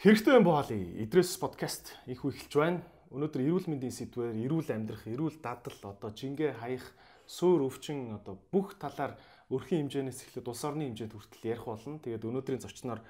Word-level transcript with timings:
Хэрэгтэй 0.00 0.40
юм 0.40 0.48
боолё. 0.48 0.80
Идрээс 0.96 1.36
подкаст 1.36 1.92
их 2.08 2.24
эхэлж 2.24 2.54
байна. 2.56 2.80
Өнөөдөр 3.12 3.44
эрүүл 3.44 3.68
мэндийн 3.68 3.92
сэдвээр 3.92 4.48
эрүүл 4.48 4.72
амьдрах, 4.72 5.04
эрүүл 5.04 5.44
дадал, 5.44 5.76
одоо 5.76 6.08
жингээ 6.08 6.56
хаях, 6.56 6.88
суур 7.28 7.68
өвчин 7.68 8.16
одоо 8.16 8.40
бүх 8.48 8.80
талаар 8.80 9.20
өрхийн 9.52 9.92
хэмжээнээс 9.92 10.24
эхлээд 10.24 10.48
улс 10.48 10.64
орны 10.64 10.88
хэмжээнд 10.88 11.12
хүртэл 11.12 11.52
ярих 11.52 11.68
болно. 11.68 12.00
Тэгээд 12.00 12.24
өнөөдрийн 12.32 12.64
зочноор 12.64 13.04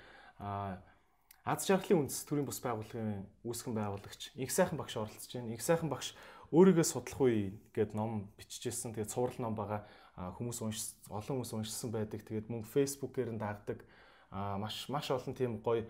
Аз 1.46 1.62
жаргалын 1.62 2.10
үндэс 2.10 2.26
төрийн 2.26 2.50
бус 2.50 2.58
байгууллагын 2.58 3.22
үүсгэн 3.46 3.74
байгуулагч 3.78 4.34
Инх 4.34 4.50
сайхан 4.50 4.74
багш 4.74 4.98
оролцож 4.98 5.30
байна. 5.30 5.54
Инх 5.54 5.62
сайхан 5.62 5.86
багш 5.86 6.18
өөрийгөө 6.50 6.86
судлах 6.90 7.22
үе 7.22 7.54
гэдэг 7.70 7.94
ном 7.94 8.34
биччихсэн. 8.34 8.98
Тэгээд 8.98 9.14
цуврал 9.14 9.38
ном 9.38 9.54
байгаа 9.54 9.86
хүмүүс 10.18 10.58
унш 10.58 10.98
олон 11.06 11.38
хүмүүс 11.38 11.54
уншсан 11.54 11.94
байдаг. 11.94 12.26
Тэгээд 12.26 12.50
мөн 12.50 12.66
фэйсбүүкээр 12.66 13.30
нь 13.30 13.38
дагдаг 13.38 13.86
маш 14.34 14.90
маш 14.90 15.06
олон 15.14 15.38
тийм 15.38 15.62
гоё 15.62 15.86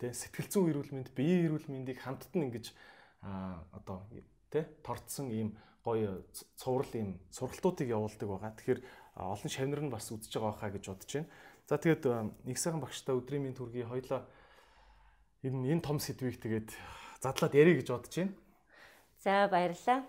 тэ 0.00 0.12
сэтгэл 0.12 0.48
зүйн 0.52 0.70
эрүүл 0.72 0.92
мэнд, 0.92 1.10
биеийн 1.16 1.46
эрүүл 1.48 1.68
мэндийг 1.72 1.98
хамтд 2.00 2.32
нь 2.36 2.46
ингэж 2.48 2.66
одоо 3.22 4.04
тэ 4.52 4.68
торцсон 4.84 5.32
ийм 5.32 5.56
гоё 5.86 6.22
цуврал 6.58 6.92
ийм 6.94 7.20
сургалтуудыг 7.30 7.88
явуулдаг 7.88 8.28
байгаа. 8.28 8.52
Тэгэхээр 8.58 8.80
олон 9.16 9.50
шавнар 9.50 9.82
нь 9.86 9.94
бас 9.94 10.10
үдчихэж 10.10 10.34
байгаа 10.42 10.58
хаа 10.58 10.70
гэж 10.74 10.84
бодож 10.90 11.10
байна. 11.14 11.30
За 11.66 11.78
тэгээд 11.78 12.04
нэг 12.42 12.56
сайхан 12.58 12.82
багштай 12.82 13.14
өдрийн 13.14 13.42
минь 13.46 13.56
төргий 13.56 13.86
хоёлоо 13.86 14.26
энэ 15.46 15.78
энэ 15.78 15.86
том 15.86 15.98
сэдвийг 16.02 16.42
тэгээд 16.42 16.68
задлаад 17.22 17.54
ярих 17.54 17.82
гэж 17.82 17.88
бодож 17.94 18.14
байна. 18.18 18.34
За 19.22 19.46
баярлалаа 19.46 20.02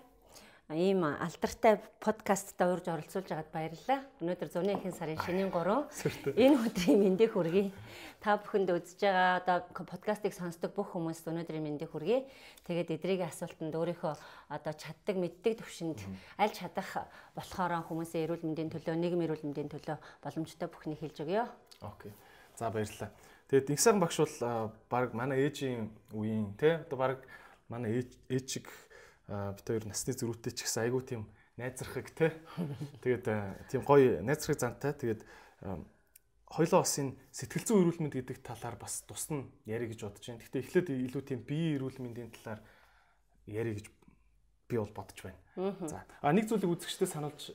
ийм 0.75 1.05
алдартай 1.07 1.79
подкастта 2.03 2.67
урьж 2.67 2.91
оролцуулж 2.91 3.31
байгаад 3.31 3.51
баярлалаа. 3.55 4.03
Өнөөдөр 4.19 4.49
зуны 4.51 4.75
ихэнх 4.75 4.99
сарын 4.99 5.15
шинийн 5.23 5.47
3 5.47 6.35
энэ 6.35 6.59
өдрийн 6.59 6.99
мэндийг 6.99 7.31
хүргэе. 7.31 7.71
Та 8.19 8.35
бүхэнд 8.35 8.75
үзэж 8.75 8.99
байгаа 8.99 9.39
одоо 9.39 9.57
подкастыг 9.87 10.35
сонсдог 10.35 10.75
бүх 10.75 10.91
хүмүүст 10.91 11.23
өнөөдрийн 11.23 11.63
мэндийг 11.63 11.87
хүргэе. 11.95 12.27
Тэгээд 12.67 12.99
эдрийн 12.99 13.31
асуултанд 13.31 13.79
өөрийнхөө 13.79 14.13
одоо 14.51 14.73
чаддаг 14.75 15.15
мэддэг 15.15 15.63
төвшөнд 15.63 16.03
аль 16.35 16.51
чадах 16.51 17.07
болохоор 17.31 17.87
хүмүүсийн 17.87 18.27
эрүүл 18.27 18.43
мэндийн 18.43 18.67
төлөө, 18.67 18.99
нийгмийн 18.99 19.31
эрүүл 19.31 19.47
мэндийн 19.47 19.71
төлөө 19.71 19.95
боломжтой 20.19 20.67
бүхнийг 20.67 20.99
хэлж 20.99 21.23
өгье. 21.23 21.47
Окей. 21.79 22.11
За 22.59 22.67
баярлалаа. 22.67 23.15
Тэгээд 23.47 23.71
их 23.71 23.79
сайхан 23.79 24.03
багш 24.03 24.19
бол 24.19 24.75
баг 24.91 25.15
манай 25.15 25.47
ээжийн 25.47 25.87
үеийн 26.11 26.59
тий 26.59 26.75
одоо 26.75 26.99
баг 26.99 27.23
манай 27.71 28.03
ээж 28.03 28.11
ээж 28.27 28.45
шиг 28.51 28.67
бит 29.27 29.67
хоёр 29.67 29.85
насны 29.87 30.15
зөрүүтэй 30.15 30.53
ч 30.55 30.63
гэсэн 30.63 30.87
айгүй 30.87 31.03
тийм 31.03 31.23
найзрахыг 31.59 32.09
те. 32.15 32.31
Тэгээд 33.03 33.25
тийм 33.67 33.81
гоё 33.83 34.23
найзрахыг 34.23 34.59
зантай. 34.59 34.93
Тэгээд 34.95 35.21
хоёлоо 36.47 36.79
бас 36.85 36.95
энэ 36.95 37.17
сэтгэл 37.35 37.65
зүйн 37.67 37.81
эрүүл 37.83 38.01
мэнд 38.07 38.15
гэдэг 38.15 38.39
талаар 38.39 38.79
бас 38.79 39.03
тусна 39.03 39.43
яри 39.67 39.91
гэж 39.91 40.07
бодож 40.07 40.23
байна. 40.23 40.39
Гэхдээ 40.39 40.63
эхлээд 40.63 40.87
илүү 40.95 41.23
тийм 41.27 41.41
биеийн 41.43 41.75
эрүүл 41.75 41.99
мэндийн 41.99 42.31
талаар 42.39 42.63
яри 43.51 43.75
гэж 43.75 43.91
би 44.71 44.75
бол 44.79 44.93
бодож 44.95 45.19
байна. 45.27 45.39
За. 45.91 46.07
А 46.23 46.31
нэг 46.31 46.47
зүйлийг 46.47 46.71
үзэгчдэд 46.71 47.11
сануулж 47.11 47.51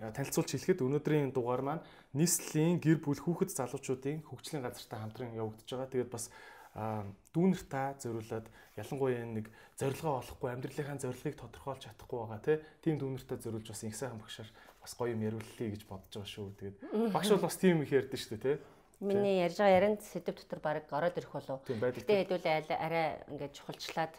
танилцуулж 0.00 0.48
хэлэхэд 0.48 0.80
өнөөдрийн 0.80 1.32
дугаар 1.36 1.60
маань 1.60 1.84
нийслэлийн 2.16 2.80
гэр 2.80 3.04
бүл 3.04 3.20
хүүхэд 3.20 3.52
залуучуудын 3.52 4.24
хөгжлийн 4.24 4.64
газартай 4.64 4.98
хамтран 5.00 5.36
явагдаж 5.36 5.68
байгаа. 5.68 5.92
Тэгээд 5.92 6.12
бас 6.12 6.32
дүүнер 6.72 7.62
та 7.68 7.92
зориулаад 8.00 8.48
ялангуяа 8.80 9.28
нэг 9.28 9.52
зорилгоо 9.76 10.24
олохгүй 10.24 10.50
амьдралынхаа 10.56 10.96
зорилгыг 11.04 11.36
тодорхойлж 11.36 11.84
чадахгүй 11.84 12.18
байгаа 12.24 12.60
тийм 12.80 12.96
дүүнертэй 12.96 13.38
зориулж 13.44 13.68
бас 13.68 13.84
их 13.84 13.96
сайхан 13.96 14.16
багшаар 14.16 14.48
бас 14.80 14.92
гоё 14.96 15.12
юм 15.12 15.20
яриулъя 15.20 15.68
гэж 15.68 15.84
бодож 15.84 16.16
байгаа 16.16 16.32
шүү. 16.32 16.48
Тэгээд 16.56 16.76
багш 17.16 17.28
бол 17.28 17.44
бас 17.44 17.56
тийм 17.60 17.84
их 17.84 17.92
ярьдэн 17.92 18.16
шүү 18.16 18.30
дээ 18.40 18.40
тий. 18.40 18.56
Миний 19.04 19.44
ярьж 19.44 19.60
байгаа 19.60 19.76
ярианд 19.76 20.00
сэдв 20.00 20.32
дотор 20.32 20.60
баг 20.64 20.88
ороод 20.88 21.18
ирэх 21.20 21.32
болов. 21.36 21.60
Гэтэ 21.68 22.24
хэдүүлээ 22.24 22.72
арай 22.80 23.20
ингээд 23.28 23.52
чухалчлаад 23.52 24.14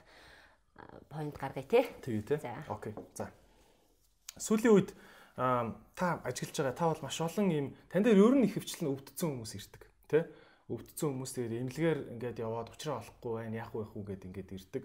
point 1.09 1.34
гаргая 1.34 1.66
тий. 1.66 1.90
Тэгээ 2.06 2.38
тий. 2.38 2.53
Окей. 2.69 2.94
За. 3.18 3.34
Сүүлийн 4.38 4.78
үед 4.78 4.94
та 5.36 6.22
ажиглаж 6.22 6.53
байгаа 6.53 6.78
та 6.78 6.86
бол 6.94 7.02
маш 7.02 7.18
олон 7.18 7.50
юм 7.50 7.68
тань 7.90 8.06
дээр 8.06 8.22
ер 8.22 8.38
нь 8.38 8.46
их 8.46 8.62
хвчлэн 8.62 8.94
өвдсөн 8.94 9.42
хүмүүс 9.42 9.58
ирдэг 9.58 9.81
тий 10.06 10.24
өвдсөн 10.72 11.09
хүмүүс 11.12 11.31
тэгээд 11.35 11.59
эмнэлгээр 11.59 12.00
ингээд 12.16 12.38
яваад 12.40 12.72
уучраа 12.72 13.03
олохгүй 13.03 13.31
байна 13.35 13.59
яах 13.59 13.75
вэ 13.75 13.84
хүү 13.91 14.03
гэд 14.07 14.28
ингээд 14.31 14.50
ирдэг. 14.56 14.84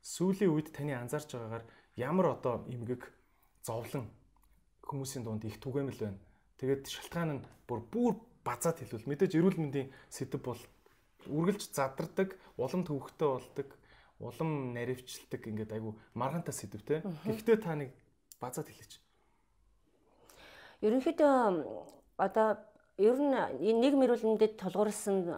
Сүүлийн 0.00 0.52
үед 0.54 0.72
таны 0.72 0.96
анзаарч 0.96 1.28
байгаагаар 1.36 1.64
ямар 2.00 2.26
одоо 2.32 2.64
эмгэг 2.72 3.12
зовлон 3.60 4.08
хүмүүсийн 4.88 5.24
дунд 5.24 5.44
их 5.44 5.60
түгээмэл 5.60 6.00
байна. 6.00 6.20
Тэгээд 6.56 6.88
шалтгаан 6.88 7.30
нь 7.36 7.44
бүр 7.68 7.80
бүр 7.92 8.14
базаад 8.40 8.80
хэлвэл 8.80 9.04
мэдээж 9.04 9.32
эрүүл 9.36 9.60
мэндийн 9.60 9.92
сэдв 10.08 10.40
бол 10.40 10.62
үргэлж 11.28 11.76
задардаг, 11.76 12.38
улам 12.56 12.82
төвөгтэй 12.88 13.28
болдог, 13.28 13.68
улам 14.18 14.72
наривчилдаг 14.72 15.42
ингээд 15.44 15.76
айгу 15.76 15.98
маргантай 16.14 16.54
сэдв 16.56 16.82
те. 16.82 17.04
Гэхдээ 17.28 17.58
та 17.60 17.76
нэг 17.76 17.92
базаад 18.40 18.72
хэлээч. 18.72 18.96
Ерөнхийдөө 20.80 21.32
одоо 22.16 22.48
ер 22.98 23.14
нь 23.14 23.30
нийгэм 23.78 24.02
эрүүл 24.02 24.26
мэндэд 24.26 24.58
тулгуурласан 24.58 25.30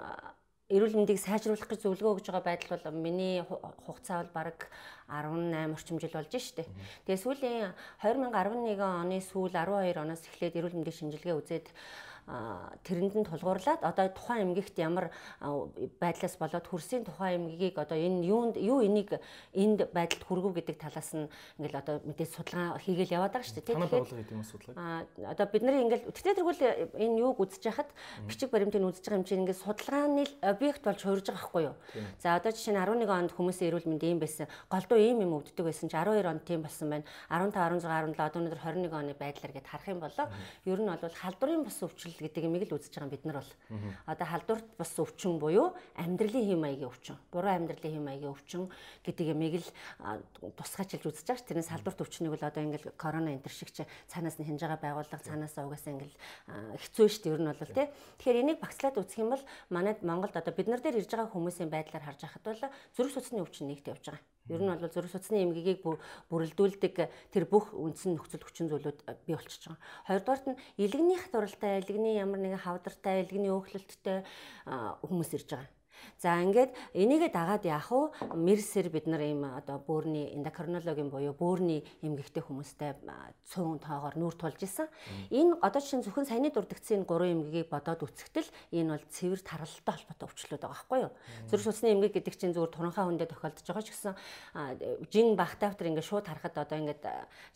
эрүүл 0.73 0.97
мэндийг 0.97 1.21
сайжруулах 1.21 1.69
гэж 1.69 1.85
зөвлөгөө 1.85 2.13
өгж 2.17 2.27
байгаа 2.33 2.47
байдал 2.47 2.73
бол 2.73 3.05
миний 3.05 3.45
хугацаа 3.45 4.25
бол 4.25 4.33
бараг 4.33 4.71
18 5.13 5.77
орчим 5.77 6.01
жил 6.01 6.15
болж 6.15 6.33
штэ. 6.33 6.65
Тэгээ 7.05 7.21
сүүлийн 7.21 7.77
2011 8.01 8.81
оны 8.81 9.19
сүүл 9.21 9.53
12 9.53 9.99
оноос 9.99 10.25
эхлээд 10.25 10.57
эрүүл 10.57 10.77
мэндийн 10.79 10.99
шинжилгээ 11.11 11.37
үзээд 11.37 11.67
тэрэнд 12.85 13.15
нь 13.17 13.27
тулгуурлаад 13.27 13.83
одоо 13.83 14.07
тухайн 14.11 14.51
эмгэгт 14.51 14.77
ямар 14.79 15.11
байдлаас 16.01 16.37
болоод 16.39 16.67
хөрсийн 16.67 17.05
тухайн 17.05 17.41
эмгэгийг 17.41 17.79
одоо 17.79 17.99
энэ 17.99 18.27
юунд 18.27 18.57
юу 18.57 18.83
энийг 18.85 19.19
энд 19.55 19.91
байдалд 19.93 20.25
хүргэв 20.25 20.55
гэдэг 20.55 20.77
талаас 20.79 21.11
нь 21.17 21.29
ингээл 21.59 21.81
одоо 21.81 21.95
мэдээж 22.05 22.31
судалгаа 22.31 22.79
хийгээл 22.79 23.17
яваад 23.19 23.33
байгаа 23.35 23.49
шүү 23.49 23.57
дээ. 23.59 23.67
Тэгэхээр 23.67 23.91
байгуулга 23.91 24.19
гэдэг 24.21 24.37
юм 24.37 24.45
судалгаа. 24.45 24.77
Аа 24.79 25.33
одоо 25.33 25.47
бид 25.51 25.63
нар 25.63 25.77
ингээл 25.81 26.07
тэгтээ 26.11 26.37
тэргүүл 26.39 26.63
энэ 27.01 27.19
юуг 27.21 27.39
үзэж 27.41 27.63
хахад 27.67 27.91
бичиг 28.29 28.51
баримтыг 28.51 28.83
үзэж 28.83 29.05
байгаа 29.05 29.21
юм 29.21 29.27
чинь 29.27 29.41
ингээд 29.43 29.63
судалгааны 29.65 30.25
объект 30.43 30.83
болж 30.85 31.01
хуурж 31.03 31.27
байгаа 31.27 31.41
байхгүй 31.41 31.63
юу? 31.67 31.77
За 32.23 32.37
одоо 32.39 32.53
жишээ 32.53 32.75
нь 32.75 32.81
11 32.81 33.11
онд 33.11 33.31
хүмүүсийн 33.35 33.69
эрүүл 33.71 33.89
мэнд 33.91 34.05
ийм 34.07 34.19
байсан. 34.23 34.47
Голдуу 34.71 34.99
ийм 34.99 35.21
юм 35.25 35.39
өвддөг 35.41 35.65
байсан 35.67 35.89
чи 35.91 35.97
12 35.97 36.27
онд 36.27 36.43
тийм 36.45 36.63
болсон 36.63 36.89
байна. 36.91 37.05
15 37.29 37.59
16 37.81 38.15
17 38.15 38.19
одоо 38.19 38.41
өнөөдөр 38.41 38.61
21 38.61 38.95
оны 38.95 39.13
байдлаар 39.15 39.53
гээд 39.55 39.71
харах 39.71 39.89
юм 39.89 40.01
бол 40.01 40.15
ер 40.67 40.79
нь 40.81 40.91
бол 40.91 41.21
халдварын 41.21 41.65
бас 41.65 41.79
өвчлөл 41.83 42.10
гэдэг 42.19 42.43
юмыг 42.49 42.65
л 42.67 42.75
үзэж 42.75 42.93
байгаа 42.97 43.13
бид 43.15 43.25
нар 43.29 43.39
бол. 43.43 43.53
Одоо 44.11 44.27
халдварт 44.27 44.67
бас 44.75 44.93
өвчин 44.99 45.39
буюу 45.39 45.77
амьдралын 45.95 46.47
хэм 46.51 46.61
маягийн 46.61 46.91
өвчин, 46.91 47.17
буруу 47.31 47.53
амьдралын 47.55 47.95
хэм 47.95 48.05
маягийн 48.05 48.35
өвчин 48.35 48.67
гэдэг 49.07 49.27
юмыг 49.31 49.55
л 49.63 49.69
тусгайчилж 50.59 51.05
үзэж 51.07 51.27
байгаа 51.29 51.39
ш. 51.39 51.47
Тэрнээс 51.47 51.71
халдварт 51.71 52.03
өвчнийг 52.03 52.33
бол 52.35 52.49
одоо 52.49 52.63
ингээл 52.65 52.91
корона 52.99 53.31
энтер 53.31 53.53
шиг 53.53 53.71
чи 53.71 53.87
цаанаас 54.11 54.41
нь 54.41 54.47
хинж 54.49 54.65
байгаа 54.65 54.81
байгууллага 54.81 55.23
цаанаас 55.23 55.55
угаасаа 55.61 55.95
ингээл 55.95 56.17
хэцүү 56.81 57.07
ш. 57.07 57.15
Тэр 57.23 57.39
нь 57.39 57.51
бол 57.51 57.61
тий. 57.61 57.87
Тэгэхээр 58.19 58.41
энийг 58.43 58.59
багцлаад 58.59 58.97
үзэх 58.99 59.23
юм 59.23 59.31
бол 59.37 59.45
манайд 59.71 60.03
Монголд 60.03 60.35
одоо 60.35 60.55
бид 60.55 60.69
нар 60.69 60.81
дээр 60.83 60.99
ирж 61.05 61.11
байгаа 61.13 61.31
хүмүүсийн 61.31 61.71
байдлаар 61.71 62.05
харж 62.05 62.21
байхад 62.25 62.45
бол 62.45 62.63
зүрх 62.97 63.13
судасны 63.15 63.45
өвчин 63.45 63.69
нэгт 63.69 63.93
явж 63.93 64.05
байгаа. 64.09 64.25
Ер 64.51 64.61
нь 64.61 64.67
бол 64.67 64.91
зүрх 64.91 65.15
судасны 65.15 65.47
эмгэгийг 65.47 65.87
бүрэлдүүлдэг 66.27 66.95
тэр 67.31 67.45
бүх 67.47 67.71
үндсэн 67.71 68.19
нөхцөл 68.19 68.43
хүчин 68.43 68.67
зүйлүүд 68.67 68.99
бий 69.25 69.39
болчихж 69.39 69.71
байгаа. 69.71 69.81
Хоёрдугаарт 70.11 70.47
нь 70.51 70.61
илэгний 70.83 71.19
хатуралтай, 71.23 71.79
илэгний 71.81 72.19
ямар 72.19 72.43
нэгэн 72.43 72.65
хавдартай, 72.67 73.23
илэгний 73.23 73.55
өөхлөлттэй 73.55 74.27
хүмүүс 75.07 75.31
ирж 75.39 75.49
байгаа. 75.55 75.80
За 76.21 76.37
ингээд 76.41 76.73
энийгээ 76.95 77.31
дагаад 77.33 77.65
яах 77.65 77.91
вэ? 77.91 78.35
Мерсэр 78.37 78.89
бид 78.93 79.07
нар 79.09 79.25
ийм 79.25 79.45
одоо 79.45 79.81
бөөрийн 79.81 80.37
эндокринологийн 80.41 81.09
буюу 81.09 81.35
бөөрийн 81.35 81.83
эмгэгтэй 82.05 82.45
хүмүүстэй 82.45 82.97
цөөн 83.51 83.81
тоогоор 83.81 84.17
нүүр 84.17 84.35
тулж 84.37 84.61
исэн. 84.63 84.89
Энэ 85.33 85.59
одоо 85.61 85.81
чинь 85.83 86.05
зөвхөн 86.05 86.29
саяны 86.29 86.53
дурдгцын 86.55 87.05
гурван 87.05 87.41
эмгэгийг 87.41 87.69
бодоод 87.73 88.05
үцгэтэл 88.07 88.49
энэ 88.73 88.97
бол 88.97 89.07
цэвэр 89.11 89.41
тархалтай 89.43 89.95
холбоотой 89.97 90.27
өвчлүүд 90.29 90.61
байгаа 90.61 90.71
байхгүй 90.71 90.99
юу? 91.05 91.13
Зүрх 91.51 91.65
судасны 91.67 91.89
эмгэг 91.93 92.13
гэдэг 92.21 92.35
чинь 92.39 92.55
зүгээр 92.55 92.75
туранхаа 92.75 93.09
хүндээ 93.09 93.29
тохиолдож 93.33 93.67
байгаа 93.67 93.85
ч 93.85 93.91
гэсэн 93.91 94.15
жин 95.11 95.35
бахтаавтар 95.35 95.91
ингээд 95.91 96.09
шууд 96.09 96.27
харахад 96.29 96.57
одоо 96.63 96.79
ингээд 96.79 97.03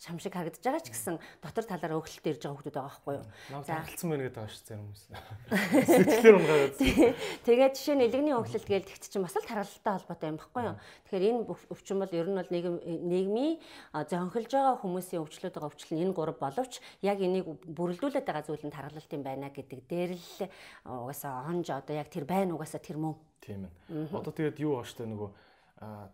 шамшиг 0.03 0.33
харагдаж 0.35 0.63
байгаа 0.63 0.83
ч 0.83 0.91
гэсэн 0.91 1.15
дотор 1.41 1.65
талаараа 1.65 1.99
өглөлтөд 2.03 2.29
ирж 2.35 2.41
байгаа 2.43 2.57
хүмүүс 2.59 2.75
байгаа 2.75 2.91
байхгүй 2.91 3.13
юу? 3.15 3.25
За 3.63 3.73
харилцсан 3.79 4.09
байна 4.11 4.23
гэдэг 4.27 4.35
байгаа 4.35 4.51
шүү 4.51 4.65
зарим 4.67 4.83
хүмүүс. 4.85 5.03
Сэтгэлээр 5.95 6.35
унгаад. 6.35 6.75
Тэгээд 7.47 7.73
жишээ 7.79 7.95
нь 7.95 8.05
элэгний 8.05 8.34
өглөлт 8.39 8.55
өвчлөлт 8.55 8.67
гээл 8.67 8.89
тэгт 8.89 9.05
чинь 9.11 9.23
бас 9.23 9.35
л 9.35 9.45
тархалтай 9.45 9.93
холбоотой 9.95 10.29
юм 10.31 10.39
баггүй 10.39 10.63
юу. 10.65 10.75
Тэгэхээр 11.07 11.27
энэ 11.29 11.41
өвчин 11.71 11.97
бол 11.99 12.13
ер 12.15 12.27
нь 12.27 12.39
бол 12.39 12.51
нийгэм 12.51 12.75
нийгмийн 13.07 13.53
зөнхөлж 13.93 14.51
байгаа 14.51 14.75
хүмүүсийн 14.81 15.23
өвчлөд 15.23 15.53
байгаа 15.55 15.71
өвчлөл 15.71 16.03
энэ 16.03 16.15
гурав 16.15 16.37
боловч 16.39 16.73
яг 17.03 17.19
энийг 17.19 17.45
бүрэлдүүлээд 17.65 18.25
байгаа 18.27 18.43
зүйл 18.47 18.65
нь 18.65 18.75
тархалт 18.75 19.11
юм 19.13 19.23
байна 19.23 19.49
гэдэг 19.53 19.79
дээр 19.87 20.11
л 20.17 20.49
угаасаа 20.83 21.47
онж 21.47 21.67
одоо 21.71 21.95
яг 21.95 22.09
тэр 22.09 22.25
байна 22.25 22.55
угаасаа 22.55 22.81
тэр 22.83 22.97
мөн. 22.99 23.15
Тийм 23.39 23.69
ээ. 23.69 24.11
Одоо 24.11 24.33
тэгээд 24.33 24.59
юу 24.59 24.79
ааштай 24.81 25.05
нөгөө 25.05 25.29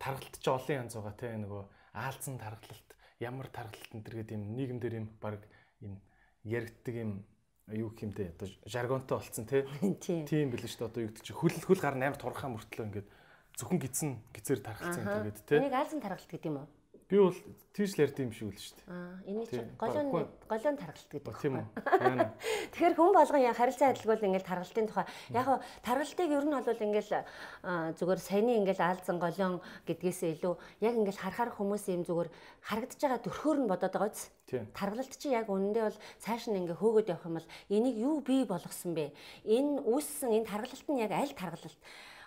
тархалт 0.01 0.35
ч 0.41 0.45
олон 0.49 0.85
янз 0.85 0.93
байгаа 0.97 1.15
те 1.15 1.33
нөгөө 1.37 1.61
аалзан 1.95 2.37
тархалт 2.37 2.89
ямар 3.21 3.47
тархалт 3.53 3.91
энэ 3.93 4.03
төр 4.03 4.15
гэдэг 4.21 4.35
юм 4.35 4.43
нийгэмдэр 4.57 4.93
юм 4.97 5.07
баг 5.21 5.45
юм 5.81 6.01
яригддаг 6.43 6.95
юм 6.95 7.11
юу 7.77 7.91
гэмтэй 7.95 8.33
одоо 8.35 8.47
жаргонтой 8.65 9.17
болцсон 9.17 9.45
тий. 9.51 9.63
Тийм. 10.27 10.51
Нь 10.51 10.59
шүү 10.59 10.85
дээ 10.85 10.89
одоо 10.91 11.01
юу 11.05 11.09
гэдэг 11.11 11.23
чи 11.23 11.33
хөл 11.33 11.55
хөл 11.55 11.81
гар 11.81 11.95
8 11.95 12.19
турхаа 12.19 12.49
мөртлөө 12.51 12.85
ингээд 12.87 13.07
зөвхөн 13.55 13.79
гидсэн 13.79 14.09
гизээр 14.33 14.61
тархалцсан 14.63 15.03
гэдэг 15.05 15.45
тий. 15.45 15.57
Энийг 15.59 15.75
айлзан 15.75 16.01
таргалт 16.01 16.27
гэдэг 16.27 16.49
юм 16.49 16.57
уу? 16.63 16.67
Би 17.11 17.19
бол 17.19 17.35
тийш 17.75 17.91
л 17.99 18.07
ярьд 18.07 18.23
юм 18.23 18.31
шиг 18.31 18.47
үл 18.47 18.55
шүү 18.55 18.75
дээ. 18.79 18.87
Аа, 18.87 19.19
энэ 19.27 19.43
чинь 19.51 19.67
голон 19.75 20.31
голон 20.47 20.75
таргалт 20.79 21.11
гэдэг. 21.11 21.35
Тийм 21.43 21.59
үү. 21.59 21.67
Тэгэхээр 22.71 22.95
хүн 22.95 23.11
болгон 23.11 23.43
яа 23.43 23.51
харилцан 23.51 23.91
адилгуул 23.91 24.23
ингээл 24.31 24.47
таргалтын 24.47 24.87
тухай. 24.87 25.03
Яг 25.35 25.47
нь 25.51 25.59
таргалтыг 25.83 26.31
ер 26.31 26.45
нь 26.47 26.55
бол 26.55 26.83
ингээл 26.87 27.11
зүгээр 27.99 28.21
саяны 28.23 28.63
ингээл 28.63 28.79
аалзан 28.79 29.19
голон 29.19 29.59
гэдгээсээ 29.91 30.39
илүү 30.39 30.55
яг 30.87 30.95
ингээл 30.95 31.19
харахаар 31.19 31.51
хүмүүс 31.51 31.83
юм 31.91 32.07
зүгээр 32.07 32.31
харагдаж 32.63 32.99
байгаа 33.03 33.19
төрхөөр 33.27 33.59
нь 33.59 33.67
бодоод 33.67 33.91
байгаа 33.91 34.11
биз. 34.15 34.31
Таргалт 34.71 35.13
чи 35.19 35.27
яг 35.35 35.51
үнэндээ 35.51 35.83
бол 35.83 35.99
цааш 36.23 36.47
нь 36.47 36.63
ингээ 36.63 36.79
хөөгд 36.79 37.11
явах 37.11 37.27
юм 37.27 37.35
бол 37.43 37.51
энийг 37.67 37.95
юу 37.99 38.23
бий 38.23 38.47
болгосон 38.47 38.95
бэ? 38.95 39.11
Энэ 39.43 39.83
үүссэн 39.83 40.31
энэ 40.31 40.47
таргалт 40.47 40.87
нь 40.87 41.03
яг 41.03 41.11
аль 41.11 41.35
таргалт? 41.35 41.75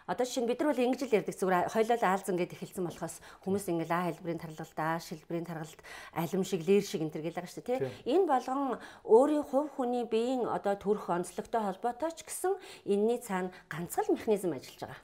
Одоо 0.05 0.29
шинэ 0.29 0.53
бид 0.53 0.61
нар 0.61 0.77
бол 0.77 0.85
ингэж 0.85 1.01
л 1.09 1.17
ярьдаг 1.17 1.33
зүгээр 1.33 1.73
хоёлоо 1.73 1.97
аалзан 1.97 2.37
гэд 2.37 2.53
эхэлсэн 2.53 2.85
болохоос 2.85 3.25
хүмүүс 3.41 3.73
ингээл 3.73 3.97
А 3.97 4.13
хэлбэрийн 4.13 4.37
таргалт, 4.37 4.77
А 4.77 5.01
шилбэрийн 5.01 5.49
таргалт, 5.49 5.81
алим 6.13 6.45
шиг, 6.45 6.61
лэр 6.61 6.85
шиг 6.85 7.01
энэ 7.09 7.15
төр 7.17 7.25
гэлээ 7.25 7.49
шүү 7.49 7.65
дээ. 7.65 8.13
Энэ 8.13 8.29
болгон 8.29 8.77
өөрийн 9.01 9.49
хувь 9.49 9.73
хүний 9.73 10.05
биеийн 10.05 10.45
одоо 10.45 10.77
төрөх 10.77 11.09
онцлогтой 11.09 11.65
холбоотой 11.65 12.13
ч 12.13 12.21
гэсэн 12.21 12.53
энэний 12.85 13.17
цаана 13.25 13.49
ганцхан 13.73 14.13
механизм 14.13 14.53
ажиллаж 14.53 14.93
байгаа. 14.93 15.01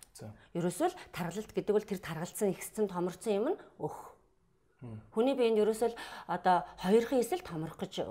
Ерөөсөө 0.53 0.89
л 0.93 1.01
таргалт 1.17 1.49
гэдэг 1.49 1.73
бол 1.73 1.89
тэр 1.89 2.01
таргалцсан 2.05 2.53
ихсэн 2.53 2.85
томорцсон 2.93 3.33
юм 3.33 3.47
нь 3.57 3.61
өөх. 3.81 3.97
Хүний 5.17 5.33
биеинд 5.33 5.65
ерөөсөө 5.65 5.97
л 5.97 6.01
одоо 6.29 6.69
хоёрхан 6.77 7.25
эсэл 7.25 7.41
томрох 7.41 7.81
гэж 7.81 8.05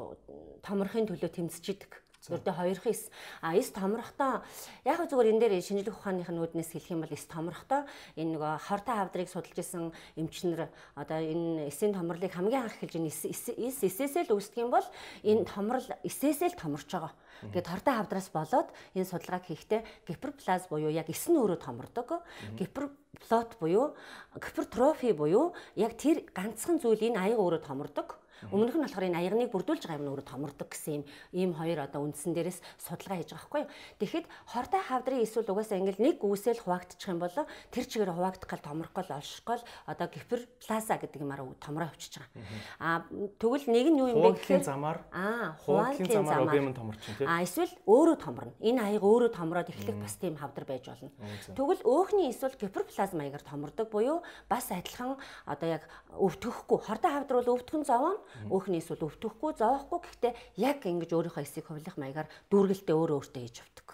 томрохын 0.65 1.05
төлөө 1.05 1.29
тэмцэж 1.37 1.65
идэг 1.69 2.01
Хоёрхан 2.27 2.91
эс. 2.91 3.09
А 3.41 3.55
эс 3.55 3.71
томрохдоо 3.71 4.43
яг 4.83 4.99
зүгээр 5.07 5.31
энэ 5.31 5.39
дээр 5.39 5.63
шинжлэх 5.63 5.95
ухааных 5.95 6.27
нь 6.27 6.41
үүднээс 6.43 6.75
хэлэх 6.75 6.91
юм 6.91 7.01
бол 7.07 7.15
эс 7.15 7.23
томрохдоо 7.31 7.87
энэ 8.19 8.35
нөгөө 8.35 8.53
хортой 8.59 8.95
хавдрыг 8.99 9.29
судалж 9.31 9.55
исэн 9.55 9.95
эмчнэр 10.19 10.67
одоо 10.99 11.19
энэ 11.23 11.71
эсийн 11.71 11.95
томрлыг 11.95 12.35
хамгийн 12.35 12.67
анх 12.67 12.75
хэлж 12.75 12.99
энэ 12.99 13.07
эс 13.07 13.23
эсээсээ 13.23 14.27
л 14.27 14.35
үүсдэг 14.35 14.67
юм 14.67 14.71
бол 14.75 14.83
энэ 15.23 15.47
томрол 15.47 15.87
эсээсээ 16.03 16.51
л 16.51 16.59
томорч 16.59 16.91
байгаа. 16.91 17.15
Ингээд 17.47 17.71
хортой 17.71 17.93
хавдраас 17.95 18.29
болоод 18.35 18.67
энэ 18.99 19.07
судалгааг 19.07 19.47
хийхдээ 19.47 19.81
гиперплаз 20.11 20.67
буюу 20.67 20.91
яг 20.91 21.07
эс 21.07 21.23
нь 21.31 21.39
өөрөө 21.39 21.63
томордог. 21.63 22.19
Гиперплот 22.59 23.55
буюу 23.63 23.95
гипертрофи 24.35 25.15
буюу 25.15 25.55
яг 25.79 25.95
тэр 25.95 26.27
ганцхан 26.35 26.83
зүйл 26.83 26.99
энэ 26.99 27.31
аяга 27.31 27.39
өөрөө 27.39 27.63
томордог 27.63 28.19
Өмнөх 28.51 28.75
нь 28.75 28.83
болохоор 28.83 29.07
энэ 29.07 29.19
аягныг 29.23 29.51
бүрдүүлж 29.53 29.87
байгаа 29.87 30.01
юм 30.03 30.11
өөрөө 30.11 30.27
томордог 30.27 30.67
гэсэн 30.67 30.93
юм 30.99 31.03
ийм 31.31 31.51
хоёр 31.55 31.85
одоо 31.85 32.03
үндсэн 32.03 32.33
дээрээс 32.35 32.59
судалгаа 32.81 33.21
хийж 33.21 33.31
байгаа 33.31 33.47
байхгүй 33.47 33.61
юу. 33.63 33.71
Тэгэхэд 34.01 34.25
хортой 34.49 34.81
хавдрын 34.83 35.23
эсвэл 35.23 35.51
угаасаа 35.53 35.79
ингээл 35.79 36.03
нэг 36.03 36.17
үсэл 36.19 36.59
хуваагдчих 36.59 37.09
юм 37.13 37.19
бол 37.23 37.37
тэр 37.71 37.85
чигээр 37.85 38.11
хуваагдах 38.11 38.49
гал 38.49 38.65
томрох 38.65 38.93
гол 38.93 39.09
олших 39.13 39.43
гол 39.45 39.63
одоо 39.85 40.07
гиперплаза 40.09 40.95
гэдэг 40.97 41.21
юмараа 41.21 41.47
томроо 41.61 41.87
авчиж 41.87 42.19
байгаа. 42.19 42.43
Аа 42.83 43.05
тэгвэл 43.39 43.67
нэг 43.69 43.87
нь 43.93 43.99
юу 44.01 44.09
юм 44.09 44.19
бэ 44.25 44.41
гэхээр 44.41 44.65
замаар 44.65 45.05
аа 45.13 45.55
хуваалтлын 45.63 46.09
замаар 46.09 46.49
объем 46.49 46.67
нь 46.71 46.77
томорчин 46.77 47.13
тийм. 47.15 47.27
Аа 47.29 47.43
эсвэл 47.45 47.73
өөрөө 47.85 48.17
томорно. 48.19 48.53
Энэ 48.59 48.81
аяг 48.83 49.03
өөрөө 49.05 49.31
томроод 49.37 49.69
эхлэх 49.69 49.97
бас 50.01 50.15
тийм 50.17 50.35
хавдар 50.35 50.65
байж 50.65 50.85
болно. 50.89 51.11
Тэгвэл 51.53 51.83
өөхний 51.85 52.31
эсвэл 52.33 52.57
гиперплазма 52.57 53.19
маягаар 53.19 53.43
томордог 53.43 53.89
буюу 53.91 54.23
бас 54.49 54.71
адилхан 54.71 55.19
одоо 55.45 55.67
яг 55.69 55.83
өвтгөхгүй 56.15 56.79
хортой 56.79 57.11
хавдар 57.11 57.37
бол 57.43 57.53
өвтгөн 57.59 57.83
зовоо 57.83 58.15
Өөхнийс 58.49 58.87
бол 58.93 59.07
өвтөхгүй, 59.09 59.51
зоохгүй 59.57 59.99
гэхдээ 60.03 60.33
яг 60.57 60.79
ингэж 60.85 61.11
өөрийнхөө 61.13 61.43
эсийг 61.43 61.65
хувилах 61.67 61.97
маягаар 61.97 62.29
дүүргэлтээ 62.49 62.95
өөрөө 62.95 63.17
өөртөө 63.19 63.41
хийж 63.43 63.57
өгдөг. 63.63 63.89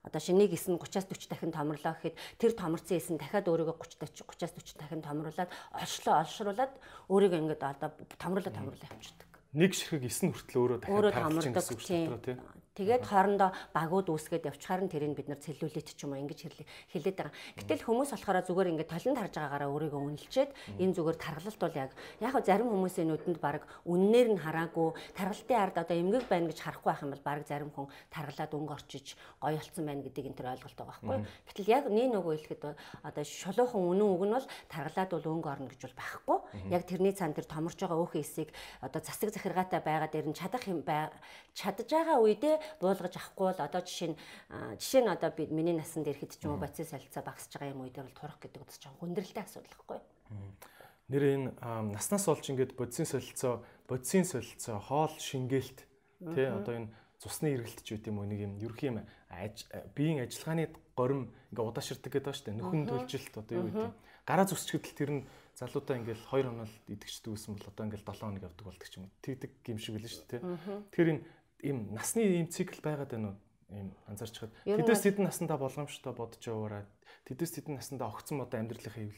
Одоо 0.00 0.20
шинийг 0.20 0.56
эс 0.56 0.64
нь 0.64 0.80
30-аас 0.80 1.12
40 1.12 1.28
дахин 1.28 1.52
томрлоо 1.52 1.92
гэхэд 1.92 2.16
тэр 2.40 2.52
томрсон 2.56 2.96
эс 2.96 3.08
нь 3.12 3.20
дахиад 3.20 3.44
өөрийгөө 3.52 3.76
30 4.00 4.24
30-аас 4.24 4.56
40 4.56 4.80
дахин 4.80 5.04
томруулад 5.04 5.50
олшлоо 5.76 6.14
олшруулад 6.24 6.72
өөрийгөө 7.12 7.40
ингэж 7.44 7.60
одоо 7.60 7.92
томруулаад 8.16 8.56
томруулаад 8.56 8.96
явчихдаг. 8.96 9.28
Нэг 9.52 9.76
ширхэг 9.76 10.08
эс 10.08 10.24
нь 10.24 10.32
хүртэл 10.32 10.56
өөрөө 10.56 10.78
дахиад 10.80 11.20
томрдог 11.20 11.52
гэсэн 11.52 11.74
үг 11.76 11.82
шүү 11.84 12.16
дээ. 12.16 12.38
Тэгээд 12.78 13.02
хоорондоо 13.02 13.50
багууд 13.74 14.14
үүсгээд 14.14 14.46
явчихаар 14.46 14.86
нь 14.86 14.92
тэрийг 14.92 15.18
бид 15.18 15.26
нар 15.26 15.42
цэллүүлээд 15.42 15.90
ч 15.90 16.06
юм 16.06 16.14
уу 16.14 16.22
ингэж 16.22 16.46
хэлээд 16.94 17.16
байгаа. 17.18 17.34
Гэтэл 17.58 17.82
хүмүүс 17.82 18.14
болохоор 18.14 18.46
зүгээр 18.46 18.70
ингээд 18.78 18.92
талент 18.94 19.18
харж 19.18 19.34
байгаагаараа 19.34 19.70
өөрийгөө 19.74 20.02
үнэлчээд 20.06 20.50
энэ 20.78 20.94
зүгээр 20.94 21.18
таргалалт 21.18 21.58
бол 21.58 21.74
яг 21.74 21.90
яг 22.22 22.34
зарим 22.46 22.70
хүмүүсийн 22.70 23.10
нүдэнд 23.10 23.38
баг 23.42 23.66
үннээр 23.90 24.28
нь 24.38 24.42
хараагүй 24.46 24.88
таргалтын 25.18 25.58
ард 25.58 25.76
одоо 25.82 25.96
эмгэг 25.98 26.24
байна 26.30 26.46
гэж 26.46 26.58
харахгүй 26.62 26.88
байх 26.94 27.02
юм 27.02 27.10
бол 27.10 27.26
баг 27.26 27.40
зарим 27.50 27.70
хүн 27.74 27.86
таргалаад 28.14 28.54
өнгө 28.54 28.74
орчиж 28.78 29.06
гоё 29.42 29.58
болцсон 29.58 29.84
байна 29.86 30.02
гэдэг 30.06 30.24
энэ 30.30 30.38
төр 30.38 30.48
ойлголт 30.54 30.78
байгаа 30.78 30.94
байхгүй. 31.02 31.18
Гэтэл 31.50 31.74
яг 31.74 31.84
нэг 31.90 32.08
нөгөө 32.14 32.32
хэлэхэд 32.38 32.62
одоо 33.02 33.24
шулуухан 33.24 33.82
үнэн 33.82 34.08
үг 34.14 34.22
нь 34.26 34.34
бол 34.34 34.46
таргалаад 34.70 35.10
бол 35.10 35.26
өнгө 35.34 35.48
орно 35.50 35.68
гэж 35.70 35.80
бол 35.90 35.98
байхгүй. 35.98 36.38
Яг 36.70 36.82
тэрний 36.86 37.14
цаан 37.14 37.34
тэр 37.34 37.46
томорж 37.50 37.78
байгаа 37.78 37.98
өөхөн 37.98 38.22
эсийг 38.22 38.50
одоо 38.80 39.00
засаг 39.02 39.30
захиргаатай 39.34 39.80
байгаа 39.82 40.08
дээр 40.10 40.30
нь 40.30 40.38
чадах 40.38 40.64
юм 40.66 40.82
чадж 41.54 41.88
байгаа 41.90 42.18
үедээ 42.22 42.56
буулгаж 42.80 43.14
авахгүй 43.16 43.46
бол 43.50 43.60
одоо 43.60 43.82
жишээ 43.82 44.14
нь 44.14 44.16
жишээ 44.78 45.02
нь 45.04 45.12
одоо 45.12 45.30
би 45.34 45.46
миний 45.50 45.76
насанд 45.76 46.06
ирэхэд 46.06 46.38
ч 46.38 46.44
юм 46.46 46.56
уу 46.56 46.62
бацис 46.62 46.90
солилцоо 46.90 47.22
багасж 47.22 47.50
байгаа 47.54 47.74
юм 47.74 47.84
үедээ 47.84 48.04
бол 48.06 48.18
турах 48.18 48.38
гэдэг 48.40 48.62
үс 48.64 48.78
чинь 48.78 48.96
хүндрэлтэй 48.98 49.44
асуудал 49.44 49.74
байхгүй? 49.74 50.00
Нэр 51.10 51.24
энэ 51.26 51.48
наснаас 51.90 52.26
болж 52.30 52.46
ингээд 52.46 52.78
бодисын 52.78 53.06
солилцоо, 53.06 53.66
бодисын 53.90 54.22
солилцоо, 54.22 54.78
хоол 54.78 55.14
шингээлт 55.18 55.78
тий 56.34 56.46
одоо 56.46 56.74
энэ 56.86 56.92
цусны 57.18 57.50
эргэлтч 57.58 57.88
үт 57.98 58.06
юм 58.06 58.22
уу 58.22 58.30
нэг 58.30 58.46
юм 58.46 58.54
ерхий 58.62 58.94
юм 58.94 59.02
биеийн 59.98 60.22
ажиллагааны 60.22 60.70
горим 60.94 61.34
ингээ 61.50 61.66
удааширдаг 61.66 62.10
гэдэг 62.14 62.30
ба 62.30 62.38
штэ 62.38 62.54
нөхөн 62.54 62.86
төлжилт 62.86 63.34
одоо 63.36 63.54
юу 63.58 63.66
гэдэг. 63.68 63.92
Гараа 64.24 64.46
зүсчгэдэл 64.46 64.94
тэр 64.94 65.10
нь 65.10 65.22
залуудаа 65.60 65.98
ингээл 66.00 66.24
2 66.24 66.46
хоног 66.48 66.70
идэгчдэг 66.88 67.32
гэсэн 67.34 67.52
бол 67.58 67.68
одоо 67.68 67.84
ингээл 67.84 68.08
7 68.08 68.20
хоног 68.24 68.44
явдаг 68.46 68.64
болдог 68.64 68.88
ч 68.88 68.94
юм 68.96 69.04
уу 69.04 69.12
тэгдэг 69.20 69.50
юм 69.68 69.78
шиг 69.82 69.94
үлээ 70.00 70.12
шүү 70.14 70.26
дээ 70.30 70.40
тэгэхээр 70.88 71.12
энэ 71.12 71.24
ийм 71.62 71.94
насны 71.94 72.24
ийм 72.24 72.48
цикл 72.48 72.80
байгаад 72.82 73.10
байна 73.12 73.28
уу? 73.32 73.38
Ийм 73.70 73.88
анзаарч 74.10 74.36
хад. 74.38 74.52
Тэдээс 74.64 75.04
тэдэн 75.06 75.30
насандаа 75.30 75.58
болгоомжтой 75.60 76.12
бодож 76.12 76.42
яваараа 76.42 76.84
тэдээс 77.28 77.60
тэдэн 77.60 77.78
насандаа 77.78 78.10
огцон 78.10 78.42
одоо 78.42 78.58
амьдралын 78.60 79.12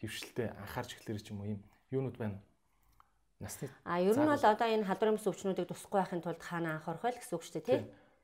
хөвшилтэй 0.00 0.54
анхаарч 0.54 1.00
эхлэх 1.00 1.26
юм 1.32 1.40
уу? 1.40 1.50
Ийм 1.56 1.60
юунууд 1.90 2.16
байна? 2.16 2.38
Насны 3.40 3.68
А 3.84 4.00
ер 4.00 4.16
нь 4.16 4.24
бол 4.24 4.40
одоо 4.40 4.68
энэ 4.68 4.88
халдварын 4.88 5.16
бүс 5.18 5.28
өвчнүүдийг 5.28 5.68
тусахгүй 5.68 6.00
байхын 6.00 6.24
тулд 6.24 6.40
хаана 6.40 6.80
анхаарах 6.80 7.04
вэ 7.04 7.20
гэсэн 7.20 7.36
үг 7.36 7.44
шүү 7.44 7.54
дээ, 7.60 7.68
тий? 7.68 7.80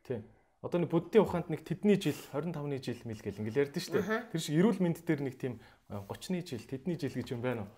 Тий. 0.08 0.20
Одоо 0.62 0.78
нэг 0.80 0.88
буддийн 0.94 1.26
ухаанд 1.26 1.50
нэг 1.50 1.66
тэдний 1.66 1.98
жил 1.98 2.16
25-ны 2.32 2.78
жил 2.80 3.02
мэл 3.04 3.20
гэл 3.20 3.40
ингээл 3.42 3.66
ярьдэн 3.66 3.82
шүү 3.82 3.94
дээ. 3.98 4.30
Тэр 4.30 4.40
шиг 4.40 4.56
эрүүл 4.56 4.80
мэнд 4.80 5.02
дээр 5.04 5.20
нэг 5.26 5.34
тийм 5.36 5.58
30-ны 5.90 6.40
жил, 6.46 6.64
тэдний 6.64 6.96
жил 6.96 7.12
гэж 7.12 7.28
юм 7.34 7.42
байна 7.42 7.66
уу? 7.66 7.70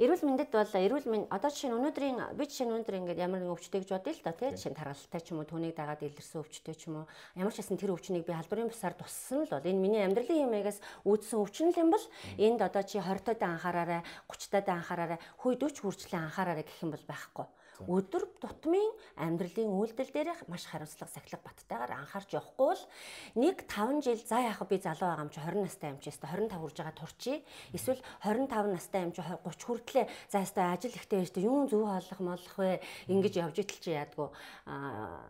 Эрүүл 0.00 0.24
мэндэд 0.24 0.48
бол 0.56 0.72
эрүүл 0.72 1.04
мэнд 1.04 1.26
одоо 1.28 1.50
жишээ 1.52 1.68
нь 1.68 1.76
өнөөдрийн 1.76 2.18
би 2.32 2.44
жишээ 2.48 2.64
нь 2.64 2.72
өнөөдөр 2.72 2.96
ингээд 2.96 3.24
ямар 3.28 3.44
нэгэн 3.44 3.52
өвчтэй 3.52 3.84
гэж 3.84 3.90
бодъё 3.92 4.12
л 4.16 4.24
да 4.24 4.32
тий? 4.32 4.48
Жишээ 4.56 4.72
нь 4.72 4.78
таргалтай 4.80 5.20
ч 5.20 5.26
юм 5.36 5.44
уу 5.44 5.48
түүнийг 5.52 5.76
дагаад 5.76 6.00
илэрсэн 6.00 6.40
өвчтэй 6.40 6.74
ч 6.80 6.88
юм 6.88 7.04
уу. 7.04 7.06
Ямар 7.36 7.52
ч 7.52 7.60
хэсэн 7.60 7.76
тэр 7.76 7.92
өвчнийг 7.92 8.24
би 8.24 8.32
халдварын 8.32 8.72
бусаар 8.72 8.96
туссан 8.96 9.44
л 9.44 9.52
бол 9.52 9.68
энэ 9.68 9.82
миний 9.84 10.00
амьдралын 10.00 10.48
хэмээгээс 10.48 10.78
үүдсэн 11.04 11.36
өвчин 11.44 11.68
л 11.76 11.80
юм 11.84 11.90
бол 11.92 12.04
энд 12.40 12.60
одоо 12.64 12.82
чи 12.88 12.96
20 13.04 13.20
таад 13.20 13.42
анхаараарай 13.44 14.00
30 14.32 14.48
таад 14.48 14.68
анхаараарай 14.72 15.18
хүй 15.36 15.60
40 15.60 15.84
хүрчлэн 15.84 16.24
анхаараарай 16.24 16.64
гэх 16.64 16.80
юм 16.80 16.96
бол 16.96 17.04
байхгүй 17.04 17.46
өдөр 17.86 18.24
тутмын 18.42 18.90
амьдралын 19.16 19.70
үйлдэл 19.70 20.10
дээрх 20.10 20.42
маш 20.50 20.66
хариуцлага 20.66 21.14
сахилга 21.14 21.46
баттайгаар 21.46 21.92
анхаарч 22.02 22.30
явахгүй 22.34 22.72
бол 22.72 22.82
нэг 23.34 23.66
5 23.68 24.02
жил 24.04 24.20
за 24.24 24.38
яах 24.40 24.62
би 24.68 24.78
залуу 24.78 25.08
байгаа 25.12 25.24
юм 25.24 25.30
чи 25.30 25.40
20 25.40 25.62
настай 25.62 25.90
юм 25.92 25.98
чи 26.00 26.10
өстө 26.10 26.26
25 26.26 26.56
хүрж 26.62 26.76
байгаа 26.78 26.96
турчи 26.96 27.34
эсвэл 27.76 28.00
25 28.24 28.72
настай 28.72 29.02
юм 29.04 29.12
чи 29.12 29.22
30 29.22 29.66
хүртлээ. 29.66 30.06
За 30.32 30.42
өстө 30.42 30.60
ажил 30.64 30.96
ихтэй 30.96 31.22
өстө 31.22 31.40
юу 31.44 31.68
зөв 31.68 31.84
хооллох 31.84 32.20
молох 32.20 32.56
вэ? 32.58 32.80
Ингэж 33.12 33.34
явж 33.44 33.56
итэл 33.60 33.80
чи 33.82 33.90
яадгүй 33.92 34.28
аа 34.66 35.28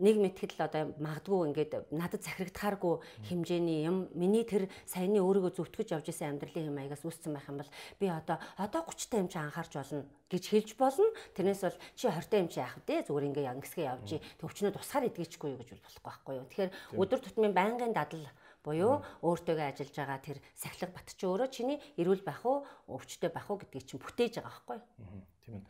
нэг 0.00 0.16
мэтгэл 0.16 0.64
одоо 0.64 0.82
магадгүй 0.96 1.52
ингээд 1.52 1.72
надад 1.92 2.24
захирагдахааргүй 2.24 2.94
хэмжээний 3.28 3.84
юм 3.84 4.08
миний 4.16 4.44
тэр 4.48 4.66
саяны 4.88 5.20
өөрийгөө 5.20 5.52
зөвтгөж 5.54 5.94
явж 5.94 6.08
исэн 6.08 6.40
амьдралын 6.40 6.72
юм 6.72 6.80
аягаас 6.80 7.04
үүссэн 7.04 7.36
байх 7.36 7.46
юм 7.46 7.60
бол 7.60 7.70
би 8.00 8.06
одоо 8.08 8.40
одоо 8.56 8.82
30 8.88 9.12
та 9.12 9.16
юм 9.20 9.28
чи 9.28 9.38
анхаарч 9.38 9.72
болно 9.76 10.04
гэж 10.32 10.44
хэлж 10.48 10.70
болно. 10.80 11.08
Тэрнээс 11.36 11.62
бол 11.62 11.78
чи 11.94 12.06
20 12.08 12.30
та 12.30 12.36
юм 12.40 12.48
чи 12.48 12.58
яах 12.64 12.76
вэ? 12.86 13.04
Зүгээр 13.04 13.28
ингээ 13.28 13.52
ангисгээ 13.52 13.86
явж 13.92 14.10
төвчнөө 14.40 14.72
тусгаар 14.74 15.08
идгээчгүй 15.10 15.48
юу 15.52 15.60
гэж 15.60 15.68
болохгүй 15.76 16.04
байхгүй 16.06 16.34
юу. 16.40 16.46
Тэгэхээр 16.48 16.72
өдөр 16.96 17.20
тутмын 17.20 17.52
байнгын 17.52 17.92
дадал 17.92 18.24
буюу 18.64 19.00
өөртөөгөө 19.24 19.66
ажиллаж 19.72 19.96
байгаа 19.96 20.20
тэр 20.20 20.38
сахилга 20.54 20.92
бат 20.92 21.08
чи 21.16 21.24
өөрөө 21.24 21.48
чиний 21.48 21.78
эрүүл 21.96 22.22
байх 22.22 22.44
уу, 22.44 22.64
өвчтэй 22.92 23.32
байх 23.32 23.48
уу 23.48 23.56
гэдгийг 23.56 23.88
чинь 23.88 24.02
бүтээж 24.04 24.44
байгаа 24.44 24.52
байхгүй 24.52 24.76
юу? 24.76 25.24
Тийм 25.44 25.54
ээ. 25.56 25.64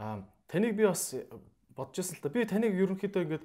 Аа 0.00 0.24
таныг 0.48 0.72
би 0.74 0.88
бас 0.88 1.14
бодож 1.76 2.02
байсан 2.02 2.16
л 2.18 2.22
та. 2.22 2.32
Би 2.32 2.44
таныг 2.44 2.74
ерөнхийдөө 2.74 3.22
ингээд 3.24 3.44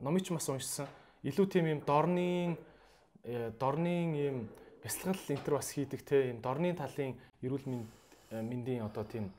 номыг 0.00 0.22
ч 0.24 0.32
бас 0.34 0.48
уншсан. 0.48 0.88
Илүү 1.24 1.46
тийм 1.50 1.66
юм 1.68 1.80
дорны 1.84 2.56
э, 3.24 3.52
дорны 3.58 3.94
юм 4.16 4.48
бясалгал 4.82 5.20
энтер 5.28 5.54
бас 5.58 5.70
хийдэг 5.70 6.00
те 6.02 6.30
юм 6.32 6.40
дорны 6.40 6.72
талын 6.72 7.18
эрүүл 7.42 7.66
мэндийн 8.30 8.86
одоо 8.86 9.04
тийм 9.04 9.32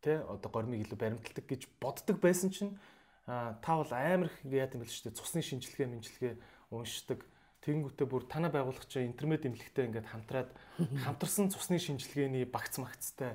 те 0.00 0.22
одоо 0.22 0.50
гормыг 0.50 0.82
илүү 0.86 0.98
баримталдаг 0.98 1.46
гэж 1.46 1.68
боддог 1.80 2.18
байсан 2.22 2.50
чинь 2.50 2.78
та 3.26 3.58
бол 3.66 3.90
амар 3.90 4.30
их 4.30 4.36
яа 4.46 4.70
гэм 4.70 4.82
бэл 4.82 4.90
шүү 4.90 5.10
дээ. 5.10 5.18
Цусны 5.18 5.42
шинжилгээ, 5.42 5.86
мэнжилгээ 5.90 6.34
уншдаг. 6.70 7.26
Тэгэнгүүтээ 7.66 8.06
бүр 8.06 8.22
танаа 8.30 8.54
байгуулагч 8.54 9.02
интернет 9.02 9.42
имлэгтэй 9.42 9.90
ингээд 9.90 10.06
хамтраад 10.06 10.50
хамтарсан 11.04 11.50
цусны 11.50 11.82
шинжилгээний 11.82 12.46
багц 12.46 12.78
магцтай. 12.78 13.34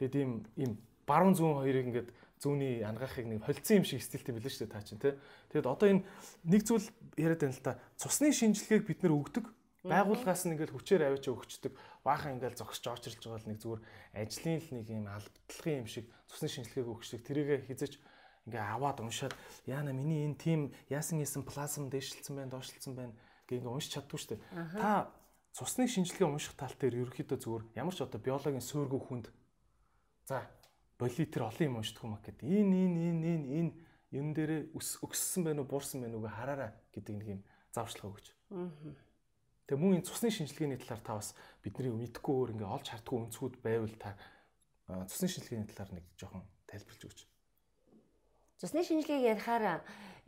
Тэгээд 0.00 0.14
ийм 0.16 0.30
ийм 0.56 0.80
баруун 1.04 1.36
зүүн 1.36 1.60
хоёрыг 1.60 1.86
ингээд 1.92 2.08
зүүнний 2.40 2.80
ангаахыг 2.80 3.28
нэг 3.28 3.44
холцсон 3.44 3.84
юм 3.84 3.86
шиг 3.86 4.00
стилтэй 4.00 4.32
билээ 4.32 4.48
шүү 4.48 4.64
дээ 4.64 4.72
та 4.72 4.80
чинь 4.80 5.00
тий. 5.00 5.14
Тэгэд 5.52 5.68
одоо 5.68 5.88
энэ 5.92 6.04
нэг 6.48 6.62
зүйл 6.64 6.88
яриад 7.20 7.44
байна 7.44 7.54
л 7.54 7.64
та. 7.64 7.78
Цусны 8.00 8.32
шинжилгээг 8.32 8.84
бид 8.88 9.00
нэр 9.04 9.12
өгдөг. 9.12 9.44
Байгууллагаас 9.84 10.48
нь 10.48 10.56
ингээл 10.56 10.76
хүчээр 10.76 11.04
аваач 11.08 11.24
өгчдөг. 11.28 11.72
Баахан 12.04 12.40
ингээл 12.40 12.56
зогсож 12.56 12.84
очрлж 12.96 13.20
байгаа 13.20 13.40
л 13.44 13.48
нэг 13.48 13.58
зүгээр 13.60 13.80
ажлын 14.16 14.60
л 14.60 14.68
нэг 14.72 14.86
юм 14.88 15.06
албадлагын 15.08 15.80
юм 15.84 15.88
шиг 15.88 16.08
цусны 16.28 16.48
шинжилгээг 16.48 16.88
өгчдөг. 16.88 17.20
Тэрийгэ 17.28 17.56
хизэж 17.68 18.00
ингээ 18.48 18.64
аваад 18.76 19.00
уншаад 19.04 19.32
яана 19.68 19.92
миний 19.92 20.24
энэ 20.24 20.40
тим 20.40 20.60
яасан 20.88 21.20
ийсэн 21.20 21.44
плазм 21.44 21.88
дээшилсэн 21.92 22.36
байна, 22.36 22.52
доошлсон 22.56 22.92
байна 22.96 23.12
гэх 23.48 23.60
ингээ 23.60 23.72
уншиж 23.72 23.92
чаддгүй 24.00 24.20
шүү 24.20 24.30
дээ. 24.36 24.40
Та 24.80 25.12
цусны 25.52 25.88
шинжилгээ 25.88 26.28
унших 26.28 26.56
тал 26.56 26.72
дээр 26.76 27.04
ерөөхдөө 27.04 27.38
зүгээр 27.40 27.64
ямар 27.76 27.94
ч 27.96 28.00
одоо 28.04 28.20
биологийн 28.20 28.64
суургүй 28.64 29.00
хүнд 29.00 29.26
за 30.28 30.44
болитер 31.00 31.48
олон 31.48 31.66
юм 31.66 31.76
уншдаг 31.80 32.04
юм 32.04 32.14
аа 32.14 32.22
гэд 32.22 32.44
энэ 32.44 32.76
энэ 32.84 33.00
энэ 33.08 33.24
энэ 33.32 33.46
энэ 33.58 33.72
юм 34.12 34.26
дээрээ 34.36 34.76
өссөн 34.76 35.42
байна 35.48 35.64
уу 35.64 35.70
буурсан 35.72 36.04
байна 36.04 36.20
уу 36.20 36.24
гэ 36.28 36.36
хараараа 36.36 36.70
гэдэг 36.92 37.14
нэг 37.16 37.28
юм 37.40 37.40
завшлага 37.72 38.12
өгч. 38.12 38.26
Тэгээ 39.70 39.80
мөн 39.80 40.02
энэ 40.02 40.06
цусны 40.06 40.28
шинжилгээний 40.34 40.78
талаар 40.82 41.00
та 41.00 41.14
бас 41.16 41.32
бидний 41.62 41.94
мэдхгүй 41.94 42.34
өөр 42.34 42.52
ингээ 42.58 42.74
олж 42.74 42.86
хардггүй 42.90 43.18
өнцгүүд 43.22 43.54
байвал 43.62 43.96
та 43.96 44.18
цусны 45.06 45.30
шинжилгээний 45.30 45.70
талаар 45.70 45.90
нэг 45.94 46.04
жоохон 46.18 46.42
тайлбарлаж 46.66 47.02
өгч. 47.06 47.20
Цусны 48.58 48.82
шинжилгээг 48.82 49.40
ярихаар 49.40 49.80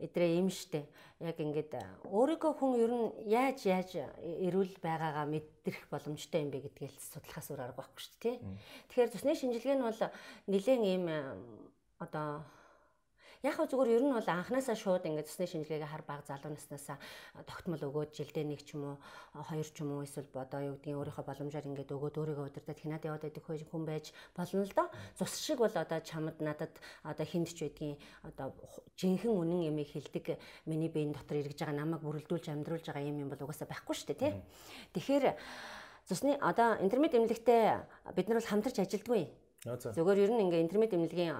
эдрээ 0.03 0.37
юм 0.37 0.51
штэ. 0.51 0.83
Яг 1.23 1.39
ингээд 1.39 1.79
өөрийгөө 2.11 2.53
хүн 2.59 2.71
ер 2.83 2.91
нь 2.91 3.07
яаж 3.31 3.63
яаж 3.63 3.89
эрүүл 4.19 4.75
байгаагаа 4.83 5.25
мэдрэх 5.31 5.87
боломжтой 5.87 6.43
юм 6.43 6.51
бэ 6.51 6.67
гэдгээл 6.67 6.97
судлахаас 6.99 7.47
өөр 7.47 7.63
арга 7.63 7.79
байхгүй 7.79 8.01
шүү 8.03 8.15
дээ. 8.19 8.37
Тэгэхээр 8.91 9.13
цусны 9.15 9.33
шинжилгээ 9.39 9.75
нь 9.79 9.85
бол 9.87 10.01
нэлээд 10.51 10.81
ийм 10.83 11.05
одоо 12.03 12.43
Яг 13.43 13.59
хөө 13.59 13.75
зүгээр 13.75 13.99
ер 13.99 14.03
нь 14.07 14.15
бол 14.15 14.23
анханасаа 14.23 14.71
шууд 14.79 15.03
ингээд 15.03 15.27
цусны 15.27 15.43
шинжилгээгээ 15.51 15.91
хар 15.91 16.07
баг 16.07 16.23
залуу 16.23 16.55
наснасаа 16.55 16.95
тогтмол 17.43 17.83
өгөөд 17.91 18.15
жилдээ 18.15 18.47
нэг 18.47 18.63
ч 18.63 18.79
юм 18.79 18.95
уу 18.95 19.43
хоёр 19.43 19.67
ч 19.67 19.83
юм 19.83 19.99
уу 19.99 20.07
эсвэл 20.07 20.31
бодоо 20.31 20.63
юу 20.63 20.79
гэдгийг 20.79 20.95
өөрийнхөө 20.95 21.27
боломжоор 21.27 21.67
ингээд 21.67 21.91
өгөөд 21.91 22.15
өөрийгөө 22.23 22.47
удирдах 22.47 22.79
хинаад 22.79 23.03
яваад 23.03 23.23
байдаг 23.27 23.43
хүн 23.43 23.83
байж 23.83 24.15
болно 24.31 24.63
л 24.63 24.71
доо. 24.71 24.87
Цус 25.19 25.33
шиг 25.43 25.59
бол 25.59 25.75
одоо 25.75 25.99
чамд 25.99 26.39
надад 26.39 26.71
одоо 27.03 27.25
хинд 27.27 27.51
ч 27.51 27.67
байдгийн 27.67 27.99
одоо 28.23 28.55
жинхэнэ 28.95 29.35
үнэн 29.35 29.67
ямиг 29.75 29.91
хилдэг 29.91 30.39
миний 30.63 30.87
биеийн 30.87 31.11
дотор 31.11 31.43
эргэж 31.43 31.67
байгаа 31.67 31.75
намайг 31.83 31.99
бүрэлдүүлж 31.99 32.47
амьдруулж 32.47 32.87
байгаа 32.87 33.03
юм 33.03 33.27
юм 33.27 33.29
бол 33.29 33.43
угаасаа 33.43 33.67
байхгүй 33.67 33.91
шүү 33.91 34.07
дээ 34.15 34.19
тий. 34.23 34.33
Тэгэхээр 34.95 35.35
цусны 36.07 36.39
одоо 36.39 36.79
интернет 36.79 37.11
эмнэлэгтэй 37.11 37.83
бид 38.15 38.27
нар 38.31 38.39
бол 38.39 38.51
хамтарч 38.55 38.79
ажилдгүй 38.79 39.42
Зүгээр 39.63 40.27
ер 40.27 40.31
нь 40.35 40.43
ингээ 40.43 40.59
интернет 40.59 40.91
эмнэлгийн 40.91 41.31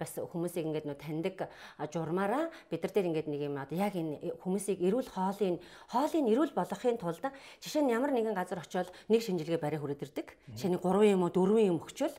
бас 0.00 0.12
хүмүүсийг 0.16 0.72
ингээд 0.72 0.88
нөө 0.88 0.96
таньдаг 0.96 1.52
журмаараа 1.92 2.48
бид 2.72 2.80
нар 2.80 2.92
дээр 2.96 3.08
ингээд 3.12 3.28
нэг 3.28 3.40
юм 3.44 3.60
одоо 3.60 3.76
яг 3.76 3.92
энэ 3.92 4.40
хүмүүсийг 4.40 4.80
эрүүл 4.80 5.12
хоолын 5.12 5.60
хоолын 5.92 6.30
эрүүл 6.32 6.56
болгохын 6.56 6.96
тулд 6.96 7.20
жишээ 7.60 7.84
нь 7.84 7.92
ямар 7.92 8.16
нэгэн 8.16 8.32
газар 8.32 8.64
очиод 8.64 8.88
нэг 9.12 9.20
шинжилгээ 9.20 9.60
барай 9.60 9.76
хүрээд 9.76 10.00
ирдэг. 10.00 10.32
Нь 10.56 10.80
3 10.80 11.12
юм 11.12 11.28
уу 11.28 11.32
4 11.32 11.68
юм 11.68 11.76
өгчвөл 11.84 12.16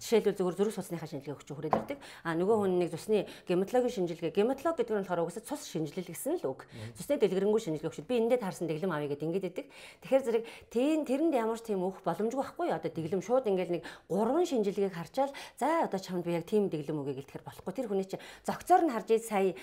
Жишээлбэл 0.00 0.36
зөвхөн 0.36 0.56
зүрх 0.56 0.74
судасныхаа 0.74 1.08
шинжилгээ 1.10 1.36
өгч 1.36 1.48
хүрээд 1.50 1.76
ирдэг. 1.76 1.98
А 2.24 2.34
нөгөө 2.34 2.56
хүн 2.60 2.72
нэг 2.80 2.90
цусны 2.94 3.26
гематологийн 3.48 3.94
шинжилгээ. 4.06 4.34
Гематолог 4.34 4.76
гэдэг 4.76 4.94
нь 4.94 5.02
болохоор 5.04 5.24
угсаа 5.26 5.42
цус 5.44 5.66
шинжилэл 5.68 6.08
гэсэн 6.08 6.40
л 6.40 6.52
үг. 6.52 6.66
Цусны 6.96 7.18
дэлгэрэнгүй 7.20 7.60
шинжилгээ 7.60 7.90
өгч 7.90 8.00
би 8.06 8.14
эндээ 8.20 8.40
таарсан 8.40 8.66
дэглэм 8.68 8.92
авъя 8.92 9.10
гэдэг 9.10 9.26
ингээд 9.26 9.46
байдаг. 9.50 9.66
Тэгэхээр 10.04 10.24
зэрэг 10.24 10.44
тийм 10.70 11.04
тэрэнд 11.04 11.34
ямар 11.34 11.58
ч 11.58 11.70
тийм 11.70 11.84
өгөх 11.84 12.02
боломжгүй 12.04 12.40
байхгүй 12.40 12.66
юу? 12.70 12.76
Одоо 12.76 12.90
дэглэм 12.90 13.22
шууд 13.22 13.46
ингээд 13.50 13.70
нэг 13.70 13.82
гурван 14.08 14.46
шинжилгээг 14.46 14.94
харчаал 14.94 15.32
за 15.58 15.86
одоо 15.86 16.00
чамд 16.00 16.24
би 16.24 16.36
яг 16.36 16.44
тийм 16.46 16.68
дэглэм 16.68 17.00
өгье 17.00 17.20
гэлтэхэр 17.20 17.44
болохгүй. 17.44 17.72
Тэр 17.74 17.88
хүний 17.88 18.06
чинь 18.06 18.22
зогцоор 18.44 18.82
нь 18.86 18.92
харж 18.92 19.08
ий 19.14 19.20
сая 19.20 19.54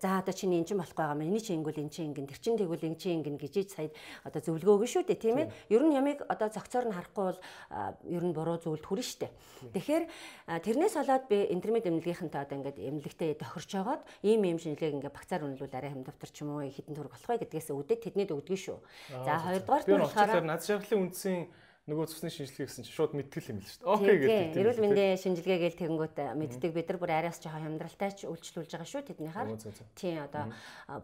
за 0.00 0.20
одоо 0.20 0.34
чиний 0.34 0.60
эн 0.60 0.66
чинь 0.66 0.80
болохгүй 0.80 1.02
байгаа 1.02 1.16
юм. 1.16 1.26
Эний 1.26 1.42
чинь 1.42 1.60
ингүүл 1.62 1.80
эн 1.82 1.90
чинь 1.90 2.12
ингэн 2.12 2.26
тэр 2.30 2.40
чинь 2.40 2.58
тэгвэл 2.58 2.86
эн 2.86 2.96
чинь 2.96 3.22
ингэн 3.22 3.36
гэж 3.36 3.54
сая 3.72 3.90
одоо 4.24 4.40
зөвлөгөө 4.40 4.74
өгнө 4.76 4.90
шүү 4.90 5.04
дээ 5.06 5.18
тийм 5.20 5.36
ээ. 5.40 5.50
Ер 5.70 5.82
нь 5.84 5.94
ямиг 5.96 6.22
одоо 6.28 6.48
зогцоор 6.48 6.86
нь 6.88 6.96
харахгүй 6.96 7.24
бол 7.24 7.40
ер 8.06 8.24
нь 8.24 8.34
буруу 8.34 8.58
зүйлд 8.58 8.84
хүрнэ 8.84 9.06
штэ. 9.16 9.32
Тэгэхээр 9.72 10.04
тэрнээс 10.60 10.94
болоод 11.00 11.24
би 11.32 11.48
интернет 11.48 11.88
эмнэлгийнхэнтэй 11.88 12.40
одоо 12.44 12.56
ингээд 12.60 12.78
эмнэлэгтээ 12.78 13.40
тохирч 13.40 13.68
жагаад 13.72 14.02
ийм 14.20 14.44
ийм 14.44 14.60
шинжилгээг 14.60 15.00
ингээд 15.00 15.16
багцаар 15.16 15.48
үнэлүүл 15.48 15.72
арай 15.72 15.90
хэм 15.96 16.04
давтар 16.04 16.30
ч 16.30 16.44
юм 16.44 16.60
уу 16.60 16.68
хитэн 16.68 16.92
төрөг 16.92 17.16
болох 17.16 17.30
бай 17.32 17.40
гэдгээс 17.40 17.72
үүдээ 17.72 17.98
тэднийд 18.04 18.36
өгдөг 18.36 18.58
шүү. 18.60 18.78
За 19.24 19.40
хоёрдугаар 19.40 19.84
нь 19.88 20.04
болохоор 20.04 20.44
над 20.44 20.60
шаргалын 20.60 21.08
үндсийн 21.08 21.48
нөгөө 21.86 22.06
цусны 22.10 22.30
шинжилгээ 22.34 22.66
гэсэн 22.66 22.82
чинь 22.82 22.96
шууд 22.98 23.14
мэдтгэл 23.14 23.50
юм 23.54 23.58
л 23.62 23.70
шүү 23.70 23.78
дээ. 23.78 23.94
Окей 23.94 24.16
гэдэг. 24.18 24.58
Эрүүл 24.58 24.82
мэндийн 24.82 25.22
шинжилгээ 25.22 25.58
гээл 25.62 25.80
тэгэнгүүт 25.86 26.16
мэддэг 26.34 26.72
бид 26.74 26.88
нар 26.90 26.98
бүр 26.98 27.12
араас 27.14 27.38
жоохон 27.38 27.62
хямдралтай 27.62 28.10
ч 28.10 28.26
үйлчлүүлж 28.26 28.70
байгаа 28.74 28.90
шүү 28.90 29.02
тэдний 29.06 29.30
хаар. 29.30 29.54
Тийм 29.94 30.18
одоо 30.26 30.50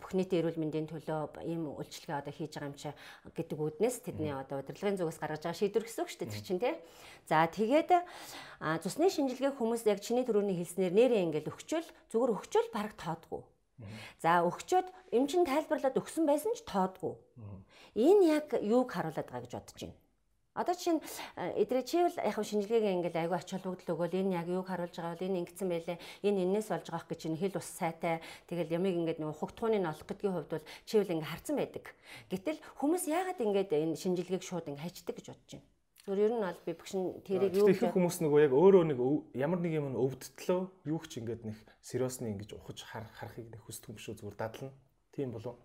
бүх 0.02 0.10
нийтийн 0.10 0.42
эрүүл 0.42 0.58
мэндийн 0.58 0.90
төлөө 0.90 1.46
ийм 1.46 1.70
үйлчлэгээ 1.78 2.18
одоо 2.18 2.34
хийж 2.34 2.50
байгаа 2.58 2.66
юм 2.66 2.74
чи 2.74 2.90
гэдэг 3.30 3.58
үүднээс 3.62 3.96
тэдний 4.02 4.34
одоо 4.34 4.58
удирдлагын 4.58 4.98
зүгээс 4.98 5.22
гаргаж 5.22 5.42
байгаа 5.46 5.60
шийдвэр 5.62 5.86
гэсэн 5.86 6.02
үг 6.02 6.10
шүү 6.10 6.20
дээ 6.26 6.32
тэр 6.34 6.42
чинь 6.42 6.62
тий. 6.66 6.74
За 7.30 7.46
тэгээд 7.46 7.90
цусны 8.82 9.06
шинжилгээ 9.06 9.54
хүмүүс 9.54 9.86
яг 9.86 10.02
чиний 10.02 10.26
төрөний 10.26 10.58
хэлснээр 10.58 10.90
нэрээ 10.98 11.22
ингээл 11.30 11.54
өгчөөл 11.54 11.88
зүгээр 12.10 12.34
өгчөөл 12.42 12.74
бараг 12.74 12.98
тоодгүй. 12.98 13.46
За 14.18 14.42
өгчөөд 14.42 15.14
эмчин 15.14 15.46
тайлбарлаад 15.46 15.94
өгсөн 15.94 16.26
байсан 16.26 16.54
ч 16.58 16.66
тоодгүй. 16.66 17.14
Энэ 17.94 18.22
яг 18.42 18.46
юуг 18.58 18.90
харуулдаг 18.90 19.30
гэж 19.30 19.54
бодож 19.54 19.78
байна. 19.78 20.01
Одоо 20.52 20.76
чинь 20.76 21.00
э, 21.36 21.64
эдрээ 21.64 21.82
чи 21.88 21.96
бол 22.04 22.12
яг 22.12 22.36
шинжилгээгээ 22.36 22.92
ингээл 23.00 23.20
аягүй 23.24 23.38
ач 23.40 23.48
холбогдол 23.56 23.96
өгөөл 23.96 24.20
энэ 24.20 24.36
яг 24.36 24.48
юуг 24.52 24.68
харуулж 24.68 24.92
байгаа 24.92 25.16
бол 25.16 25.26
энэ 25.32 25.40
ингэсэн 25.48 25.68
байлээ 25.72 25.98
энэ 26.28 26.42
энэс 26.44 26.68
болж 26.68 26.86
байгаа 26.92 27.08
гэж 27.08 27.20
чинь 27.24 27.40
хэл 27.40 27.56
ус 27.56 27.68
сайтай 27.72 28.20
тэгэл 28.52 28.76
ямиг 28.76 28.92
ингээд 29.00 29.24
нэг 29.24 29.32
хугтгууны 29.32 29.80
олох 29.80 30.04
гэдгийн 30.04 30.36
хувьд 30.36 30.52
бол 30.52 30.68
чи 30.84 31.00
бол 31.00 31.08
ингээ 31.08 31.32
харцсан 31.32 31.56
байдаг. 31.56 31.84
Гэтэл 32.28 32.60
хүмүүс 32.76 33.04
яагаад 33.08 33.40
ингээд 33.40 33.70
энэ 33.72 33.96
шинжилгээг 33.96 34.44
шууд 34.44 34.68
ингээ 34.68 34.84
хайчдаг 34.84 35.16
гэж 35.16 35.26
бодож 35.32 35.50
байна. 35.56 35.68
Зүгээр 36.04 36.20
ер 36.20 36.32
нь 36.36 36.44
бол 36.44 36.60
би 36.66 36.72
бүгшин 36.76 37.02
тэрийг 37.24 37.54
юу 37.56 37.66
гэх 37.72 37.94
хүмүүс 37.94 38.16
нөгөө 38.20 38.40
яг 38.44 38.52
өөрөө 38.52 38.84
нэг 38.90 38.98
ямар 39.38 39.60
нэг 39.62 39.72
юм 39.72 39.94
өвдөлтлөө 39.96 40.60
юу 40.90 41.00
ч 41.06 41.22
ингээд 41.22 41.46
нэг 41.46 41.56
сериосны 41.78 42.28
ингэж 42.34 42.58
ухаж 42.58 42.82
харахыг 42.90 43.48
нэг 43.48 43.62
хүсдэг 43.62 43.94
юм 43.94 44.02
шүү 44.02 44.18
зүгээр 44.18 44.34
дадлна. 44.36 44.74
Тийм 45.14 45.30
болов. 45.30 45.62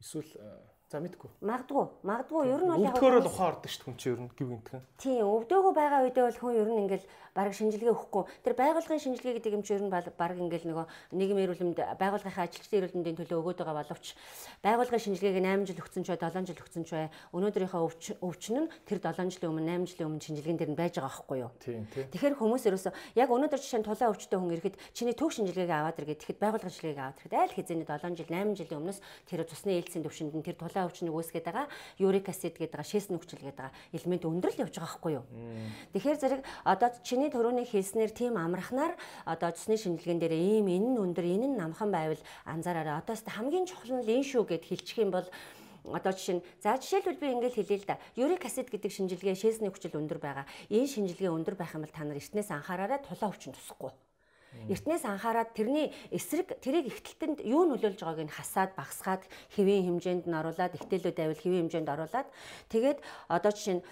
Эсвэл 0.00 0.32
э, 0.40 0.75
За 0.86 1.00
мэдгүй. 1.02 1.30
Магдгүй. 1.42 1.86
Магдгүй 2.06 2.46
ер 2.46 2.62
нь 2.62 2.70
бол 2.70 2.78
яг 2.78 2.94
өвдөхөөр 2.94 3.18
л 3.18 3.26
ухаан 3.26 3.58
ордог 3.58 3.70
шүү 3.74 3.82
дээ 3.82 3.86
хүн 3.90 3.98
чинь 3.98 4.12
ер 4.14 4.20
нь 4.22 4.30
гів 4.38 4.48
гинтхэн. 4.54 4.82
Тийм, 5.02 5.26
өвдөөгөө 5.26 5.74
байгаа 5.74 6.00
үедээ 6.06 6.24
бол 6.30 6.38
хүн 6.38 6.54
ер 6.62 6.68
нь 6.70 6.80
ингээл 6.86 7.06
баг 7.34 7.50
шинжилгээ 7.50 7.90
өгөхгүй. 7.90 8.22
Тэр 8.46 8.54
байгууллагын 8.54 9.02
шинжилгээ 9.02 9.34
гэдэг 9.42 9.56
юм 9.58 9.62
чинь 9.66 9.76
ер 9.76 9.84
нь 9.84 9.90
баг 9.90 10.06
ингээл 10.14 10.70
нөгөө 10.70 10.86
нийгмийн 11.10 11.46
эрүүлэмд 11.50 11.78
байгууллагынхаа 11.98 12.46
ажилчдын 12.46 12.78
эрүүлмэндийн 12.86 13.18
төлөө 13.18 13.38
өгөөд 13.42 13.58
байгаа 13.66 13.82
боловч 13.82 14.06
байгууллагын 14.62 15.04
шинжилгээг 15.04 15.42
8 15.42 15.66
жил 15.66 15.82
өгсөн 15.82 16.02
ч 16.06 16.08
бай, 16.14 16.18
7 16.22 16.46
жил 16.48 16.62
өгсөн 16.62 16.84
ч 16.86 16.90
бай. 16.94 17.10
Өнөөдрийнхөө 17.34 17.82
өвчин 18.22 18.56
нь 18.64 18.70
тэр 18.86 18.98
7 19.02 19.26
жилийн 19.26 19.50
өмнө 19.52 19.90
8 19.90 19.90
жилийн 19.90 20.08
өмнө 20.08 20.22
шинжилгээнд 20.22 20.60
дэр 20.62 20.70
нь 20.70 20.78
байж 20.78 20.94
байгаа 20.96 21.12
байхгүй 21.12 21.38
юу? 21.44 21.52
Тийм, 21.60 21.84
тийм. 21.90 22.06
Тэгэхээр 22.14 22.38
хүмүүс 22.40 22.64
ерөөсөө 22.72 22.92
яг 23.20 23.28
өнөөдөр 23.28 23.60
жишээ 23.60 23.80
нь 23.82 23.86
тулаан 23.90 24.14
өвчтөй 24.14 24.38
хүн 24.40 24.54
ирэхэд 24.56 24.76
чиний 24.96 25.12
төв 25.18 25.34
шинжилгээг 25.34 25.72
аваад 25.74 26.00
иргээд 26.00 26.20
тэгэхэд 26.24 26.40
байгууллагын 26.40 26.72
шинжилгээг 26.72 27.02
аваад 27.04 27.18
ирэхэд 27.20 27.36
айл 27.36 27.56
хэзээний 27.58 27.86
7 27.90 28.16
жил, 28.16 28.30
8 28.32 28.56
жилийн 28.56 28.80
өмнөөс 28.80 28.98
тэр 29.28 29.44
цусны 29.44 29.76
ээлцийн 29.76 30.04
төвшөнд 30.06 30.34
нь 30.40 30.46
тэр 30.46 30.56
тулаан 30.76 30.92
өвчнийг 30.92 31.16
үүсгээд 31.16 31.48
байгаа 31.48 31.66
юрик 31.96 32.28
асид 32.28 32.60
гэдэг 32.60 32.76
байгаа 32.76 32.84
шээс 32.92 33.08
нүгчл 33.08 33.40
гэдэг 33.40 33.56
байгаа 33.56 33.72
элемент 33.96 34.24
өндрөл 34.28 34.60
явж 34.60 34.74
байгаа 34.76 34.92
байхгүй 34.92 35.12
юу? 35.16 35.24
Тэгэхээр 35.96 36.20
зэрэг 36.20 36.42
одоо 36.68 36.88
чиний 37.00 37.32
төрөний 37.32 37.64
хэлснээр 37.64 38.12
тийм 38.12 38.36
амрахнаар 38.36 38.92
одоо 39.24 39.50
цусны 39.56 39.80
шинжилгээнд 39.80 40.20
дээр 40.20 40.36
ийм 40.36 40.68
энэ 40.68 40.88
нь 40.92 41.00
өндөр 41.00 41.24
энэ 41.24 41.48
нь 41.48 41.56
намхан 41.56 41.88
байвал 41.88 42.20
анзаараарай. 42.44 43.00
Одоо 43.00 43.16
хамгийн 43.16 43.64
чухал 43.64 43.96
нь 43.96 44.04
лин 44.04 44.20
шүү 44.20 44.44
гэд 44.44 44.68
хэлчих 44.68 45.00
юм 45.00 45.10
бол 45.16 45.24
одоо 45.88 46.12
жишээ 46.12 46.36
нь 46.36 46.44
за 46.60 46.76
жишээлбэл 46.76 47.22
би 47.22 47.26
ингээл 47.32 47.56
хэлээ 47.56 47.80
л 47.80 47.88
да. 47.88 47.96
Юрик 48.20 48.44
асид 48.44 48.68
гэдэг 48.68 48.92
шинжилгээ 48.92 49.36
шээсний 49.38 49.70
хүчил 49.72 49.96
өндөр 49.96 50.20
байгаа. 50.20 50.44
Энэ 50.68 50.92
шинжилгээ 50.92 51.32
өндөр 51.32 51.56
байх 51.56 51.72
юм 51.72 51.86
бол 51.86 51.94
та 51.94 52.04
нар 52.04 52.20
эртнээс 52.20 52.50
анхаараарай 52.52 53.00
тулаа 53.00 53.30
өвчин 53.30 53.54
тусахгүй. 53.54 53.94
Эртнээс 54.68 55.04
анхаарад 55.04 55.52
тэрний 55.54 55.92
эсрэг 56.10 56.58
тэрийг 56.60 56.90
ихтэлтэнд 56.90 57.44
юу 57.44 57.68
нөлөөлж 57.68 58.00
байгааг 58.00 58.26
нь 58.26 58.34
хасаад 58.34 58.72
багсгаад 58.74 59.22
хэвийн 59.54 59.86
хэмжээнд 59.86 60.24
нь 60.26 60.38
оруулаад 60.38 60.74
ихтэлүүд 60.74 61.18
авил 61.20 61.40
хэвийн 61.40 61.68
хэмжээнд 61.68 61.92
оруулаад 61.92 62.28
тэгээд 62.72 62.98
одоо 63.28 63.52
жишээ 63.52 63.76
нь 63.78 63.82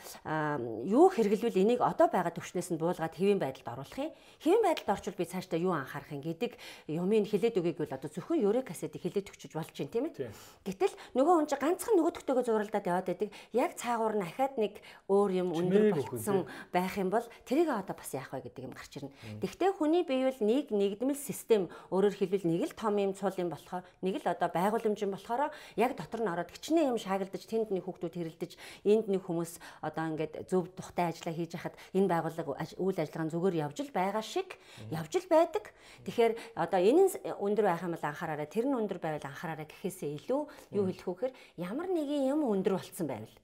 юу 0.89 1.09
хэрэглэвэл 1.13 1.63
энийг 1.63 1.81
одоо 1.81 2.09
байгаа 2.11 2.35
төвчнээс 2.35 2.75
нь 2.75 2.81
буулгаад 2.81 3.15
хэвийн 3.15 3.39
байдалд 3.39 3.69
оруулах 3.69 3.99
юм. 3.99 4.13
Хэвийн 4.43 4.63
байдалд 4.65 4.91
орчвол 4.91 5.19
би 5.19 5.25
цаашдаа 5.25 5.59
юу 5.61 5.73
анхаарах 5.75 6.11
юм 6.11 6.23
гэдэг 6.23 6.53
юмыг 6.89 7.29
хэлээд 7.31 7.59
өгье 7.61 7.75
гэвэл 7.77 7.97
одоо 7.97 8.11
зөвхөн 8.11 8.43
юрик 8.43 8.71
асидыг 8.71 9.03
хэлээд 9.03 9.31
өгчөж 9.31 9.53
болж 9.55 9.71
байна 9.73 9.93
тийм 9.93 10.05
ээ. 10.11 10.33
Гэтэл 10.65 10.95
нөгөө 11.15 11.35
хүн 11.39 11.49
чинь 11.49 11.63
ганцхан 11.63 11.95
нөгөөдөгтэйгөө 11.99 12.45
зуралдаад 12.45 12.89
яваад 12.89 13.09
байдаг. 13.09 13.31
Яг 13.53 13.73
цаагуур 13.79 14.15
нь 14.19 14.27
ахаад 14.27 14.55
нэг 14.59 14.75
өөр 15.09 15.31
юм 15.45 15.49
өндөр 15.55 15.85
болцсон 15.95 16.47
байх 16.73 16.95
юм 16.99 17.11
бол 17.11 17.27
тэрийг 17.45 17.69
одоо 17.71 17.97
бас 17.97 18.11
яах 18.15 18.33
вэ 18.33 18.49
гэдэг 18.49 18.65
юм 18.65 18.75
гарч 18.75 18.93
ирнэ. 18.99 19.13
Тэгвэл 19.41 19.79
хүний 19.79 20.03
бие 20.05 20.31
бол 20.31 20.41
нэг 20.55 20.71
нэгдмэл 20.71 21.19
систем 21.19 21.67
өөрөөр 21.91 22.15
хэлбэл 22.15 22.47
нэг 22.47 22.63
л 22.71 22.79
том 22.79 22.95
юм 23.03 23.13
цул 23.19 23.35
юм 23.35 23.51
болохоор 23.51 23.83
нэг 24.07 24.23
л 24.23 24.31
одоо 24.31 24.49
байгууламж 24.55 24.99
юм 25.03 25.13
болохоор 25.19 25.51
яг 25.75 25.93
дотор 25.99 26.23
нь 26.23 26.31
ороод 26.31 26.55
хичнээн 26.55 26.95
юм 26.95 26.99
шаагилдаж 27.03 27.43
тэнд 27.43 27.75
нэг 27.75 27.83
хүүхдүүд 27.83 28.15
хэрэлдэж 28.15 28.53
энд 28.87 29.11
нэг 29.11 29.23
хүмүүс 29.27 29.59
одоо 29.83 30.05
ингээд 30.15 30.47
зөв 30.47 30.71
тухтай 30.79 31.11
ажиллаа 31.11 31.35
хийж 31.35 31.53
хахад 31.59 31.75
энэ 31.91 32.07
байгууллага 32.07 32.55
үйл 32.79 32.99
ажиллагаа 33.03 33.33
зүгээр 33.35 33.61
явж 33.67 33.79
л 33.83 33.91
байгаа 33.91 34.23
шиг 34.23 34.55
явж 34.95 35.13
л 35.19 35.27
байдаг. 35.27 35.75
Тэгэхээр 36.07 36.33
одоо 36.55 36.81
энэ 36.81 37.03
нь 37.03 37.11
өндөр 37.43 37.65
байх 37.67 37.83
юм 37.83 37.99
бол 37.99 38.07
анхаараарай 38.07 38.47
тэр 38.47 38.67
нь 38.71 38.79
өндөр 38.79 38.99
байвал 39.03 39.27
анхаараарай 39.27 39.67
гэхээсээ 39.67 40.11
илүү 40.23 40.41
юу 40.79 40.85
хэлэх 40.87 41.07
вэ 41.11 41.15
гэхээр 41.15 41.35
ямар 41.59 41.89
нэгэн 41.91 42.31
юм 42.31 42.41
өндөр 42.47 42.79
болцсон 42.79 43.09
байвал 43.11 43.35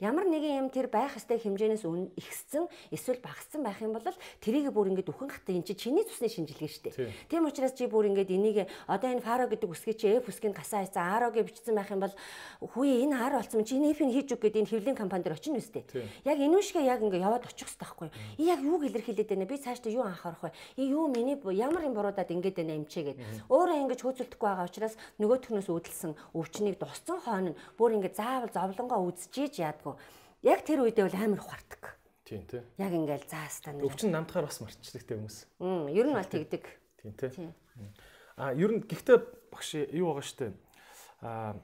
Ямар 0.00 0.28
нэгэн 0.28 0.68
юм 0.68 0.68
тэр 0.68 0.92
байх 0.92 1.16
ёстой 1.16 1.40
хэмжээнээс 1.40 1.88
ихссэн 2.20 2.68
эсвэл 2.92 3.24
багассан 3.24 3.64
байх 3.64 3.80
юм 3.80 3.96
бол 3.96 4.04
тэрийг 4.44 4.68
бүр 4.68 4.92
ингээд 4.92 5.08
үхэн 5.08 5.32
хатаа 5.32 5.56
эн 5.56 5.64
чи 5.64 5.72
чиний 5.72 6.04
цусны 6.04 6.28
шинжилгээ 6.28 6.68
шүү 6.68 6.84
дээ. 6.92 7.08
Тийм 7.32 7.48
учраас 7.48 7.72
чи 7.72 7.88
бүр 7.88 8.12
ингээд 8.12 8.36
энийг 8.36 8.68
одоо 8.84 9.08
энэ 9.16 9.24
фаро 9.24 9.48
гэдэг 9.48 9.72
үсгийг 9.72 9.96
чи 9.96 10.12
F 10.20 10.28
үсгийг 10.28 10.52
гасаа 10.52 10.84
хайцсан 10.84 11.08
RO-г 11.08 11.40
бичсэн 11.40 11.72
байх 11.72 11.88
юм 11.88 12.04
бол 12.04 12.12
хүү 12.60 13.08
энэ 13.08 13.16
R 13.16 13.32
болсон 13.40 13.64
чи 13.64 13.80
F-ийг 13.80 14.12
хийж 14.12 14.28
үг 14.36 14.44
гэдэг 14.44 14.60
энэ 14.60 14.70
хэвлийн 14.76 14.96
компанид 15.00 15.32
очино 15.32 15.56
үстэй. 15.56 15.88
Яг 16.28 16.36
энэ 16.36 16.60
үшгээ 16.60 16.84
яг 16.84 17.00
ингээд 17.00 17.24
яваад 17.24 17.48
очих 17.48 17.72
хэрэгтэй 17.72 17.80
байхгүй. 17.80 18.08
И 18.36 18.44
яг 18.44 18.60
юуг 18.60 18.84
илэрхийлээд 18.84 19.32
байна 19.32 19.48
би 19.48 19.56
цаашдаа 19.56 19.88
юу 19.88 20.04
анхаарах 20.04 20.52
вэ? 20.52 20.52
И 20.76 20.84
юу 20.92 21.08
миний 21.08 21.40
ямар 21.56 21.88
юм 21.88 21.96
буруудаад 21.96 22.28
ингээд 22.28 22.60
байна 22.60 22.76
юм 22.76 22.84
чигээд. 22.84 23.48
Өөрөө 23.48 23.80
ингээд 23.88 24.04
хөөцөлдөхгүй 24.04 24.48
байгаа 24.52 24.68
учраас 24.68 25.00
нөгөөтгнөөс 25.16 25.68
үүдэлсэн 25.72 26.12
өвчнийг 26.36 26.76
дусцсан 26.76 27.24
хойно 27.24 27.56
бүр 27.80 27.96
ингээд 27.96 28.20
заавал 28.20 28.52
зовлонгоо 28.52 29.00
үзчихээ 29.08 29.45
хийж 29.46 29.62
яадгүй. 29.62 29.94
Яг 30.42 30.60
тэр 30.66 30.82
үедээ 30.84 31.06
бол 31.06 31.22
амар 31.22 31.40
ухаардаг. 31.40 31.96
Тийм 32.26 32.42
тий. 32.50 32.60
Яг 32.76 32.90
ингээл 32.90 33.30
заастаа 33.30 33.72
нэг. 33.72 33.86
Өвчин 33.86 34.10
намтахаар 34.10 34.50
бас 34.50 34.58
марчдаг 34.58 35.06
те 35.06 35.14
хүмүүс. 35.14 35.38
Мм, 35.62 35.86
ер 35.94 36.06
нь 36.10 36.18
бол 36.18 36.26
тэгдэг. 36.26 36.64
Тийм 36.98 37.12
тий. 37.14 37.30
А 38.34 38.50
ер 38.50 38.70
нь 38.74 38.82
гэхдээ 38.82 39.18
багш 39.54 39.78
юу 39.94 40.10
байгаа 40.10 40.26
штэ. 40.26 40.50
А 41.22 41.54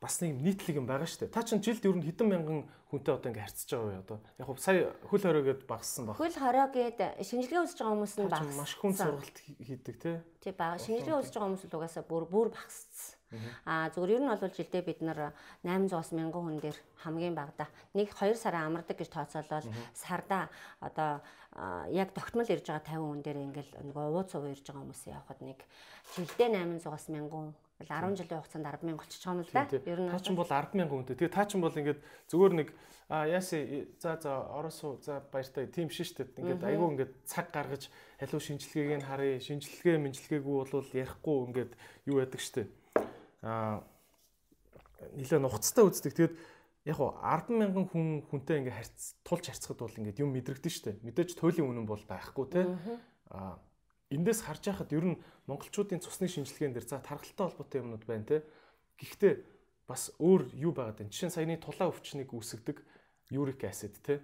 бас 0.00 0.24
нэг 0.24 0.40
нийтлэг 0.40 0.80
юм 0.80 0.88
байгаа 0.88 1.04
штэ. 1.04 1.28
Та 1.28 1.44
чинь 1.44 1.60
жилд 1.60 1.84
ер 1.84 2.00
нь 2.00 2.06
хэдэн 2.08 2.32
мянган 2.32 2.64
хүнтэй 2.88 3.12
одоо 3.12 3.28
ингээ 3.28 3.44
харьцаж 3.44 3.68
байгаа 3.76 3.92
вэ 3.92 4.00
одоо? 4.00 4.18
Яг 4.40 4.46
хөө 4.48 4.56
сая 4.56 4.88
хөл 5.04 5.20
хорой 5.20 5.44
гэд 5.44 5.68
багассан 5.68 6.08
баг. 6.08 6.16
Хөл 6.16 6.34
хорой 6.40 6.66
гэд 6.72 6.98
шинжилгээ 7.20 7.60
үзэж 7.60 7.76
байгаа 7.76 7.92
хүмүүс 7.94 8.14
нь 8.16 8.24
багассан. 8.24 8.56
Маш 8.56 8.72
хүн 8.80 8.94
сургалт 8.96 9.38
хийдэг 9.44 9.96
тий. 10.00 10.16
Тий 10.40 10.52
бага. 10.56 10.80
Шинжилгээ 10.80 11.20
үзэж 11.20 11.34
байгаа 11.36 11.48
хүмүүс 11.52 11.64
л 11.68 11.76
угаасаа 11.76 12.04
бүр 12.08 12.24
бүр 12.24 12.48
багассан. 12.48 13.19
Аа 13.64 13.90
зүгээр 13.94 14.18
ер 14.18 14.22
нь 14.26 14.30
бол 14.30 14.42
жилдээ 14.42 14.82
бид 14.82 15.00
нар 15.06 15.30
800-аас 15.62 16.10
1000 16.10 16.34
хүн 16.34 16.58
дээр 16.58 16.78
хамгийн 17.06 17.34
багада 17.38 17.70
нэг 17.94 18.10
2 18.10 18.34
сараа 18.34 18.66
амардаг 18.66 18.98
гэж 18.98 19.10
тооцоолол 19.10 19.70
сарда 19.94 20.50
одоо 20.82 21.22
яг 21.94 22.10
тогтмол 22.10 22.46
ирж 22.50 22.66
байгаа 22.66 22.82
50 22.82 23.06
хүн 23.06 23.20
дээр 23.22 23.38
ингээл 23.46 23.72
нөгөө 23.86 24.06
ууц 24.18 24.30
уу 24.34 24.50
ирж 24.50 24.66
байгаа 24.66 24.82
хүмүүс 24.82 25.02
явахад 25.14 25.40
нэг 25.46 25.58
жилдээ 26.18 26.48
800-аас 26.58 27.06
1000 27.06 27.30
хүн 27.30 27.54
10 27.80 28.18
жилийн 28.18 28.40
хугацаанд 28.42 28.66
100000 28.66 28.98
болчих 28.98 29.24
юм 29.24 29.40
л 29.40 29.50
да. 29.54 29.64
Ер 29.72 30.00
нь 30.04 30.10
та 30.10 30.20
ч 30.20 30.28
бол 30.34 30.44
100000 30.44 30.90
хүнтэй. 30.90 31.16
Тэгээ 31.16 31.32
та 31.32 31.44
ч 31.48 31.56
бол 31.56 31.72
ингээд 31.72 32.00
зүгээр 32.28 32.52
нэг 32.60 32.68
а 33.08 33.26
яаси 33.26 33.88
за 33.98 34.20
за 34.20 34.36
оросоо 34.52 35.00
за 35.00 35.24
баяртай 35.32 35.64
тийм 35.66 35.88
шин 35.88 36.04
штэ. 36.04 36.28
Ингээд 36.36 36.60
айгүй 36.60 36.88
ингээд 36.92 37.12
цаг 37.24 37.48
гаргаж 37.50 37.88
халуун 38.20 38.44
шинжилгээг 38.44 39.00
нь 39.00 39.08
харъя. 39.08 39.40
Шинжилгээ 39.40 39.96
мэнжилгээгүй 39.96 40.54
бол 40.60 40.92
ярихгүй 40.92 41.36
ингээд 41.48 41.72
юу 42.04 42.20
яадаг 42.20 42.42
штэ 42.42 42.68
аа 43.42 43.84
нэлээд 45.16 45.42
нухацтай 45.42 45.84
үздэг. 45.84 46.12
Тэгээд 46.12 46.34
яг 46.88 46.96
хуу 46.96 47.16
10 47.20 47.56
мянган 47.56 47.86
хүн 47.88 48.08
хүнтэй 48.28 48.64
ингээ 48.64 48.76
харьц 48.76 49.16
тулж 49.24 49.48
харьцахад 49.48 49.80
бол 49.80 49.98
ингээ 50.00 50.20
юм 50.20 50.32
мэдрэгдэн 50.36 50.72
штэ. 50.72 51.00
Мэдээж 51.04 51.36
туйлын 51.40 51.68
үнэн 51.72 51.86
бол 51.88 52.02
байхгүй 52.04 52.46
те. 52.52 52.68
Аа 53.32 53.60
эндээс 54.12 54.44
харж 54.44 54.68
байхад 54.68 54.92
ер 54.92 55.04
нь 55.14 55.20
монголчуудын 55.46 56.02
цусны 56.02 56.28
шинжилгээнд 56.28 56.76
дэр 56.76 56.86
за 56.88 56.98
тархалтай 57.00 57.46
холбоотой 57.46 57.80
юмнууд 57.80 58.04
байна 58.04 58.26
те. 58.26 58.36
Гэхдээ 58.98 59.34
бас 59.86 60.12
өөр 60.18 60.50
юу 60.58 60.72
байгаад 60.74 61.00
байна. 61.00 61.12
Жишээ 61.14 61.28
нь 61.30 61.36
саяны 61.36 61.56
тулаа 61.62 61.88
өвчнийг 61.94 62.34
үүсгдэг 62.34 62.82
юрик 63.30 63.62
acid 63.64 63.94
те 64.02 64.20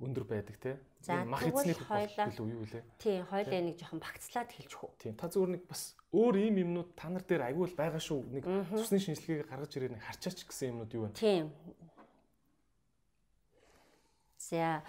өндөр 0.00 0.24
байдаг 0.24 0.56
те. 0.60 0.80
Мах 1.28 1.44
эзний 1.44 1.76
хойлоо 1.76 2.48
юу 2.48 2.64
вэ? 2.64 2.82
Тийм, 2.98 3.24
хойлоо 3.28 3.60
нэг 3.60 3.76
жоохон 3.76 4.00
багцлаад 4.00 4.50
хэлж 4.52 4.72
хөө. 4.72 4.90
Тийм, 5.00 5.14
та 5.16 5.28
зүгээр 5.28 5.52
нэг 5.60 5.62
бас 5.68 5.96
өөр 6.12 6.34
ийм 6.40 6.56
юмнууд 6.64 6.96
та 6.96 7.08
нар 7.12 7.24
дээр 7.24 7.52
аягүй 7.52 7.68
л 7.68 7.76
байгаа 7.76 8.00
шүү. 8.00 8.20
Нэг 8.32 8.44
цусны 8.72 8.98
шинжилгээг 9.00 9.48
гаргаж 9.48 9.72
ирээ 9.76 9.92
нэг 9.96 10.02
харчаач 10.04 10.44
гэсэн 10.48 10.72
юмнууд 10.72 10.92
юу 10.96 11.02
вэ? 11.08 11.16
Тийм. 11.16 11.52
За 14.40 14.82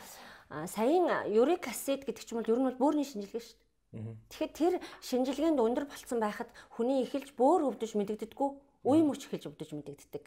саяын 0.51 1.27
юрик 1.31 1.67
acid 1.67 2.07
гэдэг 2.07 2.23
ч 2.23 2.31
юм 2.31 2.39
бол 2.43 2.51
ер 2.51 2.59
нь 2.59 2.67
бол 2.71 2.81
бөөрийн 2.91 3.07
шинжилгээ 3.07 3.43
шүү 3.43 3.55
дээ. 3.55 4.15
Тэгэхээр 4.31 4.51
тэр 4.55 4.73
шинжилгээнд 5.03 5.59
өндөр 5.59 5.85
болцсон 5.87 6.19
байхад 6.19 6.51
хүний 6.75 7.03
эхэлж 7.03 7.35
бөөр 7.35 7.71
өвдөж 7.71 7.95
мэдэгддэггүй, 7.99 8.49
үе 8.87 9.01
мөч 9.03 9.27
эхэлж 9.27 9.51
өвдөж 9.51 9.69
мэдэгддэг. 9.75 10.25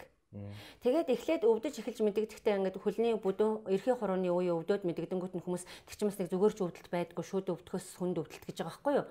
Тэгээд 0.82 1.08
эхлээд 1.14 1.42
өвдөж 1.46 1.74
эхэлж 1.80 1.98
мэдэгдэхтэй 2.02 2.58
ингээд 2.58 2.78
хөлний 2.82 3.14
бүдүүн 3.18 3.70
эрхийн 3.70 3.98
хурууны 3.98 4.28
үе 4.28 4.52
өвдөд 4.52 4.82
мэдэгдэнгүүт 4.84 5.34
нь 5.38 5.44
хүмүүс 5.46 5.64
тэгчмэс 5.88 6.18
нэг 6.18 6.28
зүгээр 6.34 6.54
ч 6.54 6.60
өвдөлт 6.66 6.90
байдгүй 6.90 7.24
шүүд 7.24 7.46
өвдөхөөс 7.54 7.88
хүнд 7.98 8.18
өвдөлт 8.18 8.44
гэж 8.44 8.56
байгаа 8.60 8.74
байхгүй 8.74 8.94
юу? 8.98 9.06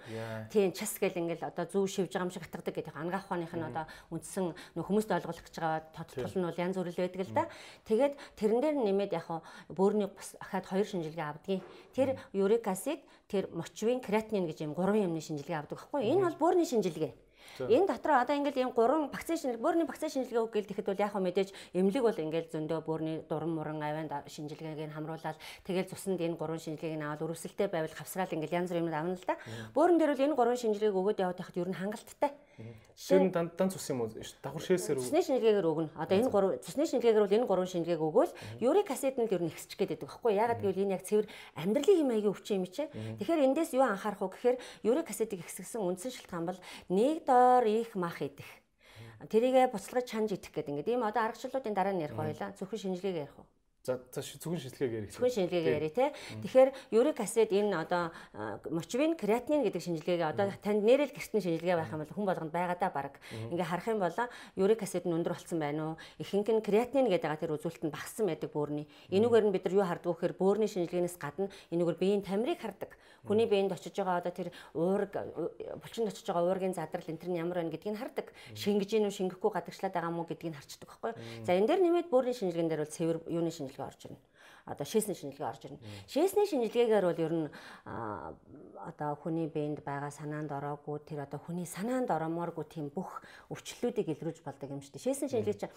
Тийм 0.51 0.69
час 0.75 0.99
гэл 0.99 1.19
ингээд 1.23 1.47
одоо 1.47 1.65
зүү 1.65 1.85
шивж 1.87 2.11
байгаа 2.13 2.27
юм 2.27 2.33
шиг 2.35 2.43
хатгадаг 2.43 2.75
гэдэг 2.75 2.95
ангаах 2.95 3.25
ухааных 3.25 3.53
нь 3.55 3.67
одоо 3.67 3.85
үндсэн 4.11 4.45
нөх 4.51 4.85
хүмүүст 4.85 5.11
ойлгуулах 5.15 5.45
гэж 5.47 5.55
байгаа 5.57 5.81
тодтол 5.95 6.35
нь 6.37 6.47
бол 6.47 6.61
янз 6.61 6.75
бүр 6.77 6.89
л 6.91 7.01
байдаг 7.01 7.21
л 7.23 7.33
да. 7.33 7.45
Тэгээд 7.87 8.13
тэрэн 8.37 8.59
дээр 8.61 8.75
нэмээд 8.83 9.11
яг 9.17 9.27
бөөрийн 9.71 10.11
бас 10.11 10.35
ахаад 10.43 10.65
хоёр 10.67 10.87
шинжилгээ 10.87 11.25
авдгийн. 11.25 11.61
Тэр 11.95 12.19
юрик 12.35 12.67
acid, 12.67 12.99
тэр 13.31 13.49
мочвин, 13.53 14.03
креатинин 14.03 14.45
гэж 14.45 14.67
юм 14.67 14.73
гурван 14.77 15.07
юмны 15.07 15.21
шинжилгээ 15.23 15.57
авдаг 15.57 15.79
байхгүй 15.79 16.03
юу? 16.03 16.11
Энэ 16.13 16.25
бол 16.27 16.41
бөөрийн 16.41 16.69
шинжилгээ. 16.69 17.13
Энэ 17.59 17.87
дотор 17.87 18.17
одоо 18.21 18.35
ингээл 18.35 18.61
ийм 18.65 18.71
гурван 18.73 19.09
вакцины 19.13 19.37
шинжилгээ, 19.37 19.63
бөөрийн 19.63 19.87
вакцины 19.87 20.09
шинжилгээ 20.09 20.43
үг 20.43 20.53
гэлтэхэд 20.53 20.87
бол 20.89 21.03
яг 21.03 21.11
хөө 21.13 21.23
мэдээж 21.23 21.49
эмнэлэг 21.77 22.03
бол 22.03 22.23
ингээл 22.23 22.51
зөндөө 22.53 22.79
бөөрийн 22.87 23.19
дуран 23.29 23.51
муран 23.53 23.79
авианд 23.83 24.13
шинжилгээг 24.25 24.89
нь 24.89 24.95
хамруулаад 24.95 25.37
тэгэл 25.67 25.91
цуснд 25.91 26.19
энэ 26.21 26.39
гурван 26.39 26.61
шинжилгээг 26.61 26.97
нь 26.97 27.05
аваад 27.05 27.23
өрөвсөлтэй 27.25 27.67
байвал 27.69 27.93
хавсраал 27.93 28.33
ингээл 28.33 28.57
янз 28.63 28.69
бүр 28.73 28.81
юм 28.81 28.89
авна 28.89 29.13
л 29.13 29.27
да. 29.27 29.37
Бөөрөн 29.77 29.97
дээр 30.01 30.11
бол 30.13 30.25
энэ 30.25 30.37
гурван 30.37 30.59
шинжилгээг 30.59 30.97
өгөөд 30.97 31.21
яваад 31.21 31.37
байхад 31.37 31.57
ер 31.61 31.69
нь 31.69 31.77
хангалттай. 31.77 32.31
Жишээ 32.93 33.25
нь 33.25 33.33
дан 33.33 33.49
дан 33.57 33.69
цус 33.73 33.89
юм 33.89 34.05
уу? 34.05 34.09
Давхар 34.13 34.61
шээсээр 34.61 35.01
үг. 35.01 35.05
Цусны 35.09 35.25
шинжилгээгээр 35.25 35.65
өгнө. 35.65 35.89
Одоо 35.97 36.15
энэ 36.21 36.29
гурван 36.29 36.61
цусны 36.61 36.85
шинжилгээгээр 36.85 37.25
бол 37.25 37.37
энэ 37.41 37.49
гурван 37.49 37.69
шинжилгээг 37.73 38.05
өгөөл 38.05 38.33
юрик 38.61 38.89
acid 38.93 39.17
нь 39.17 39.25
л 39.25 39.33
ер 39.33 39.41
нь 39.41 39.49
ихсчих 39.49 39.81
гээд 39.81 39.97
байдаг 39.97 40.09
байхгүй 40.13 40.31
ягаад 40.37 40.61
гэвэл 40.61 40.83
энэ 40.85 40.93
яг 40.93 41.01
цэвэр 41.01 41.25
амьдралын 41.57 41.97
хэм 41.97 42.09
маягийн 42.13 42.29
өвчин 42.29 42.61
юм 42.61 42.69
чи. 42.69 42.85
Тэгэхээр 43.17 43.45
эндээс 43.49 43.73
юу 43.73 43.89
анхаарах 43.89 44.21
вэ 44.21 44.29
гэхээр 44.37 44.57
юрик 44.85 45.09
acid-ийг 45.09 45.41
ихсгсэн 45.41 45.81
үндсэн 45.81 46.13
шалтгаан 46.13 46.45
бол 46.45 46.59
нэг 46.93 47.25
доор 47.33 47.65
их 47.65 47.95
мах 47.95 48.21
идэх. 48.21 48.45
Тэрийгэ 49.31 49.73
буцалгаж 49.73 50.05
чанж 50.05 50.29
идэх 50.37 50.53
гэдэг 50.53 50.69
ингээд 50.69 50.91
ийм 50.93 51.01
одоо 51.01 51.25
аргачлалуудын 51.25 51.73
дараа 51.73 51.93
нь 51.95 52.03
ярих 52.05 52.17
байлаа. 52.17 52.53
Зөвхөн 52.53 52.93
шинжилгээгээ 52.93 53.25
ярих 53.25 53.37
уу? 53.39 53.47
За 53.83 53.99
зөвхөн 53.99 54.63
шинжилгээг 54.63 54.93
ярих. 54.95 55.11
Зөвхөн 55.11 55.43
шинжилгээг 55.43 55.75
ярих 55.75 55.91
те. 55.91 56.15
Тэгэхээр 56.39 56.71
юрик 56.95 57.19
acid 57.19 57.51
энэ 57.51 57.83
одоо 57.83 58.15
мочвин 58.71 59.19
креатинин 59.19 59.67
гэдэг 59.67 59.83
шинжилгээг 59.83 60.23
одоо 60.23 60.55
танд 60.63 60.87
нэрэл 60.87 61.11
гэртэн 61.11 61.43
шинжилгээ 61.43 61.75
байх 61.75 61.91
юм 61.91 61.99
бол 61.99 62.15
хүн 62.15 62.23
болгонд 62.23 62.55
байгаа 62.55 62.79
да 62.79 62.87
баг. 62.87 63.19
Ингээ 63.51 63.67
харах 63.67 63.91
юм 63.91 63.99
бол 63.99 64.15
юрик 64.55 64.87
acid 64.87 65.03
нь 65.03 65.11
өндөр 65.11 65.35
болсон 65.35 65.59
байна 65.59 65.83
уу? 65.83 65.95
Ихэнх 66.15 66.47
нь 66.47 66.63
креатинин 66.63 67.11
гэдэг 67.11 67.27
байгаа 67.27 67.43
тэр 67.43 67.55
үзүүлэлт 67.59 67.83
нь 67.83 67.91
багассан 67.91 68.23
байдаг 68.23 68.55
бөөрийн. 68.55 68.87
Энүүгээр 69.11 69.45
нь 69.51 69.51
бид 69.51 69.67
нар 69.67 69.75
юу 69.75 69.83
хардаг 69.83 70.07
вэ 70.07 70.15
гэхээр 70.15 70.39
бөөрийн 70.39 70.71
шинжилгээнээс 70.71 71.17
гадна 71.19 71.51
энүүгээр 71.75 71.99
биеийн 71.99 72.23
тамирыг 72.23 72.63
хардаг. 72.63 72.95
Хүний 73.27 73.47
биеинд 73.47 73.71
очиж 73.71 73.95
байгаа 73.95 74.19
одоо 74.19 74.31
тэр 74.35 74.51
уург 74.75 75.11
булчинд 75.79 76.11
очиж 76.11 76.27
байгаа 76.27 76.43
уургийн 76.43 76.75
задрал 76.75 77.07
энэ 77.07 77.19
тэр 77.23 77.31
нь 77.31 77.39
ямар 77.39 77.63
байна 77.63 77.71
гэдгийг 77.71 77.95
хардаг. 77.95 78.31
Шингэж 78.51 78.99
гин 78.99 79.07
үү 79.07 79.15
шингэхгүй 79.15 79.51
гадагшлаад 79.51 79.95
байгаа 79.95 80.11
мó 80.11 80.27
гэдгийг 80.27 80.55
харчдаг 80.59 80.91
байхгүй. 80.91 81.11
За 81.47 81.55
энэ 81.55 81.67
дээр 81.71 81.81
нэмээд 81.87 82.11
бөөрийн 82.11 82.35
шинжилгээнд 82.35 82.71
дээр 82.71 82.83
бол 82.83 82.91
цэвэр 82.91 83.17
юуны 83.31 83.51
шинжилгээ 83.55 83.72
шинжилгээ 83.73 83.89
орж 83.89 84.01
ирнэ. 84.05 84.21
Одоо 84.63 84.85
шээсний 84.87 85.17
шинжилгээ 85.17 85.49
орж 85.49 85.61
ирнэ. 85.65 85.79
Шээсний 86.07 86.47
шинжилгээгээр 86.47 87.05
бол 87.09 87.19
ер 87.19 87.33
нь 87.33 87.47
одоо 88.79 89.11
хүний 89.19 89.47
биед 89.49 89.83
байгаа 89.83 90.11
санаанд 90.13 90.51
ороогүй 90.53 91.03
тэр 91.03 91.25
одоо 91.25 91.39
хүний 91.41 91.67
санаанд 91.67 92.13
ороомооргүй 92.13 92.65
тийм 92.69 92.87
бүх 92.93 93.19
өвчлөлүүдийг 93.51 94.13
илрүүлж 94.13 94.39
болдог 94.45 94.69
юм 94.71 94.79
шүү 94.79 94.95
дээ. 94.95 95.05
Шээсний 95.09 95.29
шинжилгээ 95.33 95.59
чи 95.59 95.67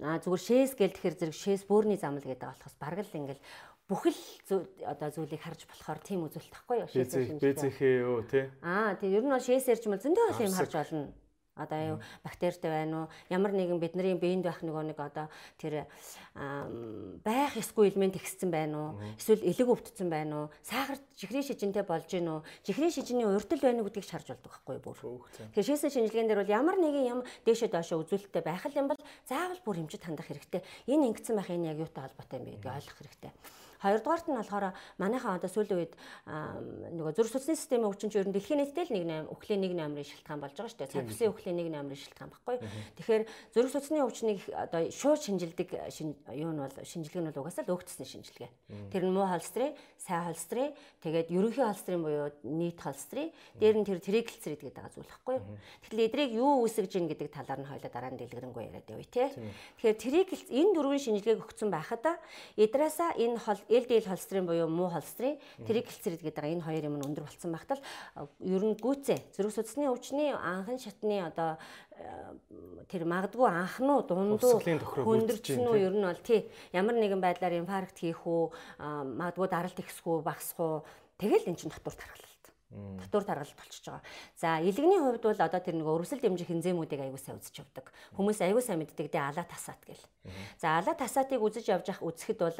зүгээр 0.00 0.42
шээс 0.42 0.72
гэл 0.74 0.96
тэгэхэр 0.96 1.16
зэрэг 1.20 1.36
шээс 1.36 1.62
бөөрийн 1.68 2.00
замл 2.00 2.24
гэдэг 2.24 2.48
болохоос 2.50 2.76
бараг 2.82 3.06
л 3.06 3.18
ингээл 3.20 3.46
бүхэл 3.86 4.20
одоо 4.88 5.08
зүйлийг 5.12 5.42
харж 5.42 5.60
болохоор 5.68 6.00
тийм 6.02 6.26
үзүүлэлт 6.26 6.54
тахгүй 6.54 6.76
юу 6.82 6.90
шээс 6.90 7.14
шинжилгээ. 7.14 7.54
Бэзэхээ 7.54 7.94
юу 8.02 8.22
тий. 8.26 8.46
Аа 8.62 8.98
тийм 8.98 9.12
ер 9.14 9.22
нь 9.22 9.34
бол 9.34 9.42
шээсээр 9.42 9.78
ч 9.78 9.86
юм 9.86 9.94
бол 9.94 10.02
зөндөө 10.02 10.42
юм 10.42 10.56
харж 10.56 10.72
болно 10.74 11.21
Одоо 11.52 11.80
юу 11.84 11.98
бактеритай 12.24 12.70
байна 12.70 12.96
уу? 13.04 13.06
Ямар 13.28 13.52
нэгэн 13.52 13.76
бидний 13.76 14.16
биед 14.16 14.40
байх 14.40 14.64
нөгөө 14.64 14.88
нэг 14.88 14.98
одоо 14.98 15.28
тэр 15.60 15.84
байх 17.20 17.52
эсгүй 17.60 17.92
элемент 17.92 18.16
ихссэн 18.16 18.48
байна 18.48 18.76
уу? 18.80 18.90
Эсвэл 19.20 19.44
элэг 19.44 19.68
өвдсөн 19.68 20.08
байна 20.08 20.48
уу? 20.48 20.52
Сахар 20.64 20.96
чихрийн 21.12 21.44
шижинтэй 21.44 21.84
болж 21.84 22.08
гин 22.08 22.40
үү? 22.40 22.40
Чихрийн 22.64 22.88
шижиний 22.88 23.28
урдл 23.28 23.60
байна 23.60 23.84
уу 23.84 23.92
гэдгийг 23.92 24.08
шарж 24.08 24.32
болдог 24.32 24.48
байхгүй 24.48 24.80
бүр. 24.80 24.98
Тэгэхээр 25.52 25.68
шээсэн 25.68 25.92
шинжилгээнд 25.92 26.28
дээр 26.32 26.40
бол 26.40 26.56
ямар 26.56 26.76
нэгэн 26.80 27.04
юм 27.12 27.20
дээшээ 27.44 27.68
доошоо 27.68 28.00
үзүүлэлттэй 28.00 28.40
байх 28.40 28.64
юм 28.72 28.88
бол 28.88 29.00
заавал 29.28 29.60
бүр 29.60 29.76
хэмжид 29.84 30.08
хандах 30.08 30.32
хэрэгтэй. 30.32 30.64
Энэ 30.88 31.12
ингэсэн 31.12 31.36
байх 31.36 31.52
энэ 31.52 31.76
яг 31.76 31.84
юутай 31.84 32.08
холбоотой 32.08 32.40
юм 32.40 32.44
бэ 32.48 32.52
гэдгийг 32.56 32.76
ойлгох 32.80 32.96
хэрэгтэй. 32.96 33.32
Хоёрдугаарт 33.82 34.26
нь 34.30 34.38
болохоор 34.38 34.72
манайхаа 35.02 35.42
одоо 35.42 35.50
сүүлийн 35.50 35.78
үед 35.82 35.94
нөгөө 36.94 37.12
зүрх 37.18 37.34
судасны 37.34 37.58
системийн 37.58 37.90
өвчин 37.90 38.14
чинь 38.14 38.22
ер 38.22 38.28
нь 38.30 38.34
дэлхийн 38.38 38.62
нийтэд 38.62 38.88
л 38.88 38.94
1 38.94 39.26
өхлийн 39.34 39.66
1 39.66 39.74
номерын 39.74 40.06
шилтгаан 40.06 40.38
болж 40.38 40.54
байгаа 40.54 40.70
шүү 40.70 40.80
дээ. 40.86 40.94
Цапсын 40.94 41.34
өхлийн 41.34 41.58
1 41.58 41.74
номерын 41.74 41.98
шилтгаан 41.98 42.30
баггүй. 42.30 42.56
Тэгэхээр 43.02 43.24
зүрх 43.50 43.70
судасны 43.74 43.98
өвчнийг 44.06 44.40
одоо 44.54 44.80
шууд 44.94 45.20
шинжилдэг 45.26 45.68
юу 46.30 46.50
нь 46.54 46.62
бол 46.62 46.76
шинжилгээ 46.78 47.22
нь 47.22 47.28
бол 47.34 47.42
угаасаа 47.42 47.66
л 47.66 47.74
өгцсөн 47.74 48.06
шинжилгээ. 48.06 48.50
Тэр 48.94 49.02
нь 49.02 49.14
муу 49.14 49.26
холестерин, 49.26 49.74
сайн 49.98 50.30
холестерин, 50.30 50.70
тэгээд 51.02 51.34
ерөнхий 51.34 51.66
холестерин 51.66 52.02
буюу 52.06 52.30
нийт 52.46 52.78
холестерин, 52.78 53.34
дээр 53.58 53.76
нь 53.82 53.86
тэр 53.86 53.98
триглицерид 53.98 54.62
гэдэг 54.62 54.78
байгаа 54.78 54.94
зүйл 54.94 55.10
баггүй. 55.10 55.36
Тэгэхээр 55.82 56.06
эдрийг 56.06 56.30
юу 56.38 56.62
үүсгэж 56.62 56.92
ийн 56.94 57.10
гэдэг 57.10 57.28
талаар 57.34 57.60
нь 57.62 57.70
хоёлаа 57.70 57.90
дараа 57.90 58.10
нь 58.14 58.20
дэлгэрэнгүй 58.20 58.62
яриад 58.70 58.86
явъя 58.86 59.10
те. 59.10 59.24
Тэгэхээр 59.82 59.98
триглиц 59.98 60.46
энэ 60.50 60.74
дөрвөн 60.76 61.02
шинжилгээг 61.02 61.42
өгсөн 61.42 61.70
байхад 61.70 62.04
эдраасаа 62.56 63.14
энэ 63.18 63.38
хол 63.42 63.60
LDL 63.72 64.06
холестерин 64.06 64.46
буюу 64.46 64.68
муу 64.68 64.92
холестерин, 64.92 65.40
триглицерид 65.64 66.20
гэдэг 66.20 66.44
энэ 66.44 66.66
хоёр 66.66 66.84
юм 66.92 66.96
нь 67.00 67.06
өндөр 67.08 67.24
болсон 67.24 67.52
багтал 67.56 67.80
ер 68.44 68.62
нь 68.62 68.76
гүцээ 68.76 69.32
зүрх 69.32 69.56
судасны 69.56 69.88
өвчний 69.88 70.36
анхан 70.36 70.76
шатны 70.76 71.24
одоо 71.24 71.56
тэр 72.92 73.08
магадгүй 73.08 73.48
анхнуу 73.48 74.04
дундуу 74.04 74.60
хүндэрчин 74.60 75.64
үү 75.64 75.78
ер 75.88 75.94
нь 75.96 76.04
бол 76.04 76.20
тий. 76.20 76.50
Ямар 76.72 76.96
нэгэн 77.00 77.20
байдлаар 77.22 77.56
инфаркт 77.60 77.96
хийх 77.96 78.26
үү 78.26 78.52
магадгүй 78.78 79.48
даралт 79.48 79.78
ихсэх 79.80 80.06
үү 80.06 80.20
багасх 80.20 80.58
уу. 80.60 80.84
Тэгэл 81.16 81.48
эн 81.48 81.56
чинь 81.56 81.72
татвар 81.72 81.96
тархалт 81.96 82.32
татвар 82.72 83.24
таргалт 83.24 83.56
болчихж 83.56 83.84
байгаа. 83.86 84.02
За 84.36 84.58
илэгний 84.60 85.00
хувьд 85.00 85.22
бол 85.22 85.40
одоо 85.44 85.60
тэр 85.60 85.76
нэг 85.76 85.86
өрсөл 85.86 86.20
дэмжих 86.20 86.50
энзимүүдийг 86.50 87.04
аягүй 87.04 87.20
сайн 87.20 87.36
үзэж 87.36 87.60
явдаг. 87.60 87.92
Хүмүүс 88.16 88.40
аягүй 88.40 88.64
сайн 88.64 88.80
мэддэг. 88.80 89.12
Дээ 89.12 89.28
алаа 89.28 89.44
тасаат 89.44 89.82
гэл. 89.84 90.04
За 90.56 90.80
алаа 90.80 90.96
тасаатыг 90.96 91.40
үзэж 91.40 91.68
явж 91.68 91.92
явах 91.92 92.08
үзэхэд 92.08 92.40
бол 92.40 92.58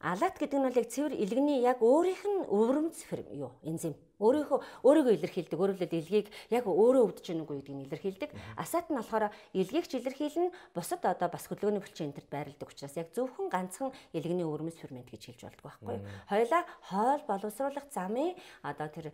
алаат 0.00 0.36
гэдэг 0.40 0.58
нь 0.58 0.66
бол 0.66 0.80
яг 0.80 0.88
цэвэр 0.88 1.12
илгэний 1.12 1.60
яг 1.60 1.78
өөрийнх 1.84 2.24
нь 2.24 2.48
өвөрмц 2.48 2.98
юу 3.36 3.52
энзим 3.62 3.94
Өөрийнхөө 4.20 4.60
өөрийгөө 4.84 5.14
илэрхийлдэг. 5.16 5.56
Хэлбэл 5.56 5.96
илгийг 5.96 6.28
яг 6.52 6.68
өөрөө 6.68 7.08
өвдөж 7.08 7.24
гэнэ 7.24 7.40
үгүй 7.40 7.56
гэдгийг 7.64 7.88
илэрхийлдэг. 7.88 8.30
Асаат 8.60 8.92
нь 8.92 9.00
болохоор 9.00 9.32
илгийг 9.56 9.88
ч 9.88 9.96
илэрхийлнэ, 9.96 10.52
бусад 10.76 11.00
одоо 11.08 11.32
бас 11.32 11.48
хөдөлгөөний 11.48 11.80
булчин 11.80 12.12
энтерт 12.12 12.28
байрладаг 12.28 12.68
учраас 12.68 13.00
яг 13.00 13.08
зөвхөн 13.16 13.48
ганцхан 13.48 13.96
илгэний 14.12 14.44
өвөрмөс 14.44 14.76
фермент 14.76 15.08
гэж 15.08 15.40
хэлж 15.40 15.40
болдог 15.48 15.64
байхгүй 15.64 15.96
юу? 15.96 16.04
Хоёлаа 16.28 16.62
хоол 16.84 17.22
боловсруулах 17.24 17.88
замын 17.88 18.36
одоо 18.60 18.88
тэр 18.92 19.06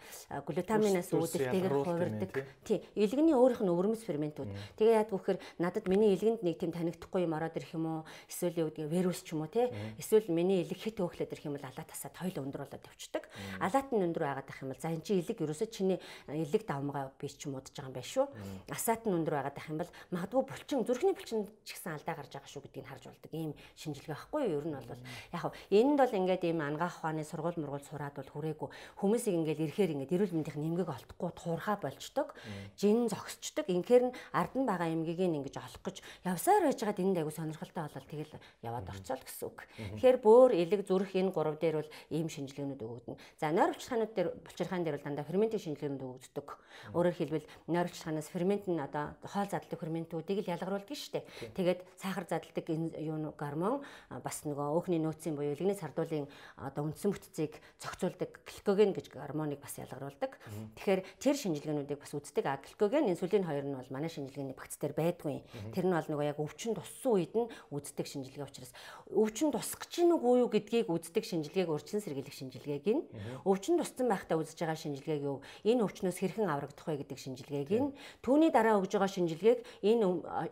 глутаминаас 0.43 1.15
үүдэлтэйгэр 1.15 1.75
хувирдаг. 1.87 2.31
Тий, 2.67 2.83
илгэний 2.99 3.39
өөрийнх 3.39 3.63
нь 3.63 3.71
өвөрмөс 3.71 4.03
ферментүүд. 4.03 4.51
Тэгээ 4.75 5.07
яад 5.07 5.15
гэхээр 5.15 5.39
надад 5.63 5.87
миний 5.87 6.19
илгэнд 6.19 6.43
нэг 6.43 6.59
тийм 6.59 6.75
танигдахгүй 6.75 7.31
юм 7.31 7.39
ороод 7.39 7.55
ирэх 7.55 7.79
юм 7.79 8.03
уу? 8.03 8.03
Эсвэл 8.27 8.59
юу 8.59 8.75
гэдэг 8.75 8.91
вирус 8.91 9.23
ч 9.23 9.39
юм 9.39 9.47
уу 9.47 9.51
те? 9.55 9.71
Эсвэл 10.03 10.27
миний 10.35 10.67
хит 10.77 11.01
өөхлөд 11.01 11.33
ирэх 11.33 11.47
юм 11.49 11.57
бол 11.57 11.67
алаа 11.67 11.87
тасаад 11.89 12.15
хоёул 12.21 12.45
өндөр 12.45 12.63
болоод 12.69 12.85
явчихдаг. 12.87 13.25
Алаат 13.61 13.89
нь 13.91 14.05
өндөр 14.05 14.23
байгаад 14.29 14.49
ах 14.53 14.61
юм 14.63 14.71
бол 14.71 14.81
за 14.81 14.93
энэ 14.93 15.05
чи 15.05 15.19
элэг 15.19 15.39
ерөөсөө 15.41 15.69
чиний 15.73 15.99
элэг 16.29 16.63
давмгаа 16.69 17.13
би 17.17 17.29
ч 17.29 17.49
муудаж 17.49 17.73
байгаа 17.73 17.89
юм 17.89 17.97
байна 17.97 18.13
шүү. 18.13 18.27
Асаат 18.71 19.03
нь 19.09 19.17
өндөр 19.17 19.35
байгаад 19.41 19.57
ах 19.57 19.69
юм 19.73 19.79
бол 19.81 19.93
магадгүй 20.13 20.43
булчин 20.45 20.81
зүрхний 20.85 21.15
булчин 21.17 21.49
ч 21.65 21.69
гэсэн 21.75 21.97
алдаа 21.97 22.15
гарч 22.21 22.33
байгаа 22.37 22.51
шүү 22.53 22.63
гэдгийг 22.69 22.87
харж 22.87 23.05
болдог 23.09 23.33
ийм 23.33 23.53
шинжилгээ 23.81 24.15
байхгүй 24.15 24.43
юу? 24.47 24.61
Ер 24.61 24.67
нь 24.69 24.77
бол 24.77 25.03
яг 25.33 25.41
хав 25.41 25.53
энд 25.73 25.97
бол 25.99 26.13
ингээд 26.13 26.45
ийм 26.45 26.61
ангаах 26.61 27.01
ухааны 27.01 27.25
сургууль 27.25 27.61
мургуул 27.61 27.85
сураад 27.87 28.17
бол 28.17 28.31
хүрээгүй 28.31 28.69
хүмүүсийг 29.01 29.35
ингээд 29.37 29.63
ирэхээр 29.65 29.95
ингээд 29.97 30.15
эрүүл 30.15 30.35
мэндийн 30.37 30.61
нэмгэг 30.63 30.89
олдохгүй 30.89 31.31
туурхаа 31.37 31.77
болчдөг. 31.81 32.29
Жин 32.77 33.09
зогсчдөг. 33.09 33.67
Инхээр 33.69 34.11
нь 34.11 34.17
ард 34.33 34.55
нь 34.57 34.67
байгаа 34.67 34.89
эмгийг 34.91 35.21
ингээд 35.21 35.59
олох 35.61 35.83
гэж 35.85 36.03
явсаар 36.25 36.69
байж 36.69 36.81
байгаад 36.81 37.03
энд 37.03 37.17
айгу 37.21 37.33
сонирхолтой 37.33 37.83
болол 37.87 38.07
тэгэл 38.11 38.35
яваад 38.63 38.87
орцол 38.91 39.23
гэсэн 39.23 39.47
үг. 39.49 39.59
Тэгэхээр 39.97 40.19
бөөр 40.23 40.51
элэг 40.67 40.83
зүрх 40.83 41.15
энэ 41.15 41.31
гурав 41.31 41.57
дээр 41.63 41.81
бол 41.81 41.91
ийм 42.11 42.29
шинжилгээнүүд 42.29 42.83
өгөгдөнө. 42.83 43.21
За 43.39 43.55
нойр 43.55 43.73
булчирхаанууд 43.73 44.13
дээр 44.13 44.29
булчирхаан 44.43 44.83
дээр 44.83 44.97
бол 44.99 45.07
дандаа 45.07 45.25
ферментийн 45.25 45.63
шинжилгээнд 45.63 46.03
өгөгддөг. 46.03 46.49
Өөрөөр 46.93 47.17
хэлбэл 47.17 47.47
нойрогчлагнаас 47.71 48.29
фермент 48.29 48.67
нь 48.67 48.83
одоо 48.83 49.15
хоол 49.23 49.49
задлагдаг 49.49 49.81
ферментүүдийг 49.81 50.45
л 50.45 50.53
ялгаруулдаг 50.53 50.93
шүү 50.93 51.13
дээ. 51.23 51.25
Тэгээд 51.55 51.81
сахар 51.97 52.27
задлагдаг 52.27 52.67
юу 52.67 53.33
гормон 53.39 53.81
бас 54.11 54.43
нөгөө 54.45 54.67
өөхний 54.77 55.01
нөөцийн 55.01 55.37
буюу 55.39 55.55
илгэний 55.55 55.79
сардуулын 55.79 56.27
одоо 56.57 56.91
үндсэн 56.91 57.13
бүтцийг 57.13 57.57
зохицуулдаг 57.81 58.31
гликоген 58.45 58.93
гэж 58.93 59.13
гормоныг 59.13 59.61
бас 59.61 59.79
ялгаруулдаг. 59.79 60.37
Тэгэхээр 60.77 61.01
тэр 61.21 61.37
шинжилгээнүүдийг 61.37 62.01
бас 62.01 62.13
үздэг. 62.13 62.45
А 62.47 62.61
гликоген, 62.61 63.09
инсулин 63.09 63.45
хоёр 63.45 63.65
нь 63.65 63.77
бол 63.77 63.91
манай 63.93 64.11
шинжилгээний 64.11 64.57
багц 64.57 64.77
дээр 64.81 64.95
байдгүй. 64.97 65.45
Тэр 65.73 65.87
нь 65.87 65.97
бол 65.97 66.09
нөгөө 66.09 66.27
яг 66.27 66.39
өвчин 66.41 66.75
туссан 66.75 67.13
үед 67.13 67.35
нь 67.37 67.51
үздэг 67.71 68.07
шинжилгээ 68.07 68.47
учраас 68.47 68.73
өвчин 69.13 69.53
тусах 69.53 69.85
гэж 69.85 70.07
нүг 70.07 70.23
үү 70.25 70.49
гэдгийг 70.57 70.89
үздэг 70.89 71.25
шинжилгээг 71.29 71.69
урьдчилан 71.69 72.01
сэргийлэх 72.01 72.33
шинжилгээг 72.33 72.87
нь. 72.89 73.05
Өвчин 73.45 73.77
туссан 73.77 74.09
байхдаа 74.09 74.41
үзэж 74.41 74.57
байгаа 74.57 74.81
шинжилгээг 74.81 75.23
юу? 75.29 75.45
Энэ 75.69 75.85
өвчнөөс 75.85 76.17
хэрхэн 76.17 76.49
аврагдах 76.49 76.89
вэ 76.89 77.05
гэдэг 77.05 77.19
шинжилгээг 77.21 77.71
нь. 77.77 77.93
Түүний 78.25 78.49
дараа 78.49 78.81
өгж 78.81 78.97
байгаа 78.97 79.13
шинжилгээг 79.13 79.61
энэ 79.85 80.05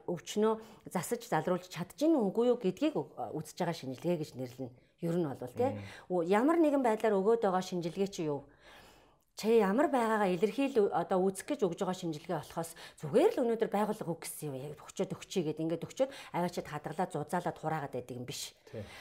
өвчнөө 0.04 0.54
засаж 0.92 1.24
залруулж 1.24 1.72
чадчихна 1.72 2.20
үгүй 2.20 2.52
юу 2.52 2.60
гэдгийг 2.60 3.00
үзэж 3.00 3.56
байгаа 3.56 3.76
шинжилгээ 3.80 4.16
гэж 4.20 4.30
нэрлэнэ. 4.36 4.70
Ер 5.00 5.16
нь 5.16 5.26
бол 5.26 5.52
тий. 5.56 5.72
Ямар 6.28 6.60
нэгэн 6.60 6.84
байдлаар 6.84 7.16
өгөөд 7.16 7.48
байгаа 7.48 7.64
шинжилгээ 7.64 8.08
чи 8.12 8.28
юу 8.28 8.44
чи 9.34 9.58
ямар 9.58 9.90
байгаагаа 9.90 10.30
илэрхийл 10.30 10.94
одоо 10.94 11.18
үүсэх 11.26 11.58
гэж 11.58 11.66
өгж 11.66 11.82
байгаа 11.82 11.98
шинжилгээ 11.98 12.38
болохоос 12.38 12.70
зүгээр 13.02 13.30
л 13.34 13.42
өнөөдөр 13.42 13.70
байгууллага 13.70 14.14
үг 14.14 14.22
гэсэн 14.22 14.46
юм 14.46 14.54
яг 14.62 14.78
өгчөөд 14.78 15.10
өгчий 15.10 15.42
гэдэг 15.42 15.64
ингээд 15.64 15.86
өгчөөд 15.90 16.10
аваачид 16.38 16.70
хадгалаад 16.70 17.10
зузаалаад 17.10 17.58
хураагаад 17.58 17.94
байдаг 17.98 18.14
юм 18.14 18.26
биш. 18.30 18.54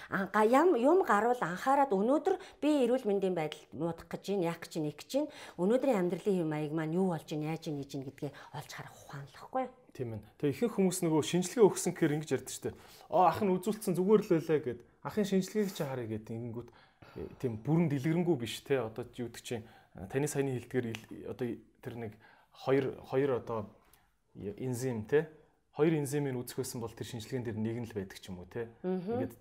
Анга 0.09 0.41
ям 0.41 0.73
юм 0.73 1.05
гарвал 1.05 1.37
анхаарад 1.37 1.93
өнөөдөр 1.93 2.41
би 2.57 2.81
эрүүл 2.81 3.05
мэндийн 3.05 3.37
байдал 3.37 3.61
муудах 3.77 4.09
гэж 4.09 4.33
байна, 4.33 4.49
яах 4.49 4.59
гэж 4.65 4.73
нэг 4.81 4.97
гэж 4.97 5.11
байна. 5.21 5.29
Өнөөдрийн 5.61 6.01
амьдралын 6.01 6.37
хэм 6.41 6.49
маяг 6.49 6.73
маань 6.73 6.97
юу 6.97 7.13
болж 7.13 7.29
байна, 7.29 7.53
яаж 7.53 7.69
ийж 7.69 7.93
байна 7.93 8.09
гэдгээ 8.09 8.31
олж 8.57 8.69
харах 8.73 8.97
ухаан 9.05 9.29
л 9.29 9.37
баггүй. 9.37 9.65
Тийм 9.93 10.17
ээ. 10.17 10.21
Тэгээ 10.41 10.53
ихэнх 10.57 10.73
хүмүүс 10.73 10.99
нөгөө 11.05 11.21
шинжилгээ 11.21 11.67
өгсөн 11.69 11.93
гэхээр 11.93 12.15
ингэж 12.17 12.29
ярьдаг 12.33 12.49
шүү 12.49 12.65
дээ. 12.65 12.75
Аа 13.13 13.29
ах 13.29 13.39
нь 13.45 13.53
үзүүлсэн 13.53 13.93
зүгээр 13.93 14.21
л 14.25 14.31
байлаа 14.33 14.59
гэд 14.65 14.79
ахын 15.05 15.29
шинжилгээг 15.29 15.69
чи 15.69 15.83
харъя 15.85 16.07
гэдэг 16.09 16.33
ингэнгүүт 16.33 16.69
э, 16.73 17.29
тийм 17.37 17.53
бүрэн 17.61 17.87
дэлгэрэнгүй 17.93 18.37
биш 18.41 18.65
те 18.65 18.81
одоо 18.81 19.05
юу 19.13 19.29
гэдэг 19.29 19.45
чинь 19.45 19.61
таны 20.09 20.27
саяны 20.27 20.57
хэлдгээр 20.57 20.85
одоо 21.29 21.47
тэр 21.81 21.95
нэг 21.95 22.13
хоёр 22.51 22.97
хоёр 23.05 23.29
одоо 23.41 23.69
энзим 24.35 25.05
те 25.05 25.29
хоёр 25.73 25.93
энзимийг 25.93 26.37
байсан 26.37 26.81
бол 26.81 26.93
тэр 26.93 27.07
шинжилгээнд 27.07 27.45
дэр 27.49 27.57
нэг 27.57 27.77
нь 27.81 27.87
л 27.89 27.97
байдаг 27.97 28.17
ч 28.17 28.29
юм 28.29 28.41
уу 28.41 28.49
те 28.49 28.69
ингээд 28.81 29.33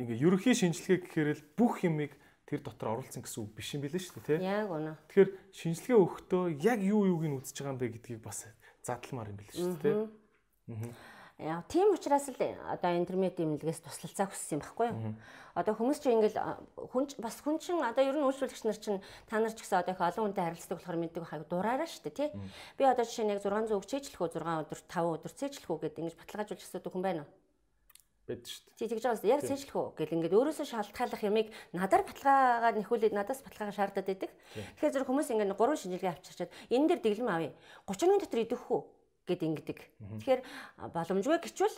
ингээ 0.00 0.18
ерөхийн 0.24 0.56
шинжилгээ 0.56 0.98
гэхээр 1.04 1.28
л 1.36 1.44
бүх 1.56 1.84
юмыг 1.84 2.16
тэр 2.50 2.60
дотор 2.66 2.98
оруулсан 2.98 3.22
гэсэн 3.22 3.46
үг 3.46 3.52
биш 3.54 3.68
юм 3.78 3.82
билээ 3.86 4.02
шүү 4.02 4.26
дээ 4.26 4.26
тий. 4.26 4.38
Яг 4.42 4.66
үнэ. 4.74 4.98
Тэгэхээр 5.06 5.30
шинжилгээ 5.54 5.98
өгөхдөө 6.02 6.44
яг 6.58 6.80
юу 6.82 7.06
юуг 7.06 7.22
нь 7.30 7.36
үзэж 7.38 7.56
байгаа 7.62 7.74
юм 7.74 7.78
бэ 7.78 7.86
гэдгийг 7.94 8.20
бас 8.26 8.38
задлмаар 8.82 9.30
юм 9.30 9.38
билээ 9.38 9.54
шүү 9.54 9.78
дээ 9.78 9.82
тий. 9.86 9.94
Аа. 9.94 11.19
Яа, 11.40 11.64
тийм 11.72 11.96
учраас 11.96 12.28
л 12.28 12.36
одоо 12.68 12.92
интернет 13.00 13.40
имлэгээс 13.40 13.80
туслалцаа 13.80 14.28
хүссэн 14.28 14.60
юм 14.60 14.62
баггүй 14.62 14.86
юу? 14.92 15.16
Одоо 15.56 15.72
хүмүүс 15.72 15.98
чинь 16.04 16.20
ингээл 16.20 16.36
хүн 16.76 17.04
бас 17.16 17.40
хүн 17.40 17.56
чинь 17.56 17.80
одоо 17.80 18.04
ер 18.04 18.12
нь 18.12 18.26
үйлчлүүлэгч 18.28 18.62
нар 18.68 18.76
чинь 18.76 19.00
та 19.24 19.40
нар 19.40 19.48
ч 19.56 19.64
гэсэн 19.64 19.80
одоо 19.80 19.96
их 19.96 20.04
олон 20.04 20.36
хүнтэй 20.36 20.44
харилцдаг 20.44 20.76
болохоор 20.76 21.00
мэддэг 21.00 21.24
байхайг 21.24 21.48
дураараа 21.48 21.88
шүү 21.88 22.12
дээ, 22.12 22.18
тий? 22.20 22.28
Би 22.76 22.84
одоо 22.84 23.08
жишээ 23.08 23.24
нь 23.24 23.32
яг 23.32 23.40
600 23.40 23.72
үг 23.72 23.88
цээжлэх 23.88 24.20
үү 24.20 24.30
6 24.36 24.68
өдөр 24.68 24.80
5 24.84 25.16
өдөр 25.16 25.32
цээжлэх 25.32 25.70
үү 25.72 25.80
гэдэг 25.80 26.00
ингэж 26.04 26.16
баталгаажуулж 26.20 26.60
асуудаг 26.60 26.92
хүн 26.92 27.04
байна 27.08 27.24
уу? 27.24 27.30
байд 28.30 28.46
шүү 28.46 28.62
дээ. 28.62 28.76
Тий 28.78 28.88
тэгж 28.92 29.04
байгаас 29.04 29.24
яг 29.26 29.40
цээжлэх 29.42 29.74
үү 29.74 29.88
гэл 29.98 30.14
ингээд 30.20 30.36
өөрөөсөө 30.38 30.66
шалтгааллах 30.70 31.22
ямиг 31.26 31.48
надаар 31.74 32.02
баталгаагаар 32.06 32.76
нэхүүлээд 32.78 33.14
надаас 33.16 33.42
баталгаагаа 33.42 33.76
шаардаад 33.76 34.06
байдаг. 34.06 34.30
Тэгэхээр 34.78 34.94
зөв 34.94 35.04
хүмүүс 35.08 35.28
ингээд 35.34 35.56
3 35.58 35.82
шинжилгээ 35.82 36.12
авчирчаад 36.14 36.50
энэ 36.70 36.88
дээр 36.88 37.00
дэглэм 37.02 37.30
авъя. 37.30 37.52
30 37.90 38.06
минут 38.06 38.22
дотор 38.22 38.40
идэх 38.44 38.64
үү? 38.70 38.82
Гэд 39.28 39.40
ингэдэг. 39.44 39.78
Тэгэхээр 40.20 40.40
боломжгүй 40.94 41.38
гэчвэл 41.44 41.76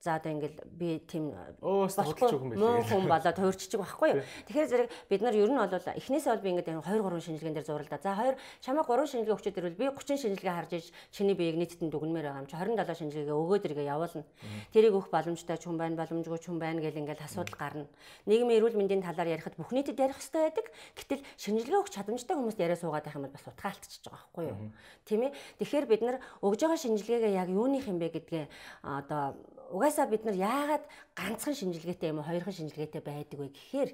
за 0.00 0.16
одоо 0.16 0.32
ингээл 0.32 0.58
би 0.72 0.98
тийм 1.04 1.32
болохгүй 1.60 2.56
муу 2.56 2.80
хүн 2.88 3.04
болоод 3.04 3.36
хуурччих 3.36 3.80
байхгүй 3.80 4.08
юу. 4.16 4.24
Тэгэхээр 4.48 4.70
зэрэг 4.72 4.88
бид 5.12 5.20
нар 5.20 5.36
ер 5.36 5.50
нь 5.52 5.60
бол 5.60 5.68
эхнээсээ 5.68 6.32
бол 6.32 6.44
би 6.44 6.50
ингээд 6.56 6.68
2 6.72 6.80
3 6.80 7.20
шинжилгээнд 7.20 7.56
дээр 7.60 7.68
зуралдаа. 7.68 8.00
За 8.00 8.16
2 8.16 8.36
чамаа 8.64 8.84
3 8.88 9.12
шинжилгээ 9.12 9.36
өгчөд 9.36 9.58
ирвэл 9.60 9.76
би 9.76 9.86
30 9.92 10.24
шинжилгээ 10.24 10.56
харж 10.56 10.72
иж 10.80 10.86
чиний 11.12 11.36
биеийг 11.36 11.60
нийтэд 11.60 11.84
дүгнмээр 11.84 12.32
байгаа 12.32 12.40
юм 12.40 12.48
чи 12.48 12.56
27 12.56 12.96
шинжилгээ 12.96 13.36
өгөөд 13.36 13.66
иргээ 13.68 13.92
явуулна. 13.92 14.24
Тэрийг 14.72 14.94
өгөх 14.96 15.12
боломжтой 15.12 15.56
ч 15.60 15.68
хүн 15.68 15.76
байна, 15.76 16.00
боломжгүй 16.00 16.38
ч 16.40 16.48
хүн 16.48 16.58
байна 16.58 16.80
гэл 16.80 17.00
ингээд 17.04 17.20
асуудал 17.20 17.56
гарна. 17.60 17.86
Нийгмийн 18.24 18.56
эрүүл 18.56 18.80
мэндийн 18.80 19.04
талаар 19.04 19.36
ярихад 19.36 19.60
бүх 19.60 19.68
нийтэд 19.76 20.00
ярих 20.00 20.16
хэрэгтэй 20.16 20.42
байдаг. 20.48 20.66
Гэтэл 20.96 21.24
шинжилгээ 21.36 21.80
өгч 21.84 21.92
чадамжтай 21.92 22.34
хүмүүст 22.40 22.60
яриа 22.60 22.80
суугаад 22.80 23.04
байх 23.04 23.16
юм 23.20 23.28
бол 23.28 23.36
бас 23.36 23.44
утгаалтчихж 23.44 24.08
байгаа 24.08 24.24
байхгүй 24.24 24.44
юу. 24.48 24.58
Тийм 25.04 25.20
ээ. 25.28 25.32
Тэгэхээр 25.60 25.86
бид 25.92 26.02
нар 26.08 26.16
өгж 26.40 26.60
байгаа 26.64 26.80
шинжилгээгээ 26.80 27.32
яг 27.36 27.48
юуных 27.52 27.84
юм 27.84 28.00
бэ 28.00 28.08
гэдгээ 28.16 28.44
одоо 28.80 29.36
угаасаа 29.70 30.06
бид 30.10 30.26
нар 30.26 30.36
яагаад 30.36 30.84
ганцхан 31.14 31.54
шинжилгээтэй 31.54 32.10
юм 32.10 32.20
уу 32.20 32.28
хоёрхан 32.28 32.54
шинжилгээтэй 32.54 33.02
байдаг 33.02 33.38
вэ 33.38 33.48
гэхээр 33.54 33.90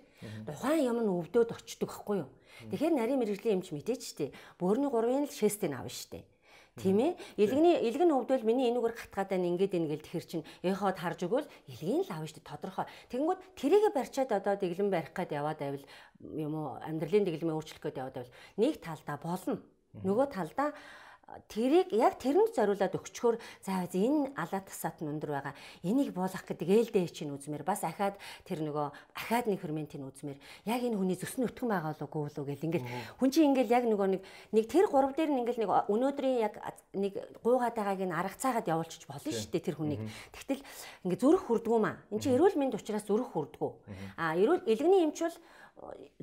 тухайн 0.48 0.88
юм 0.90 0.98
нь 1.04 1.12
өвдөөд 1.12 1.52
очдөг 1.52 1.88
байхгүй 1.88 2.16
юу. 2.24 2.30
Тэгэхээр 2.72 2.94
нарийн 2.96 3.20
мэрэгжлийн 3.20 3.60
эмч 3.60 3.68
мэдээч 3.76 4.02
штэ. 4.16 4.32
Бөөрийн 4.56 4.88
3-ын 4.88 5.28
л 5.28 5.36
шестийг 5.36 5.76
авна 5.76 5.92
штэ. 5.92 6.24
Тийм 6.76 7.00
ээ. 7.00 7.16
Илгэний 7.40 7.88
илгэн 7.88 8.12
хөвдөл 8.12 8.44
миний 8.44 8.68
энүүгээр 8.68 8.96
гатгаад 9.00 9.32
байна 9.32 9.48
ингээд 9.48 9.72
гэл 9.80 10.04
тэгэхэр 10.04 10.26
чин 10.28 10.42
эхоод 10.60 11.00
харж 11.00 11.24
өгвөл 11.24 11.48
илгийн 11.72 12.04
л 12.04 12.12
авна 12.12 12.28
шүү 12.28 12.36
дээ 12.36 12.52
тодорхой. 12.52 12.84
Тэгэнгүүт 13.08 13.40
тэрийгэ 13.56 13.90
барьчаад 13.96 14.30
одоо 14.36 14.54
дэглэн 14.60 14.92
барих 14.92 15.16
гээд 15.16 15.40
яваад 15.40 15.56
байвал 15.56 15.84
юм 16.20 16.52
уу 16.52 16.76
амьдралын 16.84 17.24
дэглэмээ 17.24 17.56
өөрчлөх 17.56 17.80
гээд 17.80 17.96
яваад 17.96 18.16
байвал 18.20 18.36
нэг 18.60 18.74
талдаа 18.84 19.16
болно. 19.16 19.56
Нөгөө 20.04 20.26
талдаа 20.28 20.76
тэрийг 21.50 21.90
яг 21.90 22.16
тэрэнд 22.22 22.54
зориулаад 22.54 22.94
өгчхөөр 22.94 23.36
за 23.66 23.84
энэ 23.90 24.30
алаа 24.38 24.62
тасаад 24.62 25.02
нь 25.02 25.10
өндөр 25.10 25.30
байгаа. 25.34 25.54
Энийг 25.82 26.14
буулгах 26.14 26.46
гэдэг 26.46 26.94
ээлдээ 26.94 27.10
чинь 27.10 27.34
үзмээр 27.34 27.66
бас 27.66 27.82
ахаад 27.82 28.14
тэр 28.46 28.62
нөгөө 28.62 28.86
ахаад 29.18 29.50
нэг 29.50 29.58
ферментийг 29.58 30.06
үзмээр 30.06 30.38
яг 30.70 30.80
энэ 30.86 30.94
хүний 30.94 31.18
зүсн 31.18 31.50
өтгөн 31.50 31.70
байгаа 31.74 31.98
болов 31.98 32.38
уу 32.38 32.46
гэл 32.46 32.66
ингээл 32.70 32.88
хүн 33.18 33.30
чинь 33.34 33.50
ингээл 33.50 33.74
яг 33.74 33.84
нөгөө 33.90 34.08
нэг 34.14 34.22
нэг 34.54 34.64
тэр 34.70 34.86
гурав 34.86 35.12
дээр 35.18 35.30
нь 35.34 35.40
ингээл 35.42 35.62
нэг 35.66 35.70
өнөөдрийн 35.90 36.38
яг 36.38 36.54
нэг 36.94 37.12
гуугаад 37.42 37.74
байгааг 37.74 38.00
нь 38.06 38.14
арга 38.14 38.38
цаагаад 38.38 38.70
явуулчих 38.70 39.10
болно 39.10 39.26
шүү 39.26 39.50
дээ 39.50 39.66
тэр 39.66 39.76
хүнийг. 39.82 40.00
Тэгтэл 40.30 40.62
ингээ 41.10 41.20
зүрх 41.20 41.42
хүрдгүү 41.50 41.78
маа. 41.82 41.98
Энд 42.14 42.22
чинь 42.22 42.38
эрүүл 42.38 42.54
мэнд 42.54 42.78
учраас 42.78 43.02
зүрх 43.02 43.34
хүрдгүү. 43.34 43.70
А 44.14 44.38
эрүүл 44.38 44.62
элгэний 44.62 45.02
эмч 45.04 45.26
бол 45.26 45.36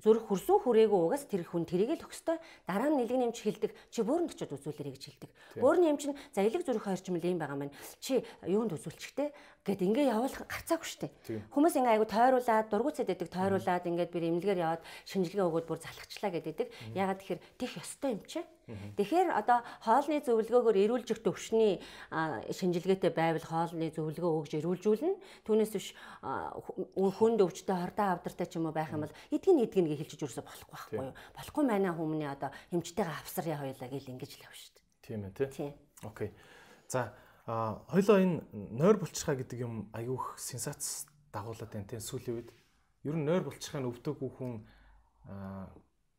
зүрх 0.01 0.25
хүрсэн 0.25 0.65
хүрээгүй 0.65 0.99
угаас 1.05 1.29
тэр 1.29 1.45
хүн 1.45 1.69
тэрийг 1.69 2.01
л 2.01 2.05
өгстой 2.09 2.41
дараа 2.65 2.89
нь 2.89 2.97
нэлэг 3.05 3.17
нэмж 3.21 3.37
хилдэг 3.37 3.71
чи 3.93 4.01
бөөрөнд 4.01 4.33
очиод 4.33 4.57
үзүүлэрэй 4.57 4.93
гэж 4.97 5.03
хилдэг. 5.13 5.31
Бөөрийн 5.61 5.93
нэмж 5.93 6.03
нь 6.09 6.17
за 6.33 6.41
элэг 6.41 6.65
зүрх 6.65 6.89
хоёрчмал 6.89 7.21
юм 7.21 7.37
байгаа 7.37 7.57
маань 7.61 7.75
чи 8.01 8.25
юунд 8.49 8.73
үзүүлчихтэй 8.73 9.29
гэд 9.61 9.79
ингээ 9.85 10.09
явуулах 10.09 10.49
гарцаагүй 10.49 10.89
штэ. 10.89 11.07
Хүмүүс 11.53 11.77
ингээ 11.77 11.93
айгу 12.01 12.09
тойруулаад 12.09 12.67
дургуцэд 12.73 13.13
өгдөг 13.13 13.29
тойруулаад 13.29 13.87
ингээд 13.87 14.11
би 14.11 14.27
эмнэлгээр 14.27 14.63
яваад 14.65 14.81
шинжилгээ 15.05 15.45
өгөөд 15.45 15.65
бүр 15.69 15.79
залхачлаа 15.79 16.31
гэдэг. 16.33 16.67
Ягаад 16.97 17.21
тэгэхээр 17.21 17.41
тех 17.61 17.71
ёстой 17.77 18.17
юм 18.17 18.21
чи. 18.25 18.41
Тэгэхээр 18.67 19.29
одоо 19.35 19.59
хоолны 19.83 20.23
зөвлөгөөгөөр 20.23 20.77
эрүүлжих 20.87 21.19
төвшний 21.19 21.83
шинжилгээтэй 22.11 23.11
байвал 23.11 23.43
хоолны 23.43 23.91
зөвлөгөө 23.91 24.31
өгж 24.39 24.51
эрүүлжүүлнэ. 24.63 25.13
Түүнээс 25.43 25.71
биш 25.75 25.87
хүнд 26.23 27.39
өвчтэй 27.43 27.75
хордоо 27.75 28.07
авдартай 28.15 28.47
ч 28.47 28.55
юм 28.55 28.71
уу 28.71 28.75
байх 28.75 28.95
юм 28.95 29.03
бол 29.03 29.17
эдгэн 29.35 29.67
эдгэн 29.67 29.87
гэж 29.91 29.99
хэлчих 30.07 30.23
юусоо 30.23 30.47
болохгүй 30.47 30.71
байхгүй 30.71 30.97
юу? 31.03 31.15
Болохгүй 31.35 31.63
манай 31.67 31.91
хүмүүний 31.91 32.29
одоо 32.31 32.55
эмчтэйгээ 32.71 33.19
авсарья 33.19 33.59
хоёлаа 33.59 33.89
гэл 33.91 34.11
ингэж 34.15 34.31
л 34.39 34.47
шүү 34.47 34.71
дээ. 34.79 34.85
Тийм 35.03 35.21
ээ 35.27 35.33
тий. 35.51 35.69
Окей. 36.07 36.31
За 36.87 37.11
А 37.45 37.83
хоёлоо 37.91 38.23
энэ 38.23 38.39
нойр 38.71 38.95
булчирхаа 39.03 39.35
гэдэг 39.35 39.59
юм 39.67 39.91
аюух 39.91 40.39
сенсац 40.39 41.11
дагуулад 41.35 41.67
байна 41.67 41.91
тийм 41.91 41.99
сүүлийн 41.99 42.35
үед. 42.39 42.49
Ер 43.03 43.19
нь 43.19 43.27
нойр 43.27 43.43
булчирхаа 43.43 43.83
нь 43.83 43.89
өвдөггүй 43.91 44.31
хүн 44.31 44.53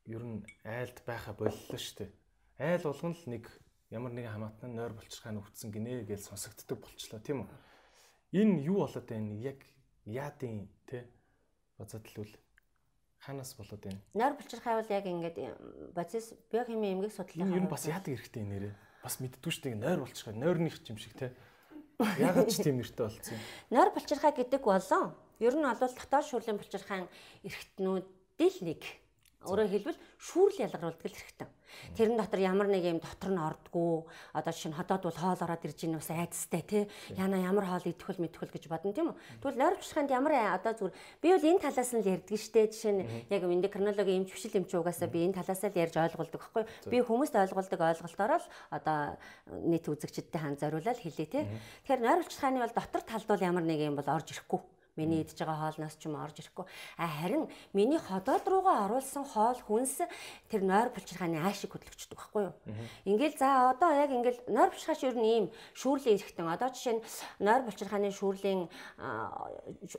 ер 0.05 0.21
нь 0.21 0.45
айлд 0.69 1.01
байха 1.09 1.33
боллоо 1.33 1.81
шүү 1.81 1.97
дээ. 2.05 2.11
Айл 2.59 2.83
болгон 2.83 3.15
л 3.15 3.25
нэг 3.27 3.45
ямар 3.91 4.13
нэгэн 4.13 4.33
хамаатан 4.33 4.75
нойр 4.75 4.93
булчирхаа 4.95 5.33
нь 5.33 5.41
өвдсөн 5.43 5.71
гинэ 5.75 6.05
гэж 6.07 6.21
сонсогддог 6.31 6.79
болчлоо 6.79 7.21
тийм 7.21 7.45
үү. 7.45 7.51
Энэ 8.45 8.63
юу 8.67 8.87
болоод 8.87 9.07
байна? 9.07 9.35
Яг 9.39 9.61
яадын 10.07 10.69
те 10.87 11.07
бацаад 11.79 12.07
л 12.15 12.23
үл 12.23 12.33
ханаас 13.23 13.55
болоод 13.59 13.83
байна. 13.83 14.01
Нойр 14.15 14.35
булчирхаа 14.39 14.81
бол 14.83 14.91
яг 14.91 15.05
ингээд 15.07 15.37
бацис 15.95 16.35
биохими 16.51 16.95
эмгэг 16.95 17.13
судлаа. 17.13 17.47
Энэ 17.47 17.59
ер 17.59 17.65
нь 17.67 17.73
бас 17.73 17.87
яадаг 17.91 18.15
хэрэгтэй 18.15 18.45
нэрээ 18.47 18.75
бас 19.05 19.21
мэддгүй 19.21 19.53
шүү 19.53 19.65
дээ 19.69 19.77
нойр 19.77 20.01
болчихоо 20.01 20.33
нойрных 20.33 20.81
юм 20.89 20.97
шиг 20.97 21.13
те 21.13 21.37
ягаад 22.01 22.49
ч 22.49 22.65
тийм 22.65 22.81
нэртэй 22.81 23.05
болцсон 23.05 23.37
юм 23.37 23.45
нойр 23.77 23.91
булчирхай 23.93 24.33
гэдэг 24.33 24.63
болон 24.65 25.13
ер 25.45 25.55
нь 25.61 25.69
бол 25.69 25.77
дотоод 25.93 26.25
шүүрлийн 26.25 26.57
булчирхайн 26.57 27.07
эргэтнүүдийн 27.45 28.49
л 28.49 28.61
нэг 28.65 28.83
Өөрөөр 29.45 29.71
хэлбэл 29.71 29.99
шүүрл 30.19 30.63
ялгаруулдаг 30.65 31.05
л 31.05 31.15
хэрэгтэй. 31.15 31.49
Тэрэн 31.97 32.17
дотор 32.17 32.41
ямар 32.41 32.69
нэг 32.71 32.85
юм 32.87 32.99
дотор 33.03 33.31
нь 33.31 33.41
ордгоо. 33.41 34.07
Одоо 34.33 34.55
нь 34.55 34.73
хотод 34.73 35.03
бол 35.05 35.19
хоол 35.19 35.41
ороод 35.43 35.67
ирж 35.67 35.85
ийн 35.85 35.99
бас 35.99 36.11
айцтай 36.11 36.63
тий. 36.63 36.85
Яна 37.19 37.39
ямар 37.43 37.67
хоол 37.67 37.85
идэхвэл 37.85 38.23
мэдхвэл 38.25 38.55
гэж 38.55 38.65
бодно 38.71 38.95
тийм 38.95 39.13
үү. 39.13 39.17
Тэгвэл 39.43 39.61
нойр 39.61 39.77
бушханд 39.77 40.11
ямар 40.11 40.55
одоо 40.55 40.73
зүгээр 40.73 40.95
би 41.21 41.29
бол 41.35 41.49
энэ 41.51 41.63
талаас 41.63 41.93
нь 41.93 42.03
л 42.03 42.13
ярьдаг 42.15 42.39
штэ. 42.39 42.71
Жишээ 42.73 42.95
нь 42.95 43.03
яг 43.29 43.43
эндокринологи 43.45 44.17
эмч 44.17 44.31
бишил 44.33 44.57
эмч 44.57 44.71
угаасаа 44.75 45.09
би 45.11 45.27
энэ 45.29 45.39
талаас 45.39 45.63
л 45.63 45.77
ярьж 45.77 45.95
ойлгуулдаг 45.99 46.41
байхгүй. 46.41 46.65
Би 46.89 46.99
хүмүүст 47.05 47.35
ойлгуулдаг 47.35 47.81
ойлголтоор 47.81 48.33
л 48.41 48.47
одоо 48.71 49.19
нийт 49.67 49.85
үзэгчдтэй 49.85 50.41
хан 50.41 50.57
зориулаад 50.57 50.99
хэлээ 50.99 51.29
тий. 51.29 51.45
Тэгэхээр 51.85 52.01
нойр 52.01 52.23
бушханы 52.25 52.63
бол 52.63 52.75
дотор 52.75 53.03
талд 53.03 53.27
бол 53.29 53.43
ямар 53.43 53.65
нэг 53.67 53.81
юм 53.83 53.99
бол 53.99 54.09
орж 54.09 54.33
ирэхгүй 54.33 54.74
Миний 54.97 55.23
идж 55.27 55.35
байгаа 55.35 55.75
хоолноос 55.75 55.99
ч 55.99 56.07
юм 56.07 56.15
орж 56.15 56.39
ирэхгүй. 56.39 56.67
А 56.99 57.07
харин 57.11 57.51
миний 57.75 57.99
ходоод 57.99 58.47
руугаа 58.47 58.87
оруулсан 58.87 59.27
хоол 59.27 59.59
хүнс 59.59 60.07
тэр 60.47 60.63
нойр 60.63 60.95
булчирхааны 60.95 61.43
аашиг 61.43 61.75
хөдлөгчдөг 61.75 62.15
байхгүй 62.15 62.43
юу? 62.47 62.55
Ингээл 63.03 63.35
за 63.35 63.75
одоо 63.75 63.91
яг 63.91 64.15
ингээл 64.15 64.47
нойр 64.47 64.71
булчирхаач 64.71 65.03
ер 65.03 65.19
нь 65.19 65.27
ийм 65.27 65.47
шүүрлийн 65.75 66.15
эрэхтэн. 66.15 66.47
Одоо 66.47 66.71
жишээ 66.71 66.95
нь 66.95 67.05
нойр 67.43 67.67
булчирхааны 67.67 68.15
шүүрлийн 68.15 68.71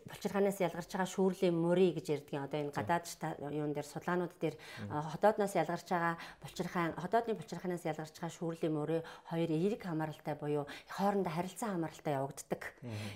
булчирхаанаас 0.07 0.63
ялгарч 0.63 0.89
байгаа 0.95 1.11
шүүрлийн 1.11 1.55
мөрий 1.59 1.91
гэж 1.91 2.05
ярьдгийн 2.15 2.47
одоо 2.47 2.59
энэ 2.63 2.71
гадаад 2.71 3.03
юун 3.51 3.75
дээр 3.75 3.87
судлаанууд 3.91 4.31
дээр 4.39 4.55
ходоодноос 4.87 5.59
ялгарч 5.59 5.91
байгаа 5.91 6.15
булчирхаан 6.39 6.95
ходоодны 6.95 7.35
булчирхаанаас 7.35 7.83
ялгарч 7.83 8.15
байгаа 8.15 8.31
шүүрлийн 8.31 8.71
мөрий 8.71 9.01
хоёр 9.27 9.49
эерэг 9.51 9.83
хамааралтай 9.83 10.39
буюу 10.39 10.63
хоорондоо 10.87 11.35
харилцан 11.35 11.75
хамааралтай 11.75 12.13
явагддаг. 12.15 12.61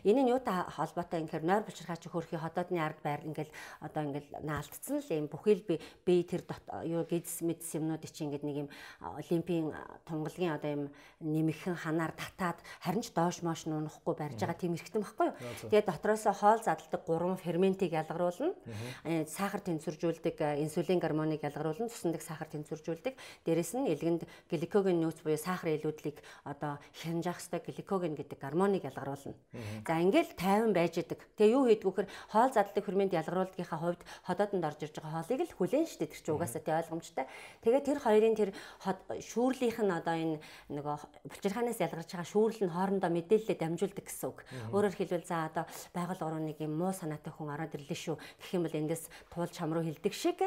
Энэ 0.04 0.28
нь 0.28 0.32
юутай 0.36 0.68
холбоотой 0.76 1.24
юм 1.24 1.28
гэхээр 1.32 1.48
нойр 1.48 1.64
булчирхаач 1.70 2.10
хөрхи 2.10 2.42
хотоодны 2.42 2.82
ард 2.82 3.00
байр 3.06 3.22
ингээл 3.24 3.54
одоо 3.86 4.02
ингээл 4.10 4.42
наалтцсан 4.42 5.06
л 5.06 5.10
юм 5.14 5.30
бүхэл 5.30 5.62
би 5.62 5.78
би 6.06 6.26
тэр 6.26 6.42
юу 6.90 7.06
гидс 7.06 7.46
мэдс 7.46 7.78
юмнууд 7.78 8.02
чинь 8.10 8.34
ингээд 8.34 8.44
нэг 8.44 8.58
юм 8.66 8.70
олимпийн 9.00 9.70
тунгалгийн 10.10 10.58
одоо 10.58 10.70
юм 10.74 10.84
нэмэгхэн 11.22 11.78
ханаар 11.78 12.14
татаад 12.18 12.58
харин 12.82 13.06
ч 13.06 13.14
доош 13.14 13.46
mooш 13.46 13.70
нунахгүй 13.70 14.16
барьж 14.18 14.40
байгаа 14.42 14.58
тийм 14.58 14.74
эргэтэн 14.74 15.04
баггүй 15.04 15.28
юу. 15.30 15.36
Тэгээд 15.70 15.90
дотроос 15.92 16.26
хоол 16.32 16.62
задалдаг 16.64 17.02
гурван 17.06 17.38
ферментийг 17.38 17.94
ялгаруулна. 17.94 18.56
Сахар 19.28 19.62
тэнцвэржүүлдэг 19.62 20.64
инсулин 20.64 21.00
гормоныг 21.00 21.44
ялгаруулна. 21.44 21.92
Цусндаг 21.92 22.24
сахар 22.24 22.48
тэнцвэржүүлдэг. 22.50 23.14
Дээрэс 23.46 23.76
нь 23.76 23.92
элгэнд 23.92 24.24
гликоген 24.50 24.98
нөөц 25.04 25.22
буюу 25.22 25.38
сахар 25.38 25.76
илүүдлийг 25.76 26.24
одоо 26.48 26.80
хянжаах 26.96 27.44
ёстой 27.44 27.60
гликоген 27.60 28.16
гэдэг 28.16 28.40
гормоныг 28.40 28.88
ялгаруулна. 28.88 29.36
За 29.84 30.00
ингээл 30.00 30.34
тайван 30.40 30.74
байж 30.74 30.98
идэг. 31.04 31.20
Тэгээ 31.36 31.59
юу 31.60 31.68
хийдгүү 31.68 31.94
хэр 31.94 32.08
хоол 32.32 32.52
задлаг 32.56 32.86
фермент 32.88 33.12
ялгаруулдгийнхаа 33.12 33.80
хувьд 33.84 34.02
ходоодонд 34.24 34.64
орж 34.64 34.80
ирж 34.88 34.96
байгаа 34.96 35.20
хоолыг 35.20 35.42
л 35.44 35.58
хүлээн 35.60 35.88
штэ 35.92 36.08
тэр 36.08 36.22
чинь 36.24 36.36
угаасаа 36.40 36.62
тий 36.64 36.76
ойлгомжтой. 36.80 37.26
Тэгээд 37.64 37.86
тэр 37.86 38.00
хоёрын 38.00 38.36
тэр 38.40 38.50
шүүрлийнх 39.20 39.80
нь 39.84 39.92
одоо 39.92 40.16
энэ 40.16 40.38
нөгөө 40.72 40.96
булчирхаанаас 41.28 41.80
ялгарч 41.84 42.10
байгаа 42.16 42.30
шүүрл 42.32 42.62
нь 42.64 42.72
хоорондоо 42.72 43.12
мэдээлэлээ 43.12 43.58
дамжуулдаг 43.60 44.06
гэсэн 44.08 44.28
үг. 44.32 44.40
Өөрөөр 44.72 44.96
хэлбэл 44.96 45.28
за 45.28 45.52
одоо 45.52 45.66
байгаль 45.92 46.24
орон 46.24 46.46
нэг 46.48 46.64
юм 46.64 46.80
муу 46.80 46.94
санаатай 46.96 47.34
хүн 47.36 47.52
ороод 47.52 47.76
ирлээ 47.76 48.00
шүү. 48.00 48.16
Гэх 48.40 48.56
юм 48.56 48.64
бол 48.64 48.80
эндээс 48.80 49.04
туул 49.28 49.52
чам 49.52 49.74
руу 49.76 49.84
хилдэг 49.84 50.14
шиг. 50.16 50.40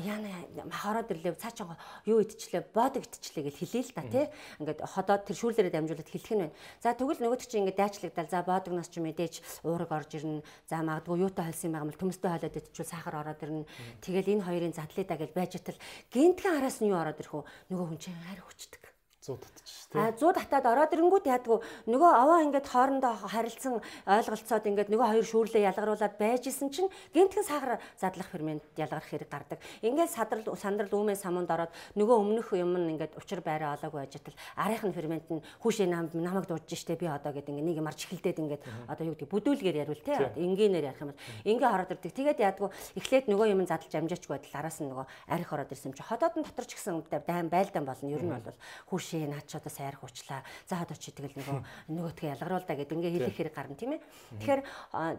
Яана 0.00 0.30
хороод 0.70 1.12
ирлээ 1.12 1.36
цаа 1.36 1.52
чанга 1.52 1.76
юу 2.08 2.22
идчихлээ 2.24 2.72
бод 2.72 2.96
идчихлээ 2.96 3.50
гэж 3.50 3.56
хэлээ 3.60 3.84
л 3.84 3.92
та 3.92 4.02
тий. 4.08 4.26
Ингээд 4.62 4.80
ходоод 4.86 5.26
тэр 5.28 5.36
шүүрлэрээ 5.36 5.72
дамжуулаад 5.74 6.10
хэлэх 6.10 6.32
нь 6.32 6.42
байна. 6.48 6.56
За 6.80 6.94
тэгвэл 6.94 7.20
нөгөөд 7.20 7.42
чинь 7.44 7.66
ингээд 7.66 7.80
дайчлагдал. 7.80 8.30
За 8.30 8.42
боодогноос 8.46 8.88
ч 8.88 9.02
мэдээж 9.02 9.34
уураг 9.66 9.90
орж 9.90 10.10
ирнэ 10.16 10.42
За 10.70 10.82
магадгүй 10.84 11.24
юутай 11.24 11.48
холсон 11.48 11.68
юм 11.68 11.74
байгаа 11.74 11.88
юм 11.88 11.98
төмөстэй 11.98 12.30
холоод 12.30 12.58
идчихвэл 12.60 12.92
сахар 12.92 13.14
ороод 13.20 13.42
ирнэ. 13.42 13.66
Тэгэл 14.04 14.32
энэ 14.38 14.46
хоёрын 14.46 14.76
задлаа 14.76 15.04
да 15.08 15.16
гэж 15.16 15.30
байж 15.34 15.52
тал 15.64 15.78
гинтхэн 16.12 16.56
араас 16.60 16.78
нь 16.78 16.90
юу 16.92 17.00
ороод 17.00 17.18
ирэх 17.18 17.34
вэ? 17.34 17.48
Нөгөө 17.72 17.86
хүн 17.88 17.98
чинь 17.98 18.22
хайр 18.28 18.42
хүчдэг. 18.44 18.83
100 19.24 19.40
татчих 19.40 19.88
тий. 19.88 20.00
А 20.00 20.12
100 20.12 20.36
татаад 20.36 20.66
ороод 20.68 20.92
ирэнгүүт 20.92 21.24
яадгүй 21.24 21.58
нөгөө 21.88 22.10
аваа 22.12 22.44
ингээд 22.44 22.68
хоорондоо 22.68 23.12
харилцсан 23.24 23.80
ойлголцоод 24.04 24.68
ингээд 24.68 24.92
нөгөө 24.92 25.08
хоёр 25.16 25.24
шүүрлээ 25.24 25.64
ялгаруулад 25.72 26.14
байж 26.20 26.52
исэн 26.52 26.68
чинь 26.68 26.92
гэмтхэн 27.16 27.44
сахар 27.48 27.80
задлах 27.96 28.28
фермент 28.28 28.62
ялгарх 28.76 29.08
хэрэг 29.08 29.30
гардаг. 29.32 29.58
Ингээд 29.80 30.12
садрал 30.12 30.44
сандрал 30.60 30.92
үүмээ 30.92 31.16
самунд 31.16 31.48
ороод 31.48 31.72
нөгөө 31.96 32.16
өмнөх 32.20 32.52
юм 32.52 32.76
нь 32.76 33.00
ингээд 33.00 33.16
учир 33.16 33.40
байраа 33.40 33.80
олоогүй 33.80 34.04
байж 34.04 34.20
тал 34.20 34.36
арийнх 34.60 34.84
нь 34.84 34.92
фермент 34.92 35.26
нь 35.32 35.40
хүүшээ 35.64 35.88
намайг 35.88 36.44
дуудаж 36.44 36.68
штэ 36.68 37.00
би 37.00 37.08
одоо 37.08 37.32
гэдэг 37.32 37.48
ингээд 37.48 37.68
нэг 37.72 37.80
юм 37.80 37.88
арч 37.88 38.04
эхэлдээд 38.04 38.38
ингээд 38.44 38.62
одоо 38.92 39.04
юу 39.08 39.16
гэдэг 39.16 39.32
бүдүүлгээр 39.32 39.80
ярил 39.88 40.04
тий. 40.04 40.20
Энгийнээр 40.36 40.92
ярих 40.92 41.00
юм 41.00 41.16
бол 41.16 41.22
ингээ 41.48 41.70
ороод 41.72 41.92
ирдэг. 41.96 42.12
Тэгээд 42.12 42.44
яадгүй 42.44 42.68
эхлээд 43.00 43.26
нөгөө 43.32 43.46
юм 43.56 43.64
задлж 43.64 43.92
амжаачгүй 43.94 44.36
байтал 44.36 44.58
араас 44.60 44.78
нь 44.84 44.90
нөгөө 44.92 45.06
арих 45.32 45.48
ороод 45.48 45.72
ирсэн 45.72 45.96
чинь 45.96 46.04
ходоод 46.04 46.34
нь 46.36 46.44
дотор 46.44 46.66
ч 46.68 46.76
гэсэн 46.76 47.00
дайм 47.24 47.48
байлдаан 47.48 47.86
болно. 47.88 48.10
Ер 48.10 48.22
нь 48.22 48.34
бол 48.34 48.58
хүүш 48.90 49.13
шээ 49.14 49.30
наад 49.30 49.46
ч 49.46 49.54
одоо 49.54 49.70
сайр 49.70 49.94
хучлаа. 49.94 50.42
За 50.66 50.82
одоо 50.82 50.98
чи 50.98 51.14
тэгэл 51.14 51.38
нөгөө 51.38 51.58
нөгөөтгөө 51.94 52.32
ялгаруул 52.34 52.66
да 52.66 52.74
гэд 52.74 52.90
ингээ 52.90 53.14
хэлэх 53.14 53.38
хэрэг 53.38 53.54
гарна 53.54 53.78
тийм 53.78 53.94
ээ. 53.94 54.02
Тэгэхээр 54.42 54.62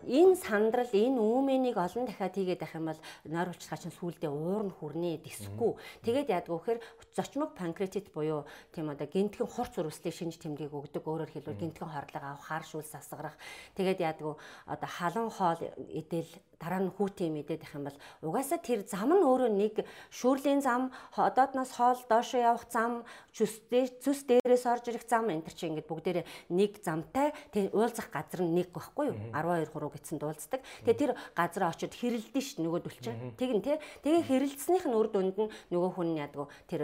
энэ 0.03 0.35
сандрал 0.35 0.91
энэ 0.91 1.15
үүмэнийг 1.23 1.79
олон 1.79 2.03
дахиад 2.03 2.35
хийгээд 2.35 2.59
байх 2.59 2.75
юм 2.75 2.91
бол 2.91 3.01
нойр 3.23 3.47
булчирхаа 3.55 3.79
чинь 3.79 3.95
сүулдэ 3.95 4.27
уур 4.27 4.67
нь 4.67 4.75
хүрнэ 4.75 5.23
дисэхгүй. 5.23 5.71
Тэгээд 6.03 6.27
яадгүй 6.35 6.57
гэхээр 6.59 6.79
зочмог 7.15 7.55
панкреатит 7.55 8.11
буюу 8.11 8.43
тийм 8.75 8.91
одоо 8.91 9.07
гинтгэн 9.07 9.47
хурц 9.47 9.79
үрвэслийн 9.79 10.35
шинж 10.35 10.35
тэмдгийг 10.43 10.75
өгдөг. 10.75 11.07
Өөрөөр 11.07 11.31
хэлбэл 11.31 11.55
гинтгэн 11.55 11.87
хорлог 11.87 12.23
авах, 12.23 12.43
хар 12.43 12.63
шүүл 12.67 12.83
сасгарах. 12.83 13.39
Тэгээд 13.79 14.03
яадгүй 14.03 14.35
одоо 14.67 14.89
халан 14.91 15.31
хоол 15.31 15.61
идэл 15.87 16.27
дараа 16.59 16.81
нь 16.83 16.91
хүүтээ 16.91 17.29
мэдээд 17.31 17.65
их 17.65 17.73
юм 17.75 17.87
бол 17.87 17.97
угаасаа 18.23 18.59
тэр 18.59 18.87
зам 18.87 19.11
нь 19.11 19.25
өөрөө 19.25 19.51
нэг 19.51 19.83
шүүрлийн 20.11 20.61
зам 20.63 20.91
одоодноос 21.15 21.71
хоол 21.75 21.99
доошоо 22.07 22.41
явах 22.41 22.65
зам 22.71 23.03
зүс 23.35 24.21
дээрээс 24.27 24.65
орж 24.65 24.85
ирэх 24.91 25.05
зам 25.07 25.29
энэ 25.29 25.45
төр 25.45 25.55
чи 25.55 25.67
ингээд 25.67 25.89
бүгдээрээ 25.89 26.25
нэг 26.55 26.71
замтай 26.79 27.35
тэг 27.51 27.75
уулзах 27.75 28.07
газар 28.11 28.41
нь 28.47 28.55
нэг 28.55 28.71
байхгүй 28.71 29.11
юу? 29.11 29.17
12 29.35 29.71
3 29.71 29.93
гэсэн 29.95 30.17
дуулцдаг 30.19 30.61
тэгээ 30.87 31.01
тэр 31.01 31.11
газар 31.35 31.63
очиод 31.71 31.93
хэрэлдэн 31.93 32.43
ш 32.43 32.59
нөгөөдөл 32.59 32.99
чинь 33.03 33.35
тэг 33.35 33.49
ин 33.51 33.61
тэ 33.61 33.79
тэгээ 34.03 34.23
хэрэлдснийх 34.27 34.85
нь 34.87 34.95
үр 34.95 35.07
дүнд 35.11 35.35
нь 35.35 35.51
нөгөө 35.71 35.91
хүн 35.95 36.15
ядгүй 36.19 36.47
тэр 36.71 36.81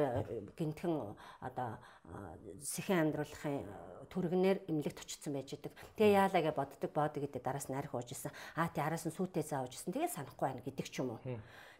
гинтхэн 0.60 1.16
одоо 1.40 1.80
сэхэн 2.62 3.10
амьдруулахын 3.10 3.66
түргнэр 4.12 4.68
эмнэлэгт 4.68 5.02
очсон 5.02 5.34
байж 5.34 5.56
идэг. 5.56 5.72
Тэгээ 5.96 6.20
яалаа 6.20 6.42
гэж 6.44 6.56
боддог 6.56 6.92
боодог 6.92 7.22
гэдэг 7.24 7.42
дараас 7.42 7.72
нь 7.72 7.78
арх 7.80 7.96
уужсэн. 7.96 8.32
Аа 8.60 8.68
тий 8.70 8.84
араас 8.84 9.08
нь 9.08 9.16
сүйтэй 9.16 9.48
заавжсэн. 9.48 9.96
Тэгээ 9.96 10.12
санахгүй 10.12 10.46
байна 10.52 10.62
гэдэг 10.62 10.88
ч 10.92 11.00
юм 11.00 11.16
уу. 11.16 11.20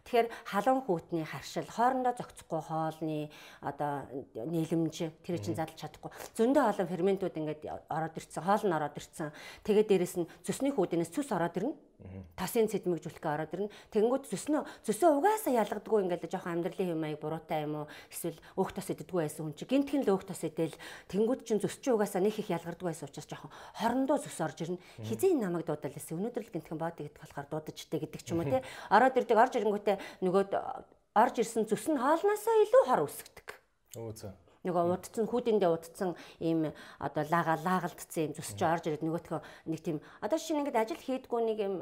Тэгэхээр 0.02 0.28
халуун 0.50 0.82
хүүтний 0.82 1.24
харшил 1.24 1.68
хоорондоо 1.70 2.12
зохицохгүй 2.18 2.60
хоолны 2.66 3.30
одоо 3.62 4.06
нийлэмж 4.34 4.96
тэр 5.22 5.38
чинь 5.38 5.54
задлж 5.54 5.78
чадахгүй. 5.78 6.10
Зөндөө 6.34 6.64
олон 6.74 6.90
ферментүүд 6.90 7.38
ингээд 7.38 7.62
ороод 7.86 8.18
ирсэн, 8.18 8.42
хоол 8.42 8.64
нь 8.66 8.74
ороод 8.74 8.98
ирсэн. 8.98 9.30
Тэгээд 9.62 9.88
дээрэс 9.88 10.14
нь 10.18 10.30
зүсний 10.42 10.74
хүүдэнээс 10.74 11.14
цус 11.14 11.30
ороод 11.30 11.54
ирнэ 11.56 11.74
тасын 12.36 12.66
цэдмэгжүүлэхээ 12.66 13.32
ороод 13.32 13.52
ирнэ. 13.54 13.70
Тэнгүүд 13.92 14.24
зүснөө 14.26 14.62
зүсөө 14.82 15.10
угаасаа 15.20 15.52
ялгадгүй 15.62 16.02
ингээд 16.08 16.26
жоохон 16.32 16.58
амьдралын 16.58 16.92
юм 16.96 17.04
аяг 17.04 17.20
буруутай 17.22 17.64
юм 17.68 17.84
уу 17.84 17.86
эсвэл 18.10 18.38
өөх 18.58 18.72
тос 18.74 18.90
иддэггүй 18.90 19.22
байсан 19.22 19.46
хүн 19.46 19.54
чи 19.54 19.64
гинтхэн 19.68 20.02
л 20.02 20.12
өөх 20.16 20.26
тос 20.26 20.42
идэл 20.42 20.74
тэнгүүд 21.12 21.40
чин 21.46 21.62
зүс 21.62 21.78
чи 21.78 21.92
угаасаа 21.92 22.24
нэг 22.24 22.34
их 22.40 22.50
ялгардгүй 22.50 22.90
байсан 22.90 23.06
учраас 23.06 23.28
жоохон 23.28 23.52
хорондоо 23.78 24.18
зүс 24.18 24.38
орж 24.42 24.58
ирнэ. 24.66 24.82
Хизээ 25.06 25.38
намайг 25.38 25.68
дуудал 25.68 25.92
гэсэн. 25.92 26.18
Өнөөдөр 26.18 26.42
л 26.42 26.52
гинтхэн 26.56 26.78
бод 26.80 26.98
идэх 26.98 27.20
болохоор 27.20 27.46
дуудаж 27.46 27.76
штэ 27.78 28.02
гэдэг 28.02 28.20
ч 28.24 28.28
юм 28.34 28.42
уу 28.42 28.50
те. 28.50 28.64
Ороод 28.90 29.16
ирдэг 29.16 29.38
орж 29.38 29.54
ирэнгүүтээ 29.60 29.91
нөгөөд 30.22 30.52
орж 31.16 31.34
ирсэн 31.42 31.68
зүс 31.68 31.86
нь 31.90 32.00
хоолноосоо 32.00 32.54
илүү 32.64 32.82
хор 32.86 33.02
үсгдэг. 33.04 33.48
Өө 33.98 34.12
зөө 34.16 34.32
нөгөө 34.62 34.94
удцсан 34.94 35.26
хүүдэндээ 35.26 35.70
удцсан 35.74 36.14
ийм 36.38 36.70
одоо 37.02 37.24
лага 37.26 37.58
лаагалтцсан 37.66 38.30
юм 38.30 38.32
зүсч 38.38 38.62
орж 38.62 38.86
ирээд 38.86 39.02
нөгөөтгөө 39.02 39.40
нэг 39.66 39.80
тийм 39.82 39.98
одоо 40.22 40.38
шинэ 40.38 40.62
ингээд 40.62 40.82
ажил 40.86 41.02
хийдгүү 41.02 41.40
нэг 41.42 41.58
юм 41.66 41.74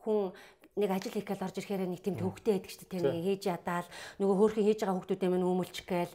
хүн 0.00 0.32
нэг 0.80 0.90
ажил 0.96 1.12
хийх 1.12 1.28
гал 1.28 1.44
орж 1.44 1.60
ирэхээр 1.60 1.84
нэг 1.84 2.00
тийм 2.00 2.16
төвхтэй 2.16 2.56
байдаг 2.56 2.72
шүү 2.72 2.88
дээ. 2.88 3.04
Нэг 3.04 3.24
хийж 3.36 3.44
ядаал 3.52 3.88
нөгөө 4.16 4.36
хөөрхөн 4.40 4.64
хийж 4.64 4.80
байгаа 4.80 4.96
хүмүүстэй 4.96 5.28
мань 5.28 5.44
өмөлчих 5.44 5.84
гээл 5.84 6.14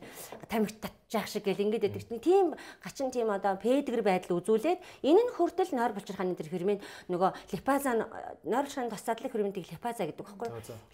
тамхи 0.49 0.73
татчих 1.07 1.27
шиг 1.31 1.43
гэл 1.47 1.63
ингээд 1.63 1.87
шүү 1.87 2.19
дээ. 2.19 2.19
Тийм 2.19 2.47
гачин 2.83 3.11
тийм 3.11 3.31
одоо 3.31 3.55
пэдгэр 3.55 4.03
байдал 4.03 4.43
үзүүлээд 4.43 4.79
энэ 5.07 5.21
нь 5.23 5.31
хүртэл 5.39 5.71
нойр 5.71 5.95
булчирхааны 5.95 6.35
тэр 6.35 6.51
фермент 6.51 6.83
нөгөө 7.07 7.31
липаза 7.55 7.95
нойр 8.43 8.65
булчирхааны 8.67 8.91
тус 8.91 9.07
задлаг 9.07 9.31
ферментийг 9.31 9.71
липаза 9.71 10.03
гэдэг 10.03 10.19
байхгүй? 10.19 10.49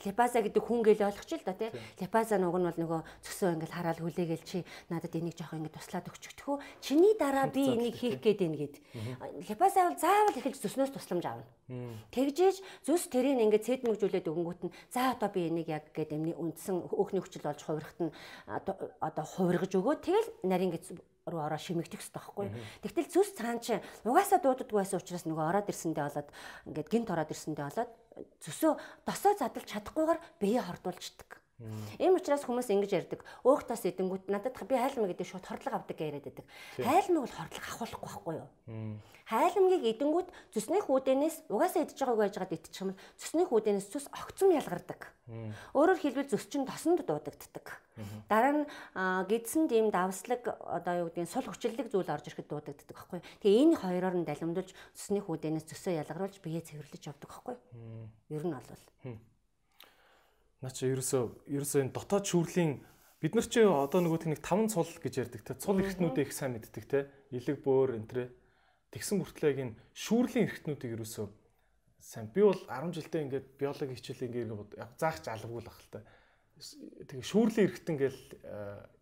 Липаза 0.05 0.45
гэдэг 0.45 0.61
хүн 0.61 0.85
гээл 0.85 1.09
ойлгочих 1.09 1.41
л 1.41 1.49
да 1.49 1.57
тий. 1.57 1.73
Липаза 1.97 2.37
нөгөө 2.37 2.61
нь 2.61 2.67
бол 2.69 2.79
нөгөө 2.85 3.01
цөсөө 3.25 3.49
ингээд 3.57 3.73
хараал 3.73 4.01
хүлээгээл 4.05 4.45
чи 4.45 4.61
надад 4.93 5.17
энийг 5.17 5.33
жоох 5.33 5.57
ингээд 5.57 5.77
туслаад 5.81 6.09
өгчихдөхөө. 6.13 6.61
Чиний 6.85 7.17
дараа 7.17 7.49
би 7.49 7.63
энийг 7.73 7.97
хийх 7.97 8.21
гээд 8.21 8.37
байна 8.37 8.57
гэд. 8.61 8.75
Липаза 9.49 9.89
бол 9.89 9.97
заавал 9.97 10.37
эхэлж 10.37 10.61
цөснөөс 10.61 10.93
тусламж 10.93 11.25
аавна. 11.25 11.45
Тэгжээж 12.13 12.85
зүс 12.85 13.09
тэрийг 13.09 13.41
ингээд 13.41 13.65
цэдмэгжүүлээд 13.65 14.29
өгөнгүүт 14.29 14.61
нь 14.67 14.75
за 14.93 15.17
одоо 15.17 15.31
би 15.33 15.49
энийг 15.49 15.71
яг 15.73 15.89
гээд 15.95 16.13
эмний 16.13 16.35
үндсэн 16.37 16.85
өөхний 16.91 17.23
хүчил 17.23 17.47
болж 17.47 17.63
хувирахт 17.65 17.99
нь 18.03 18.11
одоо 19.01 19.25
хувиргаж 19.25 19.73
өгөө 19.73 20.02
тэгэл 20.03 20.29
нарийн 20.43 20.75
гэц 20.75 20.91
руу 21.25 21.39
ороо 21.39 21.57
шимэгдэх 21.57 22.03
хэрэгтэй 22.03 22.19
байхгүй. 22.19 22.47
Тэгтэл 22.83 23.07
зүс 23.07 23.31
цаан 23.39 23.63
чи 23.63 23.79
угаасаа 24.03 24.43
дууддаг 24.43 24.67
байсан 24.67 24.99
учраас 24.99 25.23
нөгөө 25.23 25.45
ороод 25.47 25.71
ирсэндээ 25.71 26.03
болоод 26.03 26.29
ингээд 26.67 26.91
гинт 26.91 27.09
ороод 27.15 27.31
ирсэндээ 27.31 27.65
болоод 27.71 27.91
зүсөө 28.43 28.73
досоо 29.07 29.33
задлж 29.39 29.67
чадахгүйгээр 29.71 30.19
бие 30.43 30.59
хордуулждаг. 30.59 31.42
Ийм 31.99 32.17
учраас 32.19 32.43
хүмүүс 32.43 32.69
ингэж 32.73 32.91
ярьдаг. 32.91 33.21
Өөх 33.47 33.63
тас 33.63 33.85
идэнгүүт 33.87 34.27
надад 34.27 34.55
би 34.67 34.75
хайлмаа 34.75 35.09
гэдэг 35.11 35.27
шууд 35.27 35.45
хордлого 35.47 35.79
авдаг 35.79 35.95
гэж 35.95 36.07
яриад 36.11 36.25
байдаг. 36.27 36.45
Хайлмыг 36.75 37.23
бол 37.23 37.37
хордлого 37.39 37.71
авахгүй 37.71 37.99
байхгүй 38.03 38.33
юу? 38.41 38.49
Хайлмгийг 39.23 39.83
идэнгүүт 39.95 40.29
зүсний 40.51 40.83
хүүдэнээс 40.83 41.47
угаасаа 41.47 41.87
идэж 41.87 41.95
байгааг 41.95 42.19
байж 42.19 42.35
гад 42.35 42.51
идчих 42.51 42.83
юм 42.83 42.91
зүсний 43.15 43.47
хүүдэнээс 43.47 43.87
зүс 43.87 44.05
огцом 44.11 44.51
ялгардаг. 44.51 45.15
Өөрөөр 45.71 45.99
хэлбэл 46.03 46.27
зүс 46.27 46.51
чинь 46.51 46.67
тосонд 46.67 47.07
дуудагддаг. 47.07 47.79
Дараа 48.27 48.51
нь 48.51 48.65
гидсэн 49.31 49.71
тийм 49.71 49.95
давслаг 49.95 50.43
одоо 50.67 51.07
юу 51.07 51.07
гэдгийг 51.07 51.31
сул 51.31 51.47
хүчлэлэг 51.47 51.87
зүйл 51.87 52.11
орж 52.11 52.27
ирэхэд 52.27 52.51
дуудагддаг 52.51 52.97
байхгүй. 52.99 53.19
Тэгээ 53.39 53.63
энэ 53.63 53.79
хоёроор 53.79 54.15
нь 54.19 54.27
далимдулж 54.27 54.75
зүсний 54.91 55.23
хүүдэнээс 55.23 55.71
зүсөө 55.71 56.03
ялгаруулж 56.03 56.43
бие 56.43 56.59
цэвэрлэж 56.59 57.03
явдаг 57.07 57.29
байхгүй. 57.31 57.55
Ер 58.27 58.43
нь 58.43 58.51
бол 58.51 58.67
наа 60.63 60.71
чи 60.71 60.87
ерөөсөө 60.87 61.51
ерөөсөө 61.51 61.79
энэ 61.83 61.91
дотоод 61.91 62.23
шүүрлийн 62.23 62.79
бид 63.19 63.35
нар 63.35 63.47
чи 63.51 63.67
одоо 63.67 63.99
нөгөө 63.99 64.31
нэг 64.31 64.39
таван 64.39 64.71
цул 64.71 64.87
гэж 64.87 65.13
ярьдаг 65.19 65.43
те. 65.43 65.59
Цул 65.59 65.83
эрхтнүүдээ 65.83 66.23
их 66.23 66.31
сайн 66.31 66.55
мэддэг 66.55 66.85
те. 66.87 67.11
Илэг 67.35 67.59
бөөр 67.59 67.99
энтрэ 67.99 68.31
тэгсэн 68.95 69.19
мөртлөөг 69.19 69.57
энэ 69.59 69.75
шүүрлийн 69.91 70.47
эрхтнүүдийг 70.47 70.95
ерөөсөө 70.95 71.27
сайн 72.03 72.27
би 72.35 72.43
бол 72.43 72.59
10 72.67 72.95
жилдээ 72.95 73.23
ингээд 73.25 73.47
биологи 73.59 73.95
хичээл 73.95 74.27
ингээд 74.27 74.75
яг 74.75 74.91
заахч 74.99 75.25
алавгүй 75.31 75.61
л 75.63 75.71
ах 75.71 75.79
л 75.79 75.91
та 75.91 75.99
тэгээ 77.07 77.25
шүүрлийн 77.25 77.67
эрхтэн 77.71 77.95
гэл 77.97 78.21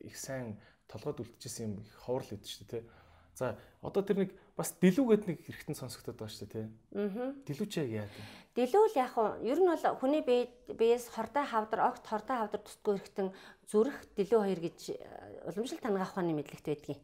их 0.05 0.15
сайн 0.15 0.61
толгойд 0.85 1.25
үлдчихсэн 1.25 1.65
юм 1.65 1.73
их 1.81 1.91
ховор 1.97 2.23
л 2.23 2.33
идэв 2.37 2.45
шүү 2.45 2.65
дээ 2.69 2.85
те 2.85 3.00
За 3.35 3.55
одоо 3.81 4.03
тэр 4.03 4.27
нэг 4.27 4.31
бас 4.57 4.75
дэлүүгээд 4.77 5.23
нэг 5.25 5.37
хэрэгтэн 5.41 5.77
сонсогдоод 5.79 6.19
байгаа 6.19 6.31
шүү 6.35 6.47
дээ 6.47 6.53
тий. 6.53 6.67
Аа. 6.93 7.33
Дэлүү 7.47 7.67
чи 7.71 7.79
яг 7.81 7.89
яа 7.91 8.07
вэ? 8.11 8.23
Дэлүү 8.51 8.83
л 8.91 8.99
яг 8.99 9.13
нь 9.15 9.47
ер 9.47 9.59
нь 9.63 9.69
бол 9.71 9.85
хүний 9.97 10.21
бие 10.21 10.51
биес 10.75 11.07
хортой 11.09 11.45
хавдар, 11.47 11.87
огт 11.87 12.03
хортой 12.03 12.35
хавдар 12.35 12.61
тусдгүй 12.61 12.99
хэрэгтэн 12.99 13.29
зүрх 13.71 13.95
дэлүү 14.19 14.39
хоёр 14.43 14.59
гэж 14.59 14.79
э, 14.91 14.99
уламжлалт 15.47 15.81
танах 15.81 16.11
ухааны 16.11 16.35
мэдлэгт 16.35 16.67
байдгийг. 16.67 16.99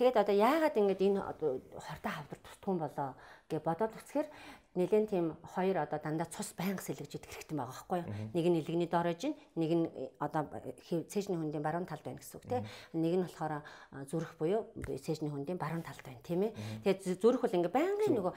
Тэгээд 0.00 0.16
одоо 0.16 0.34
яагаад 0.34 0.80
ингэж 0.80 1.00
энэ 1.04 1.20
хортой 1.20 2.12
хавдар 2.16 2.38
тусдгүй 2.48 2.74
болоо 2.80 3.10
гэж 3.52 3.60
бодоод 3.60 3.92
үзэхээр 3.92 4.28
нэлен 4.74 5.06
тийм 5.10 5.34
хоёр 5.42 5.82
одоо 5.82 5.98
дандаа 5.98 6.30
цус 6.30 6.54
байнга 6.54 6.78
сэлгэж 6.78 7.18
идэх 7.18 7.26
хэрэгтэй 7.26 7.58
байгаа 7.58 7.74
байхгүй 7.74 7.98
юу. 8.06 8.10
Нэг 8.38 8.46
нь 8.46 8.58
илгэний 8.62 8.86
доор 8.86 9.10
ээж, 9.10 9.34
нэг 9.58 9.70
нь 9.74 9.86
одоо 10.22 10.46
цээжний 11.10 11.34
хүндийн 11.34 11.58
баруун 11.58 11.90
талд 11.90 12.06
байна 12.06 12.22
гэсэн 12.22 12.38
үг 12.38 12.46
тийм. 12.46 12.62
Нэг 12.94 13.14
нь 13.18 13.24
болохоор 13.26 13.66
зүрх 14.06 14.38
буюу 14.38 14.70
цээжний 14.78 15.34
хүндийн 15.34 15.58
баруун 15.58 15.82
талд 15.82 15.98
байна 16.06 16.22
тийм 16.22 16.46
ээ. 16.46 16.54
Тэгээд 16.86 17.18
зүрх 17.18 17.42
бол 17.42 17.50
ингээ 17.50 17.74
байнгын 17.74 18.14
нөгөө 18.14 18.34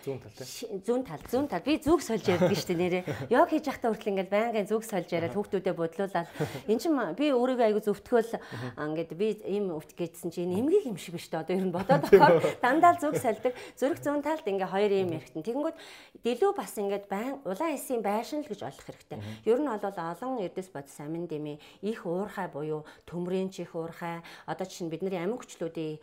зүүн 0.82 1.04
тал 1.06 1.22
зүүн 1.22 1.48
тал 1.54 1.62
би 1.62 1.78
зүг 1.78 2.02
сольж 2.02 2.26
ярьдаг 2.26 2.50
шүү 2.50 2.70
дээ 2.74 2.82
нэрээ. 2.82 3.04
Йог 3.30 3.54
хийж 3.54 3.70
явахдаа 3.70 3.94
хүртэл 3.94 4.12
ингээ 4.18 4.34
байнгын 4.34 4.66
зүг 4.66 4.82
сольж 4.90 5.14
яриад 5.14 5.38
хүүхдүүдэд 5.38 5.78
бодлуулаад 5.78 6.28
эн 6.66 6.80
чинь 6.82 6.98
би 7.14 7.30
өөрийгөө 7.30 7.66
айгу 7.70 7.82
зөвтгөөл 7.86 8.42
ингээд 8.82 9.12
би 9.14 9.38
ийм 9.46 9.70
өвт 9.70 9.94
гээдсэн 9.94 10.34
чи 10.34 10.50
энэ 10.50 10.66
эмгэг 10.66 10.90
юм 10.90 10.98
шиг 10.98 11.14
биш 11.14 11.30
дээ 11.30 11.46
одоо 11.46 11.54
ер 11.54 11.66
нь 11.70 11.76
бодоод 11.78 12.04
байгаа. 12.10 12.42
Дандаа 12.58 12.98
зүг 12.98 13.22
сольдог. 13.22 13.54
Зүрх 13.78 14.02
зүүн 14.02 14.26
талд 14.26 14.50
ингээ 14.50 14.74
хоёр 14.74 14.92
юм 14.98 15.14
ярихтэн. 15.14 15.46
Тэгэнгүүт 15.46 15.78
дэлүү 16.24 16.52
бас 16.56 16.74
ингээд 16.80 17.06
байн 17.12 17.40
улаан 17.44 17.76
эсийн 17.76 18.02
байшин 18.02 18.44
л 18.44 18.50
гэж 18.50 18.64
ойлгох 18.64 18.88
хэрэгтэй. 18.88 19.20
Ер 19.46 19.60
нь 19.60 19.68
бол 19.68 19.84
олон 19.84 20.40
эрдэс 20.40 20.72
бодис 20.72 20.98
амин 21.04 21.28
дэмий 21.28 21.60
их 21.84 22.08
уурхай 22.08 22.48
буюу 22.48 22.88
төмрийн 23.06 23.52
чих 23.52 23.76
уурхай. 23.76 24.24
Одоо 24.48 24.66
чинь 24.66 24.88
бидний 24.88 25.20
амин 25.20 25.38
хүчлүүдийн 25.38 26.00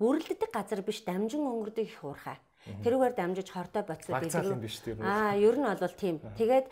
бүрэлддэг 0.00 0.50
газар 0.50 0.80
биш 0.80 1.04
дамжин 1.04 1.44
өнгөрдөг 1.44 1.84
их 1.84 2.00
уурхай 2.00 2.40
Тэрүүгээр 2.84 3.14
дамжиж 3.18 3.48
хортой 3.50 3.82
боцоод 3.82 4.22
илүү. 4.26 5.02
Аа, 5.02 5.34
ер 5.36 5.56
нь 5.58 5.66
бол 5.66 5.96
тийм. 5.98 6.16
Тэгээд 6.38 6.66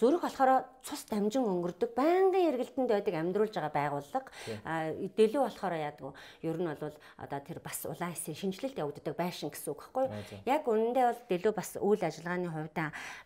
зүрх 0.00 0.22
болохоор 0.24 0.64
цус 0.82 1.02
дамжин 1.06 1.44
өнгөрдөг, 1.44 1.92
байнгын 1.94 2.48
эргэлтэнд 2.52 2.90
байдаг 2.90 3.14
амьдруулж 3.14 3.54
байгаа 3.54 3.72
байгууллага. 3.72 4.28
Аа, 4.64 4.92
дэлүү 5.16 5.42
болохоор 5.46 5.74
яадаг? 5.76 6.14
Ер 6.42 6.56
нь 6.58 6.68
бол 6.68 6.96
одоо 7.18 7.40
тэр 7.40 7.58
бас 7.60 7.84
улаан 7.86 8.14
хэсгийн 8.16 8.52
шинжилэлт 8.52 8.80
явагддаг 8.80 9.14
байшин 9.16 9.50
гэсэн 9.52 9.72
үг 9.72 9.80
байхгүй 9.82 10.04
юу? 10.08 10.14
Яг 10.46 10.62
үнэндээ 10.66 11.04
бол 11.06 11.22
дэлүү 11.28 11.52
бас 11.52 11.70
үйл 11.78 12.02
ажиллагааны 12.02 12.48
хувьд 12.50 12.78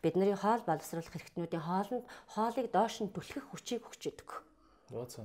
бидний 0.03 0.35
хоол 0.37 0.62
боловсруулах 0.67 1.12
хэрэгтнүүдийн 1.12 1.65
хоолнд 1.65 2.05
хоолыг 2.35 2.67
доош 2.73 3.01
нь 3.01 3.12
түлхэх 3.12 3.45
хүчийг 3.51 3.83
өгч 3.87 4.03
идэг. 4.12 4.31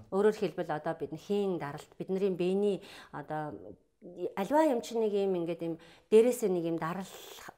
Өөрөөр 0.10 0.38
хэлбэл 0.42 0.74
одоо 0.74 0.94
бид 0.98 1.14
хийн 1.22 1.62
даралт 1.62 1.92
бидний 1.98 2.34
биений 2.34 2.82
одоо 3.14 3.54
альва 4.36 4.66
юм 4.66 4.82
чи 4.82 4.98
нэг 4.98 5.14
юм 5.14 5.38
ингээд 5.38 5.62
юм 5.62 5.76
дээрээсээ 6.10 6.50
нэг 6.50 6.66
юм 6.74 6.78
дарал 6.82 7.06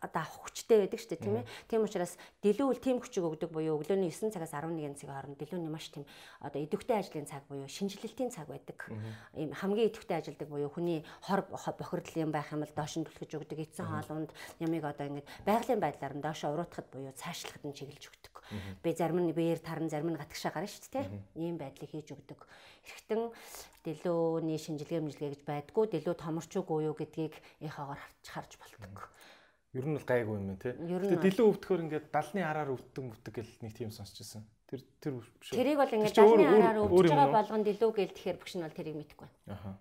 одоо 0.04 0.24
хүчтэй 0.28 0.84
байдаг 0.84 1.00
шүү 1.00 1.16
дээ 1.16 1.24
тийм 1.24 1.36
ээ. 1.40 1.48
Тийм 1.72 1.88
учраас 1.88 2.20
дэлгүүл 2.44 2.84
тийм 2.84 3.00
хүчийг 3.00 3.24
өгдөг 3.24 3.48
буюу 3.48 3.80
өглөөний 3.80 4.12
9 4.12 4.36
цагаас 4.36 4.52
11 4.52 5.00
цагийн 5.00 5.16
хооронд 5.16 5.40
дэлгүүний 5.40 5.72
маш 5.72 5.88
тийм 5.96 6.04
одоо 6.44 6.60
идэвхтэй 6.60 7.00
ажлын 7.00 7.32
цаг 7.32 7.48
буюу 7.48 7.72
шинжилэлтийн 7.72 8.28
цаг 8.36 8.52
байдаг. 8.52 8.76
Ийм 9.40 9.56
хамгийн 9.56 9.88
идэвхтэй 9.88 10.20
ажилдаг 10.20 10.48
буюу 10.52 10.68
хүний 10.68 11.08
хор 11.24 11.48
бохирдол 11.48 12.20
юм 12.20 12.36
байх 12.36 12.52
юм 12.52 12.68
бол 12.68 12.76
доош 12.76 13.00
нь 13.00 13.08
түлхэж 13.08 13.40
өгдөг 13.40 13.64
эцэн 13.64 13.88
хоолунд 13.88 14.36
ямиг 14.60 14.84
одоо 14.84 15.08
ингээд 15.08 15.28
байгалийн 15.48 15.80
байдлаар 15.80 16.14
нь 16.20 16.24
доош 16.28 16.44
уруутахад 16.44 16.92
буюу 16.92 17.16
цаашлахад 17.16 17.64
нь 17.64 17.72
чиглэж 17.72 18.12
өгдөг. 18.12 18.36
Би 18.84 18.92
зарим 18.92 19.24
нь 19.24 19.32
биеэр 19.32 19.64
таран 19.64 19.88
зарим 19.88 20.12
нь 20.12 20.20
гатгшаа 20.20 20.52
гарна 20.52 20.68
шүү 20.68 20.92
дээ 20.92 21.08
тийм. 21.08 21.24
Ийм 21.40 21.56
байдлыг 21.56 21.88
хийж 21.88 22.12
өгдөг. 22.12 22.44
Эргэтэн 22.84 23.22
дэлөөний 23.84 24.60
шинжилгээ 24.60 25.02
мжилгээ 25.04 25.32
гэж 25.36 25.42
байдгүй 25.48 25.86
дэлөө 25.92 26.16
томорч 26.20 26.52
үгүй 26.60 26.88
юу 26.88 26.96
гэдгийг 26.96 27.36
ихаагаар 27.64 28.00
харж 28.00 28.24
харж 28.28 28.52
болдог. 28.60 29.12
Ер 29.74 29.86
нь 29.88 29.96
бол 29.98 30.06
гайгүй 30.08 30.36
юм 30.38 30.48
байна 30.54 30.62
тий. 30.62 30.74
Тэгээ 30.78 31.24
дэлүү 31.24 31.48
өвдөхөр 31.50 31.84
ингээд 31.88 32.08
далны 32.14 32.42
араар 32.44 32.70
өвддөг 32.76 33.04
мөвдөг 33.04 33.34
гэл 33.34 33.54
нэг 33.66 33.74
тийм 33.74 33.90
сонсчихсан. 33.90 34.46
Тэр 34.70 34.82
тэр 35.02 35.14
биш? 35.20 35.50
Тэрийг 35.50 35.78
бол 35.82 35.90
ингээд 35.96 36.14
далны 36.14 36.44
өөр- 36.46 36.62
араар 36.62 36.80
өөр 36.84 36.94
өвдөж 36.94 37.12
байгаа 37.12 37.34
болгон 37.34 37.64
дэлүү 37.66 37.92
гээл 37.98 38.16
тэгэхээр 38.16 38.38
бүгш 38.38 38.54
нь 38.56 38.64
бол 38.64 38.78
тэрийг 38.78 38.96
мэдэхгүй 39.02 39.28
байна. 39.28 39.54
Аха. 39.58 39.72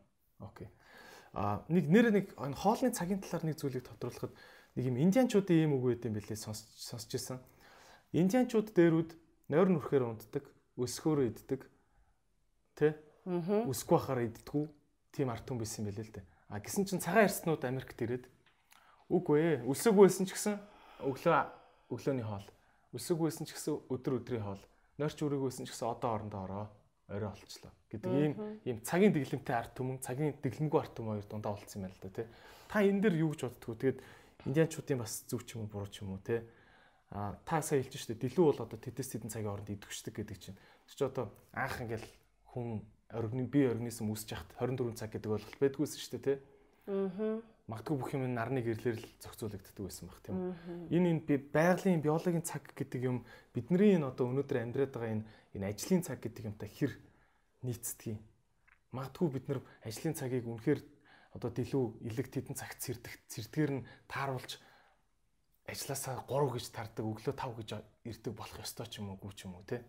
Окей. 0.40 0.68
А 1.32 1.64
нэг 1.68 1.84
нэр 1.88 2.06
нэг 2.12 2.26
хоолны 2.36 2.90
цагийн 2.92 3.20
талаар 3.20 3.44
нэг 3.46 3.56
зүйлийг 3.60 3.84
тодруулахад 3.88 4.32
нэг 4.76 4.84
юм 4.88 4.96
индианчуудын 4.96 5.60
ийм 5.64 5.72
үг 5.76 5.84
байт 5.92 6.04
юм 6.08 6.16
бэлээ 6.16 6.36
сонсч 6.40 6.68
сонсч 6.76 7.08
ирсэн. 7.12 7.38
Индианчууд 8.12 8.72
дээрүүд 8.76 9.10
нойр 9.48 9.68
нүрхээр 9.72 10.04
унтдаг, 10.08 10.44
өсгөөрөө 10.76 11.26
иддэг. 11.32 11.71
Тэ? 12.82 12.98
Аа. 13.30 13.70
Үсгүй 13.70 13.94
бахаар 13.94 14.26
иддэггүй. 14.26 14.66
Тийм 15.14 15.30
арт 15.30 15.46
хүн 15.46 15.62
байсан 15.62 15.86
бэлээ 15.86 16.06
л 16.10 16.14
дээ. 16.18 16.26
А 16.50 16.58
гисэн 16.58 16.82
чинь 16.82 16.98
цагаан 16.98 17.30
арснууд 17.30 17.62
Америкт 17.62 18.02
ирээд 18.02 18.26
үгүй 19.06 19.38
ээ. 19.38 19.56
Үсэг 19.70 19.94
байсан 19.94 20.26
ч 20.26 20.34
гэсэн 20.34 20.58
өглөө 21.06 21.38
өглөөний 21.94 22.26
хоол. 22.26 22.48
Үсэг 22.90 23.16
байсан 23.22 23.46
ч 23.46 23.54
гэсэн 23.54 23.86
өдөр 23.86 24.18
өдрийн 24.18 24.42
хоол. 24.42 24.62
Нойрч 24.98 25.18
үрэг 25.22 25.40
байсан 25.46 25.62
ч 25.62 25.70
гэсэн 25.70 25.86
одоо 25.86 26.10
орондоо 26.18 26.42
ороо. 26.42 26.66
Орой 27.06 27.30
олчлоо 27.30 27.70
гэдэг 27.92 28.08
ийм 28.08 28.32
ийм 28.64 28.78
цагийн 28.80 29.12
дэглэмтэй 29.12 29.52
арт 29.52 29.76
түмэн, 29.76 30.00
цагийн 30.00 30.32
дэглэмгүй 30.40 30.80
арт 30.80 30.96
түмэн 30.96 31.20
хоёр 31.20 31.28
дундаа 31.28 31.52
болцсон 31.52 31.84
юм 31.84 31.92
байна 31.92 31.96
л 32.00 32.04
да 32.08 32.08
тий. 32.08 32.26
Та 32.72 32.80
энэ 32.80 33.00
дэр 33.04 33.14
юу 33.20 33.36
гэж 33.36 33.40
боддгоо. 33.52 33.76
Тэгээд 33.76 33.98
индианчуудын 34.48 34.98
бас 35.04 35.12
зөв 35.28 35.44
ч 35.44 35.60
юм 35.60 35.68
уу 35.68 35.72
буруу 35.72 35.92
ч 35.92 36.00
юм 36.00 36.16
уу 36.16 36.24
тий. 36.24 36.40
А 37.12 37.36
та 37.44 37.60
сая 37.60 37.84
хэлж 37.84 38.00
штэ 38.00 38.16
дэлүү 38.16 38.44
бол 38.48 38.64
одоо 38.64 38.78
тэтэс 38.80 39.12
тэдэн 39.12 39.28
цагийн 39.28 39.52
хооронд 39.52 39.68
идэвчдэг 39.68 40.14
гэдэг 40.16 40.38
чинь. 40.40 40.56
Тэр 40.88 40.96
чи 40.96 41.04
одоо 41.04 41.28
анх 41.52 41.84
ингээл 41.84 42.08
хүн 42.52 42.84
оргины 43.08 43.48
бие 43.48 43.72
организм 43.72 44.12
үүсэж 44.12 44.36
яхад 44.36 44.52
24 44.60 44.96
цаг 45.00 45.10
гэдэг 45.16 45.30
ойлголт 45.32 45.58
байдгүйсэн 45.60 46.00
штэ 46.00 46.18
тий. 46.20 46.36
Аа. 46.86 47.40
Магадгүй 47.68 47.96
бүх 47.96 48.10
юм 48.12 48.26
нарны 48.34 48.60
гэрлэр 48.60 48.98
л 49.00 49.06
зохицуулагддаг 49.22 49.76
байсан 49.80 50.08
баг 50.10 50.20
тийм 50.20 50.36
үү. 50.36 50.92
Энэ 50.92 51.08
энэ 51.16 51.24
би 51.24 51.34
байгалийн 51.38 52.02
биологийн 52.02 52.42
цаг 52.44 52.68
гэдэг 52.74 53.00
юм 53.06 53.24
бидний 53.54 53.96
энэ 53.96 54.10
одоо 54.10 54.28
өнөөдөр 54.28 54.58
амьдраад 54.66 54.92
байгаа 54.92 55.12
энэ 55.22 55.24
энэ 55.56 55.68
ажлын 55.70 56.02
цаг 56.02 56.18
гэдэг 56.20 56.52
юмтай 56.52 56.68
хэр 56.68 56.92
нийцдэг 57.62 58.18
юм. 58.18 58.20
Магадгүй 58.90 59.28
бид 59.30 59.46
нар 59.48 59.60
ажлын 59.86 60.18
цагийг 60.18 60.44
үнэхээр 60.50 60.80
одоо 61.38 61.50
дэлүү 61.54 61.84
илэг 62.12 62.28
тэдэн 62.28 62.58
цагт 62.58 62.82
цэрдэг 62.82 63.14
цэрдгээр 63.30 63.72
нь 63.78 63.86
тааруулж 64.10 64.58
ажилласаа 65.64 66.26
3 66.28 66.52
гэж 66.52 66.66
тардаг 66.74 67.04
өглөө 67.06 67.34
5 67.38 67.56
гэж 67.62 67.70
ирдэг 68.04 68.32
болох 68.36 68.58
ёстой 68.60 68.86
ч 68.90 69.00
юм 69.00 69.14
уу 69.14 69.22
гүү 69.22 69.32
ч 69.32 69.46
юм 69.46 69.56
уу 69.56 69.64
те. 69.64 69.80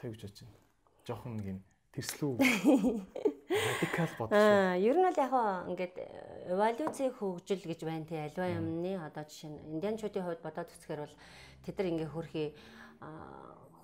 Тэг 0.00 0.16
гэж 0.16 0.22
бодож 0.24 0.40
байна. 0.48 0.67
Жохон 1.08 1.40
нэг 1.40 1.46
юм 1.56 1.60
тэрслүү 1.96 2.36
радикал 3.48 4.12
байна. 4.18 4.36
Аа, 4.36 4.76
ер 4.76 4.96
нь 4.96 5.06
бол 5.08 5.16
яг 5.16 5.30
хаа 5.32 5.64
ингээд 5.72 5.96
эволюцийн 6.52 7.12
хөгжил 7.16 7.64
гэж 7.64 7.80
байна 7.84 8.04
тий 8.04 8.20
альва 8.20 8.44
юмны 8.44 8.92
одоо 9.00 9.24
жишээ 9.24 9.50
нь 9.50 9.80
индианчуудын 9.80 10.24
хувьд 10.24 10.42
бодоод 10.44 10.68
үзэхээр 10.68 11.00
бол 11.08 11.14
тэд 11.64 11.74
нар 11.80 11.88
ингээ 11.88 12.12
хөрхий 12.12 12.48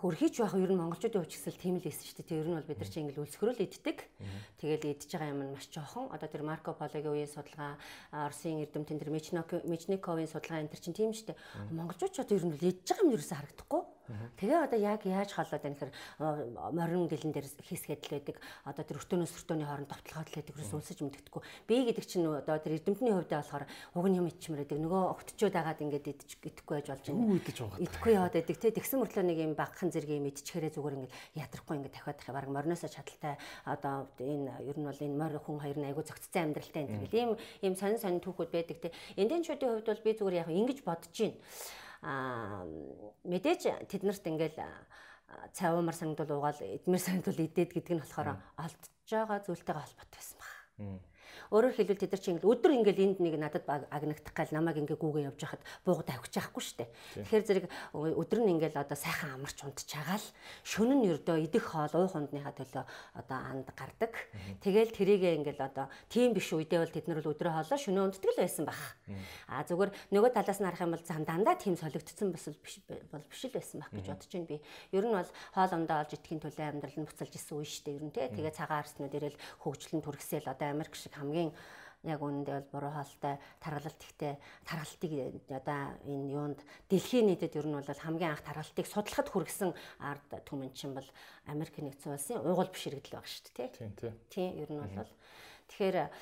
хөрхийч 0.05 0.37
байх 0.37 0.55
ер 0.61 0.69
нь 0.69 0.81
монголчуудын 0.85 1.25
хувьд 1.25 1.33
ч 1.33 1.41
гэсэн 1.41 1.57
тийм 1.57 1.75
л 1.81 1.87
байсан 1.89 2.05
шүү 2.05 2.17
дээ. 2.21 2.29
Тэг 2.29 2.41
ер 2.45 2.49
нь 2.53 2.57
бол 2.61 2.69
бид 2.69 2.77
нар 2.77 2.91
чинь 2.93 3.03
ингээл 3.09 3.25
өлсгөрөл 3.25 3.65
иддэг. 3.65 3.99
Тэгэл 4.61 4.91
идж 4.93 5.09
байгаа 5.09 5.33
юм 5.33 5.41
нь 5.49 5.55
маш 5.57 5.67
жоохон. 5.73 6.13
Одоо 6.13 6.29
тэр 6.29 6.45
Марко 6.45 6.77
Пологийн 6.77 7.09
үеийн 7.09 7.33
судалгаа, 7.33 7.81
Оросын 8.13 8.61
эрдэмтэн 8.69 9.01
тэр 9.01 9.09
Мечниковын 9.09 10.29
судалгаа 10.29 10.61
энэ 10.61 10.73
төр 10.77 10.83
чинь 10.85 10.99
тийм 10.99 11.17
шүү 11.17 11.33
дээ. 11.33 11.41
Монголчууд 11.73 12.13
ч 12.13 12.21
одоо 12.21 12.37
ер 12.37 12.45
нь 12.45 12.53
бол 12.53 12.69
идж 12.69 12.85
байгаа 12.85 13.05
юм 13.09 13.15
ерөөсөө 13.17 13.39
харагдахгүй. 13.41 13.83
Тэгээ 14.05 14.69
одоо 14.69 14.79
яг 14.81 15.01
яаж 15.09 15.33
халаад 15.33 15.65
байна 15.65 15.77
гэхээр 15.81 15.93
морин 16.77 17.09
гэлэн 17.09 17.33
дээр 17.33 17.49
хийсгээд 17.65 18.05
л 18.05 18.13
байдаг. 18.13 18.37
Одоо 18.69 18.85
тэр 18.85 19.01
өртөөнөөс 19.01 19.33
өртөөний 19.33 19.65
хооронд 19.65 19.89
товтлогоод 19.89 20.29
л 20.29 20.37
байдаг. 20.37 20.55
Ерөөсөө 20.61 20.79
үлсэж 20.85 20.99
мэддэхгүй. 21.01 21.43
Би 21.65 21.77
гэдэг 21.89 22.05
чинь 22.05 22.29
одоо 22.29 22.61
тэр 22.61 22.77
эрдэмтний 22.77 23.17
хувьдаа 23.17 23.41
болохоор 23.41 23.65
уг 23.97 24.07
нь 24.13 24.19
юм 24.21 24.29
ичмэр 24.29 24.61
байдаг. 24.69 24.79
Нөгөө 24.85 25.03
огтчод 25.09 25.55
агаад 25.57 25.81
ингээд 25.81 26.07
идэхгүй 26.13 26.75
байж 26.85 26.89
болж 26.93 27.05
байна. 27.09 27.25
Идэхгүй 27.81 28.13
яваад 28.13 28.35
байдаг 28.37 28.57
те. 28.61 28.77
Тэгсэн 28.77 29.01
мөртлөө 29.01 29.25
нэг 29.25 29.39
юм 29.41 29.53
багхан 29.57 29.89
зэрэг 29.89 30.11
юм 30.13 30.29
идчихээрээ 30.29 30.77
зүгээр 30.77 30.97
ингээд 31.01 31.17
ядрахгүй 31.41 31.75
ингээд 31.81 31.95
дахиад 31.97 32.19
дахиад 32.21 32.37
баг 32.37 32.53
мориноосоо 32.53 32.93
чадaltaй 32.93 33.41
одоо 33.65 34.13
энэ 34.21 34.53
ер 34.69 34.77
нь 34.77 34.85
бол 34.85 35.01
энэ 35.01 35.17
морь 35.17 35.39
хүн 35.41 35.65
хоёр 35.65 35.79
нь 35.81 35.89
айгүй 35.89 36.05
зөгцсөн 36.05 36.53
амьдралтай 36.53 36.85
энэ 36.85 37.01
гэл 37.09 37.17
ийм 37.17 37.31
ийм 37.65 37.75
сонин 37.75 37.97
сонин 37.97 38.21
түүхүүд 38.21 38.51
байдаг 38.53 38.79
те. 38.85 38.93
Эндэнчүүдийн 39.17 39.73
хувьд 39.81 39.89
бол 39.89 40.05
би 40.05 40.13
зүгээр 40.13 40.41
яг 40.45 40.49
ингэж 40.53 40.79
бодож 40.85 41.09
байна. 41.17 41.41
Мэдээж 42.05 43.89
тэд 43.89 44.03
нарт 44.05 44.25
ингээл 44.29 44.61
цавмар 45.57 45.97
санагдвал 45.97 46.37
угаал 46.37 46.61
эдмэр 46.61 47.01
санагдвал 47.01 47.41
идээд 47.41 47.73
гэдэг 47.73 47.93
нь 47.97 48.03
болохоор 48.05 48.37
олдж 48.61 48.85
байгаа 49.09 49.41
зүйлтэйгээ 49.41 49.83
холбоотой 49.89 50.19
байсан 50.21 50.39
баг. 50.39 50.53
Өөрөөр 51.51 51.75
хэлбэл 51.77 52.01
тэд 52.01 52.13
нар 52.15 52.23
чинь 52.23 52.35
ингээл 52.39 52.53
өдөр 52.55 52.73
ингээл 52.79 53.05
энд 53.05 53.19
нэг 53.21 53.35
надад 53.37 53.65
агнагдах 53.91 54.33
гал 54.33 54.53
намайг 54.55 54.79
ингээ 54.81 54.97
гүүгээ 54.97 55.29
явж 55.29 55.41
хахад 55.45 55.63
буугад 55.85 56.09
авчих 56.15 56.33
чадахгүй 56.41 56.65
штэ. 56.65 56.87
Тэгэхээр 57.21 57.45
зэрэг 57.45 57.67
өдөр 57.93 58.41
нь 58.45 58.53
ингээл 58.57 58.81
одоо 58.81 58.97
сайхан 58.97 59.37
амарч 59.37 59.59
унтчихагаал 59.67 60.27
шөнө 60.63 60.95
нь 60.95 61.09
ердөө 61.11 61.37
идэх 61.51 61.65
хоол 61.75 61.95
уух 61.95 62.15
ундныхаа 62.15 62.55
төлөө 62.55 62.85
одоо 63.19 63.39
анд 63.45 63.69
гардаг. 63.75 64.13
Тэгэл 64.63 64.95
тэрийгээ 64.95 65.37
ингээл 65.43 65.67
одоо 65.67 65.87
тийм 66.09 66.33
биш 66.33 66.49
үедээ 66.55 66.81
бол 66.81 66.95
тэд 66.95 67.07
нар 67.11 67.19
бол 67.21 67.33
өдрөө 67.35 67.53
хоолоо 67.53 67.79
шөнө 67.81 68.01
унтдаг 68.09 68.31
л 68.31 68.41
байсан 68.41 68.65
баг. 68.65 68.81
А 69.51 69.67
зүгээр 69.67 69.91
нөгөө 70.15 70.31
талаас 70.31 70.61
нь 70.63 70.67
харах 70.71 70.85
юм 70.85 70.95
бол 70.95 71.05
дандаа 71.05 71.55
тийм 71.59 71.75
солигдсон 71.75 72.31
бас 72.31 72.47
биш 72.63 72.79
бол 73.11 73.25
биш 73.27 73.43
л 73.45 73.57
байсан 73.59 73.83
баг 73.83 73.91
гэж 73.91 74.07
бодож 74.15 74.31
байна 74.31 74.47
би. 74.47 74.57
Ер 74.95 75.05
нь 75.05 75.17
бол 75.19 75.31
хоол 75.53 75.73
ундаа 75.75 76.07
олж 76.07 76.15
идэхин 76.15 76.39
төлөө 76.39 76.67
амьдрал 76.71 76.99
нь 77.03 77.09
буцалж 77.11 77.35
исэн 77.35 77.59
үе 77.59 77.67
штэ 77.67 77.99
ер 77.99 78.05
нь 78.07 78.15
тий. 78.15 78.31
Тэгээ 78.31 78.55
цагаан 78.55 78.87
арснууд 78.87 79.15
ирэл 79.19 79.39
хөгжлөн 79.59 80.03
түргсээл 80.07 80.47
одоо 80.55 80.71
Америк 80.71 80.95
шиг 80.95 81.19
хамгийн 81.19 81.34
яг 82.05 82.21
үнэндээ 82.21 82.69
бол 82.69 82.73
буруу 82.73 82.93
хаалтай 82.93 83.41
таргалалт 83.65 84.01
ихтэй 84.05 84.37
таргалтыг 84.69 85.13
одоо 85.49 85.81
энэ 86.05 86.33
юунд 86.37 86.61
дэлхийн 86.93 87.33
нийтэд 87.33 87.57
ер 87.57 87.67
нь 87.67 87.77
бол 87.81 87.89
хамгийн 87.89 88.37
анх 88.37 88.45
таргалтыг 88.45 88.85
судлахад 88.85 89.29
хүргэсэн 89.33 89.73
ард 90.05 90.29
түмэн 90.45 90.77
чинь 90.77 90.93
бол 90.93 91.09
Америк 91.49 91.81
нэгдсэн 91.81 92.13
улсын 92.13 92.45
уйгуул 92.45 92.69
биширгдэл 92.69 93.17
баг 93.17 93.25
шүү 93.25 93.57
дээ 93.57 93.69
Тийм 93.73 93.93
тийм. 93.97 94.15
тийм 94.29 94.51
ер 94.61 94.71
нь 94.71 94.81
бол 94.85 95.09
Тэгэхээр 95.65 96.13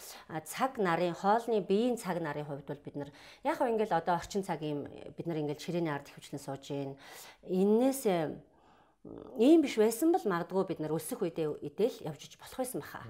цаг 0.47 0.79
нарын 0.79 1.19
хоолны 1.19 1.59
биеийн 1.67 1.99
цаг 1.99 2.23
нарын 2.23 2.47
хувьд 2.47 2.63
бол 2.63 2.79
бид 2.79 2.95
нар 2.95 3.11
яг 3.43 3.59
хөө 3.59 3.75
ингээл 3.75 3.99
одоо 3.99 4.15
орчин 4.15 4.47
цаг 4.47 4.63
юм 4.63 4.87
бид 4.87 5.27
нар 5.27 5.43
ингээл 5.43 5.59
ширээний 5.59 5.91
ард 5.91 6.07
хөвчлэн 6.15 6.39
сууж 6.39 6.63
гин 6.71 6.95
энээс 7.51 8.07
ийм 9.39 9.63
биш 9.67 9.75
байсан 9.75 10.15
бол 10.15 10.23
магадгүй 10.23 10.63
бид 10.71 10.81
нар 10.81 10.95
өсөх 10.95 11.27
үедээ 11.27 11.59
идэл 11.67 11.97
явж 12.07 12.23
иж 12.31 12.39
болох 12.39 12.59
байсан 12.63 12.79
баха. 12.79 13.03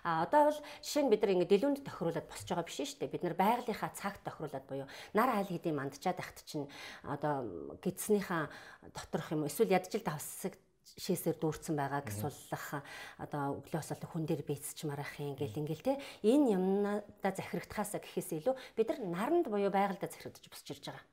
А 0.00 0.24
одоо 0.24 0.48
бол 0.48 0.60
жишээ 0.80 1.04
нь 1.04 1.12
бид 1.12 1.20
нар 1.20 1.32
ингээд 1.36 1.52
дэлгүүнд 1.52 1.84
тохируулаад 1.84 2.24
босч 2.24 2.48
байгаа 2.48 2.64
биш 2.64 2.80
шүү 2.80 3.04
дээ. 3.04 3.12
Бид 3.12 3.24
нар 3.28 3.36
байгалийнхаа 3.36 3.92
цагт 3.92 4.24
тохируулаад 4.24 4.64
буюу 4.64 4.88
нар 5.12 5.30
айл 5.36 5.52
хэдийн 5.52 5.76
мандчаад 5.76 6.24
ахт 6.24 6.40
чинь 6.48 6.64
одоо 7.04 7.44
гидснийхаа 7.84 8.48
доторх 8.96 9.28
юм 9.36 9.44
эсвэл 9.44 9.76
ядчил 9.76 10.00
давсаг 10.00 10.56
шээсээр 10.96 11.36
дүүрсэн 11.36 11.76
байгааг 11.76 12.08
суллах 12.08 12.80
одоо 13.20 13.60
өглөөс 13.60 13.90
бол 13.92 14.08
хүн 14.16 14.24
дээр 14.24 14.40
бийцч 14.46 14.88
марах 14.88 15.20
юм 15.20 15.36
гэл 15.36 15.60
ингээл 15.60 15.84
те 15.84 16.00
энэ 16.24 16.56
юмнада 16.56 17.28
захирагдахаас 17.36 18.00
гэхээс 18.00 18.40
илүү 18.40 18.54
бид 18.72 18.88
нар 18.88 19.00
наранд 19.04 19.46
буюу 19.52 19.68
байгальдаа 19.68 20.08
захирагдаж 20.08 20.48
босч 20.48 20.72
ирж 20.72 20.84
байгаа. 20.88 21.04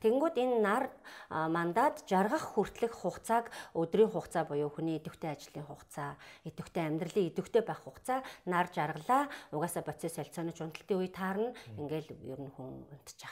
Тэгэнгүүт 0.00 0.36
энэ 0.40 0.56
нар 0.64 0.84
мандат 1.28 2.04
жаргах 2.08 2.56
хүртэлх 2.56 2.96
хугацааг 2.96 3.52
өдрийн 3.76 4.08
хугацаа 4.08 4.48
буюу 4.48 4.72
хүний 4.72 4.96
идэвхтэй 4.96 5.36
ажлын 5.36 5.68
хугацаа, 5.68 6.16
идэвхтэй 6.48 6.84
амьдралын 6.88 7.28
идэвхтэй 7.28 7.62
байх 7.62 7.84
хугацаа 7.84 8.24
нар 8.48 8.72
жаргалаа. 8.72 9.28
Угаасаа 9.52 9.84
процесс 9.84 10.16
солилцооны 10.16 10.56
унталтын 10.56 10.98
үе 10.98 11.12
таарна. 11.12 11.52
Ингээл 11.76 12.16
ер 12.24 12.40
нь 12.40 12.52
хүн 12.52 12.88
унтчих 12.88 13.28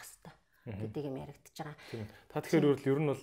хэвээр 0.67 0.91
гэдэг 0.91 1.05
юм 1.07 1.17
яригдчихэж 1.23 1.59
байгаа. 1.63 1.77
Та 2.31 2.43
тэгэхээр 2.43 2.67
ер 2.91 2.99
нь 2.99 3.11
бол 3.15 3.23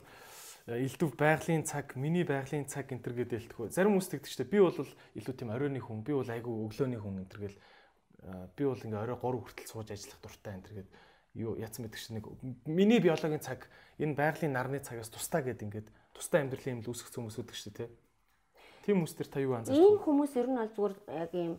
элдв 0.64 1.12
байгалийн 1.20 1.64
цаг, 1.68 1.96
миний 2.00 2.24
байгалийн 2.24 2.66
цаг 2.72 2.88
энэ 2.88 3.04
төр 3.04 3.16
гэдэг 3.20 3.40
хэлтгүү. 3.52 3.68
Зарим 3.68 4.00
хүмүүс 4.00 4.08
тэгдэг 4.16 4.32
чинь 4.32 4.48
би 4.48 4.60
бол 4.64 4.80
илүү 4.80 5.36
тийм 5.36 5.52
оройны 5.52 5.80
хүн, 5.84 6.08
би 6.08 6.16
бол 6.16 6.24
айгүй 6.24 6.54
өглөөний 6.64 7.00
хүн 7.04 7.20
энэ 7.20 7.32
төр 7.32 7.42
гэл 7.44 7.60
би 8.56 8.64
бол 8.64 8.80
ингээ 8.80 9.04
орой 9.04 9.20
3 9.20 9.44
хүртэл 9.44 9.68
сууж 9.68 9.88
ажиллах 9.92 10.20
дуртай 10.24 10.56
энэ 10.56 10.64
төр 10.64 10.76
гэдэг 10.80 10.92
юу 11.34 11.58
яцсан 11.58 11.86
байдаг 11.86 12.00
чинь 12.00 12.18
нэг 12.22 12.26
миний 12.66 13.00
биологийн 13.02 13.42
цаг 13.42 13.70
энэ 13.98 14.18
байгалийн 14.18 14.54
нарны 14.54 14.80
цагаас 14.80 15.10
тусдаа 15.10 15.42
гэд 15.42 15.66
ингээд 15.66 15.88
тусдаа 16.14 16.42
амьдралын 16.46 16.80
юм 16.80 16.82
л 16.86 16.92
үүсгэх 16.94 17.14
хүмүүс 17.14 17.38
үүдэг 17.42 17.58
шүү 17.58 17.74
дээ 17.74 17.90
тийм 18.84 19.00
хүмүүс 19.00 19.16
төр 19.16 19.30
та 19.32 19.40
юу 19.40 19.56
анзаарч 19.56 19.80
Ийм 19.80 19.98
хүмүүс 20.04 20.34
ер 20.36 20.48
нь 20.52 20.60
бол 20.60 20.72
зүгээр 20.76 20.96
яг 21.24 21.32
ийм 21.34 21.54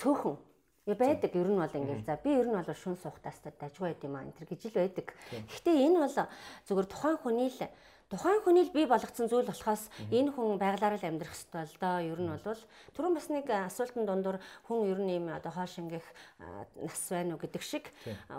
цөөхөн. 0.00 0.36
Байдаг 0.84 1.32
ер 1.36 1.48
нь 1.48 1.60
бол 1.60 1.76
ингээл 1.76 2.04
за 2.08 2.16
би 2.24 2.30
ер 2.32 2.48
нь 2.48 2.56
бол 2.56 2.72
шүн 2.72 2.96
суухтаас 2.96 3.38
дажгүй 3.44 3.92
байд 3.92 4.04
юм 4.04 4.16
аа 4.16 4.24
энэ 4.24 4.36
төр 4.36 4.48
гэж 4.48 4.62
л 4.72 4.80
байдаг. 4.80 5.06
Гэхдээ 5.48 5.76
энэ 5.84 6.00
бол 6.00 6.16
зүгээр 6.68 6.88
тухайн 6.88 7.18
хүний 7.20 7.48
л 7.52 7.60
тухайн 8.14 8.42
хүний 8.46 8.62
л 8.62 8.70
бий 8.70 8.86
болгоцсон 8.86 9.26
зүйл 9.26 9.42
болохоос 9.42 9.90
энэ 10.14 10.30
хүн 10.30 10.54
байглаараа 10.62 11.02
л 11.02 11.08
амьдрах 11.10 11.34
ёстой 11.34 11.66
л 11.66 11.78
доо 11.82 11.98
ер 11.98 12.20
нь 12.22 12.30
бол 12.30 12.62
түрүүн 12.94 13.14
бас 13.18 13.26
нэг 13.26 13.50
асуултын 13.50 14.06
дундуур 14.06 14.38
хүн 14.70 14.86
ер 14.86 15.00
нь 15.02 15.18
юм 15.18 15.34
одоо 15.34 15.50
хоол 15.50 15.66
шингэх 15.66 16.06
нас 16.78 17.02
байна 17.10 17.34
уу 17.34 17.42
гэдэг 17.42 17.62
шиг 17.66 17.90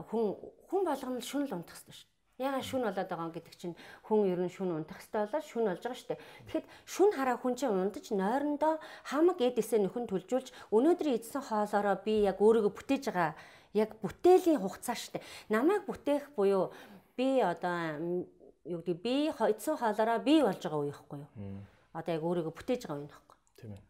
хүн 0.08 0.40
хүн 0.72 0.82
болгоно 0.88 1.20
шүн 1.20 1.52
л 1.52 1.60
унтах 1.60 1.76
ёстой 1.76 1.92
шүү. 1.92 2.08
Ягаад 2.40 2.68
шүн 2.68 2.84
болоод 2.88 3.08
байгаа 3.12 3.32
гэдэг 3.36 3.56
чинь 3.60 3.76
хүн 4.08 4.28
ер 4.32 4.40
нь 4.40 4.52
шүн 4.52 4.72
унтах 4.80 5.00
хэрэгтэй 5.04 5.24
болоод 5.28 5.44
шүн 5.44 5.66
болж 5.68 5.84
байгаа 5.84 6.00
шүү 6.00 6.10
дээ. 6.12 6.24
Тэгэхэд 6.48 6.66
шүн 6.88 7.10
хараа 7.16 7.38
хүн 7.40 7.56
чинь 7.60 7.76
унтаж 7.76 8.06
нойрондоо 8.16 8.74
хамаг 9.08 9.40
эдээсээ 9.44 9.80
нөхөн 9.84 10.08
төлжүүлж 10.08 10.48
өнөөдрийн 10.72 11.20
эдсэн 11.20 11.44
хоолоороо 11.44 11.96
би 12.04 12.28
яг 12.28 12.40
өөрийгөө 12.40 12.72
бүтээж 12.76 13.04
байгаа 13.12 13.36
яг 13.76 13.92
бүтээлийн 14.04 14.60
хугацаа 14.60 14.96
шүү 14.96 15.20
дээ. 15.20 15.28
Намайг 15.52 15.84
бүтээх 15.88 16.32
буюу 16.36 16.72
би 17.16 17.40
одоо 17.40 18.00
юу 18.66 18.82
гэдэг 18.82 18.98
би 19.02 19.30
эдсэн 19.30 19.78
хоолоороо 19.78 20.20
би 20.20 20.42
болж 20.42 20.62
байгаа 20.62 20.82
үе 20.82 20.92
ихгүй 20.92 21.20
юу? 21.22 21.62
Одоо 21.94 22.12
яг 22.18 22.24
өөрийгөө 22.26 22.54
бүтээж 22.54 22.82
байгаа 22.90 22.98
үе 22.98 23.08
нөхгүй. 23.08 23.38
Тийм 23.62 23.72
ээ. 23.78 23.82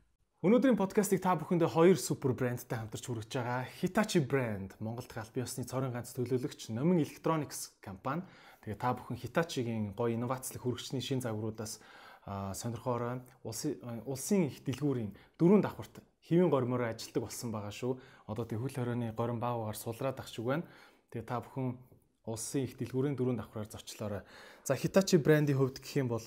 Өнөөдрийн 0.45 0.77
подкастыг 0.77 1.23
та 1.25 1.33
бүхэндээ 1.33 1.73
хоёр 1.73 1.97
супер 1.97 2.37
брэндтэй 2.37 2.77
хамтарч 2.77 3.05
хүргэж 3.09 3.31
байгаа. 3.33 3.65
Hitachi 3.81 4.19
брэнд 4.21 4.77
Монголд 4.77 5.09
аль 5.17 5.33
биесны 5.33 5.65
цорын 5.65 5.89
ганц 5.89 6.13
төлөөлөгч 6.13 6.69
Номин 6.69 7.01
Electronics 7.01 7.73
компани. 7.81 8.21
Тэгээ 8.61 8.77
та 8.77 8.93
бүхэн 8.93 9.17
Hitachi-гийн 9.17 9.97
гоё 9.97 10.13
инновацлог 10.13 10.61
хүргэжчний 10.61 11.01
шин 11.01 11.23
загваруудаас 11.25 11.81
сонирхоорой. 12.25 13.25
Улсын 13.41 13.81
улсын 14.05 14.45
их 14.45 14.61
дэлгүүрийн 14.61 15.17
дөрөв 15.39 15.65
давхарт 15.65 16.05
хэвийн 16.29 16.49
гормоор 16.53 16.93
ажилладаг 16.93 17.25
болсон 17.25 17.49
байгаа 17.49 17.73
шүү. 17.73 17.97
Одоо 18.29 18.45
тэг 18.45 18.61
хөл 18.61 18.73
хорионы 18.73 19.13
горим 19.17 19.41
баагаар 19.41 19.77
сулраад 19.77 20.21
ах 20.21 20.29
шиг 20.29 20.45
байна. 20.45 20.65
Тэгээ 21.09 21.25
та 21.25 21.41
бүхэн 21.41 21.77
улсын 22.25 22.65
их 22.65 22.77
дэлгүүрийн 22.77 23.15
дөрөв 23.15 23.37
давхраар 23.37 23.69
зочлоорой. 23.69 24.21
За 24.65 24.73
Hitachi 24.75 25.17
брендийн 25.21 25.57
хувьд 25.57 25.79
гэх 25.79 26.01
юм 26.01 26.09
бол 26.09 26.25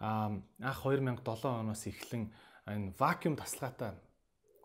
анх 0.00 0.80
2007 0.84 1.20
оноос 1.48 1.84
эхлэн 1.88 2.32
энэ 2.68 2.92
вакуум 2.96 3.36
тасалгаатай 3.36 3.96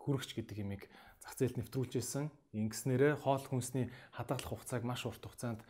хүрэгч 0.00 0.36
гэдэг 0.36 0.56
имийг 0.60 0.88
зах 1.20 1.34
зээлд 1.36 1.58
нэвтрүүлжсэн. 1.58 2.30
Ингэснээрээ 2.56 3.20
хоол 3.20 3.44
хүнсний 3.44 3.90
хадгалах 4.16 4.48
хугацааг 4.48 4.82
маш 4.84 5.04
урт 5.04 5.20
хугацаанд 5.20 5.60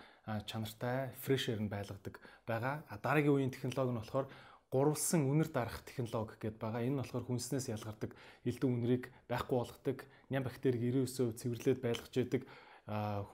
чанартай 0.47 1.15
фрешэр 1.23 1.63
нь 1.63 1.73
байлгадаг 1.73 2.21
байгаа. 2.47 2.85
Дараагийн 3.03 3.35
үеийн 3.35 3.55
технологи 3.55 3.95
нь 3.95 4.01
болохоор 4.03 4.29
гурвалсан 4.71 5.27
үнэр 5.27 5.51
дарах 5.51 5.83
технологи 5.87 6.37
гэдээ 6.39 6.63
байгаа. 6.63 6.83
Энэ 6.83 6.95
нь 6.95 7.01
болохоор 7.03 7.27
хүнснээс 7.27 7.71
ялгардаг 7.71 8.11
элдэн 8.45 8.71
үнэрийг 8.71 9.05
байхгүй 9.31 9.57
болгодог, 9.57 9.99
ням 10.31 10.43
бактерийг 10.43 10.83
99% 10.95 11.39
цэвэрлээд 11.39 11.81
байлгаж 11.83 12.13
яадаг 12.15 12.43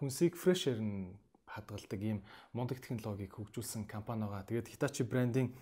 хүнсийг 0.00 0.36
фрешэр 0.36 0.80
нь 0.80 1.16
хадгалдаг 1.53 2.00
ийм 2.00 2.18
мундаг 2.57 2.80
технологиг 2.80 3.36
хөгжүүлсэн 3.36 3.84
компани 3.84 4.24
байгаа. 4.24 4.48
Тэгээд 4.48 4.72
Hitachi 4.72 5.05
брендийн 5.05 5.53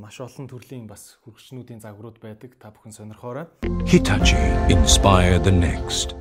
маш 0.00 0.18
олон 0.20 0.48
төрлийн 0.48 0.88
бас 0.88 1.20
хүргчнүүдийн 1.28 1.84
загварууд 1.84 2.18
байдаг. 2.18 2.56
Та 2.58 2.72
бүхэн 2.72 2.92
сонирхоорой. 2.96 3.46
Hitachi 3.84 4.40
inspire 4.72 5.38
the 5.38 5.52
next. 5.52 6.16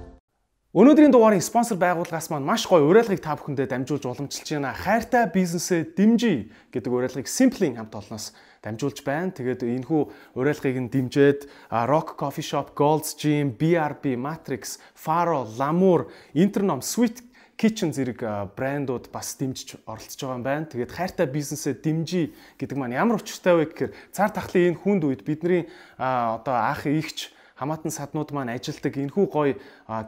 Өнөөдрийн 0.73 1.13
дугаарын 1.13 1.37
спонсор 1.37 1.77
байгууллагаас 1.77 2.33
маань 2.33 2.49
маш 2.49 2.65
гоё 2.65 2.89
уриалгыг 2.89 3.21
та 3.21 3.37
бүхэндээ 3.37 3.69
дамжуулж 3.69 4.09
уламжилж 4.09 4.57
байна. 4.57 4.73
Хайртай 4.73 5.29
бизнесээ 5.29 5.93
дэмжиж 5.93 6.49
гэдэг 6.73 6.89
уриалгыг 6.89 7.29
Simply 7.29 7.77
хамт 7.77 7.93
олноос 7.93 8.33
дамжуулж 8.65 9.05
байна. 9.05 9.29
Тэгээд 9.29 9.69
энэхүү 9.69 10.01
уриалгыг 10.33 10.77
нь 10.81 10.89
дэмжиж 10.89 11.45
Rock 11.69 12.17
Coffee 12.17 12.41
Shop, 12.41 12.73
Gold's 12.73 13.13
Gym, 13.13 13.53
BRB, 13.53 14.17
Matrix, 14.17 14.81
Faro, 14.97 15.45
Lamour, 15.45 16.09
Internom, 16.33 16.81
Sweet 16.81 17.21
Kitchen 17.63 17.95
зэрэг 17.95 18.19
брэндууд 18.59 19.07
бас 19.07 19.39
дэмжиж 19.39 19.79
оролцож 19.87 20.19
байгаа 20.19 20.35
юм 20.35 20.43
байна. 20.43 20.67
Тэгээд 20.67 20.91
хайртай 20.91 21.31
бизнесээ 21.31 21.79
дэмжиж 21.79 22.35
гэдэг 22.59 22.75
маань 22.75 22.99
ямар 22.99 23.23
учиртай 23.23 23.55
вэ 23.55 23.71
гэхээр 23.71 23.91
цар 24.11 24.35
тахлын 24.35 24.75
энэ 24.75 24.81
хүнд 24.83 25.07
үед 25.07 25.23
бидний 25.23 25.71
одоо 25.95 26.59
анх 26.59 26.83
ихч 26.91 27.31
хамаатан 27.63 27.95
саднууд 27.95 28.35
маань 28.35 28.51
ажилдаг 28.51 28.91
энэхүү 28.99 29.25
гоё 29.31 29.55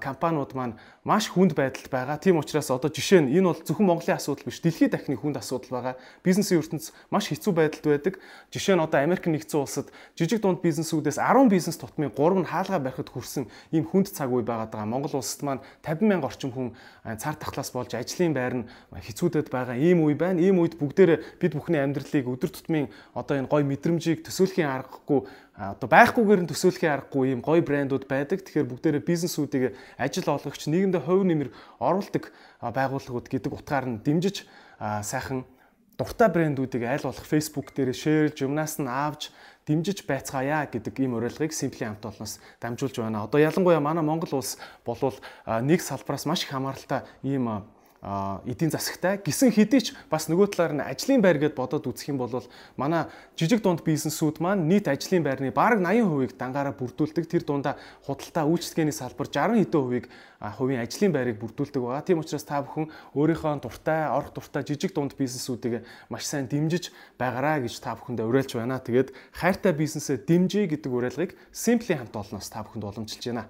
компаниуд 0.04 0.52
маань 0.60 0.76
маш 1.08 1.32
хүнд 1.32 1.56
байдалд 1.56 1.88
байгаа. 1.88 2.20
Тийм 2.20 2.36
учраас 2.44 2.68
одоо 2.68 2.92
жишээ 2.92 3.24
нь 3.24 3.32
энэ 3.32 3.48
бол 3.48 3.62
зөвхөн 3.64 3.88
Монголын 3.88 4.20
асуудал 4.20 4.44
биш, 4.44 4.60
дэлхийд 4.60 4.92
дахны 4.92 5.16
хүнд 5.16 5.40
асуудал 5.40 5.72
байгаа. 5.72 5.96
Бизнесийн 6.20 6.60
ертөнц 6.60 6.92
маш 7.08 7.32
хэцүү 7.32 7.54
байдалд 7.56 7.86
байдаг. 7.88 8.20
Жишээ 8.52 8.76
нь 8.76 8.84
одоо 8.84 9.00
Америк 9.00 9.24
нэгдсэн 9.32 9.64
улсад 9.64 9.88
жижиг 10.20 10.44
дунд 10.44 10.60
бизнесүүдээс 10.60 11.16
10 11.16 11.48
бизнес 11.48 11.80
тутмын 11.80 12.12
3 12.12 12.44
нь 12.44 12.50
хаалгаа 12.52 12.80
барихад 12.84 13.08
хүрсэн 13.08 13.48
ийм 13.72 13.88
хүнд 13.88 14.12
цаг 14.12 14.36
үе 14.36 14.44
байгаад 14.44 14.76
байгаа. 14.76 14.92
Монгол 14.92 15.16
улсад 15.16 15.42
маань 15.48 15.64
50 15.80 16.04
мянга 16.12 16.28
орчим 16.28 16.52
хүн 16.52 16.76
цар 17.16 17.40
тахлаас 17.40 17.72
болж 17.72 17.96
ажлын 17.96 18.36
байр 18.36 18.54
нь 18.60 18.68
хэцүүдэд 18.92 19.48
байгаа 19.48 19.80
ийм 19.80 20.04
үе 20.04 20.20
байна. 20.20 20.44
Ийм 20.44 20.60
үед 20.60 20.76
бүгдээрээ 20.76 21.40
бид 21.40 21.56
бүхний 21.56 21.80
амьдралыг 21.80 22.28
өдөр 22.28 22.52
тутмын 22.52 22.92
одоо 23.16 23.40
энэ 23.40 23.48
гоё 23.48 23.64
мэдрэмжийг 23.64 24.28
төсөөлхийн 24.28 24.68
аргагүй 24.68 25.24
одоо 25.56 25.88
байхгүйгээр 25.88 26.42
нь 26.44 26.52
төсөөлхийн 26.52 26.92
аргагүй 26.92 27.32
ийм 27.32 27.40
гоё 27.40 27.64
брэндүүд 27.64 28.12
байдаг. 28.12 28.44
Тэгэхээр 28.44 28.68
бүгдээрээ 28.68 29.04
бизнесүүдийг 29.08 29.64
ажил 29.96 30.28
олгогч 30.36 30.68
нийгэмдээ 30.68 31.04
хувь 31.08 31.24
нэмэр 31.24 31.50
оруулдаг 31.80 32.36
байгууллагууд 32.60 33.28
гэдэг 33.32 33.52
утгаар 33.56 33.88
нь 33.88 34.04
дэмжиж 34.04 34.44
сайхан 34.80 35.48
дуртай 35.96 36.28
брэндүүдийг 36.28 36.84
аль 36.84 37.08
болох 37.08 37.24
Facebook 37.24 37.72
дээр 37.72 37.96
шеэрлж 37.96 38.44
юмнаас 38.44 38.84
нь 38.84 38.92
аавж 38.92 39.32
дэмжиж 39.64 40.04
байцгаая 40.04 40.68
гэдэг 40.68 40.92
ийм 41.00 41.16
уриалгыг 41.16 41.56
Simply 41.56 41.88
хамт 41.88 42.04
олноос 42.04 42.44
дамжуулж 42.60 43.00
байна. 43.00 43.24
Одоо 43.24 43.40
ялангуяа 43.40 43.80
манай 43.80 44.04
Монгол 44.04 44.44
улс 44.44 44.60
болвол 44.84 45.16
нэг 45.48 45.80
салбараас 45.80 46.28
маш 46.28 46.44
их 46.44 46.52
хамааралтай 46.52 47.08
ийм 47.24 47.64
эдийн 48.06 48.70
засагтай 48.70 49.18
гисэн 49.18 49.50
хэдий 49.50 49.82
ч 49.82 49.98
бас 50.14 50.30
нөгөө 50.30 50.54
талаар 50.54 50.74
нь 50.78 50.86
ажлын 50.86 51.26
байр 51.26 51.42
гэд 51.42 51.58
бодоод 51.58 51.90
үзэх 51.90 52.14
юм 52.14 52.22
бол 52.22 52.30
манай 52.78 53.10
жижиг 53.34 53.66
дунд 53.66 53.82
бизнесүүд 53.82 54.38
маань 54.46 54.70
нийт 54.70 54.86
ажлын 54.86 55.26
байрны 55.26 55.50
бараг 55.50 55.82
80%-ийг 55.82 56.38
дангаараа 56.38 56.78
бүрдүүлдэг. 56.78 57.26
Тэр 57.26 57.42
дундаа 57.42 57.82
худалдаа 58.06 58.46
үйлчлэгээний 58.46 58.94
салбар 58.94 59.26
60 59.26 59.58
хэдэн 59.58 59.82
хувийг 59.82 60.06
хувийн 60.38 60.86
ажлын 60.86 61.10
байрыг 61.18 61.42
бүрдүүлдэг 61.42 61.82
байгаа. 61.82 62.06
Тийм 62.06 62.22
учраас 62.22 62.46
та 62.46 62.62
бүхэн 62.62 62.94
өөрийнхөө 63.18 63.66
дуртай, 63.66 64.06
орох 64.14 64.38
дуртай 64.38 64.62
жижиг 64.62 64.94
дунд 64.94 65.18
бизнесүүдийг 65.18 65.82
маш 66.14 66.30
сайн 66.30 66.46
дэмжиж 66.46 66.94
байгаараа 67.18 67.66
гэж 67.66 67.82
та 67.82 67.98
бүхэндээ 67.98 68.30
уриалж 68.30 68.54
байна. 68.54 68.78
Тэгээд 68.78 69.18
хайртай 69.34 69.74
бизнесээ 69.74 70.22
дэмжиж 70.30 70.70
гэдэг 70.70 70.92
уриалгыг 70.94 71.34
Simply 71.50 71.98
хамт 71.98 72.14
олноос 72.14 72.54
та 72.54 72.62
бүхэнд 72.62 72.86
уламжилж 72.86 73.26
байна. 73.34 73.50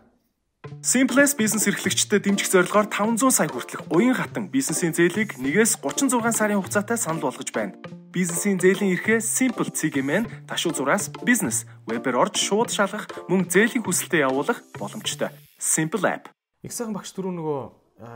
Simplest 0.81 1.37
бизнес 1.37 1.67
эрхлэгчдэд 1.67 2.25
дэмжих 2.25 2.49
зорилгоор 2.49 2.89
500 2.89 3.29
сая 3.29 3.49
хүртэлх 3.49 3.85
уян 3.93 4.17
хатан 4.17 4.49
бизнесийн 4.49 4.93
зээлийг 4.97 5.37
1-ээс 5.37 5.77
36 5.81 6.33
сарын 6.33 6.57
хугацаатай 6.57 6.97
санал 6.97 7.29
болгож 7.29 7.49
байна. 7.53 7.77
Бизнесийн 8.09 8.57
зээлийн 8.57 8.97
эрхээ 8.97 9.21
Simple 9.21 9.69
CGM-ийн 9.69 10.25
ташуу 10.49 10.73
зураас 10.73 11.13
бизнес 11.21 11.69
вебээр 11.85 12.17
орж 12.17 12.41
шууд 12.41 12.73
шалгах 12.73 13.05
мөн 13.29 13.45
зээлийн 13.45 13.85
хүсэлтэд 13.85 14.25
явуулах 14.25 14.65
боломжтой. 14.73 15.29
Simple 15.61 16.05
app. 16.05 16.33
Их 16.65 16.73
сайхан 16.73 16.97
багш 16.97 17.13
түрүү 17.13 17.33
нөгөө 17.37 17.61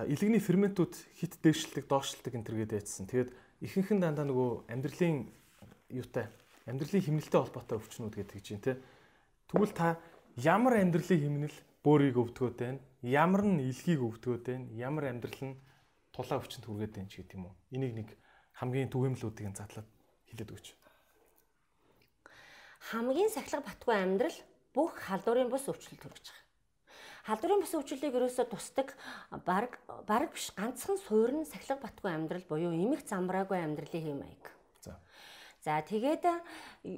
илгэний 0.09 0.41
ферментүүд 0.41 0.93
хит 1.21 1.37
дээшлдэг, 1.45 1.85
доошилдог 1.85 2.33
энэ 2.33 2.47
төргээд 2.49 2.75
яйцсан. 2.81 3.05
Тэгээд 3.05 3.29
ихэнх 3.61 3.93
нь 3.93 4.01
дандаа 4.01 4.25
нөгөө 4.25 4.73
амьдралын 4.73 5.29
юутай 5.93 6.33
амьдралын 6.65 7.05
хэмнэлтэй 7.05 7.39
холбоотой 7.41 7.77
өвчнүүд 7.77 8.15
гэдэг 8.17 8.41
чинь 8.41 8.61
тэ. 8.61 8.81
Тэгвэл 9.49 9.73
та 9.73 9.97
ямар 10.37 10.81
амьдралын 10.81 11.21
хэмнэл 11.21 11.57
бөөрийг 11.83 12.17
өвдгөөд 12.19 12.57
байна. 12.59 12.79
Ямар 13.01 13.43
нь 13.47 13.63
илгийг 13.63 14.01
өвдгөөд 14.03 14.43
байна. 14.43 14.65
Ямар 14.75 15.11
амьдрал 15.11 15.41
нь 15.53 15.59
тулаа 16.11 16.39
өвчнөд 16.39 16.65
хүргээд 16.67 16.95
байна 16.95 17.09
ч 17.09 17.23
гэдэг 17.23 17.37
юм 17.39 17.47
уу. 17.47 17.55
Энийг 17.71 17.93
нэг 17.95 18.09
хамгийн 18.59 18.91
түгээмлүүдийг 18.91 19.55
задлаад 19.55 19.87
хэлээд 20.27 20.51
өгч. 20.51 20.67
Хамгийн 22.91 23.31
сахилга 23.31 23.63
батгүй 23.63 23.95
амьдрал 23.95 24.37
бүх 24.75 24.95
халдварын 25.07 25.51
бус 25.51 25.67
өвчлөлт 25.67 26.03
төрөж 26.03 26.25
байгаа. 26.27 26.47
Халдварын 27.27 27.61
бус 27.63 27.73
өвчлөлийг 27.75 28.15
ерөөсөө 28.15 28.45
тусдаг 28.49 28.95
баг 29.45 29.79
баг 30.07 30.31
биш 30.33 30.51
ганцхан 30.55 30.97
суурин 30.97 31.45
сахилга 31.45 31.83
батгүй 31.83 32.11
амьдрал 32.11 32.45
буюу 32.47 32.71
эмх 32.71 33.03
замбраагүй 33.05 33.59
амьдралын 33.59 34.03
хэм 34.03 34.19
маяг. 34.23 34.43
За 35.59 35.83
тэгээд 35.83 36.23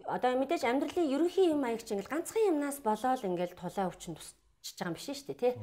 одоо 0.05 0.31
мэдээж 0.37 0.63
амьдралын 0.69 1.09
ерөнхий 1.09 1.49
юм 1.49 1.65
маяг 1.65 1.81
чинь 1.81 1.97
ингээл 1.97 2.13
ганцхан 2.13 2.49
юмнаас 2.53 2.77
болоод 2.85 3.25
ингээл 3.25 3.57
тулаа 3.57 3.89
өвчин 3.89 4.13
тусчиж 4.61 4.77
байгаа 4.77 4.93
юм 4.93 4.97
биш 4.97 5.07
шүү 5.09 5.27
дээ 5.33 5.41
тий. 5.41 5.53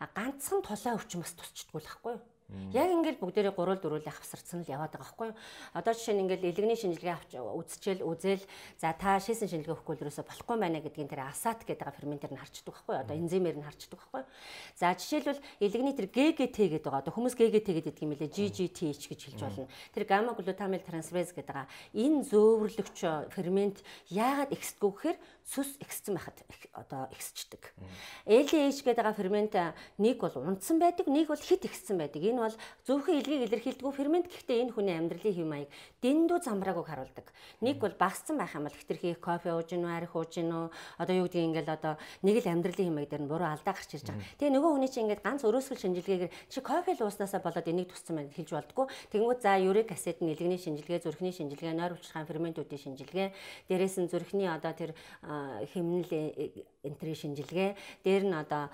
А 0.00 0.04
ганцхан 0.16 0.64
тулаа 0.64 0.96
өвчин 0.96 1.20
бас 1.20 1.32
тусчдгүй 1.36 1.80
л 1.80 1.86
байхгүй 1.86 2.12
юу? 2.16 2.22
Яг 2.70 2.86
ингээл 2.94 3.18
бүгдээрээ 3.18 3.54
гурвал 3.58 3.82
дөрвөлээ 3.82 4.14
хавсарцсан 4.14 4.62
л 4.62 4.70
яваад 4.70 4.94
байгаа 4.94 5.02
байхгүй 5.02 5.26
юу? 5.34 5.38
Одоо 5.74 5.92
жишээ 5.98 6.14
нь 6.14 6.22
ингээл 6.22 6.46
элэгний 6.54 6.78
шинжилгээ 6.78 7.14
авч 7.18 7.30
үзчихэл 7.42 8.06
үзэл 8.06 8.44
за 8.78 8.94
та 8.94 9.18
шийсэн 9.18 9.50
шинжилгээ 9.50 9.74
өгөхгүй 9.74 9.94
л 9.98 10.02
ерөөсө 10.06 10.22
болохгүй 10.22 10.54
байна 10.54 10.78
гэдгийг 10.78 11.10
тэр 11.10 11.26
асат 11.26 11.66
гэдэг 11.66 11.90
ферментээр 11.98 12.32
нь 12.34 12.38
харчдаг 12.38 12.70
байхгүй 12.70 12.94
юу? 12.94 13.02
Одоо 13.02 13.16
энзимээр 13.18 13.56
нь 13.58 13.66
харчдаг 13.66 13.98
байхгүй 13.98 14.20
юу? 14.22 14.30
За 14.78 14.94
жишээлбэл 14.94 15.42
элэгний 15.58 15.94
тэр 15.98 16.06
GGT 16.06 16.56
гэдэг 16.70 16.86
байгаа. 16.86 17.02
Одоо 17.02 17.12
хүмүүс 17.18 17.34
GGT 17.34 17.68
гэдэг 17.82 18.02
юм 18.06 18.14
лээ 18.14 18.30
GGTH 18.30 19.02
гэж 19.10 19.20
хэлж 19.26 19.40
болно. 19.42 19.66
Тэр 19.90 20.04
гамма 20.06 20.38
глутамил 20.38 20.86
трансфераз 20.86 21.34
гэдэг 21.34 21.50
байгаа. 21.50 21.66
Энэ 21.98 22.30
зөөвөрлөгч 22.30 22.98
фермент 23.34 23.82
яагаад 24.06 24.54
эксдэггүй 24.54 24.92
гэхээр 24.94 25.18
сүс 25.46 25.78
эксцэн 25.82 26.18
байхад 26.18 26.38
одоо 26.74 27.06
эксчдэг. 27.14 27.70
LDH 28.26 28.82
гэдэг 28.82 29.14
фермент 29.14 29.54
нэг 29.98 30.18
бол 30.18 30.34
унтсан 30.42 30.82
байдаг, 30.82 31.06
нэг 31.06 31.30
бол 31.30 31.38
хит 31.38 31.62
ихсэн 31.62 31.98
байдаг. 32.02 32.22
Энэ 32.36 32.52
бол 32.52 32.56
зөвхөн 32.84 33.16
илгийг 33.24 33.48
илэрхийлдэг 33.48 33.96
фермент 33.96 34.28
гэхдээ 34.28 34.68
энэ 34.68 34.74
хүний 34.76 34.92
амьдралын 34.92 35.36
хэм 35.40 35.48
маяг 35.48 35.70
дэндүү 36.04 36.38
замбрааг 36.44 36.84
харуулдаг. 36.84 37.32
Нэг 37.64 37.80
бол 37.80 37.96
багассан 37.96 38.36
байх 38.36 38.52
юм 38.52 38.68
бол 38.68 38.76
хитрхи 38.76 39.16
кофе 39.16 39.56
ууж 39.56 39.72
гинөө, 39.72 39.88
арх 39.96 40.12
ууж 40.12 40.36
гинөө. 40.36 40.68
Одоо 41.00 41.14
юу 41.16 41.26
гэдгийг 41.32 41.48
ингээл 41.48 41.72
одоо 41.72 41.96
нэг 42.20 42.36
л 42.44 42.52
амьдралын 42.52 42.86
хэм 42.92 42.96
маяг 43.00 43.08
дээр 43.08 43.24
нь 43.24 43.30
буруу 43.32 43.48
алдаа 43.48 43.72
гарч 43.72 43.90
ирж 43.96 44.06
байгаа. 44.12 44.28
Тэгээ 44.36 44.52
нөгөө 44.52 44.70
хүний 44.76 44.90
чинь 44.92 45.04
ингээд 45.08 45.24
ганц 45.24 45.42
өрөөсгөл 45.48 45.80
шинжилгээгээр 45.80 46.32
чи 46.52 46.58
кофе 46.60 46.92
л 46.92 47.04
ууснасаа 47.08 47.40
болоод 47.40 47.70
энийг 47.72 47.88
туссан 47.88 48.20
байна 48.20 48.36
хэлж 48.36 48.50
болдгоо. 48.52 48.86
Тэнгүүд 49.16 49.40
за 49.40 49.56
юрик 49.56 49.88
асид 49.96 50.20
нь 50.20 50.36
илгэний 50.36 50.60
шинжилгээ, 50.60 51.00
зүрхний 51.00 51.32
шинжилгээ, 51.32 51.72
нойр 51.72 51.96
хүчрхайн 51.96 52.28
ферментүүдийн 52.28 52.84
шинжилгээ, 52.84 53.28
дээрээс 53.72 53.96
нь 53.96 54.10
зүрхний 54.12 54.52
одоо 54.52 54.76
тэр 54.76 54.92
хэмнэл 55.24 56.12
энтрийн 56.86 57.18
шинжилгээ, 57.18 57.70
дээр 58.06 58.24
нь 58.30 58.36
одоо 58.38 58.70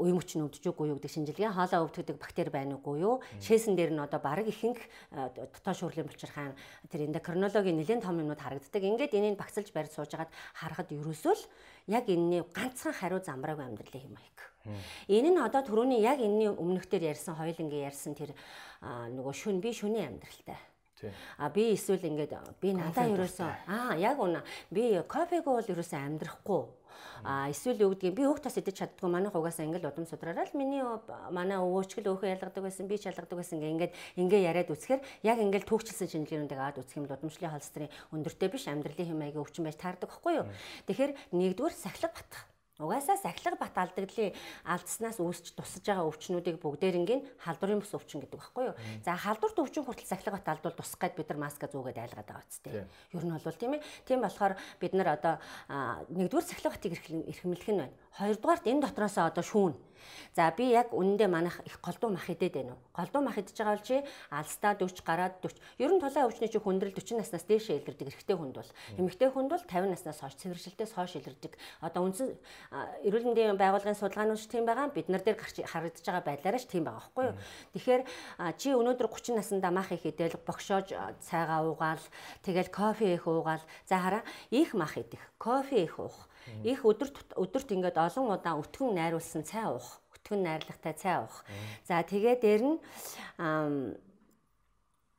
үе 0.00 0.12
мөчн 0.16 0.48
өвдөж 0.48 0.64
үгүй 0.64 0.88
юу 0.88 0.96
гэдэг 0.96 1.12
шинжилгээ, 1.12 1.52
хоолоо 1.52 1.86
өвддөг 1.86 2.16
бактери 2.16 2.50
байна 2.50 2.80
уугүй 2.80 2.96
юу, 3.04 3.20
шээсэн 3.44 3.76
дээр 3.76 3.92
нь 3.92 4.00
одоо 4.00 4.20
бараг 4.20 4.48
ихэнх 4.48 4.80
дотоод 5.12 5.76
шүүрлийн 5.76 6.08
булчирхайн 6.08 6.56
тэр 6.88 7.06
эндокринологийн 7.08 7.76
нэлээд 7.76 8.02
том 8.02 8.18
юмнууд 8.18 8.40
харагддаг. 8.40 8.82
Ингээд 8.82 9.14
энийг 9.14 9.36
багцлж 9.36 9.70
барьж 9.70 9.92
суужгаад 9.94 10.32
харахад 10.56 10.88
ерөөсөө 10.90 11.34
л 11.36 11.44
яг 11.88 12.08
энэний 12.08 12.44
ганцхан 12.52 12.92
хариу 12.92 13.20
замбрааг 13.20 13.60
амьдралын 13.60 14.08
юм 14.08 14.16
аяг. 14.16 14.38
Энэ 15.08 15.32
нь 15.32 15.40
одоо 15.40 15.64
түрүүний 15.64 16.04
яг 16.04 16.20
энэний 16.20 16.52
өмнөхдөр 16.52 17.00
ярьсан 17.00 17.36
хоёулангийн 17.36 17.88
ярьсан 17.88 18.12
тэр 18.12 18.36
нөгөө 18.84 19.32
шүн 19.32 19.60
би 19.64 19.72
шүний 19.72 20.04
амьдралтай. 20.04 20.60
А 21.38 21.48
би 21.48 21.72
эсвэл 21.72 22.04
ингээд 22.04 22.34
би 22.60 22.74
надаа 22.74 23.06
ерөөсөө 23.06 23.50
аа 23.70 23.94
яг 23.96 24.18
үнэ. 24.18 24.42
Би 24.68 24.98
кофег 25.06 25.46
бол 25.46 25.62
ерөөсөө 25.62 26.00
амьдрахгүй 26.04 26.62
А 27.22 27.50
эсвэл 27.50 27.82
юу 27.82 27.92
гэдгийг 27.94 28.14
би 28.16 28.24
өөх 28.26 28.40
тас 28.42 28.58
идэж 28.58 28.82
чаддгүй. 28.82 29.10
Манай 29.10 29.30
хугасаа 29.30 29.66
ингээл 29.68 29.90
удам 29.90 30.06
судраараа 30.08 30.48
л 30.48 30.58
миний 30.58 30.82
манай 31.30 31.58
өвөөчгөл 31.60 32.16
өөхөө 32.16 32.32
ялгадаг 32.34 32.62
байсан 32.64 32.88
би 32.88 32.96
ч 32.98 33.10
ялгадаг 33.10 33.36
байсан 33.36 33.60
ингээ 33.60 33.74
ингээд 33.76 33.92
ингээ 34.16 34.42
яриад 34.48 34.72
үсгэхээр 34.72 35.02
яг 35.28 35.38
ингээл 35.38 35.68
түүхчилсэн 35.68 36.08
шинжилгээнүүдийг 36.08 36.58
аваад 36.58 36.80
үсэх 36.80 36.96
юм 36.96 37.06
бол 37.06 37.18
удамшлын 37.18 37.52
холестерин 37.52 37.92
өндөртэй 38.14 38.48
биш 38.48 38.64
амьдралын 38.66 39.08
хэм 39.12 39.18
маягийн 39.20 39.44
өвчин 39.44 39.66
байж 39.68 39.76
таардаг 39.76 40.08
байхгүй 40.08 40.32
юу. 40.40 40.46
Тэгэхээр 40.88 41.12
нэгдүгээр 41.36 41.74
сахилга 41.76 42.16
батгах 42.16 42.47
Угаасаа 42.78 43.18
сахилга 43.18 43.58
бат 43.58 43.74
алдагдлын 43.74 44.30
алдснаас 44.62 45.18
үүсч 45.18 45.50
тусаж 45.58 45.82
байгаа 45.82 46.06
өвчнүүдийг 46.06 46.62
бүгдээрингийн 46.62 47.26
халдварын 47.42 47.82
бус 47.82 47.90
өвчин 47.90 48.22
гэдэг 48.22 48.38
багхгүй 48.38 48.70
юу. 48.70 48.78
За 49.02 49.18
халдварт 49.18 49.58
өвчин 49.58 49.82
хүртэл 49.82 50.06
сахилга 50.06 50.38
бат 50.38 50.46
алдвал 50.46 50.78
тусах 50.78 51.02
гээд 51.02 51.18
бид 51.18 51.28
нар 51.34 51.42
маска 51.42 51.66
зүүгээд 51.66 51.98
айлгаад 51.98 52.30
байгаа 52.30 52.46
үстэй. 52.46 52.86
Ер 52.86 53.24
нь 53.26 53.34
бол 53.34 53.58
тийм 53.58 53.74
ээ. 53.74 53.82
Тийм 54.06 54.22
болохоор 54.22 54.54
бид 54.78 54.94
нар 54.94 55.18
одоо 55.18 55.34
нэгдүгээр 56.06 56.46
сахилга 56.46 56.70
батыг 56.78 56.94
эрхэмлэх 56.94 57.66
нь 57.66 57.82
байна. 57.82 57.98
Хоёрдугаарт 58.14 58.70
энэ 58.70 58.82
дотроосоо 58.86 59.26
одоо 59.26 59.42
шүүн 59.42 59.74
За 60.36 60.50
би 60.56 60.70
яг 60.72 60.92
үнэндээ 60.92 61.28
манайх 61.28 61.60
их 61.66 61.80
голдуу 61.82 62.10
мах 62.10 62.30
идээд 62.30 62.54
байна 62.54 62.72
уу? 62.74 62.82
Голдуу 62.94 63.22
мах 63.22 63.38
идэж 63.38 63.56
байгаа 63.58 63.74
бол 63.76 63.86
чи 63.86 63.96
алстаа 64.30 64.72
40 64.78 65.02
гараад 65.02 65.34
40. 65.42 65.58
Ер 65.78 65.90
нь 65.92 66.00
тулаан 66.00 66.28
өвчний 66.28 66.50
чи 66.50 66.58
хүндрэл 66.58 66.94
40 66.94 67.18
наснаас 67.18 67.44
дээшээ 67.48 67.82
илэрдэг 67.82 68.08
эрэгтэй 68.08 68.36
хүнд 68.36 68.54
бол. 68.58 68.72
Эмэгтэй 68.98 69.28
хүнд 69.32 69.50
бол 69.50 69.64
50 69.66 69.90
наснаас 69.90 70.20
хойш 70.20 70.34
цэвэршилтээс 70.38 70.92
хойш 70.94 71.18
илэрдэг. 71.18 71.52
Одоо 71.82 72.02
үндсэн 72.06 72.28
эрүүл 73.06 73.26
мэндийн 73.32 73.58
байгууллагын 73.58 73.98
судалгаанууд 73.98 74.40
ч 74.40 74.46
тийм 74.46 74.64
байгаа. 74.68 74.92
Бид 74.92 75.08
нар 75.08 75.22
дээр 75.22 75.38
гарч 75.38 75.56
харагдаж 75.62 76.04
байгаа 76.04 76.24
байдлаараа 76.24 76.60
ч 76.62 76.66
тийм 76.68 76.84
байгаа 76.86 77.02
байхгүй 77.02 77.24
юу? 77.28 77.36
Тэгэхээр 77.74 78.02
чи 78.58 78.68
өнөөдөр 78.74 79.08
30 79.10 79.38
наснда 79.38 79.70
мах 79.74 79.90
их 79.92 80.04
идэл 80.06 80.38
богшоож 80.46 80.94
цайгаа 81.22 81.66
уугаал 81.66 82.02
тэгэл 82.44 82.70
кофе 82.70 83.14
их 83.14 83.26
уугаал 83.26 83.62
за 83.88 83.98
хараа 83.98 84.22
их 84.50 84.74
мах 84.74 84.96
идэх, 84.96 85.20
кофе 85.38 85.84
их 85.84 85.98
уух 85.98 86.28
Их 86.64 86.84
өдөрт 86.84 87.36
өдөрт 87.36 87.68
ингээд 87.74 87.98
олон 87.98 88.34
удаа 88.34 88.58
өтгөн 88.58 88.94
найруулсан 88.98 89.42
цай 89.44 89.66
уух, 89.68 90.00
өтгөн 90.16 90.42
найрлагатай 90.42 90.94
цай 90.94 91.16
уух. 91.22 91.44
За 91.86 92.02
тэгээ 92.02 92.36
дээр 92.40 92.62
нь 92.64 92.76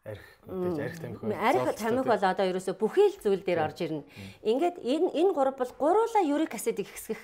арх 0.10 0.26
арх 0.50 0.98
тамхи 1.00 1.34
арх 1.34 1.76
тамхи 1.76 2.04
бол 2.08 2.24
одоо 2.24 2.46
ерөөсө 2.50 2.74
бүхий 2.80 3.08
л 3.14 3.20
зүйл 3.22 3.44
дээр 3.44 3.64
орж 3.68 3.78
ирнэ. 3.86 4.04
Ингээд 4.44 4.78
энэ 4.82 5.10
энэ 5.14 5.34
гурав 5.36 5.56
бол 5.60 5.72
гуруула 5.78 6.22
юрик 6.24 6.56
асид 6.56 6.80
ихсгэх 6.80 7.20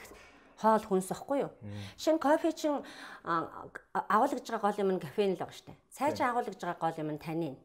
хоол 0.62 0.84
хүнс 0.86 1.12
واخгүй 1.12 1.48
юу. 1.48 1.52
Шин 1.98 2.20
кофе 2.20 2.52
чин 2.52 2.84
агуулж 3.24 4.46
байгаа 4.48 4.72
гол 4.72 4.82
юм 4.84 4.92
нь 4.96 5.04
кофеин 5.04 5.36
л 5.36 5.42
байгаа 5.42 5.56
штэ. 5.56 5.74
Цай 5.92 6.16
чин 6.16 6.28
агуулж 6.32 6.56
байгаа 6.56 6.80
гол 6.80 7.00
юм 7.02 7.12
нь 7.16 7.20
танин. 7.20 7.56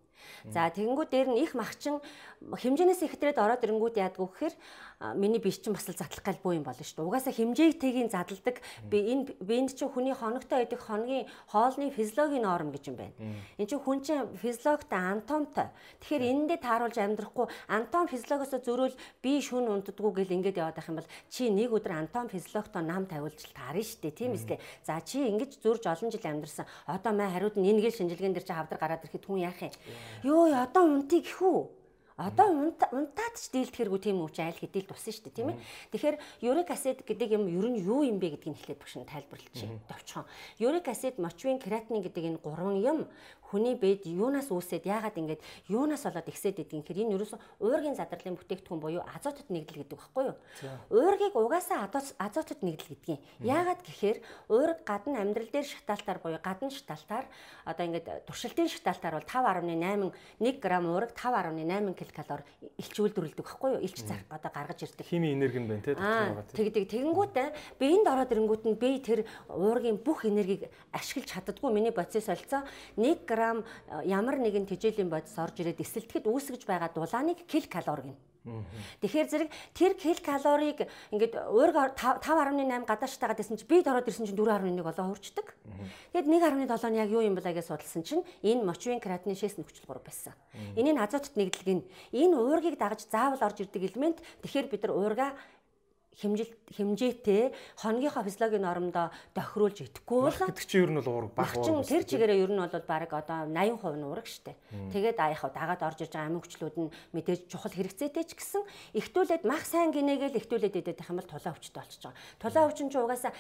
За 0.51 0.69
тэгэнгүүт 0.69 1.11
дээр 1.11 1.29
нь 1.33 1.41
их 1.41 1.55
махчин 1.55 2.01
хэмжээнээс 2.45 3.05
ихтрээд 3.09 3.41
ороод 3.41 3.65
ирэнгүүт 3.65 3.97
яадгүй 3.97 4.29
гэхээр 4.29 4.55
миний 5.15 5.41
биш 5.41 5.61
чинь 5.61 5.73
бас 5.73 5.89
л 5.89 5.97
задлах 5.97 6.23
гал 6.23 6.39
буу 6.45 6.53
юм 6.53 6.63
болно 6.63 6.85
шүү 6.85 7.01
дээ. 7.01 7.09
Угаасаа 7.09 7.33
хэмжээгтэйгийн 7.33 8.13
задалдаг 8.13 8.61
би 8.85 8.99
энэ 9.01 9.33
биэнд 9.41 9.73
чинь 9.73 9.89
хүний 9.89 10.13
хоногтой 10.13 10.69
байдаг 10.69 10.81
хоногийн 10.85 11.25
хоолны 11.49 11.89
физиологийн 11.89 12.45
норм 12.45 12.69
гэж 12.69 12.85
юм 12.93 12.97
байна. 13.01 13.17
Энд 13.57 13.69
чинь 13.73 13.81
хүн 13.81 14.05
чинь 14.05 14.29
физиологтой 14.37 15.01
анатомтой. 15.01 15.73
Тэгэхээр 16.05 16.25
энэндээ 16.29 16.59
тааруулж 16.61 16.97
амьдрахгүй 17.01 17.47
анатом 17.73 18.13
физиологоос 18.13 18.61
зөрөөл 18.61 18.97
би 19.25 19.41
шүн 19.41 19.73
унтдаггүй 19.73 20.13
гэл 20.21 20.37
ингэж 20.37 20.61
яваад 20.61 20.77
байх 20.77 20.91
юм 20.93 21.01
бол 21.01 21.13
чи 21.33 21.49
нэг 21.49 21.73
өдөр 21.73 21.97
анатом 21.97 22.29
физиологтой 22.29 22.85
нам 22.85 23.09
тавиулж 23.09 23.41
таарна 23.57 23.81
шүү 23.81 24.05
дээ. 24.05 24.21
Тийм 24.21 24.37
эсэ. 24.37 24.61
За 24.85 25.01
чи 25.01 25.25
ингэж 25.25 25.65
зурж 25.65 25.89
олон 25.89 26.13
жил 26.13 26.29
амьдарсан. 26.29 26.69
Одоо 26.85 27.13
маа 27.17 27.33
хариуд 27.33 27.57
нь 27.57 27.73
энэгээл 27.73 28.05
шинжилгээнд 28.05 28.37
дэр 28.37 28.45
чи 28.45 28.53
хавдар 28.53 28.77
гараад 28.77 29.05
ирэхэд 29.09 29.25
хүн 29.25 29.49
яах 29.49 29.65
юм? 29.65 29.73
Йоо 30.29 30.53
одоо 30.53 30.85
унтыг 30.85 31.25
гэхүү 31.25 31.80
Одоо 32.21 32.53
унтаад 32.53 33.35
ч 33.41 33.49
дийлдэх 33.49 33.81
хэрэггүй 33.81 34.01
тийм 34.05 34.21
үуч 34.21 34.37
айл 34.45 34.61
хэдийл 34.61 34.93
тусан 34.93 35.09
шүү 35.09 35.25
дээ 35.33 35.37
тийм 35.41 35.49
ээ. 35.57 35.59
Тэгэхээр 35.89 36.17
юрик 36.45 36.69
асид 36.69 37.01
гэдэг 37.01 37.33
юм 37.33 37.49
ер 37.49 37.67
нь 37.73 37.81
юу 37.81 38.05
юм 38.05 38.21
бэ 38.21 38.37
гэдгийг 38.37 38.61
эхлээд 38.61 38.77
багш 38.77 38.95
нь 39.01 39.09
тайлбарлаж 39.09 39.57
товчхон. 39.89 40.29
Юрик 40.61 40.85
асид, 40.93 41.17
мочвин, 41.17 41.57
креатин 41.57 42.05
гэдэг 42.05 42.37
энэ 42.37 42.43
гурван 42.45 42.77
юм 42.77 43.09
хүний 43.51 43.75
бэд 43.75 44.07
юунаас 44.07 44.49
үүсээд 44.55 44.87
яагаад 44.87 45.19
ингэж 45.19 45.41
юунаас 45.67 46.07
болоод 46.07 46.31
ихсээд 46.31 46.63
идэг 46.63 46.79
юм 46.79 46.85
хэр 46.87 47.03
энэ 47.03 47.15
ерөөсө 47.19 47.37
уургийн 47.59 47.99
задралын 47.99 48.39
бүтээгдэхүүн 48.39 48.79
буюу 48.79 49.03
азотод 49.03 49.51
нэгдэл 49.51 49.83
гэдэг 49.83 49.99
багхгүй 49.99 50.25
юу? 50.31 50.37
Уургийг 50.95 51.35
угаасаа 51.35 51.91
азотод 51.91 52.63
нэгдэл 52.63 52.95
гэдэг 52.95 53.11
юм. 53.11 53.21
Яагаад 53.43 53.83
гэхээр 53.83 54.19
уург 54.55 54.79
гадна 54.87 55.27
амьдрал 55.27 55.51
дээр 55.51 55.67
шатаалтаар 55.67 56.19
буюу 56.23 56.39
гадна 56.39 56.71
шатаалтаар 56.71 57.27
одоо 57.67 57.85
ингэж 57.91 58.05
туршилтын 58.31 58.71
шатаалтаар 58.71 59.19
бол 59.19 59.27
5.8 59.27 60.15
1 60.39 60.63
г 60.63 60.67
уург 60.87 61.11
5.8 61.19 61.95
ккал 62.15 62.47
илчүүлдвэрлэдэг 62.79 63.45
багхгүй 63.45 63.71
юу? 63.75 63.83
Илч 63.83 63.99
зар 64.07 64.23
одоо 64.31 64.51
гаргаж 64.55 64.87
ирдэг. 64.87 65.07
Хими 65.11 65.35
энерги 65.35 65.59
нь 65.59 65.67
байна 65.67 65.83
те. 65.83 65.99
Тэгдэг. 66.55 66.87
Тэгэнгүүтээ 66.87 67.49
биеинд 67.81 68.07
ороод 68.07 68.31
ирэнгүүт 68.31 68.65
нь 68.69 68.79
би 68.79 69.01
тэр 69.03 69.27
уургийн 69.51 69.99
бүх 69.99 70.25
энергийг 70.29 70.71
ашиглаж 70.95 71.29
чаддгүй 71.31 71.73
миний 71.73 71.91
бодисоос 71.91 72.31
олцоо 72.31 72.63
1 72.97 73.27
г 73.27 73.40
грамм 73.41 73.65
э, 73.89 74.05
ямар 74.05 74.37
нэгэн 74.37 74.69
тэжээлийн 74.69 75.09
бодис 75.09 75.33
орж 75.41 75.65
ирээд 75.65 75.81
эсэлтгэд 75.81 76.29
үүсгэж 76.29 76.69
байгаа 76.69 76.93
дулааныг 76.93 77.49
кил 77.49 77.65
калори 77.65 78.13
гэнэ. 78.13 78.21
Тэгэхээр 79.01 79.29
зэрэг 79.29 79.51
тэр 79.77 79.93
кил 80.01 80.17
калорийг 80.25 80.89
ингээд 81.13 81.37
уург 81.53 81.77
5.8 81.77 82.89
гадааштайгаа 82.89 83.37
дэсэн 83.37 83.61
чинь 83.61 83.69
бид 83.69 83.85
ороод 83.85 84.09
ирсэн 84.09 84.25
чинь 84.25 84.37
4.1 84.37 84.81
болоо 84.81 85.13
хурцдаг. 85.13 85.53
Тэгэд 86.17 86.25
1.7 86.25 86.89
нь 86.89 87.01
яг 87.01 87.13
юу 87.13 87.21
юм 87.21 87.37
бэ 87.37 87.45
гэж 87.45 87.69
судалсан 87.69 88.01
чинь 88.01 88.25
энэ 88.41 88.65
мочвин 88.65 89.01
креатин 89.01 89.37
шээс 89.37 89.61
нөхцөл 89.61 89.85
3 89.85 90.01
байсан. 90.01 90.33
Энийг 90.73 90.97
азотод 90.97 91.37
нэгдэлгэн 91.37 91.85
энэ 92.17 92.37
уургийг 92.41 92.81
дагаж 92.81 93.05
заавал 93.05 93.45
орж 93.45 93.61
ирдэг 93.61 93.93
элемент 93.93 94.25
тэгэхээр 94.41 94.73
бид 94.73 94.83
нар 94.89 94.97
уурга 94.97 95.37
хэмжилт 96.19 96.55
хэмжээтэй 96.75 97.55
хоногийнхоо 97.79 98.23
физиологийн 98.27 98.67
нормдоо 98.67 99.11
тохируулж 99.35 99.79
идэхгүй 99.87 100.21
бол 100.27 100.35
гэдэг 100.35 100.67
чинь 100.67 100.83
ер 100.87 100.91
нь 100.91 100.99
бол 101.01 101.11
уураг 101.11 101.33
баг 101.35 101.51
уураг. 101.57 101.87
Тэр 101.87 102.05
чигээрээ 102.07 102.43
ер 102.45 102.53
нь 102.53 102.61
бол 102.61 102.71
баг 102.71 103.11
одоо 103.11 103.47
80% 103.47 103.99
нь 103.99 104.07
уураг 104.07 104.27
штэ. 104.27 104.55
Тэгээд 104.93 105.19
аа 105.19 105.35
яхав 105.35 105.51
дагаад 105.55 105.83
орж 105.83 105.99
иж 106.07 106.13
байгаа 106.15 106.31
амин 106.31 106.43
хүчлүүд 106.43 106.77
нь 106.79 106.93
мэдээж 107.15 107.41
чухал 107.51 107.75
хэрэгцээтэй 107.75 108.25
ч 108.27 108.39
гэсэн 108.39 108.63
ихтүүлээд 108.99 109.43
мах 109.47 109.65
сайн 109.67 109.91
гинэгээл 109.91 110.39
ихтүүлээд 110.39 110.95
идэх 110.95 111.11
юм 111.11 111.19
бол 111.19 111.31
тулаа 111.31 111.55
өвчтэй 111.55 111.81
болчихж 111.81 112.03
байгаа. 112.07 112.23
Тулаа 112.39 112.67
өвчин 112.71 112.89
чинь 112.91 113.05
угаасаа 113.07 113.33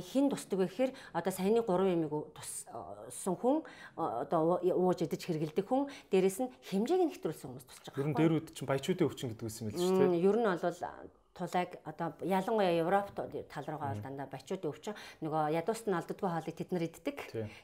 хин 0.00 0.26
тусдаг 0.32 0.58
вэ 0.62 0.66
гэхээр 0.68 0.92
одоо 1.12 1.32
саяны 1.32 1.60
3 1.60 1.92
ямиг 1.92 2.12
туссан 2.32 3.34
хүн 3.36 3.64
одоо 3.96 4.60
ууж 4.62 5.00
идэж 5.04 5.22
хэрэгэлдэг 5.28 5.66
хүн 5.66 5.88
дээрэс 6.12 6.38
нь 6.44 6.52
хэмжээг 6.72 7.02
нь 7.04 7.12
ихтрүүлсэн 7.12 7.48
хүмүүс 7.52 7.66
тусч 7.68 7.84
байгаа. 7.88 8.00
Ер 8.00 8.08
нь 8.08 8.16
дээрүүд 8.16 8.46
чинь 8.56 8.68
баячуудын 8.68 9.08
өвчин 9.08 9.28
гэдэг 9.32 9.44
юм 9.44 9.48
л 9.48 9.76
шүү 9.76 9.98
дээ. 10.12 10.24
Ер 10.28 10.36
нь 10.38 10.46
бол 10.48 10.76
тулайг 11.38 11.78
одоо 11.86 12.12
ялангуяа 12.26 12.74
Европ 12.82 13.14
тал 13.14 13.64
руугаа 13.64 13.94
бол 13.94 14.02
дандаа 14.02 14.26
бачуудын 14.26 14.70
өвчин 14.74 14.98
нөгөө 15.22 15.54
ядууст 15.54 15.86
нь 15.86 15.94
алддаггүй 15.94 16.28
хоолыг 16.28 16.56
тэд 16.58 16.70
нар 16.74 16.84
иддэг. 16.90 17.16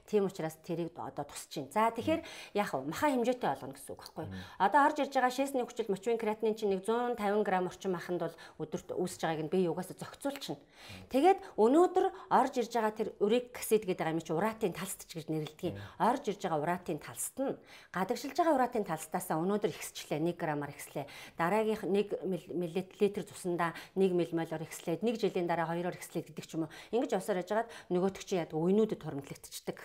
Тийм 0.07 0.31
учраас 0.31 0.55
тэрийг 0.63 0.95
одоо 0.95 1.27
тусч 1.27 1.51
чинь. 1.51 1.69
За 1.75 1.91
тэгэхээр 1.91 2.23
яг 2.55 2.71
маха 2.87 3.11
хэмжээтэй 3.11 3.51
болгоно 3.51 3.75
гэсэн 3.75 3.93
үг 3.93 4.01
байхгүй 4.07 4.25
юу? 4.31 4.35
Одоо 4.63 4.81
орж 4.87 4.97
ирж 5.03 5.13
байгаа 5.19 5.35
шээсний 5.35 5.67
хүчил 5.67 5.91
мочвин 5.91 6.19
креатинин 6.23 6.55
чинь 6.55 6.71
нэг 6.71 6.87
150 6.87 7.43
г 7.43 7.51
орчим 7.67 7.93
маханд 7.99 8.21
бол 8.23 8.37
өдөрт 8.63 8.95
үүсэж 8.95 9.21
байгааг 9.27 9.45
нь 9.45 9.53
би 9.53 9.59
юугаас 9.67 9.91
зохицуулчихна. 9.91 10.63
Тэгээд 11.11 11.39
өнөөдөр 11.59 12.07
орж 12.31 12.55
ирж 12.61 12.73
байгаа 12.77 12.95
тэр 12.95 13.09
урик 13.19 13.57
аксид 13.57 13.89
гэдэг 13.89 14.13
юм 14.13 14.21
чи 14.21 14.33
уратын 14.37 14.77
талст 14.77 15.09
ч 15.09 15.17
гэж 15.17 15.33
нэрлэдэг. 15.33 15.73
Орж 15.97 16.25
ирж 16.29 16.41
байгаа 16.45 16.61
уратын 16.61 16.99
талст 17.01 17.37
нь 17.41 17.57
гадагшилж 17.97 18.37
байгаа 18.37 18.55
уратын 18.55 18.85
талстаасаа 18.85 19.41
өнөөдөр 19.41 19.73
ихсчлээ 19.73 20.21
1 20.21 20.37
г-аар 20.37 20.69
ихслээ. 20.69 21.09
Дараагийнх 21.41 21.85
1 21.89 22.53
мл 22.53 22.77
цуснда 23.25 23.64
дундаа 23.65 23.73
1 23.97 24.13
ммолоор 24.33 24.63
ихслээд 24.67 25.01
1 25.01 25.17
жилийн 25.17 25.47
дараа 25.49 25.71
2-оор 25.73 25.97
ихслээд 25.97 26.29
гэдэг 26.29 26.45
ч 26.45 26.53
юм 26.59 26.69
уу. 26.69 26.75
Ингэж 26.93 27.17
явсаар 27.17 27.41
яжгаад 27.41 27.69
нөгөөтг 27.89 28.23
чи 28.27 28.37
яадаг 28.37 28.59
уйнуудад 28.59 29.01
хуримтлагдчихдаг. 29.01 29.79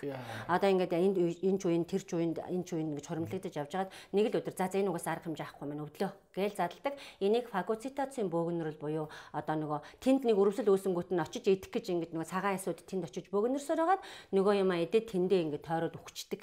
Одоо 0.50 0.70
ингээд 0.70 0.94
энд 0.98 1.18
энэ 1.20 1.60
ч 1.60 1.64
үеийн 1.64 1.86
тэр 1.88 2.04
ч 2.04 2.12
үеинд 2.18 2.38
энэ 2.44 2.66
ч 2.66 2.70
үеийн 2.76 2.98
гэж 2.98 3.06
хуримтлагдаж 3.08 3.54
явжгаад 3.56 3.90
нэг 4.12 4.26
л 4.34 4.40
өдөр 4.44 4.56
за 4.58 4.68
за 4.68 4.80
энэ 4.82 4.90
угаас 4.92 5.08
арга 5.08 5.30
хэмжээ 5.30 5.46
авахгүй 5.48 5.68
маань 5.70 5.86
өглөө 5.86 6.12
гээл 6.36 6.56
задалдаг. 6.56 6.94
Энийг 7.20 7.50
фагоцитацийн 7.50 8.30
бөөгнөрөл 8.30 8.78
буюу 8.78 9.08
одоо 9.34 9.56
нөгөө 9.58 9.80
тэнд 10.04 10.22
нэг 10.30 10.38
өрөвсөл 10.38 10.70
үүсэнгүүт 10.70 11.10
нь 11.14 11.24
очиж 11.24 11.46
идэх 11.50 11.74
гэж 11.74 11.86
ингээд 11.90 12.14
нөгөө 12.14 12.30
цагаан 12.30 12.58
эсүүд 12.58 12.86
тэнд 12.86 13.10
очиж 13.10 13.26
бөөгнөрсөөр 13.34 13.80
хагаад 13.82 14.02
нөгөө 14.36 14.54
юм 14.62 14.72
идээд 14.78 15.06
тэндээ 15.10 15.40
ингээд 15.50 15.66
тойроод 15.66 15.98
өгчдөг. 15.98 16.42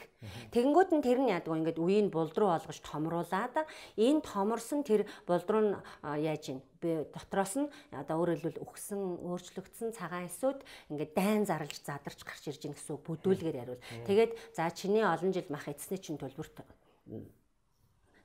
Тэгэнгүүт 0.50 0.90
нь 0.90 1.04
тэр 1.06 1.18
нь 1.22 1.30
яадаг 1.30 1.54
ингээд 1.54 1.78
үеийг 1.78 2.10
булдруу 2.10 2.50
олгож 2.50 2.78
томруулаад 2.82 3.54
энэ 3.94 4.20
томорсон 4.26 4.82
тэр 4.82 5.06
булдруу 5.26 5.62
нь 5.62 5.72
яаж 6.02 6.44
ийн 6.50 6.60
дотроос 6.82 7.54
нь 7.58 7.70
одоо 7.94 8.26
хэлбэл 8.26 8.62
өгсөн 8.62 9.00
өөрчлөгдсөн 9.22 9.90
цагаан 9.96 10.28
эсүүд 10.28 10.60
ингээд 10.90 11.12
дайн 11.14 11.42
зарлж 11.46 11.78
задарч 11.82 12.20
гарч 12.22 12.50
ирж 12.50 12.60
гин 12.62 12.74
гэсэн 12.74 12.94
үг. 12.94 13.06
Бүдүүлгээр 13.06 13.60
яривал. 13.62 13.86
Тэгээд 14.06 14.32
за 14.54 14.70
чиний 14.70 15.02
олон 15.02 15.32
жил 15.32 15.48
мах 15.50 15.66
эцсний 15.70 15.98
чинь 15.98 16.20
төлбөрт 16.20 16.62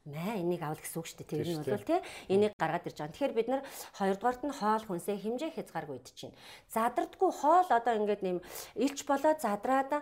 маа 0.06 0.34
энийг 0.34 0.62
авал 0.66 0.82
гэсэн 0.82 0.98
үг 0.98 1.08
шүү 1.08 1.18
дээ. 1.22 1.30
Тэр 1.30 1.50
нь 1.62 1.66
бол 1.66 1.86
тий 1.86 2.00
энийг 2.34 2.54
гаргаад 2.58 2.88
ирж 2.90 2.98
байгаа. 2.98 3.14
Тэгэхээр 3.14 3.38
бид 3.38 3.50
нар 3.54 3.62
хоёрдугаарт 3.94 4.42
нь 4.42 4.58
хоол 4.58 4.84
хүнсээ 4.90 5.18
хэмжээ 5.22 5.52
хязгааргүй 5.54 5.98
идэж 6.02 6.16
чинь. 6.18 6.36
Задардгүй 6.74 7.32
хоол 7.32 7.70
одоо 7.70 7.94
ингээд 8.02 8.22
нэм 8.26 8.38
илч 8.82 9.06
болоод 9.06 9.40
задраад 9.46 10.02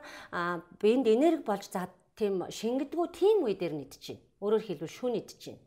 биед 0.80 1.04
энерги 1.04 1.44
болж 1.44 1.68
зад 1.68 1.92
тийм 2.16 2.48
шингэдэггүй 2.48 3.08
тийм 3.12 3.44
үе 3.44 3.60
дээр 3.60 3.76
нь 3.76 3.84
идэж 3.84 4.00
чинь. 4.00 4.22
Өөрөөр 4.40 4.64
хэлбэл 4.64 4.88
шүүн 4.88 5.20
идэж 5.20 5.36
чинь. 5.36 5.60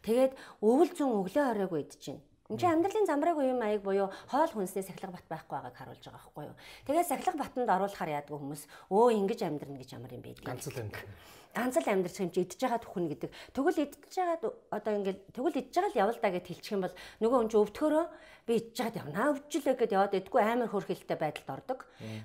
Тэгээд 0.00 0.32
өвөл 0.64 0.92
зүүн 0.96 1.20
өглөө 1.20 1.44
оройгүй 1.52 1.80
идэж 1.84 2.00
чинь. 2.00 2.20
Энд 2.48 2.60
чинь 2.60 2.72
амьдралын 2.76 3.08
замбраагүй 3.08 3.52
юм 3.52 3.60
аяг 3.64 3.80
буюу 3.80 4.08
хоол 4.28 4.52
хүнсээ 4.52 4.84
сахилга 4.84 5.16
бат 5.16 5.28
байхгүй 5.32 5.56
байгааг 5.60 5.76
харуулж 5.80 6.04
байгаа 6.04 6.20
байхгүй 6.24 6.44
юу. 6.44 6.56
Тэгээд 6.84 7.08
сахилга 7.08 7.40
батанд 7.40 7.72
оруулахаар 7.72 8.20
яадаг 8.20 8.36
хүмүүс 8.36 8.62
өө 8.92 9.16
ингэж 9.16 9.40
амьдрна 9.48 9.80
гэж 9.80 9.90
ямар 9.96 10.12
юм 10.12 10.20
бэ 10.20 10.36
гэдэг. 10.36 10.44
Ганц 10.44 10.68
л 10.68 10.76
амьдрал 10.76 11.08
ганц 11.54 11.78
л 11.78 11.86
амьдрах 11.86 12.18
юм 12.18 12.30
чи 12.34 12.42
идж 12.42 12.58
байгаа 12.58 12.82
түхэн 12.82 13.06
гэдэг. 13.14 13.30
Тэгвэл 13.54 13.82
идж 13.86 14.12
байгаа 14.12 14.38
одоо 14.74 14.92
ингээл 14.98 15.20
тэгвэл 15.30 15.60
идж 15.62 15.72
байгаа 15.72 15.90
л 15.94 16.00
явал 16.02 16.18
да 16.18 16.28
гэж 16.34 16.44
хэлчих 16.50 16.74
юм 16.74 16.82
бол 16.82 16.94
нөгөө 17.22 17.38
хүн 17.38 17.50
чи 17.50 17.56
өвдөхөөрөө 17.62 18.06
би 18.44 18.52
идж 18.58 18.76
байгаад 18.76 19.00
явнаа 19.00 19.26
өвчлээ 19.38 19.74
гэдээ 19.78 19.96
яваад 19.96 20.18
идэггүй 20.18 20.42
амар 20.42 20.70
хөрхилтэй 20.74 21.18
байдалд 21.18 21.54
ордог. 21.54 21.78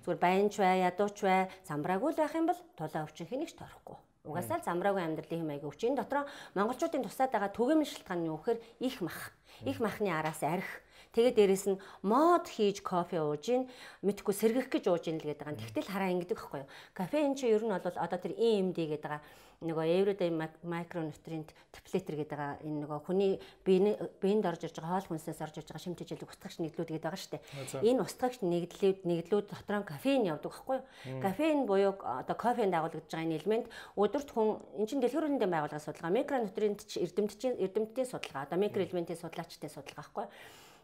Зүгээр 0.03 0.19
баянч 0.19 0.53
бай, 0.57 0.83
ядууч 0.83 1.17
бай, 1.21 1.47
самбраагүй 1.63 2.11
л 2.11 2.19
байх 2.19 2.33
юм 2.33 2.49
бол 2.49 2.59
тулаа 2.75 3.05
өвчин 3.05 3.29
хэнийгч 3.29 3.55
торохгүй. 3.55 3.97
Угаасаа 4.27 4.59
л 4.59 4.67
замраагүй 4.67 4.99
амьдралын 4.99 5.41
хэм 5.47 5.53
аяг 5.55 5.63
өвчин 5.63 5.95
дотроо 5.95 6.27
монголчуудын 6.57 7.07
тусаад 7.07 7.31
байгаа 7.31 7.55
түгээмэл 7.55 7.87
шалтгаан 7.87 8.19
нь 8.19 8.29
юу 8.29 8.37
гэхээр 8.43 8.59
их 8.83 8.99
мах. 8.99 9.31
Их 9.63 9.79
махны 9.79 10.11
араас 10.11 10.43
арх 10.43 10.83
Тэгээд 11.13 11.35
дээрэс 11.41 11.65
нь 11.73 11.81
мод 12.05 12.45
хийж 12.45 12.85
кофе 12.85 13.17
ууж 13.17 13.45
ийн 13.49 13.63
мэдхгүй 14.05 14.35
сэргэх 14.37 14.69
гэж 14.69 14.93
ууж 14.93 15.09
ийн 15.09 15.17
л 15.17 15.25
гэдэг 15.25 15.41
байгаа. 15.41 15.61
Тэгтэл 15.65 15.89
хараа 15.89 16.13
ингэдэг 16.13 16.37
байхгүй 16.37 16.59
юу. 16.61 16.69
Кофеин 16.93 17.33
чи 17.33 17.49
ер 17.49 17.65
нь 17.65 17.73
бол 17.73 17.81
одоо 17.81 18.19
тэр 18.21 18.37
EMD 18.37 18.77
гэдэг 18.77 19.09
байгаа 19.09 19.21
нөгөө 19.59 19.85
everyday 19.91 20.31
micronutrient 20.63 21.51
depleter 21.75 22.15
гэдэг 22.15 22.31
байгаа 22.31 22.63
энэ 22.63 22.79
нөгөө 22.87 22.99
хүний 23.03 23.31
биеинд 23.67 24.47
орж 24.47 24.63
ирж 24.63 24.79
байгаа 24.79 25.03
хоол 25.03 25.09
хүнсээс 25.11 25.43
орж 25.43 25.55
ирж 25.59 25.67
байгаа 25.67 25.83
шимт 25.83 25.99
хичээл 25.99 26.23
устгагч 26.23 26.63
нэгдлүүд 26.63 26.89
гэдэг 26.95 27.03
байгаа 27.03 27.19
шүү 27.19 27.33
дээ. 27.35 27.83
Энэ 27.83 28.03
устгагч 28.07 28.39
нэгдлүүд 28.39 28.99
нэгдлүүд 29.03 29.47
дотор 29.51 29.83
нь 29.83 29.89
кофеин 29.91 30.31
явдаг 30.31 30.47
байхгүй 30.47 30.79
юу? 30.79 31.19
Кофеин 31.19 31.59
буюу 31.67 31.91
одоо 31.99 32.37
кофенд 32.39 32.71
дагуулгадж 32.71 33.11
байгаа 33.11 33.27
энэ 33.27 33.35
элемент 33.35 33.67
өдөрт 33.99 34.29
хүн 34.31 34.63
эн 34.79 34.87
чинь 34.87 35.03
дэлгүүр 35.03 35.27
үндэндээ 35.27 35.51
байгуулгын 35.51 35.83
судалгаа 35.83 36.15
микронутрient 36.15 36.79
эрдэмтдийн 36.95 37.59
эрдэмтдийн 37.59 38.07
судалгаа 38.07 38.47
одоо 38.47 38.57
микроэлементийн 38.63 39.19
судлаачдын 39.19 39.75
судалгаа 39.75 40.07
байхгүй 40.07 40.23
юу? 40.23 40.31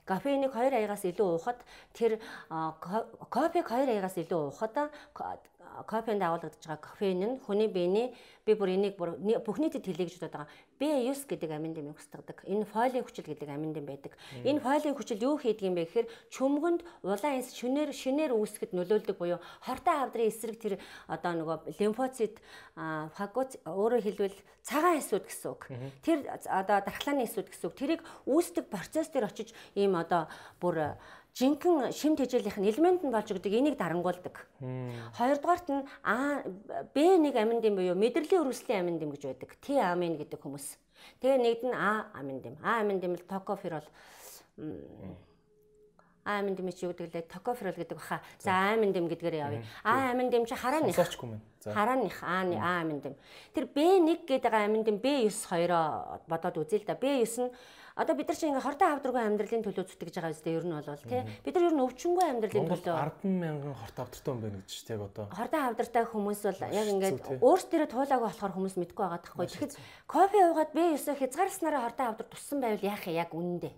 Кофенийг 0.06 0.54
2 0.54 0.78
аягаас 0.80 1.04
илүү 1.10 1.28
уухад 1.36 1.60
тэр 1.98 2.20
кофег 3.30 3.66
2 3.66 3.90
аягаас 3.90 4.18
илүү 4.22 4.42
уухад 4.50 4.74
кофенд 5.88 6.22
агуулгадж 6.22 6.62
байгаа 6.62 6.82
кофеин 6.82 7.22
нь 7.24 7.40
хүний 7.46 7.68
биений 7.68 8.14
би 8.46 8.54
бүр 8.54 8.70
энийг 8.78 8.96
бүр 8.98 9.18
бүх 9.42 9.58
нийтэд 9.58 9.86
хэлье 9.86 10.06
гэж 10.06 10.22
бодоод 10.22 10.46
байгаа. 10.46 10.50
B9 10.78 11.26
гэдэг 11.26 11.50
амин 11.50 11.74
дэмийг 11.74 11.98
устгадаг. 11.98 12.44
Энэ 12.46 12.66
фолио 12.70 13.02
хүчил 13.02 13.26
гэдэг 13.26 13.50
амин 13.50 13.74
дэм 13.74 13.86
байдаг. 13.90 14.14
Энэ 14.44 14.60
фолио 14.62 14.94
хүчил 14.94 15.24
юу 15.24 15.36
хийдэг 15.42 15.66
юм 15.66 15.76
бэ 15.76 15.88
гэхээр 15.90 16.08
чөмгөнд 16.30 16.82
улаан 17.02 17.40
эс 17.42 17.56
шүнээр 17.58 17.90
шинээр 17.90 18.36
үүсгэхэд 18.38 18.76
нөлөөлдөг 18.76 19.18
буюу 19.18 19.40
хортой 19.66 19.96
хавдрын 19.98 20.30
эсрэг 20.30 20.60
тэр 20.62 20.74
одоо 21.08 21.32
нөгөө 21.32 21.58
лимфоцит 21.80 22.38
фагоц 22.76 23.58
өөрөөр 23.66 24.04
хэлбэл 24.04 24.38
цагаан 24.62 25.00
эсүүд 25.02 25.26
гэсэн 25.26 25.50
үг. 25.50 25.64
Тэр 26.06 26.20
одоо 26.30 26.78
дархлааны 26.86 27.26
эсүүд 27.26 27.50
гэсэн 27.50 27.68
үг. 27.72 27.78
Тэрийг 27.80 28.02
үүсдэг 28.30 28.70
процесс 28.70 29.10
дээр 29.10 29.32
очиж 29.32 29.58
ийм 29.74 29.96
одоо 29.96 30.28
бүр 30.60 31.00
жинхэнэ 31.36 31.92
шим 31.92 32.16
тэжээлийнх 32.16 32.58
нь 32.64 32.70
элемент 32.72 33.04
нь 33.04 33.12
болж 33.12 33.28
өгдөг 33.28 33.52
энийг 33.52 33.76
дарангуулдаг. 33.76 34.48
Хоёрдугаарт 35.20 35.68
нь 35.68 35.84
А 36.04 36.48
Б1 36.96 37.36
аминдим 37.36 37.76
буюу 37.76 37.96
мэдрэлийн 38.00 38.40
өрөвслийн 38.40 38.88
аминдим 38.88 39.12
гэж 39.12 39.36
байдаг. 39.36 39.52
Т 39.60 39.76
амин 39.76 40.16
гэдэг 40.16 40.40
хүмүүс. 40.40 40.80
Тэгээ 41.20 41.40
нэгд 41.44 41.64
нь 41.68 41.76
А 41.76 42.08
аминдим. 42.16 42.56
А 42.64 42.80
аминдим 42.80 43.20
л 43.20 43.28
токоферол 43.28 43.84
А 46.24 46.40
аминдим 46.40 46.72
чи 46.72 46.88
юу 46.88 46.96
гэдэг 46.96 47.12
лээ 47.12 47.28
токоферол 47.28 47.76
гэдэг 47.76 48.00
баха. 48.00 48.24
За 48.40 48.72
аминдим 48.72 49.12
гэдгээрээ 49.12 49.44
явъя. 49.44 49.64
А 49.84 50.16
аминдим 50.16 50.48
чи 50.48 50.56
харааных. 50.56 50.96
Харааных 51.68 52.24
А 52.24 52.48
А 52.48 52.80
аминдим. 52.80 53.20
Тэр 53.52 53.68
Б1 53.68 54.24
гэдэг 54.24 54.54
аминдим 54.56 55.04
Б9 55.04 55.36
хоёроо 55.52 56.24
бодоод 56.32 56.64
үзье 56.64 56.80
л 56.80 56.88
да. 56.88 56.96
Б9 56.96 57.44
нь 57.44 57.52
Одоо 57.96 58.16
бид 58.20 58.28
нар 58.28 58.36
чинь 58.36 58.52
ингээ 58.52 58.68
хортой 58.68 58.90
авдраггүй 58.92 59.24
амьдралын 59.24 59.64
төлөө 59.64 59.88
зүтгэж 59.88 60.16
байгаа 60.20 60.36
үстэй 60.36 60.56
ер 60.60 60.68
нь 60.68 60.76
бол 60.76 61.00
тий. 61.08 61.24
Бид 61.48 61.56
нар 61.56 61.68
ер 61.72 61.76
нь 61.80 61.84
өвчнгүй 61.88 62.26
амьдралын 62.28 62.68
төлөө 62.68 62.96
10 63.24 63.24
мянган 63.24 63.72
хортой 63.72 64.04
авдрагтай 64.04 64.32
хүн 64.36 64.44
байна 64.44 64.60
гэж 64.60 64.74
тий 64.84 64.96
одоо. 65.00 65.26
Хортой 65.32 65.62
авдрагтай 65.64 66.04
хүмүүс 66.12 66.42
бол 66.44 66.60
яг 66.76 66.88
ингээд 66.92 67.20
өөрсдөө 67.40 67.88
туулаагүй 67.96 68.28
болохоор 68.28 68.56
хүмүүс 68.60 68.76
мэдгүй 68.84 69.00
байгаа 69.00 69.24
тахгүй. 69.24 69.48
Тэгэхэд 69.48 69.74
кофе 70.12 70.40
уугаад 70.44 70.72
би 70.76 70.84
өсөө 70.92 71.16
хязгаарснараа 71.24 71.88
хортой 71.88 72.06
авдраг 72.12 72.30
туссан 72.36 72.60
байвал 72.60 72.84
яах 72.84 73.08
юм 73.08 73.16
яг 73.16 73.32
үнэндээ. 73.32 73.74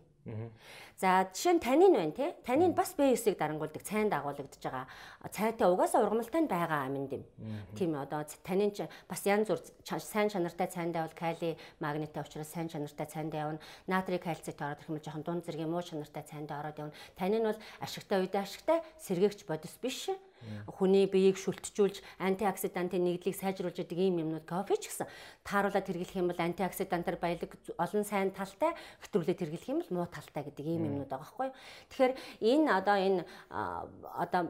За 0.98 1.30
жишээ 1.30 1.54
нь 1.54 1.62
танин 1.62 1.94
байна 1.94 2.10
тий. 2.10 2.34
Танин 2.42 2.74
бас 2.74 2.98
B9-ийг 2.98 3.38
дарангуулдаг 3.38 3.86
цайнд 3.86 4.18
агуулгадж 4.18 4.58
байгаа. 4.58 4.90
Цайтай 5.30 5.70
угаасаа 5.70 6.02
ургамалтай 6.02 6.50
байгаа 6.50 6.90
амин 6.90 7.06
дэм. 7.06 7.24
Тийм 7.78 7.94
одоо 8.02 8.26
танин 8.42 8.74
ч 8.74 8.90
бас 9.06 9.22
янз 9.22 9.46
бүр 9.46 9.62
сайн 10.02 10.34
чанартай 10.34 10.66
цайндаа 10.66 11.06
бол 11.06 11.14
кали, 11.14 11.54
магниттай 11.78 12.26
учраас 12.26 12.50
сайн 12.50 12.66
чанартай 12.66 13.06
цайндаа 13.06 13.46
явна. 13.46 13.62
Натрий, 13.86 14.18
кальцит 14.18 14.58
ороод 14.58 14.82
ирэх 14.82 14.90
юм 14.90 14.98
жоохон 14.98 15.22
дунд 15.22 15.46
зэргийн 15.46 15.70
муу 15.70 15.86
чанартай 15.86 16.26
цайндаа 16.26 16.66
ороод 16.66 16.82
явна. 16.82 16.98
Танин 17.14 17.46
бол 17.46 17.60
ашигтай 17.78 18.18
үедээ 18.18 18.42
ашигтай, 18.42 18.82
сэргээгч 18.98 19.46
бодис 19.46 19.78
биш 19.78 20.10
хүний 20.78 21.08
биеийг 21.10 21.38
шүлтжүүлж 21.42 22.02
антиоксидантын 22.22 23.04
нэгдлийг 23.04 23.36
сайжруулж 23.36 23.82
идэг 23.82 23.98
ийм 23.98 24.22
юмнууд 24.22 24.46
кофе 24.46 24.78
ч 24.78 24.92
гэсэн 24.92 25.10
тааруулаад 25.44 25.88
хэрэглэх 25.88 26.20
юм 26.22 26.30
бол 26.32 26.40
антиоксидантаар 26.40 27.18
баялаг 27.18 27.52
олон 27.76 28.06
сайн 28.06 28.30
талтай 28.32 28.72
хэтрүүлээд 29.02 29.42
хэрэглэх 29.42 29.72
юм 29.72 29.80
бол 29.82 29.94
муу 29.98 30.08
талтай 30.08 30.44
гэдэг 30.46 30.66
ийм 30.66 30.87
юмнууд 30.88 31.12
байгаа 31.12 31.28
байхгүй. 31.28 31.50
Тэгэхээр 31.92 32.14
энэ 32.42 32.68
одоо 32.72 32.98
энэ 32.98 33.22
одоо 34.16 34.42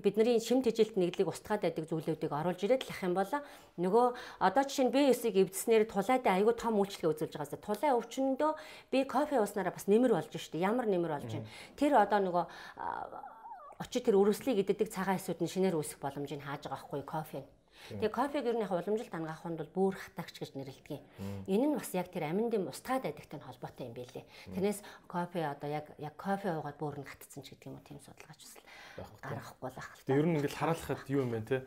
бидний 0.00 0.40
шим 0.40 0.64
тэжээлт 0.64 0.96
нэгдлийг 0.96 1.28
устгаад 1.28 1.62
байдаг 1.68 1.84
зүйлүүдийг 1.86 2.32
оруулж 2.32 2.60
ирээд 2.64 2.88
л 2.88 2.92
ах 2.92 3.02
юм 3.04 3.14
бол 3.14 3.32
нөгөө 3.78 4.06
одоо 4.40 4.62
жишээ 4.64 4.86
нь 4.88 4.94
B9-ийг 4.94 5.36
эвдснээр 5.46 5.84
тулайд 5.88 6.24
айгүй 6.26 6.54
том 6.56 6.76
үйлчлэг 6.80 7.12
үзүүлж 7.12 7.34
байгаасаа 7.36 7.60
тулай 7.60 7.92
өвчнөдөө 7.96 8.52
би 8.92 8.98
кофе 9.04 9.40
ууснараа 9.40 9.72
бас 9.72 9.86
нэмэр 9.88 10.12
болж 10.12 10.32
штэ 10.32 10.60
ямар 10.60 10.88
нэмэр 10.88 11.12
болж 11.16 11.30
байна. 11.30 11.48
Тэр 11.76 11.92
одоо 11.96 12.20
нөгөө 12.20 12.44
очиж 13.80 14.02
тэр 14.04 14.20
өрөвслийг 14.20 14.62
иддэг 14.62 14.88
цагаан 14.92 15.18
эсүүд 15.18 15.40
нь 15.42 15.52
шинээр 15.52 15.78
үүсэх 15.78 15.98
боломжийг 15.98 16.44
хааж 16.44 16.68
байгаа 16.68 16.80
байхгүй 16.86 17.02
кофе. 17.02 17.42
Тэгээ 17.90 18.14
кофег 18.14 18.44
ер 18.46 18.56
нь 18.56 18.64
яг 18.64 18.72
уламжилт 18.72 19.12
ангахад 19.12 19.58
бол 19.58 19.92
бүр 19.92 19.94
хатагч 19.98 20.38
гэж 20.38 20.54
нэрлэдэг. 20.54 21.02
Энэ 21.50 21.66
нь 21.66 21.76
бас 21.76 21.90
яг 21.92 22.08
тэр 22.14 22.30
аминдын 22.30 22.70
устгаад 22.70 23.02
байдагтай 23.04 23.42
холбоотой 23.42 23.90
юм 23.90 23.94
билээ. 23.98 24.24
Тэрнээс 24.54 24.80
кофе 25.10 25.50
одоо 25.50 25.68
яг 25.68 25.86
яг 25.98 26.14
кофе 26.14 26.54
уугаад 26.54 26.78
бүр 26.78 27.02
нь 27.02 27.08
хатцсан 27.08 27.42
ч 27.42 27.52
гэдэг 27.52 27.68
юм 27.68 27.76
уу 27.76 27.84
тийм 27.84 27.98
судалгаач 28.00 28.40
бас 28.40 28.54
гаргахгүй 29.20 29.70
л 29.70 29.78
ах. 29.82 29.90
Тэгээ 30.06 30.20
ер 30.22 30.26
нь 30.30 30.36
ингээл 30.38 30.60
хараалахад 30.62 31.10
юу 31.10 31.22
юм 31.26 31.32
бэ 31.34 31.40
те? 31.42 31.58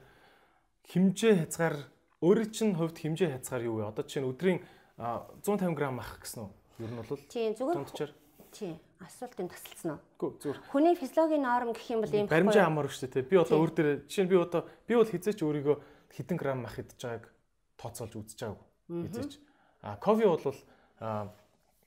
Химжээ 0.87 1.33
хязгаар 1.45 1.75
өөрийн 2.23 2.51
чинь 2.55 2.77
хувьд 2.79 2.97
химжээ 2.97 3.29
хязгаар 3.35 3.63
юу 3.67 3.75
вэ? 3.83 3.89
Одоо 3.91 4.05
чинь 4.07 4.25
өдрийн 4.25 4.63
150 4.97 5.75
г 5.75 5.81
ах 5.99 6.23
гэсэн 6.23 6.47
үү? 6.47 6.51
Ер 6.79 6.91
нь 6.95 6.99
бол 7.03 7.19
Тийм 7.27 7.51
зүгээр. 7.59 8.13
Тийм 8.55 8.79
асуултын 9.03 9.51
тасалсан 9.51 9.99
уу? 9.99 10.01
Үгүй 10.15 10.29
зүгээр. 10.39 10.59
Хүний 10.71 10.95
физиологийн 10.95 11.43
норм 11.43 11.75
гэх 11.75 11.91
юм 11.91 11.99
бол 12.01 12.15
юм 12.15 12.31
баримжаа 12.31 12.71
хамаар 12.71 12.87
шүү 12.87 13.11
дээ. 13.11 13.27
Би 13.27 13.35
одоо 13.35 13.57
өөр 13.59 13.71
дээр 13.75 13.89
жишээ 14.07 14.23
нь 14.23 14.31
би 14.31 14.37
одоо 14.39 14.61
би 14.87 14.93
бол 14.95 15.11
хизээч 15.11 15.39
өөрийгөө 15.43 15.77
хэдэн 16.11 16.37
грамм 16.37 16.61
мах 16.65 16.77
идж 16.79 16.99
байгааг 16.99 17.31
тооцоолж 17.77 18.13
үзэж 18.15 18.39
байгаагүй. 18.41 18.67
Хизээч. 19.09 19.33
А 19.81 19.97
кофе 19.97 20.27
бол 20.27 20.41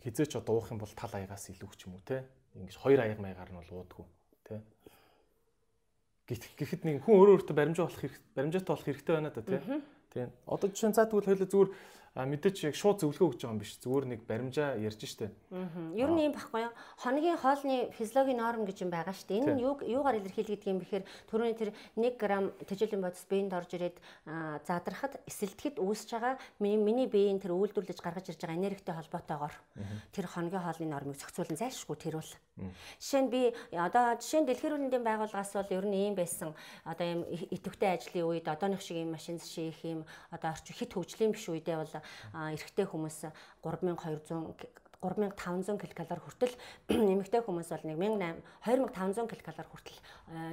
хизээч 0.03 0.33
одоо 0.37 0.55
уух 0.59 0.71
юм 0.71 0.79
бол 0.79 0.93
тал 0.95 1.12
аягаас 1.14 1.51
илүү 1.51 1.71
ч 1.77 1.87
юм 1.87 1.99
уу 1.99 2.05
те. 2.07 2.25
Ингиж 2.55 2.77
хоёр 2.79 3.01
аяг 3.03 3.19
маягаар 3.19 3.51
нь 3.53 3.61
бол 3.61 3.73
уудаггүй 3.83 4.07
те. 4.45 4.62
Гэхэд 6.29 6.85
нэг 6.85 7.05
хүн 7.05 7.16
өөрөө 7.16 7.35
өөртөө 7.41 7.57
баримжаа 7.57 7.87
болох 7.89 8.05
баримжаатай 8.37 8.73
болох 8.73 8.87
хэрэгтэй 8.87 9.14
байна 9.14 9.31
да 9.31 9.43
тий. 9.43 9.61
Тийм. 10.12 10.29
Одоо 10.47 10.69
жишээ 10.69 10.91
нь 10.93 10.97
цаа 10.97 11.07
тэгвэл 11.09 11.29
хоёул 11.29 11.49
зүгээр 11.49 11.71
А 12.19 12.27
мэдээч 12.27 12.66
яг 12.66 12.75
шууд 12.75 12.99
зөвлөгөө 12.99 13.31
өгч 13.31 13.41
байгаа 13.47 13.55
юм 13.55 13.62
биш. 13.62 13.79
Зүгээр 13.79 14.07
нэг 14.11 14.21
баримжаа 14.27 14.75
ярьж 14.75 15.07
штэ. 15.07 15.31
Аа. 15.55 15.95
Ер 15.95 16.11
нь 16.11 16.27
юм 16.27 16.35
баггүй 16.35 16.66
юу? 16.66 16.75
Хоногийн 16.99 17.39
хоолны 17.39 17.95
физиологийн 17.95 18.43
норм 18.43 18.66
гэж 18.66 18.83
юм 18.83 18.91
байгаа 18.91 19.14
штэ. 19.14 19.39
Энэ 19.39 19.55
нь 19.55 19.62
юу 19.62 19.79
юугаар 19.87 20.19
илэрхийлэгдэх 20.19 20.66
юм 20.66 20.83
бэхээр 20.83 21.07
түрүүний 21.31 21.55
тэр 21.55 21.71
1 21.95 22.19
г 22.19 22.51
тэжээлийн 22.66 23.07
бодис 23.07 23.23
биеинд 23.23 23.55
орж 23.55 23.71
ирээд 23.71 24.03
задрахад 24.66 25.23
эсэлтгэд 25.31 25.79
үүсэж 25.79 26.11
байгаа 26.19 26.35
миний 26.59 27.07
биеийн 27.07 27.39
тэр 27.39 27.55
үйлдвэрлэж 27.55 28.03
гаргаж 28.03 28.35
ирж 28.35 28.43
байгаа 28.43 28.59
энергитэй 28.66 28.99
холбоотойгоор 28.99 29.55
тэр 30.11 30.27
хоногийн 30.27 30.66
хоолны 30.66 30.91
нормыг 30.91 31.23
зохицуулан 31.23 31.55
зайлшгүй 31.55 31.97
тэр 32.03 32.19
бол. 32.19 32.35
Жишээ 32.99 33.23
нь 33.23 33.31
би 33.31 33.55
одоо 33.79 34.19
жишээ 34.19 34.43
нь 34.43 34.49
дэлхийн 34.51 34.75
мэндийн 34.75 35.07
байгууллагаас 35.07 35.55
бол 35.55 35.71
ер 35.71 35.87
нь 35.87 36.11
ийм 36.11 36.14
байсан 36.19 36.51
одоо 36.83 37.07
ийм 37.07 37.23
идэвхтэй 37.31 37.95
ажлын 37.95 38.27
үед 38.27 38.51
одооных 38.51 38.83
шиг 38.83 38.99
ийм 38.99 39.14
машин 39.14 39.39
шийх 39.39 39.79
ийм 39.87 40.03
одоо 40.35 40.51
орчин 40.51 40.75
хит 40.75 40.91
хөгжлийн 40.91 41.31
биш 41.31 41.47
үедээ 41.47 41.79
бол 41.79 41.95
эрэгтэй 42.34 42.86
хүмүүс 42.88 43.18
3200 43.62 44.88
3500 45.01 45.94
ккал 45.94 46.18
хүртэл 46.18 46.55
эмэгтэй 47.14 47.42
хүмүүс 47.46 47.70
бол 47.70 47.84
1800 47.86 48.42
2500 48.66 49.38
ккал 49.38 49.70
хүртэл 49.70 49.99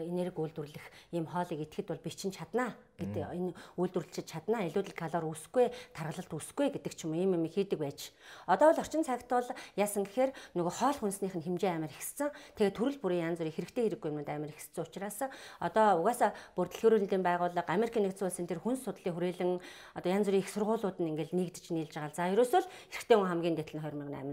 энерги 0.05 0.37
үйлдвэрлэх 0.37 0.85
ийм 1.17 1.25
хоолыг 1.25 1.65
идэхэд 1.65 1.89
бол 1.89 2.05
би 2.05 2.11
чинь 2.13 2.29
чаднаа 2.29 2.77
гэдэг 3.01 3.25
энэ 3.25 3.51
үйлдвэрлэж 3.75 4.23
чаднаа 4.23 4.69
илүүдэл 4.69 4.95
калори 4.95 5.27
үсэхгүй 5.33 5.65
таргалалт 5.97 6.31
үсэхгүй 6.31 6.67
гэдэг 6.77 6.93
ч 6.95 7.09
юм 7.09 7.17
ийм 7.17 7.35
юм 7.35 7.43
хийдэг 7.49 7.79
байж. 7.81 8.15
Одоо 8.47 8.71
бол 8.71 8.79
орчин 8.79 9.03
цагт 9.03 9.27
бол 9.27 9.49
яасан 9.75 10.07
гэхээр 10.07 10.31
нөгөө 10.55 10.73
хоол 10.79 10.97
хүнснийх 11.03 11.35
нь 11.35 11.43
хэмжээ 11.43 11.75
амар 11.75 11.91
ихссэн. 11.91 12.31
Тэгээ 12.55 12.77
төрөл 12.77 12.99
бүрийн 13.03 13.35
янз 13.35 13.43
бүрийн 13.43 13.57
хэрэгтэй 13.59 13.83
хэрэггүй 13.91 14.09
юмуд 14.15 14.29
амар 14.31 14.53
ихссэн 14.53 14.85
учраас 14.87 15.19
одоо 15.59 15.99
угаасаа 15.99 16.31
бүр 16.55 16.71
дэлгэрүүлэндийн 16.71 17.23
байгууллага 17.25 17.73
Америк 17.73 17.99
нэгдсэн 17.99 18.31
улсын 18.31 18.47
тэр 18.47 18.63
хүнс 18.63 18.87
судлалын 18.87 19.11
хүрээлэн 19.11 19.51
одоо 19.97 20.09
янз 20.15 20.27
бүрийн 20.31 20.43
их 20.45 20.53
сургуулиуд 20.55 20.97
нь 21.03 21.11
ингээл 21.11 21.35
нэгдэж 21.35 21.65
нийлж 21.75 21.93
байгаа. 21.99 22.15
За 22.15 22.31
ерөөсөө 22.31 22.63
л 22.63 22.71
эрэгтэй 22.95 23.15
хүн 23.19 23.27
хамгийн 23.27 23.55
дэтэл 23.59 23.75
нь 23.75 23.83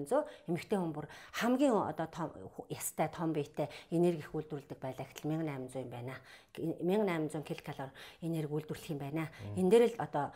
2800, 0.05 0.27
эмэгтэй 0.49 0.79
хүн 0.79 0.93
бүр 0.93 1.07
хамгийн 1.39 1.75
одоо 1.75 2.07
том 2.07 2.29
ястай 2.69 3.09
том 3.09 3.33
биетэй 3.33 3.69
энерги 3.91 4.25
их 4.27 4.35
үйлдвэрлэдэг 4.35 4.79
байлаа 4.79 5.07
гэхэл 5.07 5.31
1800 5.31 5.83
юм 5.83 5.91
байна. 5.91 6.15
1800 6.59 7.63
ккал 7.63 7.91
энерги 8.21 8.53
үйлдвэрлэх 8.53 8.93
юм 8.93 9.01
байна. 9.01 9.29
Энэ 9.57 9.71
дээр 9.71 9.85
л 9.93 10.03
одоо 10.03 10.33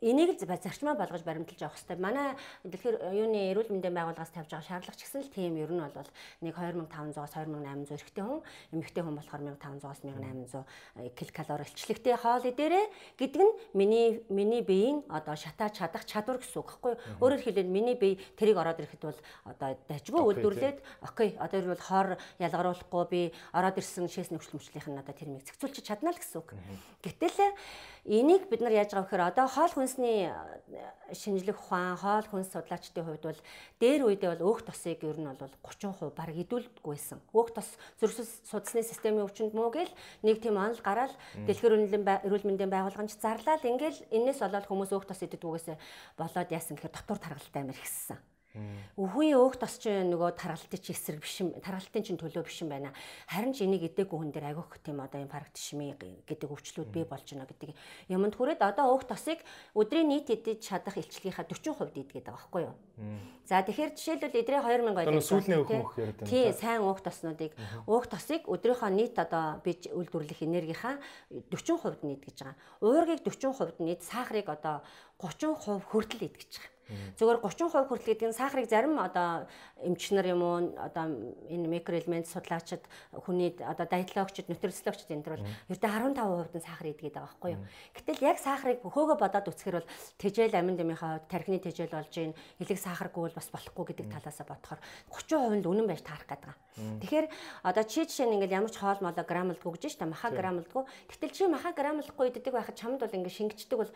энийг 0.00 0.38
л 0.38 0.46
зарчмаа 0.46 0.94
болгож 0.94 1.22
баримталж 1.26 1.62
авах 1.62 1.74
хэрэгтэй. 1.74 1.98
Манай 1.98 2.36
дэлхийн 2.62 2.96
юуны 3.10 3.50
эрүүл 3.50 3.72
мэндийн 3.74 3.94
байгууллагаас 3.94 4.30
тавьж 4.30 4.50
байгаа 4.54 4.68
шаардлага 4.68 4.98
ч 4.98 5.02
гэсэн 5.02 5.22
л 5.26 5.34
тийм 5.34 5.58
ер 5.58 5.72
нь 5.74 5.82
бол 5.82 6.10
нэг 6.42 6.54
2500-аас 6.54 7.34
2800 7.34 7.98
эрэгтэй 7.98 8.24
хүн, 8.24 8.40
эмэгтэй 8.72 9.02
хүн 9.02 9.16
болохоор 9.18 9.42
1500-аас 9.58 10.00
1800 10.06 11.34
ккал 11.34 11.66
илчлэгтэй 11.66 12.14
хоол 12.14 12.44
дээрээ 12.46 12.86
гэдэг 13.18 13.42
нь 13.42 13.52
миний 13.74 14.22
миний 14.30 14.62
биеийн 14.62 15.02
одоо 15.10 15.34
шатаа 15.34 15.70
чадах 15.74 16.06
чадвар 16.06 16.38
гэсэн 16.38 16.62
үг 16.62 16.70
юу? 16.78 16.94
Өөрөөр 17.18 17.42
хэлбэл 17.42 17.66
миний 17.66 17.96
бие 17.98 18.22
тэрийг 18.38 18.58
ороод 18.62 18.78
ирэхэд 18.78 19.02
бол 19.02 19.20
одоо 19.50 19.74
дажгүй 19.90 20.22
үйлдвэрлээд 20.22 20.78
окей 21.02 21.34
одоо 21.42 21.58
ер 21.58 21.66
нь 21.66 21.74
бол 21.74 21.86
хор 21.88 22.08
ялгаруулахгүй 22.38 23.04
би 23.10 23.20
ороод 23.50 23.78
ирсэн 23.82 24.06
шээс 24.06 24.30
нөхцөлмжлийнх 24.30 24.88
нь 24.88 25.00
одоо 25.02 25.14
тэр 25.14 25.28
мэг 25.34 25.47
зохицуулчих 25.48 25.84
чадна 25.88 26.12
л 26.12 26.20
гэсэн 26.20 26.38
үг. 26.44 26.52
Гэтэл 27.00 27.56
энийг 28.04 28.48
бид 28.52 28.60
нар 28.60 28.72
яаж 28.76 28.92
байгаа 28.92 29.04
вэхээр 29.08 29.28
одоо 29.32 29.46
хоол 29.48 29.72
хүнсний 29.72 30.28
шинжлэх 31.12 31.56
ухаан, 31.56 31.96
хоол 31.96 32.26
хүнс 32.28 32.52
судлаачдын 32.52 33.04
хувьд 33.04 33.24
бол 33.24 33.40
дээр 33.80 34.00
үедээ 34.04 34.30
бол 34.36 34.46
өөх 34.52 34.68
тосыг 34.68 35.04
ер 35.04 35.16
нь 35.16 35.28
бол 35.28 35.52
30% 35.64 36.12
баг 36.12 36.30
идүүлдэггүй 36.32 36.92
байсан. 36.92 37.20
Өөх 37.32 37.52
тос 37.56 37.68
зөрсөл 38.00 38.28
судасны 38.44 38.84
системийн 38.84 39.24
өвчнөд 39.24 39.56
муу 39.56 39.72
гэл 39.72 39.92
нэг 40.24 40.40
тийм 40.40 40.56
онол 40.56 40.80
гараад 40.80 41.12
дэлгэр 41.48 42.24
эрүүл 42.28 42.46
мэндийн 42.46 42.72
байгууллагын 42.72 43.12
зарлал 43.12 43.60
ингээл 43.64 44.08
энэс 44.12 44.40
болоод 44.40 44.68
хүмүүс 44.68 44.92
өөх 44.92 45.08
тос 45.08 45.24
идэгдгүйгээсээ 45.24 45.76
болоод 46.16 46.48
яасан 46.52 46.76
гэхээр 46.76 46.96
дотор 46.96 47.18
таргалтай 47.18 47.62
амир 47.64 47.76
ихссэн. 47.76 48.20
Өвхөний 48.98 49.36
өөх 49.36 49.60
тос 49.60 49.78
чинь 49.78 50.10
нөгөө 50.10 50.34
таргалтын 50.34 50.80
чи 50.82 50.90
эсрэг 50.96 51.22
биш 51.22 51.38
юм. 51.44 51.52
Таргалтын 51.62 52.02
чинь 52.02 52.18
төлөө 52.18 52.42
биш 52.48 52.64
юм 52.64 52.72
байна. 52.72 52.90
Харин 53.28 53.54
ч 53.54 53.62
энийг 53.62 53.86
идээгүй 53.86 54.18
хүн 54.18 54.32
дээр 54.34 54.50
агиох 54.50 54.74
тийм 54.82 54.98
одоо 55.04 55.20
инфаркт 55.22 55.54
шими 55.54 55.94
гэдэг 56.26 56.48
өвчлүүд 56.50 56.90
бий 56.90 57.04
болж 57.06 57.28
байна 57.28 57.46
гэдэг 57.46 57.76
юмд 58.10 58.34
хүрээд 58.34 58.64
одоо 58.64 58.96
өөх 58.96 59.06
тосыг 59.06 59.44
өдрийн 59.78 60.08
нийт 60.10 60.32
идэж 60.32 60.64
чадах 60.64 60.98
илчлэгийнхаа 60.98 61.46
40% 61.46 61.94
идгээд 61.94 62.26
байгаа 62.26 62.34
байхгүй 62.34 62.62
юу? 62.66 62.74
За 63.46 63.62
тэгэхээр 63.62 63.94
жишээлбэл 63.94 64.40
эдрээ 64.42 64.60
2000 64.66 64.96
байлаа. 64.96 65.22
Сүүлийн 65.22 65.60
өөх 65.62 65.70
мөх 65.78 65.94
яриад 66.00 66.18
байна. 66.18 66.30
Тий, 66.32 66.50
сайн 66.50 66.82
өөх 66.82 67.00
тоснуудыг 67.04 67.52
өөх 67.86 68.04
тосыг 68.10 68.42
өдрийнхөө 68.50 68.90
нийт 68.90 69.16
одоо 69.22 69.62
бич 69.62 69.86
үйлдвэрлэх 69.86 70.42
энергийнхаа 70.42 70.98
40% 71.30 72.02
нийт 72.02 72.26
гэж 72.26 72.36
байгаа. 72.42 72.56
Уургийг 72.82 73.22
40% 73.22 73.78
нийт 73.78 74.02
сахарыг 74.02 74.50
одоо 74.50 74.82
30% 75.22 75.86
хүртэл 75.86 76.26
идэж 76.26 76.50
байгаа. 76.58 76.77
Зөвхөн 77.18 77.44
30% 77.44 77.88
хүртэл 77.88 78.08
гэдэг 78.08 78.28
нь 78.32 78.38
сахарыг 78.38 78.66
зарим 78.68 78.96
одоо 78.96 79.44
эмчнэр 79.84 80.32
юм 80.32 80.42
уу 80.42 80.56
одоо 80.80 81.04
энэ 81.52 81.68
микроэлемент 81.68 82.26
судлаачид 82.28 82.82
хүний 83.12 83.52
одоо 83.60 83.84
диетологчид 83.84 84.48
нутрициологчид 84.48 85.12
энэ 85.12 85.24
төр 85.24 85.34
бол 85.36 85.48
ердөө 85.68 85.90
15% 86.16 86.56
нь 86.56 86.64
сахар 86.64 86.86
идгээд 86.88 87.14
байгаа 87.16 87.28
байхгүй 87.28 87.50
юу. 87.52 87.62
Гэтэл 87.92 88.24
яг 88.24 88.38
сахарыг 88.40 88.80
хөөгөө 88.80 89.16
бодоод 89.20 89.50
үсгэр 89.52 89.76
бол 89.84 89.90
тэжээл 90.16 90.56
амин 90.56 90.76
дэмийнхаа 90.80 91.28
тархины 91.28 91.60
тэжээл 91.60 91.92
болж 91.92 92.12
гин 92.12 92.32
элэг 92.56 92.78
сахаргүй 92.80 93.22
бол 93.28 93.36
бас 93.36 93.48
болохгүй 93.52 93.84
гэдэг 93.92 94.06
талаасаа 94.08 94.46
бодохоор 94.48 94.80
30% 95.12 95.60
нь 95.60 95.68
үнэн 95.68 95.86
байж 95.86 96.02
таарах 96.02 96.28
гэдэг. 96.28 96.56
Тэгэхээр 97.04 97.26
одоо 97.68 97.84
чи 97.84 98.06
жишээ 98.06 98.26
нь 98.26 98.34
ингээл 98.40 98.56
ямар 98.64 98.72
ч 98.72 98.80
хоол 98.80 99.00
молоо 99.04 99.24
грамлдгүй 99.26 99.70
гэж 99.76 99.82
шүү 99.92 100.00
дээ 100.06 100.14
маха 100.14 100.30
грамлдгүй. 100.30 100.82
Гэтэл 101.10 101.34
чи 101.36 101.44
маха 101.50 101.70
грамлдахгүй 101.74 102.26
иддэг 102.30 102.54
байхад 102.54 102.78
чамд 102.78 103.02
бол 103.02 103.12
ингээ 103.12 103.34
шингэждэг 103.34 103.78
бол 103.78 103.92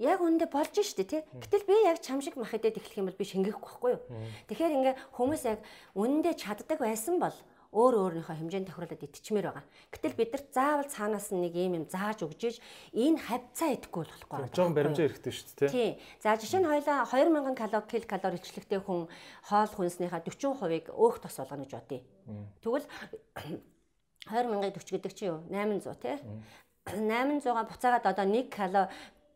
яг 0.00 0.20
үндэ 0.20 0.46
болж 0.52 0.74
штэ 0.76 1.04
тий. 1.04 1.22
Гэтэл 1.40 1.66
би 1.68 1.76
яг 1.86 2.00
чам 2.02 2.20
шиг 2.20 2.36
мах 2.36 2.52
идээд 2.52 2.80
эхлэх 2.80 3.00
юм 3.00 3.08
бол 3.08 3.18
би 3.18 3.24
шингээхгүй 3.24 3.60
байхгүй 3.60 3.90
юу. 3.96 4.02
Тэгэхээр 4.48 4.76
ингээ 4.76 4.94
хүмүүс 5.16 5.42
яг 5.48 5.60
үндэ 5.96 6.36
чаддаг 6.36 6.78
байсан 6.80 7.20
бол 7.20 7.36
өөр 7.76 7.94
өөрийнхөө 8.22 8.36
хэмжээнд 8.40 8.68
тохируулаад 8.72 9.04
итчмээр 9.04 9.46
байгаа. 9.52 9.64
Гэтэл 9.92 10.16
бид 10.16 10.30
нар 10.32 10.44
заавал 10.48 10.88
цаанаас 10.88 11.28
нэг 11.34 11.52
юм 11.58 11.74
юм 11.82 11.86
зааж 11.90 12.24
өгж 12.24 12.40
иж 12.48 12.56
энэ 12.94 13.20
хавцаа 13.20 13.74
идэхгүй 13.76 14.02
болохгүй. 14.06 14.54
Жоон 14.54 14.72
баримжаа 14.72 15.06
эрэхтэй 15.10 15.32
шүү 15.34 15.66
дээ 15.66 15.70
тий. 15.74 15.90
За 16.22 16.38
жишээ 16.40 16.62
нь 16.62 16.70
хоёлаа 16.70 17.04
2000 17.04 17.52
ккал 17.52 18.06
калори 18.06 18.40
илчлэгтэй 18.40 18.80
хүн 18.80 19.10
хоол 19.44 19.72
хүнснийхаа 19.76 20.24
40%-ыг 20.24 20.88
өөх 20.94 21.20
тос 21.20 21.36
болгоно 21.36 21.66
гэж 21.66 21.72
бодъё. 21.76 22.00
Тэгвэл 22.64 22.86
2000-ыг 24.30 24.74
40 24.80 24.94
гэдэг 24.96 25.12
чинь 25.12 25.30
юу? 25.36 25.38
800 25.50 26.00
тий. 26.00 26.16
800-а 26.86 27.66
буцаагаад 27.66 28.06
одоо 28.06 28.24
1 28.24 28.48
кало 28.48 28.88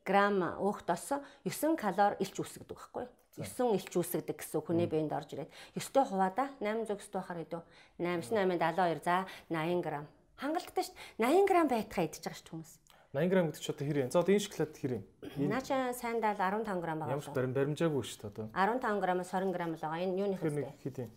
грамм 0.04 0.42
өөх 0.58 0.84
дос 0.86 1.12
9 1.44 1.76
калори 1.76 2.16
илч 2.20 2.36
үүсгдэг 2.40 2.68
байхгүй 2.68 3.04
юу? 3.04 3.12
9 3.38 3.76
илч 3.78 3.92
үүсгдэг 3.94 4.36
гэсэн 4.36 4.60
хүний 4.60 4.90
биед 4.90 5.12
орж 5.12 5.32
ирээд 5.32 5.50
9-тэй 5.76 6.04
хуваада 6.04 6.44
800 6.60 6.98
9 6.98 7.14
байхаар 7.14 7.38
хэдөө 7.40 7.62
8 7.98 8.26
8 8.26 8.58
72 8.58 9.04
за 9.06 9.24
80 9.48 9.84
г. 9.84 10.06
Хангалттай 10.40 10.84
шүү 10.84 10.96
дээ. 11.20 11.30
80 11.30 11.46
г 11.46 11.54
байтхаа 11.68 12.04
идчихэж 12.08 12.24
байгаа 12.26 12.40
шүү 12.40 12.50
хүмүүс. 12.50 12.72
80 13.12 13.30
г 13.30 13.42
гэдэг 13.42 13.60
чи 13.60 13.70
одоо 13.70 13.86
хэр 13.86 13.98
юм? 14.00 14.10
За 14.10 14.18
одоо 14.20 14.32
энэ 14.34 14.44
шоколад 14.46 14.72
хэр 14.78 14.92
юм? 14.98 15.04
Наача 15.50 15.76
сайн 15.94 16.18
даал 16.20 16.38
15 16.38 16.78
г 16.78 16.86
байгаа. 16.86 17.10
Ямар 17.10 17.34
барим 17.34 17.54
баримжаагүй 17.54 18.02
шүү 18.06 18.18
дээ 18.22 18.30
одоо. 18.30 18.46
15 18.54 19.02
г-аас 19.02 19.30
20 19.34 19.50
г 19.50 19.58
л 19.58 19.78
байгаа. 19.82 20.00
Энэ 20.00 20.18
юуны 20.20 20.36
хэвчээ? 20.38 20.74
Хэд 20.84 20.96
юм? 21.02 21.10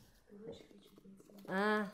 Аа. 1.47 1.86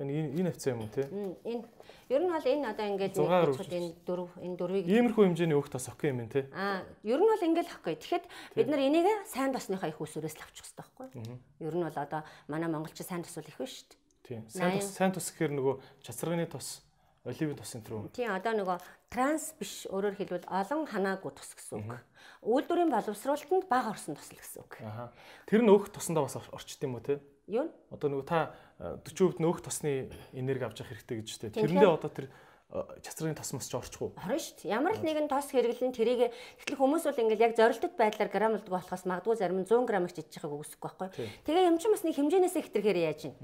Энэ 0.00 0.32
энэ 0.40 0.50
хавцаа 0.50 0.72
юм 0.72 0.88
те? 0.88 1.04
Энэ 1.44 1.64
Ер 2.10 2.26
нь 2.26 2.26
бол 2.26 2.42
энэ 2.42 2.66
одоо 2.66 2.86
ингээд 2.90 3.14
нэг 3.14 3.70
энэ 3.70 3.90
дөрв 4.02 4.34
энэ 4.42 4.56
дөрвийг 4.58 4.84
иймэрхүү 4.90 5.30
хэмжээний 5.30 5.54
өөх 5.54 5.70
тос 5.70 5.86
ок 5.94 6.02
юм 6.02 6.26
те. 6.26 6.50
Аа, 6.50 6.82
ер 7.06 7.22
нь 7.22 7.30
бол 7.30 7.46
ингээд 7.46 7.70
ахгүй. 7.70 7.94
Тэгэхэд 8.02 8.26
бид 8.58 8.66
нар 8.66 8.82
энийг 8.82 9.06
сайн 9.30 9.54
тосныхаа 9.54 9.94
их 9.94 10.02
усүрээс 10.02 10.34
л 10.34 10.42
авчих 10.42 10.66
хэрэгтэй 10.66 10.82
байхгүй. 10.90 11.38
Ер 11.62 11.74
нь 11.78 11.86
бол 11.86 11.94
одоо 11.94 12.26
манай 12.50 12.66
монголчин 12.66 13.06
сайн 13.06 13.22
тос 13.22 13.38
бол 13.38 13.46
их 13.46 13.54
байна 13.54 13.70
шүү 13.70 13.86
дээ. 13.94 14.02
Тийм. 14.26 14.42
Сайн 14.50 14.74
тос 14.82 14.90
сайн 14.90 15.12
тос 15.14 15.30
гэхээр 15.30 15.54
нөгөө 15.54 15.74
чацрагны 16.02 16.46
тос 16.50 16.82
оливын 17.22 17.58
тос 17.62 17.78
энэ 17.78 17.86
рүү. 17.86 18.10
Тийм 18.10 18.34
одоо 18.34 18.52
нөгөө 18.58 18.78
транс 19.06 19.54
биш 19.54 19.86
өөрөөр 19.86 20.18
хэлбэл 20.18 20.50
олон 20.50 20.90
ханаагүй 20.90 21.30
тос 21.30 21.54
гэсэн 21.54 21.78
үг. 21.78 21.94
Үйлдвэрийн 22.42 22.90
боловсруулалтанд 22.90 23.70
бага 23.70 23.94
орсон 23.94 24.18
тос 24.18 24.34
л 24.34 24.40
гэсэн 24.40 24.66
үг. 24.66 24.82
Аа. 24.82 25.14
Тэр 25.46 25.62
нь 25.62 25.70
өөх 25.70 25.94
тосондоо 25.94 26.26
бас 26.26 26.34
орчт 26.40 26.82
юм 26.82 26.98
уу 26.98 27.06
те? 27.06 27.22
Юу? 27.46 27.68
Одоо 27.92 28.08
нөгөө 28.08 28.26
та 28.26 28.56
40% 28.80 29.44
нөөх 29.44 29.60
тосны 29.60 30.08
энерги 30.32 30.64
авч 30.64 30.80
явах 30.80 30.96
хэрэгтэй 30.96 31.16
гэж 31.20 31.28
штэ. 31.28 31.52
Тэрэндээ 31.52 31.90
одоо 31.92 32.08
тэр 32.10 32.26
чацрын 32.70 33.34
тосмос 33.34 33.66
ч 33.66 33.74
орчихгүй. 33.74 34.14
Орно 34.14 34.38
шүү 34.38 34.62
дээ. 34.62 34.70
Ямар 34.70 34.94
л 34.94 35.02
нэгэн 35.02 35.26
тос 35.26 35.50
хэрэглэн 35.50 35.90
тэрийг 35.90 36.30
тэгэхээр 36.30 36.78
хүмүүс 36.78 37.02
бол 37.02 37.22
ингээл 37.26 37.46
яг 37.50 37.54
зорилттой 37.58 37.90
байдлаар 37.98 38.30
грамлдаг 38.30 38.70
болохоос 38.70 39.04
магадгүй 39.10 39.34
зарим 39.34 39.58
нь 39.58 39.66
100 39.66 39.90
грамыг 39.90 40.14
ч 40.14 40.22
идчихээг 40.22 40.54
үгүйсэхгүй 40.54 40.86
байхгүй. 40.86 41.08
Тэгээ 41.50 41.66
юм 41.66 41.82
чинь 41.82 41.90
бас 41.90 42.06
нэг 42.06 42.14
хэмжээнээсээ 42.14 42.62
хэтэрхээр 42.70 42.98
яаж 43.10 43.20
юм. 43.26 43.34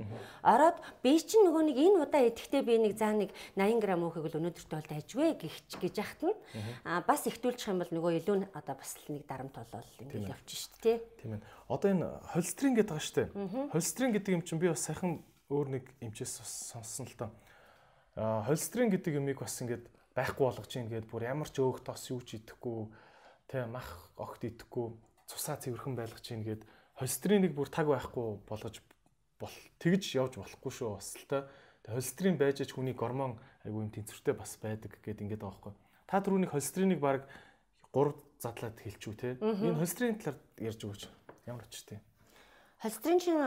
Ороод 0.46 0.78
би 1.02 1.18
чинь 1.18 1.42
нөгөө 1.42 1.62
нэг 1.66 1.76
энэ 1.76 1.98
удаа 2.06 2.22
идэхдээ 2.22 2.62
би 2.62 2.74
нэг 2.86 2.94
заа 2.94 3.12
нэг 3.18 3.30
80 3.58 3.82
грам 3.82 4.06
өөхийг 4.06 4.30
л 4.30 4.38
өнөөдөртөө 4.38 4.78
бол 4.78 4.90
дайжвэ 4.94 5.26
гихч 5.42 5.70
гэж 5.74 5.94
яхад 5.98 6.22
нь 6.30 6.36
а 6.86 7.02
бас 7.02 7.26
ихтүүлчих 7.26 7.74
юм 7.74 7.82
бол 7.82 7.90
нөгөө 7.90 8.12
илүү 8.22 8.36
одоо 8.54 8.74
бас 8.78 8.94
нэг 9.10 9.26
дарамт 9.26 9.58
болол 9.58 9.90
ингээл 10.06 10.30
явчих 10.30 10.70
шүү 10.70 10.78
дээ. 10.86 10.98
Тийм 11.18 11.34
ээ. 11.34 11.42
Одоо 11.66 11.88
энэ 11.90 12.06
холестерин 12.30 12.74
гэдэг 12.78 12.94
байгаа 12.94 13.02
шүү 13.02 13.16
дээ. 13.18 13.28
Холестерин 13.74 14.12
гэдэг 14.14 14.32
юм 14.38 14.42
чинь 14.46 14.62
би 14.62 14.70
бас 14.70 14.86
сайхан 14.86 15.18
өөр 15.50 15.66
нэг 15.74 15.84
эмчээс 15.98 16.38
сонссон 16.46 17.10
л 17.10 17.18
таа 17.18 17.30
холестерин 18.16 18.90
гэдэг 18.90 19.20
юмыг 19.20 19.44
бас 19.44 19.60
ингээд 19.60 19.84
байхгүй 20.16 20.44
болгож 20.48 20.68
чинь 20.72 20.88
ингээд 20.88 21.06
бүр 21.12 21.28
ямар 21.28 21.48
ч 21.52 21.60
өөх 21.60 21.84
тос 21.84 22.08
юу 22.10 22.24
ч 22.24 22.40
идэхгүй 22.40 22.88
Тэ 23.46 23.62
мах 23.70 24.10
огт 24.18 24.42
идэхгүй 24.42 24.90
цусаа 25.30 25.54
цэвэрхэн 25.62 25.94
байлгаж 25.94 26.18
чинь 26.18 26.42
гээд 26.42 26.66
холестериныг 26.98 27.54
бүр 27.54 27.70
таг 27.70 27.86
байхгүй 27.86 28.42
болгож 28.42 28.82
бол 29.38 29.54
тэгж 29.78 30.18
явж 30.18 30.42
болохгүй 30.42 30.72
шүү 30.74 30.98
бас 30.98 31.14
л 31.14 31.26
та. 31.30 31.46
Холестерин 31.86 32.34
байж 32.42 32.66
ч 32.66 32.74
хүний 32.74 32.90
гормон 32.90 33.38
айгүй 33.62 33.86
юм 33.86 33.94
тэнцвэртэй 33.94 34.34
бас 34.34 34.58
байдаг 34.58 34.98
гэд 34.98 35.22
ингээд 35.22 35.46
байгаа 35.46 35.62
байхгүй. 35.62 35.74
Та 36.10 36.18
түрүүний 36.18 36.50
холестериныг 36.50 36.98
баг 36.98 37.30
3 37.94 38.18
задлаад 38.42 38.82
хэлчихв 38.82 39.14
те. 39.14 39.38
Энэ 39.38 39.78
холестерин 39.78 40.18
талаар 40.18 40.42
ярьж 40.58 40.80
өгөөч. 40.82 41.02
Ямар 41.46 41.62
очтой. 41.70 42.02
Холестерин 42.82 43.22
чинь 43.22 43.38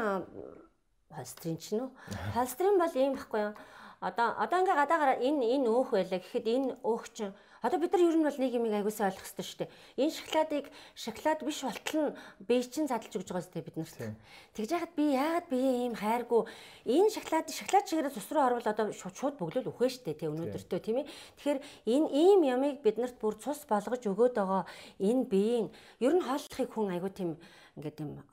холестерин 1.11 1.59
чинь 1.59 1.83
үү? 1.83 1.91
Холестерин 2.39 2.79
бол 2.79 2.95
ийм 2.95 3.19
байхгүй 3.19 3.51
юу? 3.51 3.53
Одоо 3.99 4.27
одоо 4.43 4.57
ингээ 4.63 4.79
гадаагаараа 4.79 5.17
энэ 5.19 5.45
энэ 5.55 5.67
өөх 5.67 5.89
байлаа 5.91 6.19
гэхэд 6.23 6.45
энэ 6.55 6.69
өөх 6.87 7.05
чинь 7.15 7.33
Одоо 7.61 7.79
бид 7.79 7.91
нар 7.91 8.07
ер 8.07 8.15
нь 8.15 8.23
бол 8.23 8.39
нэг 8.39 8.55
юм 8.55 8.71
аягуулсаа 8.71 9.11
ойлгох 9.11 9.27
хэрэгтэй 9.27 9.43
шүү 9.43 9.59
дээ. 9.59 9.73
Энэ 9.99 10.15
шоколадыг 10.15 10.65
шоколад 10.95 11.39
биш 11.43 11.59
болтол 11.67 11.99
нь 12.07 12.15
бие 12.47 12.63
чинь 12.63 12.87
задлж 12.87 13.11
өгч 13.19 13.27
байгаа 13.27 13.43
зү 13.43 13.59
бид 13.59 13.75
нарт. 13.75 14.15
Тэгж 14.55 14.69
яхад 14.79 14.95
би 14.95 15.05
яагаад 15.11 15.47
би 15.51 15.59
ийм 15.59 15.95
хайргүй 15.99 16.47
энэ 16.87 17.11
шоколад 17.11 17.51
шоколад 17.51 17.83
чигээрээ 17.83 18.15
цус 18.15 18.31
руу 18.31 18.47
орвол 18.47 18.63
одоо 18.63 18.95
шууд 18.95 19.35
бөглөл 19.35 19.67
үхэ 19.75 19.91
шүү 19.91 20.03
дээ 20.07 20.19
тий 20.23 20.31
өнөөдөртөө 20.31 20.79
тийм 20.79 21.03
ээ. 21.03 21.11
Тэгэхээр 21.35 21.59
энэ 21.91 22.07
ийм 22.15 22.39
ямыг 22.47 22.79
бид 22.79 22.95
нарт 22.95 23.19
бүр 23.19 23.35
цус 23.35 23.67
болгож 23.67 24.03
өгөөд 24.07 24.39
байгаа 24.39 24.63
энэ 25.03 25.27
биеийн 25.27 25.67
ер 25.99 26.13
нь 26.15 26.23
хооллохыг 26.23 26.71
хүн 26.71 26.95
айгуу 26.95 27.11
тийм 27.11 27.35
ингээд 27.75 27.99
юм 28.07 28.23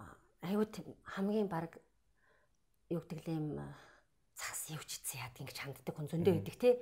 айгуу 0.46 0.70
тийм 0.70 0.86
хамгийн 1.02 1.50
баг 1.50 1.74
юу 2.94 3.02
гэдэг 3.02 3.26
юм 3.34 3.58
цаас 4.36 4.60
явчихсан 4.70 5.24
яадаг 5.24 5.40
ингэж 5.40 5.58
ханддаг 5.58 5.94
хүн 5.96 6.10
зөндөө 6.12 6.34
байдаг 6.36 6.56
тий 6.60 6.74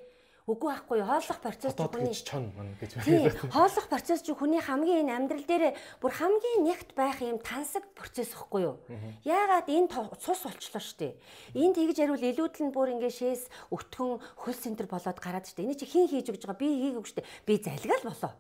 Үгүй 0.45 0.75
байхгүй 0.77 1.01
хооллох 1.09 1.39
процесс 1.41 1.73
чинь 1.73 1.89
хүний 1.89 2.13
чон 2.13 2.53
мань 2.53 2.77
гэж 2.77 3.01
байна. 3.01 3.33
Хооллох 3.49 3.89
процесс 3.89 4.21
чинь 4.21 4.37
хүний 4.37 4.61
хамгийн 4.61 5.09
энэ 5.09 5.17
амьдрал 5.17 5.47
дээр 5.49 5.73
бүр 6.05 6.13
хамгийн 6.13 6.69
нэгт 6.69 6.93
байх 6.93 7.17
юм 7.25 7.41
тансаг 7.41 7.81
процесс 7.97 8.37
ихгүй 8.37 8.69
юу? 8.69 8.77
Яагаад 9.25 9.73
энэ 9.73 9.89
цус 10.21 10.45
болчлоо 10.45 10.85
штэ. 10.85 11.17
Энд 11.57 11.81
тэгж 11.81 11.97
ярил 11.97 12.21
илүүдл 12.21 12.61
нь 12.61 12.77
бүр 12.77 12.93
ингээ 12.93 13.09
шээс 13.09 13.49
өтгөн 13.73 14.21
хөл 14.37 14.53
центр 14.61 14.85
болоод 14.85 15.17
гараад 15.17 15.49
штэ. 15.49 15.65
Эний 15.65 15.81
чи 15.81 15.89
хин 15.89 16.13
хийж 16.13 16.29
өгж 16.29 16.45
байгаа 16.45 16.61
би 16.61 16.69
хийгээгүй 16.93 17.09
штэ. 17.09 17.25
Би 17.49 17.57
залгаал 17.65 18.05
болоо. 18.05 18.33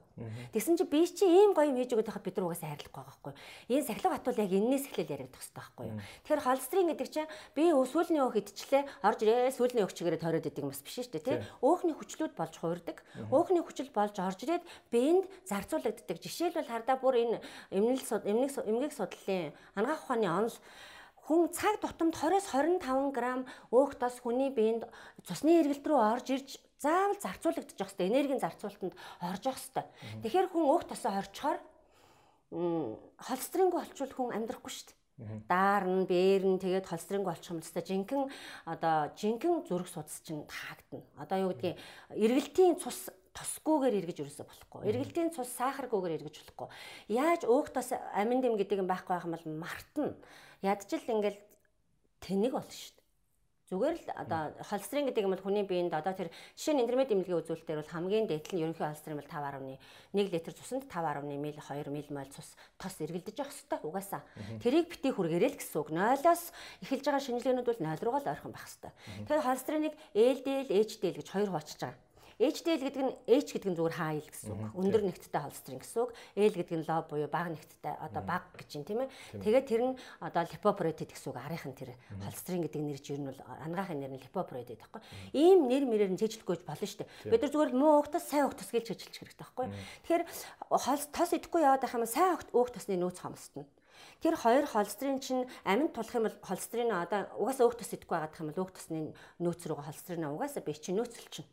Тэгсэн 0.54 0.78
чи 0.78 0.84
би 0.86 1.02
чи 1.10 1.26
ийм 1.26 1.58
гоё 1.58 1.74
юм 1.74 1.78
хийж 1.78 1.90
өгöd 1.90 2.06
байхад 2.06 2.22
бид 2.22 2.36
нар 2.38 2.46
угаасаа 2.46 2.70
хайрлахгүй 2.70 3.02
байгаа 3.02 3.10
байхгүй. 3.18 3.34
Энэ 3.66 3.86
сахилга 3.86 4.14
батвал 4.14 4.42
яг 4.46 4.52
энэс 4.54 4.86
эхлэл 4.86 5.10
яригдах 5.10 5.42
хэрэгтэй 5.42 5.58
байхгүй. 5.58 5.86
Тэгэхээр 6.22 6.44
холестерин 6.46 6.88
гэдэг 6.94 7.08
чинь 7.10 7.30
би 7.58 7.62
сүүлний 7.74 8.22
өөх 8.22 8.38
идчихлээ 8.38 8.82
орж 9.02 9.18
ирээ 9.26 9.50
сүүлний 9.58 9.82
өөх 9.82 9.94
чигээрээ 9.98 10.22
тойроод 10.22 10.46
идэг 10.46 10.62
юм 10.62 10.70
бас 10.70 10.86
биш 10.86 11.02
шүү 11.02 11.18
дээ 11.18 11.26
тий. 11.26 11.38
Өөхний 11.58 11.96
хүчлүүд 11.98 12.32
болж 12.38 12.54
хуурдаг. 12.62 13.02
Өөхний 13.34 13.62
хүчил 13.66 13.90
болж 13.90 14.14
орж 14.22 14.38
ирээд 14.46 14.64
биед 14.94 15.26
зарцуулагддаг. 15.50 16.16
Жишээлбэл 16.22 16.70
хардаа 16.70 16.94
бүр 17.02 17.18
энэ 17.18 17.42
эмнэлэг 17.74 18.22
эмнэг 18.22 18.54
эмгэг 18.54 18.92
судлалын 18.94 19.50
ангаах 19.74 20.06
ухааны 20.06 20.30
онол 20.30 20.58
хүн 21.24 21.48
цаг 21.56 21.80
тутамд 21.80 22.14
20-с 22.14 22.52
25 22.52 23.16
г 23.16 23.48
өөх 23.72 23.96
тос 23.96 24.20
хүний 24.20 24.52
биед 24.52 24.84
цусны 25.24 25.56
эргэлт 25.64 25.86
рүү 25.88 26.00
орж 26.12 26.26
ирж 26.36 26.50
заавал 26.84 27.16
зарцуулагдчих 27.16 27.88
хэвээр 27.88 28.10
энергийн 28.12 28.44
зарцуулалтанд 28.44 28.94
орж 29.24 29.42
явах 29.48 29.60
хэвээр. 29.64 29.88
Тэгэхээр 30.20 30.48
хүн 30.52 30.64
өөх 30.68 30.84
тосоо 30.84 31.12
хорчхоор 31.16 31.58
холестерингүй 32.52 33.80
олчвол 33.80 34.12
хүн 34.12 34.36
амьдрахгүй 34.36 34.72
шүү 34.72 34.86
дээ. 34.92 35.02
Даарн, 35.48 36.06
бээрн 36.10 36.58
тэгээд 36.58 36.90
холестерингүй 36.90 37.32
олчих 37.32 37.54
юм 37.54 37.62
л 37.62 37.70
та 37.70 37.82
жинхэнэ 37.82 38.30
одоо 38.66 38.96
жинхэнэ 39.14 39.66
зүрх 39.66 39.88
судас 39.88 40.22
чинь 40.26 40.42
таагдана. 40.46 41.06
Одоо 41.22 41.38
юу 41.38 41.50
гэдгийг 41.54 41.78
эргэлтийн 42.14 42.74
цус 42.82 43.10
тосгүйгээр 43.34 43.98
эргэж 43.98 44.18
өрөөсө 44.22 44.46
болохгүй. 44.46 44.80
Эргэлтийн 44.90 45.30
цус 45.34 45.50
сахаргүйгээр 45.58 46.18
эргэж 46.22 46.34
болохгүй. 46.42 46.68
Яаж 47.10 47.42
өөх 47.46 47.74
тос 47.74 47.94
амин 48.14 48.42
дэм 48.42 48.54
гэдэг 48.54 48.82
юм 48.82 48.90
байхгүй 48.90 49.14
байх 49.14 49.26
юм 49.26 49.34
бол 49.34 49.46
мартна. 49.66 50.14
Ядчил 50.62 51.02
ингээл 51.02 51.38
тэнэг 52.22 52.52
болно 52.54 52.70
шүү 52.70 52.94
дээ. 52.94 53.03
Зүгээр 53.74 53.96
л 53.98 54.08
одоо 54.14 54.54
холестерин 54.62 55.10
гэдэг 55.10 55.26
юм 55.26 55.34
бол 55.34 55.42
хүний 55.42 55.66
биед 55.66 55.90
одоо 55.90 56.14
тэр 56.14 56.30
жишээ 56.54 56.78
нь 56.78 56.82
интермед 56.86 57.10
эмнэлгийн 57.10 57.42
үзүүлэлтээр 57.42 57.82
бол 57.82 57.90
хамгийн 57.90 58.26
дээд 58.30 58.54
нь 58.54 58.62
ерөнхий 58.62 58.86
холестерин 58.86 59.18
бол 59.18 59.26
5.1 59.26 60.30
литр 60.30 60.52
цусанд 60.54 60.86
5.1 60.86 61.26
мл 61.26 61.58
2 61.58 61.90
мл 61.90 62.30
цус 62.30 62.54
тос 62.78 62.94
эргэлдэж 63.02 63.34
явах 63.34 63.50
хэрэгтэй 63.50 63.80
угаасаа. 63.82 64.22
Тэрийг 64.62 64.86
бити 64.94 65.10
хүргээрэй 65.10 65.50
л 65.50 65.58
гэсэн 65.58 65.78
үг. 65.82 65.90
0-оос 65.90 66.54
эхэлж 66.86 67.02
байгаа 67.02 67.26
шинжилгээнүүд 67.26 67.66
бол 67.66 67.82
0 67.82 67.98
руугаа 67.98 68.22
л 68.22 68.30
ойрхон 68.30 68.54
байх 68.54 68.62
хэрэгтэй. 68.62 68.92
Тэгэхээр 69.26 69.42
холестериныг 69.42 69.94
LDL, 70.14 70.70
HDL 70.70 71.18
гэж 71.18 71.28
хоёр 71.34 71.50
хуваачиж 71.50 71.78
байгаа. 71.82 71.98
HDL 72.44 72.82
гэдэг 72.84 73.02
нь 73.08 73.14
H 73.24 73.50
гэдэг 73.56 73.70
нь 73.72 73.78
зүгээр 73.80 73.96
high 73.96 74.20
гэсэн 74.20 74.52
үг. 74.52 74.76
Өндөр 74.76 75.02
нэгттэй 75.08 75.40
холестерин 75.40 75.80
гэсэн 75.80 76.00
үг. 76.04 76.10
L 76.36 76.54
гэдэг 76.60 76.76
нь 76.76 76.84
low 76.84 77.00
буюу 77.08 77.28
бага 77.32 77.48
нэгттэй 77.56 77.94
одоо 77.96 78.20
бага 78.20 78.44
гэж 78.60 78.68
юм 78.76 78.84
тийм 78.84 79.00
ээ. 79.00 79.08
Тэгээд 79.40 79.64
тэр 79.64 79.82
нь 79.88 79.94
одоо 80.20 80.42
lipoprotein 80.44 81.08
гэсэн 81.08 81.28
үг. 81.32 81.40
Арийнхан 81.40 81.72
тэр 81.72 81.90
холестерин 82.20 82.62
гэдэг 82.68 82.80
нэр 82.84 83.00
чинь 83.00 83.16
ер 83.16 83.20
нь 83.24 83.28
бол 83.32 83.40
ангаахын 83.64 83.98
нэр 84.04 84.12
нь 84.12 84.20
lipoprotein 84.20 84.76
байхгүй. 84.76 85.00
Ийм 85.32 85.72
нэр 85.72 85.84
мэрээр 85.88 86.12
нь 86.12 86.20
цэжлэхгүй 86.20 86.60
болно 86.68 86.84
шүү 86.84 87.00
дээ. 87.00 87.32
Бид 87.32 87.40
нар 87.40 87.52
зүгээр 87.56 87.72
муу 87.72 88.04
уухтас 88.04 88.28
сайн 88.28 88.44
уухтас 88.44 88.68
гэж 88.68 88.92
цэжлэх 88.92 89.16
хэрэгтэй 89.16 89.40
байхгүй. 89.40 89.66
Тэгэхээр 90.04 90.24
тос 91.16 91.30
идэхгүй 91.32 91.64
яваад 91.64 91.80
байх 91.80 91.96
юм 91.96 92.04
сайн 92.04 92.36
уухт 92.52 92.76
тосны 92.76 93.00
нөөц 93.00 93.24
хомсдно. 93.24 93.64
Тэр 94.20 94.34
хоёр 94.36 94.66
холестерин 94.66 95.18
чинь 95.18 95.48
аминд 95.64 95.94
тулах 95.94 96.14
юм 96.14 96.26
бол 96.28 96.38
холестерин 96.42 96.90
одоо 96.92 97.30
угаасаа 97.38 97.66
өөх 97.66 97.78
тус 97.78 97.94
идэхгүй 97.96 98.18
байгаа 98.18 98.42
юм 98.42 98.48
бол 98.52 98.62
өөх 98.66 98.72
тусны 98.76 99.14
нөөц 99.40 99.62
рүүгээ 99.66 99.88
холестерин 99.88 100.28
угаасаа 100.30 100.62
бие 100.62 100.78
чинь 100.78 100.98
нөөцөл 101.00 101.28
чинь. 101.32 101.48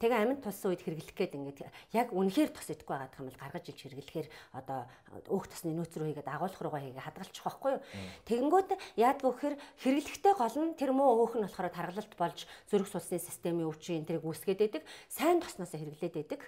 Тэгээ 0.00 0.22
аминд 0.24 0.40
тулсан 0.40 0.72
үед 0.72 0.82
хэрэглэх 0.82 1.16
гээд 1.16 1.36
ингээд 1.36 1.58
яг 1.92 2.08
үнэхээр 2.16 2.50
тус 2.56 2.68
идэхгүй 2.72 2.96
байгаа 2.96 3.20
юм 3.20 3.28
бол 3.28 3.42
гаргаж 3.44 3.64
иж 3.68 3.78
хэрэглэхээр 3.84 4.28
одоо 4.56 4.88
өөх 5.28 5.46
тусны 5.52 5.76
нөөц 5.76 5.92
рүү 6.00 6.08
хийгээд 6.16 6.32
агуулх 6.32 6.60
руугаа 6.64 6.80
хийгээ 6.80 7.04
хадгалчих 7.04 7.44
واخгүй 7.44 7.70
юу. 7.76 7.82
Тэгэнгүүт 8.24 8.70
яадгүй 8.96 9.30
гэхээр 9.36 9.56
хэрэглэхтэй 9.84 10.34
гол 10.34 10.56
нь 10.64 10.76
тэр 10.80 10.96
муу 10.96 11.28
өөх 11.28 11.36
нь 11.36 11.44
болохоор 11.44 11.68
таргалалт 11.76 12.14
болж 12.16 12.48
зүрх 12.72 12.88
судасны 12.88 13.20
системийн 13.20 13.68
өвчин 13.68 14.00
энэ 14.00 14.08
тэрийг 14.08 14.24
үүсгээд 14.24 14.60
байдаг. 14.64 14.82
Сайн 15.12 15.44
тосноос 15.44 15.76
хэрэглээд 15.76 16.16
байдаг 16.16 16.40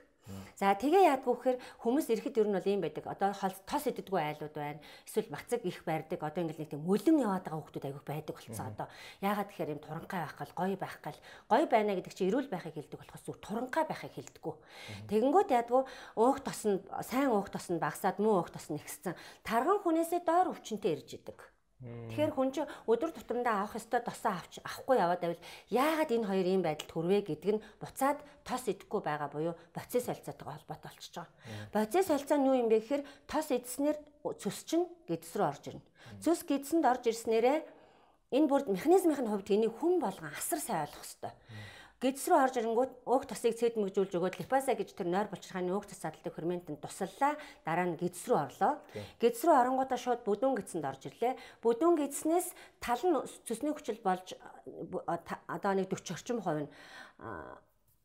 За 0.57 0.75
тэгээ 0.75 1.09
яадгүй 1.13 1.35
гэхээр 1.35 1.59
хүмүүс 1.83 2.07
ирэхэд 2.13 2.41
ер 2.41 2.49
нь 2.49 2.57
бол 2.57 2.71
ийм 2.71 2.81
байдаг. 2.83 3.05
Одоо 3.09 3.31
тос 3.67 3.85
иддэггүй 3.89 4.21
айлууд 4.21 4.55
байна. 4.55 4.81
Эсвэл 5.07 5.33
бацаг 5.33 5.61
их 5.67 5.83
барьдаг. 5.85 6.21
Одоо 6.23 6.41
ингээл 6.43 6.63
нэг 6.63 6.71
тийм 6.73 6.83
мөлөн 6.87 7.23
яваад 7.23 7.45
байгаа 7.47 7.61
хүмүүс 7.61 7.77
айгүй 7.83 8.05
байдаг 8.07 8.35
болсон. 8.37 8.67
Одоо 8.73 8.87
яагаад 9.21 9.49
тэгэхээр 9.53 9.75
юм 9.75 9.81
туранхай 9.83 10.21
байх 10.23 10.37
гал 10.39 10.53
гоё 10.57 10.77
байх 10.81 10.97
гал 11.03 11.19
гоё 11.51 11.67
байна 11.69 11.95
гэдэг 11.99 12.15
чинь 12.15 12.29
эрүүл 12.31 12.49
байхыг 12.49 12.75
хэлдэг 12.79 12.99
болохоос 13.01 13.25
зүг 13.27 13.39
туранхай 13.43 13.85
байхыг 13.85 14.13
хэлдэггүй. 14.17 14.55
Тэгэнгүүт 15.11 15.51
яадгүй 15.53 15.83
уух 16.17 16.39
тос 16.41 16.63
нь 16.65 16.81
сайн 17.05 17.31
уух 17.35 17.51
тос 17.53 17.69
нь 17.69 17.83
багасаад 17.83 18.17
муу 18.23 18.41
уух 18.41 18.51
тос 18.51 18.71
нь 18.71 18.79
ихссэн. 18.81 19.19
Тарган 19.45 19.83
хүнээсээ 19.83 20.23
доор 20.25 20.55
өвчнөд 20.55 20.85
ирж 20.87 21.21
идэг. 21.21 21.52
Тэгэхээр 21.83 22.33
хүн 22.35 22.51
чинь 22.55 22.71
өдөр 22.87 23.11
тутамдаа 23.11 23.67
авах 23.67 23.75
ёстой 23.75 24.01
досоо 24.07 24.39
авч 24.39 24.63
авахгүй 24.63 24.97
яваад 25.03 25.21
байвал 25.23 25.43
яагаад 25.67 26.11
энэ 26.15 26.29
хоёр 26.31 26.47
ийм 26.47 26.63
байдалд 26.63 26.91
хүрвэ 26.95 27.19
гэдэг 27.27 27.51
нь 27.59 27.65
буцаад 27.83 28.23
тос 28.47 28.71
идэхгүй 28.71 29.01
байгаа 29.03 29.29
буюу 29.35 29.55
боцис 29.75 30.07
солилцоотойгоо 30.07 30.55
холбоотой 30.63 30.87
болчихж 30.95 31.15
байгаа. 31.19 31.35
Боцис 31.75 32.07
солилцоо 32.07 32.39
нь 32.39 32.47
юу 32.47 32.55
юм 32.55 32.69
бэ 32.71 32.79
гэхээр 32.87 33.03
тос 33.27 33.51
идснээр 33.51 33.99
цөс 34.23 34.59
чинь 34.63 34.87
гэдэс 35.11 35.35
рүү 35.35 35.49
орж 35.51 35.65
ирнэ. 35.75 35.83
Цөс 36.23 36.47
гэдэсэнд 36.47 36.87
орж 36.87 37.05
ирснээрээ 37.11 37.59
энэ 38.31 38.47
бүр 38.47 38.63
механизмын 38.71 39.27
хувьд 39.27 39.51
энийг 39.51 39.75
хүн 39.75 39.99
болгон 39.99 40.31
асар 40.31 40.63
сайн 40.63 40.87
ойлгох 40.87 41.03
ёстой 41.03 41.35
Гэдс 42.03 42.25
рүү 42.27 42.39
орж 42.43 42.59
ирэнгүүт 42.59 43.07
өөх 43.07 43.25
тосыг 43.31 43.55
цэдмэгжүүлж 43.63 44.19
өгөөд 44.19 44.43
липаса 44.43 44.75
гэж 44.75 44.91
тэр 44.99 45.07
нойр 45.07 45.31
булчирхааны 45.31 45.71
өөх 45.71 45.87
тос 45.87 46.03
садалдаг 46.03 46.35
ферментэнд 46.35 46.83
туслалаа. 46.83 47.39
Дараа 47.63 47.87
нь 47.87 47.95
гэдс 47.95 48.27
рүү 48.27 48.39
орлоо. 48.43 48.83
Гэдс 49.23 49.47
рүү 49.47 49.55
оронгуудаа 49.55 49.99
шууд 50.03 50.27
бүдүүн 50.27 50.59
гэдсэнд 50.59 50.83
орж 50.83 51.07
ирлээ. 51.07 51.39
Бүдүүн 51.63 51.95
гэдснээс 52.03 52.59
тал 52.83 53.03
нь 53.07 53.23
цэсний 53.47 53.71
хүчил 53.71 54.03
болж 54.03 54.35
одоо 55.47 55.73
нэг 55.79 55.87
40 55.95 56.11
орчим 56.11 56.43
хувь 56.43 56.67
нь 56.67 56.71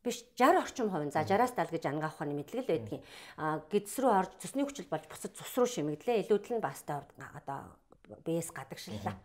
биш 0.06 0.22
60 0.38 0.62
орчим 0.62 0.94
хувь 0.94 1.10
за 1.10 1.26
60-аас 1.26 1.58
70 1.58 1.74
гэж 1.74 1.84
ангаах 1.90 2.14
ухааны 2.14 2.38
мэдлэг 2.38 2.62
л 2.62 2.70
байдгийн. 2.70 3.02
А 3.34 3.58
гэдс 3.66 3.98
рүү 3.98 4.12
орж 4.14 4.30
цэсний 4.38 4.62
хүчил 4.62 4.86
болж 4.86 5.10
бусад 5.10 5.34
цус 5.34 5.58
руу 5.58 5.66
шимэглээ. 5.66 6.22
Илүүдл 6.22 6.54
нь 6.54 6.62
баста 6.62 7.02
одоо 7.34 7.74
бээс 8.22 8.54
гадагшлаа. 8.54 9.18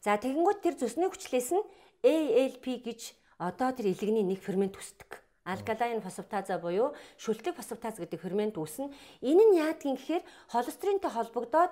За 0.00 0.16
тэгэнгүүт 0.16 0.64
тэр 0.64 0.80
цэсний 0.80 1.12
хүчлээс 1.12 1.52
нь 1.52 1.64
ALP 2.00 2.80
гэж 2.80 3.25
одоо 3.38 3.72
тэр 3.72 3.92
илэгний 3.92 4.24
нэг 4.24 4.40
фермент 4.40 4.76
үсдэг. 4.76 5.22
Алкалайн 5.46 6.02
фосфатаза 6.02 6.58
буюу 6.58 6.96
шүлтэг 7.22 7.54
фосфатаз 7.54 8.02
гэдэг 8.02 8.18
фермент 8.18 8.58
үүснэ. 8.58 8.90
Энэ 9.22 9.44
нь 9.46 9.58
яадгийн 9.62 9.94
гэхээр 9.94 10.24
холестеринтэй 10.50 11.10
холбогдоод 11.10 11.70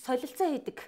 солилцоо 0.00 0.48
хийдэг. 0.48 0.78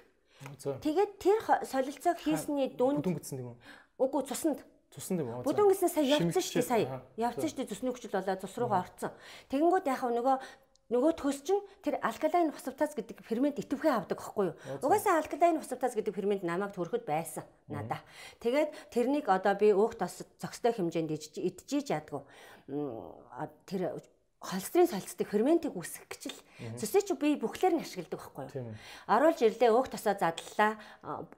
Тэгээд 0.81 1.11
тэр 1.21 1.37
солилцоог 1.65 2.17
хийсний 2.17 2.73
дүнд 2.73 3.05
бүдүүн 3.05 3.17
гэсэн 3.21 3.37
юм? 3.45 3.57
Үгүй 4.01 4.25
цуснд 4.25 4.65
Цуснд 4.97 5.21
юм? 5.21 5.43
Бүдүүн 5.45 5.69
гэснээр 5.69 5.93
сая 5.93 6.07
явцсан 6.17 6.41
шүү 6.41 6.57
дээ 6.57 6.65
сая. 6.65 7.01
Явцсан 7.19 7.49
шүү 7.51 7.57
дээ 7.61 7.69
зүсний 7.69 7.91
хүчил 7.93 8.15
болоод 8.17 8.41
цус 8.41 8.55
руугаа 8.57 8.81
орцсон. 8.87 9.13
Тэгэнгүүт 9.51 9.85
яхав 9.85 10.09
нөгөө 10.15 10.35
нөгөө 10.87 11.13
төс 11.19 11.43
чинь 11.43 11.59
тэр 11.83 11.99
алкалайн 11.99 12.51
фосфатаз 12.55 12.95
гэдэг 12.95 13.19
фермент 13.27 13.59
идэвхээ 13.59 13.91
авдаг 13.91 14.19
байхгүй 14.19 14.45
юу? 14.51 14.55
Угаасаа 14.79 15.19
алкалайн 15.19 15.59
фосфатаз 15.59 15.99
гэдэг 15.99 16.15
фермент 16.15 16.43
намайг 16.47 16.71
төрөхөд 16.71 17.03
байсан 17.03 17.43
надаа. 17.67 17.99
Тэгээд 18.39 18.71
тэрнийг 18.91 19.27
одоо 19.27 19.51
би 19.59 19.75
өөх 19.75 19.99
тос 19.99 20.23
зөкстэй 20.39 20.71
хэмжээнд 20.71 21.11
идчихийж 21.11 21.91
ядгүй. 21.91 22.23
Тэр 23.67 23.99
холестерин 24.39 24.87
солилцдог 24.87 25.27
ферментийг 25.27 25.73
үүсгэх 25.73 26.07
гэж 26.07 26.23
л 26.29 26.39
цэсэж 26.77 27.17
би 27.17 27.35
бүхлээр 27.41 27.73
нь 27.73 27.83
ашигладаг 27.83 28.21
байхгүй 28.21 28.45
юу. 28.53 28.77
Оруулж 29.09 29.41
ирлээ 29.41 29.73
өөх 29.73 29.89
тосоо 29.89 30.13
задлаа 30.13 30.77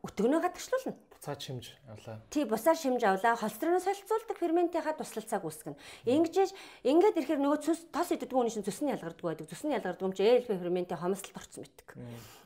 өтгөнөө 0.03 0.41
гадагшлуулна. 0.43 0.99
Буцаад 1.19 1.41
шимж 1.43 1.75
авлаа. 1.91 2.21
Тий 2.31 2.45
бусаар 2.47 2.77
шимж 2.79 3.03
авлаа 3.03 3.35
холестерин 3.35 3.83
солилцуулдаг 3.83 4.39
ферментийнхаа 4.39 4.95
туслалцааг 4.95 5.43
үүсгэнэ. 5.43 5.75
Ингэж 6.07 6.55
ингээд 6.87 7.19
ирэхээр 7.19 7.43
нөгөө 7.43 7.59
цус 7.59 7.83
тос 7.91 8.15
иддэг 8.15 8.31
хүний 8.31 8.47
шин 8.47 8.63
цус 8.63 8.79
нь 8.79 8.87
ялгардаг 8.87 9.19
байдаг. 9.27 9.51
Цус 9.51 9.67
нь 9.67 9.75
ялгардаг 9.75 9.99
юм 9.99 10.15
чи 10.15 10.23
ALP 10.23 10.47
ферментийн 10.47 10.95
хомсолд 10.95 11.35
орсон 11.35 11.67
байдаг. 11.67 11.87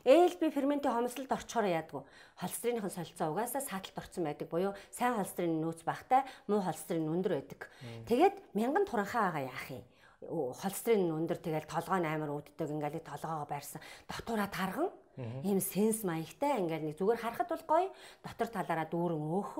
ALP 0.02 0.42
ферментийн 0.50 0.90
хомсолд 0.90 1.30
орчхоор 1.30 1.70
яадаг 1.70 2.02
вэ? 2.02 2.10
Холестериныхын 2.42 2.90
солилцоо 2.90 3.30
угаасаа 3.30 3.62
сааталт 3.62 3.94
орсон 3.94 4.26
байдаг 4.26 4.50
буюу 4.50 4.74
сайн 4.90 5.14
холестерин 5.22 5.62
нөөц 5.62 5.86
багтай, 5.86 6.26
муу 6.50 6.58
холестерин 6.58 7.14
өндөр 7.14 7.38
байдаг. 7.38 7.70
Тэгээд 8.10 8.58
мянган 8.58 8.90
туранхаа 8.90 9.30
байгаа 9.30 9.54
яах 9.54 9.70
юм? 9.70 9.86
холестерин 10.24 11.12
өндөр 11.14 11.38
тэгэл 11.38 11.68
толгой 11.68 12.00
нь 12.00 12.08
амар 12.08 12.32
үүддэг 12.32 12.64
ингээл 12.64 13.04
толгоогоо 13.04 13.44
байрсан 13.44 13.80
дотоороо 14.08 14.48
тарган 14.48 14.88
ийм 15.16 15.60
сенс 15.62 16.02
маягтай 16.02 16.58
ингээл 16.58 16.90
нэг 16.90 16.96
зүгээр 16.98 17.22
харахад 17.22 17.48
бол 17.50 17.64
гоё. 17.68 17.88
Дотор 18.24 18.48
талаараа 18.50 18.88
дүүрэн 18.90 19.22
өөх. 19.22 19.50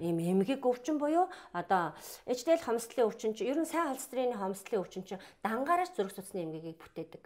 Ийм 0.00 0.16
эмгэг 0.18 0.64
өвчин 0.64 0.96
буюу 0.96 1.28
одоо 1.52 1.92
HDL 2.24 2.64
хомсдлын 2.64 3.08
өвчин 3.08 3.36
чи 3.36 3.44
ер 3.44 3.60
нь 3.60 3.68
сайн 3.68 3.92
холестерины 3.92 4.36
хомсдлын 4.36 4.80
өвчин 4.80 5.04
чи 5.04 5.20
дангаараа 5.44 5.88
зүрх 5.92 6.16
судасны 6.16 6.48
эмгэгийг 6.48 6.80
бүтээдэг. 6.80 7.24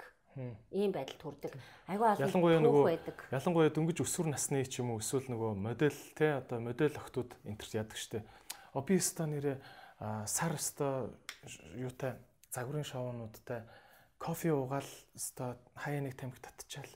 Ийм 0.69 0.93
байдалд 0.93 1.23
хүрдэг 1.23 1.53
айгүй 1.89 2.07
олон 2.13 2.29
Ялангуяа 2.29 2.61
нөгөө 2.61 2.85
ялангуяа 3.33 3.73
дөнгөж 3.73 4.05
өсвөр 4.05 4.29
насны 4.29 4.61
ч 4.69 4.85
юм 4.85 4.93
уу 4.93 5.01
эсвэл 5.01 5.33
нөгөө 5.33 5.57
модель 5.57 5.97
те 6.13 6.45
одоо 6.45 6.61
модель 6.61 6.93
охтууд 6.93 7.33
энтерт 7.49 7.73
яадаг 7.73 7.97
штэ. 7.97 8.21
Обиста 8.77 9.25
нэрэ 9.25 9.57
сар 10.29 10.53
өстой 10.53 11.09
юутай 11.81 12.21
загварын 12.53 12.85
шоунуудтай 12.85 13.65
кофе 14.21 14.53
уугаал 14.53 14.89
өстой 15.17 15.57
хаяа 15.73 16.05
нэг 16.05 16.21
тамхи 16.21 16.41
татчихал 16.45 16.93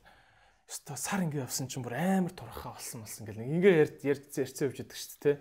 өстой 0.71 0.95
сар 0.95 1.27
ингэ 1.27 1.43
явсан 1.43 1.67
чинь 1.67 1.83
бүр 1.83 1.99
амар 1.99 2.31
турхаа 2.31 2.79
болсон 2.79 3.03
болсон 3.03 3.27
гэл 3.27 3.43
нэг. 3.43 3.51
Ингээ 3.59 3.75
ярьж 3.83 3.97
ярьж 4.07 4.25
ярьцээ 4.39 4.67
явж 4.71 4.79
идэг 4.87 4.95
штэ 4.95 5.19
те. 5.19 5.33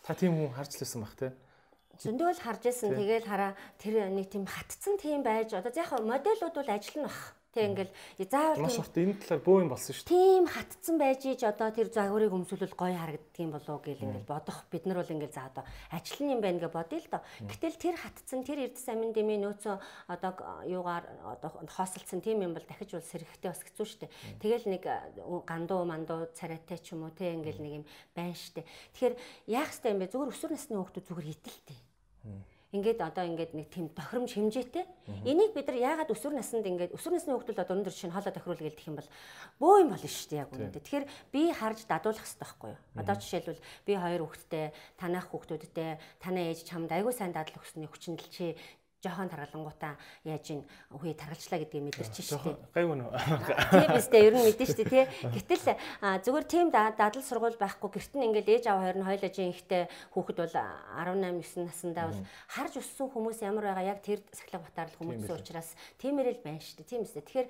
Та 0.00 0.16
тийм 0.16 0.32
хүн 0.32 0.56
харж 0.56 0.80
лсэн 0.80 1.04
бах 1.04 1.12
те. 1.12 1.36
зөндөө 2.00 2.32
л 2.32 2.40
харж 2.40 2.62
исэн 2.72 2.96
тэгэл 2.96 3.28
хараа 3.28 3.52
тэр 3.76 4.08
нэг 4.08 4.32
тийм 4.32 4.48
хатцсан 4.48 4.96
тийм 4.96 5.20
байж. 5.20 5.52
Одоо 5.52 5.76
яг 5.76 5.92
моделууд 6.00 6.56
бол 6.56 6.72
ажил 6.72 7.04
нь 7.04 7.06
бах 7.06 7.36
тэг 7.52 7.64
ингээл 7.68 7.92
заавал 8.32 8.64
Маш 8.64 8.80
урт 8.80 8.96
энэ 8.96 9.20
талаар 9.20 9.42
бөө 9.44 9.58
юм 9.62 9.70
болсон 9.70 9.92
штэ. 9.92 10.08
тийм 10.08 10.44
хатцсан 10.48 10.96
байж 10.96 11.20
иж 11.28 11.44
одоо 11.44 11.68
тэр 11.68 11.92
загварыг 11.92 12.32
өмсөлөл 12.32 12.72
гоё 12.72 12.96
харагддаг 12.96 13.38
юм 13.38 13.52
болоо 13.52 13.78
гэл 13.84 14.02
ингээл 14.02 14.28
бодох 14.32 14.58
бид 14.72 14.84
нар 14.88 15.04
бол 15.04 15.12
ингээл 15.12 15.36
за 15.36 15.46
одоо 15.52 15.64
ажил 15.92 16.24
юм 16.24 16.40
байна 16.40 16.58
гэж 16.64 16.72
бодъё 16.72 16.98
л 16.98 17.12
доо. 17.12 17.22
Гэтэл 17.44 17.76
тэр 17.76 17.96
хатцсан 18.00 18.40
тэр 18.42 18.58
эрдэс 18.72 18.88
амин 18.88 19.12
дэмий 19.12 19.36
нөөцөө 19.36 19.76
одоо 20.08 20.32
юугаар 20.64 21.04
одоо 21.28 21.50
хоосолцсон 21.68 22.24
тийм 22.24 22.40
юм 22.40 22.56
бол 22.56 22.64
дахиж 22.64 22.96
бол 22.96 23.04
сэрэгтэй 23.04 23.50
бас 23.52 23.62
хэцүү 23.62 23.86
шттэ. 23.86 24.12
Тэгэл 24.40 24.66
нэг 24.72 24.84
гандуу 25.44 25.84
мандуу 25.84 26.32
царайтай 26.32 26.80
ч 26.80 26.96
юм 26.96 27.04
уу 27.04 27.12
те 27.12 27.36
ингээл 27.36 27.60
нэг 27.60 27.72
юм 27.82 27.84
байна 28.16 28.32
шттэ. 28.32 28.64
Тэгэхээр 28.96 29.14
яах 29.52 29.68
хэвтэй 29.70 29.92
юм 29.92 30.00
бэ? 30.00 30.08
Зүгээр 30.08 30.32
өсвөр 30.32 30.52
насны 30.56 30.76
хүүхдүүд 30.80 31.06
зүгээр 31.08 31.30
хитэлтэй. 31.36 31.78
Ингээд 32.72 33.04
одоо 33.04 33.28
ингээд 33.28 33.52
нэг 33.52 33.68
тийм 33.68 33.92
тохиромж 33.92 34.32
хэмжээтэй. 34.32 34.88
Энийг 35.28 35.52
бид 35.52 35.68
нар 35.68 35.76
яагаад 35.76 36.08
өсвөр 36.08 36.32
наснд 36.32 36.64
ингээд 36.64 36.96
өсвөр 36.96 37.20
насны 37.20 37.36
хүүхдүүд 37.36 37.60
одоо 37.60 37.76
өндөр 37.76 37.92
жишээ 37.92 38.08
нь 38.08 38.16
хоолой 38.16 38.32
тохируул 38.32 38.64
гэлдэх 38.64 38.88
юм 38.88 38.96
бол 38.96 39.10
бөө 39.60 39.74
юм 39.84 39.90
болно 39.92 40.08
шүү 40.08 40.28
дээ 40.32 40.40
яг 40.40 40.50
үнэндээ. 40.56 40.80
Тэгэхээр 40.80 41.06
би 41.36 41.42
харж 41.52 41.84
дадуулах 41.84 42.24
хэрэгтэй 42.24 42.40
байхгүй 42.48 42.70
юу? 42.72 42.80
Одоо 42.96 43.16
жишээлбэл 43.20 43.60
би 43.84 43.92
хоёр 43.92 44.22
хүүхэдтэй, 44.24 44.66
танах 44.96 45.26
хүүхдүүдтэй, 45.28 45.90
танаа 46.16 46.44
ээж 46.48 46.60
чамд 46.64 46.90
айгүй 46.96 47.12
сайн 47.12 47.36
дадлах 47.36 47.60
өгсөний 47.60 47.92
хүчнэл 47.92 48.32
чи 48.32 48.56
жохон 49.02 49.26
таргалангуудаа 49.26 49.98
яаж 50.22 50.46
ин 50.54 50.62
үгүй 50.94 51.18
таргалчлаа 51.18 51.58
гэдгийг 51.58 51.84
мэдэрч 51.90 52.14
шүү 52.22 52.38
дээ. 52.38 52.56
Гайгүй 52.70 52.96
нөө. 53.02 53.10
Тийм 53.74 53.90
биз 53.98 54.06
дээ 54.06 54.26
ер 54.30 54.34
нь 54.38 54.46
мэдэн 54.46 54.66
шүү 54.70 54.78
дээ 54.78 54.94
тий. 54.94 55.04
Гэтэл 55.26 55.66
зүгээр 56.22 56.46
тийм 56.46 56.66
да- 56.70 56.94
дадал 56.94 57.22
сургууль 57.26 57.58
байхгүй 57.58 57.90
гэрт 57.98 58.12
нь 58.14 58.26
ингээд 58.30 58.48
ээж 58.62 58.64
аав 58.70 58.78
хоёр 58.86 58.96
нь 59.02 59.06
хоёул 59.10 59.26
ажийн 59.26 59.50
ихтэй 59.50 59.82
хүүхэд 60.14 60.38
бол 60.38 60.54
18 60.54 61.42
9 61.42 61.66
наснда 61.66 62.02
бол 62.14 62.20
харж 62.46 62.72
өссөн 62.78 63.10
хүмүүс 63.10 63.42
ямар 63.42 63.64
байгаа 63.74 63.90
яг 63.90 63.98
тэр 64.06 64.22
сахилга 64.30 64.70
батаарл 64.70 64.94
хүмүүсийн 65.02 65.34
учраас 65.34 65.74
тиймэрэл 65.98 66.38
байна 66.46 66.62
шүү 66.62 66.78
дээ. 66.78 66.90
Тийм 66.94 67.02
биз 67.02 67.12
дээ. 67.18 67.26
Тэгэхээр 67.26 67.48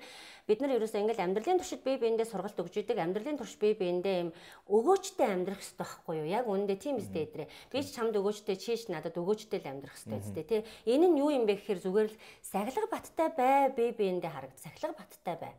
бид 0.49 0.57
нар 0.57 0.73
ерөөсөө 0.81 1.01
ингээд 1.05 1.21
амьдралын 1.21 1.59
туршид 1.61 1.85
бие 1.85 2.01
биендээ 2.01 2.25
сургалт 2.33 2.57
өгж 2.57 2.81
идэг 2.81 2.97
амьдралын 2.97 3.37
турш 3.37 3.53
бие 3.61 3.77
биендээ 3.77 4.15
юм 4.25 4.29
өгөөжтэй 4.73 5.29
амьдрах 5.29 5.61
хэрэгтэй 5.61 5.77
байхгүй 5.77 6.15
юу? 6.17 6.27
Яг 6.33 6.45
үүндээ 6.49 6.77
тийм 6.81 6.97
биз 6.97 7.13
дээ 7.13 7.25
эдрээ. 7.29 7.47
Би 7.69 7.77
ч 7.85 7.93
чамд 7.93 8.17
өгөөжтэй 8.17 8.57
чийш 8.57 8.89
надад 8.89 9.13
өгөөжтэй 9.21 9.59
л 9.61 9.69
амьдрах 9.69 9.95
хэрэгтэй 10.01 10.33
дээ 10.33 10.47
тий. 10.49 10.61
Энэ 10.89 11.07
нь 11.13 11.19
юу 11.21 11.29
юм 11.31 11.42
бэ 11.45 11.59
гэхээр 11.59 11.79
зүгээр 11.83 12.07
л 12.09 12.17
сахилга 12.41 12.87
баттай 12.91 13.29
бай 13.33 13.69
бие 13.71 13.91
биендээ 13.91 14.31
харагд. 14.31 14.57
Сахилга 14.59 14.97
баттай 14.97 15.35
бай. 15.39 15.53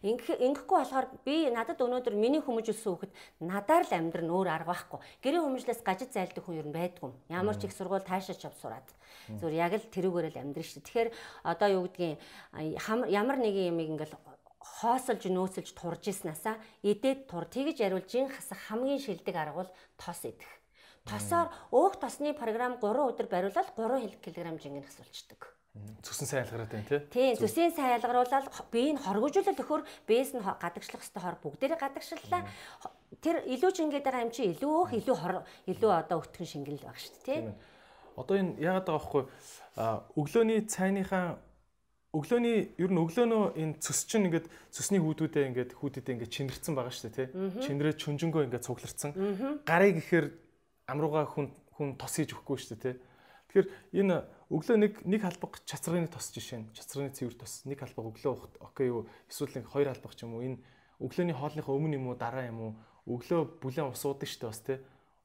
Ингэх 0.00 0.38
ингэхгүй 0.40 0.76
болохоор 0.80 1.06
би 1.24 1.50
надад 1.52 1.80
өнөөдөр 1.80 2.14
миний 2.16 2.40
хүмүүжүүлсэн 2.40 2.88
хүүхэд 2.88 3.12
надаар 3.44 3.84
л 3.84 3.96
амьдрын 3.96 4.30
өөр 4.32 4.48
арга 4.48 4.72
байхгүй. 4.72 5.00
Гэрээ 5.24 5.42
хүмүүжлээс 5.44 5.80
гажид 5.84 6.10
зайлдаг 6.12 6.44
хүн 6.44 6.60
ер 6.60 6.68
нь 6.68 6.76
байдгүй. 6.76 7.10
Ямар 7.28 7.56
ч 7.56 7.68
их 7.68 7.74
сургууль 7.76 8.04
таашаач 8.04 8.44
ав 8.48 8.56
сураад. 8.60 8.88
Зүгээр 9.28 9.60
яг 9.60 9.72
л 9.76 9.92
тэрүүгээр 9.92 10.28
л 10.32 10.40
амьдрын 10.40 10.68
шүү. 10.68 10.82
Тэгэхээр 10.84 11.10
одоо 11.44 11.68
юу 11.68 11.82
гэдгийг 11.88 12.16
ямар 13.08 13.36
нэгэн 13.40 13.72
юмыг 13.72 13.88
ингээл 13.96 14.16
хоосолж 14.60 15.24
нөөцөлж 15.24 15.72
турж 15.72 16.04
ийснасаа 16.12 16.60
идээд 16.84 17.28
тур 17.28 17.44
тэгж 17.48 17.80
яриул 17.80 18.04
жин 18.04 18.28
хасах 18.28 18.60
хамгийн 18.68 19.00
шилдэг 19.00 19.36
арга 19.36 19.64
бол 19.64 19.70
тос 19.96 20.20
идэх. 20.24 20.59
Тосоор 21.10 21.48
өөх 21.74 21.98
тосны 21.98 22.32
програм 22.38 22.78
3 22.78 23.10
өдөр 23.10 23.26
бариулаад 23.26 23.74
3 23.74 24.22
кг 24.22 24.36
жингэн 24.62 24.86
хасуулцдаг. 24.86 25.60
Цөсөн 26.02 26.26
сайн 26.26 26.42
ялгараад 26.46 26.70
байна 26.70 26.86
те. 26.86 26.98
Тийм 27.14 27.36
зүсийн 27.38 27.70
сайн 27.70 27.94
ялгаруулаад 27.98 28.46
биеийг 28.74 28.98
хоргожуулал 28.98 29.58
өхөр 29.62 29.82
биес 30.06 30.34
нь 30.34 30.42
гадагшлах 30.42 31.02
хэвээр 31.02 31.22
хор 31.22 31.36
бүгдээрээ 31.42 31.78
гадагшлалаа. 31.78 32.42
Тэр 33.22 33.36
илүү 33.46 33.70
жингээд 33.78 34.02
байгаа 34.02 34.26
юм 34.26 34.34
чи 34.34 34.50
илүү 34.50 34.70
өөх 34.70 34.90
илүү 34.98 35.16
хор 35.18 35.34
илүү 35.70 35.90
одоо 35.94 36.18
өтгөн 36.26 36.50
шингэнэл 36.50 36.86
баг 36.90 36.98
шүү 36.98 37.14
дээ 37.14 37.26
тийм. 37.26 37.54
Одоо 38.18 38.34
энэ 38.34 38.58
яагаад 38.58 38.86
байгаа 38.86 38.98
байхгүй 38.98 39.22
а 39.78 40.02
өглөөний 40.18 40.60
цайныхаа 40.66 41.38
өглөөний 42.18 42.58
ер 42.74 42.90
нь 42.90 43.02
өглөөнөө 43.06 43.44
энэ 43.54 43.78
цөс 43.78 44.10
чинь 44.10 44.26
ингээд 44.26 44.50
цөсний 44.74 44.98
хүүдүүдээ 44.98 45.44
ингээд 45.54 45.78
хүүдүүдээ 45.78 46.14
ингээд 46.18 46.34
чинэрсэн 46.34 46.74
байгаа 46.74 46.90
шүү 46.90 47.06
дээ 47.06 47.14
тий. 47.14 47.28
Чинрээд 47.62 48.02
чүнжэнгөө 48.02 48.42
ингээд 48.50 48.66
цугларсан. 48.66 49.14
Гарыг 49.62 50.02
ихээр 50.02 50.26
амрууга 50.90 51.24
хүн 51.30 51.54
хүн 51.78 51.96
тос 51.96 52.18
хийж 52.18 52.34
өгөхгүй 52.34 52.56
шүү 52.58 52.76
дээ 52.76 52.82
тий. 52.82 52.96
Тэгэхээр 53.50 53.68
энэ 54.04 54.16
өглөө 54.50 54.76
нэг 54.78 54.92
нэг 55.06 55.20
халбаг 55.22 55.62
чацрагны 55.66 56.10
тос 56.10 56.30
жишээ 56.34 56.58
нь 56.60 56.70
чацрагны 56.74 57.14
цэвэр 57.14 57.34
тос 57.38 57.66
нэг 57.66 57.78
халбаг 57.82 58.06
өглөө 58.14 58.32
ухт 58.34 58.54
окей 58.58 58.90
юу 58.90 59.06
эсвэл 59.30 59.62
нэг 59.62 59.66
хоёр 59.70 59.90
халбаг 59.90 60.12
ч 60.14 60.26
юм 60.26 60.34
уу 60.34 60.46
энэ 60.46 60.58
өглөөний 60.98 61.34
хоолныхоо 61.34 61.74
өмнө 61.78 61.98
юм 61.98 62.06
уу 62.10 62.18
дараа 62.18 62.46
юм 62.50 62.58
уу 62.60 62.72
өглөө 63.08 63.62
бүлээн 63.62 63.90
ус 63.90 64.02
уудаг 64.04 64.28
шүү 64.28 64.42
дээ 64.42 64.50
бас 64.50 64.62
тий. 64.62 64.78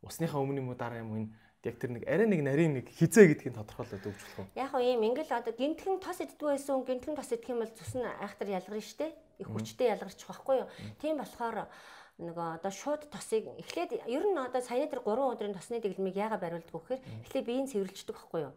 Усныхаа 0.05 0.41
өмнө 0.41 0.61
юм 0.61 0.70
уу 0.72 0.78
дараа 0.78 1.03
юм 1.03 1.11
уу 1.11 1.20
энэ 1.22 1.34
яг 1.66 1.78
тэр 1.82 1.91
нэг 1.97 2.03
арай 2.05 2.28
нэг 2.30 2.41
нарийн 2.45 2.74
нэг 2.78 2.88
хизээ 2.93 3.26
гэдгийг 3.34 3.57
тодорхойлоод 3.57 4.05
өгч 4.05 4.22
болох 4.22 4.39
уу? 4.45 4.47
Яг 4.53 4.70
хөө 4.70 4.84
ийм 4.86 5.01
ингээл 5.01 5.34
одоо 5.34 5.53
гинтгэн 5.57 5.97
тос 5.97 6.22
иддгүй 6.22 6.49
байсан, 6.53 6.86
гинтгэн 6.86 7.18
тос 7.18 7.34
идэх 7.34 7.49
юм 7.49 7.66
бол 7.66 7.74
зүс 7.74 7.93
нь 7.97 8.05
айхтар 8.05 8.49
ялгарна 8.53 8.86
шүү 8.86 8.99
дээ. 9.01 9.11
Их 9.41 9.49
хүчтэй 9.49 9.89
ялгарч 9.89 10.20
байхгүй 10.22 10.55
юу? 10.61 10.70
Тийм 11.01 11.18
болохоор 11.18 11.66
нөгөө 12.16 12.63
одоо 12.63 12.72
шууд 12.72 13.11
тосыг 13.11 13.43
эхлээд 13.59 14.07
ер 14.07 14.24
нь 14.24 14.39
одоо 14.39 14.63
саяны 14.63 14.88
тэр 14.88 15.03
3 15.03 15.36
өдрийн 15.36 15.51
тосны 15.51 15.84
дэглэмийг 15.84 16.16
яага 16.16 16.39
бариулдаг 16.39 16.72
вэхээр 16.72 17.01
эхлээд 17.28 17.43
биеийн 17.43 17.68
цэвэрлждэг 17.68 18.16
байхгүй 18.16 18.41
юу? 18.47 18.53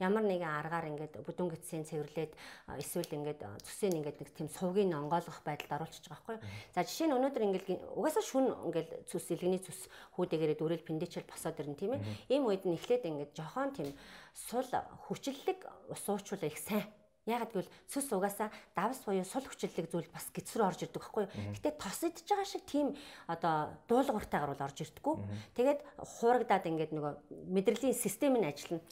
Ямар 0.00 0.24
нэгэн 0.24 0.48
аргаар 0.48 0.88
ингээд 0.88 1.20
бүдүүн 1.20 1.52
гидсийн 1.52 1.84
цэвэрлээд 1.84 2.32
эсвэл 2.80 3.12
ингээд 3.12 3.44
цусыг 3.60 3.92
ингээд 3.92 4.16
нэг 4.16 4.30
тийм 4.32 4.48
сувгийн 4.48 4.96
онгойлгох 4.96 5.44
байдалд 5.44 5.76
оруулчихж 5.76 6.08
байгаа 6.08 6.24
байхгүй 6.24 6.36
юу? 6.40 6.44
За 6.72 6.80
жишээ 6.88 7.06
нь 7.12 7.16
өнөөдөр 7.20 7.44
ингээд 7.52 7.66
угаасаа 8.00 8.24
шүн 8.24 8.46
ингээд 8.72 8.90
цус 9.04 9.28
илгэний 9.28 9.60
цус 9.60 9.92
хүүдэгээрээ 10.16 10.56
дүрэл 10.56 10.88
пэндичэл 10.88 11.28
босоод 11.28 11.60
ирнэ 11.60 11.76
тийм 11.76 11.92
ээ. 12.00 12.32
Ийм 12.32 12.48
үед 12.48 12.64
нь 12.64 12.80
эхлээд 12.80 13.04
ингээд 13.12 13.36
жохон 13.36 13.76
тийм 13.76 13.92
сул 14.32 14.64
хүчлэлэг 15.04 15.68
усуучвал 15.92 16.48
их 16.48 16.56
сайн 16.56 16.88
Ягаад 17.22 17.54
гэвэл 17.54 17.70
сүс 17.86 18.10
угаасаа 18.10 18.50
давс 18.74 19.06
буюу 19.06 19.22
сул 19.22 19.46
хүчлэлэг 19.46 19.86
зүйл 19.86 20.10
бас 20.10 20.26
гидсрүү 20.34 20.66
орж 20.66 20.82
ирдэг 20.82 20.98
байхгүй 21.06 21.22
юу. 21.30 21.54
Гэтэ 21.54 21.70
тос 21.78 22.02
идж 22.02 22.26
байгаа 22.26 22.48
шиг 22.50 22.66
тийм 22.66 22.98
одоо 23.30 23.78
дуулууртайгаар 23.86 24.50
бол 24.50 24.66
орж 24.66 24.82
ирдэггүй. 24.82 25.14
Тэгээд 25.54 25.80
хуурагдаад 26.02 26.66
ингээд 26.66 26.90
нөгөө 26.90 27.12
мэдрэлийн 27.46 27.94
систем 27.94 28.42
нь 28.42 28.50
ажиллана. 28.50 28.82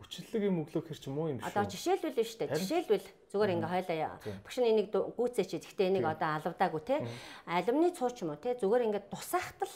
Хүчлэг 0.00 0.48
юм 0.48 0.64
өглөө 0.64 0.80
хэр 0.80 0.96
ч 0.96 1.04
муу 1.12 1.28
юм 1.28 1.44
шүү. 1.44 1.48
Одоо 1.52 1.64
жишээлбэл 1.68 2.16
нь 2.16 2.24
шүү 2.24 2.38
дээ. 2.40 2.56
Жишээлбэл 2.56 3.06
зүгээр 3.28 3.52
ингээ 3.52 3.72
хойлоо 3.76 4.16
багш 4.48 4.56
нь 4.64 4.70
энийг 4.72 4.88
гүйцээч. 4.88 5.52
Гэхдээ 5.60 5.88
энийг 5.92 6.08
одоо 6.08 6.40
алавдаагүй 6.40 6.82
те. 6.88 7.04
Алюмины 7.44 7.92
цуу 7.92 8.08
ч 8.08 8.24
юм 8.24 8.32
уу 8.32 8.40
те. 8.40 8.56
Зүгээр 8.56 8.84
ингээ 8.88 9.12
тусаахтал 9.12 9.74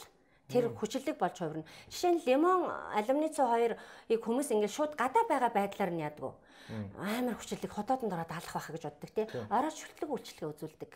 тэр 0.49 0.73
хүчлэг 0.73 1.17
болж 1.21 1.37
хувирна. 1.37 1.69
Жишээ 1.93 2.11
нь 2.17 2.23
лимон, 2.25 2.73
алюмины 2.97 3.29
цуу 3.29 3.53
хоёрыг 3.53 3.77
хүмүүс 4.09 4.49
ингээ 4.49 4.73
шууд 4.73 4.97
гадаа 4.97 5.29
байгаа 5.29 5.53
байдлаар 5.53 5.93
нь 5.93 6.01
яддаг 6.01 6.33
амар 6.97 7.35
хүчлэг 7.35 7.71
хотоодонд 7.71 8.13
ороод 8.13 8.31
алах 8.31 8.53
байхаа 8.53 8.73
гэж 8.75 8.83
боддог 8.85 9.11
тий. 9.11 9.25
Ороод 9.49 9.75
шүтлэг 9.75 10.09
үйлчлэгээ 10.09 10.49
үзүүлдэг. 10.53 10.91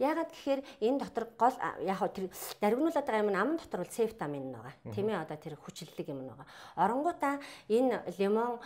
Яагаад 0.00 0.32
гэхээр 0.32 0.60
энэ 0.80 0.98
дотор 1.04 1.28
гол 1.36 1.52
яг 1.84 2.00
хөө 2.00 2.10
тэр 2.16 2.26
даргинуулаад 2.64 3.04
байгаа 3.04 3.24
юм 3.28 3.28
нь 3.28 3.36
аман 3.36 3.56
дотор 3.60 3.84
бол 3.84 3.92
сефтамин 3.92 4.56
байгаа. 4.56 4.72
Тийм 4.96 5.12
ээ 5.12 5.20
одоо 5.20 5.36
тэр 5.36 5.54
хүчлэлэг 5.60 6.08
юм 6.08 6.32
байгаа. 6.32 6.48
Оронгуудаа 6.80 7.44
энэ 7.68 8.08
лимон 8.16 8.56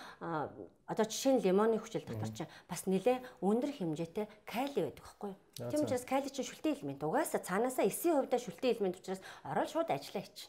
одоо 0.87 1.05
жишээ 1.11 1.35
нь 1.35 1.43
лимоны 1.43 1.83
хүчил 1.83 2.07
дотор 2.07 2.31
чинь 2.31 2.53
бас 2.71 2.87
нэлээ 2.87 3.19
өндөр 3.43 3.75
хэмжээтэй 3.75 4.31
кали 4.47 4.87
байдаг 4.87 5.03
байхгүй 5.03 5.31
юу? 5.35 5.71
Тийм 5.71 5.83
учраас 5.83 6.07
кали 6.07 6.31
чинь 6.31 6.47
шүлтэн 6.47 6.79
элемент. 6.79 7.03
Угаасаа 7.03 7.43
цаанаасаа 7.43 7.83
эсийн 7.83 8.15
хувьдаа 8.15 8.39
шүлтэн 8.39 8.79
элемент 8.79 9.03
учраас 9.03 9.19
орол 9.43 9.67
шууд 9.67 9.91
ажиллаа 9.91 10.23
хийчих. 10.23 10.47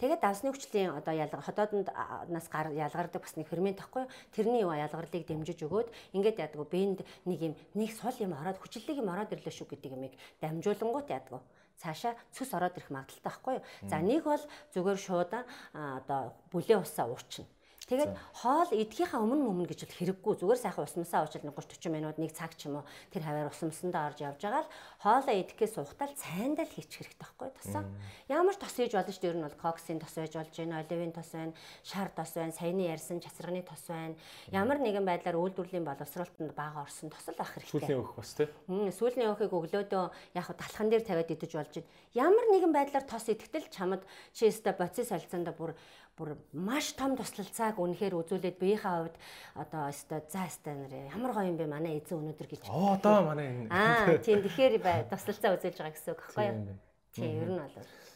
Тэгээд 0.00 0.20
давсны 0.20 0.52
хүчлийн 0.52 0.96
одоо 0.96 1.14
ялгар 1.14 1.42
хотоодонд 1.42 1.88
нас 2.28 2.46
гар 2.48 2.72
ялгардаг 2.72 3.22
бас 3.22 3.36
нэг 3.36 3.48
фермент 3.48 3.80
тахгүй 3.80 4.04
тэрний 4.34 4.62
юу 4.62 4.72
ялгарлыг 4.72 5.24
дэмжиж 5.24 5.64
өгөөд 5.64 5.88
ингээд 6.12 6.40
яадаг 6.40 6.68
бэнд 6.68 7.00
нэг 7.24 7.40
юм 7.40 7.54
нэг 7.74 7.90
сул 7.92 8.16
юм 8.20 8.36
ороод 8.36 8.60
хүчлэлийг 8.60 9.00
юм 9.00 9.12
ороод 9.12 9.32
ирлээ 9.32 9.54
шүү 9.54 9.68
гэдэг 9.72 9.94
юмыг 9.96 10.12
дамжуулангуут 10.40 11.08
яадаг 11.08 11.42
цаашаа 11.80 12.14
цус 12.32 12.50
ороод 12.54 12.76
ирэх 12.78 12.90
магадaltaй 12.90 13.24
байхгүй 13.24 13.54
юу. 13.58 13.64
За 13.90 13.98
нэг 13.98 14.22
бол 14.24 14.44
зүгээр 14.74 14.98
шууд 14.98 15.32
одоо 15.74 16.22
бүлээн 16.54 16.82
усаа 16.86 17.10
уучна. 17.10 17.46
Тэгээд 17.84 18.16
хоол 18.40 18.70
идэхийнхаа 18.72 19.20
өмнө 19.20 19.44
өмнө 19.44 19.68
гэж 19.68 19.84
хэрэггүй. 19.84 20.40
Зүгээр 20.40 20.56
сайхан 20.56 20.88
усмасаа 20.88 21.28
уучил 21.28 21.44
30 21.44 21.52
40 21.52 21.92
минут 21.92 22.16
нэг 22.16 22.32
цаг 22.32 22.56
ч 22.56 22.72
юм 22.72 22.80
уу 22.80 22.84
тэр 23.12 23.28
хаваар 23.28 23.52
усмсандаа 23.52 24.08
орж 24.08 24.24
явж 24.24 24.40
байгаа 24.40 24.64
л 24.64 24.72
хоолоо 25.04 25.34
идэхээс 25.36 25.76
сухтал 25.76 26.12
цайндаа 26.16 26.64
л 26.64 26.72
хийчих 26.72 27.04
хэрэгтэй 27.04 27.20
байхгүй 27.20 27.48
тосоо. 27.60 27.84
Ямар 28.32 28.56
тос 28.56 28.72
хийж 28.72 28.96
болно 28.96 29.12
ч 29.12 29.20
дээр 29.20 29.36
нь 29.36 29.44
бол 29.44 29.60
коксийн 29.60 30.00
тос 30.00 30.16
байж 30.16 30.32
болж 30.32 30.54
байна, 30.56 30.80
оливын 30.80 31.12
тос 31.12 31.30
байна, 31.36 31.52
шар 31.84 32.08
тос 32.08 32.32
байна, 32.32 32.56
саяны 32.56 32.88
ярьсан 32.88 33.20
часрагны 33.20 33.60
тос 33.60 33.84
байна. 33.84 34.16
Ямар 34.48 34.80
нэгэн 34.80 35.04
байдлаар 35.04 35.36
үйлдвэрлэлийн 35.36 35.84
боловсролтод 35.84 36.56
бага 36.56 36.88
орсон 36.88 37.12
тос 37.12 37.28
л 37.28 37.36
ах 37.36 37.52
хэрэгтэй. 37.52 37.84
Сүүлийн 37.84 38.00
өөх 38.00 38.16
бас 38.16 38.32
тий. 38.32 38.48
Сүүлийн 38.64 39.28
өөхийг 39.28 39.52
өглөөдөө 39.52 40.04
яг 40.40 40.46
талхан 40.56 40.88
дээр 40.88 41.04
тавиад 41.04 41.28
идэж 41.28 41.52
болж 41.52 41.72
байна. 41.76 41.88
Ямар 42.16 42.46
нэгэн 42.48 42.72
байдлаар 42.72 43.04
тос 43.04 43.28
идэхтэл 43.28 43.68
чамд 43.68 44.02
чи 44.32 44.48
өстө 44.48 44.72
боцис 44.72 45.12
солилцоонда 45.12 45.52
бүр 45.52 45.76
бүр 46.14 46.38
маш 46.54 46.94
том 46.94 47.18
туслалцааг 47.18 47.78
үнэхээр 47.78 48.14
үзүүлээд 48.14 48.58
биеийнхээ 48.62 48.94
хувьд 48.94 49.16
одоо 49.58 49.90
өстой 49.90 50.22
за 50.30 50.46
өстой 50.46 50.74
нэр 50.78 51.10
ямар 51.10 51.32
гоё 51.34 51.50
юм 51.50 51.58
бэ 51.58 51.66
манай 51.66 51.98
эзэн 51.98 52.22
өнөөдөр 52.22 52.48
гэж. 52.48 52.62
Оо 52.70 52.94
одоо 52.94 53.34
манай 53.34 53.66
Аа 53.70 54.18
тийм 54.22 54.42
тэгэхээр 54.46 54.78
бай 54.78 55.02
туслалцаа 55.10 55.58
үзүүлж 55.58 55.78
байгаа 55.82 55.94
гэсэн 55.94 56.12
үг 56.14 56.20
байхгүй 56.22 56.46
юу? 56.46 56.78
Тийм 57.14 57.34
ер 57.42 57.50
нь 57.50 57.58
бол 57.58 57.74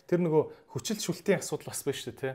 Тэр 0.08 0.24
нөгөө 0.24 0.72
хүчил 0.72 0.96
шүлтийн 0.96 1.44
асуудал 1.44 1.68
бас 1.68 1.84
байна 1.84 2.00
шүү 2.00 2.16
дээ 2.16 2.32
тий. 2.32 2.34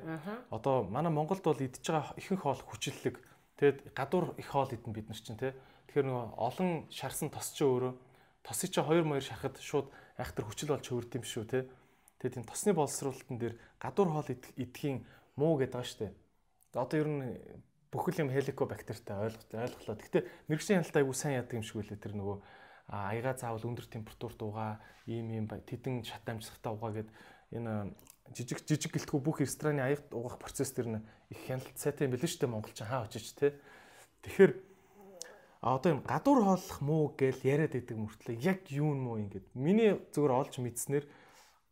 Одоо 0.53 0.85
манай 0.85 1.09
Монголд 1.09 1.41
бол 1.41 1.57
идж 1.57 1.81
байгаа 1.81 2.13
ихэнх 2.21 2.45
хоол 2.45 2.61
хүчиллэг. 2.61 3.17
Тэгэд 3.57 3.97
гадуур 3.97 4.37
их 4.37 4.45
хоол 4.53 4.69
идэн 4.69 4.93
бид 4.93 5.09
нар 5.09 5.17
чинь 5.17 5.41
тий. 5.41 5.57
Тэгэхээр 5.89 6.05
нөгөө 6.05 6.25
олон 6.37 6.85
шарсан 6.93 7.33
тос 7.33 7.49
чи 7.57 7.65
өөрөө 7.65 7.97
тосыг 8.45 8.69
чи 8.69 8.77
2 8.77 9.09
2 9.09 9.25
шахахад 9.25 9.57
шууд 9.57 9.89
айхтар 10.21 10.45
хүчил 10.45 10.69
болж 10.69 10.85
хөвөрд 10.85 11.17
юм 11.17 11.25
шүү 11.25 11.43
тий. 11.49 11.63
Тэгээд 12.21 12.35
тийм 12.37 12.45
тосны 12.45 12.77
боловсруулалтын 12.77 13.37
дээр 13.41 13.55
гадуур 13.81 14.09
хоол 14.21 14.29
идэхийн 14.29 15.01
муу 15.35 15.57
гэдэг 15.57 15.73
байгаа 15.73 15.89
шүү 15.89 16.01
дээ. 16.03 16.13
Одоо 16.73 16.97
ер 16.99 17.09
нь 17.09 17.21
бүхэл 17.93 18.25
юм 18.25 18.33
хеликобактертай 18.33 19.29
ойлголоо. 19.29 19.95
Гэхдээ 19.97 20.23
мэрэгчлийн 20.49 20.81
хяналтаа 20.81 21.01
айгуу 21.01 21.13
сайн 21.13 21.37
яадаг 21.37 21.53
юм 21.53 21.65
шиг 21.65 21.77
үлээ 21.85 22.01
тэр 22.01 22.17
нөгөө 22.17 22.37
аяга 22.89 23.37
заавал 23.37 23.69
өндөр 23.69 23.85
температурт 23.85 24.39
угаа, 24.41 24.81
ийм 25.05 25.29
ийм 25.29 25.45
тэдэн 25.45 26.01
шат 26.01 26.25
амжилттай 26.25 26.73
угаа 26.73 26.91
гэд 26.97 27.09
энэ 27.53 27.93
жижиг 28.33 28.65
жижиг 28.65 28.91
гэлтгүү 28.97 29.19
бүх 29.21 29.45
рестораны 29.45 29.85
аяг 29.85 30.09
угаах 30.09 30.41
процесс 30.41 30.73
тэр 30.73 30.89
нь 30.89 31.05
их 31.29 31.39
хяналт 31.45 31.77
сайтай 31.77 32.09
юм 32.09 32.17
билээ 32.17 32.29
шүү 32.29 32.41
дээ 32.41 32.53
монголчин 32.53 32.89
хаа 32.89 33.05
очиж 33.05 33.37
те. 33.37 33.53
Тэгэхээр 34.25 34.51
одоо 35.61 35.89
юм 35.93 36.01
гадуур 36.01 36.41
хооллох 36.41 36.79
муу 36.81 37.13
гээл 37.13 37.45
яриад 37.45 37.77
идэг 37.77 37.95
мөртлөө 37.95 38.41
яг 38.41 38.65
юу 38.73 38.97
муу 38.97 39.21
ингээд 39.21 39.47
миний 39.53 40.01
зүгээр 40.11 40.33
олж 40.33 40.53
мэдснээр 40.59 41.05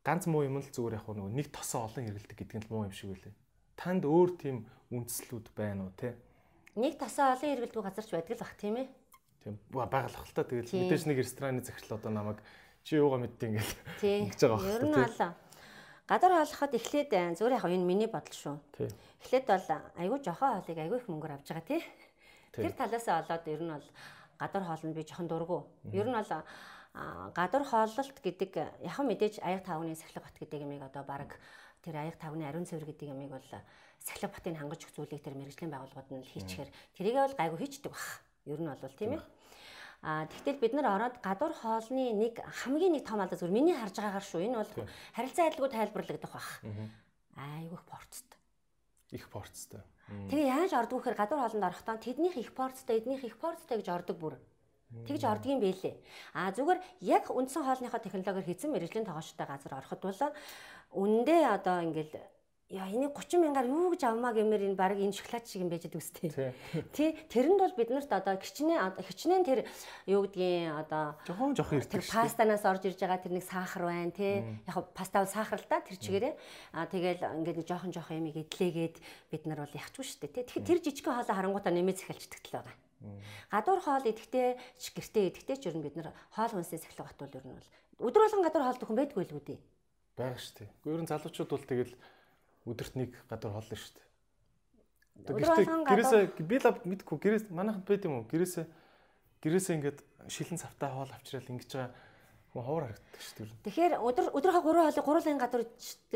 ганц 0.06 0.30
муу 0.30 0.46
юм 0.46 0.62
л 0.62 0.70
зүгээр 0.70 1.02
яг 1.02 1.06
нэг 1.10 1.50
тосоо 1.50 1.90
олон 1.90 2.06
хэрэгэлдэг 2.06 2.38
гэдэг 2.38 2.58
нь 2.62 2.70
муу 2.70 2.88
юм 2.88 2.96
шиг 2.96 3.12
үлээ 3.12 3.34
танд 3.82 4.06
өөр 4.06 4.30
тийм 4.38 4.58
үндслүүд 4.94 5.50
байна 5.58 5.90
уу 5.90 5.94
те? 5.98 6.14
Нэг 6.78 7.02
тасаа 7.02 7.34
олон 7.34 7.50
хэрэглэдэг 7.50 7.82
газар 7.82 8.06
ч 8.06 8.12
байдаг 8.14 8.38
л 8.38 8.44
бах 8.46 8.56
тийм 8.62 8.76
ээ. 8.78 8.88
Тийм 9.42 9.56
байгалах 9.74 10.26
л 10.30 10.36
та 10.38 10.46
тэгэл 10.46 10.70
мэдээж 10.70 11.04
нэг 11.10 11.18
рестораны 11.18 11.66
захирал 11.66 11.98
одоо 11.98 12.12
намайг 12.14 12.38
чи 12.86 13.02
юугаа 13.02 13.18
мэдтий 13.26 13.50
ингээл 13.50 13.74
ингэж 14.30 14.38
байгаа 14.38 14.58
бах. 14.62 14.70
Ер 14.70 14.86
нь 14.86 14.94
алаа. 14.94 15.32
Гадар 16.06 16.32
хооллоход 16.38 16.74
эхлээд 16.78 17.12
э, 17.16 17.34
зүгээр 17.40 17.58
яг 17.58 17.66
энэ 17.66 17.88
миний 17.88 18.10
бодол 18.12 18.38
шүү. 18.38 18.56
Эхлээд 19.26 19.46
бол 19.50 19.68
айгүй 19.98 20.20
жохон 20.22 20.50
хоолыг 20.60 20.78
айгүй 20.78 20.98
их 21.00 21.08
мөнгөөр 21.10 21.34
авч 21.40 21.48
байгаа 21.50 21.66
тий. 21.66 21.82
Тэр 22.52 22.76
талаасаа 22.76 23.24
олоод 23.24 23.46
ер 23.48 23.62
нь 23.64 23.72
бол 23.72 23.88
гадар 24.38 24.64
хоолнд 24.68 24.94
би 24.94 25.08
жохон 25.08 25.28
дургу. 25.32 25.60
Ер 25.96 26.06
нь 26.06 26.18
бол 26.18 26.44
гадар 27.32 27.64
хооллолт 27.64 28.20
гэдэг 28.20 28.52
яг 28.84 28.98
мэдээж 29.00 29.40
аяг 29.40 29.64
тавны 29.64 29.96
сахилга 29.96 30.28
бат 30.28 30.36
гэдэг 30.36 30.60
юмыг 30.60 30.84
одоо 30.84 31.08
баг 31.08 31.40
тэр 31.82 31.96
аяг 31.98 32.18
тавны 32.18 32.46
ариун 32.46 32.66
цэвэр 32.66 32.86
гэдэг 32.86 33.10
ямиг 33.10 33.34
бол 33.34 33.48
сахилга 34.00 34.34
батын 34.34 34.58
хангаж 34.58 34.82
өгөх 34.86 34.96
зүйлийг 34.96 35.22
тэр 35.22 35.36
мэрэгжлийн 35.38 35.74
байгууллагууд 35.74 36.10
нь 36.14 36.30
хийчихээр 36.30 36.70
тэрийг 36.98 37.16
бол 37.18 37.38
гайгүй 37.38 37.60
хийчдэг 37.62 37.92
бах. 37.92 38.08
Ер 38.46 38.60
нь 38.62 38.70
бол 38.70 38.98
тийм 38.98 39.18
ээ. 39.18 39.22
А 40.02 40.26
тэгтэл 40.26 40.58
бид 40.58 40.74
нар 40.74 40.98
ороод 40.98 41.22
гадуур 41.22 41.54
хоолны 41.54 42.10
нэг 42.18 42.42
хамгийн 42.42 42.98
нэг 42.98 43.06
том 43.06 43.22
алдаа 43.22 43.38
зүгээр 43.38 43.54
миний 43.54 43.78
харж 43.78 44.02
байгаагаар 44.02 44.26
шүү. 44.26 44.42
Энэ 44.50 44.58
бол 44.58 44.74
харилцан 45.14 45.46
адилгүй 45.46 45.70
тайлбарлагдах 45.70 46.34
бах. 46.34 46.50
Айгүйх 47.38 47.84
порцтой. 47.86 48.40
Их 49.14 49.30
порцтой. 49.30 49.86
Тэгээ 50.10 50.50
яаж 50.50 50.74
ордог 50.74 51.06
вэхээр 51.06 51.22
гадуур 51.22 51.46
хоолнд 51.46 51.64
орохдоо 51.70 51.98
тэднийх 52.02 52.36
их 52.36 52.50
порцтой, 52.58 52.98
эднийх 52.98 53.24
их 53.24 53.38
порцтой 53.38 53.78
гэж 53.78 53.88
ордог 53.94 54.18
бүр. 54.18 54.36
Тэгж 54.92 55.24
ордгийн 55.24 55.64
байлээ. 55.64 55.96
А 56.36 56.52
зүгээр 56.52 56.84
яг 57.00 57.32
үндсэн 57.32 57.64
хоолныхоо 57.64 58.02
технологиор 58.04 58.44
хийсэн 58.44 58.76
мэрэгжлийн 58.76 59.08
тоогоочтой 59.08 59.48
газар 59.48 59.80
ороход 59.80 60.02
бол 60.04 60.34
үндэ 60.92 61.48
одоо 61.48 61.82
ингээл 61.88 62.20
яа 62.72 62.88
энийг 62.88 63.12
30 63.12 63.44
мянгаар 63.44 63.68
юу 63.68 63.92
гэж 63.92 64.08
авмаа 64.08 64.32
гэмээр 64.32 64.72
энэ 64.72 64.80
баг 64.80 64.96
энэ 64.96 65.12
шоколад 65.12 65.44
шиг 65.44 65.68
юм 65.68 65.70
байж 65.70 65.92
дүүстэй. 65.92 66.32
Тий. 66.96 67.20
Тэрэнд 67.28 67.60
бол 67.60 67.76
бид 67.76 67.92
нарт 67.92 68.12
одоо 68.16 68.40
хичнээн 68.40 68.96
хичнээн 68.96 69.44
тэр 69.44 69.60
юу 70.08 70.24
гэдгийг 70.24 70.72
одоо 70.72 71.20
жохон 71.28 71.52
жохон 71.52 71.84
ирдэг. 71.84 72.00
Тэр 72.00 72.08
пастанаас 72.08 72.64
орж 72.64 72.88
ирж 72.88 73.00
байгаа 73.04 73.20
тэр 73.20 73.36
нэг 73.36 73.44
сахар 73.44 73.84
байна 73.92 74.16
тий. 74.16 74.40
Яг 74.64 74.88
паста 74.96 75.20
бол 75.20 75.36
сахар 75.36 75.60
л 75.60 75.68
да 75.68 75.84
тэр 75.84 76.00
чигээрээ. 76.00 76.34
Аа 76.72 76.88
тэгэл 76.88 77.28
ингээд 77.44 77.60
нэг 77.60 77.68
жохон 77.68 77.92
жохон 77.92 78.24
ямиг 78.24 78.40
эдлээгээд 78.40 78.96
бид 79.36 79.44
нар 79.52 79.68
бол 79.68 79.76
яхчихгүй 79.76 80.08
шүү 80.08 80.20
дээ 80.24 80.32
тий. 80.32 80.44
Тэгэхээр 80.48 80.68
тэр 80.72 80.80
жижигхэн 80.80 81.16
хоолоо 81.20 81.36
харангуутаа 81.36 81.76
нэмээд 81.76 82.00
захилчдаг 82.00 82.40
л 82.48 82.56
байгаа. 82.56 82.76
Гадуур 83.52 83.82
хоол 83.84 84.06
идэхтэй 84.08 84.56
гэртээ 84.78 85.28
идэхтэй 85.28 85.58
ч 85.60 85.68
ер 85.68 85.76
нь 85.76 85.84
бид 85.84 85.98
нар 86.00 86.14
хоол 86.32 86.54
хүнсээ 86.56 86.80
сахилга 86.80 87.10
батвал 87.10 87.36
ер 87.36 87.46
нь 87.50 87.58
бол 87.58 87.70
өдөр 88.08 88.22
болгон 88.24 88.46
гадуур 88.46 88.64
хоол 88.64 88.80
дөхөн 88.80 89.00
байдгүй 89.02 89.26
л 89.26 89.36
үү 89.36 89.44
дээ. 89.44 89.60
Бага 90.22 90.38
шүү 90.38 90.54
дээ. 90.62 90.70
Гэхдээ 90.70 90.94
ер 90.94 91.02
нь 91.02 91.10
залуучууд 91.10 91.50
бол 91.50 91.66
тэгэл 91.66 91.94
өдөрт 92.70 92.94
нэг 92.94 93.10
гадуур 93.26 93.54
хоолно 93.58 93.78
шүү 93.82 93.94
дээ. 93.98 94.08
Гэрээсээ 95.26 96.24
би 96.46 96.58
л 96.62 96.66
мэдгүй 96.86 97.18
гэрээс 97.18 97.46
манайханд 97.50 97.86
байд 97.90 98.06
юм 98.06 98.22
уу? 98.22 98.30
Гэрээсээ 98.30 98.66
гэрээсээ 99.42 99.76
ингээд 99.82 100.00
шилэн 100.30 100.62
цавтай 100.62 100.90
хоол 100.94 101.10
авчраад 101.10 101.50
ингэж 101.50 101.70
байгаа 101.74 101.90
ховор 102.54 102.84
харагддаг 102.86 103.22
шүү 103.22 103.46
дээ. 103.50 103.66
Тэгэхээр 103.66 103.94
өдөр 103.98 104.26
өдрийнхөө 104.38 104.62
3 104.62 104.86
хоолыг 104.86 105.06
гурлын 105.06 105.42
гадуур 105.42 105.64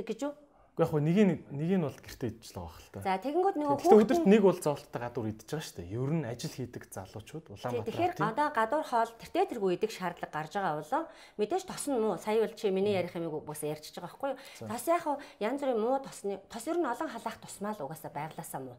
гэж 0.06 0.20
юу? 0.22 0.34
Гэхдээ 0.76 0.92
яг 0.92 1.28
нэг 1.32 1.40
нэг 1.56 1.72
нь 1.72 1.86
бол 1.88 1.96
гэртээ 2.04 2.30
идэж 2.36 2.52
л 2.52 2.58
байгаа 2.60 2.76
хэл 2.76 2.92
та. 2.92 3.00
За 3.00 3.16
тэгэнгүүт 3.24 3.56
нөгөө 3.56 3.76
хүүхдээ 3.80 4.02
өдөрт 4.04 4.28
нэг 4.28 4.42
бол 4.44 4.60
зовлттой 4.60 5.02
гадуур 5.08 5.28
идэж 5.32 5.48
байгаа 5.48 5.64
шүү 5.64 5.78
дээ. 5.80 5.96
Ер 5.96 6.12
нь 6.12 6.28
ажил 6.28 6.52
хийдэг 6.52 6.84
залуучууд 6.92 7.46
Улаанбаатар. 7.56 7.88
Тэгэхээр 7.88 8.14
одоо 8.20 8.48
гадуур 8.52 8.84
хоол 8.84 9.12
тэртээ 9.16 9.46
тэргүй 9.56 9.72
идэх 9.80 9.92
шаардлага 9.96 10.36
гарч 10.36 10.52
байгаа 10.60 10.76
болоо 10.84 11.04
мэдээж 11.40 11.64
тос 11.64 11.86
нь 11.88 11.96
муу. 11.96 12.20
Сая 12.20 12.44
бол 12.44 12.60
чи 12.60 12.68
миний 12.76 12.92
ярих 12.92 13.16
юмыг 13.16 13.48
бас 13.48 13.64
ярьчихж 13.64 14.04
байгаа 14.04 14.20
байхгүй 14.20 14.30
юу? 14.36 14.68
Тос 14.68 14.86
яг 14.92 15.04
янз 15.40 15.64
бүрийн 15.64 15.80
муу 15.80 15.96
тосны 16.04 16.44
тос 16.52 16.68
ер 16.68 16.76
нь 16.76 16.92
олон 16.92 17.08
халаах 17.08 17.40
тусмаа 17.40 17.72
л 17.72 17.88
угаасаа 17.88 18.12
байглаасаа 18.12 18.60
муу. 18.60 18.76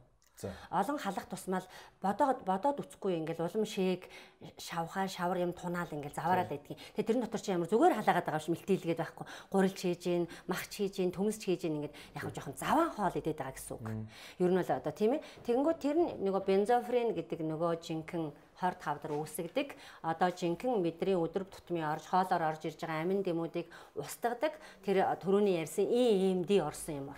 Олон 0.71 0.99
халах 1.01 1.27
тусмал 1.27 1.65
бодоод 2.05 2.45
бодоод 2.45 2.81
үцхгүй 2.85 3.17
ингээл 3.25 3.49
улам 3.49 3.65
шээг 3.65 4.05
шавхаа 4.61 5.09
шавар 5.09 5.41
юм 5.41 5.53
тунаал 5.57 5.89
ингээл 5.89 6.13
заваараад 6.13 6.53
байдгийг. 6.53 6.77
Тэгээ 6.93 7.09
тэрэн 7.09 7.25
дотор 7.25 7.41
чи 7.41 7.51
ямар 7.57 7.69
зүгээр 7.73 7.97
халаагаад 7.97 8.27
байгаа 8.29 8.41
юм 8.41 8.45
шиг 8.45 8.55
мэлтийлгээд 8.61 9.01
байхгүй. 9.01 9.27
Гурилч 9.49 9.79
хийж 9.81 10.03
гин, 10.05 10.29
махч 10.45 10.73
хийж 10.77 10.95
гин, 11.01 11.11
төмөсч 11.17 11.43
хийж 11.49 11.63
гин 11.65 11.77
ингээд 11.81 11.97
яг 12.21 12.25
жоохон 12.37 12.57
заваан 12.61 12.91
хоол 12.93 13.17
идээд 13.17 13.41
байгаа 13.41 13.57
гэсэн 13.57 13.75
үг. 13.81 13.87
Ер 14.45 14.51
нь 14.53 14.61
бол 14.61 14.77
одоо 14.77 14.93
тийм 14.93 15.13
ээ. 15.17 15.25
Тэгэнгүүт 15.49 15.79
тэр 15.81 15.97
нь 15.97 16.09
нөгөө 16.21 16.43
бензофрен 16.45 17.17
гэдэг 17.17 17.41
нөгөө 17.41 17.73
жинхэнэ 17.81 18.31
хор 18.57 18.75
тавдар 18.81 19.13
үүсгдэг. 19.13 19.77
Одоо 20.01 20.33
жинхэнэ 20.33 20.81
мэдрийн 20.81 21.21
өдрөв 21.21 21.49
тутмын 21.53 21.93
орж 21.93 22.09
хоолоор 22.09 22.57
орж 22.57 22.65
ирж 22.65 22.81
байгаа 22.81 23.05
амин 23.05 23.21
дэмүүдийг 23.21 23.69
устгадаг. 24.01 24.57
Тэр 24.81 25.05
төрөний 25.21 25.61
ярьсан 25.61 25.85
EMD 25.85 26.51
орсон 26.65 27.05
юм 27.05 27.09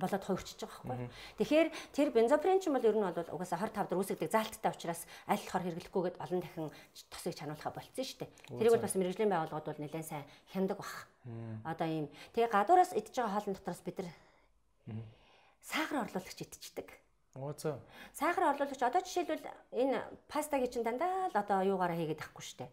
болоод 0.00 0.24
хувирчиж 0.24 0.64
байгаа 0.64 0.88
байхгүй. 0.88 1.08
Тэгэхээр 1.38 1.68
тэр 1.92 2.08
бензопрен 2.10 2.58
ч 2.58 2.72
юм 2.72 2.80
бол 2.80 2.88
ер 2.88 2.96
нь 2.96 3.04
бол 3.04 3.34
угаасаа 3.36 3.60
25 3.60 3.92
дор 3.92 4.00
үүсгдэг 4.00 4.32
заалттай 4.32 4.72
учраас 4.72 5.04
аль 5.28 5.44
болохоор 5.44 5.64
хэрэглэхгүйгээд 5.68 6.20
олон 6.24 6.40
дахин 6.40 6.68
тосыг 7.12 7.34
чануулахаа 7.36 7.76
болцсон 7.76 8.04
шүү 8.08 8.18
дээ. 8.24 8.30
Тэрийг 8.56 8.74
бол 8.74 8.86
бас 8.88 8.96
мэрэгжлийн 8.96 9.32
байгууллагууд 9.32 9.68
бол 9.68 9.82
нэлээд 9.84 10.08
сайн 10.08 10.24
хяндаг 10.50 10.80
бах. 10.80 11.06
Одоо 11.68 11.88
ийм 11.88 12.06
тэгээ 12.32 12.48
гадуураас 12.48 12.96
идж 12.96 13.12
байгаа 13.12 13.34
хоолн 13.36 13.54
дотроос 13.54 13.82
бид 13.84 13.98
нар 14.00 14.08
сахар 15.60 16.08
орлуулагч 16.08 16.40
идчихдэг. 16.40 16.88
За. 17.34 17.78
Сахар 18.12 18.50
орлуулагч 18.50 18.82
одоо 18.82 19.02
жишээлбэл 19.06 19.46
энэ 19.70 20.02
пастагийн 20.26 20.66
чинь 20.66 20.82
дандаа 20.82 21.30
л 21.30 21.38
одоо 21.38 21.62
юугаараа 21.62 21.94
хийгээд 21.94 22.26
авахгүй 22.26 22.42
шүү 22.42 22.58
дээ. 22.66 22.70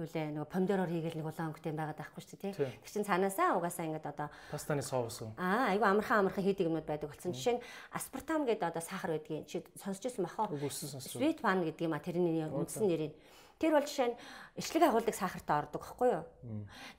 Юу 0.00 0.08
лээ 0.08 0.26
нөгөө 0.40 0.48
помидороор 0.48 0.88
хийгээл 0.88 1.20
нэг 1.20 1.28
улаан 1.28 1.52
өнгөтэй 1.52 1.76
байгаад 1.76 2.00
авахгүй 2.00 2.24
шүү 2.24 2.38
дээ 2.40 2.52
тий. 2.56 2.80
Тэр 2.80 2.92
чинь 2.96 3.04
цаанаасаа 3.04 3.60
угаасаа 3.60 3.84
ингээд 3.92 4.08
одоо 4.08 4.32
пастаны 4.48 4.80
соус 4.80 5.20
уу? 5.20 5.36
Аа 5.36 5.76
айгу 5.76 5.84
амархан 5.84 6.24
амархан 6.24 6.44
хийдэг 6.48 6.72
юмнууд 6.72 6.88
байдаг 6.88 7.12
болсон. 7.12 7.36
Жишээ 7.36 7.60
нь 7.60 7.64
аспартам 7.92 8.48
гэдэг 8.48 8.72
одоо 8.72 8.80
сахар 8.80 9.20
байдгийн 9.20 9.44
чи 9.44 9.60
сонсч 9.76 10.00
ирсэн 10.08 10.24
бахаа. 10.24 10.48
Sweet 10.48 11.44
pan 11.44 11.60
гэдэг 11.60 11.84
юм 11.84 11.92
а 11.92 12.00
тэрний 12.00 12.40
үндсэн 12.48 12.88
нэрийг. 12.88 13.12
Тэр 13.60 13.76
бол 13.76 13.84
жишээ 13.84 14.08
нь 14.08 14.18
ичлэг 14.56 14.88
агуулдаг 14.88 15.12
сахартай 15.12 15.60
ордог 15.60 15.84
байхгүй 15.84 16.08
юу? 16.08 16.24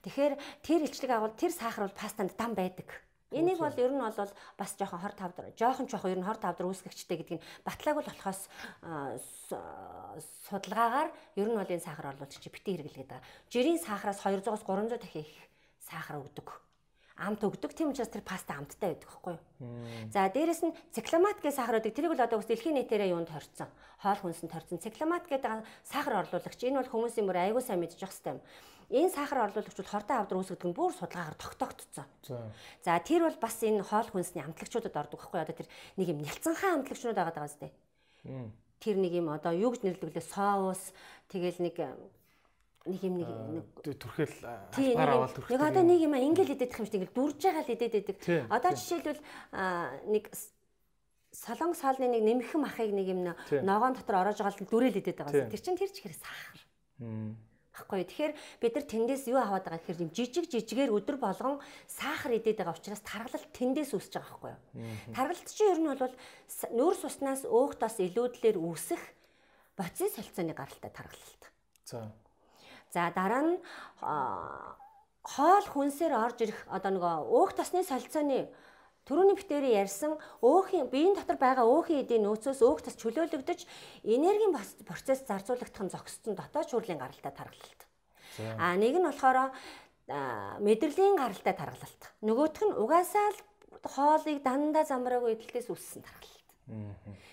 Тэгэхээр 0.06 0.34
тэр 0.62 0.80
ичлэг 0.86 1.10
агуул 1.10 1.34
тэр 1.34 1.50
сахар 1.50 1.90
бол 1.90 1.98
пастанд 1.98 2.30
дам 2.38 2.54
байдаг. 2.54 2.86
Энийг 3.32 3.58
бол 3.58 3.72
ер 3.80 3.92
нь 3.92 4.00
бол 4.00 4.12
бас 4.60 4.70
жоохон 4.76 5.00
хор 5.00 5.14
тавдар, 5.16 5.46
жоохон 5.56 5.88
жоохон 5.88 6.12
ер 6.12 6.20
нь 6.20 6.26
хор 6.28 6.36
тавдар 6.36 6.68
үүсгэгчтэй 6.68 7.16
гэдэг 7.16 7.36
нь 7.40 7.44
батлааг 7.64 7.96
бол 7.96 8.08
болохоос 8.12 8.40
судалгаагаар 10.48 11.08
ер 11.40 11.48
нь 11.48 11.56
бол 11.56 11.72
энэ 11.72 11.80
сахар 11.80 12.12
орлуулж 12.12 12.36
чи 12.36 12.52
битгий 12.52 12.76
хэрэглэгээд 12.76 13.08
байгаа. 13.08 13.24
Жирийн 13.48 13.80
сахараас 13.80 14.20
200-аас 14.20 14.62
300 14.68 15.00
дахин 15.00 15.24
их 15.24 15.32
сахар 15.80 16.20
өгдөг. 16.20 16.48
Амт 17.22 17.46
өгдөг. 17.46 17.70
Тийм 17.70 17.94
учраас 17.94 18.10
тэр 18.10 18.26
паста 18.26 18.58
амттай 18.58 18.98
байдаг 18.98 19.06
байхгүй 19.06 19.32
юу? 19.38 19.42
За 20.10 20.26
дээрэс 20.26 20.62
нь 20.66 20.74
цикламат 20.90 21.38
гэсэн 21.38 21.62
сахар 21.62 21.78
өгдөг. 21.78 21.94
Тэрийг 21.94 22.12
бол 22.18 22.26
одоо 22.26 22.42
бас 22.42 22.50
дэлхийн 22.50 22.74
нийтээрээ 22.82 23.14
юунд 23.14 23.30
хорцсон. 23.30 23.70
Хоол 24.02 24.20
хүнсэнд 24.26 24.50
хорцсон. 24.50 24.82
Цикламат 24.82 25.30
гэдэг 25.30 25.62
сахар 25.86 26.26
орлуулагч. 26.26 26.60
Энэ 26.66 26.82
бол 26.82 26.90
хүмүүсийн 26.90 27.26
бүр 27.30 27.38
аягүй 27.38 27.62
сайн 27.62 27.78
мэдчих 27.78 28.02
хэвээр 28.02 28.42
юм 28.42 28.42
энэ 28.92 29.08
сахар 29.08 29.48
орлуулагчид 29.48 29.88
хортой 29.88 30.16
авдар 30.20 30.36
үүсгэдэг 30.36 30.68
нь 30.68 30.76
бүр 30.76 30.92
судалгаагаар 30.92 31.40
тогтоогдсон. 31.40 32.06
За 32.84 33.00
тэр 33.00 33.24
бол 33.24 33.38
бас 33.40 33.56
энэ 33.64 33.80
хоол 33.80 34.08
хүнсний 34.12 34.44
амтлагчуудад 34.44 34.92
ордог 34.92 35.16
байхгүй 35.16 35.40
одоо 35.40 35.56
тэр 35.56 35.68
нэг 35.96 36.06
юм 36.12 36.20
нялцанхаа 36.20 36.76
амтлагчнууд 36.76 37.16
байгаа 37.16 37.32
даа 37.32 37.48
зү. 37.48 37.72
Тэр 38.84 38.96
нэг 39.00 39.12
юм 39.16 39.32
одоо 39.32 39.56
юу 39.56 39.72
гэж 39.72 39.88
нэрлэдэг 39.88 40.12
лээ 40.12 40.26
соус 40.28 40.92
тэгэл 41.32 41.64
нэг 41.64 41.76
нэг 42.86 43.00
юм 43.02 43.16
нэг 43.22 43.66
түрхэл 43.82 44.34
албаар 44.42 45.10
аваад 45.14 45.34
түрхэл. 45.36 45.54
Нэг 45.54 45.62
одоо 45.62 45.82
нэг 45.86 46.00
юм 46.02 46.14
ингээл 46.18 46.54
идэх 46.58 46.78
юм 46.78 46.88
шиг 46.90 47.10
дүрж 47.14 47.38
байгаа 47.38 47.62
л 47.62 47.74
идээд 47.74 47.94
байдаг. 47.94 48.16
Одоо 48.50 48.70
жишээлбэл 48.74 49.20
нэг 50.10 50.24
солонг 51.30 51.74
соолны 51.78 52.06
нэг 52.10 52.22
нэмхэн 52.26 52.60
махыг 52.60 52.90
нэг 52.90 53.06
юм 53.06 53.20
ногоон 53.62 53.94
дотор 53.94 54.20
ороож 54.26 54.38
байгаа 54.42 54.58
л 54.58 54.66
дүрэл 54.66 54.98
идээд 54.98 55.18
байгаа. 55.18 55.46
Тэр 55.46 55.62
чинь 55.62 55.78
тэр 55.78 55.90
ч 55.94 56.02
хэрэг 56.02 56.18
сахар 56.18 56.58
баггүй. 57.72 58.04
Тэгэхээр 58.04 58.32
бид 58.60 58.74
нар 58.76 58.86
тэндээс 58.86 59.24
юу 59.32 59.40
аваад 59.40 59.64
байгаа 59.64 59.80
гэхээр 59.80 60.02
юм 60.04 60.12
жижиг 60.12 60.46
жижигээр 60.52 60.92
өдөр 60.92 61.16
болгон 61.16 61.56
сахар 61.88 62.36
идээд 62.36 62.60
байгаа 62.60 62.76
учраас 62.76 63.00
таргалалт 63.00 63.48
тэндээс 63.56 63.96
үүсэж 63.96 64.12
байгаа 64.12 64.28
байхгүй 64.28 64.52
юу. 64.52 64.60
Таргалалт 65.16 65.48
чинь 65.48 65.72
ер 65.72 65.80
нь 65.80 65.88
бол 65.88 66.14
нүүр 66.76 66.94
суснаас 67.00 67.42
өөхтос 67.48 67.96
илүүдлэр 68.04 68.56
үүсэх 68.60 69.02
боцны 69.76 70.08
солилцооны 70.12 70.52
гаралтай 70.52 70.92
таргалалт. 70.92 71.42
За. 71.88 72.12
За 72.92 73.08
дараа 73.16 73.42
нь 73.48 73.56
хоол 75.24 75.66
хүнсээр 75.72 76.12
орж 76.12 76.38
ирэх 76.44 76.60
одоо 76.68 76.90
нөгөө 76.92 77.14
өөх 77.32 77.50
тосны 77.56 77.80
солилцооны 77.88 78.52
Төрөний 79.02 79.34
битэрийн 79.34 79.82
ярьсан 79.82 80.14
өөхийн 80.46 80.86
биеийн 80.86 81.18
дотор 81.18 81.34
байгаа 81.34 81.66
өөхийн 81.66 82.06
эдийн 82.06 82.22
нөөцөөс 82.22 82.62
өөх 82.62 82.86
тас 82.86 82.94
чөлөөлөгдөж 83.02 83.66
энергийн 84.06 84.54
процесс 84.86 85.26
зарцуулагдах 85.26 85.82
нь 85.82 85.90
зогссон 85.90 86.38
дотоод 86.38 86.70
шүүрлийн 86.70 87.02
гаралтай 87.02 87.34
тархалт. 87.34 87.80
А 88.62 88.78
нэг 88.78 88.94
нь 88.94 89.08
болохоор 89.10 89.50
мэдрэлийн 90.62 91.18
гаралтай 91.18 91.54
тархалт. 91.58 92.02
Нөгөөх 92.22 92.62
нь 92.62 92.78
угаасаа 92.78 93.26
л 93.34 93.38
хоолыг 93.90 94.38
дандаа 94.46 94.86
замраагүй 94.86 95.34
идэлтээс 95.34 95.66
үүссэн 95.66 96.06
тархалт 96.06 96.41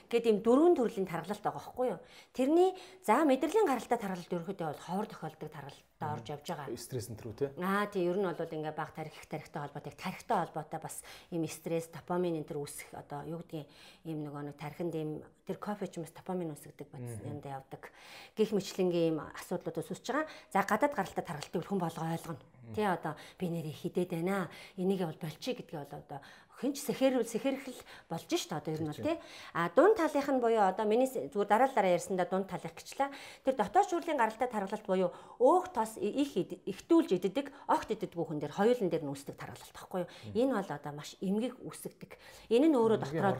гэд 0.09 0.25
ийм 0.25 0.37
дөрвөн 0.41 0.73
төрлийн 0.73 1.05
тархалт 1.05 1.37
байгаа 1.37 1.61
байхгүй 1.61 1.87
юу. 1.93 2.01
Тэрний 2.33 2.73
за 3.05 3.21
мэдрэлийн 3.21 3.69
гаралтай 3.69 3.99
тархалт 4.01 4.33
ерөөхдөө 4.33 4.67
бол 4.73 4.85
ховор 4.89 5.05
тохиолдог 5.05 5.49
тархалтад 5.53 6.17
орж 6.17 6.25
явж 6.33 6.45
байгаа. 6.49 6.73
Стресс 6.73 7.13
энэ 7.13 7.19
төрүү 7.21 7.35
те. 7.37 7.45
Аа 7.61 7.85
тий 7.85 8.09
ер 8.09 8.17
нь 8.17 8.25
бол 8.25 8.33
ингээ 8.33 8.73
баг 8.73 8.89
тарих 8.97 9.13
тарихтай 9.29 9.61
холбоотой 9.61 9.93
тарихтай 9.93 10.37
холбоотой 10.49 10.79
бас 10.81 11.05
ийм 11.29 11.45
стресс, 11.45 11.93
допамин 11.93 12.41
энэ 12.41 12.49
төр 12.49 12.65
үүсэх 12.65 12.89
одоо 12.97 13.21
юу 13.29 13.45
гэдгийг 13.45 13.69
ийм 14.09 14.25
нөгөө 14.25 14.49
нэг 14.49 14.57
тархинд 14.57 14.95
ийм 14.97 15.21
тэр 15.45 15.61
кофе 15.61 15.85
ч 15.85 16.01
юм 16.01 16.09
уу 16.09 16.13
допамин 16.17 16.49
үүсгдэг 16.49 16.89
бодсон 16.89 17.29
юмд 17.29 17.45
явдаг. 17.45 17.93
Гэх 18.33 18.49
мэтлэнгийн 18.49 19.13
ийм 19.13 19.19
асуудлууд 19.37 19.77
үүсэж 19.77 20.09
байгаа. 20.09 20.25
За 20.49 20.65
гадаад 20.65 20.97
гаралтай 20.97 21.21
тархалтыг 21.21 21.69
хүн 21.69 21.77
болго 21.77 22.01
ойлгоно. 22.01 22.41
Тий 22.73 22.85
одоо 22.85 23.13
би 23.37 23.49
нэрээ 23.49 23.77
хідээд 23.81 24.13
байна. 24.13 24.49
Энийг 24.77 25.01
бол 25.05 25.21
болчих 25.21 25.57
гэдгийг 25.57 25.89
бол 25.89 26.01
одоо 26.01 26.21
хинч 26.59 26.83
сэхэрвэл 26.83 27.23
сэхэрхэл 27.23 27.79
болж 28.11 28.27
шít 28.27 28.51
одоо 28.51 28.75
ер 28.75 28.83
нь 28.83 28.91
бол 28.91 28.99
тий. 28.99 29.17
А 29.55 29.71
дунд 29.71 29.95
талынх 29.95 30.27
нь 30.27 30.43
буюу 30.43 30.59
одоо 30.59 30.83
миний 30.83 31.07
зүгээр 31.07 31.47
дараа 31.47 31.71
дараа 31.71 31.95
ярьсандаа 31.95 32.27
дунд 32.27 32.51
талынх 32.51 32.75
гэчлээ. 32.75 33.09
Тэр 33.47 33.55
дотоод 33.55 33.87
шүүрлийн 33.87 34.19
гаралтай 34.19 34.51
таргалалт 34.51 34.83
буюу 34.83 35.11
өөх 35.39 35.71
тос 35.71 35.95
их 35.95 36.35
ихтүүлж 36.67 37.15
иддэг, 37.15 37.47
огт 37.71 37.89
иддэггүй 37.95 38.25
хүн 38.27 38.39
дээр 38.43 38.53
хоёулын 38.59 38.91
дээр 38.91 39.07
нүүсдэг 39.07 39.39
таргалалт 39.39 39.71
баггүй 39.71 39.99
юу. 40.03 40.11
Энэ 40.35 40.53
бол 40.59 40.71
одоо 40.75 40.91
маш 40.91 41.15
эмгэг 41.23 41.55
үсгдэг. 41.63 42.19
Энэ 42.51 42.67
нь 42.67 42.75
өөрөө 42.75 42.99
дотроо 42.99 43.39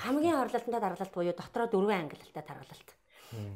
хамгийн 0.00 0.40
орлолттой 0.40 0.80
таргалалт 0.80 1.12
буюу 1.12 1.36
дотроо 1.36 1.68
дөрвөн 1.68 2.08
ангиллалтай 2.08 2.44
таргалалт. 2.44 2.90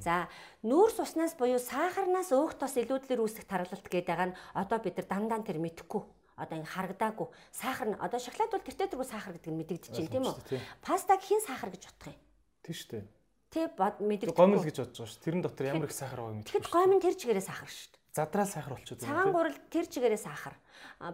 За 0.03 0.27
нүүрс 0.67 0.99
уснаас 1.01 1.39
буюу 1.39 1.63
сахарнаас 1.63 2.35
өөх 2.35 2.59
тос 2.59 2.75
илүүдлэр 2.83 3.23
үүсэх 3.23 3.47
таргалалт 3.47 3.87
гэдэг 3.87 4.19
нь 4.27 4.37
одоо 4.59 4.79
бид 4.83 4.99
нар 4.99 5.07
дандаа 5.07 5.41
тэр 5.47 5.63
мэдэхгүй 5.63 6.03
одоо 6.39 6.63
харагдаагүй 6.63 7.29
сахар 7.51 7.89
нь 7.93 7.99
одоо 7.99 8.21
шоколад 8.23 8.51
бол 8.55 8.63
гэртээ 8.63 8.89
дөрвөө 8.95 9.11
сахар 9.11 9.35
гэдэг 9.35 9.51
нь 9.53 9.59
мэдэгдэж 9.59 9.93
байна 9.99 10.15
тийм 10.15 10.25
үү? 10.31 10.37
Пастаг 10.81 11.21
хин 11.21 11.43
сахар 11.43 11.75
гэж 11.75 11.83
бодох 11.91 12.15
юм. 12.15 12.19
Тийм 12.63 12.75
шүү 12.79 12.91
дээ. 12.95 13.05
Тэ 13.49 13.61
мэдэгдэж 13.75 14.37
гомл 14.39 14.63
гэж 14.63 14.77
бодож 14.79 14.97
байгаа 14.97 15.13
шүү. 15.13 15.25
Тэрэн 15.27 15.43
дотор 15.43 15.67
ямар 15.67 15.89
их 15.91 15.97
сахар 15.97 16.21
байгаа 16.23 16.35
юм. 16.39 16.45
Тэгэхэд 16.47 16.69
гомн 16.71 17.01
тэр 17.03 17.15
чигээрээ 17.19 17.47
сахар 17.49 17.71
шүү 17.73 17.91
дээ. 17.91 17.99
Задраал 18.19 18.51
сахар 18.51 18.73
болчиход 18.75 18.99
байна. 18.99 19.09
Цагаан 19.09 19.33
гурал 19.33 19.59
тэр 19.73 19.87
чигээрээ 19.89 20.23
сахар. 20.23 20.55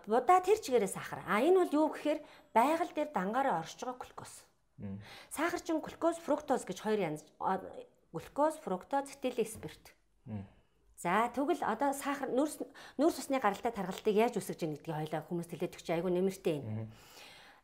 Будаа 0.06 0.40
тэр 0.40 0.58
чигээрээ 0.60 0.92
сахар. 0.92 1.20
А 1.26 1.40
энэ 1.40 1.58
бол 1.62 1.72
юу 1.74 1.88
гэхээр 1.94 2.20
байгаль 2.54 2.92
дээр 2.94 3.10
дангаараа 3.12 3.60
оршиж 3.62 3.80
байгаа 3.84 4.02
глюкоз. 4.02 4.32
Сахар 5.30 5.60
чинь 5.60 5.80
глюкоз, 5.80 6.18
фруктоз 6.18 6.64
гэж 6.66 6.78
хоёр 6.82 7.00
янз. 7.14 7.22
Глюкоз, 8.12 8.58
фруктоз, 8.62 9.10
этилен 9.14 9.46
спирт. 9.46 9.94
За 11.04 11.28
тэгвэл 11.36 11.60
одоо 11.60 11.92
сахар 11.92 12.32
нүүрс 12.32 12.64
нүүрс 12.96 13.20
усны 13.20 13.36
гаралтай 13.36 13.68
тархалтыг 13.76 14.16
яаж 14.16 14.40
үсгэж 14.40 14.64
ийн 14.64 14.72
гэдгийг 14.72 14.96
хоёлаа 14.96 15.20
хүмүүс 15.28 15.52
хэлээд 15.52 15.76
өгч 15.76 15.88
айгүй 15.92 16.08
нэмэртэй 16.08 16.64
юм. 16.64 16.88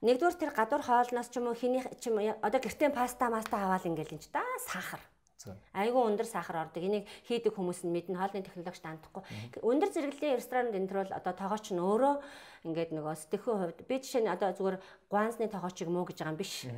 Нэгдүгээр 0.04 0.36
тэр 0.36 0.52
гадуур 0.52 0.84
хоолноос 0.84 1.32
ч 1.32 1.40
юм 1.40 1.48
уу 1.48 1.56
хиний 1.56 1.80
ч 1.96 2.12
юм 2.12 2.20
одоо 2.20 2.60
гэртээ 2.60 2.92
паста 2.92 3.32
маста 3.32 3.56
аваад 3.64 3.88
ингээл 3.88 4.12
энэ 4.12 4.24
ч 4.24 4.28
да 4.28 4.44
сахар. 4.68 5.00
Айгүй 5.72 6.04
өндөр 6.04 6.28
сахар 6.28 6.68
ордог. 6.68 6.84
Энийг 6.84 7.08
хийдэг 7.24 7.56
хүмүүс 7.56 7.88
нь 7.88 7.92
мэднэ 7.96 8.20
хоолны 8.20 8.44
технологич 8.44 8.84
таандахгүй. 8.84 9.24
Өндөр 9.64 9.88
зэрэглэлийн 9.88 10.36
ресторанд 10.36 10.76
энэ 10.76 10.88
төр 10.92 11.00
бол 11.00 11.16
одоо 11.16 11.32
тоогооч 11.32 11.72
нь 11.72 11.80
өөрөө 11.80 12.14
ингээд 12.60 12.92
нөгөө 12.92 13.14
сэтгэхийн 13.16 13.58
хувьд 13.60 13.80
би 13.88 13.96
жишээ 14.04 14.22
нь 14.24 14.32
одоо 14.32 14.52
зүгээр 14.52 14.76
гуансны 15.08 15.48
тоогоочийг 15.48 15.88
муу 15.88 16.04
гэж 16.04 16.20
байгаа 16.20 16.32
юм 16.36 16.40
биш. 16.40 16.68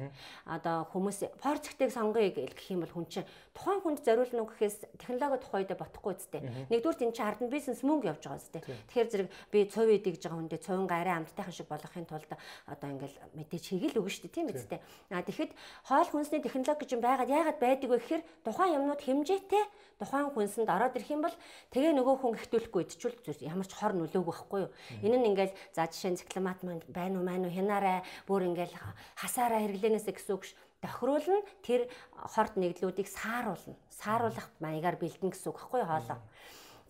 Одоо 0.46 0.86
хүмүүс 0.94 1.18
порцгтыг 1.42 1.90
сонгоё 1.90 2.30
гэх 2.30 2.70
юм 2.70 2.86
бол 2.86 2.94
хүн 2.94 3.06
чинь 3.10 3.26
тухайн 3.50 3.82
хүнд 3.82 4.00
зориулна 4.06 4.46
уу 4.46 4.50
гэхээс 4.54 4.94
технологи 4.94 5.42
тухайд 5.42 5.74
бодохгүй 5.74 6.14
үстэй. 6.14 6.40
Нэгдүгээр 6.70 7.02
энэ 7.02 7.16
чинь 7.18 7.26
ард 7.26 7.40
нь 7.42 7.50
бизнес 7.50 7.82
мөнгө 7.82 8.14
явж 8.14 8.22
байгаа 8.22 8.38
үстэй. 8.38 8.62
Тэгэхээр 8.62 9.10
зэрэг 9.10 9.28
би 9.50 9.58
цов 9.66 9.90
идэж 9.90 10.22
байгаа 10.22 10.38
хүндээ 10.38 10.60
цовинга 10.62 10.96
арай 11.02 11.14
амттайхан 11.18 11.52
шиг 11.52 11.66
болгохын 11.66 12.06
тулд 12.06 12.30
одоо 12.70 12.88
ингээл 12.88 13.18
мэдээж 13.34 13.64
хийгээл 13.74 13.98
өгнө 13.98 14.12
шүү 14.14 14.24
дээ 14.30 14.36
тийм 14.38 14.48
үстэй. 14.54 14.80
А 15.10 15.26
тэгэхэд 15.26 15.52
хоол 15.84 16.08
хүнсний 16.08 16.40
технологи 16.40 16.80
гэж 16.86 16.90
юм 16.94 17.02
байгаад 17.02 17.28
яагаад 17.28 17.58
байдаг 17.58 17.88
вэ 17.90 17.98
гэхээр 17.98 18.22
тухайн 18.46 18.76
юмнууд 18.78 19.02
хэмжээтэй 19.02 19.64
тухайн 20.02 20.30
хүнсэнд 20.34 20.70
ороод 20.70 20.96
ирэх 20.98 21.10
юм 21.14 21.22
бол 21.22 21.36
тэгээ 21.70 21.92
нөгөө 21.94 22.14
хүн 22.18 22.34
ихтүүлэхгүй 22.34 22.82
идчихвэл 22.88 23.46
ямар 23.46 23.66
ч 23.66 23.72
хор 23.76 23.94
нөлөөгүй 23.94 24.34
байхгүй 24.34 24.60
юу. 24.66 24.70
Энэ 25.06 25.16
нь 25.20 25.28
ингээл 25.30 25.54
за 25.74 25.88
жишээ 25.88 26.12
нь 26.12 26.20
цикломат 26.20 26.60
маань 26.62 26.84
байна 26.88 27.18
уу 27.20 27.24
маань 27.26 27.48
уу 27.48 27.52
хянаарай 27.52 28.04
бүр 28.28 28.48
ингээл 28.52 28.76
хасаараа 29.16 29.60
хэрэглэнээсэ 29.64 30.12
гэсэн 30.12 30.34
үг 30.36 30.44
ш 30.46 30.54
тохируулна 30.82 31.40
тэр 31.62 31.88
хорт 32.12 32.58
нэглүүдийг 32.58 33.08
сааруулна. 33.08 33.78
Сааруулах 33.90 34.50
маягаар 34.60 34.98
бэлдэн 34.98 35.30
гэсэн 35.30 35.48
үг 35.50 35.58
байхгүй 35.62 35.82
хоолоо. 35.86 36.18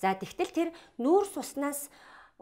За 0.00 0.16
тэгтэл 0.16 0.50
тэр 0.50 0.68
нүүрс 0.98 1.36
уснаас 1.36 1.92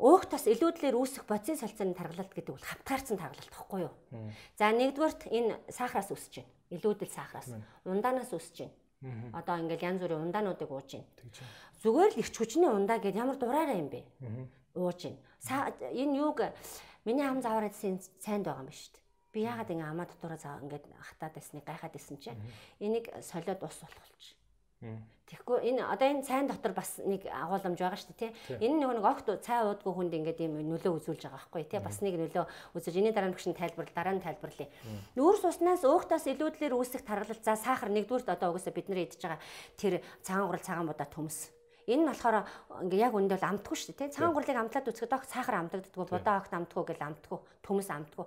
өөх 0.01 0.31
тас 0.33 0.49
илүүдлэр 0.49 0.97
үүсэх 0.97 1.29
бодисын 1.29 1.61
солилцооны 1.61 1.93
таргалалт 1.99 2.33
гэдэг 2.33 2.55
бол 2.57 2.65
хавтгаарцсан 2.65 3.19
таргалалт 3.21 3.53
байхгүй 3.53 3.81
юу? 3.85 3.95
За 4.57 4.73
нэгдүгürt 4.73 5.29
энэ 5.29 5.61
сахараас 5.69 6.09
үүсэж 6.09 6.41
байна. 6.41 6.53
Илүүдэл 6.71 7.13
сахараас. 7.13 7.53
Ундаанаас 7.85 8.33
үүсэж 8.33 8.57
байна. 8.65 8.75
Одоо 9.37 9.57
ингээл 9.61 9.87
янз 9.93 10.01
бүрийн 10.01 10.25
ундаануудыг 10.25 10.71
ууж 10.73 10.89
байна. 10.97 11.09
Зүгээр 11.83 12.13
л 12.17 12.21
ирч 12.21 12.35
хүчний 12.37 12.71
ундаа 12.71 12.97
гэдээ 13.01 13.21
ямар 13.21 13.37
дураараа 13.37 13.77
юм 13.77 13.89
бэ? 13.93 14.05
Ууж 14.77 15.01
байна. 15.05 15.21
Энэ 15.49 16.17
юуг 16.21 16.41
миний 17.05 17.25
хам 17.25 17.41
заваараад 17.41 17.75
сайнд 17.75 18.45
байгаа 18.45 18.61
юм 18.61 18.69
ба 18.69 18.75
шүү 18.77 18.93
дээ. 18.93 19.05
Би 19.33 19.41
яагаад 19.47 19.71
ингэ 19.71 19.87
амаа 19.89 20.07
дотоороо 20.07 20.37
заа 20.37 20.61
ингээд 20.61 20.85
хатаад 21.01 21.35
байсныг 21.35 21.65
гайхаад 21.65 21.97
исэн 21.97 22.19
чинь 22.19 22.41
энийг 22.81 23.09
солиод 23.23 23.63
ус 23.63 23.79
болох 23.81 24.05
болчих. 24.11 24.37
Тэгэхгүй 25.31 25.71
энэ 25.71 25.87
одоо 25.87 26.09
энэ 26.09 26.27
цайн 26.27 26.49
дотор 26.49 26.73
бас 26.73 26.99
нэг 27.05 27.29
агуулмж 27.29 27.79
байгаа 27.79 28.01
шүү 28.01 28.17
дээ 28.17 28.33
тий. 28.33 28.33
Энэ 28.65 28.81
нөгөө 28.81 28.97
нэг 28.99 29.07
огт 29.07 29.29
цай 29.45 29.63
уудгүй 29.63 29.93
хүнд 29.93 30.17
ингээд 30.17 30.41
ийм 30.41 30.57
нөлөө 30.67 30.99
үзүүлж 30.99 31.23
байгаа 31.29 31.37
байхгүй 31.37 31.63
тий. 31.69 31.79
Бас 31.85 32.01
нэг 32.03 32.17
нөлөө 32.19 32.45
үзүүлж 32.75 32.97
энэ 32.99 33.13
дараа 33.15 33.31
нь 33.31 33.37
багш 33.37 33.47
нь 33.47 33.55
тайлбарлал 33.55 33.95
дараа 33.95 34.15
нь 34.17 34.25
тайлбарлая. 34.25 34.73
Нүүрс 35.15 35.45
уснаас 35.47 35.85
өөхтөөс 35.85 36.25
илүүдлэр 36.33 36.75
үүсэх 36.75 37.05
таргалал 37.05 37.39
за 37.39 37.55
сахар 37.55 37.93
нэгдүгürt 37.93 38.27
одоо 38.33 38.57
угсаа 38.57 38.75
бид 38.75 38.89
нэр 38.91 39.05
идж 39.07 39.21
байгаа 39.23 39.39
тэр 39.79 40.03
цагаан 40.25 40.49
гурал 40.49 40.65
цагаан 40.65 40.89
будаа 40.91 41.07
төмс. 41.07 41.53
Энэ 41.91 42.03
нь 42.07 42.11
болохоор 42.11 42.47
ингээ 42.87 43.05
яг 43.11 43.15
үндэ 43.19 43.35
бол 43.35 43.51
амтгүй 43.51 43.77
шүү 43.77 43.95
дээ. 43.99 44.15
Цагаан 44.15 44.35
гурлыг 44.35 44.59
амтлаад 44.59 44.91
үзэхэд 44.91 45.17
огт 45.19 45.29
сахар 45.29 45.57
амтагддаггүй 45.59 46.07
будаа 46.07 46.39
огт 46.39 46.53
амтгүй 46.55 46.85
гэж 46.87 47.01
амтгүй 47.03 47.39
төмс 47.67 47.89
амтгүй. 47.91 48.27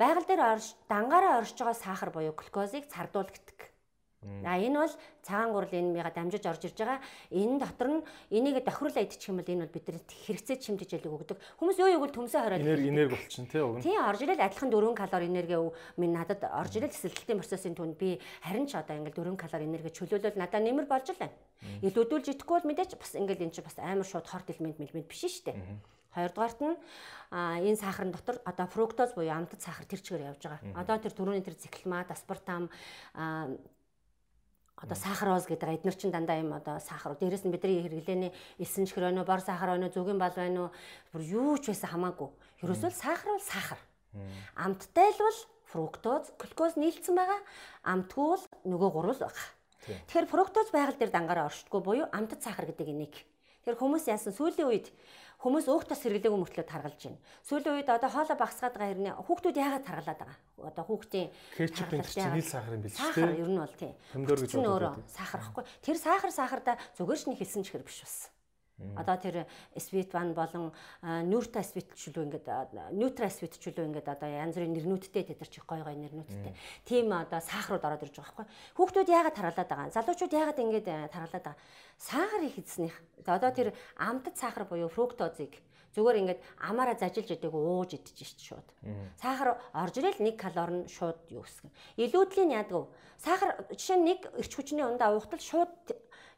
Байгаль 0.00 0.28
дээр 0.28 0.42
орж 0.56 0.66
дангаараа 0.88 1.38
орж 1.44 1.52
байгаа 1.54 1.76
сахар 1.76 2.10
буюу 2.10 2.32
глюкозыг 2.32 2.88
цардуулдаг 2.88 3.73
А 4.44 4.56
энэ 4.56 4.78
бол 4.80 4.94
цагаан 5.22 5.52
гурал 5.52 5.72
энэ 5.72 5.92
мига 5.92 6.10
дамжиж 6.10 6.44
орж 6.46 6.62
ирж 6.64 6.78
байгаа. 6.78 7.00
Энэ 7.30 7.58
дотор 7.60 7.88
нь 7.88 8.04
энийг 8.30 8.64
тохируулаад 8.64 9.08
идчих 9.08 9.28
юм 9.28 9.40
бол 9.40 9.52
энэ 9.52 9.64
бол 9.64 9.76
бидэнд 9.76 10.08
хэрэгцээ 10.08 10.56
чимдэж 10.64 10.90
ялэг 10.96 11.12
өгдөг. 11.12 11.38
Хүмүүс 11.60 11.78
юу 11.80 11.90
юу 11.92 12.08
төмсөө 12.08 12.40
хориод 12.44 12.64
энерги 12.64 12.88
энерги 12.88 13.14
болчихно 13.16 13.48
тий 13.52 13.60
уг 13.60 13.76
нь. 13.78 13.84
Тийм 13.84 14.00
орж 14.00 14.20
ирэл 14.24 14.40
адилхан 14.40 14.70
4 14.72 14.94
калори 14.96 15.26
энерги 15.28 15.56
минь 16.00 16.14
надад 16.16 16.40
орж 16.44 16.72
ирэл 16.76 16.92
эсэлтийн 16.92 17.40
процессын 17.40 17.76
түнд 17.76 17.96
би 18.00 18.20
харин 18.40 18.66
ч 18.68 18.76
одоо 18.76 18.96
ингээл 18.96 19.20
4 19.20 19.36
калори 19.36 19.64
энерги 19.68 19.92
чөлөөлөл 19.92 20.40
надад 20.40 20.62
нэмэр 20.64 20.88
болж 20.88 21.08
л 21.12 21.20
байна. 21.20 21.36
Илүүдүүлж 21.84 22.26
идэхгүй 22.32 22.54
бол 22.60 22.68
мэдээч 22.68 22.96
бас 22.96 23.12
ингээл 23.16 23.44
энэ 23.48 23.54
чинь 23.56 23.64
бас 23.64 23.76
амар 23.80 24.04
шууд 24.08 24.28
хорт 24.28 24.48
элемент 24.52 24.78
мэлмент 24.80 25.08
биш 25.08 25.24
шүү 25.24 25.52
дээ. 25.52 25.56
Хоёрдугаарт 26.14 26.60
нь 26.62 26.76
энэ 27.34 27.80
сахарын 27.80 28.14
дотор 28.14 28.38
одоо 28.46 28.66
фруктоз 28.70 29.18
буюу 29.18 29.34
амтд 29.34 29.58
сахар 29.58 29.82
тэр 29.82 29.98
чигээр 29.98 30.30
явж 30.30 30.46
байгаа. 30.46 30.62
Одоо 30.78 30.96
тэр 31.02 31.10
түрүүний 31.10 31.42
тэр 31.42 31.58
циклмат, 31.58 32.14
аспартам 32.14 32.70
одоо 34.84 34.96
сахароз 35.00 35.48
гэдэг 35.48 35.80
эднэр 35.80 35.96
чин 35.96 36.12
дандаа 36.12 36.36
юм 36.36 36.52
одоо 36.52 36.76
сахар. 36.76 37.16
Дээрэс 37.16 37.48
нь 37.48 37.52
бидний 37.52 37.80
хэрэглээний 37.80 38.32
эсэн 38.60 38.84
чихэр 38.84 39.08
байна 39.08 39.24
уу, 39.24 39.28
бор 39.28 39.40
сахар 39.40 39.72
байна 39.72 39.88
уу, 39.88 39.94
зүгийн 39.96 40.20
бал 40.20 40.36
байна 40.36 40.68
уу, 40.68 40.70
бүр 41.16 41.22
юу 41.24 41.56
ч 41.56 41.72
байсан 41.72 41.88
хамаагүй. 41.96 42.28
Ерөөсөө 42.60 42.92
сахар 42.92 43.32
бол 43.32 43.44
сахар. 43.48 43.80
Амттай 44.54 45.08
л 45.16 45.24
бол 45.24 45.40
фруктоз, 45.72 46.30
глюкоз 46.36 46.76
нийлцсэн 46.76 47.16
байгаа. 47.16 47.40
Амтгүй 47.82 48.28
бол 48.36 48.44
нөгөө 48.68 48.90
гурвал 48.92 49.20
байгаа. 49.24 49.48
Тэгэхээр 49.84 50.28
фруктоз 50.28 50.68
байгаль 50.68 51.00
дээр 51.00 51.12
дангаараа 51.12 51.48
оршдгоо 51.48 51.80
буюу 51.80 52.06
амтд 52.12 52.44
сахар 52.44 52.68
гэдэг 52.68 52.88
энийг. 52.88 53.16
Тэгэхээр 53.64 53.80
хүмүүс 53.80 54.04
яасан 54.12 54.36
сүүлийн 54.36 54.68
үед 54.68 54.92
Хүмүүс 55.44 55.68
өөх 55.68 55.84
тас 55.84 56.00
хэрэглээгүй 56.08 56.40
мөртлөө 56.40 56.64
таргалж 56.64 57.00
байна. 57.04 57.20
Сүүлийн 57.44 57.76
үед 57.84 57.90
одоо 57.92 58.08
хоолой 58.08 58.38
багсгаад 58.40 58.80
байгаа 58.80 58.90
хэрнээ 58.96 59.14
хүүхдүүд 59.28 59.60
яагаад 59.60 59.84
таргалаад 59.84 60.20
байгаа? 60.24 60.38
Одоо 60.72 60.84
хүүхдийн 60.88 61.28
кетчуп 61.52 61.92
энэ 61.92 62.08
чинь 62.08 62.32
нийл 62.32 62.48
сахар 62.48 62.72
юм 62.72 62.80
биш 62.80 62.96
үү? 62.96 63.04
Сахар 63.12 63.36
ер 63.36 63.50
нь 63.52 63.60
бол 63.60 63.76
тийм. 63.76 63.92
Помидор 64.08 64.40
гэж 64.40 64.52
боддог. 64.56 65.04
Сахар 65.04 65.40
ахгүй. 65.44 65.64
Тэр 65.84 65.96
сахар 66.00 66.32
сахардаа 66.32 66.80
зүгээр 66.96 67.20
ч 67.20 67.22
нэг 67.28 67.36
хэлсэн 67.44 67.60
чихэр 67.60 67.84
биш 67.84 68.00
бас. 68.00 68.32
Одоо 68.74 69.16
тэр 69.16 69.46
Sweet1 69.78 70.34
болон 70.34 70.74
Sweet 71.62 71.94
чөлөө 71.94 72.26
ингээд 72.26 72.46
Sweet 73.30 73.54
чөлөө 73.62 73.86
ингээд 73.86 74.08
одоо 74.10 74.26
янз 74.26 74.58
бүрийн 74.58 74.74
нэрнүүдтэй 74.74 75.30
тэд 75.30 75.38
нар 75.38 75.50
чих 75.50 75.62
гой 75.62 75.86
гой 75.86 75.94
нэрнүүдтэй. 75.94 76.52
Тийм 76.82 77.14
одоо 77.14 77.38
сахарууд 77.38 77.86
ороод 77.86 78.02
ирж 78.02 78.18
байгаа 78.18 78.34
байхгүй. 78.34 78.46
Хүүхдүүд 78.74 79.14
яагаад 79.14 79.36
таргалаад 79.38 79.70
байгаа? 79.70 79.94
Залуучууд 79.94 80.34
яагаад 80.34 80.58
ингээд 80.58 80.88
таргалаад 81.06 81.44
байгаа? 81.54 81.62
Сахар 82.02 82.42
их 82.42 82.58
эзнэх. 82.58 82.94
Одоо 83.22 83.50
тэр 83.54 83.68
амтд 83.94 84.34
сахар 84.34 84.66
буюу 84.66 84.90
фруктозыг 84.90 85.54
зүгээр 85.94 86.20
ингээд 86.26 86.40
амаараа 86.58 86.98
зажилж 86.98 87.30
идэг 87.30 87.54
ууж 87.54 87.94
шít 88.26 88.42
шууд. 88.42 88.66
Сахар 89.14 89.54
орж 89.70 89.94
ирэл 90.02 90.18
1 90.18 90.34
калори 90.34 90.82
нь 90.82 90.90
шууд 90.90 91.30
юу 91.30 91.46
гэсгэн. 91.46 91.70
Илүүдлийн 92.02 92.50
яадаг. 92.50 92.90
Сахар 93.22 93.54
жишээ 93.70 93.98
нь 94.02 94.06
нэг 94.10 94.20
эрч 94.34 94.52
хүчний 94.58 94.82
ундаа 94.82 95.14
уухтал 95.14 95.38
шууд 95.38 95.70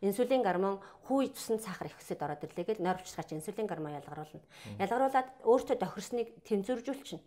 инсулин 0.01 0.43
гормон 0.43 0.81
хүү 1.09 1.32
цуснд 1.32 1.62
сахар 1.62 1.89
их 1.89 1.97
өсөд 2.01 2.20
ороод 2.20 2.44
ирлээ 2.44 2.77
гэж 2.77 2.78
нойрвчлагч 2.82 3.32
инсулин 3.32 3.66
гормон 3.66 3.97
ялгаруулна. 3.97 4.43
Ялгаруулад 4.81 5.28
өөртөө 5.44 5.77
тохирсныг 5.81 6.28
тэмцвэржүүлчихнэ. 6.44 7.24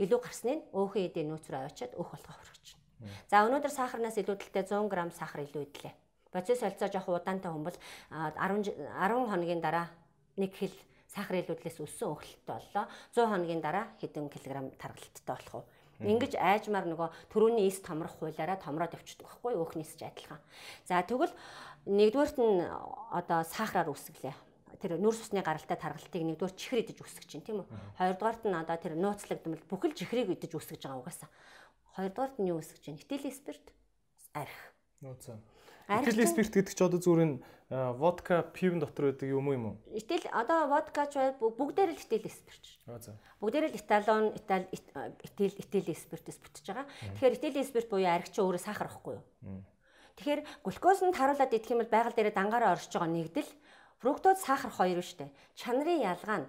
Илүү 0.00 0.18
гарсныг 0.20 0.58
өөхөн 0.72 1.06
эдийн 1.08 1.28
нөөц 1.32 1.46
рүү 1.48 1.58
аваачаад 1.60 1.92
өөх 1.96 2.10
болгох 2.12 2.40
хүрчихнэ. 2.40 2.80
За 3.28 3.44
өнөөдөр 3.48 3.72
сахарнаас 3.72 4.16
илүүдэлтэй 4.20 4.64
100 4.68 4.88
г 4.88 4.96
сахар 5.16 5.40
илүү 5.44 5.62
идлээ. 5.64 5.94
Процесс 6.30 6.60
солилцоо 6.60 6.88
жоох 6.92 7.08
удаантай 7.08 7.50
бол 7.50 7.76
10 8.12 8.76
10 8.76 9.30
хоногийн 9.30 9.60
дараа 9.60 9.88
1 10.36 10.46
кг 10.52 10.72
сахар 11.08 11.42
илүүдлээс 11.42 11.80
өссөн 11.80 12.12
өхөлттэй 12.14 12.54
боллоо. 12.54 12.84
100 13.16 13.30
хоногийн 13.32 13.60
дараа 13.64 13.90
хэдэн 13.98 14.28
килограмм 14.30 14.70
таргалттай 14.78 15.26
болох 15.26 15.54
уу? 15.54 15.64
Ингиж 16.00 16.32
айжмаар 16.32 16.88
нөгөө 16.88 17.08
төрөүний 17.28 17.68
эс 17.68 17.84
томрох 17.84 18.16
хуулаараа 18.16 18.56
томроод 18.56 18.96
явчихдаг 18.96 19.28
байхгүй 19.28 19.52
өөхнийс 19.52 20.00
ч 20.00 20.08
адилхан. 20.08 20.40
За 20.88 21.04
тэгвэл 21.04 21.34
нэгдүгээрт 21.86 22.38
нь 22.40 22.64
одоо 23.14 23.40
сахараар 23.44 23.88
үсгэлээ. 23.92 24.34
Тэр 24.80 24.96
нүрс 24.96 25.28
усны 25.28 25.44
гаралтай 25.44 25.76
таргалтыг 25.76 26.24
нэгдүгээр 26.24 26.56
чихэр 26.56 26.82
идэж 26.88 26.98
үсгэж 27.04 27.28
чинь 27.28 27.44
тийм 27.44 27.64
үү. 27.64 27.68
Хоёрдугаарт 28.00 28.48
нь 28.48 28.56
одоо 28.56 28.76
тэр 28.80 28.96
нууцлагдмал 28.96 29.60
бүхэл 29.68 29.92
чихрийг 29.92 30.32
идэж 30.32 30.56
үсгэж 30.56 30.88
байгаа 30.88 31.00
угаасаа. 31.04 31.28
Хоёрдугаарт 31.96 32.36
нь 32.40 32.48
юу 32.48 32.64
үсгэж 32.64 32.80
чинь? 32.80 32.96
Этилийн 32.96 33.36
спирт 33.36 33.76
арх. 34.32 34.56
Нууцаа. 35.04 35.36
Этилийн 35.84 36.32
спирт 36.32 36.54
гэдэг 36.56 36.72
чинь 36.72 36.88
одоо 36.88 37.00
зүгээр 37.02 37.28
нь 37.28 37.36
водка 37.70 38.40
пивн 38.56 38.80
дотор 38.80 39.12
байдаг 39.12 39.28
юм 39.28 39.46
уу 39.46 39.54
юм 39.54 39.64
уу? 39.68 39.76
Итэл 39.92 40.24
одоо 40.32 40.70
водка 40.70 41.04
ч 41.12 41.20
бүгдээр 41.38 41.92
л 41.92 42.00
этилийн 42.00 42.32
спирт. 42.32 42.64
Бүгдээр 43.42 43.68
л 43.68 43.76
эталон, 43.76 44.32
этал 44.32 44.64
этил 44.70 45.54
этилийн 45.60 45.98
спиртээс 45.98 46.38
бүтэж 46.40 46.64
байгаа. 46.66 46.86
Тэгэхээр 47.20 47.36
этилийн 47.36 47.68
спирт 47.68 47.88
буюу 47.92 48.08
арх 48.08 48.32
чинь 48.32 48.48
өөрөө 48.48 48.62
сахар 48.64 48.88
байхгүй 48.88 49.20
юу? 49.20 49.24
Тэгэхээр 50.20 50.44
глюкоз 50.60 51.00
нь 51.00 51.16
таруулаад 51.16 51.48
идэх 51.56 51.72
юм 51.72 51.80
бол 51.80 51.88
байгаль 51.88 52.12
дээр 52.12 52.36
дангаараа 52.36 52.76
оршиж 52.76 52.92
байгаа 52.92 53.08
нэгдэл 53.08 53.50
фруктоз 54.04 54.44
сахар 54.44 54.68
хоёр 54.68 55.00
шүү 55.00 55.24
дээ. 55.24 55.30
Чанарын 55.56 56.04
ялгаа 56.04 56.38
нь 56.44 56.48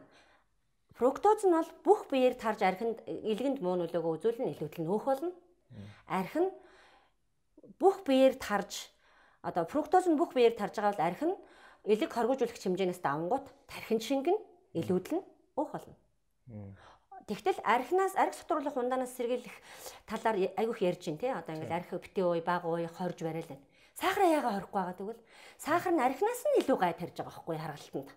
фруктоз 0.91 1.47
нь 1.47 1.55
бол 1.55 1.71
бүх 1.87 2.11
биеэр 2.11 2.35
тарж 2.35 2.67
архинд 2.67 2.99
илгэнд 3.07 3.63
муу 3.63 3.79
нөлөөгөө 3.79 4.11
үзүүлнэ 4.19 4.51
илүүдэл 4.59 4.83
нөөх 4.83 5.03
болно. 5.07 5.31
Арх 6.11 6.35
нь 6.35 6.51
бүх 7.79 8.03
биеэр 8.03 8.35
тарж 8.35 8.91
одоо 9.39 9.63
фруктоз 9.63 10.03
нь 10.11 10.19
бүх 10.19 10.35
биеэр 10.35 10.59
тарж 10.59 10.75
байгаа 10.75 10.91
бол 10.91 11.07
арх 11.07 11.21
нь 11.23 11.35
элэг 11.87 12.11
хоргожүүлэх 12.11 12.59
хэмжээнээс 12.59 12.99
давангууд 12.99 13.45
тархин 13.71 14.03
шингэн 14.03 14.35
илүүдэл 14.75 15.15
нь 15.15 15.23
өөх 15.55 15.71
болно. 15.71 15.95
Тэгтэл 17.27 17.59
архинаас 17.63 18.15
арх 18.15 18.33
сотруулах 18.33 18.75
ундаанаас 18.77 19.13
сэргийлэх 19.17 19.55
талаар 20.09 20.37
айгүйх 20.57 20.79
ярьж 20.81 21.03
байна 21.05 21.21
тий. 21.21 21.31
Одоо 21.31 21.53
ингээл 21.55 21.77
арх 21.77 21.89
битээ 21.91 22.25
ууй, 22.25 22.41
баг 22.41 22.65
ууй, 22.65 22.87
хорж 22.87 23.19
барайл 23.21 23.49
байна. 23.49 23.65
Сахар 23.93 24.23
яагаад 24.25 24.55
хорихгүй 24.57 24.79
байгаа 24.81 24.97
тэгвэл 24.97 25.21
сахар 25.61 25.93
нь 25.93 26.01
архинаас 26.01 26.41
нь 26.47 26.59
илүү 26.65 26.77
гай 26.79 26.93
тарьж 26.97 27.15
байгаа 27.19 27.29
байхгүй 27.29 27.57
харгалтанд. 27.59 28.09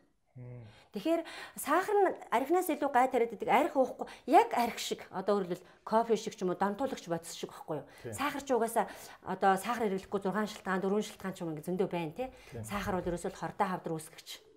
Тэгэхээр 0.95 1.23
сахар 1.59 1.97
нь 1.99 2.15
архинаас 2.31 2.69
илүү 2.71 2.91
гай 2.95 3.07
тариад 3.11 3.35
идэг 3.35 3.51
арх 3.51 3.75
уухгүй 3.75 4.07
яг 4.31 4.51
арх 4.55 4.79
шиг 4.79 5.03
одоо 5.11 5.43
өөрөлдөл 5.43 5.63
кофе 5.83 6.15
шиг 6.17 6.35
ч 6.39 6.43
юм 6.47 6.55
уу 6.55 6.59
донтуулагч 6.59 7.07
бодис 7.11 7.35
шиг 7.35 7.51
байхгүй 7.51 7.83
юу. 7.83 7.87
Сахар 8.15 8.43
ч 8.43 8.51
угаасаа 8.55 8.87
одоо 9.27 9.59
сахар 9.59 9.91
хэрэглэхгүй 9.91 10.21
6 10.23 10.55
шилтгаан 10.55 10.83
4 10.83 11.03
шилтгаан 11.07 11.35
ч 11.35 11.39
юм 11.43 11.51
ингэ 11.55 11.67
зөндөө 11.67 11.89
байна 11.91 12.15
тий. 12.15 12.29
Сахар 12.63 12.99
бол 12.99 13.09
ерөөсөө 13.11 13.35
хордоо 13.35 13.67
хавдар 13.67 13.95
үүсгэгч 13.99 14.54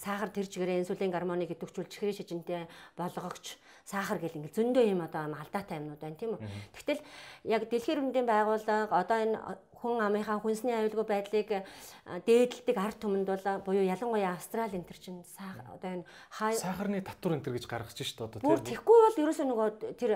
сахар 0.00 0.32
тэр 0.32 0.48
чигээрээ 0.48 0.80
инсулин 0.80 1.12
гормоныг 1.12 1.52
идэвхжүүл 1.52 1.92
чихрийн 1.92 2.16
шижинтэй 2.16 2.64
болгогч 2.96 3.60
сахар 3.84 4.16
гэл 4.16 4.40
ингээл 4.40 4.56
зөндөө 4.56 4.84
юм 4.88 5.04
одоо 5.04 5.28
алдаатай 5.28 5.76
юмнууд 5.76 6.00
байна 6.00 6.16
тийм 6.16 6.32
үү. 6.34 6.40
Тэгтэл 6.72 7.04
яг 7.44 7.62
дэлхийн 7.68 8.08
эрдэмтдийн 8.08 8.28
байгууллага 8.28 8.96
одоо 8.96 9.18
энэ 9.20 9.36
хүн 9.80 10.00
амынхаа 10.04 10.38
хүнсний 10.40 10.76
аюулгүй 10.76 11.06
байдлыг 11.08 11.48
дээдэлдэг 12.28 12.76
ард 12.76 12.98
түмэнд 13.00 13.28
бол 13.28 13.44
буюу 13.64 13.84
ялангуяа 13.84 14.36
Австрали 14.36 14.76
энэ 14.76 14.88
төр 14.88 14.98
чинь 15.00 15.20
одоо 15.20 16.04
энэ 16.04 16.04
сахарны 16.56 17.00
татвар 17.00 17.40
энэ 17.40 17.44
төр 17.44 17.54
гэж 17.56 17.64
гаргаж 17.68 17.96
шít 17.96 18.20
одоо 18.20 18.40
тийм. 18.40 18.60
Тэгэхгүй 18.60 18.98
бол 19.04 19.20
ерөөсөө 19.24 19.46
нөгөө 19.48 19.68
тэр 19.96 20.12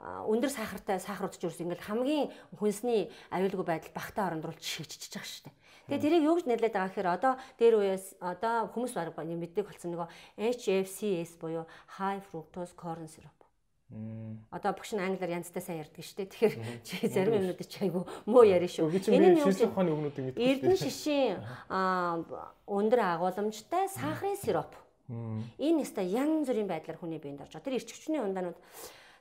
өндөр 0.00 0.50
сахартай 0.50 0.96
сахарууд 1.02 1.36
ч 1.36 1.44
ерөөс 1.44 1.60
ингээл 1.60 1.88
хамгийн 1.90 2.32
хүнсний 2.56 3.12
аюулгүй 3.34 3.66
байдал 3.66 3.92
багтаа 3.92 4.32
орондруулж 4.32 4.62
шигччихэж 4.62 5.12
байгаа 5.12 5.28
шүү 5.28 5.44
дээ. 5.44 5.59
Тэгээ 5.90 6.04
тэрийг 6.06 6.22
юу 6.22 6.38
гэж 6.38 6.46
нэрлээд 6.46 6.74
байгаа 6.78 6.90
гэхээр 6.94 7.10
одоо 7.10 7.32
дээр 7.58 7.74
үеэс 7.82 8.22
одоо 8.22 8.70
хүмүүс 8.70 8.94
баг 8.94 9.10
мэддэг 9.18 9.66
болсон 9.66 9.90
нөгөө 9.98 10.08
HFCS 10.38 11.34
буюу 11.42 11.66
high 11.98 12.22
fructose 12.30 12.78
corn 12.78 13.10
syrup. 13.10 13.34
Одоо 14.54 14.70
багш 14.70 14.94
нь 14.94 15.02
англиар 15.02 15.42
янзтай 15.42 15.58
сайн 15.58 15.82
ярьдаг 15.82 15.98
шүү 15.98 16.16
дээ. 16.22 16.30
Тэгэхээр 16.30 16.54
чи 16.86 16.94
зарим 17.10 17.42
юмнууд 17.42 17.58
чи 17.66 17.82
айгу 17.82 18.06
муу 18.22 18.46
ярина 18.46 18.70
шүү. 18.70 18.86
Энэ 18.86 19.34
нь 19.34 19.42
шишин 19.42 19.74
ухааны 19.74 19.90
өгнүүдийг 19.90 20.24
мэддэг. 20.30 20.46
Эрдэнэ 20.46 20.78
шишин 20.78 21.42
өндөр 22.70 23.00
агуулмжтай 23.18 23.90
сахарын 23.90 24.38
сироп. 24.38 24.70
Энэ 25.10 25.82
нэстэ 25.82 26.06
янз 26.06 26.46
бүрийн 26.46 26.70
байдлаар 26.70 27.02
хүний 27.02 27.18
биед 27.18 27.42
орж 27.42 27.58
байгаа. 27.58 27.66
Тэр 27.66 27.82
ирчвчний 27.82 28.22
ундаанууд 28.22 28.58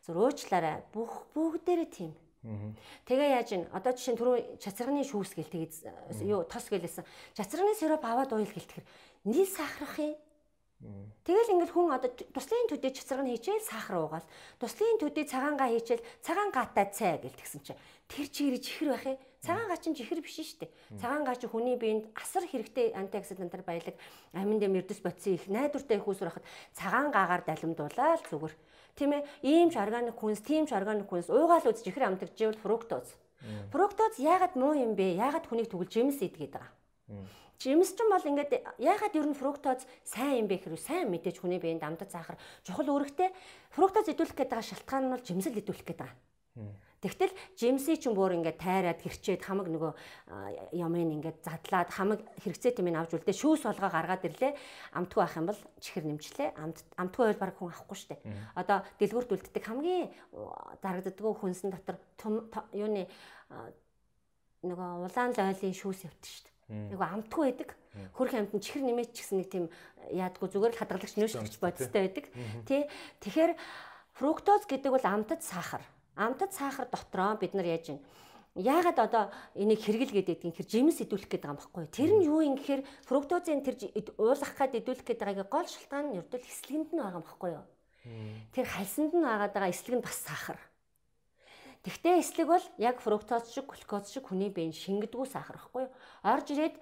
зөв 0.06 0.22
уучлаарай. 0.22 0.86
Бүх 0.94 1.34
бүгдээрээ 1.34 1.90
тийм 1.90 2.14
Тэгээ 2.40 3.30
яаж 3.36 3.50
ин 3.52 3.64
одоо 3.76 3.92
жишээ 3.92 4.16
нь 4.16 4.20
түрүү 4.20 4.36
чацрагны 4.64 5.04
шүүс 5.04 5.36
гэл 5.36 5.52
тэгээд 5.52 5.74
юу 6.24 6.48
тос 6.48 6.72
гэлээсэн. 6.72 7.04
Чацрагны 7.36 7.76
сироп 7.76 8.04
аваад 8.08 8.32
уйл 8.32 8.48
гэлтгэр 8.48 8.84
нийл 9.28 9.50
сахарах 9.50 10.00
юм. 10.00 10.16
Тэгэл 11.28 11.52
ингээл 11.52 11.76
хүн 11.76 11.92
одоо 11.92 12.08
туслын 12.32 12.72
төдий 12.72 12.96
чацраг 12.96 13.28
нь 13.28 13.36
хийчихэл 13.36 13.68
сахар 13.68 14.00
уугаал. 14.00 14.28
Туслын 14.64 14.96
төдий 15.04 15.28
цагаангаа 15.28 15.68
хийчихэл 15.76 16.08
цагаан 16.24 16.56
гаатай 16.56 16.88
цай 16.96 17.20
гэлтгсэн 17.20 17.60
чинь 17.60 17.82
тэр 18.08 18.28
чигэр 18.32 18.64
чихэр 18.64 18.90
байх 18.96 19.04
юм. 19.04 19.20
Цагаан 19.44 19.68
гач 19.68 19.84
нь 19.92 19.98
жихэр 20.00 20.24
биш 20.24 20.40
шүү 20.40 20.64
дээ. 20.64 20.72
Цагаан 21.04 21.28
гач 21.28 21.44
хүний 21.44 21.76
биед 21.76 22.08
асар 22.16 22.48
хэрэгтэй 22.48 22.96
антиоксидантаар 22.96 23.64
баялаг 23.68 23.96
амин 24.32 24.64
дэм 24.64 24.80
эрдэс 24.80 25.04
бодсон 25.04 25.36
их 25.36 25.52
найдвартай 25.52 26.00
их 26.00 26.08
усүр 26.08 26.32
хахад 26.32 26.48
цагаан 26.72 27.12
гаагаар 27.12 27.44
далимдуулаад 27.44 28.24
зүгээр. 28.32 28.56
Тийм 29.00 29.16
ээ. 29.16 29.24
Ийм 29.48 29.72
ч 29.72 29.80
органик 29.80 30.20
хүнс, 30.20 30.44
тийм 30.44 30.68
ч 30.68 30.76
органик 30.76 31.08
хүнс 31.08 31.32
уугаал 31.32 31.64
үз 31.72 31.80
жихэр 31.88 32.12
амтагживэл 32.20 32.60
фруктоз. 32.60 33.16
Фруктоз 33.72 34.20
яагаад 34.20 34.60
муу 34.60 34.76
юм 34.76 35.00
бэ? 35.00 35.16
Яагаад 35.16 35.48
хүнийг 35.48 35.72
тэгвэл 35.72 35.88
жимс 35.88 36.20
идгээд 36.20 36.60
байгаа? 36.60 36.76
Жимс 37.60 37.96
ч 37.96 38.04
юм 38.04 38.12
бол 38.12 38.28
ингээд 38.28 38.52
яагаад 38.76 39.16
ер 39.16 39.28
нь 39.32 39.40
фруктоз 39.40 39.88
сайн 40.04 40.44
юм 40.44 40.48
бэ 40.52 40.60
гэхээр 40.60 40.80
сайн 40.80 41.08
мэдээж 41.08 41.40
хүний 41.40 41.60
биеинд 41.64 41.84
амтад 41.84 42.12
сахар 42.12 42.36
чухал 42.68 42.92
үүрэгтэй 42.92 43.32
фруктоз 43.72 44.12
идэвхлэх 44.12 44.36
гэдэг 44.36 44.64
шалтгаан 44.68 45.08
нь 45.08 45.12
бол 45.16 45.24
жимсэл 45.24 45.60
идэвхлэх 45.60 45.88
гэдэг. 45.88 46.12
Тэгтэл 47.00 47.32
жимси 47.56 47.96
ч 47.96 48.12
бүр 48.12 48.36
ингээд 48.36 48.60
тайраад 48.60 49.00
хэрчээд 49.00 49.40
хамаг 49.40 49.72
нөгөө 49.72 49.94
ямын 50.76 51.16
ингээд 51.16 51.40
задлаад 51.48 51.90
хамаг 51.96 52.20
хэрэгцээ 52.44 52.76
тэмээ 52.76 53.00
авч 53.00 53.16
үлдээ. 53.16 53.40
Шүүс 53.40 53.64
болгоо 53.64 53.88
гаргаад 53.88 54.28
ирлээ. 54.28 54.52
Амтгүй 55.00 55.20
байх 55.24 55.36
юм 55.40 55.48
бол 55.48 55.62
чихэр 55.80 56.06
нэмчлээ. 56.12 56.50
Амт 56.60 56.84
амтгүй 57.00 57.24
байл 57.32 57.40
баг 57.40 57.56
хүн 57.56 57.72
авахгүй 57.72 57.98
штэ. 58.04 58.20
Одоо 58.60 58.84
дэлгүүрт 59.00 59.32
үлддэг 59.32 59.64
хамгийн 59.64 60.12
дарагддггүй 60.84 61.34
хүнсэн 61.40 61.72
дотор 61.72 62.04
юуны 62.76 63.08
нөгөө 64.68 64.90
улаан 65.08 65.32
лойлын 65.40 65.72
шүүс 65.72 66.04
явдаг 66.04 66.28
штэ. 66.28 66.52
Нөгөө 66.68 67.08
амтгүй 67.16 67.44
байдаг. 67.48 67.70
Хөрх 68.14 68.34
амт 68.36 68.54
нь 68.54 68.62
чихэр 68.62 68.84
нэмээч 68.86 69.16
гэсэн 69.16 69.40
нэг 69.40 69.48
тийм 69.50 69.66
яадгүй 70.12 70.52
зүгээр 70.52 70.74
л 70.76 70.80
хадгалагч 70.84 71.16
нөөш 71.16 71.34
гэж 71.42 71.56
бодистой 71.64 72.02
байдаг. 72.06 72.26
Тий 72.68 72.86
Тэгэхээр 73.24 73.52
фруктоз 74.14 74.68
гэдэг 74.70 74.92
бол 74.94 75.08
амтад 75.08 75.42
сахар 75.42 75.82
амтад 76.20 76.52
сахар 76.52 76.88
дотроо 76.92 77.40
бид 77.40 77.56
нар 77.56 77.66
яаж 77.66 77.96
юм 77.96 78.00
Яагаад 78.60 79.00
одоо 79.00 79.24
энийг 79.54 79.80
хэрэгэл 79.86 80.10
гэдэг 80.20 80.44
юм 80.44 80.54
хэр 80.58 80.68
жимс 80.68 81.00
идүүлэх 81.06 81.30
гэдэг 81.30 81.48
юм 81.54 81.60
баггүй. 81.62 81.86
Тэр 81.94 82.12
нь 82.18 82.26
юу 82.26 82.42
юм 82.42 82.58
гэхээр 82.58 82.82
фруктозын 83.06 83.62
тэр 83.62 83.78
уулах 84.18 84.52
гад 84.58 84.74
идүүлэх 84.74 85.06
гэдэг 85.06 85.22
байгаагийн 85.22 85.54
гол 85.54 85.70
шалтгаан 85.70 86.06
нь 86.12 86.18
ердөө 86.18 86.40
эслэгэнд 86.44 86.90
нь 86.92 87.00
байгаа 87.00 87.22
юм 87.22 87.28
баггүй 87.30 87.52
юу. 87.56 87.66
Тэр 88.52 88.66
хальсанд 88.66 89.14
нь 89.14 89.24
агаад 89.24 89.54
байгаа 89.54 89.70
эслэг 89.70 89.96
нь 89.96 90.04
бас 90.04 90.18
сахар. 90.18 90.60
Тэгвэл 91.86 92.20
эслэг 92.20 92.48
бол 92.50 92.66
яг 92.82 92.98
фруктоз 93.00 93.54
шиг, 93.54 93.70
глюкоз 93.70 94.12
шиг 94.12 94.28
хүний 94.28 94.50
биеийн 94.50 94.76
шингэдэггүй 94.76 95.30
сахар 95.30 95.56
баггүй 95.62 95.88
юу. 95.88 95.94
Орж 96.26 96.52
ирээд 96.52 96.76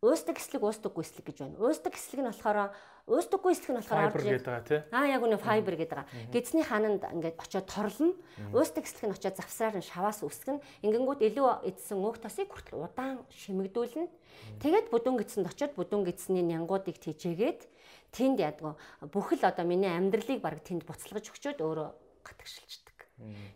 уустдаг 0.00 0.40
эслэг, 0.40 0.62
уустдаггүй 0.64 1.02
эслэг 1.04 1.26
гэж 1.28 1.36
байна. 1.44 1.60
Уустдаг 1.60 1.92
эслэг 1.92 2.24
нь 2.24 2.30
болохоор 2.30 2.72
Өөсдөггүй 3.08 3.52
эсэх 3.56 3.72
нь 3.72 3.78
болохоор 3.80 4.12
орж 4.12 4.20
ирээд 4.20 4.44
байгаа 4.44 4.68
тий. 4.68 4.80
Аа 4.92 5.08
яг 5.08 5.22
үнэ 5.24 5.40
файбер 5.40 5.80
гэдэг 5.80 5.96
байгаа. 5.96 6.28
Гэзний 6.28 6.64
хананд 6.64 7.02
ингээд 7.08 7.40
очиод 7.40 7.64
торлно. 7.64 8.12
Өөсдөг 8.52 8.84
эсэх 8.84 9.08
нь 9.08 9.16
очиод 9.16 9.36
завсраар 9.40 9.80
нь 9.80 9.88
шаваас 9.88 10.20
үсгэн. 10.20 10.60
Ингэнгүүт 10.84 11.24
илүү 11.24 11.64
эдсэн 11.64 11.98
өөх 12.04 12.20
тосыг 12.20 12.52
хүртэл 12.52 12.84
удаан 12.84 13.24
шимэгдүүлнэ. 13.32 14.12
Тэгээд 14.60 14.92
бүдүүн 14.92 15.16
гидсэнд 15.24 15.48
очиод 15.48 15.72
бүдүүн 15.72 16.04
гидсний 16.04 16.44
нянгуудыг 16.44 17.00
тэжээгээд 17.00 17.60
тэнд 18.12 18.38
ядгүй 18.40 18.72
бүхэл 19.08 19.48
одоо 19.48 19.64
миний 19.64 19.88
амьдралыг 19.88 20.40
баг 20.44 20.60
тэнд 20.64 20.84
буцалгаж 20.84 21.32
өгчөөд 21.32 21.64
өөрөө 21.64 21.88
гатгшилчдаг. 22.24 22.98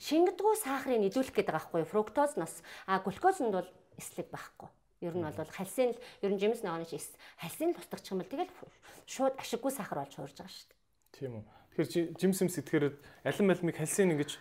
Шингэдэггүй 0.02 0.56
сахарыг 0.58 1.00
нэдүүлэх 1.06 1.36
гэдэг 1.36 1.54
байгаа 1.54 1.70
байхгүй 1.70 1.84
фруктоз 1.86 2.36
нас 2.36 2.64
а 2.88 2.98
глюкознд 3.00 3.52
бол 3.54 3.68
эслэг 3.96 4.28
байхгүй. 4.32 4.68
Ер 5.02 5.14
нь 5.18 5.26
бол 5.26 5.50
хальсын 5.50 5.92
л 5.92 6.00
ер 6.22 6.30
нь 6.30 6.38
жимс 6.38 6.62
ногооны 6.62 6.86
шис 6.86 7.10
хальсын 7.42 7.74
л 7.74 7.80
устгах 7.82 8.06
юм 8.06 8.22
бол 8.22 8.30
тэгэл 8.30 8.54
шууд 9.10 9.34
ашиггүй 9.36 9.72
сахар 9.74 9.98
болж 10.06 10.14
хуурж 10.14 10.36
байгаа 10.38 10.54
шүү 10.54 10.70
дээ. 10.70 10.78
Тийм 11.18 11.32
үү. 11.42 11.44
Тэгэхээр 11.74 12.20
жимс 12.22 12.38
юмс 12.46 12.56
идэхээр 12.62 12.86
алин 13.26 13.46
малмиг 13.50 13.76
хальсын 13.76 14.14
ингэж 14.14 14.38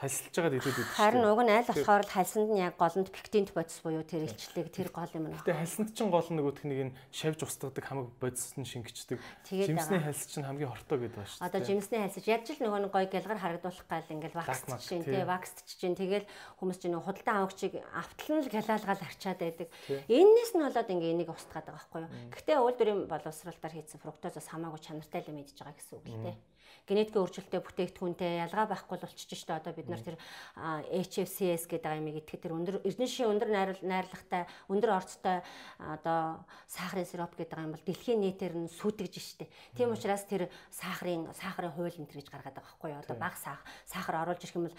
хальсалж 0.00 0.32
байгаа 0.32 0.52
дэлгүүд 0.56 0.78
үү? 0.80 0.86
Харин 0.96 1.24
уг 1.28 1.40
нь 1.44 1.52
аль 1.52 1.68
болохоор 1.68 2.04
л 2.08 2.14
хальсанд 2.16 2.48
нь 2.48 2.64
яг 2.64 2.80
голонд 2.80 3.12
пектинт 3.12 3.52
бодис 3.52 3.84
буюу 3.84 4.00
тэр 4.00 4.24
илчлэг 4.24 4.72
тэр 4.72 4.88
гол 4.88 5.12
юм 5.12 5.28
байна. 5.28 5.36
Гэтэ 5.44 5.60
хальсанд 5.60 5.92
чинь 5.92 6.08
гол 6.08 6.24
нөгөөх 6.24 6.64
нэг 6.64 6.80
нь 6.88 6.96
шавж 7.12 7.44
устгадаг 7.44 7.84
хамаг 7.84 8.08
бодис 8.16 8.56
нь 8.56 8.64
шингэждэг. 8.64 9.20
Жимсний 9.44 10.00
хальс 10.00 10.24
чинь 10.24 10.48
хамгийн 10.48 10.72
хортой 10.72 11.04
гэдэг 11.04 11.20
ба 11.20 11.28
шүү. 11.28 11.44
Одоо 11.44 11.60
жимсний 11.60 12.00
хальс 12.00 12.16
яаж 12.16 12.48
л 12.48 12.64
нөгөө 12.64 12.80
нэг 12.80 12.92
гой 12.96 13.06
гэлгар 13.12 13.40
харагдуулах 13.44 13.86
гал 13.92 14.08
ингээл 14.08 14.38
вакс 14.40 14.64
чинь 14.88 15.04
тий 15.04 15.20
ваксч 15.28 15.68
чинь 15.76 15.96
тэгэл 16.00 16.24
хүмүүс 16.64 16.80
чинь 16.80 16.96
худалдан 16.96 17.44
авагчийг 17.44 17.76
автал 17.92 18.40
нь 18.40 18.44
л 18.44 18.48
гялаалгаал 18.48 19.04
арчаад 19.04 19.40
байдаг. 19.44 19.68
Эннээс 20.08 20.56
нь 20.56 20.64
болоод 20.64 20.88
ингээ 20.88 21.12
энийг 21.12 21.28
устгаад 21.28 21.68
байгаа 21.68 21.76
байхгүй 21.76 22.00
юу? 22.08 22.12
Гэтэ 22.32 22.52
үйлдвэрийн 22.56 23.00
боловсралтаар 23.04 23.74
хийсэн 23.76 24.00
фруктозоос 24.00 24.48
хамаагүй 24.48 24.80
чанартай 24.80 25.20
л 25.28 25.36
мэдж 25.36 25.60
байгаа 25.60 25.76
гэсэн 25.76 26.00
үг 26.00 26.08
л 26.08 26.24
тий 26.24 26.36
генетикийн 26.88 27.22
өөрчлөлттэй 27.24 27.60
бүтээгдэхүүнтэй 27.60 28.44
ялгаа 28.46 28.66
байхгүй 28.70 28.98
болчихж 29.00 29.34
штэ 29.34 29.58
одоо 29.58 29.72
бид 29.72 29.88
нар 29.88 30.00
тэр 30.00 30.16
HFCS 30.56 31.66
гэдэг 31.68 31.90
амиг 31.90 32.22
итгэх 32.24 32.40
тэр 32.40 32.56
өндөр 32.56 32.80
эрдэнэ 32.86 33.08
шин 33.08 33.32
өндөр 33.32 33.50
найрлагатай 33.82 34.48
өндөр 34.68 34.90
орцтой 34.96 35.40
одоо 35.78 36.44
сахарын 36.66 37.08
сироп 37.08 37.36
гэдэг 37.36 37.58
юм 37.58 37.72
бол 37.74 37.84
дэлхийн 37.84 38.20
нийтээр 38.20 38.54
нь 38.56 38.68
сүйтгэж 38.70 39.14
штэ. 39.20 39.50
Тийм 39.76 39.92
учраас 39.92 40.24
тэр 40.24 40.48
сахарын 40.70 41.30
сахарын 41.34 41.74
хууль 41.74 41.96
энэ 41.96 42.10
гэж 42.10 42.28
гаргаад 42.30 42.56
байгаа 42.56 42.68
байхгүй 42.68 42.90
юу? 42.92 43.02
Одоо 43.02 43.16
бага 43.16 43.36
сахар 43.84 44.22
оруулж 44.24 44.42
ирэх 44.44 44.56
юм 44.56 44.68
бол 44.68 44.76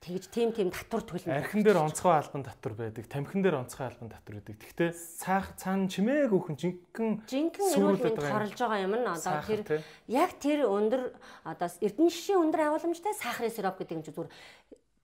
тэгж 0.00 0.32
тийм 0.32 0.50
тийм 0.56 0.72
татвар 0.72 1.04
төлнө. 1.04 1.28
Архин 1.28 1.60
дээр 1.60 1.76
онцгой 1.84 2.16
албан 2.16 2.40
татвар 2.40 2.72
байдаг, 2.72 3.04
тамхин 3.04 3.44
дээр 3.44 3.60
онцгой 3.60 3.92
албан 3.92 4.08
татвар 4.08 4.40
байдаг. 4.40 4.56
Гэхдээ 4.56 4.90
цаах 4.96 5.52
цаана 5.60 5.92
чимээг 5.92 6.32
өөхөн 6.32 6.56
жинхэнэ 6.56 7.28
жинхэнэ 7.28 7.68
эрүүл 7.76 8.00
мэнд 8.00 8.24
хорлож 8.24 8.56
байгаа 8.56 8.80
юм 8.80 8.96
нь 8.96 9.04
одоо 9.04 9.36
тэр 9.44 9.84
яг 10.08 10.30
тэр 10.40 10.64
өндөр 10.72 11.02
одоо 11.44 11.68
эрдэнэ 11.68 12.12
шишийн 12.16 12.40
өндөр 12.48 12.60
агуулмжтай 12.80 13.12
сахарын 13.12 13.52
сироп 13.52 13.76
гэдэг 13.76 13.96
юм 14.00 14.04
чи 14.08 14.12
зүгээр 14.16 14.32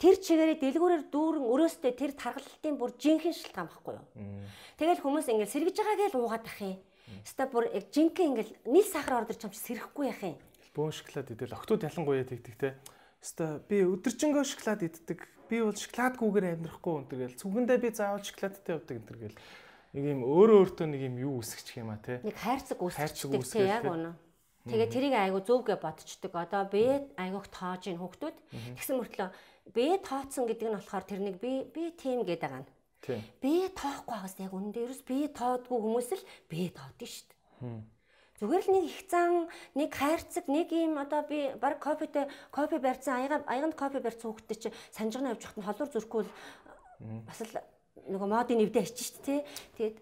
тэр 0.00 0.14
чигээрээ 0.16 0.58
дэлгүүрээр 0.64 1.04
дүүрэн 1.12 1.44
өрөөстэй 1.44 1.92
тэр 1.92 2.12
тархалтын 2.16 2.80
бүр 2.80 2.96
жинхэнэ 2.96 3.36
шилтгаан 3.36 3.68
байхгүй 3.68 4.00
юу. 4.00 4.06
Тэгэл 4.80 5.04
хүмүүс 5.04 5.28
ингээл 5.28 5.54
сэргэж 5.60 5.76
байгаагээ 5.76 6.08
л 6.16 6.20
уугаад 6.24 6.44
ах 6.48 6.60
юм. 6.64 6.80
Ста 7.20 7.44
бүр 7.44 7.68
жинхэнэ 7.92 8.28
ингээл 8.32 8.52
нийл 8.64 8.88
сахар 8.88 9.20
ордор 9.20 9.36
чамч 9.36 9.60
сэрэхгүй 9.60 10.08
яах 10.08 10.24
юм. 10.24 10.36
Бөөн 10.76 10.92
шоколад 10.92 11.32
идэл 11.32 11.56
октод 11.56 11.84
ялангуяа 11.84 12.28
тэгдэг 12.28 12.56
те 12.60 12.76
Өстой 13.22 13.60
би 13.68 13.82
өдөржингөө 13.86 14.44
шоколад 14.44 14.82
иддэг. 14.86 15.24
Би 15.46 15.62
бол 15.62 15.78
шоколадгүйгээр 15.78 16.46
амьдрахгүй 16.58 16.94
өнтер 17.00 17.18
гэл. 17.22 17.40
Цүгэндээ 17.40 17.78
би 17.80 17.88
заавал 17.94 18.24
шоколадтай 18.24 18.74
явдаг 18.76 18.96
өнтер 18.98 19.18
гэл. 19.22 19.38
Нэг 19.96 20.04
юм 20.12 20.20
өөрөө 20.26 20.56
өөртөө 20.60 20.86
нэг 20.90 21.02
юм 21.06 21.16
юу 21.22 21.34
үсгэж 21.40 21.80
юм 21.80 21.94
а 21.94 21.98
те. 22.02 22.20
Нэг 22.20 22.36
хайрцаг 22.36 22.78
үсгдэг 22.82 23.46
те 23.46 23.64
яг 23.64 23.86
үнэ. 23.86 24.12
Тэгээ 24.66 24.90
тэрийг 24.90 25.14
айгу 25.14 25.40
зөвгөө 25.46 25.78
бодцдог. 25.78 26.34
Одоо 26.34 26.66
би 26.66 26.82
айгуух 27.14 27.46
тоож 27.54 27.86
ин 27.86 28.02
хүүхдүүд. 28.02 28.36
Тэгсэн 28.74 28.98
мөртлөө 28.98 29.30
би 29.70 29.84
тооцсон 30.02 30.44
гэдэг 30.50 30.66
нь 30.66 30.76
болохоор 30.76 31.04
тэр 31.06 31.20
нэг 31.22 31.38
би 31.38 31.62
би 31.70 31.94
тийм 31.94 32.26
гэдэг 32.26 32.42
байгаа 32.42 32.62
нь. 32.66 32.70
Би 33.38 33.70
тоохгүй 33.70 34.10
байгаас 34.10 34.34
яг 34.42 34.50
үнэндээ 34.50 34.84
ерөөс 34.90 35.02
би 35.06 35.18
тоодгүй 35.30 35.78
хүмүүс 35.78 36.10
л 36.18 36.24
би 36.50 36.60
тоодсон 36.74 37.06
шүү 37.06 37.26
дээ. 37.30 37.95
Зүгээр 38.40 38.64
л 38.68 38.72
нэг 38.76 38.84
их 38.84 39.00
зан, 39.08 39.48
нэг 39.72 39.90
хайрцаг, 39.96 40.44
нэг 40.44 40.68
юм 40.72 41.00
одоо 41.00 41.24
би 41.24 41.56
баг 41.56 41.80
кофетэй 41.80 42.28
кофе 42.52 42.76
барьсан 42.78 43.24
аяга 43.24 43.40
аяганд 43.48 43.74
кофе 43.80 44.00
барьсан 44.04 44.28
хүүхдээ 44.28 44.58
чи 44.60 44.68
санжигна 44.92 45.32
явж 45.32 45.48
хахад 45.48 45.56
нь 45.56 45.66
холуур 45.66 45.88
зүрхгүй 45.88 46.22
л 46.24 46.30
бас 47.24 47.40
л 47.40 47.75
нөгөө 48.06 48.28
модын 48.30 48.58
нэвдэ 48.62 48.80
ачиж 48.82 49.18
шүү 49.18 49.22
дээ. 49.26 49.40
Тэгээд 49.76 49.96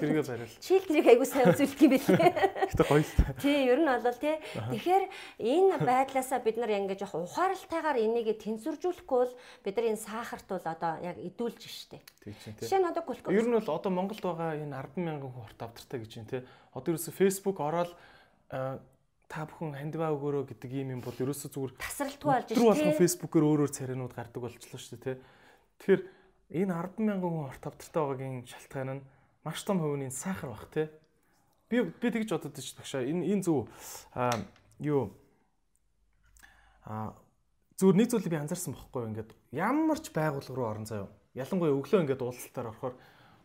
тэргээ 0.00 0.24
барил. 0.24 0.56
Чийл 0.60 0.84
тэрийг 0.88 1.08
айгуу 1.12 1.28
сайн 1.28 1.52
үзүүлэх 1.52 1.80
юм 1.84 1.92
бэлээ. 1.94 2.32
Гэтэ 2.72 2.84
гоё 2.88 3.04
л 3.04 3.14
та. 3.16 3.32
Тий, 3.40 3.58
ер 3.68 3.80
нь 3.80 3.88
бол 3.88 4.20
тий. 4.20 4.36
Тэгэхээр 4.56 5.04
энэ 5.40 5.76
байдлаасаа 5.84 6.40
бид 6.40 6.56
нар 6.56 6.72
ингэж 6.74 7.00
явах 7.04 7.28
ухаарлалтайгаар 7.28 7.98
энийг 8.00 8.28
тэнцвэржүүлэхгүй 8.40 9.18
бол 9.20 9.34
бид 9.64 9.74
нар 9.76 9.86
энэ 9.92 10.00
сахарт 10.00 10.48
бол 10.48 10.64
одоо 10.64 10.92
яг 11.04 11.16
идүүлж 11.20 11.62
штэ. 11.68 12.00
Тий 12.24 12.34
чинь 12.40 12.56
тий. 12.56 12.64
Жишээ 12.66 12.80
нь 12.80 12.88
одоо 12.88 13.04
глюкоз. 13.04 13.30
Ер 13.30 13.46
нь 13.46 13.56
бол 13.56 13.68
одоо 13.68 13.90
Монголд 13.92 14.24
байгаа 14.24 14.56
энэ 14.56 14.74
10 14.74 15.00
мянган 15.00 15.30
хүн 15.30 15.44
хорт 15.44 15.60
авдартай 15.60 15.98
гэж 16.00 16.12
юм 16.18 16.26
тий. 16.26 16.40
Одоо 16.72 16.96
ерөөсө 16.96 17.12
Facebook 17.12 17.60
ороод 17.60 17.92
та 19.30 19.46
бүхэн 19.46 19.78
хандиваа 19.78 20.10
өгөөрөө 20.10 20.50
гэдэг 20.50 20.70
юм 20.74 20.98
юм 20.98 21.02
бол 21.06 21.14
ерөөсө 21.14 21.54
зүгээр 21.54 21.78
тасралтгүй 21.78 22.30
болж 22.34 22.46
штэ. 22.50 22.54
Тэр 22.58 22.66
болгон 22.66 22.98
Facebook-оор 22.98 23.44
өөрөөр 23.46 23.70
царинууд 23.70 24.10
гардаг 24.10 24.42
болчихлоо 24.42 24.80
штэ 24.82 24.98
тий. 24.98 25.16
Тэгэхээр 25.78 26.02
энэ 26.50 26.74
10 26.74 26.98
мянган 26.98 27.30
хүн 27.30 27.48
орт 27.48 27.64
авдартай 27.66 28.02
байгаагийн 28.02 28.46
шалтгаан 28.46 28.90
нь 28.98 29.06
маш 29.46 29.62
том 29.62 29.78
хувийн 29.78 30.10
сахар 30.10 30.50
бах 30.50 30.66
тий. 30.70 30.90
Би 31.70 31.82
би 31.86 32.08
тэгж 32.10 32.34
бодод 32.34 32.58
ч 32.58 32.74
багшаа 32.74 33.06
энэ 33.06 33.26
энэ 33.38 33.42
зөв 33.46 33.70
а 34.12 34.34
юу 34.82 35.14
а 36.84 37.14
зүгээр 37.78 37.96
нэг 37.96 38.08
зүйлийг 38.10 38.32
би 38.34 38.42
анзаарсан 38.42 38.74
бохгүй 38.74 39.06
ингээд 39.14 39.30
ямар 39.54 39.98
ч 40.02 40.10
байгууллага 40.10 40.56
руу 40.58 40.66
орон 40.66 40.86
заяа. 40.90 41.08
Ялангуяа 41.38 41.78
өглөө 41.78 42.02
ингээд 42.02 42.24
уулзалтаар 42.26 42.70
орохоор 42.74 42.94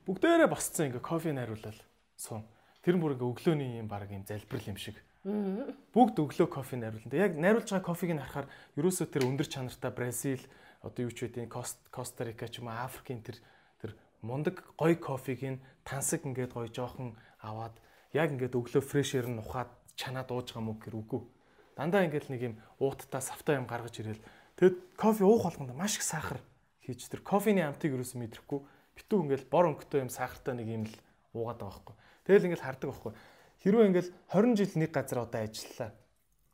бүгдээрээ 0.09 0.49
босцсон 0.49 0.89
ингээд 0.89 1.05
кофе 1.05 1.31
найруулал 1.31 1.79
суун. 2.17 2.43
Тэр 2.81 2.97
нь 2.97 3.01
бүр 3.05 3.13
ингээд 3.13 3.29
өглөөний 3.29 3.79
юм 3.79 3.87
баг 3.87 4.09
юм 4.09 4.25
залбирал 4.25 4.73
юм 4.73 4.79
шиг. 4.81 4.97
Бүгд 5.25 6.17
өглөө 6.17 6.49
кофе 6.49 6.81
найруулна. 6.81 7.13
Яг 7.13 7.37
найруулж 7.37 7.69
байгаа 7.69 7.85
кофег 7.85 8.11
нь 8.13 8.21
харахаар 8.21 8.49
ерөөсөө 8.77 9.07
тэр 9.13 9.29
өндөр 9.29 9.47
чанартай 9.49 9.91
Бразил 9.93 10.41
одоо 10.85 11.09
юу 11.09 11.11
ч 11.11 11.25
үгүй 11.25 11.49
Коста 11.49 12.21
Рика 12.21 12.45
ч 12.45 12.61
юм 12.61 12.69
уу 12.69 12.77
Африкийн 12.77 13.25
тэр 13.25 13.41
тэр 13.81 13.97
мундаг 14.21 14.61
гоё 14.77 14.93
кофег 15.01 15.41
нь 15.41 15.63
тансаг 15.81 16.21
ингээд 16.21 16.53
гоё 16.53 16.69
жоохон 16.69 17.17
аваад 17.41 17.73
яг 18.13 18.29
ингээд 18.29 18.53
өглөө 18.53 18.83
фрешэр 18.85 19.25
нь 19.25 19.41
ухаад 19.41 19.73
чанаа 19.97 20.23
дууж 20.29 20.53
байгаа 20.53 20.69
мөг 20.69 20.79
гэр 20.85 20.95
үгүй. 21.01 21.21
Дандаа 21.73 22.05
ингээд 22.05 22.29
нэг 22.29 22.41
юм 22.53 22.55
ууттай 22.77 23.21
савтай 23.21 23.57
юм 23.57 23.65
гаргаж 23.65 23.97
ирэл 23.97 24.21
тэгэд 24.61 24.95
кофе 24.95 25.25
уух 25.25 25.49
болгонд 25.49 25.73
маш 25.73 25.97
их 25.97 26.05
сахар 26.05 26.39
хийж 26.85 27.09
тэр 27.09 27.25
кофений 27.25 27.65
амтыг 27.65 27.97
юусэн 27.97 28.21
мэдрэхгүй 28.21 28.61
битүү 28.95 29.17
ингээл 29.25 29.49
бор 29.49 29.67
өнгөтэй 29.73 30.05
юм 30.05 30.11
сахартай 30.13 30.53
нэг 30.55 30.69
юм 30.69 30.83
л 30.85 30.95
уугаад 31.33 31.59
байгаа 31.59 31.81
байхгүй. 31.81 31.95
Тэгэл 32.29 32.45
ингээл 32.47 32.65
хардаг 32.65 32.89
байхгүй. 32.93 33.11
Хэрвээ 33.65 33.87
ингээл 33.89 34.11
20 34.31 34.55
жил 34.55 34.73
нэг 34.79 34.91
газар 34.95 35.19
одоо 35.25 35.41
ажиллалаа. 35.43 35.91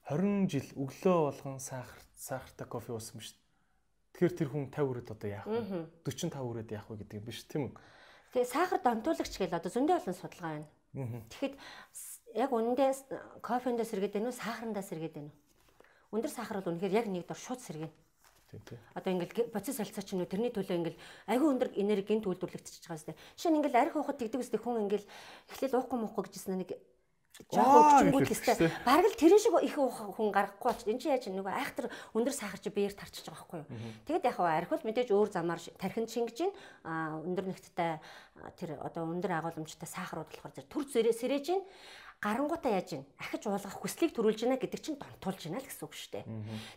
20 0.09 0.49
жил 0.49 0.67
өглөө 0.79 1.17
болгон 1.29 1.59
сахар 1.61 2.01
сахартай 2.17 2.65
кофе 2.65 2.91
уусан 2.95 3.21
дээ. 3.37 3.50
Тэгэхээр 4.11 4.37
тэр 4.37 4.49
хүн 4.51 4.65
50 4.69 4.91
өрөөд 4.91 5.09
одоо 5.11 5.29
яах 5.29 5.47
вэ? 5.47 5.87
45 6.03 6.35
өрөөд 6.35 6.69
яах 6.71 6.87
вэ 6.91 6.95
гэдэг 7.01 7.17
юм 7.19 7.25
биш 7.25 7.39
тийм 7.47 7.63
үү? 7.69 7.73
Тэгээ 8.31 8.47
сахар 8.47 8.79
донтуулагч 8.83 9.33
гэл 9.39 9.57
одоо 9.57 9.71
зөндөө 9.71 9.95
олон 9.99 10.15
судалгаа 10.15 10.51
байна. 10.51 10.67
Тэгэхэд 11.31 11.55
яг 12.35 12.51
үнэндээ 12.51 12.91
кофендээ 13.43 13.87
сэргээд 13.87 14.15
байна 14.19 14.27
уу, 14.31 14.35
сахарандаа 14.35 14.83
сэргээд 14.83 15.15
байна 15.15 15.31
уу? 15.31 16.19
Өндөр 16.19 16.31
сахар 16.31 16.59
бол 16.59 16.71
үнэхээр 16.75 16.97
яг 16.99 17.07
нэг 17.07 17.23
дор 17.27 17.39
шууд 17.39 17.59
сэргэнэ. 17.63 17.91
Тийм 18.51 18.61
тийм. 18.67 18.79
Одоо 18.95 19.11
ингээл 19.15 19.51
процесс 19.51 19.79
солилцоо 19.79 20.03
чинь 20.03 20.27
тэрний 20.27 20.51
төлөө 20.51 20.75
ингээл 20.75 20.99
айгүй 21.31 21.47
өндөр 21.55 21.69
энергийн 21.71 22.19
төлөвлөгдөж 22.19 22.83
байгаа 22.83 22.99
сте. 22.99 23.15
Жишээ 23.39 23.51
нь 23.55 23.57
ингээл 23.63 23.79
арх 23.79 23.95
уухад 23.95 24.19
тэгдэг 24.19 24.43
үстэй 24.43 24.59
хүн 24.59 24.91
ингээл 24.91 25.07
эхлээл 25.55 25.79
уухгүй 25.79 25.97
муухгүй 26.03 26.23
гэжсэн 26.27 26.59
нэг 26.59 26.75
жоох 27.51 28.03
өвчнгүүд 28.03 28.27
хэвчтэй. 28.27 28.69
Бараг 28.83 29.07
л 29.07 29.19
тэрэн 29.19 29.39
шиг 29.39 29.55
их 29.63 29.75
хүн 29.75 30.29
гарахгүй 30.35 30.67
болчих. 30.67 30.91
Энд 30.91 31.01
чинь 31.01 31.15
яаж 31.15 31.25
нөгөө 31.31 31.53
айхтар 31.55 31.87
өндөр 32.11 32.35
сахар 32.35 32.59
чи 32.59 32.69
биеэр 32.69 32.95
тарчиж 32.95 33.25
байгаа 33.27 33.47
байхгүй 33.47 33.59
юу. 33.63 33.69
Тэгэд 34.07 34.27
яг 34.27 34.37
арх 34.39 34.69
бол 34.69 34.85
мэдээж 34.85 35.09
өөр 35.15 35.29
замаар 35.31 35.61
тархинд 35.79 36.11
шингэж 36.11 36.37
гин 36.37 36.51
а 36.83 37.17
өндөр 37.23 37.45
нэгттэй 37.47 37.99
тэр 38.59 38.69
одоо 38.83 39.07
өндөр 39.07 39.31
агуулмжтай 39.31 39.87
сахарууд 39.87 40.27
болохоор 40.27 40.67
түр 40.67 40.83
сэрэж 40.91 41.45
гин 41.47 41.63
гарангуудаа 42.21 42.77
яаж 42.77 42.89
ийн 42.93 43.03
ахиж 43.17 43.49
уулгах 43.49 43.81
хүслийг 43.81 44.13
төрүүлж 44.13 44.45
байна 44.45 44.61
гэдэг 44.61 44.77
чинь 44.77 44.97
донтуулж 45.01 45.41
байна 45.49 45.57
л 45.57 45.65
гэсэн 45.65 45.85
үг 45.89 45.93
шүү 45.97 46.11
дээ. 46.21 46.25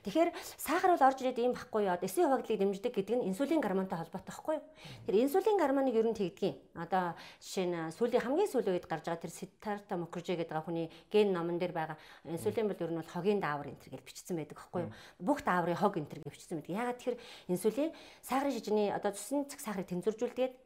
Тэгэхээр 0.08 0.30
сахар 0.56 0.96
бол 0.96 1.04
орж 1.04 1.20
ирээд 1.20 1.36
ийм 1.36 1.52
байхгүй 1.52 1.84
юу? 1.84 2.00
Эсийн 2.00 2.32
хуваагдлыг 2.32 2.64
дэмждэг 2.64 2.92
гэдэг 2.96 3.16
нь 3.20 3.26
инсулин 3.28 3.60
гормонтой 3.60 4.00
холбоотой 4.00 4.32
байхгүй 4.32 4.54
юу? 4.56 4.64
Тэр 5.04 5.16
инсулин 5.20 5.60
гормоныг 5.60 5.92
ер 5.92 6.08
нь 6.08 6.16
тэгдгийн. 6.16 6.56
Одоо 6.80 7.12
жишээ 7.44 7.66
нь 7.68 7.76
сүүлийн 7.92 8.24
хамгийн 8.24 8.48
сүүлийн 8.48 8.72
үед 8.72 8.88
гарч 8.88 9.04
байгаа 9.04 9.20
тэр 9.20 9.36
Siddhartha 9.36 9.94
Mukherjee 10.00 10.40
гэдэг 10.40 10.64
хүний 10.64 10.88
ген 11.12 11.28
номон 11.36 11.60
дээр 11.60 11.76
байгаа 11.76 12.00
инсулин 12.24 12.72
бол 12.72 12.80
ер 12.80 12.88
нь 12.88 13.00
бол 13.04 13.12
хогийн 13.12 13.36
даавар 13.44 13.68
энэ 13.68 13.84
гэж 13.84 14.00
бичсэн 14.00 14.40
байдаг 14.40 14.56
байхгүй 14.56 14.88
юу? 14.88 14.92
Бүх 15.20 15.44
дааврын 15.44 15.76
хог 15.76 16.00
энэ 16.00 16.08
гэж 16.08 16.24
бичсэн 16.24 16.64
байдаг. 16.64 16.72
Ягаад 16.72 16.96
тэгэхээр 17.04 17.20
инсулин 17.52 17.92
сахарын 18.24 18.56
шижний 18.56 18.88
одоо 18.88 19.12
цэсний 19.12 19.44
цаг 19.44 19.60
сахарыг 19.60 19.92
тэнцвэржүүлдэг 19.92 20.63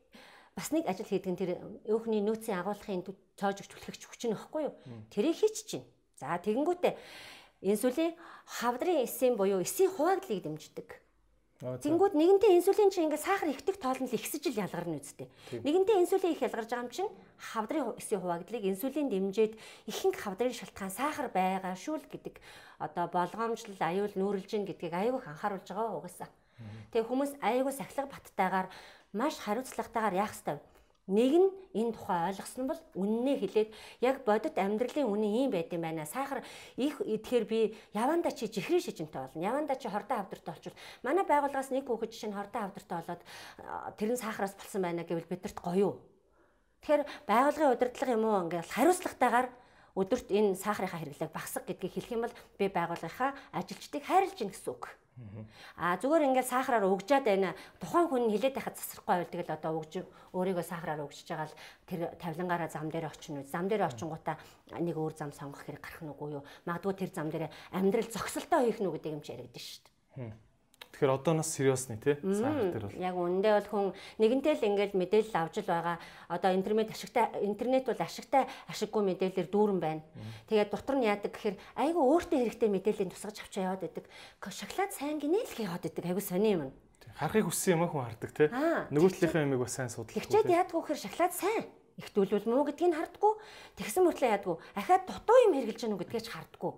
бас 0.59 0.75
нэг 0.75 0.91
ажил 0.91 1.07
хийдэг 1.07 1.31
нь 1.31 1.39
тэр 1.39 1.51
өөхний 1.87 2.19
нөөцийн 2.27 2.59
агуулгын 2.59 3.07
цоож 3.39 3.63
өгч 3.63 3.71
түлхэгч 3.71 4.03
хүч 4.11 4.23
нь 4.27 4.35
баггүй 4.35 4.67
юу? 4.67 4.75
Тэрийг 5.15 5.39
хийчих 5.39 5.71
чинь. 5.71 5.87
За 6.19 6.35
тэгэнгүүтээ 6.43 6.99
инсулин 7.63 8.19
хавдрын 8.59 9.07
эсийн 9.07 9.39
буюу 9.39 9.63
эсийн 9.63 9.95
хуваагдлыг 9.95 10.43
дэмждэг. 10.43 10.89
Тэнгүүд 11.59 12.15
нэгэнтээ 12.15 12.55
инсулин 12.55 12.91
чинь 12.91 13.11
ингээд 13.11 13.27
сахар 13.27 13.51
ихдэг 13.51 13.83
тоол 13.83 13.99
нь 13.99 14.07
л 14.07 14.15
ихсэж 14.15 14.47
ил 14.47 14.63
ялгарна 14.63 15.03
үсттэй. 15.03 15.27
Нэгэнтээ 15.59 16.07
инсулин 16.07 16.35
их 16.35 16.43
ялгарч 16.43 16.71
байгаа 16.71 16.87
юм 16.87 16.95
чинь 16.95 17.11
хавдрын 17.35 17.99
эсийн 17.99 18.23
хуваагдлыг 18.23 18.63
инсулин 18.63 19.11
дэмжиж 19.11 19.59
ихэнх 19.91 20.23
хавдрын 20.23 20.55
шалтгаан 20.55 20.95
сахар 20.95 21.27
байгаа 21.35 21.75
шүү 21.75 21.99
л 21.99 22.11
гэдэг 22.15 22.39
одоо 22.79 23.11
болгоомжлол 23.11 23.83
аюул 23.83 24.15
нүүрлжин 24.15 24.71
гэдгийг 24.71 24.95
аюух 24.95 25.27
анхааруулж 25.27 25.67
байгаа 25.67 25.99
угаасаа. 25.99 26.31
Тэгээ 26.95 27.11
хүмүүс 27.11 27.33
аюул 27.43 27.75
сахилга 27.75 28.07
баттайгаар 28.07 28.69
маш 29.13 29.39
хариуцлагатайгаар 29.41 30.15
яах 30.15 30.35
ёстой? 30.35 30.59
Нэг 31.09 31.33
нь 31.41 31.49
энэ 31.73 31.97
тухай 31.97 32.29
ойлгосон 32.29 32.69
бол 32.69 32.81
үннээ 32.93 33.37
хэлээд 33.41 33.71
яг 34.05 34.29
бодит 34.29 34.61
амьдралын 34.61 35.09
үнэ 35.09 35.29
ийм 35.41 35.49
байд 35.49 35.73
юм 35.73 35.81
байна. 35.81 36.05
Сахар 36.05 36.45
их 36.77 37.01
идэхээр 37.01 37.45
би 37.49 37.73
яванда 37.97 38.29
чи 38.29 38.45
жихрийн 38.45 38.85
шижинтэй 38.85 39.17
болно. 39.17 39.41
Яванда 39.41 39.81
чи 39.81 39.89
хордон 39.89 40.21
авдартай 40.21 40.53
болчихвол 40.53 40.81
манай 41.01 41.25
байгууллагаас 41.25 41.73
нэг 41.73 41.89
хүүхэд 41.89 42.13
жишээ 42.13 42.29
нь 42.29 42.37
хордон 42.37 42.69
авдартай 42.69 42.97
болоод 43.01 43.23
тэр 43.97 44.11
нь 44.13 44.21
сахараас 44.21 44.53
болсон 44.53 44.85
байна 44.85 45.09
гэвэл 45.09 45.33
бидэрт 45.33 45.57
гоё? 45.57 45.97
Тэгэхээр 46.85 47.03
байгууллагын 47.25 47.73
удирдлага 47.73 48.13
юм 48.13 48.25
уу 48.29 48.43
ингээл 48.45 48.77
хариуцлагатайгаар 48.77 49.49
өдөрт 49.97 50.29
энэ 50.29 50.61
сахарынхаа 50.61 51.01
хэрэглээг 51.01 51.33
багасгах 51.33 51.67
гэдгийг 51.67 51.93
хэлэх 51.97 52.13
юм 52.13 52.23
бол 52.29 52.37
би 52.61 52.69
байгууллагынхаа 52.69 53.33
ажилчдыг 53.57 54.05
хайрлаж 54.05 54.37
гин 54.37 54.53
гэсэн 54.53 54.77
үг. 54.77 54.93
А 55.77 55.97
зүгээр 55.99 56.27
ингээд 56.31 56.51
сахараар 56.51 56.87
өгжээд 56.87 57.25
байна. 57.27 57.55
Тухайн 57.79 58.07
хүн 58.11 58.31
хилээд 58.31 58.55
байхад 58.59 58.79
засрахгүй 58.79 59.13
байвал 59.15 59.33
тэгэл 59.33 59.55
одоо 59.55 59.73
өгж 59.83 59.93
өөрийгөө 60.35 60.65
сахараар 60.67 61.05
өгчж 61.07 61.29
байгаа 61.31 61.49
л 61.49 61.59
тэр 61.87 62.01
тавилангаараа 62.19 62.71
зам 62.71 62.91
дээр 62.91 63.07
очино. 63.11 63.43
Зам 63.47 63.67
дээр 63.67 63.87
очингуудаа 63.87 64.37
нэг 64.79 64.97
өөр 64.97 65.15
зам 65.15 65.31
сонгох 65.35 65.63
хэрэг 65.67 65.83
гарах 65.83 66.03
нь 66.03 66.13
үгүй 66.15 66.29
юу? 66.39 66.45
Магадгүй 66.67 66.95
тэр 66.95 67.11
зам 67.15 67.29
дээр 67.31 67.51
амьдрал 67.75 68.11
зогсолтой 68.11 68.71
хийх 68.71 68.79
нь 68.83 68.87
үү 68.87 68.95
гэдэг 68.99 69.15
юм 69.15 69.23
чи 69.23 69.33
яригдэн 69.35 69.63
шүү 69.63 69.83
дээ. 69.87 70.48
Тэгэхээр 70.99 71.15
одооноос 71.15 71.55
сериосны 71.55 71.95
тий 72.03 72.19
сахар 72.19 72.75
дээр 72.75 72.87
бол 72.91 72.99
яг 72.99 73.15
үнэндээ 73.15 73.55
бол 73.55 73.71
хүн 73.71 73.87
нэгэнтэй 74.19 74.55
л 74.59 74.67
ингээд 74.67 74.93
мэдээлэл 74.99 75.39
авч 75.47 75.63
л 75.63 75.71
байгаа. 75.71 76.03
Одоо 76.27 76.51
интернет 76.59 76.91
ашигтай 76.91 77.31
интернет 77.47 77.87
бол 77.87 78.03
ашигтай 78.03 78.51
ашиггүй 78.67 79.03
мэдээлэлээр 79.07 79.47
дүүрэн 79.47 79.79
байна. 79.79 80.03
Тэгээд 80.51 80.75
дотор 80.75 80.99
нь 80.99 81.07
яадаг 81.07 81.31
гэхээр 81.31 81.55
айгүй 81.79 82.03
өөртөө 82.03 82.39
хэрэгтэй 82.43 82.71
мэдээллийн 82.75 83.13
тусгаж 83.15 83.39
авч 83.47 83.55
яваад 83.63 83.87
байдаг. 83.87 84.11
Шоколад 84.43 84.91
сайн 84.91 85.23
гинэ 85.23 85.47
л 85.47 85.63
яваад 85.63 85.87
байдаг. 85.87 86.03
Айгүй 86.03 86.25
сони 86.27 86.51
юм. 86.59 86.75
Харахыг 87.15 87.47
хүссэн 87.47 87.79
юм 87.79 87.87
хүн 87.87 88.03
хардаг 88.03 88.31
тий. 88.35 88.51
Нөгөө 88.91 89.11
талынхаа 89.23 89.47
юмыг 89.47 89.63
бас 89.63 89.79
сайн 89.79 89.95
судлах. 89.95 90.19
Тэгчээд 90.19 90.51
яадгүй 90.51 90.83
гэхээр 90.83 91.05
шоколад 91.07 91.35
сайн 91.39 91.63
ихтүүлвэл 91.99 92.47
муу 92.51 92.67
гэдгийг 92.67 92.95
хардггүй. 92.95 93.33
Тэгсэн 93.79 94.03
мөртлөө 94.07 94.31
яадгүй. 94.35 94.57
Ахаад 94.79 95.03
дутуу 95.07 95.39
юм 95.47 95.55
хэрглэж 95.59 95.79
гэнэ 95.83 95.99
гэдгийг 95.99 96.27
ч 96.27 96.31
хардггүй. 96.31 96.73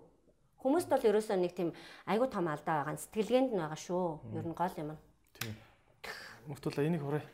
Хүмүүст 0.60 0.92
бол 0.92 1.00
ерөөсөө 1.00 1.40
нэг 1.40 1.56
тийм 1.56 1.72
айгүй 2.04 2.28
том 2.28 2.44
алдаа 2.52 2.84
байгаа. 2.84 3.00
Сэтгэлгээнд 3.00 3.56
нь 3.56 3.64
байгаа 3.64 3.80
шүү. 3.80 4.36
Ер 4.36 4.44
нь 4.44 4.52
гол 4.52 4.76
юм. 4.76 4.92
Тийм. 5.40 5.56
Мөртүлээ 6.52 6.92
энийг 6.92 7.00
хураа. 7.00 7.24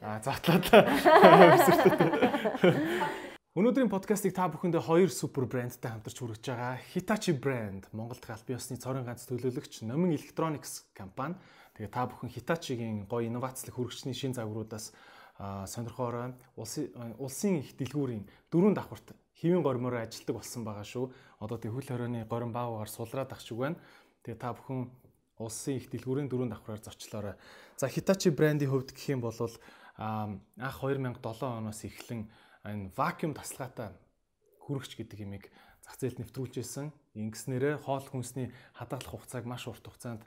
Аа 0.00 0.16
затлаа. 0.24 0.64
Өнөөдрийн 3.50 3.90
подкастыг 3.90 4.30
та 4.32 4.46
бүхэндээ 4.48 4.80
хоёр 4.80 5.10
супер 5.12 5.44
брэндтэй 5.44 5.90
хамтарч 5.90 6.16
хүргэж 6.22 6.40
байгаа. 6.40 6.80
Hitachi 6.94 7.34
брэнд 7.36 7.92
Монголд 7.92 8.24
аль 8.30 8.46
биесны 8.46 8.78
цорын 8.80 9.04
ганц 9.04 9.28
төлөөлөгч 9.28 9.84
Номин 9.84 10.16
Electronics 10.16 10.88
компани. 10.96 11.36
Тэгээ 11.74 11.90
та 11.90 12.06
бүхэн 12.08 12.30
Hitachi-гийн 12.30 13.10
гоё 13.10 13.26
инновацлог 13.26 13.74
хүргэжчний 13.74 14.14
шин 14.14 14.38
загваруудаас 14.38 14.94
сонирхоорой. 15.40 16.36
Улсын 16.56 16.92
улсын 17.16 17.64
их 17.64 17.72
дэлгүүрийн 17.80 18.28
дөрөв 18.52 18.74
давхарт 18.76 19.16
хэвийн 19.40 19.64
гормоор 19.64 20.04
ажилтдаг 20.04 20.36
болсон 20.36 20.64
байгаа 20.68 20.84
шүү. 20.84 21.08
Одоо 21.40 21.56
тэг 21.56 21.72
хөл 21.72 21.88
хорионы 21.88 22.28
горим 22.28 22.52
баагаар 22.52 22.92
сулраад 22.92 23.32
ах 23.32 23.40
шиг 23.40 23.56
байна. 23.56 23.80
Тэгээ 24.20 24.36
та 24.36 24.52
бүхэн 24.52 24.92
улсын 25.40 25.80
их 25.80 25.88
дэлгүүрийн 25.88 26.28
дөрөв 26.28 26.52
давхраар 26.52 26.84
зочлоорой. 26.84 27.34
За 27.80 27.88
Hitachi 27.88 28.28
брендийн 28.28 28.68
хувьд 28.68 28.92
гэх 28.92 29.16
юм 29.16 29.24
бол 29.24 29.32
анх 29.96 30.76
2007 30.84 31.16
оноос 31.40 31.84
эхлэн 31.88 32.28
энэ 32.64 32.92
вакуум 32.92 33.32
тасалгаатай 33.32 33.96
хүрэгч 34.60 35.00
гэдэг 35.00 35.18
имийг 35.24 35.48
зах 35.80 35.96
зээлд 35.96 36.20
нэвтрүүлжсэн. 36.20 36.92
Ингэснээрээ 37.16 37.80
хоол 37.80 38.04
хүнсний 38.04 38.52
хадгалах 38.76 39.16
хугацааг 39.16 39.44
маш 39.48 39.64
урт 39.66 39.82
хугацаанд 39.82 40.22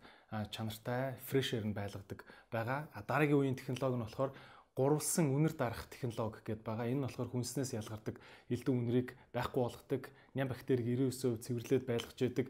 чанартай, 0.49 1.21
фрешэр 1.29 1.63
нь 1.69 1.77
байлгадаг 1.77 2.25
байгаа. 2.49 2.89
Дараагийн 3.05 3.39
үеийн 3.39 3.57
технологи 3.57 4.01
нь 4.01 4.05
болохоор 4.05 4.31
гурвалсан 4.73 5.29
үнэр 5.29 5.53
дарах 5.53 5.85
технологи 5.89 6.41
гэдээ 6.41 6.65
байгаа. 6.65 6.89
Энэ 6.89 6.97
нь 6.97 7.05
болохоор 7.05 7.29
хүнснээс 7.29 7.77
ялгардаг 7.77 8.17
элдэн 8.49 8.73
үнэрийг 8.73 9.09
байхгүй 9.33 9.61
болгодог, 9.61 10.03
ням 10.33 10.47
бактерийг 10.49 10.87
99% 11.13 11.45
цэвэрлээд 11.45 11.83
байлгаж 11.85 12.17
яадаг 12.17 12.47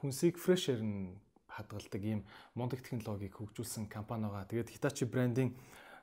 хүнсийг 0.00 0.40
фрешэр 0.40 0.80
нь 0.80 1.16
хадгалдаг 1.48 2.02
ийм 2.04 2.20
мундаг 2.56 2.80
технологиг 2.84 3.36
хөгжүүлсэн 3.36 3.88
компани 3.88 4.28
байгаа. 4.28 4.48
Тэгээд 4.48 4.72
Hitachi 4.72 5.04
брендийн 5.08 5.56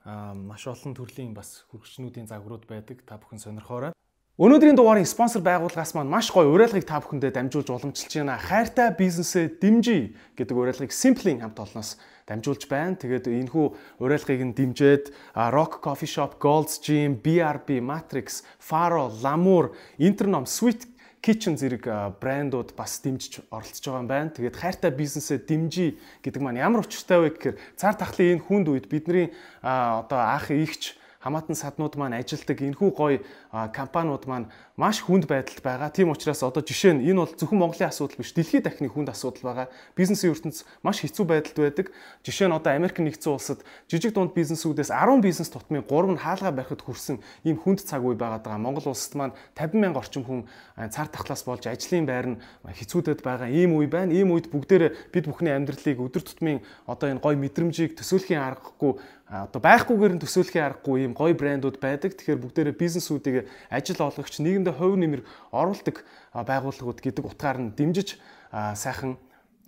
маш 0.06 0.66
олон 0.68 0.94
төрлийн 0.98 1.34
бас 1.34 1.66
хүрэгчнүүдийн 1.70 2.28
загварууд 2.28 2.66
байдаг. 2.66 3.06
Та 3.06 3.18
бүхэн 3.22 3.40
сонирхоорой. 3.40 3.94
Өнөөдрийн 4.34 4.74
дугаарыг 4.74 5.06
спонсор 5.06 5.46
байгууллагаас 5.46 5.94
маань 5.94 6.10
маш 6.10 6.34
гоё 6.34 6.50
уриалгыг 6.50 6.90
та 6.90 6.98
бүхэндээ 6.98 7.38
дамжуулж 7.38 7.70
уламжилж 7.70 8.18
байна. 8.18 8.42
Хайртай 8.42 8.90
бизнесээ 8.90 9.62
дэмжиж 9.62 10.18
гэдэг 10.34 10.58
уриалгыг 10.58 10.90
Simply 10.90 11.38
хамт 11.38 11.62
олноос 11.62 12.02
дамжуулж 12.26 12.66
байна. 12.66 12.98
Тэгээд 12.98 13.30
энэхүү 13.30 14.02
уриалгыг 14.02 14.42
нь 14.42 14.58
дэмжиж 14.58 15.14
Rock 15.38 15.86
Coffee 15.86 16.10
Shop, 16.10 16.42
Gold's 16.42 16.82
Gym, 16.82 17.22
BRB, 17.22 17.78
Matrix, 17.78 18.42
Faro, 18.58 19.14
Lamour, 19.22 19.78
Internom, 20.02 20.50
Sweet 20.50 20.90
Kitchen 21.22 21.54
зэрэг 21.54 22.18
брэндууд 22.18 22.74
бас 22.74 23.06
дэмжиж 23.06 23.46
оролцож 23.54 23.86
байгаа 23.86 24.02
юм 24.02 24.10
байна. 24.10 24.34
Тэгээд 24.34 24.58
хайртай 24.58 24.90
бизнесээ 24.90 25.46
дэмжиж 25.46 26.02
гэдэг 26.26 26.42
маань 26.42 26.58
ямар 26.58 26.82
учиртай 26.82 27.22
вэ 27.22 27.38
гэхээр 27.38 27.62
цар 27.78 27.94
тахлын 27.94 28.42
энэ 28.42 28.46
хүнд 28.50 28.66
үед 28.74 28.90
бидний 28.90 29.30
одоо 29.62 30.18
ах 30.26 30.50
ихч 30.50 30.98
хамаатан 31.24 31.56
саднууд 31.56 31.96
маань 31.96 32.20
ажилдаг 32.20 32.60
энэхүү 32.60 32.90
гоё 32.92 33.24
компаниуд 33.54 34.26
маань 34.26 34.50
маш 34.82 35.06
хүнд 35.06 35.30
байдалд 35.30 35.62
байгаа. 35.62 35.94
Тийм 35.94 36.10
учраас 36.10 36.42
одоо 36.42 36.66
жишээ 36.66 36.98
нь 36.98 37.06
энэ 37.06 37.22
бол 37.22 37.30
зөвхөн 37.38 37.62
Монголын 37.62 37.94
асуудал 37.94 38.18
биш, 38.18 38.34
дэлхийд 38.34 38.66
дахны 38.66 38.90
хүнд 38.90 39.14
асуудал 39.14 39.46
байгаа. 39.46 39.68
Бизнесийн 39.94 40.34
ертөнц 40.34 40.66
маш 40.82 41.06
хэцүү 41.06 41.26
байдалд 41.30 41.58
байдаг. 41.62 41.94
Жишээ 42.26 42.50
нь 42.50 42.58
одоо 42.58 42.74
Америк 42.74 42.98
нэгдсэн 42.98 43.30
улсад 43.30 43.62
жижиг 43.86 44.18
дунд 44.18 44.34
бизнесүүдээс 44.34 44.90
10 44.90 45.22
бизнес 45.22 45.54
тутмын 45.54 45.86
3 45.86 46.18
нь 46.18 46.22
хаалгаа 46.26 46.50
барихад 46.50 46.82
хүрсэн 46.82 47.22
ийм 47.46 47.62
хүнд 47.62 47.86
цаг 47.86 48.02
үе 48.02 48.18
байгаа. 48.18 48.58
Монгол 48.58 48.90
улсад 48.90 49.14
маань 49.14 49.38
50 49.54 49.78
мянга 49.78 50.02
орчим 50.02 50.26
хүн 50.26 50.50
цар 50.90 51.06
тахлаас 51.14 51.46
болж 51.46 51.70
ажлын 51.70 52.10
байр 52.10 52.26
нь 52.34 52.42
хэцүүдэд 52.66 53.22
байгаа 53.22 53.54
ийм 53.54 53.78
үе 53.78 53.86
байна. 53.86 54.10
Ийм 54.10 54.34
үед 54.34 54.50
бүгдээрээ 54.50 55.14
бид 55.14 55.30
бүхний 55.30 55.54
амьдралыг 55.54 56.02
өдөр 56.02 56.26
тутмын 56.26 56.66
одоо 56.90 57.14
энэ 57.14 57.22
гоё 57.22 57.38
мэдрэмжийг 57.38 57.94
төсөөлхийн 57.94 58.42
аргагүй 58.42 58.98
одоо 59.34 59.62
байхгүйгээр 59.62 60.14
нь 60.14 60.22
төсөөлхийн 60.22 60.66
аргагүй 60.66 61.10
ийм 61.10 61.14
гоё 61.18 61.34
брэндүүд 61.34 61.82
байдаг. 61.82 62.14
Тэгэхээр 62.14 62.44
бүгдээрээ 62.44 62.76
бизнесүүдийг 62.78 63.43
ажил 63.70 64.02
олгогч 64.02 64.40
нийгэмдээ 64.40 64.76
хувь 64.76 64.98
нэмэр 64.98 65.22
оруулдаг 65.52 66.06
байгууллагууд 66.34 67.00
гэдэг 67.02 67.24
утгаар 67.26 67.60
нь 67.60 67.74
дэмжиж 67.76 68.20
сайхан 68.52 69.18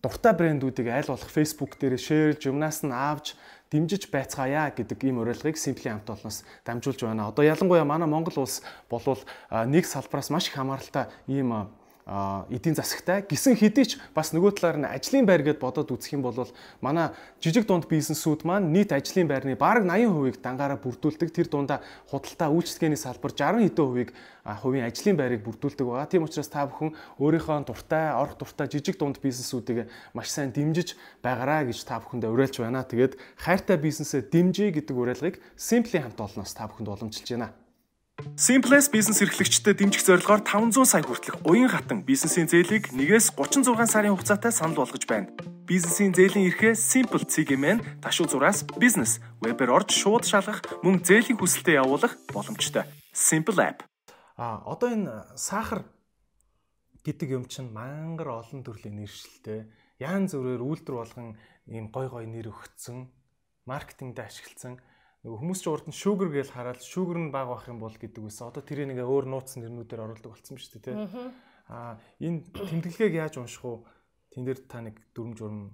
дуртай 0.06 0.34
брэндүүдийг 0.38 0.88
аль 0.94 1.10
болох 1.10 1.30
Facebook 1.30 1.78
дээр 1.82 1.98
шеэрлж, 1.98 2.46
юмнаас 2.46 2.86
нь 2.86 2.94
авч 2.94 3.34
дэмжиж 3.74 4.14
байцгаая 4.14 4.70
гэдэг 4.70 5.02
ийм 5.02 5.18
уриалгыг 5.18 5.58
Simply 5.58 5.90
хамт 5.90 6.10
олноос 6.10 6.46
дамжуулж 6.62 7.02
байна. 7.02 7.34
Одоо 7.34 7.42
ялангуяа 7.42 7.84
манай 7.84 8.08
Монгол 8.08 8.46
улс 8.46 8.62
болвол 8.90 9.20
нэг 9.50 9.86
салбараас 9.90 10.30
маш 10.30 10.48
их 10.48 10.56
хамааралтай 10.56 11.10
ийм 11.26 11.74
эдийн 12.06 12.78
засагтай 12.78 13.26
гисэн 13.26 13.58
хэдий 13.58 13.86
ч 13.90 13.98
бас 14.14 14.30
нөгөө 14.30 14.62
талаар 14.62 14.78
нь 14.78 14.86
ажлын 14.86 15.26
байр 15.26 15.42
гэд 15.42 15.58
бодоод 15.58 15.90
үзэх 15.90 16.14
юм 16.14 16.22
бол 16.22 16.38
манай 16.78 17.10
жижиг 17.42 17.66
дунд 17.66 17.90
бизнесүүд 17.90 18.46
маань 18.46 18.70
нийт 18.70 18.94
ажлын 18.94 19.26
байрны 19.26 19.58
бараг 19.58 19.90
80% 19.90 20.38
дангаараа 20.38 20.78
бүрдүүлдэг 20.78 21.34
тэр 21.34 21.50
дундаа 21.50 21.82
худалдаа 22.06 22.54
үйлчлэгээний 22.54 23.02
салбар 23.02 23.34
60 23.34 23.58
хэдэн 23.66 23.86
хувийг 23.90 24.14
хувийн 24.46 24.86
ажлын 24.86 25.18
байрыг 25.18 25.42
бүрдүүлдэг 25.42 25.82
байгаа. 25.82 26.06
Тийм 26.06 26.30
учраас 26.30 26.46
та 26.54 26.70
бүхэн 26.70 26.94
өөрийнхөө 27.18 27.66
дуртай, 27.66 28.14
орох 28.14 28.38
дуртай 28.38 28.70
жижиг 28.70 29.02
дунд 29.02 29.18
бизнесүүдийг 29.18 29.90
маш 30.14 30.30
сайн 30.30 30.54
дэмжиж 30.54 30.94
байгаараа 31.26 31.66
гэж 31.66 31.82
та 31.90 31.98
бүхэндээ 31.98 32.30
уриалж 32.30 32.62
байна. 32.62 32.86
Тэгээд 32.86 33.18
хайртай 33.42 33.82
бизнесээ 33.82 34.30
дэмжиж 34.30 34.78
гэдэг 34.78 34.94
уриалгыг 34.94 35.42
Simply 35.58 35.98
хамт 35.98 36.22
олноос 36.22 36.54
та 36.54 36.70
бүхэнд 36.70 36.86
уламжилж 36.86 37.26
байна. 37.34 37.65
Simplex 38.16 38.88
бизнес 38.88 39.20
эрхлэгчдэд 39.20 39.84
дэмжих 39.84 40.00
зорилгоор 40.08 40.40
500 40.48 40.88
сая 40.88 41.04
хүртэлх 41.04 41.44
уян 41.44 41.68
хатан 41.68 42.00
бизнесийн 42.00 42.48
зээлийг 42.48 42.88
1-ээс 42.96 43.36
36 43.36 43.92
сарын 43.92 44.16
хугацаатай 44.16 44.56
санал 44.56 44.80
болгож 44.80 45.04
байна. 45.04 45.36
Бизнесийн 45.68 46.16
зээлийн 46.16 46.48
эрхээ 46.48 46.80
Simple 46.80 47.28
CGM-ийн 47.28 47.84
ташуу 48.00 48.32
зураас 48.32 48.64
бизнес 48.80 49.20
вебээр 49.44 49.76
орж 49.76 49.92
шууд 49.92 50.24
шалгах 50.24 50.64
мөн 50.80 51.04
зээлийн 51.04 51.36
хүсэлтэд 51.36 51.84
явуулах 51.84 52.16
боломжтой. 52.32 52.88
Simple 53.12 53.60
app. 53.60 53.84
А 54.40 54.64
одоо 54.64 54.96
энэ 54.96 55.36
сахар 55.36 55.84
гэдэг 57.04 57.36
юм 57.36 57.46
чинь 57.52 57.68
мангар 57.76 58.32
олон 58.32 58.64
төрлийн 58.64 58.96
нэршилтэй 58.96 59.68
яан 60.00 60.32
зүрээр 60.32 60.64
үйлдвэр 60.64 60.96
болгон 61.04 61.36
ийм 61.68 61.92
гой 61.92 62.08
гой 62.08 62.32
нэр 62.32 62.48
өгцөн 62.48 63.12
маркетингд 63.68 64.24
ашигласан 64.24 64.80
нөгөө 65.26 65.42
хүмүүс 65.42 65.60
ч 65.60 65.66
урд 65.74 65.90
нь 65.90 65.98
sugar 65.98 66.30
гэж 66.30 66.54
хараад 66.54 66.86
sugar 66.86 67.18
нь 67.18 67.34
баг 67.34 67.50
бах 67.50 67.66
юм 67.66 67.82
бол 67.82 67.90
гэдэг 67.90 68.22
үсэн. 68.22 68.54
Одоо 68.54 68.62
тэрийг 68.62 68.94
нэг 68.94 69.02
өөр 69.02 69.26
нууц 69.26 69.58
нэрнүүдээр 69.58 70.06
оруулдаг 70.06 70.38
болсон 70.38 70.62
шүү 70.62 70.86
дээ, 70.86 70.86
тий. 70.86 71.34
Аа 71.66 71.98
энэ 72.22 72.46
тэмдэглэгийг 72.54 73.18
яаж 73.18 73.42
унших 73.42 73.66
уу? 73.66 73.90
Тэн 74.30 74.46
дээр 74.46 74.62
та 74.70 74.86
нэг 74.86 75.02
дүрм 75.18 75.34
журм 75.34 75.74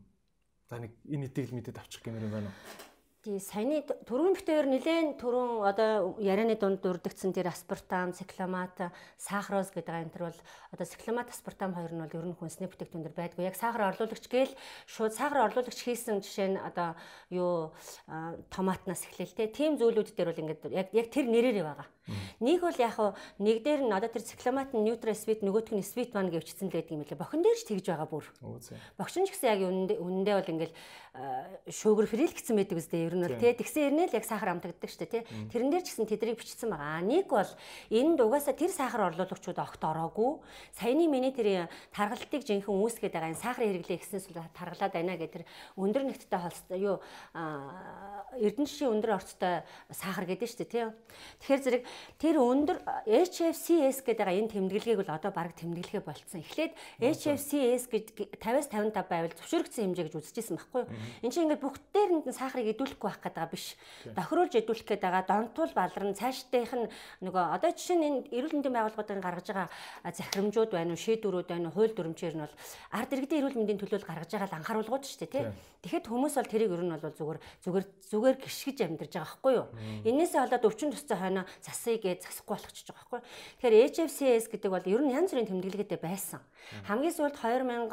та 0.71 0.79
нэг 0.79 0.95
энэ 1.03 1.27
эдийг 1.27 1.51
л 1.51 1.55
мэдээд 1.59 1.83
авчих 1.83 1.99
гэмээр 1.99 2.31
юм 2.31 2.31
байна 2.31 2.47
уу? 2.47 2.90
Тий, 3.21 3.37
саяны 3.37 3.83
түрүүн 4.09 4.33
битээр 4.33 4.65
нэлээд 4.65 5.11
түрүүн 5.21 5.61
одоо 5.69 6.17
ярианы 6.17 6.55
дунд 6.57 6.81
дурддагцсан 6.81 7.29
тэр 7.37 7.51
аспартам, 7.51 8.15
цикламат, 8.17 8.89
сахароз 9.21 9.69
гэдэг 9.69 9.93
антер 9.93 10.25
бол 10.25 10.39
одоо 10.73 10.85
цикламат, 10.89 11.29
аспартам 11.29 11.77
хоёр 11.77 11.93
нь 11.93 12.01
бол 12.01 12.17
ер 12.17 12.25
нь 12.25 12.33
хүнсний 12.33 12.65
бүтээгдэхүүн 12.65 13.05
төр 13.05 13.13
байдгүй. 13.13 13.45
Яг 13.45 13.61
сахар 13.61 13.93
орлуулагч 13.93 14.25
гээл 14.25 14.57
шууд 14.89 15.13
сахар 15.13 15.45
орлуулагч 15.45 15.85
хийсэн 15.85 16.25
жишээ 16.25 16.49
нь 16.49 16.57
одоо 16.57 16.97
юу 17.29 17.69
томатнаас 18.49 19.05
эхлээл 19.05 19.37
те. 19.37 19.53
Тим 19.53 19.77
зүйлүүд 19.77 20.17
дээр 20.17 20.33
бол 20.33 20.41
ингээд 20.41 20.73
яг 20.73 20.89
яг 20.89 21.13
тэр 21.13 21.29
нэрээр 21.29 21.61
байгаа. 21.61 21.85
Нэг 22.41 22.65
бол 22.65 22.77
яг 22.81 22.97
нэг 23.37 23.61
дээр 23.61 23.85
нь 23.85 23.93
одоо 23.93 24.09
тэр 24.09 24.25
цикламат 24.25 24.73
нь 24.73 24.81
neutral 24.81 25.13
sweet 25.13 25.45
нөгөөх 25.45 25.69
нь 25.69 25.85
sweet 25.85 26.17
one 26.17 26.33
гэвчсэн 26.33 26.67
л 26.67 26.73
байдаг 26.73 26.93
юм 26.97 27.05
лээ. 27.05 27.13
Бохин 27.13 27.45
дээр 27.45 27.57
ч 27.61 27.69
тэгж 27.69 27.85
байгаа 27.93 28.09
бүр. 28.09 28.25
Богчин 28.97 29.29
ч 29.29 29.37
гэсэн 29.37 29.49
яг 29.53 29.61
үнэндээ 30.01 30.35
бол 30.41 30.51
ингээл 30.57 30.73
шүүгэр 31.69 32.07
фрил 32.09 32.33
гэсэн 32.33 32.57
байдаг 32.57 32.77
үстэй 32.81 33.05
ер 33.05 33.13
нь 33.13 33.21
бол 33.21 33.37
тий 33.37 33.53
тэгсэн 33.53 33.93
ирнэ 33.93 34.09
л 34.09 34.17
яг 34.17 34.25
сахар 34.25 34.49
амтагддаг 34.57 34.89
штэ 34.89 35.05
тий 35.05 35.21
тэрэн 35.53 35.69
дээр 35.69 35.85
ч 35.85 35.93
гэсэн 35.93 36.09
тэдрийг 36.09 36.41
бичсэн 36.41 36.73
байгаа. 36.73 37.05
Нэг 37.05 37.29
бол 37.29 37.51
энд 37.93 38.17
угаасаа 38.17 38.57
тэр 38.57 38.71
сахар 38.73 39.13
орлуулагчуд 39.13 39.59
огт 39.61 39.83
ороогүй. 39.83 40.41
Саяны 40.73 41.05
миний 41.05 41.35
тэр 41.35 41.69
таргалтыг 41.93 42.41
жинхэнэ 42.41 42.79
үүсгээд 42.81 43.13
байгаа 43.13 43.29
энэ 43.35 43.43
сахар 43.43 43.67
хэрэглээ 43.69 43.99
гэснээс 44.01 44.25
таргалаад 44.57 44.93
байна 44.95 45.19
гэх 45.19 45.35
тэр 45.35 45.43
өндөр 45.77 46.03
нэгттэй 46.07 46.39
холстой 46.39 46.79
юу 46.79 46.97
эрдэнэшийн 48.39 48.89
өндөр 48.95 49.19
орцтой 49.19 49.67
сахар 49.91 50.25
гэдэг 50.25 50.47
штэ 50.47 50.65
тий. 50.65 50.87
Тэгэхээр 51.43 51.61
зэрэг 51.61 51.83
тэр 52.21 52.37
өндөр 52.41 52.77
HFCS 53.07 54.05
гэдэг 54.05 54.21
байгаа 54.21 54.39
энэ 54.41 54.53
тэмдэглэгийг 54.53 54.99
бол 55.01 55.15
одоо 55.15 55.31
баг 55.31 55.53
тэмдэглэхэ 55.57 56.01
болцсон. 56.05 56.41
Эхлээд 56.41 56.73
HFCS 57.01 57.83
гэж 57.89 58.05
50-аас 58.37 58.67
55 58.69 59.09
байвал 59.09 59.35
зөвшөөрөгдсөн 59.35 59.83
хэмжээ 59.91 60.05
гэж 60.09 60.15
үзэжсэн 60.19 60.55
байхгүй 60.57 60.81
юу? 60.85 60.91
Энд 61.21 61.33
чинь 61.33 61.45
ингээд 61.49 61.63
бүгдээр 61.65 62.09
нь 62.11 62.21
сахарыг 62.31 62.67
идүүлэхгүй 62.75 63.07
байх 63.09 63.19
гэдэг 63.21 63.37
байгаа 63.41 63.53
биш. 63.53 63.65
Тохируулж 64.15 64.53
идүүлэх 64.57 64.87
гээд 64.87 65.01
байгаа 65.01 65.23
донтуул 65.25 65.73
баларн 65.73 66.13
цаашдынх 66.17 66.73
нь 66.77 66.87
нөгөө 67.25 67.43
одоо 67.57 67.71
жишээ 67.73 67.97
нь 67.97 68.05
энэ 68.07 68.19
эрүүл 68.31 68.55
мэндийн 68.57 68.75
байгууллагуудын 68.75 69.21
гаргаж 69.21 69.47
байгаа 69.49 69.67
захирамжууд 70.11 70.71
байна 70.71 70.93
уу, 70.93 71.01
шийдвэрүүд 71.01 71.47
байна 71.49 71.69
уу, 71.69 71.75
хууль 71.75 71.95
дүрмжээр 71.95 72.35
нь 72.37 72.43
бол 72.45 72.55
ард 72.91 73.11
иргэдийн 73.13 73.39
эрүүл 73.41 73.57
мэндийн 73.59 73.79
төлөөлөл 73.81 74.09
гаргаж 74.09 74.31
байгаа 74.31 74.49
л 74.49 74.57
анхааруулгууд 74.61 75.03
шүү 75.05 75.19
дээ, 75.25 75.31
тий. 75.31 75.45
Тэгэхэд 75.81 76.05
хүмүүс 76.09 76.35
бол 76.37 76.51
тэрийг 76.51 76.71
ер 76.71 76.83
нь 76.85 76.93
бол 76.93 77.01
зүгээр 77.01 77.39
зүгээр 77.65 77.85
зүгээр 78.11 78.37
гიშгэж 78.41 78.77
амьдарч 78.85 79.13
байгаа 79.17 79.29
байхгүй 79.31 79.53
юу? 79.57 79.67
Энээсээ 80.05 80.41
болоод 80.45 80.67
өвчин 80.69 80.91
тусцаа 80.93 81.17
хойно 81.17 81.41
засыг 81.81 82.05
гээ 82.05 82.21
засахгүй 82.21 82.53
болгочихж 82.61 82.93
байгаа 82.93 83.01
байхгүй? 83.09 83.21
Тэгэхээр 83.57 83.75
HFCS 83.89 84.45
гэдэг 84.53 84.69
бол 84.69 84.85
ер 84.85 85.01
нь 85.01 85.15
янз 85.17 85.33
бүрийн 85.33 85.49
тэмдэглэгээтэй 85.49 85.97
байсан. 85.97 86.45
Хамгийн 86.85 87.17
сүүлд 87.17 87.41
2000 87.41 87.89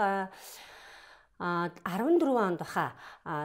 а 1.40 1.70
14 1.86 2.20
онд 2.36 2.59
баха 2.60 2.93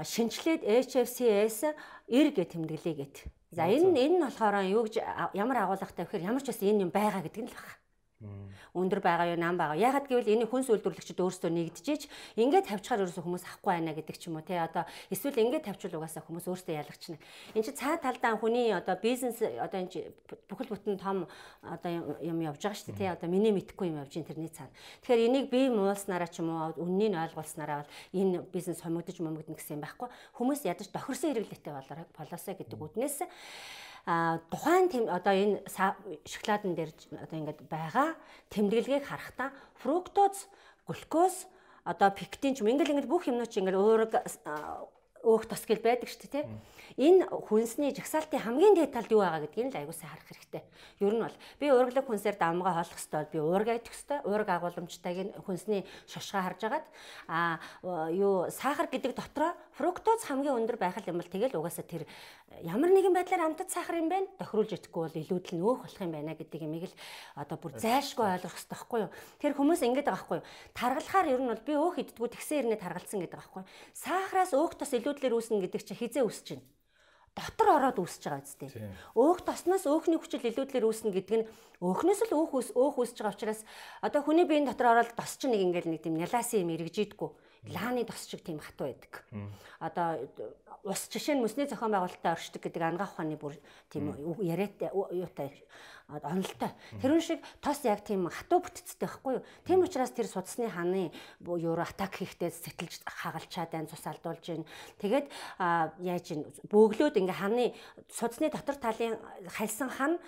шинчлээд 0.04 0.68
HFCS 0.68 1.72
90 2.12 2.36
гэ 2.36 2.44
тэмдэглэе 2.52 2.96
гэд. 3.00 3.16
За 3.54 3.70
энэ 3.70 3.96
энэ 3.96 4.18
нь 4.18 4.26
болохоор 4.26 4.66
юу 4.68 4.84
гэж 4.84 5.00
ямар 5.32 5.58
агуулгатай 5.64 6.04
вэхээр 6.04 6.28
ямар 6.28 6.44
ч 6.44 6.52
бас 6.52 6.60
энэ 6.60 6.84
юм 6.84 6.92
байгаа 6.92 7.22
гэдэг 7.22 7.44
нь 7.46 7.52
л 7.54 7.56
байна 7.56 7.83
өндөр 8.74 9.00
байгаа 9.00 9.30
юу 9.34 9.40
нам 9.40 9.58
байгаа. 9.58 9.78
Ягаад 9.78 10.10
гэвэл 10.10 10.34
энэ 10.34 10.50
хүнс 10.50 10.70
үйлдвэрлэгчид 10.74 11.22
өөрсдөө 11.22 11.52
нэгдэжээч 11.54 12.04
ингээд 12.42 12.70
тавьчихаар 12.74 13.06
ерөөсөө 13.06 13.24
хүмүүс 13.24 13.46
авахгүй 13.46 13.72
байна 13.74 13.94
гэдэг 13.94 14.18
ч 14.18 14.34
юм 14.34 14.42
уу 14.42 14.46
тий 14.46 14.58
одоо 14.58 14.90
эсвэл 15.14 15.38
ингээд 15.38 15.68
тавьчвал 15.70 16.02
угаасаа 16.02 16.26
хүмүүс 16.26 16.46
өөрсдөө 16.50 16.76
ялгачна. 16.82 17.22
Энд 17.54 17.66
чинь 17.70 17.78
цаа 17.78 18.02
талдаа 18.02 18.34
хүний 18.42 18.74
одоо 18.74 18.98
бизнес 18.98 19.38
одоо 19.42 19.78
энэ 19.78 20.10
бүхэл 20.50 20.74
бүтэн 20.74 20.98
том 20.98 21.30
одоо 21.62 21.92
юм 22.24 22.42
явж 22.42 22.66
байгаа 22.66 22.78
шүү 22.82 22.98
дээ 22.98 22.98
тий 22.98 23.10
одоо 23.14 23.30
миний 23.30 23.54
мэдхгүй 23.54 23.94
юм 23.94 24.02
явж 24.02 24.14
ин 24.18 24.26
тэрний 24.26 24.50
цаана. 24.50 24.74
Тэгэхээр 25.06 25.26
энийг 25.30 25.46
би 25.54 25.70
муулснараа 25.70 26.30
ч 26.32 26.42
юм 26.42 26.50
уу 26.50 26.74
үннийг 26.82 27.14
ойлгуулснараа 27.14 27.86
бол 27.86 27.92
энэ 28.18 28.42
бизнес 28.50 28.82
хомигдож 28.82 29.22
момигдно 29.22 29.54
гэсэн 29.54 29.78
юм 29.78 29.86
байхгүй. 29.86 30.10
Хүмүүс 30.34 30.66
ядаж 30.66 30.90
тохирсон 30.90 31.38
хэрэглээтэй 31.38 31.74
болоосаа 32.18 32.54
гэдэг 32.58 32.80
үднээс 32.80 33.22
тухайн 34.06 34.92
одоо 35.08 35.34
энэ 35.34 35.64
шоколадн 36.28 36.76
дээр 36.76 36.92
одоо 37.24 37.38
ингээд 37.40 37.62
байгаа 37.72 38.20
тэмдэглэгийг 38.52 39.08
харахтаа 39.08 39.56
фруктоз, 39.80 40.52
глюкоз 40.88 41.48
одоо 41.88 42.12
пектин 42.12 42.56
ч 42.56 42.60
юм 42.60 42.72
ингээл 42.72 43.00
ингээл 43.00 43.12
бүх 43.12 43.28
юмнууд 43.32 43.48
чи 43.48 43.64
ингээл 43.64 43.80
өөр 43.80 44.02
өөх 45.24 45.48
тос 45.48 45.64
гэл 45.64 45.80
байдаг 45.80 46.12
шүү 46.12 46.28
дээ 46.28 46.44
тий. 46.44 46.46
Энэ 47.00 47.32
хүнсний 47.32 47.96
жагсаалтын 47.96 48.44
хамгийн 48.44 48.76
дээд 48.76 48.92
талд 48.92 49.08
юу 49.08 49.24
байгаа 49.24 49.48
гэдгийг 49.48 49.72
л 49.72 49.80
аягуулсаа 49.80 50.12
харах 50.12 50.28
хэрэгтэй. 50.28 50.64
Ер 51.00 51.14
нь 51.16 51.24
бол 51.24 51.38
би 51.64 51.66
уурглаг 51.72 52.06
хүнсээр 52.06 52.36
давмгаа 52.36 52.84
хоолох 52.84 53.00
бол 53.08 53.32
би 53.32 53.40
уурга 53.40 53.72
идэх 53.80 53.96
хэрэгтэй. 53.96 54.20
Уурга 54.28 54.60
агуулмжтайг 54.60 55.20
нь 55.24 55.36
хүнсний 55.48 55.88
шошгоо 56.12 56.44
харж 56.44 56.62
агаад 56.68 56.86
а 57.32 57.64
юу 58.12 58.52
сахар 58.52 58.92
гэдэг 58.92 59.16
дотроо 59.16 59.56
фруктоз 59.80 60.28
хамгийн 60.28 60.60
өндөр 60.60 60.76
байх 60.76 61.00
юм 61.08 61.24
бол 61.24 61.32
тэгэл 61.32 61.56
угаасаа 61.56 61.88
тэр 61.88 62.04
ямар 62.62 62.92
нэгэн 62.94 63.14
байдлаар 63.16 63.50
амтд 63.50 63.74
сахар 63.74 63.98
юм 63.98 64.10
байна. 64.14 64.30
Тохируулж 64.38 64.78
идэхгүй 64.78 65.02
бол 65.02 65.18
илүүдл 65.18 65.54
нь 65.58 65.66
өөх 65.66 65.80
болох 65.82 66.02
юм 66.06 66.14
байна 66.14 66.38
гэдэг 66.38 66.62
имийг 66.62 66.86
л 66.92 66.96
одоо 67.34 67.58
бүр 67.58 67.74
зайлшгүй 67.82 68.28
ойлгох 68.38 68.54
хэрэгтэй 68.54 68.78
байхгүй 68.78 69.00
юу? 69.02 69.12
Тэр 69.42 69.54
хүмүүс 69.58 69.82
ингэж 69.82 70.06
байгаа 70.06 70.14
байхгүй 70.14 70.38
юу? 70.38 70.48
Таргалахаар 70.78 71.28
ер 71.34 71.42
нь 71.42 71.50
бол 71.50 71.66
би 71.66 71.74
өөх 71.74 71.96
иддгүү 72.04 72.28
тэгсэн 72.30 72.58
ирнэ 72.62 72.78
таргалсан 72.78 73.20
гэдэг 73.26 73.34
байгаа 73.34 73.50
байхгүй 73.50 73.62
юу? 73.66 73.72
Сахараас 73.98 74.52
өөх 74.54 74.74
тос 74.78 74.92
илүүдлэр 74.94 75.34
үүснэ 75.34 75.62
гэдэг 75.66 75.82
чинь 75.82 76.00
хизээ 76.00 76.24
үүсэж 76.24 76.48
байна 76.54 76.66
дотор 77.34 77.70
ороод 77.82 77.98
үүсэж 77.98 78.24
байгаа 78.30 78.46
үстэй. 78.46 78.70
Өөх 79.18 79.42
тосноос 79.42 79.90
өөхний 79.90 80.22
хүчил 80.22 80.46
илүүдлэр 80.54 80.86
үүснэ 80.86 81.10
гэдэг 81.18 81.34
нь 81.42 81.48
өөхнөөс 81.82 82.30
л 82.30 82.38
өөх 82.38 82.78
өөх 82.78 82.96
үүсэж 83.02 83.18
байгаа 83.26 83.34
учраас 83.34 83.62
одоо 84.06 84.22
хүний 84.22 84.46
биеийн 84.46 84.70
дотор 84.70 84.94
ороод 84.94 85.18
тос 85.18 85.42
чинь 85.42 85.58
нэг 85.58 85.66
ингээл 85.66 85.90
нэг 85.98 86.06
тийм 86.06 86.22
нялаасын 86.22 86.62
юм 86.62 86.78
эргэжидэггүй 86.78 87.30
лааны 87.72 88.04
тос 88.04 88.28
шиг 88.28 88.44
тийм 88.44 88.60
хатуу 88.60 88.92
байдаг. 88.92 89.24
Одоо 89.80 90.28
ус 90.84 91.08
жишээ 91.08 91.40
нь 91.40 91.44
мөсний 91.44 91.68
зохион 91.68 91.96
байгуулалтад 91.96 92.36
оршдог 92.36 92.60
гэдэг 92.60 92.84
ангаах 92.84 93.16
ухааны 93.16 93.40
бүр 93.40 93.56
тийм 93.88 94.12
яриатай 94.44 94.92
юутай 94.92 95.54
онолтой. 96.10 96.76
Тэрүүн 97.00 97.24
шиг 97.24 97.40
тос 97.64 97.88
яг 97.88 98.04
тийм 98.04 98.28
хатуу 98.28 98.60
бүтцтэй 98.60 99.08
байхгүй 99.08 99.40
юу? 99.40 99.44
Тийм 99.64 99.80
учраас 99.88 100.12
тэр 100.12 100.28
судасны 100.28 100.68
хааны 100.68 101.16
юу 101.40 101.80
атак 101.80 102.20
хийхдээ 102.20 102.52
сэтэлж 102.52 103.08
хагалчаад 103.08 103.72
байн 103.72 103.88
цус 103.88 104.04
алдуулж 104.04 104.44
гин. 104.44 104.68
Тэгээд 105.00 105.32
яаж 106.04 106.26
гин 106.28 106.44
бөглөөд 106.68 107.16
ингээ 107.16 107.40
хааны 107.40 107.72
судасны 108.12 108.52
дотор 108.52 108.76
талын 108.76 109.16
хальсан 109.48 109.88
хан 109.88 110.20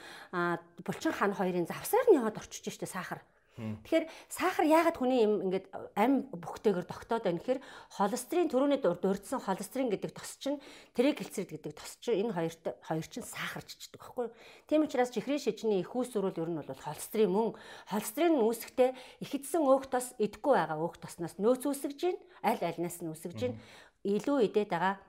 булчин 0.88 1.12
хан 1.12 1.36
хоёрын 1.36 1.68
завсаар 1.68 2.08
нь 2.08 2.16
яваад 2.16 2.40
орчиж 2.40 2.72
штэ 2.72 2.88
сахар. 2.88 3.20
Тэгэхээр 3.56 4.06
сахар 4.28 4.66
яагаад 4.68 5.00
хүний 5.00 5.24
юм 5.24 5.48
ингээд 5.48 5.72
ам 5.96 6.28
бүхтэйгээр 6.28 6.92
тогтоод 6.92 7.24
байна 7.24 7.40
гэхээр 7.40 7.64
холестерин 7.96 8.52
төрөний 8.52 8.80
дурдсан 8.84 9.40
холестерин 9.40 9.88
гэдэг 9.96 10.12
тос 10.12 10.36
чинь 10.44 10.60
тригглицерид 10.92 11.64
гэдэг 11.64 11.72
тос 11.72 11.96
чинь 12.04 12.28
энэ 12.28 12.36
хоёрт 12.36 12.64
хоёр 12.84 13.08
чинь 13.08 13.24
сахарчдаг 13.24 13.96
байхгүй 13.96 14.28
юу? 14.28 14.36
Тийм 14.68 14.84
учраас 14.84 15.08
чихрийн 15.16 15.40
шижний 15.40 15.80
их 15.80 15.96
үүсвэрүүл 15.96 16.36
ер 16.36 16.52
нь 16.52 16.60
бол 16.60 16.84
холестерин 16.84 17.32
мөн 17.32 17.56
холестерин 17.88 18.44
үүсэхдээ 18.44 19.24
ихэдсэн 19.24 19.64
өөх 19.64 19.88
тос 19.88 20.12
идэхгүй 20.20 20.52
байгаа 20.52 20.76
өөх 20.76 21.00
тосноос 21.00 21.40
нөөц 21.40 21.64
үүсгэж 21.64 21.96
гин 21.96 22.20
аль 22.44 22.60
альнаас 22.60 23.00
нь 23.00 23.08
үүсгэж 23.08 23.40
гин 23.40 23.56
илүү 24.04 24.52
идээд 24.52 24.68
байгаа 24.68 25.00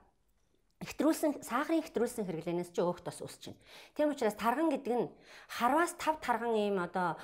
хэтрүүлсэн 0.77 1.41
сахарын 1.41 1.81
хэтрүүлсэн 1.81 2.25
хэрэглэнээс 2.29 2.69
ч 2.69 2.85
өөх 2.85 3.01
тос 3.01 3.25
үсэж 3.25 3.49
байна. 3.49 3.61
Тийм 3.97 4.13
учраас 4.13 4.37
тарган 4.37 4.69
гэдэг 4.69 4.93
нь 4.93 5.09
харваас 5.49 5.97
5 5.97 6.21
тарган 6.21 6.53
ийм 6.53 6.77
одоо 6.77 7.17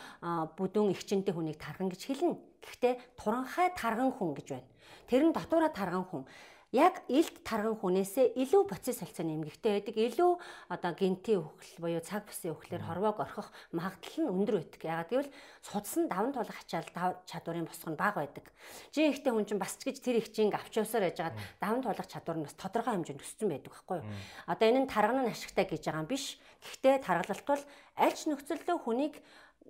бүдүүн 0.58 0.94
ихчэнтэй 0.98 1.34
хүнийг 1.38 1.62
тарган 1.62 1.94
гэж 1.94 2.02
хэлнэ. 2.10 2.38
Гэхдээ 2.66 2.94
туранхай 3.14 3.70
тарган 3.78 4.10
хүн 4.10 4.34
гэж 4.34 4.48
байна. 4.58 4.70
Тэр 5.06 5.22
нь 5.30 5.36
дотоороо 5.38 5.70
тарган 5.70 6.06
хүн 6.10 6.26
яг 6.74 7.06
илт 7.06 7.46
тарган 7.46 7.78
хүнээсээ 7.78 8.34
илүү 8.34 8.66
процесс 8.66 8.98
солилцооны 8.98 9.38
эмгэгтэй 9.38 9.78
байдаг. 9.78 9.94
Илүү 9.94 10.32
одоо 10.74 10.92
гентийн 10.98 11.46
өхөл 11.46 11.78
буюу 11.78 12.02
цаг 12.02 12.26
бүсийн 12.26 12.58
өхлөөр 12.58 12.82
хорвоог 12.90 13.22
орхих 13.22 13.54
магадлал 13.78 14.26
нь 14.26 14.34
өндөр 14.34 14.58
байдаг. 14.58 14.82
Ягаад 14.82 15.10
гэвэл 15.14 15.32
судсан 15.62 16.10
даван 16.10 16.34
тулах 16.34 16.58
ачаал 16.58 17.22
чадварын 17.30 17.70
босго 17.70 17.94
нь 17.94 18.02
бага 18.02 18.26
байдаг. 18.26 18.50
Жин 18.90 19.14
ихтэй 19.14 19.30
хүн 19.30 19.46
чинь 19.46 19.62
бас 19.62 19.78
ч 19.78 19.86
гэж 19.86 20.02
тэр 20.02 20.18
их 20.18 20.34
чинь 20.34 20.50
авч 20.50 20.82
явсаар 20.82 21.14
яжгаад 21.14 21.38
даван 21.62 21.86
тулах 21.86 22.10
чадвар 22.10 22.42
нь 22.42 22.46
бас 22.50 22.58
тодорхой 22.58 22.98
хэмжээнд 22.98 23.22
өссөн 23.22 23.54
байдаг 23.54 23.70
байхгүй 23.70 23.98
юу? 24.02 24.10
Одоо 24.50 24.66
энэ 24.66 24.82
нь 24.82 24.90
тарган 24.90 25.22
нь 25.22 25.30
ашигтай 25.30 25.70
гэж 25.70 25.94
байгаа 25.94 26.02
юм 26.02 26.10
биш. 26.10 26.42
Гэхдээ 26.66 27.06
таргалалт 27.06 27.46
бол 27.46 27.64
аль 28.02 28.18
ч 28.18 28.26
нөхцөлдөө 28.26 28.78
хүнийг 28.82 29.22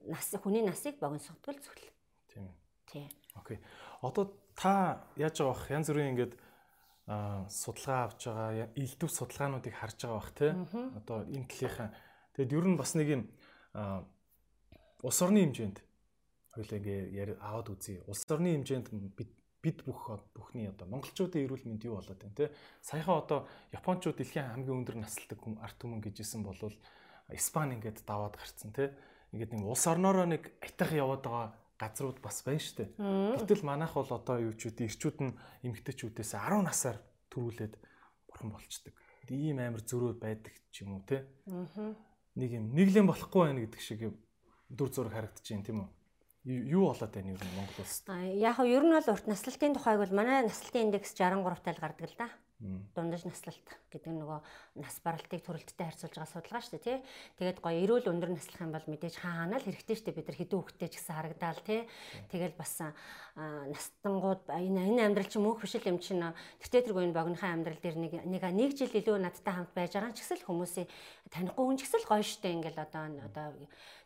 нас 0.08 0.32
хүний 0.40 0.64
насыг 0.64 1.04
богиносгодгол 1.04 1.60
зөвлөл. 1.60 1.92
Тийм. 2.32 2.48
Тийм. 2.88 3.12
Окей. 3.36 3.60
Одоо 4.00 4.32
та 4.56 5.04
яаж 5.20 5.44
бах 5.44 5.68
янз 5.68 5.92
бүрийн 5.92 6.16
ингээд 6.16 6.34
судалгаа 7.06 8.00
авч 8.08 8.22
байгаа 8.28 8.70
элдв 8.76 9.12
судалгаануудыг 9.12 9.74
харж 9.76 9.98
байгаа 10.08 10.20
бах 10.20 10.32
тий. 10.32 10.52
Одоо 11.00 11.18
энэ 11.28 11.48
талынхаа 11.52 11.90
тэгэд 12.36 12.56
ер 12.56 12.66
нь 12.68 12.80
бас 12.80 12.96
нэг 12.96 13.08
юм 13.12 13.24
улс 15.04 15.20
орны 15.22 15.44
хэмжээнд 15.44 15.78
хоёлаа 16.56 16.80
ингээ 16.80 17.38
аваад 17.44 17.68
үзье. 17.76 18.04
Улс 18.08 18.24
орны 18.32 18.56
хэмжээнд 18.56 18.88
бид 19.20 19.32
бид 19.64 19.80
бүх 19.88 20.12
бүхний 20.36 20.68
одоо 20.68 20.88
монголчуудын 20.92 21.48
эрүүл 21.48 21.64
мэнд 21.64 21.88
юу 21.88 21.96
болоод 21.96 22.20
байна 22.20 22.36
те 22.36 22.52
саяхан 22.84 23.24
одоо 23.24 23.48
японочууд 23.72 24.20
дэлхийн 24.20 24.52
хамгийн 24.52 24.84
өндөр 24.84 25.00
насалдаг 25.00 25.40
хүм 25.40 25.56
арт 25.64 25.80
түмэн 25.80 26.04
гэжсэн 26.04 26.44
бол 26.44 26.60
Испани 27.32 27.80
ингээд 27.80 28.04
даваад 28.04 28.36
гарцсан 28.36 28.76
те 28.76 28.92
ингээд 29.32 29.56
нэг 29.56 29.64
улс 29.64 29.88
орноороо 29.88 30.28
нэг 30.28 30.52
айтах 30.60 30.92
яваад 30.92 31.24
байгаа 31.24 31.48
газрууд 31.84 32.19
бас 32.23 32.39
байна 32.47 32.64
шүү 32.64 32.76
дээ. 32.80 32.89
Гэтэл 33.43 33.68
манайх 33.68 33.93
бол 33.93 34.07
одоо 34.07 34.39
юу 34.39 34.55
ч 34.55 34.72
үгүй 34.72 34.88
ирчүүд 34.88 35.18
нь 35.19 35.35
эмгтээчүүдээс 35.68 36.31
10 36.39 36.64
насаар 36.64 36.97
төрүүлээд 37.27 37.73
бурхан 38.31 38.49
болчдөг. 38.55 38.95
Ийм 39.27 39.60
амар 39.60 39.84
зөрөө 39.84 40.15
байдаг 40.23 40.55
ч 40.72 40.88
юм 40.88 40.95
уу 40.97 41.03
те. 41.03 41.27
Нэг 42.39 42.49
юм 42.55 42.72
нэглэн 42.72 43.07
болохгүй 43.11 43.41
байна 43.43 43.61
гэдэг 43.68 43.81
шиг 43.84 43.99
дүр 44.72 44.89
зураг 44.89 45.14
харагдаж 45.14 45.43
байна 45.43 45.68
тийм 45.68 45.80
үү? 45.84 45.89
юу 46.43 46.91
болоод 46.91 47.14
байна 47.14 47.31
юу 47.31 47.39
Монгол 47.55 47.80
улсад? 47.80 48.19
Яг 48.35 48.60
нь 48.60 48.68
ер 48.68 48.84
нь 48.84 48.91
бол 48.91 49.14
урт 49.15 49.27
наслалтын 49.31 49.76
тухайг 49.80 49.99
бол 50.03 50.11
манай 50.11 50.43
наслалтын 50.43 50.91
индекс 50.91 51.15
63 51.15 51.64
тал 51.64 51.80
гардаг 51.80 52.07
л 52.11 52.19
да 52.19 52.27
дундаж 52.95 53.27
наслалт 53.27 53.68
гэдэг 53.91 54.11
нь 54.11 54.19
нөгөө 54.23 54.40
нас 54.80 54.95
баралтыг 55.03 55.44
төрөлттэй 55.44 55.85
харьцуулж 55.91 56.15
байгаа 56.15 56.31
судалгаа 56.31 56.64
шүү 56.64 56.73
дээ 56.80 56.88
тий. 56.88 56.98
Тэгээд 57.38 57.60
гоё 57.60 57.77
эрүүл 57.84 58.07
өндөр 58.07 58.31
наслах 58.31 58.64
юм 58.64 58.72
бол 58.72 58.88
мэдээж 58.88 59.15
хаана 59.19 59.60
л 59.60 59.68
хэрэгтэй 59.68 59.95
шүү 59.99 60.07
дээ 60.07 60.18
бид 60.18 60.27
нар 60.31 60.40
хэдэн 60.40 60.57
хүүхдтэй 60.64 60.90
ч 60.90 60.94
гэсэн 60.98 61.15
харагдаал 61.19 61.61
тий. 61.68 61.81
Тэгэл 62.31 62.56
бас 62.56 62.73
настангууд 63.35 64.44
энэ 64.48 64.80
энэ 64.95 65.03
амьдрал 65.03 65.27
чи 65.27 65.40
мөнх 65.44 65.60
биш 65.60 65.76
л 65.76 65.90
юм 65.91 65.99
чинь 65.99 66.23
тэртээ 66.64 66.85
тэргүй 66.88 67.03
энэ 67.10 67.18
богинохан 67.18 67.65
амьдрал 67.65 67.81
дээр 67.81 67.98
нэг 67.98 68.14
нэг 68.23 68.44
нэг 68.45 68.72
жил 68.77 68.94
илүү 68.94 69.18
надтай 69.19 69.53
хамт 69.57 69.73
байж 69.73 69.98
байгаа 69.98 70.14
ч 70.14 70.22
гэсэн 70.22 70.45
хүмүүсийн 70.45 70.88
танихгүй 71.34 71.65
хүн 71.65 71.77
ч 71.77 71.90
гэсэн 71.90 72.06
гоё 72.06 72.22
шүү 72.22 72.41
дээ 72.45 72.56
ингээл 72.61 72.85
одоо 72.85 73.03
одоо 73.26 73.48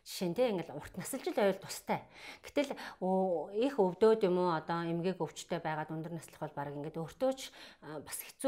жишээ 0.08 0.28
нь 0.32 0.36
тий 0.36 0.48
ингээл 0.48 0.80
урт 0.80 0.94
насалж 0.96 1.28
л 1.28 1.36
байвал 1.36 1.60
тустай. 1.60 2.00
Гэтэл 2.40 2.72
их 2.72 3.74
өвдөөд 3.76 4.24
юм 4.24 4.40
уу 4.40 4.56
одоо 4.56 4.88
эмгээг 4.88 5.20
өвчтэй 5.20 5.60
байгаад 5.60 5.92
өндөр 5.92 6.16
наслах 6.16 6.48
бол 6.48 6.56
баг 6.56 6.72
ингээд 6.72 6.96
өөртөө 6.96 7.32
ч 7.36 7.52
бас 7.84 8.18
хэцүү 8.24 8.47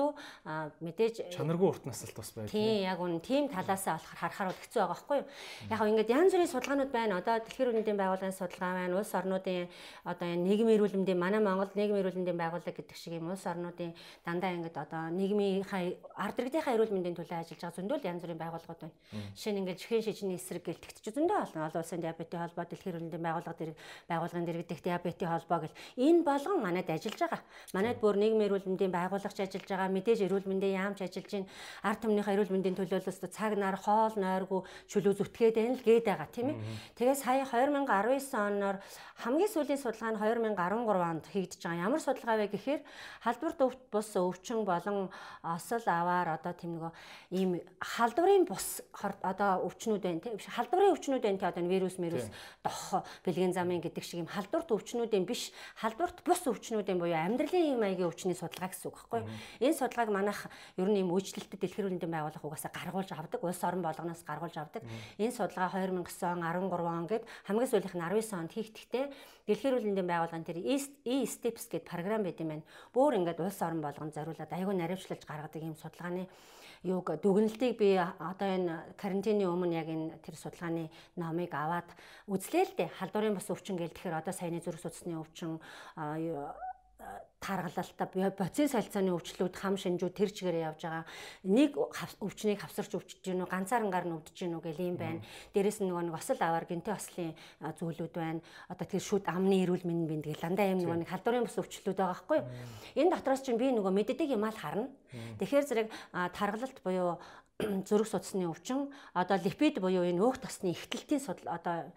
мэдээж 0.81 1.15
чанаргүй 1.37 1.69
урт 1.69 1.85
насалт 1.87 2.17
бас 2.17 2.31
байдаг. 2.35 2.53
Тийм 2.53 2.85
яг 2.85 2.99
үн 3.01 3.21
тийм 3.21 3.49
талаасаа 3.49 3.99
болохоор 3.99 4.19
харахаар 4.21 4.49
бол 4.51 4.63
хэцүү 4.65 4.81
байгаа 4.81 4.95
байхгүй 4.95 5.17
юу. 5.21 5.29
Яг 5.71 5.81
ингээд 5.81 6.15
янз 6.15 6.33
бүрийн 6.35 6.53
судалгаанууд 6.53 6.93
байна. 6.93 7.19
Одоо 7.21 7.37
дэлхийн 7.41 7.71
үндэсний 7.71 7.99
байгууллагын 8.01 8.39
судалгаа 8.39 8.73
байна. 8.79 8.99
Улс 8.99 9.13
орнуудын 9.15 9.69
одоо 10.05 10.29
нийгмийн 10.47 10.77
эрүүлэмдийн 10.79 11.19
манай 11.19 11.41
Монгол 11.41 11.73
нийгмийн 11.75 12.03
эрүүлэмдийн 12.03 12.39
байгууллага 12.41 12.77
гэдэг 12.77 12.97
шиг 12.97 13.19
юм 13.19 13.31
улс 13.31 13.45
орнуудын 13.47 13.93
дандаа 14.25 14.51
ингээд 14.57 14.77
одоо 14.77 15.03
нийгмийн 15.11 15.65
ард 16.17 16.37
иргэдийнхаа 16.41 16.75
эрүүл 16.75 16.95
мэндийн 16.95 17.17
төлөө 17.19 17.39
ажиллаж 17.41 17.61
байгаа 17.61 17.79
зөндөл 17.79 18.09
янз 18.09 18.23
бүрийн 18.23 18.41
байгууллагууд 18.41 18.81
байна. 18.81 18.97
Жишээ 19.37 19.53
нь 19.53 19.61
ингээд 19.61 19.81
чихэн 19.81 20.05
шижний 20.05 20.39
эсрэг 20.39 20.65
гэлтгч 20.65 21.05
зөндөө 21.11 21.39
болно. 21.41 21.67
Олон 21.67 21.83
улсын 21.83 22.01
диабетийн 22.01 22.43
холбоо, 22.43 22.65
дэлхийн 22.65 22.91
эрүүл 22.95 23.07
мэндийн 23.07 23.25
байгууллага 23.27 23.59
дэрэг 23.61 23.77
байгууллагын 24.11 24.47
дэргэдэх 24.47 24.81
диабетийн 24.85 25.31
холбоо 25.31 25.59
гэл 25.65 25.79
энэ 25.97 26.23
болгон 26.25 26.59
манайд 26.63 26.89
ажиллаж 26.91 27.21
байгаа. 27.21 27.43
Манайд 27.75 27.99
бүр 28.01 28.17
нийгмийн 28.17 28.49
эрүүл 28.49 28.69
мэндийн 28.69 28.93
байгууллагч 28.93 29.39
ажиллаж 29.41 29.71
байгаа. 29.81 29.97
Мэдээж 29.97 30.20
эрүүл 30.28 30.44
мэндийн 30.44 30.77
яамч 30.77 30.98
ажиллаж 31.01 31.32
байна. 31.32 31.48
Ард 31.81 32.01
түмнийхээ 32.05 32.35
эрүүл 32.36 32.52
мэндийн 32.52 32.77
төлөөлөлт 32.77 33.24
цаг 33.32 33.52
нар 33.57 33.77
хоол 33.81 34.15
нойргүй 34.20 34.61
чөлөө 34.93 35.15
зүтгээд 35.16 35.57
байна 35.57 35.77
л 35.81 35.86
гээд 35.89 36.05
байгаа 36.05 36.28
тийм 36.28 36.48
ээ. 36.52 36.59
Тэгээ 37.01 37.16
сая 37.16 37.48
2019 37.48 37.89
оноор 38.36 38.77
хамгийн 39.24 39.51
сүүлийн 39.51 39.81
судалгаа 39.81 40.12
нь 40.12 40.20
2013 40.20 41.01
онд 41.01 41.24
хийгдэж 41.32 41.61
байгаа. 41.65 41.85
Ямар 41.89 42.01
судалгаа 42.05 42.36
вэ 42.36 42.47
гэхээр 42.52 42.81
халдварт 43.24 43.61
өвт 43.65 43.81
бус 43.89 44.11
өвчин 44.16 44.65
болон 44.69 45.09
осол 45.43 45.85
аваар 45.89 46.36
одоо 46.36 46.52
тийм 46.52 46.77
нөгөө 46.77 46.93
ийм 47.36 47.51
халдварын 47.81 48.44
бус 48.44 48.85
одоо 48.93 49.65
өвчнүүд 49.69 50.02
байна 50.02 50.20
тийм 50.20 50.36
халдварын 50.36 50.93
өвчнүүд 50.94 51.23
байна 51.24 51.39
тийм 51.39 51.51
одоо 51.51 51.65
вирус 51.69 51.97
мэрус 51.98 52.27
дох 52.65 53.05
бэлгийн 53.24 53.52
замын 53.52 53.81
гэдэг 53.81 54.05
шиг 54.05 54.20
ийм 54.20 54.28
халдварт 54.28 54.69
өвчнүүдийн 54.70 55.24
биш 55.28 55.52
халдварт 55.81 56.24
бус 56.27 56.43
өвчнүүдийн 56.48 56.98
буюу 56.98 57.16
амьдралын 57.16 57.81
маягийн 57.81 58.11
өвчний 58.11 58.36
судалгаа 58.36 58.70
гэсэн 58.73 58.89
үг 58.90 58.97
байхгүй 58.98 59.20
юу 59.20 59.70
энэ 59.71 59.79
судалгааг 59.79 60.11
манайх 60.11 60.51
ер 60.77 60.89
нь 60.91 60.99
ийм 60.99 61.15
үйлчлэлтэд 61.15 61.63
дэлхийн 61.63 61.87
эрүүл 61.95 62.11
байгууллага 62.11 62.47
угаасаа 62.51 62.75
гаргуулж 62.75 63.11
авдаг 63.15 63.41
улс 63.41 63.63
орон 63.63 63.83
болгоноос 63.87 64.23
гаргуулж 64.27 64.57
авдаг. 64.59 64.83
Энэ 65.23 65.31
судалгаа 65.31 65.71
2009 65.87 66.27
он 66.27 66.43
13 66.43 66.75
он 66.75 67.07
гээд 67.07 67.25
хамгийн 67.47 67.71
сүүлийнх 67.71 67.95
нь 67.95 68.03
19 68.03 68.35
онд 68.35 68.51
хийгдэхдээ 68.51 69.05
дэлхийн 69.47 69.75
эрүүл 69.79 70.11
байгууллагын 70.11 70.47
тэр 70.47 70.59
E-Steps 70.61 71.71
гэдэг 71.71 71.87
програм 71.87 72.23
байт 72.27 72.43
юм 72.43 72.51
байна. 72.51 72.67
Бүр 72.91 73.15
ингээд 73.23 73.39
улс 73.39 73.63
орон 73.63 73.81
болгонд 73.81 74.15
зориулаад 74.15 74.51
аягүй 74.51 74.75
наривчлалж 74.75 75.23
гаргадаг 75.23 75.63
ийм 75.63 75.79
судалгааны 75.79 76.27
юуг 76.83 77.21
дүгнэлтийг 77.21 77.77
би 77.77 78.01
одоо 78.01 78.49
энэ 78.49 78.97
карантины 78.97 79.45
өмнө 79.45 79.77
яг 79.77 79.89
энэ 79.89 80.17
тэр 80.25 80.37
судалгааны 80.37 80.89
номыг 81.17 81.53
аваад 81.53 81.89
үзлээ 82.25 82.65
л 82.65 82.77
дээ. 82.77 82.89
Халдварын 82.97 83.37
бас 83.37 83.53
өвчин 83.53 83.77
гээл 83.77 83.93
тэгэхээр 83.93 84.21
одоо 84.25 84.33
саяны 84.33 84.65
зүрх 84.65 84.81
судасны 84.81 85.21
өвчин 85.21 85.61
таргалалтаа 87.41 88.31
процесс 88.37 88.77
солилцооны 88.77 89.17
өвчлүүд 89.17 89.55
хам 89.57 89.81
шинжүүд 89.81 90.12
тэр 90.12 90.29
чигээрээ 90.29 90.69
явж 90.69 90.85
байгаа. 90.85 91.05
Нэг 91.49 91.73
өвчнийг 92.21 92.61
хавсарч 92.61 92.93
өвчж 93.01 93.25
гинүү, 93.25 93.49
ганцаарнгаар 93.49 94.05
нь 94.05 94.15
өвдөж 94.21 94.37
гинүү 94.37 94.61
гэл 94.61 94.85
юм 94.93 94.97
байна. 95.01 95.25
Дээрээс 95.57 95.81
нь 95.81 95.89
нөгөө 95.89 96.05
нэг 96.12 96.17
осол 96.21 96.37
аваар 96.37 96.69
гинтэй 96.69 96.93
ослын 96.93 97.33
зүйлүүд 97.65 98.12
байна. 98.12 98.45
Одоо 98.69 98.85
тэр 98.85 99.01
шүд 99.01 99.25
амны 99.25 99.57
эрүүл 99.65 99.89
мэндийн 99.89 100.21
бинд 100.21 100.27
гэл 100.29 100.45
дандаа 100.45 100.69
юм 100.69 100.85
нөгөө 100.85 101.01
нэг 101.01 101.09
халдварын 101.09 101.49
бус 101.49 101.57
өвчлүүд 101.57 101.97
байгаа 101.97 102.12
байхгүй 102.12 102.39
юу? 102.45 102.49
Энэ 103.01 103.12
дотроос 103.17 103.41
чинь 103.41 103.57
би 103.57 103.73
нөгөө 103.73 103.93
мэддэг 103.97 104.29
юм 104.37 104.45
аа 104.45 104.53
л 104.53 104.61
харна. 104.61 104.89
Тэгэхээр 105.41 105.65
зэрэг 105.65 105.89
таргалалт 106.37 106.79
буюу 106.85 107.17
зүрх 107.89 108.09
судасны 108.09 108.47
өвчин. 108.49 108.91
Одоо 109.15 109.37
липид 109.37 109.81
буюу 109.81 110.05
энэ 110.05 110.20
өөх 110.20 110.39
тосны 110.39 110.73
ихтэлтийн 110.73 111.20
судал 111.20 111.57
одоо 111.57 111.93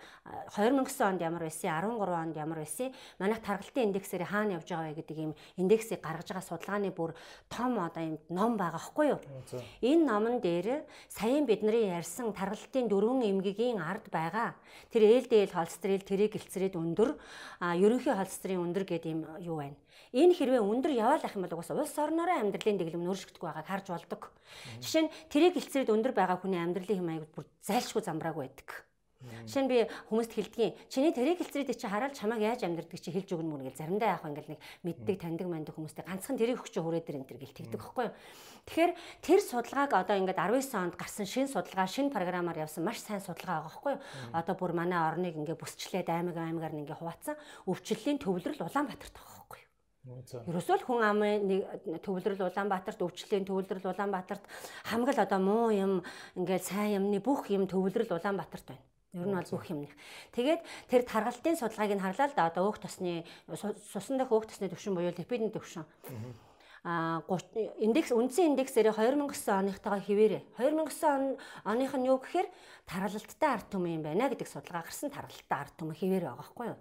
2009 0.56 1.02
онд 1.04 1.22
ямар 1.22 1.44
байсан 1.48 1.70
13 1.70 2.00
онд 2.00 2.36
ямар 2.36 2.60
байсан 2.64 2.92
манайх 3.20 3.42
таргалтын 3.42 3.92
индексээр 3.92 4.24
хаана 4.28 4.60
явж 4.60 4.68
байгаа 4.70 4.92
вэ 4.92 5.00
гэдэг 5.00 5.18
ийм 5.18 5.32
индексийг 5.58 6.02
гаргаж 6.02 6.28
байгаа 6.28 6.48
судалгааны 6.48 6.92
бүр 6.92 7.16
том 7.50 7.80
одоо 7.80 8.04
ийм 8.04 8.16
ном 8.30 8.58
байгаа 8.58 8.82
хгүй 8.82 9.08
юу? 9.16 9.20
Энэ 9.82 10.04
номон 10.04 10.40
дээр 10.40 10.84
саяын 11.10 11.46
бидний 11.46 11.92
ярьсан 11.92 12.34
таргалтын 12.34 12.88
дөрвөн 12.88 13.24
эмгэгийн 13.24 13.80
ард 13.80 14.08
байгаа. 14.12 14.56
Тэр 14.92 15.24
LDL 15.24 15.52
холестерол 15.54 16.04
тэрэг 16.04 16.36
гэлцрээд 16.36 16.76
өндөр 16.76 17.16
а 17.60 17.76
ерөнхий 17.76 18.14
холестерин 18.14 18.64
өндөр 18.64 18.84
гэдэг 18.84 19.12
ийм 19.12 19.22
юу 19.40 19.58
байна 19.62 19.83
Энэ 20.14 20.38
хэрвээ 20.38 20.62
өндөр 20.62 20.94
яваал 20.94 21.26
ах 21.26 21.34
юм 21.34 21.50
бол 21.50 21.58
угаасаа 21.58 21.82
улс 21.82 21.98
орноороо 21.98 22.38
амьдралын 22.38 22.78
дэглэм 22.78 23.02
нөршигдөх 23.02 23.42
байгааг 23.42 23.66
харж 23.66 23.88
болдог. 23.90 24.30
Жишээ 24.78 25.10
нь 25.10 25.14
тэрийг 25.34 25.58
хэлцээд 25.58 25.90
өндөр 25.90 26.14
байгаа 26.14 26.38
хүний 26.38 26.62
амьдралын 26.62 27.02
хэм 27.02 27.08
маяг 27.10 27.26
бүр 27.34 27.50
зайлшгүй 27.66 28.06
замбрааг 28.06 28.38
байдаг. 28.38 28.70
Жишээ 29.48 29.64
нь 29.64 29.72
би 29.72 29.78
хүмүүст 30.12 30.34
хэлдгийн 30.36 30.76
чиний 30.92 31.16
тэрийг 31.16 31.40
хэлцрээд 31.40 31.74
чи 31.74 31.88
хараад 31.88 32.14
чамайг 32.14 32.44
яаж 32.44 32.62
амьдрдаг 32.68 33.00
чи 33.00 33.10
хэлж 33.10 33.30
өгнө 33.32 33.50
мөн 33.56 33.64
гэл 33.72 33.80
заримдаа 33.80 34.20
яах 34.20 34.28
ингээл 34.28 34.54
нэг 34.54 34.62
мэддэг 34.84 35.18
таньдаг 35.18 35.48
мандаг 35.48 35.74
хүмүүстэй 35.76 36.04
ганцхан 36.04 36.38
тэрийг 36.38 36.60
өгч 36.60 36.76
хүрээд 36.76 37.08
ир 37.08 37.18
энэ 37.24 37.28
төр 37.32 37.40
гэл 37.40 37.58
тэгдэг 37.58 37.80
байхгүй 37.80 38.04
юу. 38.12 38.16
Тэгэхээр 38.68 38.92
тэр 39.24 39.40
судалгааг 39.40 39.92
одоо 39.96 40.16
ингээд 40.20 40.40
19 40.40 40.76
онд 40.76 40.96
гарсан 41.00 41.28
шинэ 41.28 41.52
судалгаа 41.56 41.88
шинэ 41.88 42.12
програмаар 42.12 42.68
явсан 42.68 42.84
маш 42.84 43.00
сайн 43.00 43.24
судалгаа 43.24 43.64
байгаа 43.64 43.68
байхгүй 43.72 43.92
юу. 43.96 44.04
Одоо 44.36 44.56
бүр 44.60 44.72
манай 44.76 45.00
орныг 45.00 45.36
ингээд 45.40 45.60
бүсчлээд 45.60 46.08
аймаг 46.12 46.36
аймагаар 46.36 46.76
ингээд 46.84 47.00
хуваацсан 47.00 47.36
өвчлөлийн 47.68 48.20
төвлөрөл 48.20 48.64
Улаанбаатарт 48.68 49.16
юу. 49.20 49.33
Ерөөсөө 50.04 50.84
л 50.84 50.84
хүн 50.84 51.00
амын 51.00 51.48
нэг 51.48 51.62
төвлөрөл 52.04 52.52
Улаанбаатарт 52.52 53.00
өвчлөлийн 53.00 53.48
төвлөрөл 53.48 53.88
Улаанбаатарт 53.88 54.44
хамгаал 54.84 55.24
одоо 55.24 55.40
муу 55.40 55.72
юм 55.72 56.04
ингээд 56.36 56.68
сайн 56.68 57.00
юмны 57.00 57.24
бүх 57.24 57.48
юм 57.48 57.72
төвлөрөл 57.72 58.12
Улаанбаатарт 58.12 58.68
байна. 58.68 58.84
Ер 59.16 59.32
нь 59.32 59.38
бол 59.40 59.48
бүх 59.56 59.66
юмных. 59.72 59.96
Тэгээд 60.36 60.62
тэр 60.92 61.08
таргалтын 61.08 61.56
судалгааг 61.56 61.96
нь 61.96 62.04
харлаа 62.04 62.28
л 62.28 62.36
да. 62.36 62.52
Одоо 62.52 62.68
өөх 62.68 62.84
тосны 62.84 63.24
сусан 63.48 64.20
дэх 64.20 64.28
өөх 64.28 64.52
тосны 64.52 64.68
төвшин 64.68 64.92
буюу 64.92 65.16
липидын 65.16 65.56
төвшин. 65.56 65.88
А 66.84 67.24
индекс 67.80 68.12
үндсэн 68.12 68.60
индексээр 68.60 68.92
2009 68.92 69.32
оныхтойгоо 69.56 70.04
хിവэрэ 70.04 70.44
2009 70.60 71.40
оных 71.64 71.92
нь 71.96 72.08
юу 72.12 72.20
гэхээр 72.20 72.52
тархалттай 72.84 73.50
ард 73.50 73.68
түмэн 73.72 73.96
юм 74.00 74.04
байна 74.04 74.28
гэдэг 74.28 74.48
судалгаа 74.48 74.84
гарсан 74.84 75.10
тархалттай 75.10 75.58
ард 75.58 75.76
түмэн 75.80 75.96
хിവэр 75.96 76.24
байгаа 76.28 76.42
байхгүй 76.44 76.68
юу. 76.68 76.80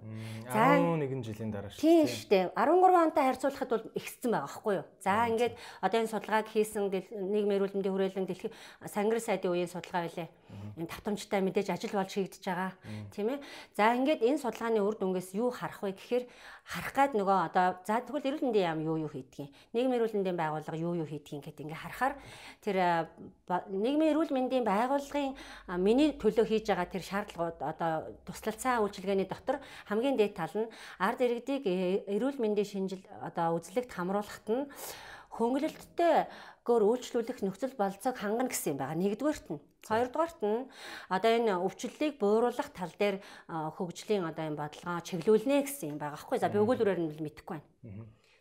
За 0.51 0.63
11 0.83 1.23
жилийн 1.23 1.51
дараа 1.55 1.71
шүү. 1.71 1.79
Тийм 1.79 2.07
шүү 2.11 2.29
дээ. 2.29 2.45
13 2.59 3.07
онтой 3.07 3.25
харьцуулахад 3.31 3.71
бол 3.71 3.87
ихссэн 3.95 4.31
байгаа 4.35 4.51
байхгүй 4.51 4.75
юу. 4.83 4.87
За 4.99 5.13
ингээд 5.31 5.55
одоо 5.79 5.99
энэ 6.03 6.13
судалгааг 6.13 6.47
хийсэн 6.51 6.83
нийгмийн 6.91 7.59
эрүүлэндийн 7.63 7.95
хүрээлэн 7.95 8.27
дэлхийн 8.27 8.55
сангар 8.91 9.21
сайдын 9.23 9.55
үеийн 9.55 9.71
судалгаа 9.71 10.03
байлаа. 10.11 10.29
Энэ 10.77 10.91
давтамжтай 10.91 11.41
мэдээж 11.41 11.69
ажил 11.71 11.95
болж 11.95 12.13
хийгдэж 12.13 12.45
байгаа. 12.45 12.73
Тийм 13.15 13.39
ээ. 13.39 13.39
За 13.79 13.95
ингээд 13.95 14.27
энэ 14.27 14.43
судалгааны 14.43 14.83
үр 14.83 14.99
дүнгээс 14.99 15.39
юу 15.39 15.55
харах 15.55 15.87
вэ 15.87 15.95
гэхээр 15.95 16.25
харах 16.65 16.95
гад 16.95 17.13
нөгөө 17.19 17.39
одоо 17.51 17.67
за 17.83 17.99
тэгвэл 18.07 18.29
эрүүл 18.29 18.47
мэндийн 18.47 18.69
яам 18.71 18.81
юу 18.87 18.97
юу 19.03 19.11
хийдгийг 19.11 19.51
нийгмийн 19.75 19.99
эрүүл 19.99 20.15
мэндийн 20.15 20.39
байгууллага 20.39 20.79
юу 20.79 20.95
юу 20.95 21.09
хийдгийг 21.11 21.43
гэдэг 21.43 21.67
ингээ 21.67 21.83
харахаар 21.83 22.15
тэр 22.63 22.77
нийгмийн 23.67 24.15
эрүүл 24.15 24.31
мэндийн 24.31 24.63
байгууллагын 24.63 25.35
миний 25.93 26.17
төлөө 26.17 26.49
хийж 26.49 26.73
байгаа 26.73 26.89
тэр 26.89 27.05
шаардлагууд 27.05 27.59
одоо 27.61 28.17
туслалцаа 28.25 28.81
үйлчилгээний 28.81 29.29
дотор 29.29 29.61
хамгийн 29.85 30.17
дээд 30.17 30.35
тал 30.41 30.57
нь 30.57 30.73
ард 30.97 31.21
иргэдийг 31.21 31.69
э, 31.69 32.09
эрүүл 32.17 32.41
мэндийн 32.41 32.65
шинжил 32.65 33.05
одоо 33.21 33.61
үзлэгт 33.61 33.93
хамруулахад 33.93 34.49
нь 34.49 34.65
хөнгөлөлттэй 35.37 36.33
гөр 36.65 36.83
үйлчлүүлэх 36.89 37.45
нөхцөл 37.45 37.77
болцоог 37.77 38.17
хангана 38.17 38.49
гэсэн 38.49 38.77
юм 38.77 38.79
байгаа. 38.81 38.97
Нэгдүгээрт 38.97 39.47
нь. 39.53 39.61
Хоёрдугаарт 39.83 40.41
нь 40.41 40.69
одоо 41.13 41.31
энэ 41.37 41.53
өвчлөлийг 41.61 42.17
бууруулах 42.23 42.71
тал 42.71 42.93
дээр 42.97 43.21
хөгжлийн 43.49 44.25
одоо 44.25 44.45
энэ 44.49 44.61
бодлогоо 44.61 45.03
чиглүүлнэ 45.03 45.67
гэсэн 45.67 45.93
юм 45.93 45.99
байгаа. 45.99 46.17
Аахгүй 46.17 46.39
за 46.39 46.49
би 46.49 46.63
өгүүлбэрээр 46.63 47.01
нь 47.03 47.19
мэдэхгүй 47.19 47.59
байна. 47.59 47.69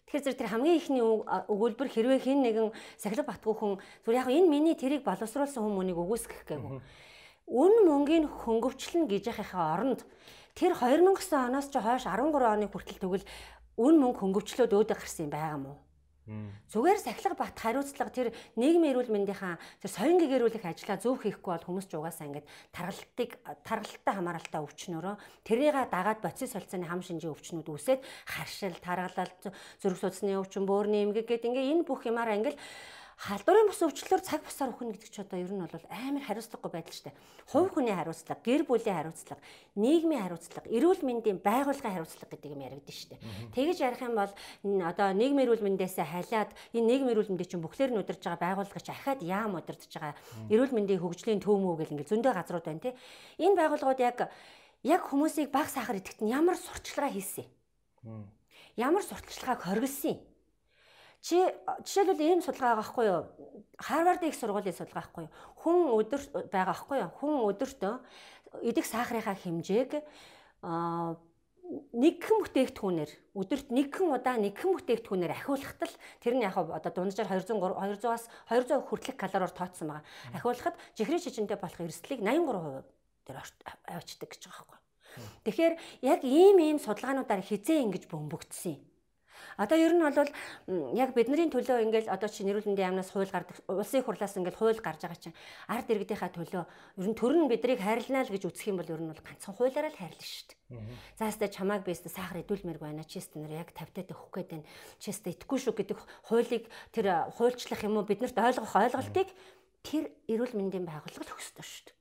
Тэгэхээр 0.05 0.25
зэрэг 0.27 0.39
тэр 0.43 0.51
хамгийн 0.51 0.77
ихний 0.77 1.01
өгүүлбэр 1.01 1.89
хэрвээ 1.89 2.19
хэн 2.21 2.39
нэгэн 2.43 2.69
сахилга 2.99 3.31
батгүй 3.31 3.55
хүн 3.57 3.73
зүгээр 4.05 4.21
яг 4.21 4.29
энэ 4.29 4.51
миний 4.51 4.75
тэрийг 4.75 5.01
боловсруулсан 5.07 5.63
хүмүүнийг 5.63 5.97
үгүйсгэх 5.97 6.45
гээгүй. 6.45 6.83
Үн 7.47 7.73
мөнгийн 7.87 8.25
хөнгөвчлөн 8.27 9.07
гэж 9.09 9.31
яхахаа 9.31 9.79
оронд 9.79 10.05
тэр 10.53 10.75
2009 10.75 11.47
оноос 11.47 11.67
ч 11.71 11.75
хойш 11.79 12.05
13 12.05 12.35
оны 12.35 12.67
хүртэл 12.69 13.01
тэгвэл 13.01 13.25
үн 13.79 13.95
мөнгө 13.97 14.19
хөнгөвчлөөд 14.19 14.71
өөдө 14.75 14.93
гарсан 14.93 15.25
юм 15.25 15.33
байгаа 15.33 15.59
мó. 15.59 15.73
Зүгээр 16.71 16.99
сахилга 17.01 17.35
бат 17.35 17.57
хариуцлага 17.59 18.13
тэр 18.13 18.27
нийгмийн 18.55 18.93
эрүүл 18.95 19.11
мэндийнхаа 19.11 19.59
тэр 19.83 19.91
соён 19.91 20.21
гэгэрүүлэх 20.21 20.63
ажлаа 20.63 20.95
зөв 20.95 21.19
хийхгүй 21.19 21.51
бол 21.51 21.67
хүмүүс 21.67 21.91
ч 21.91 21.97
угаасаа 21.97 22.29
ингээд 22.29 22.47
таргалтыг 22.71 23.31
таргалттай 23.67 24.13
хамааралтай 24.15 24.61
өвчнөөрөө 24.63 25.15
тэрийг 25.43 25.75
дагаад 25.91 26.23
боцис 26.23 26.55
солилцооны 26.55 26.87
хам 26.87 27.01
шинжийн 27.03 27.35
өвчнүүд 27.35 27.67
үүсээд 27.67 28.05
харшил, 28.31 28.77
таргалал, 28.79 29.33
зүрх 29.81 29.97
судасны 29.99 30.37
өвчин, 30.39 30.63
бөөрийн 30.63 31.11
эмгэг 31.11 31.27
гэдэг 31.27 31.51
ингээд 31.51 31.71
энэ 31.73 31.87
бүх 31.89 32.05
юмараа 32.07 32.37
ингээд 32.39 32.55
халдварын 33.21 33.69
бус 33.69 33.77
өвчлөлөөр 33.85 34.23
цаг 34.25 34.41
бусаар 34.41 34.73
өгнө 34.73 34.97
гэдэг 34.97 35.13
чи 35.13 35.21
одоо 35.21 35.37
ер 35.37 35.53
нь 35.53 35.61
бол 35.61 35.85
амар 35.93 36.25
хариуцлагагүй 36.25 36.73
байдал 36.73 37.01
дээ. 37.05 37.13
Хувь 37.53 37.69
хүний 37.69 37.93
хариуцлага, 37.93 38.41
гэр 38.41 38.65
бүлийн 38.65 38.97
хариуцлага, 38.97 39.41
нийгмийн 39.77 40.25
хариуцлага, 40.25 40.65
эрүүл 40.73 41.05
мэндийн 41.05 41.37
байгууллагын 41.37 42.01
хариуцлага 42.01 42.33
гэдэг 42.33 42.49
юм 42.49 42.65
яригдэн 42.65 42.97
дээ. 43.13 43.21
Тэгэж 43.53 43.77
ярих 43.77 44.01
юм 44.01 44.17
бол 44.17 44.33
одоо 44.33 45.07
нийгмийн 45.13 45.45
эрүүл 45.45 45.61
мэндээсээ 45.69 46.07
халиад 46.09 46.49
энэ 46.73 46.87
нийгмийн 46.89 47.13
эрүүл 47.13 47.29
мэндийг 47.29 47.49
чинь 47.53 47.61
бүхлээр 47.61 47.93
нь 47.93 48.01
удирж 48.01 48.25
байгаа 48.25 48.41
байгууллага 48.41 48.81
чи 48.81 48.89
ахаад 48.89 49.21
яам 49.21 49.53
удирдах 49.53 49.85
байгаа 49.93 50.17
эрүүл 50.49 50.73
мэндийн 50.73 51.01
хөгжлийн 51.05 51.45
төв 51.45 51.61
мүү 51.61 51.77
гэл 51.77 51.93
ингээл 51.93 52.13
зөндөө 52.17 52.33
газрууд 52.33 52.65
байна 52.65 52.81
тий. 52.89 52.97
Энэ 53.37 53.53
байгууллагууд 53.53 54.01
яг 54.01 54.17
яг 54.81 55.01
хүмүүсийг 55.05 55.53
баг 55.53 55.69
сахар 55.69 56.01
идэхт 56.01 56.25
нь 56.25 56.33
ямар 56.33 56.57
сурталчилгаа 56.57 57.13
хийсэн? 57.13 57.45
Ямар 58.81 59.05
сурталчилгааг 59.05 59.61
хоригдсон 59.61 60.17
юм? 60.17 60.30
Чи 61.21 61.37
жишээлбэл 61.85 62.21
ийм 62.25 62.41
судалгаа 62.41 62.75
байгаа 62.75 62.81
байхгүй 62.81 63.05
юу? 63.05 63.21
Харвард 63.77 64.23
их 64.25 64.35
сургуулийн 64.35 64.73
судалгаа 64.73 65.05
байхгүй 65.05 65.23
юу? 65.29 65.33
Хүн 65.61 65.77
өдөр 66.01 66.21
байгаа 66.49 66.73
байхгүй 66.73 66.97
юу? 66.97 67.11
Хүн 67.21 67.33
өдөртөө 67.53 67.93
идэх 68.65 68.85
сахарынхаа 68.89 69.37
хэмжээг 69.37 70.01
аа 70.65 71.21
нэгхэн 71.71 72.37
бүтээгдэхүүнээр 72.43 73.11
өдөрт 73.31 73.67
нэгхэн 73.71 74.07
удаа 74.11 74.35
нэгхэн 74.35 74.71
бүтээгдэхүүнээр 74.75 75.33
ахиулахад 75.39 75.87
л 75.87 75.95
тэр 76.19 76.33
нь 76.35 76.43
яг 76.43 76.57
одоо 76.59 76.91
дунджаар 76.91 77.31
200 77.31 77.47
200-аас 77.47 78.27
200 78.51 78.91
хүртэлх 78.91 79.15
калориор 79.15 79.53
тооцсон 79.55 79.87
байгаа. 79.87 80.03
Ахиулахад 80.35 80.75
жихрийн 80.99 81.23
шижинтэй 81.23 81.55
болох 81.55 81.79
эрсдлийг 81.79 82.19
83% 82.19 82.83
тэр 83.23 83.37
авчдаг 83.87 84.29
гэж 84.35 84.41
байгаа 84.51 84.67
байхгүй. 84.67 84.79
Тэгэхээр 85.47 85.73
яг 86.03 86.19
ийм 86.27 86.57
ийм 86.59 86.77
судалгаануудаар 86.79 87.39
хизээ 87.39 87.87
ингэж 87.87 88.03
бөмбөгдсөн 88.11 88.75
юм. 88.75 88.90
Одоо 89.57 89.77
ер 89.77 89.93
нь 89.93 90.03
бол 90.03 90.29
яг 90.95 91.09
бидний 91.15 91.49
төлөө 91.51 91.85
ингээл 91.85 92.13
одоо 92.13 92.29
чи 92.29 92.43
нэрүүлэндийн 92.47 92.95
яамнаас 92.95 93.11
хууль 93.11 93.29
гардаг 93.29 93.57
улсын 93.67 94.03
хурлаас 94.03 94.37
ингээл 94.37 94.59
хууль 94.59 94.81
гарч 94.81 95.01
байгаа 95.05 95.19
чинь 95.19 95.37
ард 95.67 95.87
иргэдийнхаа 95.91 96.31
төлөө 96.31 96.63
ер 96.65 97.07
нь 97.09 97.17
төр 97.17 97.33
нь 97.35 97.49
бидрийг 97.51 97.81
хайрлнаа 97.81 98.25
л 98.25 98.33
гэж 98.33 98.43
үзэх 98.47 98.69
юм 98.71 98.77
бол 98.79 98.89
ер 98.89 99.01
нь 99.01 99.11
бол 99.11 99.21
ганцхан 99.21 99.55
хуулиараа 99.55 99.91
л 99.91 99.99
хайрлна 99.99 100.25
шүү 100.25 100.47
дээ. 100.49 100.59
За 101.19 101.27
хэвээ 101.29 101.49
чамааг 101.51 101.81
би 101.83 101.91
хэвээ 101.93 102.15
сахар 102.15 102.41
идүүлмээр 102.41 102.79
байна. 102.79 103.03
Чи 103.03 103.19
хэвээ 103.19 103.41
нэр 103.43 103.53
яг 103.61 103.69
50 103.75 103.91
таад 103.95 104.13
өгөх 104.15 104.31
гээд 104.31 104.49
байна. 104.55 104.67
Чи 104.99 105.09
хэвээ 105.11 105.33
итгэхгүй 105.35 105.59
шүү 105.59 105.73
гэдэг 105.75 105.99
хуулийг 106.27 106.65
тэр 106.95 107.07
хуульчлах 107.35 107.81
юм 107.83 107.99
уу 107.99 108.07
биднэрт 108.07 108.37
ойлгох 108.39 108.73
ойлголтыг 108.75 109.29
тэр 109.83 110.13
эрүүл 110.29 110.55
мэндийн 110.57 110.85
байгууллага 110.85 111.25
л 111.27 111.35
өгсдөг 111.35 111.65
шүү 111.65 111.83
дээ. 111.89 112.00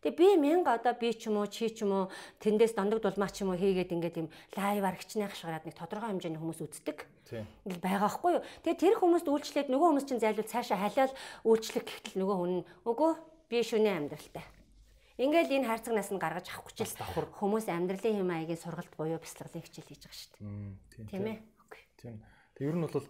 Тэгээ 0.00 0.16
би 0.16 0.26
мянга 0.40 0.80
одоо 0.80 0.96
би 0.96 1.12
ч 1.12 1.28
юм 1.28 1.36
уу 1.36 1.46
чи 1.46 1.68
ч 1.68 1.84
юм 1.84 1.92
уу 1.92 2.04
тэндээс 2.40 2.72
дондог 2.72 3.04
дулмаа 3.04 3.28
ч 3.28 3.44
юм 3.44 3.52
уу 3.52 3.60
хийгээд 3.60 3.92
ингээд 3.92 4.16
юм 4.16 4.28
лайваар 4.56 4.96
хичнээн 4.96 5.28
хашгираад 5.28 5.68
нэг 5.68 5.76
тодорхой 5.76 6.16
хэмжээний 6.16 6.40
хүмүүс 6.40 6.64
үздэг. 6.64 7.04
Ингээл 7.68 7.84
байгаа 7.84 8.08
хгүй 8.08 8.32
юу. 8.40 8.44
Тэгээ 8.64 8.80
тэр 8.80 8.94
хүмүүст 8.96 9.28
үйлчлээд 9.28 9.68
нөгөө 9.68 9.88
хүмүүс 9.92 10.06
чинь 10.08 10.22
зайлуул 10.24 10.48
цаашаа 10.48 10.80
халиал 10.80 11.12
үйлчлэх 11.44 11.84
гэхтэл 11.84 12.16
нөгөө 12.16 12.36
хүн 12.40 12.54
өгөө 12.88 13.12
би 13.52 13.58
шүнээ 13.60 13.94
амьдралтай. 14.00 14.44
Ингээл 15.20 15.60
энэ 15.60 15.68
хайрцагнаас 15.68 16.10
нь 16.16 16.16
гаргаж 16.16 16.48
авах 16.48 16.64
хүчил 16.64 16.96
хүмүүс 17.36 17.68
амьдралын 17.68 18.24
хэм 18.24 18.28
маягийн 18.32 18.56
сургалт 18.56 18.94
буюу 18.96 19.20
бяцлаглалын 19.20 19.68
хичээл 19.68 19.90
хийж 19.92 20.02
байгаа 20.08 20.16
шүү 20.16 20.32
дээ. 20.40 21.12
Тийм 21.12 21.24
ээ. 21.28 21.38
Тийм. 22.00 22.16
Тэг 22.56 22.72
ер 22.72 22.76
нь 22.80 22.84
бол 22.88 23.04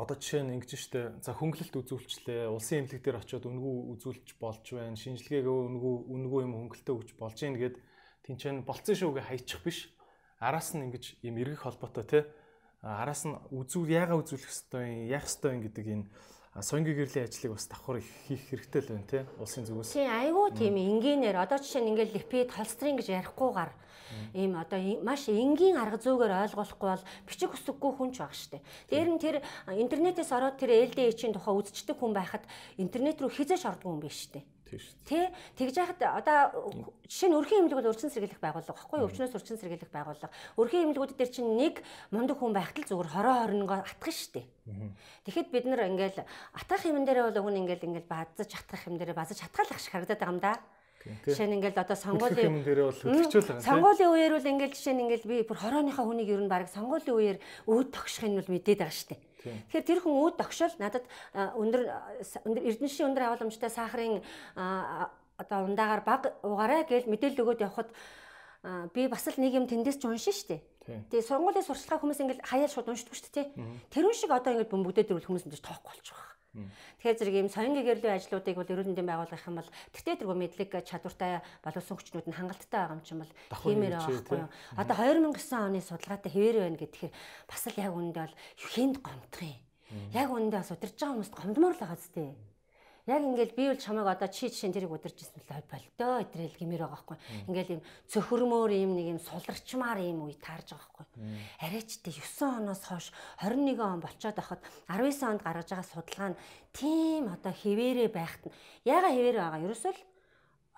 одоо 0.00 0.16
жишээ 0.16 0.42
нь 0.48 0.56
ингэж 0.56 0.70
штэ. 0.80 1.00
За 1.20 1.36
хөнгөлөлт 1.36 1.76
үзүүлчлээ. 1.76 2.48
Улсын 2.48 2.88
эмнэлэг 2.88 3.04
дээр 3.04 3.20
очиод 3.20 3.44
үнгүү 3.44 3.74
үзүүлж 4.00 4.28
болж 4.40 4.64
байна. 4.72 4.96
Шинжилгээг 4.96 5.44
үнгүү 5.44 5.94
үнгүү 6.08 6.40
юм 6.48 6.56
хөнгөлтөө 6.56 6.94
өгч 6.96 7.10
болж 7.20 7.36
гин 7.36 7.60
гэд 7.60 7.76
тэнцэн 8.24 8.64
болцсон 8.64 8.96
шүүгээ 8.96 9.28
хайчих 9.28 9.60
биш. 9.60 9.92
Араас 10.40 10.72
нь 10.72 10.88
ингэж 10.88 11.20
юм 11.20 11.36
эргэх 11.36 11.68
холбоотой 11.68 12.04
те 12.08 12.18
араас 12.80 13.28
нь 13.28 13.36
үзүүл 13.52 13.92
яага 13.92 14.16
үзүүлэх 14.24 14.48
хэвээр 14.48 15.12
яах 15.12 15.28
хэвээр 15.28 15.68
гэдэг 15.68 15.86
энэ 15.92 16.06
соёнгийн 16.64 16.96
гэрлийн 16.96 17.28
ажлыг 17.28 17.52
бас 17.52 17.68
давхар 17.68 18.00
хийх 18.00 18.42
хэрэгтэй 18.48 18.80
л 18.80 18.92
байна 18.96 19.06
те 19.06 19.20
улсын 19.36 19.68
зүгээс. 19.68 19.92
Тийм 19.92 20.08
айгүй 20.08 20.48
тийм 20.56 20.74
энгийнээр. 20.80 21.36
Одоо 21.44 21.60
жишээ 21.60 21.84
нь 21.84 21.92
ингээл 21.92 22.16
липид 22.16 22.50
холестерин 22.56 22.96
гэж 22.96 23.08
ярихгүйгээр 23.20 23.72
ийм 24.34 24.56
одоо 24.58 24.80
маш 25.02 25.28
энгийн 25.28 25.76
арга 25.76 25.98
зүйгээр 25.98 26.50
ойлгуулахгүй 26.50 26.88
бол 26.90 27.04
бичих 27.26 27.50
хүсэггүй 27.50 27.92
хүн 27.96 28.10
ч 28.14 28.18
баг 28.22 28.34
штэ. 28.34 28.58
Дээр 28.90 29.08
нь 29.14 29.22
тэр 29.22 29.36
интернетээс 29.70 30.30
ороод 30.32 30.56
тэр 30.58 30.90
LDH-ийн 30.90 31.34
тухай 31.34 31.54
үзчихдэг 31.54 31.96
хүн 31.98 32.12
байхад 32.14 32.44
интернет 32.78 33.20
рүү 33.20 33.30
хизээш 33.30 33.66
ордог 33.66 33.88
хүн 33.90 34.02
биш 34.02 34.30
штэ. 34.30 34.42
Тэ 34.70 35.34
тэгж 35.58 35.74
яхад 35.82 35.98
одоо 35.98 36.70
жишээ 37.10 37.26
нь 37.26 37.34
өрхийн 37.34 37.66
бол 37.66 37.90
өрчин 37.90 38.06
сэргийлэх 38.06 38.38
байгууллага 38.38 38.78
багхгүй 38.78 39.02
өвчнөөс 39.02 39.34
өрчин 39.34 39.58
сэргийлэх 39.58 39.90
байгууллага. 39.90 40.30
Өрхийн 40.54 40.94
эмнэлгүүд 40.94 41.18
дээр 41.18 41.30
чинь 41.34 41.58
нэг 41.58 41.82
мундаг 42.14 42.38
хүн 42.38 42.54
байхад 42.54 42.78
л 42.78 42.86
зүгээр 42.86 43.10
хороо 43.10 43.34
хорнгоо 43.50 43.82
атгах 43.82 44.14
штеп. 44.14 44.46
Тэгэхэд 45.26 45.50
бид 45.50 45.66
нар 45.66 45.90
ингээл 45.90 46.22
атгах 46.54 46.86
юм 46.86 47.02
дээр 47.02 47.34
бол 47.34 47.40
уг 47.42 47.50
нь 47.50 47.60
ингээл 47.66 47.86
ингээл 47.90 48.06
базаж 48.14 48.50
атгах 48.54 48.86
юм 48.86 48.94
дээр 48.94 49.10
базаж 49.10 49.42
хатгаалах 49.42 49.80
шиг 49.82 49.90
харагдаад 49.90 50.22
байгаа 50.22 50.34
юм 50.38 50.38
да. 50.38 50.54
Жишээ 51.05 51.45
нь 51.45 51.55
ингээл 51.61 51.83
одоо 51.85 51.97
сонгуулийн 51.97 52.49
юм 52.49 52.65
дээрээ 52.65 52.85
бол 52.89 52.97
хөдөлгчүүл 52.97 53.45
байгаа. 53.45 53.69
Сонгуулийн 53.69 54.09
үеэр 54.09 54.33
бол 54.33 54.51
ингээл 54.57 54.73
жишээ 54.73 54.95
нь 54.97 55.03
ингээл 55.05 55.29
би 55.29 55.37
бүр 55.45 55.57
хорооныхаа 55.61 56.05
хүнийг 56.05 56.29
ер 56.33 56.41
нь 56.41 56.49
баг 56.49 56.65
сонгуулийн 56.73 57.13
үеэр 57.13 57.37
өөд 57.69 57.87
тогшихын 57.93 58.33
бол 58.41 58.49
мэдээд 58.49 58.81
байгаа 58.81 58.97
шүү 58.97 59.09
дээ. 59.13 59.21
Тэгэхээр 59.45 59.85
тэр 59.85 59.99
хүн 60.01 60.15
өөд 60.17 60.35
тогшол 60.41 60.73
надад 60.81 61.05
өндөр 61.33 61.81
өндөр 62.49 62.63
эрдэнэшийн 62.65 63.07
өндөр 63.13 63.23
агуулмжтай 63.29 63.69
сахарын 63.69 64.25
одоо 64.57 65.59
ундаагаар 65.69 66.01
баг 66.01 66.21
угаарай 66.41 66.89
гэж 66.89 67.05
мэдээлэл 67.05 67.43
өгөөд 67.45 67.61
явхад 67.61 67.89
би 68.97 69.05
бас 69.05 69.29
л 69.29 69.37
нэг 69.37 69.53
юм 69.53 69.69
тэндээс 69.69 70.01
ч 70.01 70.09
уншин 70.09 70.33
штэ. 70.33 70.57
Тэгээ 70.85 71.21
сургуулийн 71.21 71.65
сурчлагаа 71.65 72.01
хүмүүс 72.01 72.21
ингээл 72.25 72.45
хаяа 72.49 72.65
шууд 72.65 72.89
уншдаг 72.89 73.13
штэ 73.13 73.29
тий. 73.29 73.45
Тэрүүн 73.93 74.17
шиг 74.17 74.33
одоо 74.33 74.57
ингээд 74.57 74.73
бөмбөгдөөд 74.73 75.09
ирвэл 75.13 75.29
хүмүүс 75.29 75.45
энэ 75.45 75.61
тоохгүй 75.61 75.93
болчих 75.93 76.17
واخ. 76.17 76.33
Тэгэхээр 76.50 77.18
зэрэг 77.18 77.36
ийм 77.38 77.48
соёнгийн 77.48 77.86
гэрлийн 77.86 78.18
ажлуудыг 78.18 78.58
бол 78.58 78.66
эрүүл 78.66 78.90
мэндийн 78.90 79.06
байгууллах 79.06 79.46
юм 79.46 79.56
бол 79.62 79.70
тэгтээ 79.94 80.18
тэргүй 80.18 80.38
мэдлэг 80.38 80.70
чадвартай 80.82 81.32
боловсон 81.62 81.94
хүчнүүд 81.94 82.26
нь 82.26 82.38
хангалттай 82.38 82.80
байгаа 82.82 82.96
юм 82.98 83.06
чинь 83.06 83.22
бол 83.22 83.34
тиймэр 83.62 83.94
байгаа 83.94 84.10
байхгүй 84.10 84.38
юу. 84.42 84.50
Одоо 84.74 84.96
2009 84.98 85.70
оны 85.70 85.78
судалгаатай 85.78 86.30
хэвээр 86.34 86.58
байна 86.58 86.80
гэдгээр 86.82 87.12
бас 87.46 87.62
л 87.70 87.78
яг 87.78 87.92
үүндээ 87.94 88.24
бол 88.26 88.36
хинд 88.58 88.96
гомдох 88.98 89.42
юм. 89.46 89.58
Яг 90.10 90.28
үүндээ 90.34 90.58
бас 90.58 90.74
удирж 90.74 90.96
байгаа 90.98 91.14
хүмүүст 91.14 91.34
гомдмоор 91.38 91.74
л 91.78 91.82
байгаа 91.86 91.98
зү. 92.02 92.49
Яг 93.08 93.22
ингээл 93.24 93.56
би 93.56 93.64
бол 93.72 93.80
чамайг 93.80 94.08
одоо 94.12 94.28
чи 94.28 94.48
жишээ 94.52 94.76
тэрийг 94.76 94.92
удирж 94.92 95.16
ирсэн 95.16 95.40
л 95.40 95.64
болтоо 95.70 96.20
өдрөл 96.20 96.56
гэмээр 96.60 96.82
байгаа 96.84 96.96
байхгүй. 97.00 97.16
Ингээл 97.48 97.72
ийм 97.78 97.82
цөхөрмөр 98.12 98.70
ийм 98.76 98.92
нэг 98.92 99.06
ийм 99.16 99.20
суларчмаар 99.24 100.04
ийм 100.04 100.28
үе 100.28 100.36
таарж 100.36 100.76
байгаа 100.76 100.88
байхгүй. 101.00 101.06
Арайчтай 101.64 102.12
9 102.12 102.60
оноос 102.60 102.82
хойш 102.84 103.06
21 103.40 103.80
он 103.80 104.00
болцоод 104.04 104.36
байхад 104.36 104.60
19 104.92 105.32
онд 105.32 105.40
гаргаж 105.40 105.68
байгаа 105.72 105.88
судалгаа 105.88 106.30
нь 106.36 106.40
тийм 106.76 107.32
одоо 107.32 107.52
хэвээрээ 107.56 108.10
байхад 108.12 108.44
нь 108.50 108.56
яга 108.84 109.08
хэвээр 109.08 109.36
байгаа. 109.40 109.64
Ерөөсөө 109.64 109.92
л 109.96 110.09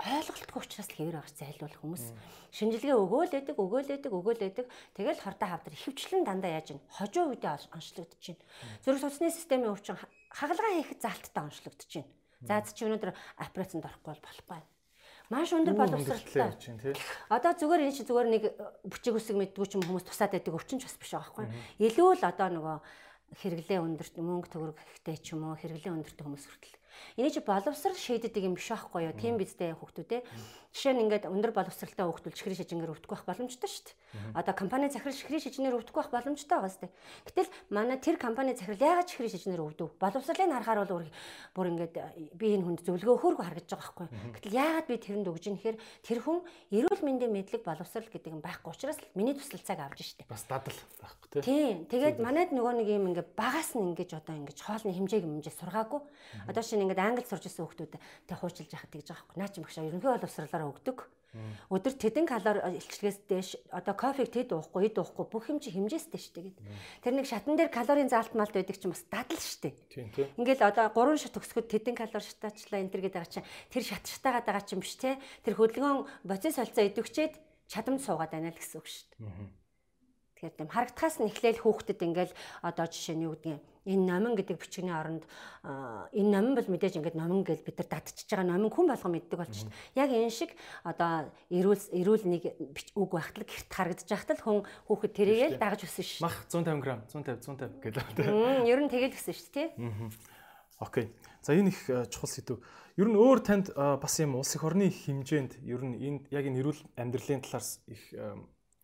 ойлголтгүй 0.00 0.60
учраас 0.62 0.88
л 0.88 0.96
хэвээр 0.96 1.18
байгаач 1.20 1.36
зайлуул 1.36 1.76
хүмүүс. 1.76 2.04
Шинжилгээ 2.52 2.96
өгөөлэдэг, 2.96 3.56
өгөөлэдэг, 3.60 4.12
өгөөлэдэг. 4.12 4.66
Тэгэл 4.96 5.20
хордоо 5.20 5.48
хавдар 5.52 5.74
ихэвчлэн 5.76 6.24
дандаа 6.24 6.58
яаж 6.58 6.74
ин 6.74 6.80
хожоо 6.88 7.28
үедээ 7.28 7.68
онцлогдож 7.70 8.24
байна. 8.24 8.44
Зүрх 8.82 9.00
судасны 9.04 9.30
системийн 9.30 9.72
өвчин 9.72 10.00
хагалгаа 10.32 10.72
хийхэд 10.80 11.00
залттай 11.04 11.42
онцлогдож 11.44 11.90
байна. 11.92 12.10
За 12.42 12.64
чи 12.66 12.82
өнөөдөр 12.88 13.12
операцанд 13.38 13.86
орохгүй 13.86 14.10
бол 14.16 14.24
болохгүй. 14.26 14.60
Маш 15.30 15.52
өндөр 15.54 15.76
боловсралтай. 15.78 16.96
Одоо 17.30 17.52
зүгээр 17.56 17.84
энэ 17.86 17.96
чи 17.96 18.04
зүгээр 18.04 18.28
нэг 18.28 18.44
бүчиг 18.84 19.16
үсэг 19.16 19.36
мэддгүү 19.38 19.66
ч 19.70 19.72
юм 19.78 19.86
хүмүүс 19.86 20.04
тусаад 20.10 20.34
байдаг 20.34 20.58
өвчин 20.58 20.82
ч 20.82 20.90
бас 20.90 20.98
биш 20.98 21.14
байгаа 21.14 21.30
байхгүй. 21.30 21.46
Илүү 21.88 22.08
л 22.20 22.24
одоо 22.26 22.48
нөгөө 22.52 22.76
хэрэглээ 23.40 23.80
өндөрт 23.80 24.14
мөнгө 24.20 24.48
төгрөг 24.52 24.76
ихтэй 24.76 25.16
ч 25.22 25.32
юм 25.32 25.48
уу 25.48 25.56
хэрэглээ 25.56 25.94
өндөртэй 25.94 26.24
хүмүүс 26.26 26.44
хүртэл 26.44 26.76
Эний 27.16 27.32
чи 27.32 27.40
боловсрал 27.40 27.96
шийддэг 27.96 28.42
юм 28.42 28.54
биш 28.56 28.68
байхгүй 28.72 29.08
юу? 29.08 29.14
Тийм 29.16 29.36
биздээ 29.40 29.76
хүүхдүүд 29.76 30.08
те. 30.08 30.22
Жишээ 30.72 30.96
нь 30.96 31.04
ингээд 31.04 31.28
өндөр 31.28 31.52
боловсралтай 31.52 32.08
хүүхдүүл 32.08 32.32
чихрийн 32.32 32.56
шижингээр 32.56 32.92
өвдөх 32.96 33.12
байх 33.12 33.24
боломжтой 33.28 33.68
шүү 33.68 33.92
дээ. 33.92 34.40
Одоо 34.40 34.54
компани 34.56 34.88
захирал 34.88 35.12
чихрийн 35.12 35.44
шижинээр 35.44 35.76
өвдөх 35.76 35.92
байх 35.92 36.08
боломжтой 36.08 36.56
байгаа 36.56 36.72
сте. 36.72 36.88
Гэтэл 37.28 37.52
манай 37.68 38.00
тэр 38.00 38.16
компани 38.16 38.56
захирал 38.56 38.80
яагаад 38.80 39.08
чихрийн 39.12 39.32
шижинээр 39.36 39.68
өвдөв? 39.68 39.92
Боловсралыг 40.00 40.48
харахаар 40.48 40.88
бол 40.88 41.12
бүр 41.52 41.66
ингээд 41.76 41.94
би 42.40 42.46
энэ 42.56 42.64
хүнд 42.64 42.80
зөвлөгөө 42.88 43.14
өгөхөргөө 43.20 43.46
харагдаж 43.52 43.68
байгаа 43.68 44.08
байхгүй? 44.08 44.08
Гэтэл 44.40 44.56
яагаад 44.56 44.86
би 44.88 44.96
тэрэнд 44.96 45.28
өгж 45.28 45.44
ийн 45.44 45.56
гэхээр 45.60 45.78
тэр 46.08 46.18
хүн 46.24 46.38
эрүүл 46.72 47.02
мэндийн 47.04 47.32
мэдлэг 47.36 47.62
боловсрал 47.68 48.08
гэдэг 48.08 48.32
юм 48.32 48.40
байхгүй 48.40 48.72
учраас 48.72 48.96
миний 49.12 49.36
туслалцааг 49.36 49.92
авж 49.92 50.00
штэ. 50.08 50.24
Бас 50.24 50.48
дадал 50.48 50.78
байхгүй 51.04 51.28
тий. 51.36 51.44
Тийм. 51.44 51.76
Тэгээд 51.92 52.16
манайд 52.16 52.56
нөгөө 52.56 52.80
нэг 52.80 52.88
юм 52.88 53.12
ингээд 53.12 53.36
багаас 53.36 53.76
нь 53.76 53.92
ингээд 53.92 54.16
одоо 54.16 54.40
ингээд 54.40 54.56
хоолны 54.56 54.96
хэмжээг 54.96 55.24
хэмжээ 55.28 55.52
сургаагүй. 55.52 56.00
Одоо 56.48 56.62
шинэ 56.64 56.88
ингээд 56.88 57.04
англи 57.04 57.28
сурж 57.28 57.44
исэн 57.44 57.68
хүүхдүүд 57.68 57.92
тэг 58.00 58.36
хуучилж 58.40 58.72
яхад 58.72 58.88
тэгж 58.88 59.12
байгаа 59.12 59.20
байхгүй. 59.20 59.36
Наа 59.36 59.50
чи 59.52 59.60
багшаа 59.60 59.84
ерөнхий 59.84 60.10
боловсралаараа 60.62 60.70
өгдөг. 60.70 60.98
Өдөр 61.72 61.96
тэдэн 61.96 62.28
калори 62.28 62.60
илчлэгээс 62.76 63.18
дээш 63.24 63.48
одоо 63.72 63.96
кофег 63.96 64.28
тэд 64.28 64.52
уухгүй, 64.52 64.92
эд 64.92 65.00
уухгүй 65.00 65.26
бүх 65.32 65.48
юм 65.48 65.64
чи 65.64 65.72
хэмжээстэй 65.72 66.20
шүү 66.20 66.34
дээ 66.36 66.44
гэд. 66.52 66.60
Тэр 67.00 67.12
нэг 67.16 67.24
шатан 67.24 67.56
дээр 67.56 67.72
калорийн 67.72 68.12
заалт 68.12 68.36
малт 68.36 68.52
байдаг 68.52 68.76
чинь 68.76 68.92
бас 68.92 69.00
дадал 69.08 69.40
шүү 69.40 69.72
дээ. 69.72 70.28
Ингээл 70.36 70.68
одоо 70.68 70.92
3 70.92 71.16
шат 71.16 71.32
төгсгöd 71.32 71.72
тэдэн 71.72 71.96
калори 71.96 72.20
шатаачлаа 72.20 72.84
энэ 72.84 72.92
төр 72.92 73.02
гэдэг 73.08 73.16
байгаа 73.16 73.32
чинь 73.32 73.48
тэр 73.72 73.80
шат 73.80 74.04
шатаагаад 74.04 74.44
байгаа 74.44 74.64
чинь 74.68 74.84
биш 74.84 75.00
те. 75.00 75.16
Тэр 75.40 75.56
хөдөлгөөн 75.56 76.04
боцис 76.28 76.60
солилцоо 76.60 76.84
идэвчээд 76.84 77.34
чадамж 77.64 78.04
суугаад 78.04 78.36
байна 78.36 78.52
л 78.52 78.60
гэсэн 78.60 78.76
үг 78.76 78.88
шүү 78.92 79.06
дээ. 79.16 79.61
Тэгэхээр 80.42 80.58
тийм 80.58 80.74
харагдахаас 80.74 81.16
нь 81.22 81.30
эхлээл 81.30 81.62
хүүхдэд 81.62 82.02
ингээл 82.02 82.34
одоо 82.66 82.86
жишээ 82.90 83.14
нь 83.14 83.30
юу 83.30 83.38
гэдгийг 83.38 83.62
энэ 83.86 84.06
номин 84.10 84.34
гэдэг 84.34 84.58
бичгийн 84.58 84.90
оронд 84.90 85.22
энэ 85.62 86.30
номин 86.34 86.58
бол 86.58 86.66
мэдээж 86.66 86.98
ингээд 86.98 87.14
номин 87.14 87.46
гэж 87.46 87.62
бид 87.62 87.78
нар 87.78 87.86
датчихж 87.86 88.26
байгаа 88.26 88.50
номин 88.50 88.74
хүн 88.74 88.90
болгон 88.90 89.22
мэддэг 89.22 89.38
болчих. 89.38 89.70
Яг 89.94 90.10
энэ 90.10 90.34
шиг 90.34 90.58
одоо 90.82 91.30
эрүүл 91.46 91.94
эрүүл 91.94 92.26
нэг 92.26 92.42
үг 92.98 93.10
байхтал 93.14 93.46
гэрт 93.46 93.70
харагдаж 93.70 94.08
байхтал 94.10 94.42
хүн 94.42 94.58
хүүхэд 94.90 95.14
тэрийгэл 95.14 95.62
дагаж 95.62 95.86
өссөн 95.86 96.06
ш. 96.10 96.18
Мах 96.26 96.34
150 96.50 96.82
г 96.82 96.90
150 97.06 97.38
150 97.38 97.78
гэдэг. 97.78 98.26
Ер 98.66 98.78
нь 98.82 98.90
тэгэл 98.90 99.14
гэсэн 99.14 99.34
ш 99.38 99.46
тий. 99.46 99.70
Окей. 100.82 101.14
За 101.38 101.54
энэ 101.54 101.70
их 101.70 101.86
чухал 102.10 102.30
сэдв. 102.34 102.58
Ер 102.98 103.06
нь 103.06 103.14
өөр 103.14 103.46
танд 103.46 103.70
бас 103.78 104.18
юм 104.18 104.42
улс 104.42 104.58
их 104.58 104.66
орны 104.66 104.90
хэмжээнд 104.90 105.62
ер 105.62 105.86
нь 105.86 106.02
энэ 106.02 106.18
яг 106.34 106.50
энэ 106.50 106.58
эрүүл 106.66 106.82
амьдралын 106.98 107.46
талаас 107.46 107.78
их 107.86 108.10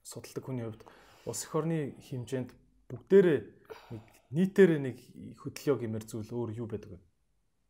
судалдаг 0.06 0.46
хүний 0.46 0.62
хувьд 0.62 0.86
улс 1.28 1.44
эх 1.44 1.52
орны 1.52 1.92
хэмжээнд 2.08 2.50
бүгдээрээ 2.88 3.38
нэг 3.92 4.04
нийтээр 4.32 4.70
нэг 4.80 4.96
хөдлөё 5.36 5.76
гэмээр 5.76 6.04
зүйл 6.08 6.32
өөр 6.32 6.50
юу 6.64 6.68
байдаг 6.72 6.96
вэ? 6.96 7.00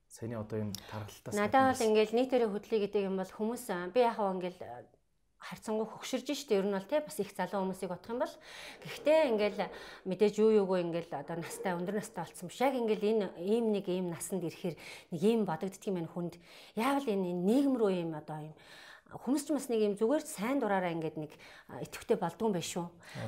Саяны 0.06 0.38
одоо 0.38 0.62
энэ 0.62 0.78
тархалтаас 0.86 1.34
Надад 1.34 1.74
бол 1.74 1.86
ингээл 1.90 2.14
нийтээр 2.14 2.46
хөдлөе 2.46 2.80
гэдэг 2.86 3.02
юм 3.10 3.18
бол 3.18 3.28
хүмүүс 3.34 3.66
би 3.90 4.00
яг 4.06 4.14
хаа 4.14 4.30
ингээл 4.30 4.62
харцангуй 5.38 5.86
хөгширж 5.86 6.34
штэ. 6.34 6.58
Ер 6.58 6.66
нь 6.66 6.74
бол 6.74 6.86
тий 6.86 6.98
бас 7.02 7.18
их 7.18 7.30
залуу 7.30 7.62
хүмүүсийг 7.62 7.90
бодох 7.90 8.10
юм 8.10 8.22
бол. 8.22 8.34
Гэхдээ 8.82 9.30
ингээл 9.30 9.70
мэдээж 10.06 10.34
юу 10.42 10.50
юугүй 10.66 10.82
ингээл 10.82 11.14
одоо 11.14 11.38
настай 11.38 11.78
өндөр 11.78 12.02
настай 12.02 12.26
болсон 12.26 12.50
биш. 12.50 12.58
Яг 12.58 12.74
ингээл 12.74 13.10
энэ 13.10 13.26
ийм 13.38 13.70
нэг 13.70 13.86
ийм 13.86 14.10
насанд 14.10 14.42
ирэхээр 14.42 14.76
нэг 15.14 15.22
ийм 15.22 15.40
бодогддгийм 15.46 15.94
байх 16.02 16.10
хүнд. 16.10 16.34
Яавал 16.74 17.06
энэ 17.06 17.30
нийгэм 17.46 17.74
рүү 17.78 17.90
ийм 18.02 18.18
одоо 18.18 18.50
ийм 18.50 18.54
хүмүүс 19.08 19.44
ч 19.48 19.56
бас 19.56 19.68
нэг 19.72 19.80
юм 19.80 19.94
зүгээр 19.96 20.24
сайн 20.24 20.60
дураараа 20.60 20.92
ингээд 20.92 21.16
нэг 21.16 21.32
итгэвтэй 21.84 22.18
болдгоо 22.20 22.52
байх 22.52 22.66
шүү. 22.68 22.86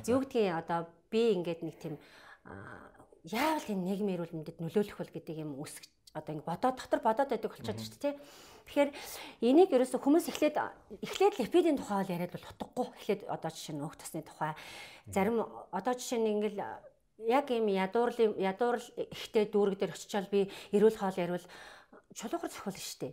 Юу 0.08 0.20
гэдгийг 0.20 0.52
одоо 0.52 0.88
би 1.08 1.32
ингээд 1.40 1.60
нэг 1.64 1.76
тийм 1.80 1.96
яавал 3.24 3.64
энэ 3.64 3.84
нийгмийн 3.88 4.16
эрүүл 4.20 4.36
мэндэд 4.36 4.60
нөлөөлөх 4.60 4.98
бол 5.00 5.12
гэдэг 5.12 5.36
юм 5.40 5.56
үсгэж 5.56 5.88
одоо 6.12 6.32
ингэ 6.34 6.48
бодоод 6.48 6.76
дотор 6.76 7.00
бодоод 7.00 7.30
байдаг 7.32 7.50
болчиход 7.50 7.80
шүү 7.80 8.00
дээ. 8.00 8.14
Тэгэхээр 8.66 8.90
энийг 9.46 9.70
ерөөсө 9.72 9.98
хүмүүс 9.98 10.26
эхлээд 10.30 10.56
эхлээд 11.02 11.34
липидийн 11.38 11.78
тухай 11.78 12.02
бол 12.02 12.14
яриад 12.14 12.34
бол 12.34 12.50
утгагүй. 12.50 12.86
Эхлээд 12.98 13.20
одоо 13.30 13.50
жишээ 13.50 13.74
нь 13.78 13.84
өөх 13.84 13.96
тосны 13.96 14.22
тухай 14.22 14.52
зарим 15.06 15.46
одоо 15.70 15.94
жишээ 15.94 16.18
нь 16.18 16.30
ингээл 16.34 16.60
яг 17.28 17.46
ийм 17.50 17.66
ядуурлын 17.68 18.38
ядуурл 18.40 18.86
ихтэй 18.96 19.44
дүүрэг 19.52 19.78
дээр 19.78 19.94
очичаал 19.94 20.28
би 20.32 20.48
эрүүл 20.72 20.96
хоол 20.96 21.18
ярил 21.20 21.46
чулуухар 22.14 22.50
зохиол 22.50 22.74
шүү 22.74 22.98
дээ. 23.06 23.12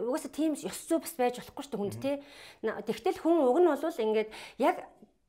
Угаасаа 0.00 0.32
тийм 0.32 0.56
ёс 0.56 0.80
зүй 0.88 0.98
бас 0.98 1.14
байж 1.16 1.36
болохгүй 1.40 1.62
шүү 1.62 1.72
дээ 1.72 1.80
хүнд 1.80 1.96
тий. 2.00 2.16
Тэгтэл 2.62 3.20
хүн 3.20 3.44
уг 3.44 3.58
нь 3.60 3.68
бол 3.68 3.82
ингээд 3.82 4.30
яг 4.56 4.76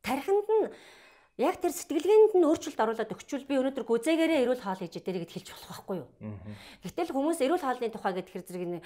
тархинд 0.03 0.47
нь 0.47 0.71
яг 1.37 1.57
тэр 1.57 1.73
сэтгэлгээнд 1.73 2.37
нь 2.37 2.47
өөрчлөлт 2.47 2.79
оруулаад 2.79 3.13
өгчүүл 3.13 3.49
би 3.49 3.57
өнөөдөр 3.57 3.85
гүзээгээрээ 3.89 4.43
эрүүл 4.45 4.61
хоол 4.61 4.79
хийж 4.79 5.01
дээрээ 5.01 5.23
гэд 5.25 5.33
хэлж 5.33 5.47
болох 5.49 5.69
байхгүй 5.73 5.95
юу. 5.97 6.09
Гэтэл 6.85 7.09
хүмүүс 7.09 7.39
эрүүл 7.41 7.63
хоолны 7.65 7.89
тухай 7.89 8.13
гэхээр 8.13 8.45
зэрэг 8.45 8.85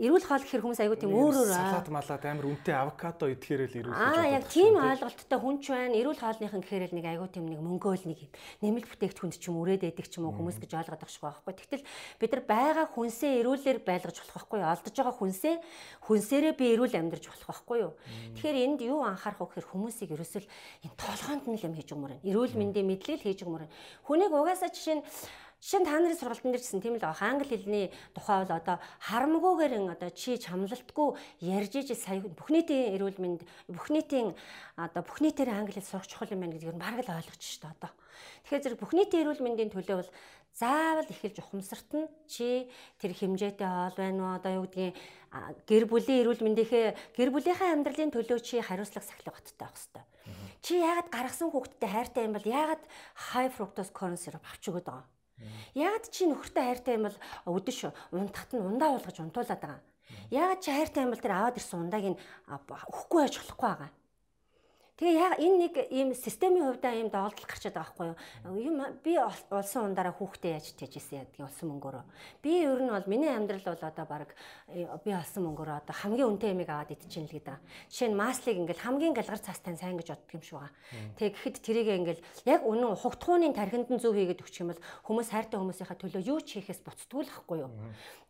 эрүүл 0.00 0.24
хоол 0.24 0.40
гэхэр 0.40 0.62
хүмүүс 0.64 0.80
айгүй 0.80 0.98
тийм 0.98 1.12
өөр 1.12 1.36
өөр 1.42 1.52
салат 1.52 1.88
малаад 1.92 2.24
амар 2.24 2.46
үнэтэй 2.48 2.72
авокадо 2.72 3.28
идэхээр 3.28 3.62
л 3.68 3.76
эрүүл 3.76 3.92
Аа 3.92 4.24
яг 4.40 4.48
тийм 4.48 4.80
ойлголттой 4.80 5.38
хүнч 5.38 5.64
байна. 5.68 5.98
Эрүүл 6.00 6.16
хоолныхан 6.16 6.62
гэхээр 6.64 6.84
л 6.88 6.96
нэг 6.96 7.06
айгүй 7.12 7.28
тийм 7.28 7.46
нэг 7.52 7.60
мөнгөөл 7.60 8.04
нэг 8.08 8.18
юм. 8.24 8.32
Нэмэлт 8.64 8.88
бүтээгдэхүүнд 8.88 9.36
ч 9.36 9.44
юм 9.52 9.60
үрээд 9.60 9.84
байдаг 9.84 10.06
ч 10.08 10.16
юм 10.16 10.32
уу 10.32 10.36
хүмүүс 10.38 10.56
гэж 10.64 10.72
ойлгоод 10.72 11.04
шиг 11.12 11.24
байхгүй. 11.28 11.52
Тэгтэл 11.60 11.84
бид 12.18 12.30
нар 12.32 12.42
байгаа 12.48 12.86
хүнсээ 12.88 13.32
эрүүлэр 13.44 13.78
байлгаж 13.84 14.16
болох 14.16 14.36
байхгүй? 14.48 14.60
Олдож 14.64 14.94
байгаа 14.96 15.16
хүнсээ 15.20 15.54
хүнсээрээ 16.08 16.54
би 16.56 16.64
эрүүл 16.72 16.96
амьдарч 16.96 17.24
болох 17.28 17.48
байхгүй 17.52 17.78
юу? 17.84 17.92
Тэгэхээр 18.40 18.58
энд 18.64 18.80
юу 18.80 19.04
анхаарах 19.04 19.44
вэ 19.44 19.46
гэхээр 19.60 19.70
хүмүүсийг 19.76 20.10
ерөөсөл 20.16 20.48
энэ 20.88 20.96
толгоонд 20.96 21.44
нь 21.52 21.56
л 21.60 21.66
юм 21.68 21.74
хийж 21.76 21.88
өгмөр 21.92 22.12
байна. 22.16 22.24
Эрүүл 22.24 22.56
мэндийн 22.56 22.88
мэдлэл 22.88 23.24
хийж 23.28 23.44
өгмөр. 23.44 23.68
Хүнийг 24.08 24.32
угаасаа 24.32 24.72
жишээ 24.72 24.96
нь 24.98 25.04
Жишээ 25.62 25.78
нь 25.78 25.86
та 25.86 25.94
нарын 25.94 26.18
сургалтын 26.18 26.50
дээр 26.50 26.58
гэсэн 26.58 26.82
тийм 26.82 26.98
л 26.98 27.06
баг. 27.06 27.22
Англи 27.22 27.46
хэлний 27.54 27.86
тухай 28.18 28.42
бол 28.42 28.50
одоо 28.50 28.76
харамгүйгээр 28.98 29.94
одоо 29.94 30.10
чи 30.10 30.34
чамлалтгүй 30.34 31.14
ярьж 31.38 31.72
иж 31.78 31.94
сая 31.94 32.18
бүх 32.18 32.50
нийтийн 32.50 32.98
эрүүл 32.98 33.22
мэнд 33.22 33.46
бүх 33.70 33.86
нийтийн 33.94 34.34
одоо 34.74 35.06
бүх 35.06 35.22
нийтээр 35.22 35.54
англи 35.54 35.78
хэл 35.78 35.86
сурах 35.86 36.10
чухал 36.10 36.34
юм 36.34 36.42
байна 36.42 36.58
гэдгийг 36.58 36.74
нь 36.74 36.82
бараг 36.82 37.06
л 37.06 37.14
ойлгож 37.14 37.38
шүү 37.38 37.62
дээ 37.62 37.74
одоо. 37.78 37.94
Тэгэхээр 38.42 38.62
зэрэг 38.66 38.80
бүх 38.82 38.90
нийтийн 38.90 39.22
эрүүл 39.22 39.44
мэндийн 39.46 39.70
төлөө 39.70 39.96
бол 40.02 40.10
заавал 40.50 41.06
эхэлж 41.06 41.36
ухамсарт 41.38 41.90
нь 41.94 42.10
чи 42.26 42.66
тэр 42.98 43.14
хэмжээтэй 43.14 43.62
хоол 43.62 43.96
байна 44.02 44.18
уу 44.18 44.34
одоо 44.34 44.52
юу 44.58 44.66
гэдгийг 44.66 44.98
гэр 45.62 45.84
бүлийн 45.86 46.26
эрүүл 46.26 46.42
мэндийнхээ 46.42 47.14
гэр 47.14 47.30
бүлийнхээ 47.30 47.70
амьдралын 47.70 48.10
төлөө 48.10 48.38
чи 48.42 48.58
хариуцлага 48.58 49.06
сахилга 49.06 49.38
баттай 49.38 49.62
байх 49.62 49.78
хэрэгтэй. 49.78 50.04
Чи 50.58 50.82
яагаад 50.82 51.08
гаргасан 51.14 51.54
хүүхдтэй 51.54 51.86
хайртай 51.86 52.26
юм 52.26 52.34
бол 52.34 52.50
яагаад 52.50 52.82
high 53.30 53.50
fructose 53.54 53.94
corn 53.94 54.18
syrup 54.18 54.42
авч 54.42 54.66
өгöd 54.66 54.90
байгаа? 54.90 55.06
Яагаад 55.74 56.06
чи 56.10 56.28
нөхөртэй 56.28 56.64
хайртай 56.64 56.94
юм 56.96 57.06
бол 57.08 57.18
өдөш 57.48 57.78
унтахт 58.12 58.50
нь 58.54 58.66
ундаа 58.66 58.96
уулгаж 58.96 59.16
унтуулад 59.20 59.60
байгаа. 59.60 59.80
Яагаад 60.30 60.60
чи 60.60 60.70
хайртай 60.70 61.02
юм 61.04 61.12
бол 61.12 61.24
тэр 61.24 61.34
аваад 61.36 61.58
ирсэн 61.58 61.80
ундааг 61.88 62.04
нь 62.12 62.20
өгөхгүй 62.48 63.18
байж 63.22 63.34
болохгүй 63.40 63.68
байгаа. 63.68 63.90
Тэгээ 65.02 65.18
яг 65.18 65.34
энэ 65.42 65.58
нэг 65.66 65.74
ийм 65.90 66.14
системийн 66.14 66.62
хувьдаа 66.62 66.94
ийм 66.94 67.10
доолдол 67.10 67.42
гарчаад 67.42 67.74
байгаа 67.74 67.90
байхгүй 67.90 68.06
юу? 68.54 68.70
Юм 68.70 68.78
би 69.02 69.18
олсон 69.18 69.90
ундараа 69.90 70.14
хүүхдээ 70.14 70.54
яаж 70.54 70.78
тэжсэн 70.78 71.26
ядгийн 71.26 71.50
олсон 71.50 71.74
мөнгөөрөө. 71.74 72.04
Би 72.38 72.62
ер 72.62 72.78
нь 72.78 72.86
бол 72.86 73.10
миний 73.10 73.34
амьдрал 73.34 73.66
бол 73.66 73.82
одоо 73.82 74.06
баг 74.06 74.30
э, 74.70 74.86
би 75.02 75.10
олсон 75.10 75.42
мөнгөөрөө 75.50 75.82
одоо 75.82 75.94
хамгийн 76.06 76.30
үнэтэй 76.38 76.54
ямиг 76.54 76.70
аваад 76.70 76.94
идчихээн 76.94 77.26
л 77.26 77.34
гэдэг. 77.34 77.58
Жишээ 77.90 78.10
нь 78.14 78.20
маслыг 78.22 78.56
ингээл 78.62 78.84
хамгийн 78.86 79.14
галгар 79.18 79.42
цаастай 79.42 79.74
сайн 79.74 79.98
гэж 79.98 80.14
боддог 80.14 80.34
юм 80.38 80.42
шиг 80.46 80.54
байгаа. 80.62 80.70
Тэгээ 81.18 81.34
гэхэд 81.34 81.56
тэрийг 81.66 81.88
ингээл 81.98 82.22
яг 82.46 82.60
үнэн 82.62 82.94
хугтгууны 82.94 83.50
тархинд 83.58 83.90
нь 83.90 83.98
зөв 83.98 84.14
хийгээд 84.14 84.38
өгчих 84.38 84.62
юм 84.62 84.70
бол 84.70 84.86
хүмүүс 85.02 85.34
хайртай 85.34 85.58
хүмүүсийнхаа 85.58 85.98
төлөө 85.98 86.22
юу 86.30 86.38
ч 86.46 86.62
хийхээс 86.62 86.86
буцдгүй 86.86 87.26
л 87.26 87.32
байхгүй 87.42 87.58
юу? 87.58 87.74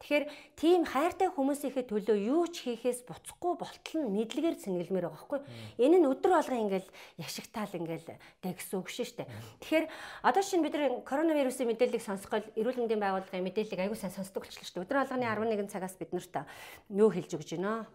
Тэгэхээр 0.00 0.24
тийм 0.56 0.80
хайртай 0.88 1.28
хүмүүсийнхээ 1.36 1.84
төлөө 1.84 2.16
юу 2.16 2.48
ч 2.48 2.64
хийхээс 2.64 3.04
буцахгүй 3.04 3.52
болтол 3.60 3.98
нь 4.00 4.08
мэдлэгээр 4.08 4.56
сэнгэлмээр 4.56 5.06
байгаа 5.06 5.20
байхгүй 5.20 5.38
юу? 5.38 5.46
Энэ 5.78 5.96
нь 6.00 6.08
өдөр 6.08 6.32
болгон 6.32 6.61
ингээл 6.62 6.88
яшигтаал 7.18 7.74
ингээл 7.74 8.06
тэг 8.42 8.56
гэсэн 8.56 8.78
үг 8.78 8.88
шүү 8.88 9.22
дээ. 9.22 9.28
Тэгэхээр 9.60 9.86
одоо 10.22 10.42
шинэ 10.42 10.62
бид 10.62 10.74
нар 10.78 11.02
коронавирусын 11.02 11.68
мэдээллийг 11.68 12.02
сонсгол 12.02 12.46
эрүүл 12.54 12.80
мэндийн 12.80 13.02
байгууллагын 13.02 13.46
мэдээллийг 13.46 13.80
аягүй 13.82 13.98
сайн 13.98 14.14
сонсдог 14.14 14.46
болчихлоо 14.46 14.66
шүү 14.66 14.76
дээ. 14.80 14.84
Өдөр 14.86 15.02
алганы 15.02 15.26
11 15.26 15.68
цагаас 15.68 15.98
бид 15.98 16.14
нарт 16.14 16.46
юу 16.88 17.10
хэлж 17.10 17.30
өгч 17.36 17.58
байна? 17.58 17.86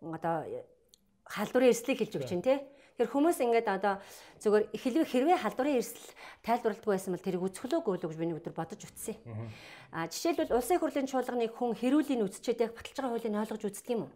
Одоо 0.00 0.48
халдварын 1.28 1.70
эрсдлийг 1.70 1.98
хэлж 2.00 2.14
өгч 2.16 2.30
байна 2.32 2.46
тий. 2.46 2.58
Тэгэхээр 2.96 3.12
хүмүүс 3.12 3.38
ингээд 3.44 3.68
одоо 3.68 4.00
зөвхөн 4.40 4.72
хэлбэг 4.72 5.04
хэрвээ 5.04 5.38
халдварын 5.44 5.76
эрсдэл 5.76 6.16
тайлбарладаг 6.40 6.88
байсан 6.88 7.12
бол 7.12 7.26
тэрийг 7.28 7.44
үзэхлөөгүй 7.44 7.92
л 7.92 8.08
гэж 8.08 8.16
миний 8.16 8.36
өдөр 8.40 8.56
бодож 8.56 8.80
үтсэн. 8.80 9.20
А 9.92 10.08
жишээлбэл 10.08 10.56
улсын 10.56 10.80
хурлын 10.80 11.04
чуулганыг 11.04 11.52
хүн 11.52 11.76
хэрүүлийн 11.76 12.24
үзчихэд 12.24 12.64
яг 12.64 12.72
баталж 12.72 12.96
байгаа 12.96 13.12
хуулийг 13.12 13.36
ойлгож 13.36 13.64
үздэг 13.68 13.92
юм 13.92 14.08
уу? 14.08 14.12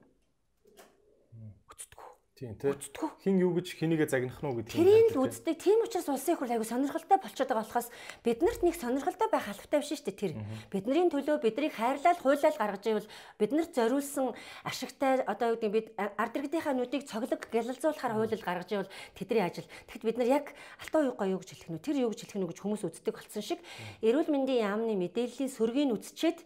Тийм 2.41 2.57
тий. 2.57 2.73
Хин 3.21 3.37
юу 3.37 3.53
гэж 3.53 3.77
хинийгээ 3.77 4.09
загнах 4.09 4.41
нь 4.41 4.49
уу 4.49 4.65
гэдэг. 4.65 4.73
Тэрийг 4.73 5.13
л 5.13 5.29
үздэг. 5.29 5.61
Тийм 5.61 5.85
учраас 5.85 6.09
улсын 6.09 6.33
их 6.33 6.41
хурл 6.41 6.57
айгу 6.57 6.65
сонирхолтой 6.65 7.21
болчиход 7.21 7.53
байгаа 7.53 7.69
болохоос 7.69 7.89
биднэрт 8.25 8.65
нэг 8.65 8.77
сонирхолтой 8.81 9.29
байх 9.29 9.45
албатай 9.45 9.85
биш 9.85 9.93
шүү 9.93 10.09
дээ 10.09 10.17
тэр. 10.17 10.33
Бидний 10.73 11.05
төлөө 11.13 11.37
биднийг 11.37 11.77
хайрлал 11.77 12.17
хуйлал 12.17 12.57
гаргаж 12.57 12.85
ивэл 12.89 13.13
биднэрт 13.37 13.77
зориулсан 13.77 14.33
ашигтай 14.65 15.21
одоо 15.29 15.53
юу 15.53 15.61
гэдэг 15.61 15.69
бид 15.69 15.87
ард 16.01 16.35
иргэдийнхаа 16.41 16.73
нүдийг 16.81 17.05
цоглог 17.05 17.45
гялалзуулахаар 17.53 18.17
хуйлал 18.17 18.41
гаргаж 18.49 18.71
ивэл 18.73 18.95
тэдний 19.21 19.45
ажил. 19.45 19.69
Тэгэхэд 19.93 20.09
бид 20.09 20.17
нар 20.17 20.33
яг 20.41 20.47
алтан 20.81 21.13
уяга 21.13 21.29
юу 21.29 21.45
гэж 21.45 21.61
хэлэх 21.61 21.77
нь 21.77 21.85
тэр 21.85 22.09
юу 22.09 22.17
гэж 22.17 22.25
хэлэх 22.25 22.41
нь 22.41 22.49
гэж 22.49 22.59
хүмүүс 22.65 22.89
үздэг 22.89 23.21
болсон 23.21 23.45
шиг 23.45 23.61
эрүүл 24.01 24.33
мэндийн 24.33 24.65
яамны 24.65 24.97
мэдээллийн 24.97 25.53
сөргийг 25.53 25.93
үзчихэд 25.93 26.41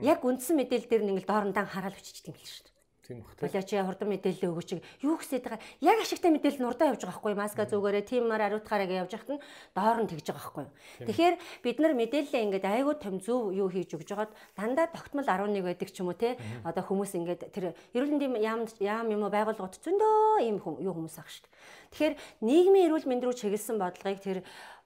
яг 0.00 0.24
үндсэн 0.24 0.56
мэдээлэл 0.56 0.88
дээр 0.88 1.04
нэг 1.04 1.16
л 1.24 1.28
доорондоо 1.28 1.68
хараад 1.68 1.92
биччихдэг 1.92 2.32
юм 2.32 2.40
л 2.40 2.48
шүү 2.48 2.64
дээ. 2.64 2.69
Тийм 3.10 3.26
бах. 3.26 3.34
Болооч 3.42 3.70
хурдан 3.74 4.08
мэдээлэл 4.14 4.54
өгөөч. 4.54 4.70
Юу 5.02 5.18
гэсэд 5.18 5.42
байгаа? 5.42 5.58
Яг 5.82 5.98
ашигтай 5.98 6.30
мэдээлэл 6.30 6.62
нурдаа 6.62 6.94
явж 6.94 7.02
байгаа 7.02 7.18
байхгүй 7.18 7.34
маска 7.34 7.66
зүгээрээ 7.66 8.06
тиймээр 8.06 8.42
ариутгаараа 8.46 9.02
явж 9.02 9.10
байхад 9.18 9.30
нь 9.34 9.42
доор 9.74 9.98
нь 9.98 10.10
тэгж 10.14 10.26
байгаа 10.30 10.38
байхгүй. 10.38 10.66
Тэгэхээр 11.10 11.34
бид 11.66 11.78
нар 11.82 11.94
мэдээлэлээ 11.98 12.44
ингээд 12.46 12.66
айгүй 12.70 12.94
том 13.02 13.18
зөв 13.18 13.50
юу 13.50 13.66
хийж 13.66 13.98
өгж 13.98 14.14
байгаад 14.14 14.32
дандаа 14.54 14.86
тогтмол 14.94 15.26
11 15.26 15.58
байдаг 15.58 15.90
ч 15.90 15.98
юм 15.98 16.14
уу 16.14 16.14
те. 16.14 16.38
Одоо 16.62 16.86
хүмүүс 16.86 17.12
ингээд 17.18 17.50
тэр 17.50 17.74
эрүүл 17.98 18.14
мэндийн 18.14 18.38
яам 18.38 18.62
яам 18.78 19.10
юм 19.10 19.26
уу 19.26 19.34
байгууллагууд 19.34 19.74
зөндөө 19.74 20.46
ийм 20.46 20.62
юу 20.62 20.94
хүмүүс 20.94 21.18
ах 21.18 21.26
шүү 21.26 21.50
дээ. 21.50 21.54
Тэгэхээр 21.90 22.14
нийгмийн 22.46 22.86
эрүүл 22.86 23.10
мэнд 23.10 23.26
рүү 23.26 23.34
чиглэсэн 23.34 23.74
бодлогыг 23.74 24.22
тэр 24.22 24.38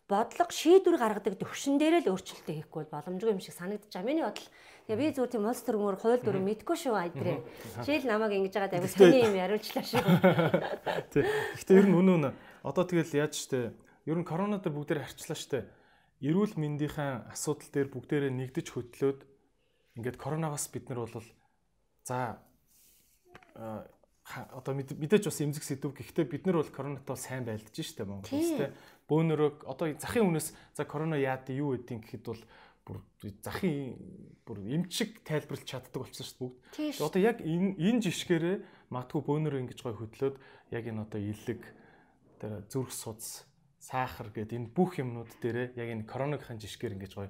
бодлого 0.09 0.53
шийдвэр 0.53 1.01
гаргадаг 1.01 1.41
төвшин 1.41 1.81
дээр 1.81 2.05
л 2.05 2.13
өөрчлөлтөө 2.13 2.55
хийхгүй 2.61 2.85
боломжгүй 2.93 3.33
юм 3.33 3.41
шиг 3.41 3.57
санагдаж 3.57 3.89
байгаа. 3.89 4.05
Миний 4.05 4.25
бодол 4.25 4.49
Тэгээ 4.85 5.01
би 5.01 5.17
зүгээр 5.17 5.33
тийм 5.33 5.49
улс 5.49 5.63
төрмөр 5.65 5.97
хууль 5.97 6.21
дүрм 6.21 6.45
мэдгүй 6.45 6.77
шүү 6.77 6.93
айдрээ. 6.93 7.39
Жишээл 7.89 8.05
намайг 8.05 8.37
ингэж 8.37 8.53
байгаа 8.53 8.73
дайгу 8.77 8.93
сони 8.93 9.25
юм 9.25 9.33
яриулчлаа 9.33 9.81
шүү. 9.81 10.05
Тий. 11.13 11.25
Гэхдээ 11.57 11.81
ер 11.81 11.89
нь 11.89 11.97
үнэн 11.97 12.15
үнэ. 12.21 12.31
Одоо 12.61 12.85
тэгэл 12.85 13.25
яаж 13.25 13.33
штэ. 13.33 13.73
Ер 14.05 14.19
нь 14.21 14.29
корона 14.29 14.61
дээр 14.61 14.77
бүгдээр 14.77 15.09
харчлаа 15.09 15.41
штэ. 15.41 15.65
Эрүүл 16.21 16.61
мэндийнхэн 16.61 17.33
асуудал 17.33 17.71
дээр 17.73 17.89
бүгдээрээ 17.97 18.33
нэгдэж 18.37 18.67
хөтлөөд 18.77 19.21
ингээд 19.97 20.21
коронавигаас 20.21 20.69
бид 20.69 20.93
нар 20.93 21.09
бол 21.09 21.25
за 22.05 22.37
одоо 23.55 24.73
мэдээж 24.75 25.29
бас 25.29 25.41
эмзэг 25.41 25.65
сэдв 25.65 25.93
гэхдээ 25.93 26.25
бид 26.25 26.45
нар 26.49 26.61
бол 26.61 26.73
коронавитой 26.73 27.17
сайн 27.17 27.45
байлдаж 27.45 27.77
штэ 27.77 28.09
Монгол 28.09 28.33
үстэй 28.33 28.73
бөөнөрөг 29.05 29.69
одоо 29.69 29.93
захын 30.01 30.33
үнээс 30.33 30.57
за 30.73 30.83
корона 30.89 31.21
яад 31.21 31.53
юу 31.53 31.77
гэдгийг 31.77 32.09
гэхэд 32.09 32.25
бол 32.25 32.43
бүр 32.85 33.01
захын 33.41 33.97
бүр 34.45 34.59
эмчиг 34.69 35.25
тайлбарлаж 35.25 35.65
чаддаг 35.65 36.05
болсон 36.05 36.25
шүү 36.25 36.53
дээ 36.77 36.93
бүгд. 36.93 37.01
Одоо 37.01 37.21
яг 37.25 37.39
энэ 37.41 37.81
энэ 37.81 38.05
жишгээрээ 38.05 38.57
матгүй 38.93 39.21
бөөнөрөө 39.25 39.61
ингэж 39.65 39.81
гой 39.81 39.95
хөдлөөд 39.97 40.37
яг 40.77 40.85
энэ 40.85 41.03
одоо 41.03 41.21
илэг 41.21 41.63
тэр 42.39 42.63
зүрх 42.69 42.93
судас 42.93 43.49
сахар 43.81 44.29
гэдэг 44.33 44.57
энэ 44.61 44.73
бүх 44.77 45.01
юмнууд 45.01 45.33
дээрээ 45.41 45.77
яг 45.81 45.89
энэ 45.93 46.09
коронавигийн 46.09 46.61
жишгээр 46.61 46.97
ингэж 47.01 47.13
гой 47.17 47.29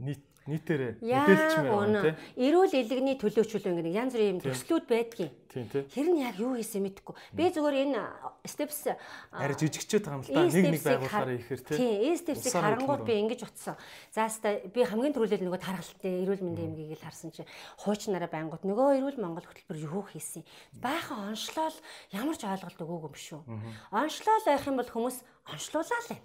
нийт 0.00 0.24
нийтээрээ 0.50 0.92
мэдээлчмээр 1.00 1.70
байна 1.70 2.00
тийм. 2.02 2.16
Эрүүл 2.34 2.74
элэгний 2.74 3.16
төлөөчлөө 3.16 3.70
ингэ 3.70 3.94
янз 3.94 4.12
бүрийн 4.14 4.32
юм 4.34 4.40
төслүүд 4.42 4.84
байдгийн. 4.90 5.32
Тийм 5.50 5.66
тийм. 5.66 5.84
Тэр 5.90 6.08
нь 6.14 6.22
яг 6.22 6.38
юу 6.38 6.54
хийсэн 6.54 6.82
мэдэхгүй. 6.86 7.14
Би 7.34 7.50
зүгээр 7.50 7.76
энэ 7.90 8.02
steps 8.46 8.86
арай 9.34 9.56
жижигчээд 9.58 10.06
байгаа 10.06 10.18
юм 10.18 10.24
л 10.26 10.30
да. 10.30 10.46
Нэг 10.46 10.66
нэг 10.70 10.82
байгуулахаараа 10.86 11.36
ихээр 11.42 11.60
тийм. 11.66 11.78
Тийм, 11.78 12.14
steps-ийг 12.22 12.54
харангууд 12.54 13.02
би 13.02 13.14
ингэж 13.18 13.40
утсан. 13.50 13.74
За 14.14 14.30
хаста 14.30 14.62
би 14.70 14.80
хамгийн 14.86 15.14
түрүүлэл 15.14 15.42
нөгөө 15.42 15.62
тархалтын 15.62 16.22
эрүүл 16.22 16.44
мэндийн 16.46 16.70
эмгийг 16.70 16.98
л 16.98 17.06
харсан 17.06 17.34
чи 17.34 17.42
хуучнараа 17.82 18.30
байнгут 18.30 18.62
нөгөө 18.62 19.02
эрүүл 19.02 19.18
Монгол 19.18 19.46
хөтөлбөр 19.46 19.78
юу 19.90 20.06
хийсэн. 20.06 20.46
Баахан 20.78 21.34
онцлол 21.34 21.74
ямар 22.14 22.36
ч 22.38 22.46
ойлголт 22.46 22.78
өгөөгүй 22.78 23.10
юм 23.10 23.18
шүү. 23.18 23.40
Онцлол 23.90 24.42
байх 24.46 24.66
юм 24.70 24.78
бол 24.78 24.86
хүмүүс 24.86 25.16
онцлуулаа 25.50 26.02
л 26.06 26.14
юм 26.14 26.22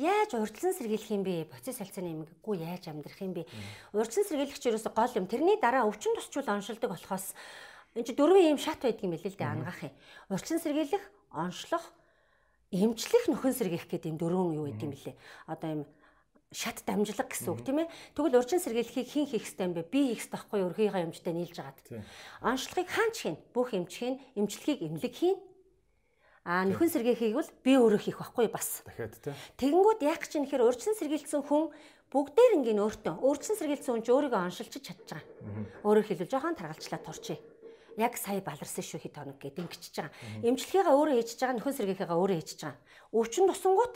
Яаж 0.00 0.32
урьдчилан 0.32 0.72
сэргийлэх 0.72 1.12
юм 1.12 1.22
бэ? 1.28 1.44
Процесс 1.44 1.76
салцааны 1.76 2.24
эмгэггүй 2.24 2.64
яаж 2.64 2.88
амьдрах 2.88 3.20
юм 3.20 3.36
бэ? 3.36 3.44
Урьдчилан 3.92 4.24
сэргийлэгч 4.24 4.64
ерөөсө 4.64 4.90
гол 4.96 5.12
юм. 5.20 5.28
Тэрний 5.28 5.60
дараа 5.60 5.84
өвчин 5.84 6.16
тусчул 6.16 6.48
оншилдог 6.48 6.88
болохоос 6.88 7.36
энэ 7.92 8.06
чи 8.08 8.16
дөрвөн 8.16 8.56
юм 8.56 8.60
шат 8.60 8.80
байдаг 8.80 9.04
юм 9.04 9.12
байл 9.12 9.28
л 9.28 9.36
дээ 9.36 9.52
ангаах 9.52 9.80
юм. 9.84 9.92
Урьдчилан 10.32 10.64
сэргийлэх, 10.64 11.04
онцлох, 11.36 11.84
эмчлэх, 12.72 13.24
нөхөн 13.28 13.52
сэргийлэх 13.52 13.88
гэдэг 13.92 14.10
юм 14.16 14.16
дөрвөн 14.16 14.56
юу 14.56 14.64
байдаг 14.72 14.88
юм 14.88 14.92
бэлээ. 14.96 15.16
Одоо 15.44 15.68
юм 15.68 15.82
шат 16.48 16.80
дамжлаг 16.88 17.28
гэсэн 17.28 17.52
үг 17.52 17.60
тийм 17.60 17.84
ээ. 17.84 17.92
Тэгвэл 18.16 18.40
урьдчилан 18.40 18.64
сэргийлэхийг 18.64 19.08
хэн 19.12 19.28
хийх 19.28 19.44
ёстой 19.44 19.68
юм 19.68 19.76
бэ? 19.76 19.84
Би 19.92 20.16
хийх 20.16 20.24
ёстой 20.24 20.40
байхгүй 20.40 20.58
юу? 20.64 20.68
Өрхийнхаа 20.72 21.04
эмчтэй 21.04 21.36
нийлж 21.36 21.56
агаад. 21.60 21.76
Онцлохыг 22.40 22.88
хаан 22.88 23.12
ч 23.12 23.16
хийн. 23.28 23.36
Бүх 23.52 23.76
эмч 23.76 23.92
хийн, 24.00 24.16
эмчлэхийг 24.36 24.80
эмнэлэг 24.80 25.12
хийн 25.12 25.36
А 26.42 26.66
нөхөн 26.66 26.90
сэргээхийг 26.90 27.38
бол 27.38 27.50
би 27.62 27.72
өөрөө 27.78 28.00
хийх 28.02 28.18
байхгүй 28.18 28.50
бас. 28.50 28.82
Дахиад 28.82 29.14
тий. 29.22 29.34
Тэгэнгүүт 29.62 30.00
яг 30.02 30.26
чинь 30.26 30.42
нэхэр 30.42 30.66
урьдчилан 30.66 30.98
сэргийлсэн 30.98 31.46
хүн 31.46 31.70
бүгдээр 32.10 32.58
ингийн 32.58 32.82
өөртөө 32.82 33.14
урьдчилан 33.22 33.58
сэргийлсэн 33.62 33.92
хүн 33.94 34.02
ч 34.02 34.08
өөрийгөө 34.10 34.42
оншилж 34.50 34.74
чадж 34.74 35.06
байгаа. 35.06 35.22
Өөрөөр 35.86 36.06
хэлбэл 36.10 36.32
жоохон 36.34 36.58
таргалчлаа 36.58 36.98
турчээ. 36.98 37.38
Яг 37.94 38.18
сая 38.18 38.42
баларсан 38.42 38.82
шүү 38.82 39.06
хэд 39.06 39.14
хоног 39.14 39.38
гэдэг 39.38 39.70
ингэчихэж 39.70 39.94
байгаа. 40.02 40.14
Эмчилгээгээ 40.42 40.96
өөрөө 40.98 41.14
хийж 41.22 41.30
байгаа, 41.38 41.56
нөхөн 41.62 41.76
сэргээхээгээ 41.78 42.18
өөрөө 42.18 42.36
хийж 42.42 42.50
байгаа. 42.58 42.82
Өвчин 43.14 43.46
тусангууд 43.46 43.94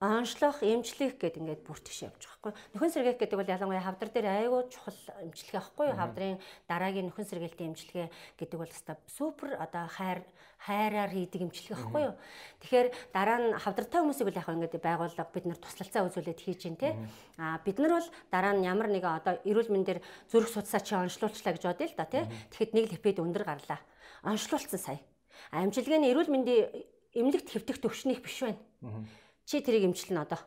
онцлох, 0.00 0.64
эмчлэх 0.64 1.20
гэд 1.20 1.44
ингээд 1.44 1.60
бүр 1.60 1.76
тийш 1.76 2.08
явж 2.08 2.24
байгаа 2.24 2.40
хгүй. 2.40 2.52
Нөхөн 2.72 2.88
сэргээх 2.88 3.20
гэдэг 3.20 3.36
бол 3.36 3.52
ялангуяа 3.52 3.84
хавдар 3.84 4.08
дээр 4.08 4.48
айгүй 4.48 4.72
чухал 4.72 4.96
эмчилгээ 5.28 5.60
байхгүй 5.60 5.86
юу? 5.92 6.00
Хавдрын 6.00 6.40
дараагийн 6.72 7.06
нөхөн 7.12 7.28
сэргээлтийн 7.28 7.70
эмчилгээ 7.76 8.08
гэдэг 8.40 8.56
бол 8.56 8.72
өста 8.72 8.96
супер 9.12 9.60
одоо 9.60 9.84
хайр 9.92 10.24
хайраар 10.56 11.12
хийдэг 11.12 11.44
эмчилгээ 11.44 11.76
байхгүй 11.76 12.02
юу? 12.08 12.16
Тэгэхээр 12.64 12.88
дараа 13.12 13.38
нь 13.44 13.48
хавдартай 13.60 14.00
хүмүүсийг 14.00 14.26
бол 14.32 14.40
яг 14.40 14.48
ингээд 14.48 14.80
байгууллага 14.80 15.32
бид 15.36 15.44
нар 15.44 15.60
туслалцаа 15.60 16.08
үзүүлээд 16.08 16.40
хийж 16.40 16.60
гин 16.64 16.80
те. 16.80 16.96
Аа 17.36 17.60
бид 17.60 17.76
нар 17.76 18.00
бол 18.00 18.08
дараа 18.32 18.56
нь 18.56 18.64
ямар 18.64 18.88
нэгэн 18.88 19.20
одоо 19.20 19.36
эрүүл 19.44 19.68
мэндээр 19.68 20.00
зүрх 20.32 20.48
судасаа 20.48 20.80
чи 20.80 20.96
онцлуулчлаа 20.96 21.52
гэж 21.52 21.64
бодъё 21.68 21.92
л 21.92 22.00
да 22.00 22.08
те. 22.08 22.24
Тэгэхэд 22.48 22.72
нэг 22.72 22.84
липид 22.88 23.20
өндөр 23.20 23.44
гарлаа. 23.44 23.84
Онцлуулсан 24.24 24.80
сая. 24.80 25.00
Амжилгээний 25.52 26.08
эрүүл 26.08 26.32
мэндийн 26.32 26.88
эмнэлэгт 27.12 27.52
хэвтэх 27.52 27.84
төвшнийг 27.84 28.24
биш 28.24 28.40
байна 28.48 28.60
Чи 29.50 29.58
тэрийг 29.58 29.90
эмчилнэ 29.90 30.22
одоо. 30.22 30.38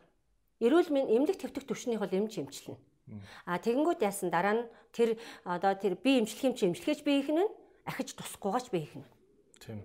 Эрүүл 0.64 0.88
мэнд 0.88 1.12
эмнэлэг 1.12 1.36
твтөх 1.36 1.68
төвшнийг 1.68 2.00
бол 2.00 2.08
эмч 2.08 2.40
эмчилнэ. 2.40 2.80
А 3.44 3.60
тэгэнгүүт 3.60 4.00
яасан 4.00 4.32
дараа 4.32 4.64
нь 4.64 4.64
тэр 4.96 5.20
одоо 5.44 5.76
тэр 5.76 6.00
би 6.00 6.24
эмчлэх 6.24 6.48
юм 6.48 6.56
чи 6.56 6.64
эмчлэхэж 6.72 7.04
би 7.04 7.20
ихнэ 7.20 7.44
ахиж 7.84 8.16
тусахгүйгаач 8.16 8.72
би 8.72 8.88
ихнэ. 8.88 9.04
Тийм. 9.60 9.84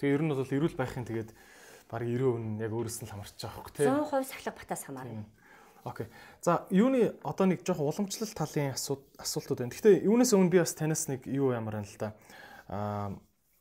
Тэгээ 0.00 0.16
ер 0.16 0.22
нь 0.24 0.32
бол 0.32 0.40
эрүүл 0.40 0.72
байхын 0.72 1.04
тэгээд 1.04 1.36
баг 1.92 2.00
90% 2.00 2.64
яг 2.64 2.72
өөрөөс 2.72 2.98
нь 3.04 3.12
хамарч 3.12 3.36
байгаа 3.36 3.60
хөөе 3.60 3.76
тийм. 3.76 4.08
100% 4.08 4.24
сахлах 4.24 4.56
батаас 4.56 4.82
хамаарна. 4.88 5.28
Окей. 5.84 6.08
За 6.40 6.64
юуны 6.72 7.12
одоо 7.20 7.44
нэг 7.44 7.60
жоох 7.60 7.84
уламжлалт 7.84 8.32
талын 8.32 8.72
асуултууд 8.72 9.68
байна. 9.68 9.72
Гэхдээ 9.76 10.08
юунаас 10.08 10.32
өмнө 10.32 10.48
би 10.48 10.64
бас 10.64 10.72
танаас 10.72 11.12
нэг 11.12 11.28
юу 11.28 11.52
ямар 11.52 11.84
юм 11.84 11.84
л 11.84 11.96
да. 12.00 12.16
Аа 12.72 13.12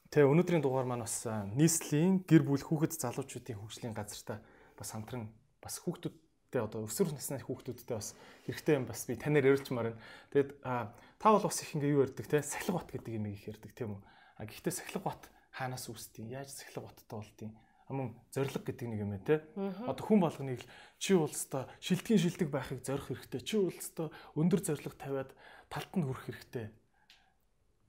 тэгээ 0.07 0.31
өнөөдрийн 0.31 0.63
дугаар 0.63 0.87
маань 0.87 1.03
бас 1.03 1.27
нийслэлийн 1.27 2.23
гэр 2.23 2.47
бүл 2.47 2.63
хүүхэд 2.63 2.95
залуучуудын 2.95 3.59
хөгжлийн 3.59 3.91
газартаа 3.91 4.39
бас 4.79 4.95
хамтран 4.95 5.27
бас 5.59 5.83
хүүхдүүдтэй 5.83 6.63
одоо 6.63 6.87
өсвөр 6.87 7.11
насны 7.11 7.43
хүүхдүүдтэй 7.43 7.95
бас 7.99 8.15
хэрэгтэй 8.47 8.75
юм 8.79 8.87
бас 8.87 9.03
би 9.05 9.19
танаар 9.19 9.51
ярьчмаар 9.51 9.91
байна. 9.91 10.01
Тэгэд 10.31 10.49
Та 11.19 11.35
бол 11.35 11.43
бас 11.43 11.59
их 11.59 11.75
ингээ 11.75 11.91
юу 11.91 12.07
ярьдаг 12.07 12.31
те 12.31 12.39
сахилга 12.39 12.79
бот 12.79 12.87
гэдэг 12.95 13.19
юм 13.19 13.27
их 13.27 13.43
ярьдаг 13.43 13.75
тийм 13.75 13.99
үү. 13.99 14.01
А 14.39 14.47
гэхдээ 14.47 14.71
сахилга 14.71 15.03
бот 15.03 15.27
хаанаас 15.51 15.91
үүсдэг? 15.91 16.31
Яаж 16.31 16.55
сахилга 16.55 16.87
боттой 16.87 17.03
болдгийг? 17.11 17.51
Амун 17.91 18.15
зориг 18.31 18.63
гэдэг 18.63 18.87
нэг 18.87 18.99
юм 19.03 19.11
ээ 19.19 19.27
те. 19.27 19.43
Одоо 19.83 19.99
хүн 19.99 20.23
болгоныг 20.23 20.63
чи 20.95 21.19
улстай 21.19 21.67
шилдгийн 21.83 22.23
шилдэг 22.23 22.47
байхыг 22.47 22.87
зорих 22.87 23.11
хэрэгтэй. 23.11 23.43
Чи 23.43 23.59
улстай 23.59 24.07
өндөр 24.39 24.63
зориг 24.63 24.95
тавиад 24.95 25.35
талд 25.67 25.91
нь 25.99 26.07
хүрэх 26.07 26.23
хэрэгтэй. 26.31 26.71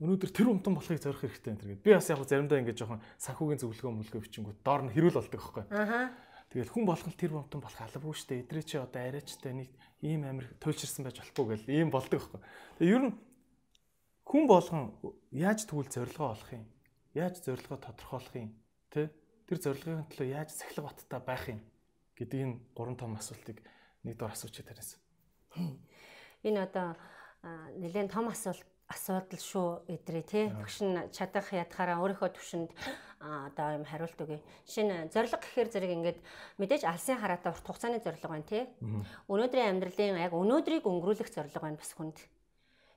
Өнөөдөр 0.03 0.31
тэр 0.35 0.51
умтан 0.51 0.75
болохыг 0.75 0.99
зорих 0.99 1.23
хэрэгтэй 1.23 1.55
энэ 1.55 1.61
гэдэг. 1.79 1.83
Би 1.87 1.95
бас 1.95 2.11
яг 2.11 2.19
заримдаа 2.27 2.59
ингэ 2.59 2.75
жоохон 2.75 2.99
санхүүгийн 3.15 3.63
зөвлөгөө 3.63 3.95
мөлгөө 3.95 4.21
бичингүүд 4.27 4.59
доор 4.59 4.83
нь 4.83 4.91
хэрүүл 4.91 5.15
болдог 5.23 5.39
байхгүй. 5.39 5.63
Аа. 5.71 6.11
Тэгэл 6.51 6.67
хүн 6.67 6.83
болгол 6.83 7.15
тэр 7.15 7.31
умтан 7.39 7.63
болох 7.63 7.79
албагүй 7.79 8.11
шүү 8.11 8.27
дээ. 8.27 8.43
Эдрээ 8.43 8.65
чи 8.67 8.75
одоо 8.75 9.01
арайчтай 9.07 9.55
нэг 9.55 9.71
ийм 10.03 10.27
амир 10.27 10.51
туйлширсан 10.59 11.07
байж 11.07 11.23
болохгүй 11.23 11.45
гэл 11.55 11.71
ийм 11.71 11.87
болдог 11.87 12.19
байхгүй. 12.19 12.41
Тэгээ 12.83 12.91
ер 12.91 13.03
нь 13.07 13.15
хүн 14.27 14.43
болгон 14.51 14.83
яаж 15.31 15.63
тэгвэл 15.63 15.87
зорилгоо 15.87 16.35
олох 16.35 16.51
юм? 16.51 16.67
Яаж 17.15 17.39
зорилгоо 17.39 17.79
тодорхойлох 17.79 18.35
юм? 18.35 18.51
Тэ? 18.91 19.15
Тэр 19.47 19.57
зорилгын 19.63 20.11
төлөө 20.11 20.27
яаж 20.27 20.51
сахилга 20.51 20.91
баттай 20.91 21.21
байх 21.23 21.43
юм 21.47 21.63
гэдэг 22.19 22.39
энэ 22.43 22.59
гурван 22.75 22.99
том 22.99 23.15
асуултыг 23.15 23.63
нэг 24.03 24.19
дор 24.19 24.35
асуучих 24.35 24.67
тараас. 24.67 24.99
Энэ 26.43 26.67
одоо 26.67 26.99
нэлээд 27.79 28.11
том 28.11 28.27
асуулт 28.27 28.67
асуудал 28.91 29.39
шүү 29.39 29.67
эдрээ 29.87 30.23
тий 30.27 30.45
багш 30.51 30.83
нь 30.83 30.99
чадах 31.15 31.47
ядахаараа 31.55 32.03
өөрийнхөө 32.03 32.29
төвшөнд 32.35 32.69
одоо 33.21 33.67
юм 33.77 33.85
хариулт 33.85 34.19
өгье. 34.19 34.43
Шинэ 34.67 35.07
зориг 35.13 35.31
гэхээр 35.39 35.69
зэрэг 35.71 35.91
ингээд 35.95 36.19
мэдээж 36.59 36.83
алсын 36.89 37.21
хараатай 37.21 37.53
урт 37.53 37.65
хугацааны 37.65 38.03
зориг 38.03 38.21
байна 38.25 38.43
тий. 38.43 38.67
Өнөөдрийн 39.29 39.77
амьдралын 39.77 40.19
яг 40.19 40.33
өнөөдрийг 40.33 40.83
өнгөрүүлэх 40.83 41.29
зориг 41.29 41.53
байна 41.55 41.77
бас 41.77 41.93
хүнд. 41.93 42.17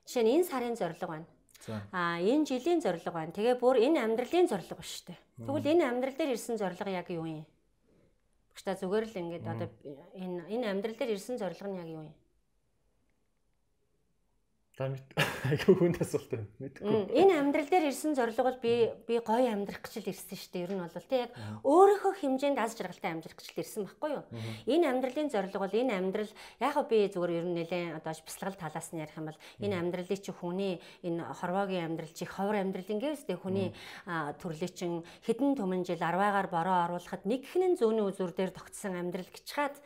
Жишээ 0.05 0.23
нь 0.25 0.33
энэ 0.41 0.49
сарын 0.49 0.75
зориг 0.75 0.99
байна. 1.05 1.29
Аа 1.93 2.17
энэ 2.19 2.45
жилийн 2.45 2.81
зориг 2.81 3.05
байна. 3.05 3.31
Тэгээ 3.31 3.55
бүр 3.61 3.77
энэ 3.85 4.01
амьдралын 4.01 4.49
зориг 4.49 4.69
ба 4.73 4.81
дээ. 4.81 5.17
Тэгвэл 5.45 5.71
энэ 5.73 5.85
амьдрал 5.85 6.17
дээр 6.17 6.33
ирсэн 6.33 6.57
зориг 6.57 6.81
яг 6.89 7.09
юу 7.09 7.25
юм? 7.25 7.45
Багш 8.53 8.63
та 8.65 8.73
зүгээр 8.75 9.05
л 9.05 9.19
ингээд 9.21 9.45
одоо 9.45 9.69
энэ 10.17 10.41
энэ 10.49 10.65
амьдрал 10.73 10.97
дээр 10.97 11.15
ирсэн 11.15 11.37
зориг 11.37 11.61
нь 11.61 11.77
яг 11.77 11.89
юу 11.89 12.03
юм? 12.09 12.13
Та 14.75 14.89
мэд 14.91 15.07
айгүй 15.55 15.75
хүнд 15.79 16.01
асуулт 16.03 16.27
байна. 16.35 16.47
Мэдгүй. 16.59 17.15
Энэ 17.15 17.33
амьдрал 17.39 17.69
дээр 17.71 17.87
ирсэн 17.87 18.11
зорилго 18.11 18.43
бол 18.43 18.59
би 18.59 18.91
би 19.07 19.19
гоё 19.23 19.47
амьдрах 19.47 19.79
гэж 19.79 20.03
л 20.03 20.11
ирсэн 20.11 20.35
шүү 20.35 20.51
дээ. 20.51 20.65
Ер 20.67 20.73
нь 20.75 20.83
бол 20.83 21.07
тий 21.07 21.21
яг 21.23 21.31
өөрийнхөө 21.63 22.13
хэмжээнд 22.19 22.59
аз 22.59 22.75
жаргалтай 22.75 23.15
амьдрах 23.15 23.39
гэж 23.39 23.55
л 23.55 23.61
ирсэн 23.63 23.87
байхгүй 23.87 24.11
юу? 24.19 24.23
Энэ 24.67 24.85
амьдралын 24.91 25.31
зорилго 25.31 25.63
бол 25.63 25.79
энэ 25.79 25.95
амьдрал 25.95 26.33
яг 26.59 26.75
би 26.91 26.97
зүгээр 27.07 27.31
ер 27.39 27.45
нь 27.47 27.55
нэлээд 27.55 28.03
одоо 28.03 28.13
бяцлагал 28.19 28.59
талаас 28.59 28.89
нь 28.91 28.99
ярих 28.99 29.15
юм 29.15 29.31
бол 29.31 29.39
энэ 29.63 29.75
амьдралыг 29.79 30.19
чи 30.19 30.31
хүний 30.35 30.73
энэ 31.07 31.23
хорвоогийн 31.23 31.85
амьдрал 31.95 32.11
чи 32.11 32.25
ховор 32.27 32.59
амьдрал 32.59 32.91
ингээс 32.91 33.23
дээ 33.31 33.39
хүний 33.39 33.71
төрлөө 34.11 34.71
чин 34.75 35.07
хэдэн 35.23 35.55
түмэн 35.55 35.87
жил 35.87 36.03
арваагаар 36.03 36.51
бороо 36.51 36.77
оруулахад 36.91 37.23
нэг 37.23 37.47
ихнэн 37.47 37.79
зүүнний 37.79 38.03
үзүр 38.03 38.35
дээр 38.35 38.51
тогтсон 38.51 38.99
амьдрал 38.99 39.31
гэж 39.31 39.47
хаад 39.55 39.79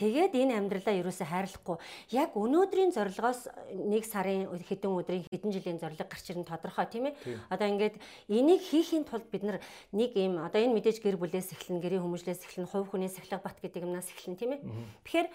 тэгээд 0.00 0.32
энэ 0.32 0.56
амьдралаа 0.56 0.96
ерөөсө 0.96 1.28
хайрлахгүй. 1.28 1.76
Яг 2.14 2.32
өнөөдрийн 2.38 2.96
зорилгоос 2.96 3.52
нэг 3.74 4.08
сарын 4.08 4.29
сарын 4.30 4.62
хэдэн 4.62 4.90
өдрийн 4.94 5.24
хэдэн 5.26 5.50
жилийн 5.50 5.78
зорилго 5.80 6.06
гарч 6.06 6.26
ирэн 6.30 6.46
тодорхой 6.46 6.86
тийм 6.86 7.10
ээ. 7.10 7.14
Одоо 7.50 7.66
ингээд 7.66 7.96
энийг 8.30 8.62
хийхийн 8.62 9.04
тулд 9.04 9.26
бид 9.30 9.42
нар 9.42 9.58
нэг 9.92 10.14
юм 10.14 10.38
одоо 10.38 10.60
энэ 10.62 10.74
мэдээж 10.78 11.02
гэр 11.02 11.18
бүлээс 11.18 11.52
эхлэн 11.58 11.82
гэрийн 11.82 12.02
хүмүүжлээс 12.04 12.46
эхлэн 12.46 12.70
хувь 12.70 12.88
хүний 12.90 13.10
сахилга 13.10 13.42
бат 13.42 13.58
гэдэг 13.58 13.82
юмнаас 13.82 14.08
эхлэн 14.14 14.36
тийм 14.38 14.50
ээ. 14.54 14.60
Тэгэхээр 15.04 15.28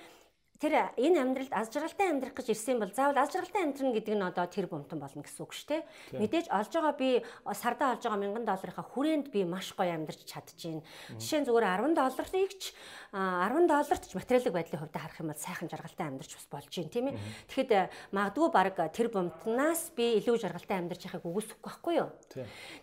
тэр 0.60 0.96
энэ 0.96 1.20
амьдралд 1.20 1.52
аз 1.52 1.68
жаргалтай 1.68 2.08
амьдрах 2.10 2.36
гэж 2.36 2.48
ирсэн 2.56 2.80
бол 2.80 2.92
заавал 2.96 3.20
аз 3.20 3.32
жаргалтай 3.36 3.64
амьдрах 3.68 3.94
гэдэг 4.00 4.16
нь 4.16 4.24
одоо 4.24 4.46
тэр 4.48 4.72
бомтон 4.72 5.04
болно 5.04 5.20
гэсэн 5.20 5.44
үг 5.44 5.52
шүү 5.52 5.68
дээ. 5.68 5.82
Мэдээж 6.16 6.48
олж 6.48 6.72
байгаа 6.72 6.96
би 6.96 7.10
сардаа 7.52 8.00
олж 8.00 8.04
байгаа 8.08 8.24
1000 8.24 8.48
долларынхаа 8.48 8.86
хүрээнд 8.88 9.28
би 9.36 9.44
маш 9.44 9.76
гоё 9.76 9.92
амьдарч 9.92 10.24
чадчихээн. 10.24 10.80
Жишээ 11.20 11.40
нь 11.44 11.48
зүгээр 11.52 11.66
10 11.84 12.00
долларыг 12.00 12.54
ч 12.56 12.72
10 13.12 13.68
долларт 13.68 14.04
ч 14.08 14.12
материалын 14.16 14.56
байдлын 14.56 14.80
хувьд 14.80 14.96
харах 14.96 15.20
юм 15.20 15.30
бол 15.36 15.44
сайхан 15.44 15.68
жаргалтай 15.68 16.06
амьдарч 16.08 16.32
бас 16.40 16.48
болж 16.48 16.72
юм 16.80 16.88
тийм 16.88 17.06
ээ. 17.12 17.20
Тэгэхэд 17.52 17.72
магадгүй 18.16 18.48
баг 18.56 18.80
тэр 18.96 19.08
бомтнаас 19.12 19.92
би 19.92 20.24
илүү 20.24 20.40
жаргалтай 20.40 20.80
амьдарч 20.80 21.04
яхахыг 21.12 21.28
үгүйсэхгүй 21.28 21.64
байхгүй 21.68 21.94
юу? 22.00 22.10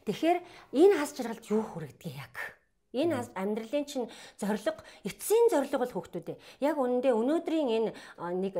Тэгэхээр 0.04 0.38
энэ 0.76 0.94
аз 1.00 1.16
жаргалд 1.16 1.44
юу 1.48 1.64
хүрэгдэг 1.64 2.12
яг? 2.12 2.61
Энэ 2.92 3.24
амьдралын 3.34 3.84
чинь 3.88 4.06
зориг 4.36 4.84
эцсийн 5.04 5.48
зориг 5.50 5.72
бол 5.72 5.92
хүүхдүүд. 5.92 6.36
Яг 6.60 6.76
үнэндээ 6.76 7.12
өнөөдрийн 7.16 7.68
энэ 7.72 7.90
нэг 8.36 8.54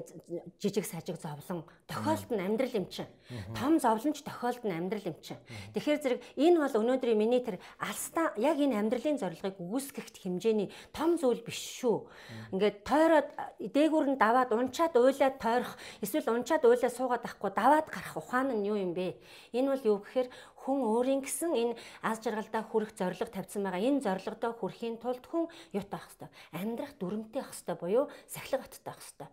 жижиг 0.59 0.89
сажиг 0.89 1.21
зовлон 1.21 1.69
тохиолдол 1.85 2.37
нь 2.39 2.45
амьдрал 2.45 2.73
юм 2.73 2.87
чинь. 2.89 3.13
Том 3.53 3.77
зовлонч 3.77 4.25
тохиолдол 4.25 4.73
нь 4.73 4.77
амьдрал 4.77 5.05
юм 5.13 5.17
чинь. 5.21 5.41
Тэгэхээр 5.77 6.01
зэрэг 6.01 6.21
энэ 6.41 6.59
бол 6.59 6.81
өнөөдрийн 6.81 7.19
миний 7.19 7.45
тэр 7.45 7.61
алстаа 7.77 8.33
яг 8.41 8.57
энэ 8.57 8.81
амьдралын 8.81 9.21
зорилгыг 9.21 9.61
үүсгэх 9.61 10.09
хэмжээний 10.17 10.73
том 10.97 11.21
зүйл 11.21 11.45
биш 11.45 11.61
шүү. 11.81 12.09
Ингээд 12.57 12.77
тойроод 12.89 13.29
дээгүүр 13.61 14.07
нь 14.17 14.21
даваад 14.21 14.51
унчаад 14.57 14.97
уйлаад 14.97 15.37
тойрох 15.37 15.77
эсвэл 16.01 16.33
унчаад 16.33 16.65
уйлаад 16.65 16.97
суугаад 16.97 17.25
ахгүй 17.29 17.51
даваад 17.53 17.87
гарах 17.93 18.17
ухаан 18.17 18.57
нь 18.57 18.67
юу 18.67 18.81
юм 18.81 18.97
бэ? 18.97 19.21
Энэ 19.53 19.69
бол 19.69 19.85
юу 19.85 19.99
гэхээр 20.01 20.29
хүн 20.63 20.79
өөрийн 20.87 21.23
гэсэн 21.27 21.53
энэ 21.59 21.75
аз 22.07 22.23
жаргалдаа 22.23 22.63
хүрэх 22.63 22.95
зорилго 22.95 23.27
тавьсан 23.27 23.67
байгаа. 23.67 23.83
Энэ 23.83 24.01
зорилгодоо 24.07 24.53
хүрэхийн 24.55 24.97
тулд 25.03 25.27
хүн 25.27 25.51
юут 25.75 25.91
авах 25.91 26.07
хэвээр 26.15 26.33
амьдрах 26.55 26.93
дүрмтэй 27.03 27.43
авах 27.43 27.55
хэвээр 27.59 27.81
буюу 27.83 28.05
сахилга 28.31 28.63
баттай 28.63 28.93
авах 28.95 29.03
хэвээр. 29.03 29.31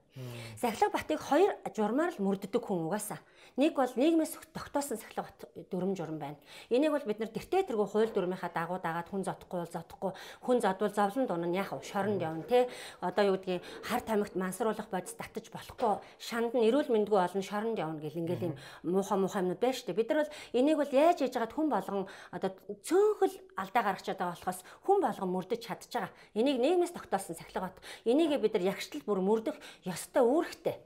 Сахилга 0.58 0.90
батыг 0.98 1.20
хоёр 1.22 1.52
журмаар 1.70 2.12
л 2.18 2.24
мөрддөг 2.26 2.64
хүн 2.66 2.90
угаасаа. 2.90 3.22
Нэг 3.58 3.76
бол 3.76 3.92
нийгмээс 3.92 4.40
тогтоосон 4.54 4.98
сахилга 4.98 5.28
бат 5.28 5.40
дүрм 5.70 5.94
журм 5.94 6.18
байна. 6.18 6.40
Энийг 6.70 6.92
бол 6.92 7.06
бид 7.06 7.20
нар 7.20 7.30
тэртээ 7.30 7.68
тэргүй 7.68 7.88
хууль 7.88 8.14
дүрмийнхаа 8.14 8.52
дагуу 8.54 8.80
дагаад 8.80 9.10
хүн 9.10 9.26
зодохгүй 9.26 9.60
бол 9.60 9.74
зодохгүй, 9.74 10.12
хүн 10.46 10.58
зодвол 10.64 10.94
зовлон 10.94 11.26
дунан 11.28 11.54
яах 11.54 11.74
вэ? 11.76 11.84
Шоронд 11.84 12.22
явна 12.22 12.44
те. 12.44 12.70
Одоо 13.02 13.34
юу 13.34 13.36
гэдгийг 13.36 13.64
хар 13.84 14.02
тамхит 14.02 14.36
мансруулах 14.36 14.88
бодис 14.88 15.16
татаж 15.18 15.52
болохгүй. 15.52 16.00
Шанд 16.20 16.56
нь 16.56 16.68
эрүүл 16.72 16.88
мэндгүй 16.88 17.20
олон 17.20 17.44
шоронд 17.44 17.80
явна 17.80 18.00
гэл 18.00 18.22
ингээл 18.22 18.48
юм 18.48 18.56
муухай 18.84 19.18
муухай 19.20 19.42
юмнууд 19.44 19.60
байна 19.60 19.76
шүү 19.76 19.88
дээ. 19.92 20.00
Бид 20.00 20.10
нар 20.10 20.20
бол 20.24 20.36
энийг 20.56 20.78
бол 20.80 20.94
яаж 20.94 21.19
яаж 21.22 21.36
яжгаад 21.36 21.54
хүн 21.56 21.68
болгон 21.70 22.08
одоо 22.32 22.52
цөөхөл 22.84 23.36
алдаа 23.60 23.84
гаргаж 23.84 24.08
байгаа 24.08 24.34
болохоос 24.36 24.60
хүн 24.86 25.00
болгон 25.04 25.30
мөрдөж 25.36 25.62
чадж 25.64 25.92
байгаа. 25.92 26.12
Энийг 26.36 26.58
нийгмээс 26.60 26.96
тогтоосон 26.96 27.36
сахилга 27.36 27.70
бат. 27.72 27.78
Энийг 28.06 28.36
бид 28.40 28.54
нар 28.56 28.76
ягштал 28.76 29.04
бүр 29.04 29.20
мөрдөх 29.20 29.58
ёстой 29.84 30.24
үүрэгтэй. 30.24 30.78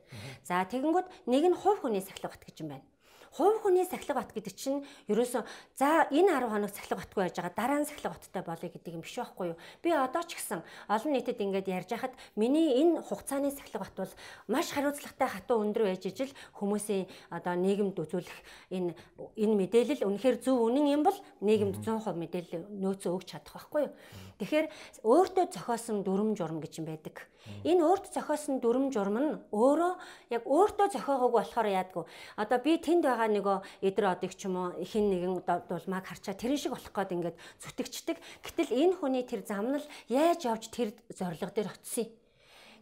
За 0.46 0.66
тэгэнгүүт 0.66 1.08
нэг 1.30 1.44
нь 1.50 1.58
хувь 1.58 1.82
хүний 1.82 2.02
сахилга 2.02 2.34
бат 2.34 2.46
гэж 2.46 2.62
юм 2.62 2.78
байна 2.78 2.93
хувь 3.34 3.62
хүний 3.66 3.86
сахилга 3.86 4.22
бат 4.22 4.32
гэдэг 4.32 4.54
чинь 4.54 4.86
ерөөсөө 5.10 5.42
за 5.76 6.06
энэ 6.14 6.38
10 6.38 6.54
хоног 6.54 6.70
сахилга 6.70 7.02
батгүй 7.02 7.22
байж 7.26 7.36
байгаа 7.36 7.54
дараа 7.58 7.80
нь 7.82 7.90
сахилга 7.90 8.14
баттай 8.14 8.44
болъё 8.46 8.70
гэдэг 8.70 8.94
юм 8.94 9.02
биш 9.02 9.18
байхгүй 9.18 9.48
юу? 9.54 9.58
Би 9.82 9.90
одоо 9.90 10.22
ч 10.22 10.38
гэсэн 10.38 10.62
олон 10.62 11.12
нийтэд 11.18 11.42
ингээд 11.42 11.68
ярьж 11.68 11.90
хахад 11.98 12.14
миний 12.38 12.78
энэ 12.78 13.02
хугацааны 13.02 13.50
сахилга 13.50 13.90
бат 13.90 13.96
бол 13.98 14.14
маш 14.48 14.70
хариуцлагатай 14.70 15.28
хатуу 15.34 15.66
өндөр 15.66 15.84
байж 15.90 16.06
ижил 16.06 16.30
хүмүүсийн 16.54 17.10
одоо 17.34 17.54
нийгэмд 17.58 17.98
үзүүлэх 17.98 18.40
энэ 18.70 18.94
энэ 19.34 19.56
мэдээлэл 19.58 20.06
үнэхээр 20.06 20.38
зөв 20.38 20.62
үнэн 20.70 20.94
юм 20.94 21.02
бол 21.02 21.18
нийгэмд 21.42 21.82
100% 21.82 22.14
мэдээлэл 22.14 22.70
нөөцөө 22.70 23.12
өгч 23.18 23.28
чадах 23.34 23.58
байхгүй 23.58 23.90
юу? 23.90 23.94
Тэгэхээр 24.38 24.68
өөртөө 25.08 25.46
зохиосон 25.54 26.04
дүрм 26.04 26.34
журм 26.36 26.60
гэж 26.60 26.82
юм 26.82 26.90
байдаг. 26.90 27.30
Энэ 27.64 27.84
өөртөө 27.86 28.12
зохиосон 28.12 28.60
дүрм 28.64 28.92
журм 28.92 29.16
нь 29.20 29.32
өөрөө 29.52 29.94
яг 30.36 30.44
өөртөө 30.48 30.88
зохиогоогүй 30.96 31.40
болохоор 31.44 31.68
яадгүй. 31.70 32.04
Одоо 32.40 32.58
би 32.60 32.80
тэнд 32.80 33.04
байгаа 33.04 33.23
нөгөө 33.32 33.58
эдэр 33.88 34.06
одыг 34.12 34.34
ч 34.36 34.50
юм 34.50 34.56
уу 34.58 34.70
хин 34.84 35.08
нэгэн 35.12 35.46
дулмааг 35.70 36.06
харчаа 36.08 36.36
тэрэн 36.36 36.60
шиг 36.60 36.74
болох 36.76 36.92
гээд 36.92 37.16
ингээд 37.16 37.38
зүтгэждэг. 37.62 38.18
Гэтэл 38.44 38.72
энэ 38.74 38.96
хүний 39.00 39.24
тэр 39.24 39.42
зам 39.46 39.72
нь 39.72 39.84
яаж 40.12 40.44
явж 40.48 40.74
тэр 40.74 40.92
зориг 41.12 41.52
дээр 41.54 41.72
очив 41.72 42.12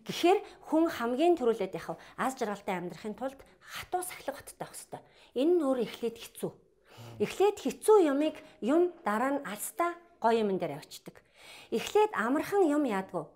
Гэхдээ 0.01 0.65
хүн 0.65 0.89
хамгийн 0.89 1.37
түрүүлээд 1.37 1.77
яхав 1.77 2.01
аз 2.17 2.33
жаргалтай 2.33 2.73
амьдрахын 2.73 3.13
тулд 3.13 3.37
хатуу 3.61 4.01
сахилга 4.01 4.33
баттай 4.33 4.57
байх 4.57 4.73
хэрэгтэй. 4.73 5.01
Энэ 5.37 5.53
нь 5.53 5.61
өөр 5.61 5.79
эхлээд 5.85 6.17
хэцүү. 6.17 6.51
Эхлээд 7.21 7.57
хэцүү 7.61 7.97
юмыг 8.09 8.35
юм 8.65 8.89
дараа 9.05 9.37
нь 9.37 9.45
алстаа 9.45 9.93
гоё 10.17 10.41
юм 10.41 10.57
дээр 10.57 10.81
авчдаг. 10.81 11.21
Эхлээд 11.69 12.17
амархан 12.17 12.65
юм 12.65 12.89
яадгүй 12.89 13.29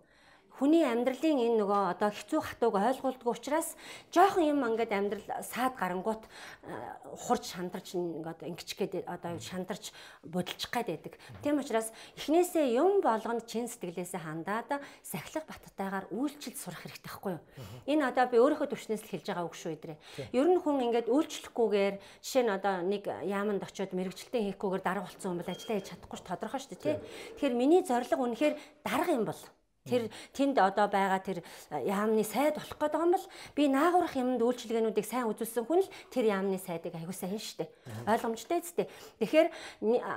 хүний 0.56 0.88
амьдралын 0.88 1.36
энэ 1.36 1.60
нөгөө 1.60 1.82
одоо 1.99 2.10
хэцүү 2.15 2.40
хатууг 2.40 2.80
ойлгуулдаг 2.80 3.27
учраас 3.27 3.76
жоохон 4.07 4.48
юм 4.56 4.64
ингээд 4.64 4.91
амьдрал 4.95 5.27
саад 5.44 5.76
гарангуут 5.76 6.23
э, 6.23 6.72
хурж 7.11 7.44
шандарч 7.44 7.99
ингээд 7.99 8.48
ингэч 8.48 8.69
гээд 8.80 8.94
одоо 9.03 9.36
шандарч 9.36 9.91
бодолчих 10.23 10.72
гээд 10.72 10.88
байдаг. 10.95 11.14
Тийм 11.44 11.60
учраас 11.60 11.91
эхнээсээ 12.15 12.72
юм 12.80 13.03
болгонд 13.03 13.44
чин 13.44 13.68
сэтгэлээсээ 13.68 14.23
хандаад 14.23 14.80
сахилах 15.03 15.44
баттайгаар 15.44 16.07
үйлчлэл 16.15 16.56
сурах 16.56 16.80
хэрэгтэй 16.88 17.03
байхгүй 17.03 17.32
юу? 17.36 17.44
Энэ 17.91 18.07
одоо 18.07 18.26
би 18.32 18.40
өөрийнхөө 18.40 18.72
төвшнээс 18.72 19.03
л 19.03 19.11
хэлж 19.11 19.27
байгаа 19.27 19.44
үг 19.44 19.60
шүү 19.60 19.76
идрээ. 19.76 19.98
Ер 20.32 20.48
нь 20.48 20.61
хүн 20.64 20.80
ингээд 20.88 21.11
үйлчлэхгүйгээр 21.11 21.95
жишээ 22.23 22.44
нь 22.48 22.56
одоо 22.56 22.80
нэг 22.80 23.03
яаманд 23.27 23.60
очиод 23.60 23.91
мэрэгчлэлтэн 23.91 24.56
хийхгүйгээр 24.56 24.84
дарга 24.88 25.03
болсон 25.03 25.36
хүн 25.36 25.40
бол 25.44 25.52
ажиллаа 25.52 25.76
хийж 25.76 25.88
чадахгүй 25.91 26.19
ч 26.19 26.23
тодорхой 26.23 26.60
шүү 26.64 26.72
дээ 26.72 26.84
тий. 26.84 26.95
Тэгэхээр 27.36 27.60
миний 27.60 27.82
зорилго 27.84 28.23
үнэхээр 28.23 28.56
дарга 28.88 29.11
юм 29.11 29.27
бол 29.27 29.41
Тэр 29.86 30.10
тэнд 30.34 30.57
одоо 30.57 30.90
байгаа 30.90 31.22
тэр 31.22 31.45
яамны 31.86 32.26
сайд 32.26 32.57
болох 32.57 32.74
байгаа 32.82 33.06
юм 33.06 33.14
бол 33.14 33.28
би 33.53 33.70
наагуурах 33.70 34.18
юмд 34.18 34.41
үйлчилгээнүүдийг 34.41 35.06
сайн 35.06 35.30
үзүүлсэн 35.30 35.62
хүн 35.62 35.86
л 35.86 35.94
тэр 36.10 36.26
яамны 36.26 36.57
сайдыг 36.57 36.98
аягүй 36.98 37.14
сайн 37.14 37.38
штэ. 37.38 37.70
Ойлгомжтой 38.10 38.66
зү. 38.66 38.90
Тэгэхээр 39.22 39.48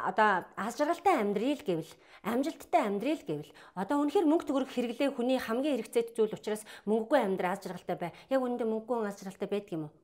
одоо 0.09 0.49
аз 0.57 0.73
жаргалтай 0.81 1.21
амьдрал 1.21 1.61
гэвэл 1.61 1.93
амжилттай 2.25 2.81
амьдрал 2.81 3.21
гэвэл 3.29 3.53
одоо 3.77 3.97
үнэхээр 4.09 4.25
мөнгө 4.25 4.49
төгрөг 4.49 4.73
хэрэглээ 4.73 5.13
хүний 5.13 5.37
хамгийн 5.37 5.85
хэрэгцээтэй 5.85 6.17
зүйл 6.17 6.33
учраас 6.33 6.65
мөнгөгүй 6.89 7.21
амьдрал 7.21 7.53
аз 7.53 7.61
жаргалтай 7.61 7.97
бай. 8.01 8.11
Яг 8.33 8.41
үнэндээ 8.41 8.73
мөнгөгүй 8.73 9.05
аз 9.05 9.21
жаргалтай 9.21 9.53
байдаг 9.53 9.73
юм 9.77 9.85
уу? 9.93 9.95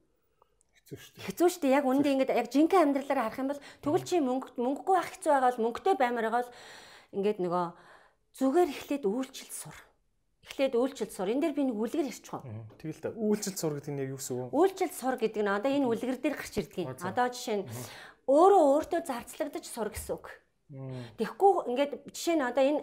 хэцүү 0.85 1.01
шүү 1.01 1.13
дээ. 1.17 1.25
Хэцүү 1.25 1.49
шүү 1.49 1.63
дээ. 1.65 1.77
Яг 1.81 1.85
үндэ 1.89 2.09
ингээд 2.13 2.37
яг 2.37 2.49
жинхэнэ 2.53 2.85
амьдралаараа 2.85 3.25
харах 3.33 3.41
юм 3.41 3.49
бол 3.49 3.63
тэгвэл 3.81 4.05
чи 4.05 4.21
мөнгө 4.21 4.49
мөнгөгүй 4.61 4.95
байх 5.01 5.11
хэцүү 5.17 5.31
байгаа 5.33 5.49
бол 5.49 5.65
мөнгөтэй 5.65 5.95
баймаар 5.97 6.27
байгаа 6.29 6.43
бол 6.45 6.53
ингээд 7.17 7.39
нөгөө 7.41 7.65
зүгээр 8.35 8.71
эхлээд 8.75 9.05
үйлчлэл 9.07 9.55
сур. 9.55 9.77
Эхлээд 10.45 10.75
үйлчлэл 10.75 11.15
сур. 11.15 11.31
Энэ 11.31 11.43
дээр 11.47 11.55
би 11.55 11.63
нэг 11.71 11.79
үлгэр 11.79 12.11
ярьчих 12.11 12.35
уу? 12.35 12.43
Тэгэл 12.83 13.01
та 13.01 13.11
үйлчлэл 13.15 13.57
сур 13.57 13.73
гэдэг 13.79 13.93
нь 13.95 14.03
юу 14.11 14.19
гэсэн 14.19 14.35
үг 14.35 14.51
вэ? 14.51 14.57
Үйлчлэл 14.59 14.95
сур 14.95 15.15
гэдэг 15.17 15.43
нь 15.47 15.55
одоо 15.55 15.71
энэ 15.71 15.89
үлгэр 15.89 16.19
дээр 16.19 16.37
гарч 16.37 16.55
ирдэг 16.59 16.79
юм. 16.83 16.93
Одоо 16.99 17.27
жишээ 17.31 17.57
нь 17.63 17.67
өөрөө 18.27 18.63
өөртөө 18.75 19.01
зарцлагдаж 19.07 19.65
сур 19.65 19.89
гэсэн 19.89 20.13
үг. 20.19 20.27
Тэгэхгүй 21.17 21.53
ингээд 21.71 21.93
жишээ 22.11 22.37
нь 22.37 22.45
одоо 22.45 22.65
энэ 22.65 22.81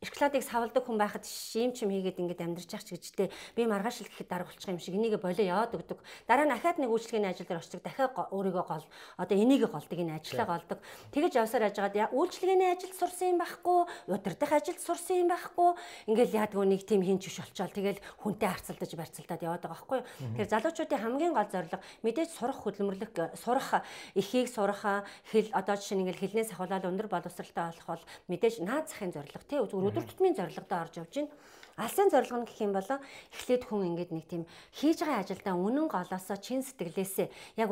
шоколадыг 0.00 0.40
савладаг 0.40 0.80
хүн 0.80 0.96
байхад 0.96 1.28
шим 1.28 1.76
чим 1.76 1.92
хийгээд 1.92 2.16
ингээд 2.24 2.40
амьдарч 2.40 2.72
ах 2.72 2.80
ч 2.88 2.96
гэжтэй 2.96 3.28
би 3.52 3.68
маргааш 3.68 4.00
л 4.00 4.08
гэхэд 4.08 4.32
дарга 4.32 4.48
болчих 4.48 4.72
юм 4.72 4.80
шиг 4.80 4.96
энийг 4.96 5.20
болоо 5.20 5.44
яваад 5.44 5.76
өгдөг. 5.76 6.00
Дараа 6.24 6.48
нь 6.48 6.56
ахаад 6.56 6.80
нэг 6.80 6.88
үйлчлэгийн 6.88 7.28
ажил 7.28 7.44
дээр 7.44 7.60
очдог. 7.60 7.84
Дахиад 7.84 8.16
өөрийгөө 8.16 8.64
гол 8.64 8.86
одоо 9.20 9.36
энийг 9.36 9.68
голдог 9.68 9.92
энэ 10.00 10.16
ажлаа 10.16 10.48
голдог. 10.56 10.80
Тэгэж 11.12 11.32
явсаар 11.44 11.68
яжгаад 11.68 12.16
үйлчлэгийн 12.16 12.72
ажилд 12.72 12.96
сурсан 12.96 13.36
юм 13.36 13.44
байхгүй, 13.44 13.80
удирдах 14.08 14.52
ажилд 14.56 14.80
сурсан 14.80 15.16
юм 15.20 15.28
байхгүй. 15.36 15.68
Ингээл 16.08 16.48
яадгүй 16.48 16.64
нэг 16.64 16.80
тим 16.88 17.04
хинч 17.04 17.28
биш 17.28 17.36
болчоол 17.44 17.68
тэгэл 17.68 18.00
хүнтэй 18.24 18.48
харцалдаж 18.48 18.92
барьцалдаад 18.96 19.44
яваад 19.44 19.64
байгаа 19.68 19.76
байхгүй. 19.84 20.00
Тэгэхээр 20.00 20.48
залуучуудын 20.48 21.02
хамгийн 21.04 21.36
гол 21.36 21.50
зорилго 21.52 21.76
мэдээж 22.00 22.30
сурах 22.40 22.56
хөдөлмөрлөх 22.64 23.36
сурах 23.36 23.84
эхийг 24.16 24.48
сурах 24.48 25.04
хэл 25.28 25.52
одоо 25.52 25.76
жишээ 25.76 26.00
нь 26.00 26.08
ингээл 26.08 26.24
хэлнээс 26.24 26.56
ахуулаад 26.56 26.88
өндөр 26.88 27.08
боловсралтай 27.12 27.68
болох 27.68 28.00
бол 28.00 28.04
мэдээж 28.32 28.64
наад 28.64 28.88
захын 28.88 29.12
зорилго 29.12 29.44
тий 29.44 29.60
өдөр 29.90 30.04
тутмын 30.06 30.38
зорилгодоо 30.38 30.78
орж 30.86 30.94
явж 31.02 31.14
байна. 31.18 31.34
Алсын 31.80 32.10
зорилго 32.12 32.44
нь 32.44 32.48
гэх 32.48 32.60
юм 32.60 32.72
бол 32.76 32.90
эхлээд 33.34 33.62
хүн 33.66 33.88
ингээд 33.94 34.10
нэг 34.12 34.26
тийм 34.28 34.42
хийж 34.76 35.00
байгаа 35.00 35.24
ажилдаа 35.24 35.54
үнэн 35.56 35.88
голоосоо 35.88 36.38
чин 36.38 36.60
сэтгэлээсээ 36.62 37.28
яг 37.56 37.68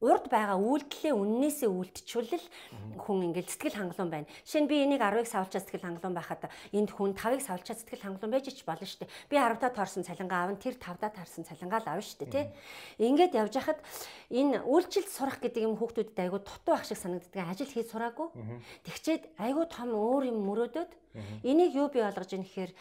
урд 0.00 0.32
байгаа 0.32 0.56
үйлдэлээ 0.56 1.12
үннээсээ 1.12 1.68
үлдчихвэл 1.68 2.46
хүн 2.96 3.18
ингээл 3.30 3.52
сэтгэл 3.52 3.76
хангалуун 3.76 4.10
байна. 4.10 4.28
Нь 4.28 4.68
би 4.68 4.76
энийг 4.80 5.04
10-ыг 5.04 5.28
савлчаа 5.28 5.60
сэтгэл 5.60 5.84
хангалуун 5.84 6.16
байхад 6.16 6.48
энд 6.72 6.90
хүн 6.90 7.12
5-ыг 7.12 7.44
савлчаа 7.44 7.76
сэтгэл 7.76 8.04
хангалуун 8.08 8.32
байж 8.32 8.48
ч 8.48 8.64
болно 8.64 8.88
шүү 8.88 9.04
дээ. 9.04 9.12
Би 9.28 9.36
10-таа 9.36 9.70
таарсан 9.76 10.04
цалингаа 10.08 10.48
аав 10.48 10.56
нь 10.56 10.62
тэр 10.64 10.80
5-даа 10.80 11.12
таарсан 11.12 11.44
цалингаа 11.44 11.84
л 11.84 11.88
авна 11.92 12.00
шүү 12.00 12.18
дээ, 12.24 12.32
тий. 12.32 12.46
Ингээд 12.96 13.36
явж 13.36 13.54
хахад 13.60 13.80
энэ 14.32 14.64
үйлчлэл 14.64 15.08
сурах 15.08 15.38
гэдэг 15.44 15.68
юм 15.68 15.76
хүүхдүүдэд 15.76 16.16
айгу 16.16 16.40
дутуу 16.40 16.74
ах 16.80 16.88
шиг 16.88 16.96
санагддаг. 16.96 17.44
Ажил 17.44 17.68
хийж 17.68 17.92
сураагүй. 17.92 18.32
Тэгчээд 18.88 19.36
айгу 19.36 19.68
том 19.68 19.92
өөр 19.92 20.32
юм 20.32 20.48
мөрөөдөд 20.48 20.90
энийг 21.44 21.76
юу 21.76 21.92
бий 21.92 22.00
болгож 22.00 22.30
ийн 22.32 22.46
гэхээр 22.46 22.72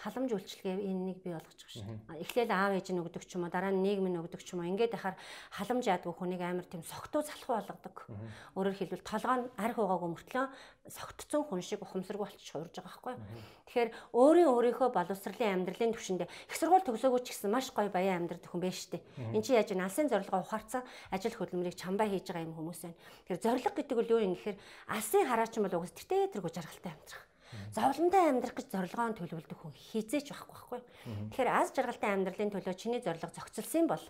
халамж 0.00 0.30
үйлчлэгээ 0.32 0.80
энийг 0.80 1.20
бий 1.20 1.36
болгож 1.36 1.60
байгаа 1.60 1.76
шүү. 2.08 2.18
Эхлээл 2.24 2.52
аав 2.56 2.72
ээж 2.80 2.88
нь 2.90 3.02
өгдөг 3.04 3.24
ч 3.28 3.36
юм 3.36 3.44
уу, 3.44 3.52
дараа 3.52 3.68
нь 3.68 3.84
нийгэм 3.84 4.08
нь 4.08 4.20
өгдөг 4.20 4.40
ч 4.40 4.56
юм 4.56 4.64
уу. 4.64 4.70
Ингээд 4.72 4.96
яхаар 4.96 5.16
халамж 5.52 5.84
яадгүй 5.84 6.14
хүнийг 6.16 6.40
амар 6.40 6.64
тийм 6.64 6.80
согтуу 6.80 7.20
залхуу 7.20 7.60
болгодог. 7.60 7.96
Өөрөөр 8.56 8.76
хэлбэл 8.80 9.04
толгой 9.04 9.36
нь 9.44 9.50
арх 9.60 9.76
угаагүй 9.76 10.08
мөртлөө 10.08 10.44
согтцсон 10.88 11.44
хүн 11.44 11.60
шиг 11.60 11.84
ухамсаргүй 11.84 12.24
болчих 12.26 12.48
хуурж 12.56 12.74
байгаа 12.80 12.88
байхгүй. 12.88 13.14
Тэгэхээр 13.68 13.90
өөрийн 14.16 14.48
өөрийнхөө 14.50 14.88
боловсролын 14.90 15.54
амьдралын 15.62 15.94
түвшиндээ 15.94 16.28
их 16.28 16.56
сургууль 16.56 16.86
төгсөөгүй 16.88 17.20
ч 17.22 17.36
гэсэн 17.36 17.52
маш 17.52 17.70
гоё 17.70 17.92
баян 17.92 18.26
амьдрах 18.26 18.42
хүн 18.48 18.64
байж 18.64 18.90
штэ. 18.90 19.04
Энд 19.30 19.44
чи 19.46 19.54
яаж 19.54 19.70
алсын 19.76 20.10
зорилгоо 20.10 20.42
ухаарцсан 20.42 20.82
ажил 21.14 21.38
хөдөлмөрийг 21.38 21.78
чамбай 21.78 22.10
хийж 22.10 22.26
байгаа 22.32 22.48
юм 22.48 22.56
хүмүүс 22.58 22.80
байна. 22.82 22.98
Тэгэхээр 23.28 23.44
зорилго 23.44 23.70
гэдэг 23.76 23.98
нь 24.00 24.10
юу 24.10 24.20
юм 24.26 24.34
гэхээр 24.34 24.58
алсын 24.90 25.28
хараач 25.30 25.52
юм 25.54 25.64
бол 25.70 25.78
угс 25.78 25.94
тэртээ 25.94 26.34
тэргүй 26.34 26.50
жаргалтай 26.50 26.90
амьдрах 26.90 27.29
зовлонтой 27.74 28.22
амьдрах 28.30 28.54
гэж 28.54 28.66
зорилгоон 28.70 29.14
төлөвлөдөг 29.18 29.58
хүн 29.58 29.74
хизээч 29.74 30.30
байхгүй 30.30 30.54
байхгүй. 30.54 30.80
Тэгэхээр 31.34 31.50
аз 31.50 31.68
жаргалтай 31.74 32.10
амьдралын 32.14 32.52
төлөө 32.54 32.74
чиний 32.74 33.00
зорилго 33.02 33.30
зохицолсон 33.34 33.86
бол 33.90 34.04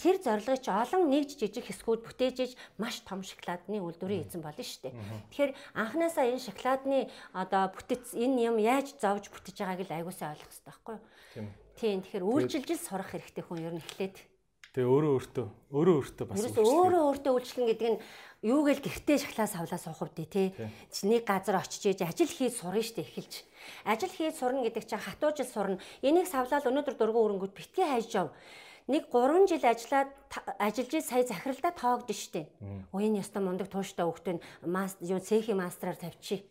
тэр 0.00 0.16
зорилгыг 0.22 0.60
чи 0.64 0.70
олон 0.72 1.12
нэгж 1.12 1.36
жижиг 1.36 1.66
хэсгүүд 1.68 2.00
бүтээж 2.04 2.56
маш 2.80 3.04
том 3.04 3.20
шоколадны 3.20 3.84
үйлдвэрийн 3.84 4.24
эзэн 4.24 4.40
болно 4.40 4.64
шүү 4.64 4.88
дээ. 4.88 4.94
Тэгэхээр 5.28 5.52
анханасаа 5.76 6.24
энэ 6.24 6.40
шоколадны 6.40 6.98
одоо 7.36 7.68
бүтэц 7.68 8.16
энэ 8.16 8.48
юм 8.48 8.56
яаж 8.56 8.96
зовж 8.96 9.28
бүтэж 9.28 9.56
байгааг 9.60 9.84
л 9.84 9.96
аягуулсаа 10.00 10.32
ойлгох 10.32 10.48
хэрэгтэй 10.48 10.68
байхгүй 10.72 10.96
юу? 10.96 11.48
Тийм. 11.76 12.00
Тэгэхээр 12.04 12.28
үйлчилж 12.28 12.68
сурах 12.80 13.12
хэрэгтэй 13.12 13.44
хүн 13.44 13.60
ер 13.60 13.74
нь 13.76 13.82
эхлээд 13.84 14.16
Тэгээ 14.70 14.86
өөрөө 14.86 15.12
өөртөө 15.18 15.46
өөрөө 15.74 15.94
өөртөө 15.98 16.26
бас 16.30 16.46
өөрөө 16.54 17.02
өөртөө 17.10 17.32
үйлчлэн 17.34 17.66
гэдэг 17.74 17.88
нь 17.90 17.98
юу 18.46 18.62
гээл 18.62 18.86
гэртээ 18.86 19.18
шахлаа 19.18 19.50
савлаа 19.50 19.80
суух 19.82 20.06
үдэ 20.06 20.30
тий. 20.30 20.54
Чи 20.94 21.10
нэг 21.10 21.26
газар 21.26 21.58
очиж 21.58 21.90
ээж 21.90 22.06
ажил 22.06 22.30
хийж 22.30 22.54
сурна 22.54 22.78
штэ 22.78 23.02
эхэлж. 23.02 23.42
Ажил 23.82 24.14
хийж 24.14 24.38
сурна 24.38 24.62
гэдэг 24.62 24.86
чинь 24.86 25.02
хатуу 25.02 25.34
жил 25.34 25.50
сурна. 25.50 25.82
Энийг 26.06 26.30
савлаад 26.30 26.70
өнөөдөр 26.70 26.94
дургуун 26.94 27.34
өрөнгөд 27.34 27.50
битгий 27.50 27.82
хайж 27.82 28.14
яв. 28.14 28.30
Нэг 28.86 29.10
3 29.10 29.50
жил 29.50 29.64
ажиллаад 29.66 30.10
ажиллаж 30.62 31.02
сая 31.02 31.26
захиралдаа 31.26 31.74
тоогд 31.74 32.14
штэ. 32.14 32.46
Уян 32.94 33.18
ястаа 33.18 33.42
мундаг 33.42 33.66
тууштай 33.74 34.06
хөвгтөн 34.06 34.38
мас 34.70 34.94
юу 35.02 35.18
цэхийн 35.18 35.58
мастраар 35.58 35.98
тавьчих. 35.98 36.46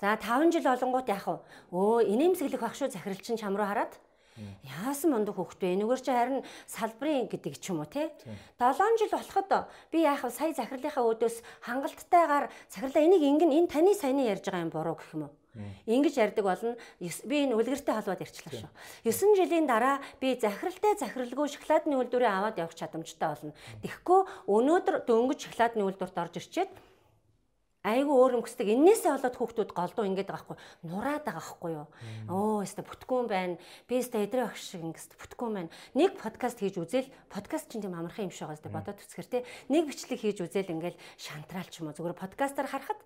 За 0.00 0.20
5 0.20 0.52
жил 0.52 0.68
олонгууд 0.68 1.08
яах 1.08 1.28
вэ? 1.28 1.40
Өө 1.72 2.12
инээмсэглэх 2.12 2.60
байх 2.60 2.76
шүү 2.76 2.92
захирал 2.92 3.20
чинь 3.24 3.40
чам 3.40 3.56
руу 3.56 3.64
хараад 3.64 3.96
Яасан 4.64 5.12
мундаг 5.12 5.36
хөхтэй 5.36 5.76
энэгээр 5.76 6.00
чи 6.00 6.12
харин 6.12 6.40
салбарын 6.64 7.28
гэдэг 7.28 7.54
ч 7.60 7.68
юм 7.68 7.84
уу 7.84 7.88
те? 7.90 8.08
7 8.56 8.96
жил 8.96 9.12
болоход 9.12 9.68
би 9.92 10.08
яах 10.08 10.24
вэ? 10.24 10.32
Сая 10.32 10.56
захирлынхаа 10.56 11.04
өөдөөс 11.04 11.36
хангалттайгаар 11.68 12.48
захирлаа 12.72 13.02
энийг 13.04 13.20
ингэн 13.20 13.52
энэ 13.52 13.68
таны 13.68 13.92
саяны 13.92 14.24
ярьж 14.24 14.48
байгаа 14.48 14.64
юм 14.64 14.72
буруу 14.72 14.96
гэх 14.96 15.12
юм 15.12 15.28
уу? 15.28 15.32
Ингэж 15.84 16.16
ярьдаг 16.16 16.44
болно. 16.48 16.80
Би 17.28 17.44
энэ 17.44 17.52
үлгэртэй 17.60 17.92
холбоод 17.92 18.24
ярьчлаа 18.24 18.52
шүү. 18.56 18.72
9 19.04 19.36
жилийн 19.36 19.68
дараа 19.68 20.00
би 20.16 20.32
захиралтай 20.40 20.96
захиралгүй 20.96 21.52
шоколадны 21.52 22.00
үйлдвэрээ 22.00 22.32
аваад 22.32 22.56
явах 22.56 22.72
чадамжтай 22.72 23.28
болно. 23.28 23.52
Тэгэхгүй 23.84 24.20
өнөөдөр 24.48 25.04
дөнгөж 25.04 25.38
шоколадны 25.44 25.84
үйлдвэрт 25.84 26.16
орж 26.16 26.40
ирчээд 26.40 26.72
айгүй 27.82 28.14
өөр 28.14 28.38
өмсдөг. 28.38 28.66
Иннээсээ 28.70 29.18
болоод 29.18 29.36
хүүхдүүд 29.36 29.70
голдуу 29.74 30.06
ингэж 30.06 30.26
байгаа 30.30 30.54
байхгүй. 30.54 30.58
Нураад 30.86 31.24
байгаа 31.26 31.42
байхгүй 31.42 31.70
юу? 31.74 31.86
Оо, 32.30 32.62
өстө 32.62 32.86
бүтгүүн 32.86 33.26
байна. 33.26 33.58
Би 33.90 33.98
өстө 33.98 34.22
эдрээ 34.22 34.46
багш 34.46 34.62
шиг 34.70 34.86
ингэж 34.86 35.18
бүтгүүн 35.18 35.54
байна. 35.58 35.70
Нэг 35.98 36.14
подкаст 36.14 36.62
хийж 36.62 36.78
үзэл 36.78 37.10
подкаст 37.26 37.74
чинь 37.74 37.82
тийм 37.82 37.98
амархан 37.98 38.30
юм 38.30 38.34
шиг 38.34 38.46
байгаа 38.46 38.62
зү 38.62 38.70
бодоод 38.70 39.02
үзэхэр 39.02 39.26
те. 39.26 39.44
Нэг 39.66 39.90
бичлэг 39.90 40.20
хийж 40.22 40.38
үзэл 40.46 40.70
ингээл 40.78 40.98
шантраал 41.18 41.66
ч 41.66 41.82
юм 41.82 41.90
уу 41.90 41.96
зүгээр 41.98 42.22
подкастаар 42.22 42.70
харахад 42.70 43.00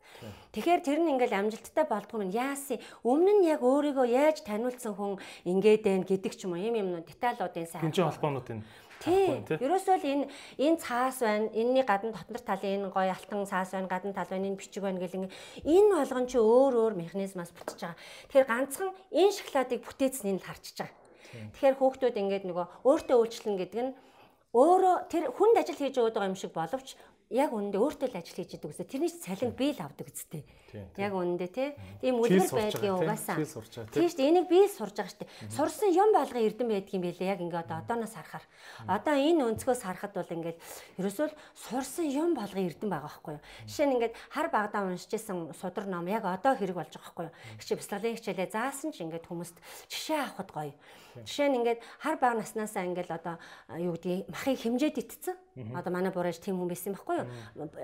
тэгэхээр 0.53 0.81
тэр 0.85 0.99
нь 1.01 1.13
ингээл 1.17 1.41
амжилттай 1.41 1.89
болдгоо 1.89 2.21
юм 2.21 2.37
яасын 2.37 2.77
өмнө 3.01 3.33
нь 3.41 3.49
яг 3.49 3.65
өөрийгөө 3.65 4.07
яаж 4.13 4.45
таниулсан 4.45 4.93
хүн 4.93 5.17
ингээд 5.49 5.83
байна 5.89 6.05
гэдэг 6.05 6.33
ч 6.37 6.45
юм 6.45 6.53
уу 6.53 6.61
юм 6.61 6.77
юм 6.77 6.89
деталуудын 7.01 7.65
сайн. 7.65 7.89
Энд 7.89 7.97
чинь 7.97 8.09
холбоонууд 8.13 8.49
энэ 8.53 8.65
Тий. 9.05 9.45
Ерөөсөө 9.61 9.97
л 10.01 10.07
энэ 10.09 10.25
энэ 10.57 10.81
цаас 10.81 11.21
байна. 11.21 11.53
Энийний 11.53 11.85
гадна 11.85 12.17
дотор 12.17 12.41
талын 12.41 12.89
энэ 12.89 12.93
гоё 12.95 13.13
алтан 13.13 13.45
цаас 13.45 13.77
байна, 13.77 13.91
гадна 13.91 14.17
тал 14.17 14.31
байна, 14.31 14.49
энэ 14.49 14.61
бичиг 14.61 14.83
байна 14.83 15.01
гэл 15.01 15.29
энэ 15.29 15.93
болгон 15.93 16.27
чи 16.27 16.39
өөр 16.41 16.75
өөр 16.81 16.95
механизмаас 16.97 17.53
бүтэж 17.53 17.81
байгаа. 17.83 18.01
Тэгэхээр 18.33 18.51
ганцхан 18.51 18.91
энэ 19.13 19.37
шоколадыг 19.37 19.81
бүтээцнийг 19.85 20.41
л 20.41 20.49
харчиж 20.49 20.77
байгаа. 20.81 20.97
Тэгэхээр 21.53 21.77
хүүхдүүд 21.77 22.17
ингээд 22.17 22.45
нөгөө 22.49 22.67
өөртөө 22.89 23.17
үйлчлэн 23.21 23.57
гэдэг 23.61 23.81
нь 23.85 23.93
өөрөө 24.57 24.97
тэр 25.13 25.25
хүнд 25.37 25.57
ажил 25.61 25.77
хийж 25.77 25.97
өгöd 26.01 26.17
байгаа 26.17 26.31
юм 26.33 26.39
шиг 26.41 26.53
боловч 26.57 26.97
яг 27.29 27.51
үнэндээ 27.53 27.83
өөртөө 27.83 28.09
л 28.09 28.19
ажил 28.23 28.39
хийж 28.39 28.51
идэг 28.57 28.71
үстэй. 28.73 28.87
Тэрний 28.87 29.13
цалин 29.13 29.53
би 29.53 29.75
л 29.75 29.83
авдаг 29.83 30.07
үстэй. 30.09 30.43
Яг 30.97 31.13
үнэндээ 31.15 31.51
тий. 31.53 31.69
Тийм 32.01 32.21
үлгэр 32.21 32.51
байдгийн 32.53 32.97
угаасаа. 32.97 33.37
Тийм 33.39 34.09
шүү 34.11 34.19
дээ. 34.19 34.29
Энийг 34.31 34.47
би 34.51 34.61
сурж 34.69 34.95
байгаа 34.97 35.13
шүү 35.13 35.21
дээ. 35.25 35.31
Сурсан 35.55 35.91
юм 35.95 36.11
болгон 36.13 36.43
эрдэн 36.43 36.69
байдгийн 36.69 37.03
байлээ. 37.05 37.33
Яг 37.33 37.41
ингээ 37.41 37.63
одоо 37.65 37.77
одооноос 37.81 38.15
харахаар. 38.17 38.45
Одоо 38.87 39.15
энэ 39.17 39.45
өнцгөөс 39.47 39.83
харахад 39.85 40.13
бол 40.17 40.35
ингээд 40.37 40.59
ерөөсөө 41.01 41.29
сурсан 41.57 42.07
юм 42.11 42.35
болгон 42.37 42.67
эрдэн 42.69 42.91
байгаа 42.91 43.09
байхгүй 43.09 43.33
юу. 43.37 43.45
Жишээ 43.67 43.87
нь 43.87 43.95
ингээд 43.97 44.15
хар 44.31 44.49
багадаа 44.53 44.83
уншижсэн 44.91 45.55
судар 45.57 45.87
ном 45.87 46.07
яг 46.11 46.25
одоо 46.25 46.53
хэрэг 46.59 46.77
болж 46.77 46.93
байгаа 46.93 47.07
байхгүй 47.07 47.25
юу. 47.31 47.37
Хичээ 47.61 47.79
бяцлаглалын 47.81 48.17
хичээлээ 48.19 48.49
заасан 48.53 48.91
ч 48.93 49.05
ингээд 49.05 49.29
хүмүүст 49.29 49.57
жишээ 49.89 50.21
авахд 50.21 50.51
гоё. 50.53 50.75
Жишээ 51.25 51.49
нь 51.49 51.57
ингээд 51.65 51.81
хар 52.03 52.17
бага 52.21 52.43
наснаасаа 52.45 52.85
ингээд 52.85 53.11
одоо 53.11 53.41
юу 53.81 53.97
гэдгийг 53.97 54.29
махыг 54.29 54.59
хэмжээд 54.61 55.01
итцэн. 55.01 55.37
Одоо 55.73 55.93
манай 55.93 56.13
бураж 56.13 56.37
тийм 56.37 56.61
хүн 56.61 56.69
байсан 56.69 56.93
байхгүй 56.93 57.17
юу? 57.25 57.29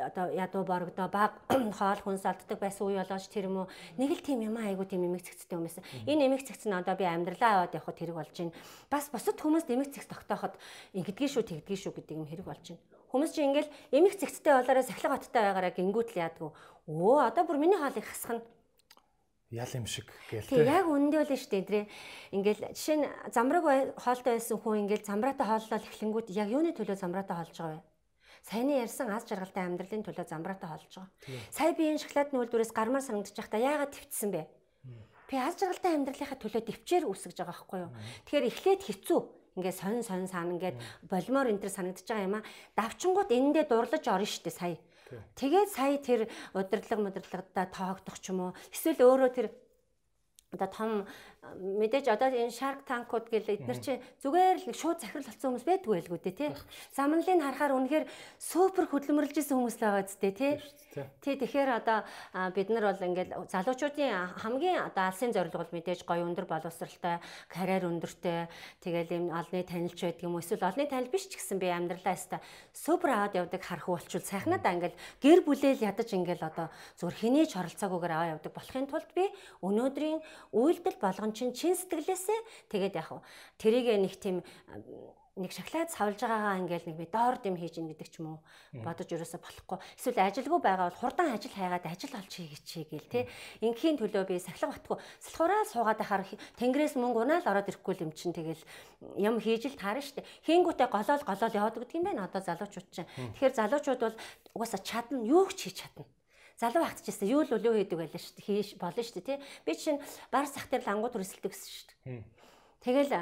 Одоо 0.05 0.29
ядуу 0.29 0.63
борогдоо 0.69 1.09
баг 1.09 1.41
хоол 1.79 2.01
хүнс 2.05 2.29
алддаг 2.29 2.59
байсан 2.61 2.82
үе 2.83 2.99
болооч 2.99 3.27
тэр 3.31 3.47
юм 3.47 3.65
уу? 3.65 3.69
Нэг 3.99 4.11
л 4.19 4.23
тийм 4.23 4.43
юм 4.43 4.57
айгу 4.59 4.83
тийм 4.83 5.07
эмэг 5.07 5.23
цэгцтэй 5.23 5.55
хүн 5.55 5.67
байсан. 5.71 5.85
Энэ 6.11 6.27
эмэг 6.27 6.43
цэгц 6.43 6.67
нь 6.67 6.75
одоо 6.75 6.95
би 6.99 7.07
амьдралаа 7.07 7.67
аваад 7.67 7.77
явхад 7.79 7.99
хэрэг 7.99 8.17
болж 8.19 8.35
байна. 8.35 8.57
Бас 8.91 9.07
бусад 9.13 9.39
хүмүүс 9.39 9.71
эмэг 9.71 9.95
цэгц 9.95 10.11
тогтооход 10.11 10.59
ингэдгий 10.93 11.31
шүү 11.31 11.45
тэгдгий 11.47 11.79
шүү 11.79 11.93
гэдэг 11.97 12.17
юм 12.19 12.27
хэрэг 12.27 12.47
болж 12.47 12.65
байна. 12.75 12.83
Хүмүүс 13.13 13.31
чинь 13.37 13.53
ингээл 13.53 13.71
эмэг 13.93 14.15
цэгцтэй 14.19 14.53
болоороо 14.57 14.83
сахилга 14.83 15.17
баттай 15.21 15.43
байгаараа 15.45 15.73
гингүүтэл 15.77 16.23
яадаг. 16.23 16.57
Өө 16.89 17.29
одоо 17.29 17.45
бүр 17.45 17.61
миний 17.61 17.77
хоолыг 17.77 18.09
хасхна 18.09 18.41
ял 19.53 19.69
юм 19.77 19.87
шиг 19.87 20.09
гээл 20.33 20.49
тий. 20.49 20.65
Яг 20.65 20.89
үнэндээ 20.89 21.29
бол 21.29 21.37
шүү 21.37 21.51
дээ 21.53 21.63
эдрээ. 21.63 21.85
Ингээл 22.33 22.63
жишээ 22.73 22.97
нь 22.97 23.07
замраг 23.29 23.65
хоолтой 24.01 24.41
байсан 24.41 24.57
хүн 24.57 24.89
ингээл 24.89 25.05
замраатай 25.05 25.45
хооллол 25.47 25.85
эхлэнгүүт 25.85 26.29
яг 26.33 26.49
юуны 26.49 26.73
төлөө 26.73 26.97
замраатай 26.97 27.37
хоолж 27.37 27.57
байгаа 27.61 27.77
вэ? 27.77 27.92
Саяны 28.43 28.83
ярьсан 28.83 29.09
аз 29.15 29.23
жаргалтай 29.31 29.63
амьдралын 29.67 30.03
төлөө 30.03 30.27
замраатай 30.27 30.67
хоолж 30.67 30.91
байгаа. 30.91 31.11
Сая 31.55 31.73
биеийн 31.79 32.03
шоколадны 32.03 32.43
үйлдвэрээс 32.43 32.75
гармаар 32.75 33.07
санагдаж 33.07 33.39
байхдаа 33.39 33.63
яагаад 33.63 33.95
твцсэн 33.95 34.31
бэ? 34.35 34.43
Би 35.31 35.35
аз 35.39 35.55
жаргалтай 35.57 35.95
амьдралынхаа 35.95 36.39
төлөө 36.43 36.63
төвчээр 36.67 37.05
үсгэж 37.07 37.39
байгаа 37.39 37.55
байхгүй 37.55 37.79
юу? 37.87 37.93
Тэгэхээр 38.27 38.49
эхлээд 38.51 38.83
хэцүү 38.83 39.21
ингээд 39.57 39.79
сонин 39.79 40.03
сонин 40.03 40.29
саана 40.29 40.53
ингээд 40.59 40.77
болимоор 41.07 41.49
энэ 41.55 41.63
төр 41.63 41.73
санагдаж 41.73 42.07
байгаа 42.09 42.27
юм 42.27 42.37
а. 42.41 42.47
Давчингууд 42.75 43.31
энэндээ 43.31 43.65
дурлаж 43.69 44.05
орно 44.09 44.27
шүү 44.27 44.45
дээ 44.49 44.57
сая. 44.57 44.77
Тэгээд 45.37 45.69
сая 45.69 45.97
тэр 46.01 46.21
удирдлага 46.57 47.05
модирдлагада 47.05 47.69
тоогдох 47.69 48.17
ч 48.17 48.33
юм 48.33 48.49
уу 48.49 48.57
эсвэл 48.73 49.05
өөрөө 49.05 49.31
тэр 49.37 49.47
одоо 50.53 50.69
том 50.69 50.91
мэдээж 51.59 52.07
одоо 52.13 52.29
энэ 52.31 52.55
Shark 52.55 52.87
Tank-ууд 52.87 53.27
гэл 53.33 53.51
эдгээр 53.57 53.81
чи 53.83 53.99
зүгээр 54.23 54.69
л 54.69 54.77
шууд 54.77 55.03
захирал 55.03 55.27
болсон 55.27 55.59
хүмүүс 55.59 55.67
байдгүй 55.67 55.93
байлгүй 55.99 56.21
дээ 56.23 56.37
тий. 56.39 56.51
Замналыг 56.95 57.27
харахаар 57.27 57.75
үнэхээр 57.75 58.07
супер 58.39 58.87
хөдөлмөрлж 58.87 59.37
исэн 59.43 59.59
хүмүүс 59.59 59.77
л 59.81 59.85
байгаа 59.85 60.07
зү 60.07 60.17
тий. 60.23 60.53
Тий 61.25 61.35
тэгэхээр 61.41 61.71
одоо 61.83 62.07
бид 62.55 62.69
нар 62.71 62.95
бол 62.95 63.07
ингээд 63.11 63.31
залуучуудын 63.49 64.39
хамгийн 64.39 64.87
одоо 64.87 65.09
алсын 65.11 65.35
зорилго 65.35 65.65
бол 65.67 65.75
мэдээж 65.75 66.05
гоё 66.07 66.23
өндөр 66.29 66.47
боловсралтай, 66.47 67.19
карьер 67.49 67.89
өндөртэй, 67.89 68.47
тэгэл 68.85 69.17
юм 69.19 69.25
олны 69.35 69.65
танилч 69.67 69.99
байдаг 69.99 70.23
юм 70.23 70.39
эсвэл 70.39 70.69
олны 70.69 70.85
танил 70.87 71.11
биш 71.11 71.27
ч 71.27 71.41
гэсэн 71.41 71.59
би 71.59 71.73
амьдралаа 71.73 72.13
өста 72.13 72.39
супер 72.77 73.17
аваад 73.19 73.35
явдаг 73.41 73.63
харах 73.65 73.89
болчул 73.89 74.23
сайхнадаа 74.23 74.77
ингээд 74.77 74.95
гэр 75.19 75.41
бүлээл 75.43 75.81
ядаж 75.81 76.13
ингээд 76.13 76.45
одоо 76.45 76.69
зүгээр 77.01 77.19
хэний 77.19 77.47
ч 77.49 77.57
оролцоогүйгээр 77.57 78.13
аваа 78.15 78.33
явдаг 78.37 78.53
болохын 78.53 78.87
тулд 78.87 79.11
би 79.17 79.25
өнөөдрийн 79.65 80.21
үйлдэл 80.51 80.99
болгон 80.99 81.31
чинь 81.31 81.55
чин 81.55 81.79
сэтгэлээсээ 81.79 82.71
тэгээд 82.75 82.99
яг 82.99 83.23
тэрийг 83.63 83.87
нэг 84.03 84.15
тийм 84.19 84.43
нэг 85.33 85.49
шоколад 85.49 85.89
савлж 85.89 86.21
байгаагаа 86.21 86.61
ингээл 86.61 86.93
нэг 86.93 86.97
би 87.01 87.07
доор 87.09 87.41
дэм 87.41 87.57
хийж 87.57 87.81
ин 87.81 87.89
гэдэг 87.89 88.09
ч 88.13 88.21
юм 88.21 88.37
уу 88.37 88.85
бодож 88.85 89.09
ерөөсө 89.09 89.41
болохгүй. 89.41 89.81
Эсвэл 89.97 90.29
ажилгүй 90.29 90.61
байгаа 90.61 90.93
бол 90.93 91.01
хурдан 91.01 91.33
ажил 91.33 91.57
хайгаад 91.57 91.89
ажил 91.89 92.13
олж 92.21 92.33
хийгээч 92.37 92.69
гээл 92.93 93.09
те 93.09 93.21
ингийн 93.65 93.97
төлөө 93.97 94.29
би 94.29 94.37
сахилга 94.37 94.77
батгүй. 94.77 95.01
Салхураа 95.25 95.65
суугаад 95.73 96.01
байхаар 96.05 96.29
тэнгэрээс 96.61 97.01
мөнгө 97.01 97.25
унаал 97.25 97.49
ороод 97.49 97.65
ирэхгүй 97.73 98.05
юм 98.05 98.13
чин 98.13 98.37
тэгэл 98.37 98.61
юм 99.17 99.41
хийж 99.41 99.73
л 99.73 99.81
таарна 99.81 100.05
штэ. 100.05 100.21
Хийнгүүтээ 100.45 100.89
голоол 100.93 101.25
голоол 101.25 101.57
яваад 101.57 101.81
гэдэг 101.81 101.97
юм 101.97 102.05
байна. 102.13 102.29
Одоо 102.29 102.45
залуучууд 102.45 102.89
чинь. 102.93 103.09
Тэгэхээр 103.41 103.57
залуучууд 103.57 104.01
бол 104.05 104.17
угаасаа 104.53 104.85
чадна. 104.85 105.25
Юу 105.25 105.49
ч 105.49 105.73
хийж 105.73 105.81
чадна 105.81 106.05
залуу 106.63 106.87
хатчихсан 106.87 107.27
юу 107.27 107.43
л 107.43 107.51
өлөө 107.59 107.83
хийдэг 107.83 107.99
байлаа 107.99 108.23
шүү 108.23 108.39
дээ. 108.39 108.47
Хийж 108.47 108.69
болно 108.79 109.03
шүү 109.03 109.19
дээ, 109.19 109.27
тий. 109.27 109.39
Би 109.67 109.73
чинь 109.75 109.99
гар 110.31 110.47
сах 110.47 110.71
дээр 110.71 110.87
лангууд 110.87 111.19
өрсөлдөг 111.19 111.51
гэсэн 111.51 111.71
шүү 111.75 111.87
дээ. 112.07 112.23
Тэгэл 112.87 113.13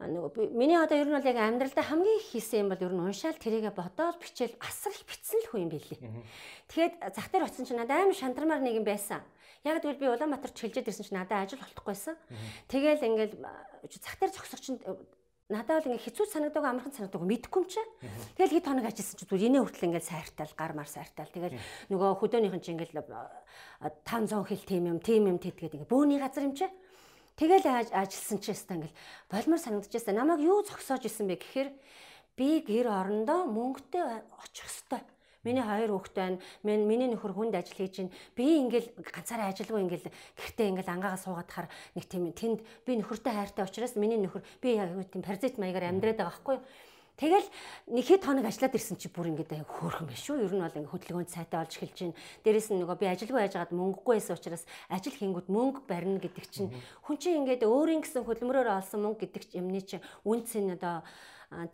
нөгөө 0.00 0.56
миний 0.56 0.80
одоо 0.80 0.96
ер 0.96 1.12
нь 1.12 1.12
бол 1.12 1.28
яг 1.28 1.36
амьдралдаа 1.36 1.84
хамгийн 1.84 2.24
их 2.24 2.32
хийсэн 2.32 2.64
юм 2.64 2.68
бол 2.72 2.80
ер 2.80 2.88
нь 2.88 3.04
уншаал 3.04 3.36
тэрийгэ 3.36 3.76
бодоол 3.76 4.16
бичээл 4.16 4.56
асар 4.64 4.96
их 4.96 5.04
битсэн 5.04 5.44
л 5.44 5.48
хүн 5.52 5.68
юм 5.68 5.70
билий. 5.76 6.00
Тэгэхэд 6.72 7.12
зах 7.12 7.28
дээр 7.28 7.44
очсон 7.44 7.68
чинь 7.68 7.76
надад 7.76 8.08
амар 8.08 8.16
шантармаар 8.16 8.64
нэг 8.64 8.80
юм 8.80 8.88
байсан. 8.88 9.20
Яг 9.60 9.84
тэгвэл 9.84 10.00
би 10.00 10.08
Улаанбаатарт 10.08 10.56
хэлжээд 10.56 10.88
ирсэн 10.88 11.04
чинь 11.04 11.20
надад 11.20 11.44
ажил 11.44 11.60
олдохгүйсэн. 11.60 12.16
Тэгэл 12.72 13.04
ингээл 13.12 13.44
зах 13.92 14.16
дээр 14.16 14.32
зогсох 14.32 14.60
чинь 14.64 14.80
надад 15.50 15.84
бол 15.84 15.92
ингээ 15.92 16.06
хэцүү 16.06 16.26
санагдаг 16.30 16.64
амархан 16.64 16.94
санагдаг 16.94 17.20
мэдэхгүй 17.20 17.60
юм 17.60 17.66
чи. 17.66 17.82
Тэгэл 18.38 18.54
хэд 18.56 18.66
хоног 18.70 18.86
ажилласан 18.86 19.18
чи 19.18 19.26
зүгээр 19.26 19.46
инээ 19.50 19.62
хүртэл 19.66 19.88
ингээ 19.90 20.06
сайртал 20.06 20.52
гар 20.54 20.72
мар 20.78 20.88
сайртал. 20.88 21.28
Тэгэл 21.28 21.58
нөгөө 21.90 22.10
хөдөөнийхэн 22.22 22.62
чи 22.62 22.70
ингээл 22.72 23.02
500 23.02 24.46
хил 24.46 24.64
тим 24.64 24.84
юм 24.86 24.98
тим 25.02 25.26
юм 25.26 25.38
тэтгээд 25.42 25.74
ингээ 25.76 25.90
бөөний 25.90 26.22
газар 26.22 26.46
юм 26.46 26.54
чи. 26.54 26.70
Тэгэл 27.34 27.66
ажилласан 27.90 28.38
чи 28.38 28.54
яста 28.54 28.78
ингээл 28.78 28.98
болмор 29.26 29.58
санагдчихсан. 29.58 30.14
Намайг 30.14 30.40
юу 30.40 30.62
зогсоож 30.62 31.04
исэн 31.04 31.26
бэ 31.26 31.42
гэхээр 31.42 31.68
би 32.38 32.62
гэр 32.62 32.86
орондоо 32.88 33.50
мөнгөтэй 33.50 34.22
очих 34.40 34.70
хэвээр 34.70 35.19
Миний 35.40 35.64
хоёр 35.64 35.96
хүүхэд 35.96 36.16
байна. 36.16 36.38
Миний 36.62 36.84
миний 36.84 37.08
нөхөр 37.08 37.32
хүнд 37.32 37.56
ажил 37.56 37.80
хийж 37.80 37.96
байна. 38.04 38.12
Би 38.36 38.44
ингээл 38.60 38.92
ганцаараа 39.00 39.48
ажилгүй 39.48 39.80
ингээл 39.88 40.12
гэртээ 40.36 40.68
ингээл 40.68 40.92
ангаагаа 40.92 41.16
суугаад 41.16 41.48
хахаар 41.48 41.68
нэг 41.96 42.04
тийм 42.04 42.28
тэнд 42.36 42.60
би 42.84 42.92
нөхөртэй 43.00 43.32
хайртай 43.32 43.64
учраас 43.64 43.96
миний 43.96 44.20
нөхөр 44.20 44.44
би 44.60 44.76
яг 44.76 44.92
тийм 45.08 45.24
паразит 45.24 45.56
маягаар 45.56 45.88
амьдраад 45.96 46.20
байгаа 46.20 46.28
байхгүй 46.36 46.56
юу? 46.60 46.64
Тэгэл 47.20 47.48
нэг 47.92 48.04
хэд 48.08 48.24
хоног 48.24 48.48
ажиллаад 48.48 48.76
ирсэн 48.80 48.96
чи 48.96 49.12
бүр 49.12 49.28
ингээд 49.28 49.68
хөөрхөн 49.68 50.08
биш 50.08 50.24
шүү. 50.24 50.40
Ер 50.40 50.56
нь 50.56 50.64
бол 50.64 50.72
ингээд 50.72 50.88
хөдөлгөөнд 50.88 51.28
сайтай 51.28 51.60
болж 51.60 51.76
эхэлж 51.76 51.98
байна. 52.00 52.16
Дээрээс 52.48 52.68
нь 52.72 52.80
нөгөө 52.80 52.96
би 52.96 53.06
ажилгүй 53.12 53.40
байжгаад 53.44 53.76
мөнгөгүй 53.76 54.16
байсан 54.16 54.40
учраас 54.40 54.64
ажил 54.88 55.16
хийнгүүт 55.20 55.52
мөнгө 55.52 55.84
барина 55.84 56.16
гэдэг 56.16 56.48
чинь 56.48 56.72
хүн 57.04 57.16
чинь 57.20 57.44
ингээд 57.44 57.68
өөрийн 57.68 58.00
гэсэн 58.00 58.24
хөдөлмөрөөр 58.24 58.72
олсон 58.72 59.04
мөнгө 59.04 59.20
гэдэг 59.28 59.52
юмны 59.52 59.84
чинь 59.84 60.04
үнц 60.24 60.56
нь 60.56 60.72
одоо 60.72 61.04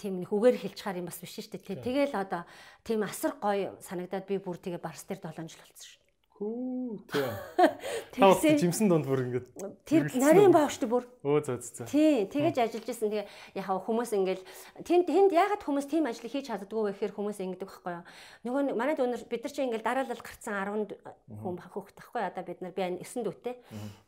тийм 0.01 0.24
нэг 0.24 0.32
үгээр 0.32 0.57
хэлж 0.57 0.77
чаар 0.81 0.97
юм 0.97 1.09
бас 1.09 1.20
биш 1.20 1.36
шүү 1.36 1.61
дээ. 1.61 1.85
Тэгэл 1.85 2.16
одоо 2.16 2.48
тийм 2.81 3.05
асар 3.05 3.36
гоё 3.36 3.77
санагдаад 3.85 4.24
би 4.24 4.40
бүр 4.40 4.57
тэгээ 4.57 4.81
барс 4.81 5.05
дээр 5.05 5.20
7 5.20 5.53
жил 5.53 5.61
болсон 5.61 5.85
шүү. 5.85 6.01
Хүү 6.36 7.01
тий. 7.09 7.24
Тэгсэн 8.16 8.61
жимсэн 8.61 8.90
донд 8.93 9.09
бүр 9.09 9.24
ингээд 9.24 9.47
тэр 9.89 10.05
нарийн 10.20 10.53
баавчтай 10.53 10.85
бүр. 10.85 11.09
Өө 11.24 11.40
зөө 11.48 11.57
зөө. 11.65 11.89
Тий, 11.89 12.28
тэгэж 12.28 12.61
ажиллаж 12.61 12.89
исэн. 12.93 13.09
Тэгээ 13.09 13.24
яг 13.57 13.69
хүмүүс 13.89 14.12
ингээл 14.12 14.44
тэнд 14.85 15.09
тэнд 15.09 15.32
ягаад 15.32 15.65
хүмүүс 15.65 15.89
тийм 15.89 16.05
ажил 16.05 16.28
хийж 16.28 16.53
чаддгүй 16.53 16.93
вэ 16.93 16.93
гэхээр 16.93 17.16
хүмүүс 17.16 17.40
ингэдэг 17.40 17.69
байхгүй 17.73 17.93
юу. 17.97 18.05
Нөгөө 18.53 18.77
манайд 18.77 19.01
өнөр 19.01 19.24
бид 19.32 19.48
нар 19.48 19.53
чи 19.57 19.65
ингээл 19.65 19.89
дараалал 19.89 20.20
гарцсан 20.20 20.61
10 20.93 21.40
хүн 21.40 21.57
хүүхэд 21.57 21.97
тахгүй 22.05 22.20
одоо 22.20 22.44
бид 22.44 22.61
нар 22.61 22.77
би 22.77 22.85
9 22.85 23.24
дүүтэй. 23.24 23.57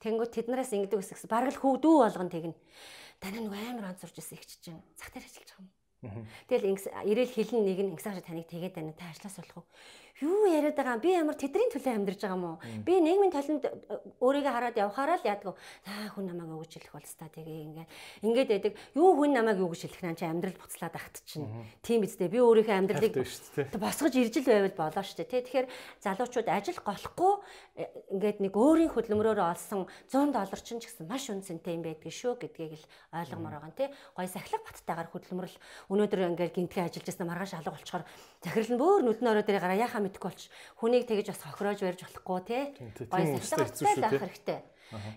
Тэнгүүт 0.04 0.32
тэднээс 0.36 0.76
ингэдэг 0.76 1.00
гэсэн. 1.00 1.32
Бараг 1.32 1.56
л 1.56 1.60
хөвдүү 1.64 1.94
болгон 1.96 2.28
тэгнэ 2.28 2.56
тань 3.22 3.38
нэг 3.42 3.52
амар 3.52 3.90
онцорж 3.92 4.14
ирсэн 4.18 4.38
их 4.38 4.46
чинь 4.46 4.80
дээр 5.14 5.26
ажиллаж 5.26 5.50
байгаа 5.50 5.66
юм. 5.66 6.26
Тэгэл 6.46 6.78
ирээл 7.10 7.34
хэлэн 7.34 7.62
нэг 7.66 7.78
нь 7.82 7.92
ингэсэн 7.98 8.22
таныг 8.22 8.46
тэгээд 8.46 8.74
байна 8.78 8.94
та 8.94 9.10
ажиллаас 9.10 9.36
болох 9.42 9.56
уу? 9.58 9.66
Юу 10.20 10.50
яриад 10.50 10.74
байгаа 10.74 10.98
би 10.98 11.14
ямар 11.14 11.36
тэдний 11.38 11.70
төлөө 11.70 11.94
амьдарч 11.94 12.20
байгаа 12.22 12.38
юм 12.38 12.44
уу? 12.44 12.58
Би 12.82 12.98
нийгмийн 12.98 13.30
талент 13.30 13.64
э, 13.64 13.70
өөрийгөө 14.18 14.52
хараад 14.52 14.76
явхаараа 14.78 15.18
л 15.22 15.28
яадаг. 15.28 15.54
Аа 15.86 16.10
хүн 16.14 16.26
намайг 16.26 16.50
юу 16.50 16.62
гэж 16.66 16.72
хэлэх 16.74 16.94
бол 16.98 17.06
та 17.06 17.30
тэгээ 17.30 17.66
ингээд 17.70 17.90
ингээд 18.26 18.48
байдаг. 18.50 18.72
Юу 18.98 19.14
хүн 19.14 19.32
намайг 19.36 19.58
юу 19.62 19.70
гэж 19.70 19.86
хэлэх 19.86 20.02
наа 20.02 20.18
чи 20.18 20.26
амьдрал 20.26 20.58
буцлаад 20.58 20.94
ахт 20.98 21.22
чинь. 21.22 21.46
Тийм 21.86 22.02
биз 22.02 22.18
дээ. 22.18 22.34
Би 22.34 22.42
өөрийнхөө 22.42 22.76
амьдралыг 22.82 23.14
босгож 23.78 24.14
ирж 24.18 24.34
л 24.42 24.50
байвал 24.50 24.90
болоо 24.90 25.04
штэ 25.06 25.22
тий. 25.22 25.42
Тэгэхээр 25.46 25.70
залуучууд 26.02 26.48
ажил 26.50 26.78
голохгүй 26.82 27.32
э, 27.78 27.86
ингээд 28.10 28.38
нэг 28.42 28.54
өөрийн 28.58 28.90
хөдөлмөрөөр 28.90 29.38
олсон 29.38 29.86
100 30.10 30.34
доллар 30.34 30.60
чинь 30.60 30.82
ч 30.82 30.90
гэсэн 30.90 31.06
маш 31.06 31.30
үнцэнтэй 31.30 31.78
юм 31.78 31.86
байдгийг 31.86 32.14
шүү 32.14 32.42
гэдгийг 32.42 32.74
л 32.74 32.84
ойлгомоор 33.14 33.62
байгаа 33.62 33.74
тий. 33.78 33.88
Гой 34.18 34.26
сахилга 34.26 34.66
баттайгаар 34.66 35.12
хөдөлмөрл 35.14 35.56
өнөөдөр 35.94 36.20
ингээд 36.34 36.56
гинтгэ 36.58 36.90
ажиллаж 36.90 37.06
байсан 37.06 37.28
маргааш 37.28 37.52
алга 37.54 37.74
болчоор 37.76 38.04
захирал 38.42 38.72
нь 38.74 38.80
бөөр 38.80 39.02
нүдэн 39.04 39.30
ороо 39.30 39.44
дээр 39.44 39.62
гараа 39.62 39.78
яхаа 39.78 40.00
мэдэхгүй 40.08 40.30
болч 40.32 40.42
хүнийг 40.80 41.04
тэгэж 41.04 41.26
бас 41.30 41.42
хохироож 41.44 41.80
барьж 41.84 42.00
болохгүй 42.02 42.40
те 42.48 42.58
гоё 43.06 43.36
сахилга 43.38 43.68
баттай 43.68 43.94
байх 44.00 44.22
хэрэгтэй. 44.24 44.60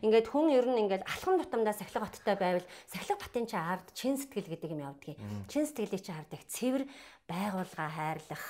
Ингээд 0.04 0.28
хүн 0.28 0.52
ер 0.52 0.68
нь 0.68 0.84
ингээд 0.84 1.08
алхам 1.08 1.40
тутамдаа 1.40 1.72
сахилга 1.72 2.04
баттай 2.04 2.36
байвал 2.36 2.68
сахилга 2.92 3.24
батын 3.24 3.48
чи 3.48 3.56
ард 3.56 3.88
чин 3.96 4.20
сэтгэл 4.20 4.52
гэдэг 4.52 4.72
юм 4.76 4.84
явдгийг. 4.84 5.20
Чин 5.48 5.64
сэтгэлийг 5.64 6.04
чи 6.04 6.12
хардаг 6.12 6.42
цэвэр 6.44 6.84
байгуулга 7.24 7.88
хайрлах 7.88 8.44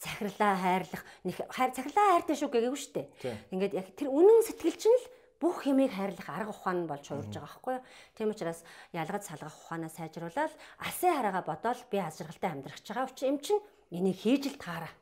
захирлаа 0.00 0.54
хайрлах 0.56 1.02
нэг 1.28 1.36
хайр 1.52 1.70
захирлаа 1.76 2.06
хайртай 2.16 2.36
шүү 2.40 2.48
гэгээгүй 2.48 2.80
шүү 2.80 2.94
дээ. 2.96 3.08
Ингээд 3.52 3.76
яг 3.76 3.88
тэр 3.92 4.08
үнэн 4.08 4.40
сэтгэл 4.48 4.80
чинь 4.80 4.96
л 4.96 5.06
бүх 5.36 5.68
юмыг 5.68 5.92
хайрлах 5.92 6.28
арга 6.32 6.56
ухаан 6.56 6.88
болж 6.88 7.04
хуурж 7.04 7.28
байгаа 7.28 7.44
байхгүй 7.44 7.72
юу. 7.76 7.84
Тийм 8.16 8.28
учраас 8.32 8.60
ялгаж 8.96 9.22
салгах 9.28 9.52
ухаанаа 9.52 9.92
сайжруулаад 9.92 10.52
алсын 10.80 11.12
хараагаа 11.12 11.44
бодоол 11.44 11.80
би 11.92 12.00
аз 12.00 12.16
жаргалтай 12.16 12.50
амьдрах 12.56 12.80
байгаа. 12.80 13.12
Учир 13.12 13.28
юм 13.28 13.38
чинь 13.44 13.60
энийг 13.92 14.16
хийж 14.16 14.48
л 14.48 14.56
таараа 14.56 14.92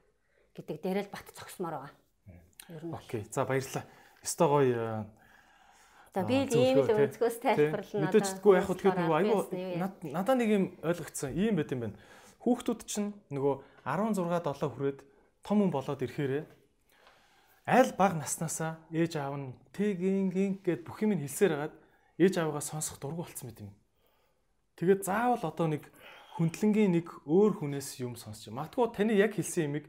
гэдэг 0.56 0.76
дээрэл 0.82 1.10
бат 1.12 1.26
зогсмоор 1.36 1.74
байгаа. 1.74 1.92
Ер 2.68 2.84
нь. 2.84 2.94
Окей. 2.94 3.22
За 3.30 3.44
баярлалаа. 3.44 3.84
Өстой 4.22 4.48
гоё 4.48 4.76
э, 4.76 5.04
За 6.14 6.22
би 6.28 6.44
ийм 6.44 6.84
л 6.84 6.92
өнцгөөс 6.92 7.36
тайлбарлана. 7.40 8.04
Мэдээчдгүй 8.04 8.52
яг 8.60 8.68
тэгэхээр 8.68 8.98
нөгөө 9.00 9.16
айгүй 9.16 10.12
надаа 10.12 10.36
нэг 10.36 10.48
юм 10.52 10.64
ойлгогдсон. 10.84 11.32
Ийм 11.32 11.56
байт 11.56 11.72
юм 11.72 11.80
байна. 11.88 11.96
Хүүхдүүд 12.44 12.80
чинь 12.84 13.16
нөгөө 13.32 13.54
16 13.88 14.20
7 14.20 14.68
хүрээд 14.76 14.98
том 15.40 15.56
хүн 15.64 15.72
болоод 15.72 16.04
ирэхээрээ 16.04 16.44
аль 17.66 17.92
баг 17.96 18.12
наснаасаа 18.18 18.82
ээж 18.92 19.16
аав 19.16 19.40
нь 19.40 19.54
тэгин 19.72 20.28
гин 20.34 20.52
гэд 20.60 20.84
бүх 20.84 21.00
юм 21.00 21.14
хэлсээр 21.16 21.52
хагаад 21.54 21.74
ээж 22.18 22.34
аавгаа 22.38 22.60
сонсох 22.60 22.98
дургу 22.98 23.22
болцсон 23.22 23.48
мэт 23.48 23.64
юм. 23.64 23.72
Тэгээд 24.76 25.06
заавал 25.06 25.42
одоо 25.46 25.66
нэг 25.70 25.88
хүндлэнгийн 26.36 26.92
нэг 26.92 27.06
өөр 27.24 27.62
хүнээс 27.62 28.02
юм 28.02 28.18
сонсч. 28.18 28.50
Магадгүй 28.50 28.90
таны 28.92 29.14
яг 29.14 29.38
хэлсэн 29.38 29.70
юмыг 29.70 29.86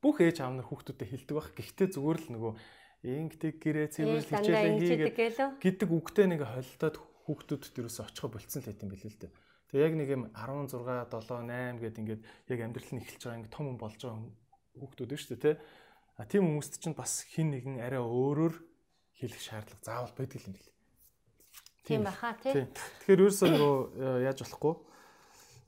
бүх 0.00 0.16
ээж 0.24 0.40
аав 0.40 0.56
нар 0.56 0.66
хүүхдүүдэд 0.68 1.08
хэлдэг 1.12 1.36
байх. 1.36 1.52
Гэхдээ 1.56 1.88
зүгээр 1.94 2.18
л 2.24 2.28
нөгөө 2.34 2.52
ингэдэг 3.00 3.54
гэрээ 3.60 3.88
цэвэрлж 3.96 4.28
хичээлээ 4.28 4.76
хийгээд 4.80 5.60
гэдэг 5.60 5.88
үгтэй 5.88 6.26
нэг 6.28 6.44
холилдоод 6.44 6.96
хүүхдүүдэд 7.24 7.80
юусоо 7.80 8.04
очихо 8.08 8.28
болцсон 8.28 8.60
л 8.60 8.68
хэт 8.68 8.84
юм 8.84 8.90
билээ 8.92 9.12
л 9.12 9.20
дээ. 9.24 9.32
Тэгээ 9.70 9.86
яг 9.86 9.94
нэг 9.96 10.08
юм 10.10 10.22
16 10.34 10.76
7 10.76 11.14
8 11.14 11.80
гэд 11.80 11.96
ингээд 12.00 12.22
яг 12.24 12.60
амьдрал 12.60 12.90
нь 12.92 13.00
эхэлж 13.00 13.22
байгаа 13.24 13.38
ингээд 13.40 13.54
том 13.56 13.64
хүн 13.70 13.78
болж 13.80 14.00
байгаа 14.02 14.20
хүүхдүүд 14.76 15.10
шүү 15.16 15.30
дээ 15.36 15.44
тий. 15.44 15.56
А 16.20 16.28
тийм 16.28 16.42
хүмүүст 16.44 16.74
чинь 16.82 16.96
бас 16.98 17.24
хин 17.24 17.48
нэгэн 17.54 17.80
арай 17.80 18.02
өөрөөр 18.02 18.54
хэлэх 19.16 19.40
шаардлага 19.40 19.84
заавал 19.84 20.12
байдаг 20.16 20.40
юм 20.44 20.52
бэл. 20.58 20.70
Тийм 21.86 22.04
баха 22.04 22.36
тий. 22.40 22.68
Тэгэхээр 22.68 23.16
ерөөсөө 23.16 23.48
нөгөө 23.48 23.76
э, 23.96 24.28
яаж 24.28 24.38
болохгүй 24.44 24.74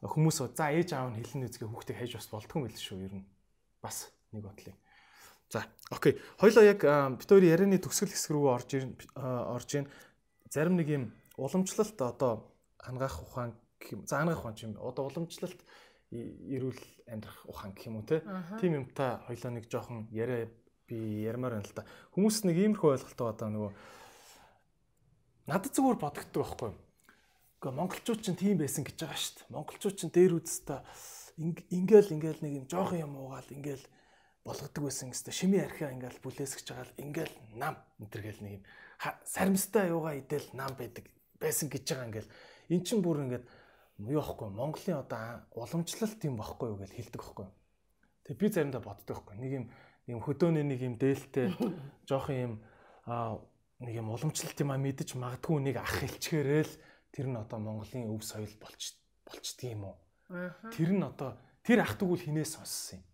хүмүүс 0.02 0.38
за 0.50 0.66
ээж 0.74 0.98
аав 0.98 1.14
нь 1.14 1.22
хэлнэ 1.22 1.46
үзгээ 1.46 1.68
хүүхдээ 1.70 1.96
хайж 2.02 2.12
бас 2.18 2.26
болдгүй 2.26 2.58
юм 2.58 2.66
л 2.66 2.74
шүү 2.74 2.98
ер 3.06 3.14
нь. 3.22 3.26
Бас 3.78 4.10
нэг 4.32 4.42
бодлоо. 4.44 4.76
За 5.52 5.66
окей. 5.90 6.18
Хоёлоо 6.40 6.64
яг 6.64 6.80
бид 7.18 7.28
хоёрын 7.28 7.52
ярианы 7.52 7.78
төгсгөл 7.78 8.12
хэсэг 8.12 8.32
рүү 8.32 8.48
орж 8.48 8.70
орж 9.16 9.70
ийн 9.76 9.86
зарим 10.48 10.76
нэг 10.80 10.88
юм 10.88 11.04
уламжлалт 11.36 12.00
одоо 12.00 12.48
ангаах 12.80 13.22
ухаан 13.22 13.52
гэх 13.80 13.92
юм. 13.92 14.06
За 14.06 14.20
ангаах 14.20 14.40
ухаан 14.40 14.56
юм. 14.60 14.76
Одоо 14.80 15.08
уламжлалт 15.12 15.60
эрүүл 16.12 16.80
амьдрах 17.08 17.38
ухаан 17.48 17.72
гэх 17.76 17.86
юм 17.88 18.00
уу 18.00 18.08
те. 18.08 18.24
Тим 18.60 18.80
юмтай 18.80 19.20
хоёлоо 19.28 19.50
нэг 19.52 19.68
жоохон 19.68 20.08
яриа 20.12 20.48
би 20.88 21.24
ярмаар 21.24 21.60
байна 21.60 21.68
л 21.68 21.76
да. 21.76 21.84
Хүмүүс 22.16 22.44
нэг 22.48 22.56
иймэрхүү 22.56 22.96
ойлголтоо 22.96 23.28
одоо 23.32 23.48
нөгөө 23.48 23.72
надад 25.48 25.72
зүгээр 25.72 25.98
бодогддог 26.00 26.42
байхгүй 26.44 26.68
юу? 26.68 26.80
Гэхдээ 27.60 27.78
монголчууд 27.78 28.20
ч 28.20 28.26
тийм 28.36 28.56
байсан 28.60 28.84
гэж 28.84 28.96
байгаа 28.98 29.20
шүү 29.20 29.34
дээ. 29.38 29.52
Монголчууд 29.56 29.96
ч 29.96 30.02
дээр 30.10 30.32
үзтээ 30.36 30.80
ингээл 31.38 32.14
ингээл 32.18 32.40
нэг 32.44 32.52
юм 32.60 32.66
жоохон 32.68 32.98
юм 33.00 33.12
уугаал 33.16 33.48
ингээл 33.48 33.84
болгодог 34.44 34.84
байсан 34.84 35.10
гэстэй 35.10 35.34
шими 35.34 35.58
архиа 35.62 35.94
ингээл 35.94 36.22
бүлээсгэж 36.22 36.66
байгаа 36.70 36.86
л 36.90 36.98
ингээл 36.98 37.34
нам 37.54 37.74
энтергээл 38.02 38.42
нэг 38.42 38.52
юм 38.58 38.64
саримстай 39.24 39.90
юугаа 39.90 40.18
идэл 40.18 40.46
нам 40.54 40.74
байдаг 40.74 41.06
байсан 41.38 41.70
гэж 41.70 41.84
байгаа 41.86 42.08
ингээл 42.10 42.30
эн 42.74 42.82
чин 42.82 43.02
бүр 43.02 43.22
ингээд 43.26 43.46
юу 43.98 44.18
байхгүй 44.18 44.48
Монголын 44.50 44.98
одоо 45.02 45.46
уламжлалт 45.54 46.20
юм 46.26 46.36
байхгүй 46.38 46.68
юу 46.74 46.78
гэж 46.82 46.90
хэлдэг 46.90 47.22
байхгүй. 47.22 47.46
Тэгээ 48.26 48.40
би 48.40 48.46
заримдаа 48.50 48.82
боддог 48.82 49.22
байхгүй. 49.22 49.36
Нэг 49.38 49.52
юм 49.52 49.64
юм 50.10 50.18
хөдөөний 50.22 50.66
нэг 50.66 50.80
юм 50.82 50.94
дээлтэй 50.98 51.54
жоох 52.08 52.30
юм 52.30 52.62
нэг 53.06 53.94
юм 53.94 54.10
уламжлалт 54.10 54.58
юм 54.58 54.70
а 54.74 54.78
мэдэж 54.78 55.14
магадгүй 55.14 55.58
нэг 55.62 55.76
ах 55.78 56.02
хэлчгээрэл 56.02 56.72
тэр 57.14 57.26
нь 57.30 57.38
одоо 57.38 57.58
Монголын 57.58 58.10
өв 58.10 58.22
соёл 58.26 58.50
болч 58.58 58.98
болчдөг 59.26 59.70
юм 59.70 59.90
уу? 59.90 59.96
Тэр 60.74 60.90
нь 60.94 61.02
одоо 61.06 61.38
тэр 61.62 61.86
ах 61.86 61.94
тэгвэл 61.94 62.22
хинээс 62.22 62.58
сонссон 62.58 62.98
юм. 62.98 63.04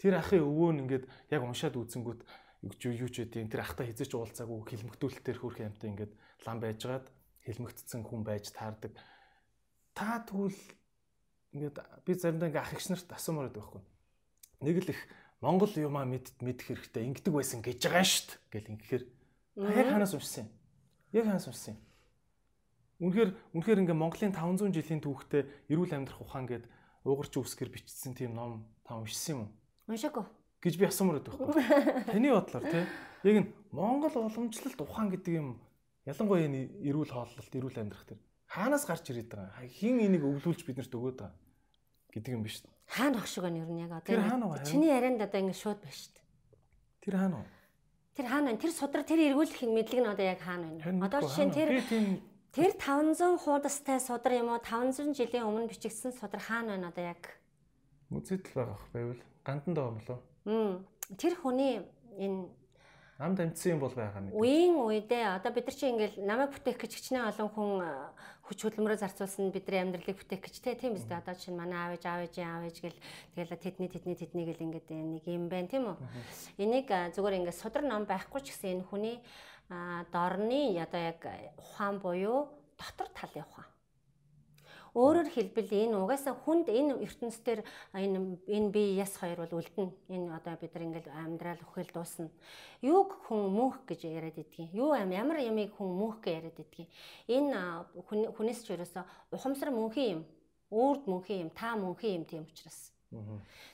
Тэр 0.00 0.16
ахын 0.16 0.48
өвөө 0.48 0.70
нь 0.72 0.80
ингээд 0.88 1.04
яг 1.28 1.44
уншаад 1.44 1.76
үзэнгүүт 1.76 2.24
юу 2.64 3.08
ч 3.12 3.28
үдийн 3.28 3.52
тэр 3.52 3.68
ахтай 3.68 3.92
хизэж 3.92 4.16
уулзаагүй 4.16 4.64
хилмэгдүүлэлтээр 4.72 5.38
хөрх 5.44 5.60
юмтай 5.60 5.92
ингээд 5.92 6.12
лам 6.48 6.58
байжгаад 6.60 7.06
хилмэгдсэн 7.44 8.00
хүн 8.08 8.24
байж 8.24 8.48
таардаг. 8.52 8.96
Та 9.92 10.24
тэгвэл 10.24 10.56
ингээд 11.52 11.76
би 12.04 12.12
заримдаа 12.16 12.48
ингээд 12.48 12.64
ах 12.64 12.72
эгч 12.72 12.86
нарт 12.88 13.12
асуумаар 13.12 13.52
байдаг 13.52 13.60
байхгүй. 13.60 13.82
Нэг 14.64 14.76
л 14.84 14.92
их 14.92 15.00
Монгол 15.40 15.72
юмаа 15.72 16.04
мэд 16.04 16.36
мэдэх 16.40 16.68
хэрэгтэй 16.68 17.04
ингэдэг 17.08 17.32
байсан 17.32 17.60
гэж 17.64 17.80
байгаа 17.80 18.04
дээ 18.04 18.60
гэл 18.60 18.72
ингэхээр 18.76 19.04
яг 19.72 19.88
ханаас 19.88 20.12
уншсан 20.16 20.44
юм. 20.44 20.50
Яг 21.16 21.24
ханаас 21.28 21.48
уншсан 21.48 21.76
юм. 21.76 21.80
Үнэхээр 23.00 23.30
үнэхээр 23.56 23.80
ингээ 23.88 23.96
Монголын 23.96 24.36
500 24.36 24.76
жилийн 24.76 25.00
түүхтэй 25.00 25.48
эрүүл 25.72 25.96
амьдрах 25.96 26.20
ухаан 26.20 26.44
гээд 26.44 26.68
уугарч 27.08 27.32
үсгэр 27.40 27.72
бичсэн 27.72 28.12
тийм 28.12 28.36
ном 28.36 28.68
та 28.84 29.00
уншсан 29.00 29.32
юм 29.32 29.40
уу? 29.48 29.50
Уншаагүй. 29.90 30.24
гэж 30.62 30.74
би 30.78 30.84
асуумаар 30.86 31.18
байдаг 31.18 31.34
байхгүй. 31.34 31.64
Таны 32.14 32.30
бодлоор 32.30 32.64
тий. 32.70 32.84
Яг 33.26 33.36
нь 33.42 33.48
Монгол 33.72 34.14
уламжлалт 34.14 34.80
ухаан 34.80 35.08
гэдэг 35.10 35.34
юм 35.34 35.48
ялангуяа 36.06 36.46
энэ 36.46 36.84
эрүүл 36.84 37.10
хооллолт, 37.10 37.50
эрүүл 37.50 37.80
амьдрах 37.80 38.06
тэр 38.06 38.20
хаанаас 38.50 38.84
гарч 38.84 39.10
ирээд 39.10 39.30
байгаа? 39.30 39.66
Хин 39.66 40.00
энийг 40.04 40.24
өвлүүлж 40.26 40.62
биднэрт 40.66 40.92
өгөөд 40.92 41.18
байгаа 41.22 41.38
гэдэг 42.12 42.32
юм 42.34 42.42
биш 42.44 42.60
үү? 42.66 42.70
Хаана 42.90 43.18
ах 43.22 43.28
шиг 43.30 43.46
байна 43.46 43.62
ер 43.62 43.70
нь 43.70 43.82
яг 43.86 43.92
одоо. 43.94 44.58
Чиний 44.66 44.90
ярианд 44.90 45.22
одоо 45.22 45.40
ингэ 45.40 45.54
шууд 45.54 45.78
байна 45.78 45.94
шүү 45.94 46.12
дээ. 46.18 46.26
Тэр 47.00 47.14
хаана 47.14 47.36
вэ? 47.40 47.48
Тэр 48.18 48.26
хаана 48.26 48.46
байна? 48.50 48.60
Тэр 48.60 48.72
судраг 48.74 49.06
тэр 49.06 49.20
эргүүлэх 49.30 49.62
мэдлэг 49.70 50.00
нь 50.02 50.10
одоо 50.10 50.26
яг 50.26 50.40
хаана 50.42 50.66
байна? 50.66 51.06
Одоо 51.06 51.20
жишээ 51.22 51.46
нь 51.46 51.54
тэр 51.54 51.68
тэр 52.50 52.72
500 52.74 53.38
хуудастай 53.38 53.98
судар 54.02 54.34
юм 54.34 54.50
уу 54.50 54.58
500 54.58 55.14
жилийн 55.14 55.46
өмнө 55.46 55.70
бичигдсэн 55.70 56.10
судар 56.10 56.42
хаана 56.42 56.74
байна 56.74 56.90
одоо 56.90 57.04
яг? 57.14 57.22
Үзэд 58.10 58.50
л 58.50 58.54
байгаа 58.58 58.78
байвал 58.90 59.22
гандан 59.44 59.74
даа 59.74 59.90
болов. 59.90 60.18
Тэр 61.18 61.34
хүний 61.40 61.82
энэ 62.18 62.48
ам 63.20 63.36
дамжсан 63.36 63.76
юм 63.76 63.80
бол 63.84 63.92
байгаа 63.92 64.24
мэт. 64.24 64.32
Үеийн 64.32 64.80
үедээ 64.80 65.36
одоо 65.36 65.52
бид 65.52 65.68
нар 65.68 65.76
чи 65.76 65.92
ингээл 65.92 66.24
намайг 66.24 66.50
бүтээх 66.56 66.80
гэж 66.80 66.92
хичнээн 66.96 67.28
олон 67.28 67.48
хүн 67.52 67.72
хүч 68.48 68.58
хөдөлмөрөөр 68.64 69.02
зарцуулсан 69.04 69.52
бидний 69.52 69.84
амьдралыг 69.84 70.16
бүтээх 70.16 70.40
гэж 70.40 70.56
те 70.64 70.72
тийм 70.72 70.96
үстэй 70.96 71.20
одоо 71.20 71.36
чинь 71.36 71.52
манай 71.52 71.76
аав 71.84 71.92
ээж 72.00 72.04
аав 72.08 72.24
ээж 72.24 72.36
аав 72.40 72.64
ээж 72.64 72.78
гэл 72.80 73.00
тэгэл 73.36 73.60
тэдний 73.60 73.90
тэдний 73.92 74.16
тэдний 74.16 74.46
гэл 74.48 74.64
ингээд 74.64 74.88
нэг 74.88 75.24
юм 75.28 75.52
байна 75.52 75.68
тийм 75.68 75.84
үү. 75.92 75.96
Энийг 76.64 76.88
зүгээр 76.88 77.38
ингээд 77.44 77.60
судар 77.60 77.84
ном 77.84 78.08
байхгүй 78.08 78.40
ч 78.40 78.56
гэсэн 78.56 78.80
энэ 78.80 78.88
хүний 78.88 79.16
дорны 80.08 80.80
одоо 80.80 81.00
яг 81.12 81.20
ухаан 81.60 82.00
буюу 82.00 82.48
дотор 82.80 83.12
талын 83.12 83.44
ухаан 83.44 83.68
Өөрөөр 84.94 85.28
хэлбэл 85.30 85.70
энэ 85.70 85.96
угаасаа 85.98 86.34
хүнд 86.34 86.66
энэ 86.68 86.98
ертөнцийн 87.06 87.62
энэ 87.94 88.18
энэ 88.50 88.68
бие 88.74 88.98
яс 88.98 89.14
хоёр 89.14 89.46
бол 89.46 89.62
үлдэнэ. 89.62 89.92
Энэ 90.10 90.28
одоо 90.34 90.54
бид 90.58 90.74
нар 90.74 90.84
ингээл 90.86 91.10
амьдрал 91.14 91.62
өхөл 91.62 91.90
дуусна. 91.94 92.30
Юуг 92.82 93.22
хүн 93.26 93.54
мөнх 93.54 93.86
гэж 93.86 94.10
яриад 94.10 94.38
идгийг. 94.38 94.74
Юу 94.74 94.98
юм 94.98 95.10
ямар 95.14 95.38
ямыг 95.40 95.70
хүн 95.78 95.90
мөнх 95.94 96.18
гэж 96.18 96.34
яриад 96.38 96.58
идгийг. 96.58 96.88
Энэ 97.30 97.86
хүнээс 98.34 98.60
ч 98.66 98.74
ерөөсө 98.74 99.06
ухамсар 99.30 99.70
мөнхийн 99.70 100.10
юм. 100.18 100.22
Үрд 100.70 101.06
мөнхийн 101.06 101.46
юм, 101.46 101.50
та 101.50 101.74
мөнхийн 101.74 102.22
юм 102.22 102.24
тийм 102.26 102.42
учраас. 102.46 102.90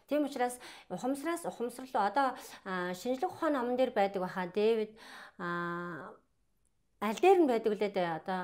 Тийм 0.09 0.25
учраас 0.25 0.57
ухамсараас 0.89 1.45
ухамсарлуу 1.45 2.03
одоо 2.09 2.33
шинжлэх 2.97 3.33
ухааны 3.33 3.59
номон 3.59 3.77
дээр 3.77 3.93
байдаг 3.93 4.23
баха 4.23 4.49
Дэвид 4.49 4.97
аль 7.03 7.21
дээр 7.21 7.39
нь 7.45 7.51
байдаг 7.51 7.73
үлээ 7.73 7.93
дээ 7.93 8.09
одоо 8.21 8.41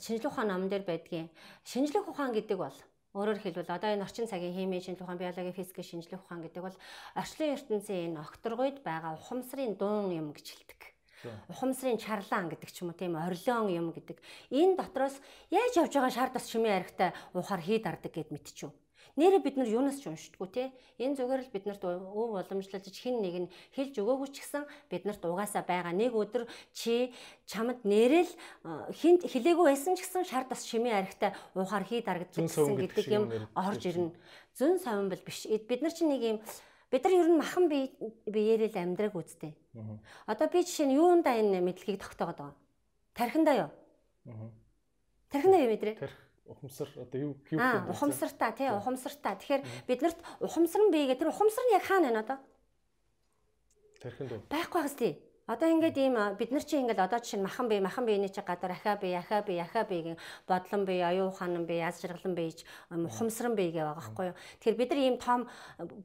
шинжлэх 0.00 0.32
ухааны 0.32 0.52
номон 0.52 0.68
дээр 0.68 0.84
байдгийн 0.84 1.28
шинжлэх 1.64 2.08
ухаан 2.08 2.32
гэдэг 2.36 2.58
бол 2.60 2.76
Өөрөөр 3.10 3.42
хэлбэл 3.42 3.74
одоо 3.74 3.90
энэ 3.90 4.06
орчин 4.06 4.30
цагийн 4.30 4.54
химийн 4.54 4.86
шинжлэх 4.86 5.02
ухаан, 5.02 5.18
биологийн 5.18 5.50
физикийн 5.50 5.98
шинжлэх 5.98 6.22
ухаан 6.22 6.46
гэдэг 6.46 6.62
бол 6.62 6.76
орчлон 7.18 7.58
ертөнцийн 7.58 8.14
энэ 8.14 8.22
окторгойд 8.22 8.86
байгаа 8.86 9.18
ухамсарын 9.18 9.74
дуун 9.74 10.14
юм 10.14 10.30
гэж 10.30 10.46
хэлдэг. 10.46 10.80
Ухамсарын 11.50 11.98
чарлаан 11.98 12.46
гэдэг 12.54 12.70
ч 12.70 12.86
юм 12.86 12.94
уу 12.94 12.96
тийм 12.96 13.18
орилон 13.18 13.66
юм 13.66 13.90
гэдэг. 13.90 14.22
Энэ 14.54 14.78
дотроос 14.78 15.18
яаж 15.50 15.74
явж 15.74 15.90
байгаа 15.90 16.14
шар 16.14 16.30
тас 16.30 16.46
шимийн 16.46 16.78
аригтай 16.78 17.10
ухаар 17.34 17.58
хий 17.58 17.82
дардаг 17.82 18.14
гэд 18.14 18.30
мэдчихв. 18.30 18.70
Нэрээ 19.20 19.44
бид 19.44 19.56
нар 19.60 19.68
юунаас 19.68 20.00
ч 20.00 20.08
уншдаггүй 20.08 20.48
те. 20.48 20.64
Энэ 20.96 21.20
зүгээр 21.20 21.44
л 21.44 21.52
биднэрт 21.52 21.84
өв 21.84 22.40
уламжлалж 22.40 22.88
хин 22.88 23.20
нэг 23.20 23.34
нь 23.44 23.52
хэлж 23.76 24.00
өгөөгүй 24.00 24.28
ч 24.32 24.40
гэсэн 24.40 24.64
биднэрт 24.88 25.20
угаасаа 25.28 25.60
байгаа. 25.60 25.92
Нэг 25.92 26.16
өдөр 26.16 26.48
чи 26.72 27.12
чамд 27.44 27.84
нэрэл 27.84 28.32
хин 28.96 29.20
хэлээгүй 29.20 29.66
байсан 29.68 29.92
ч 29.92 30.08
гэсэн 30.08 30.24
шар 30.24 30.48
тас 30.48 30.64
шимийн 30.64 31.04
аригтай 31.04 31.36
уухаар 31.52 31.84
хий 31.84 32.00
дарагдсан 32.00 32.48
гэдэг 32.48 33.12
юм 33.12 33.28
орж 33.52 33.82
ирнэ. 33.84 34.16
Зөн 34.56 34.80
совин 34.80 35.12
бол 35.12 35.20
биш. 35.20 35.44
Бид 35.44 35.84
нар 35.84 35.92
чинь 35.92 36.08
нэг 36.08 36.22
юм 36.24 36.38
бид 36.88 37.04
нар 37.04 37.12
ер 37.12 37.28
нь 37.28 37.36
махан 37.36 37.68
бие 37.68 37.92
биеэрэл 38.24 38.80
амьдраг 38.80 39.14
үзтээ. 39.14 39.52
Одоо 40.24 40.48
би 40.48 40.64
жишээ 40.64 40.88
нь 40.88 40.96
юундаа 40.96 41.36
энэ 41.36 41.60
мэдлэгийг 41.60 42.00
тогтоогод 42.00 42.40
байгаа. 42.40 42.56
Тархиндаа 43.14 43.68
юу? 43.68 43.70
Тархиндаа 45.28 45.60
юу 45.60 45.70
мэдрээ? 45.76 45.96
Ухамсар 46.50 46.88
одоо 46.98 47.18
юу 47.20 47.32
юу 47.50 47.58
гэх 47.58 47.74
юм 47.78 47.90
ухамсартаа 47.94 48.50
тий 48.58 48.68
ухамсартаа 48.68 49.34
тэгэхээр 49.38 49.62
биднэрт 49.86 50.18
ухамсар 50.42 50.82
нь 50.82 50.92
бий 50.92 51.06
гэдэг 51.06 51.22
тэр 51.22 51.32
ухамсар 51.32 51.64
нь 51.70 51.74
яг 51.78 51.84
хаана 51.86 52.06
байна 52.10 52.22
одоо? 52.26 52.38
Тархинд 54.02 54.50
байхгүй 54.50 54.78
байгаас 54.82 54.96
тий 54.98 55.12
Одоо 55.50 55.66
ингээд 55.66 55.98
ийм 55.98 56.14
бид 56.38 56.54
нар 56.54 56.62
чи 56.62 56.78
ингээд 56.78 57.02
одоо 57.02 57.18
жишээ 57.18 57.42
нь 57.42 57.46
махан 57.50 57.66
бие 57.66 57.82
махан 57.82 58.06
биений 58.06 58.30
чи 58.30 58.38
гадар 58.38 58.70
ахаа 58.70 58.94
бие 59.02 59.18
ахаа 59.18 59.42
бие 59.42 59.58
ахаа 59.66 59.82
бие 59.82 60.14
гэн 60.14 60.18
бодлон 60.46 60.86
бие 60.86 61.02
аюу 61.02 61.34
хаан 61.34 61.66
бие 61.66 61.82
яз 61.82 61.98
жаргалан 61.98 62.38
бие 62.38 62.54
ухамсаран 62.86 63.58
бие 63.58 63.74
гээ 63.74 63.82
байгаа 63.82 63.98
байхгүй 63.98 64.26
юу. 64.30 64.38
Тэгэхээр 64.62 64.78
бид 64.78 64.90
нар 64.94 65.00
ийм 65.02 65.16
том 65.18 65.40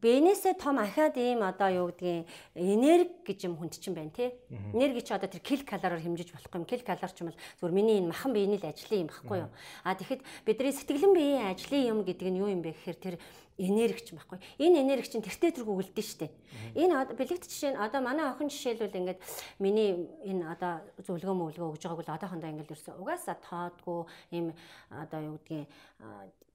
биенээсээ 0.02 0.58
том 0.58 0.82
ахаад 0.82 1.14
ийм 1.22 1.46
одоо 1.46 1.70
юу 1.70 1.94
гэдгийг 1.94 2.26
энерги 2.58 3.22
гэж 3.22 3.40
юм 3.46 3.62
хүнд 3.62 3.78
чинь 3.78 3.94
байна 3.94 4.10
тий. 4.10 4.34
Энерги 4.74 5.06
чи 5.06 5.14
одоо 5.14 5.30
тэр 5.30 5.46
кил 5.46 5.62
калороор 5.62 6.02
хэмжиж 6.02 6.34
болохгүй 6.34 6.58
юм. 6.58 6.66
Кил 6.66 6.82
калор 6.82 7.14
ч 7.14 7.22
юм 7.22 7.30
бол 7.30 7.38
зүгээр 7.62 7.78
миний 7.78 8.02
энэ 8.02 8.10
махан 8.10 8.34
биений 8.34 8.58
л 8.58 8.66
ажлын 8.66 9.06
юм 9.06 9.10
байхгүй 9.14 9.38
юу. 9.46 9.54
А 9.86 9.94
тэгэхэд 9.94 10.26
бидний 10.42 10.74
сэтгэлэн 10.74 11.14
биеийн 11.14 11.54
ажлын 11.54 11.86
юм 11.94 12.00
гэдэг 12.02 12.34
нь 12.34 12.42
юу 12.42 12.50
юм 12.50 12.66
бэ 12.66 12.74
гэхээр 12.74 12.98
тэр 12.98 13.16
энергич 13.58 14.12
байхгүй. 14.12 14.40
Энэ 14.60 14.84
энерги 14.84 15.08
чинь 15.08 15.24
тэртээ 15.24 15.64
тэргүй 15.64 15.76
үлдэн 15.80 16.04
штэ. 16.04 16.28
Энэ 16.76 17.16
бэлэгт 17.16 17.48
жишээ 17.48 17.72
нь 17.76 17.80
одоо 17.80 18.04
манай 18.04 18.28
охин 18.28 18.52
жишээлбэл 18.52 19.00
ингээд 19.00 19.20
миний 19.64 19.96
энэ 20.28 20.44
одоо 20.52 20.84
зөвлөгөө 21.00 21.36
мөвлөгөө 21.56 21.72
өгж 21.76 21.84
байгааг 21.88 22.00
бол 22.04 22.16
одоохондоо 22.20 22.50
ингээд 22.52 22.72
ерөөсө 22.76 23.00
угаасаа 23.00 23.36
тоодгүй 23.40 24.00
ийм 24.36 24.52
одоо 24.92 25.20
юу 25.24 25.36
гэдгийг 25.40 25.72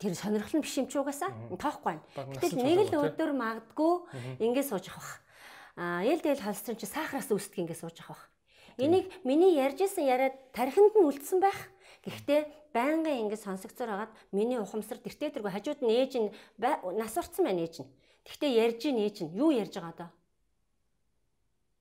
тэр 0.00 0.12
сонирхол 0.16 0.60
нь 0.60 0.64
биш 0.64 0.76
юм 0.76 0.88
чи 0.88 1.00
угаасаа 1.00 1.32
тоохгүй 1.56 1.88
байна. 1.88 2.04
Гэтэл 2.36 2.60
нэг 2.60 2.78
л 2.92 3.00
өдөр 3.08 3.32
магадгүй 3.32 3.92
ингээд 4.44 4.68
сууж 4.68 4.88
авах. 4.92 5.24
А 5.76 6.04
ял 6.04 6.20
дээл 6.20 6.44
холстрын 6.44 6.76
чи 6.76 6.84
сахараас 6.84 7.32
үүсдэг 7.32 7.64
ингээд 7.64 7.80
сууж 7.80 7.96
авах. 8.04 8.28
Энийг 8.80 9.12
миний 9.24 9.56
ярьж 9.56 9.84
исэн 9.84 10.08
яриад 10.08 10.36
тархинд 10.56 10.96
нь 10.96 11.04
үлдсэн 11.04 11.40
байх. 11.40 11.68
Гэхдээ 12.04 12.72
байнгын 12.72 13.28
ингэ 13.28 13.36
сонсогцоор 13.36 13.90
хагаад 13.92 14.12
миний 14.32 14.56
ухамсар 14.56 14.96
тэртээ 14.96 15.36
тэргүй 15.36 15.52
хажууд 15.52 15.80
нь 15.84 15.92
ээж 15.92 16.12
нь 16.16 16.32
нас 16.96 17.14
орцсон 17.20 17.44
байна 17.44 17.60
ээж 17.60 17.84
нь. 17.84 17.90
Гэхдээ 18.24 18.50
ярьж 18.64 18.80
ийн 18.88 18.98
ээж 19.04 19.16
нь 19.28 19.34
юу 19.36 19.52
ярьж 19.52 19.74
байгаа 19.76 19.96
даа? 19.96 20.10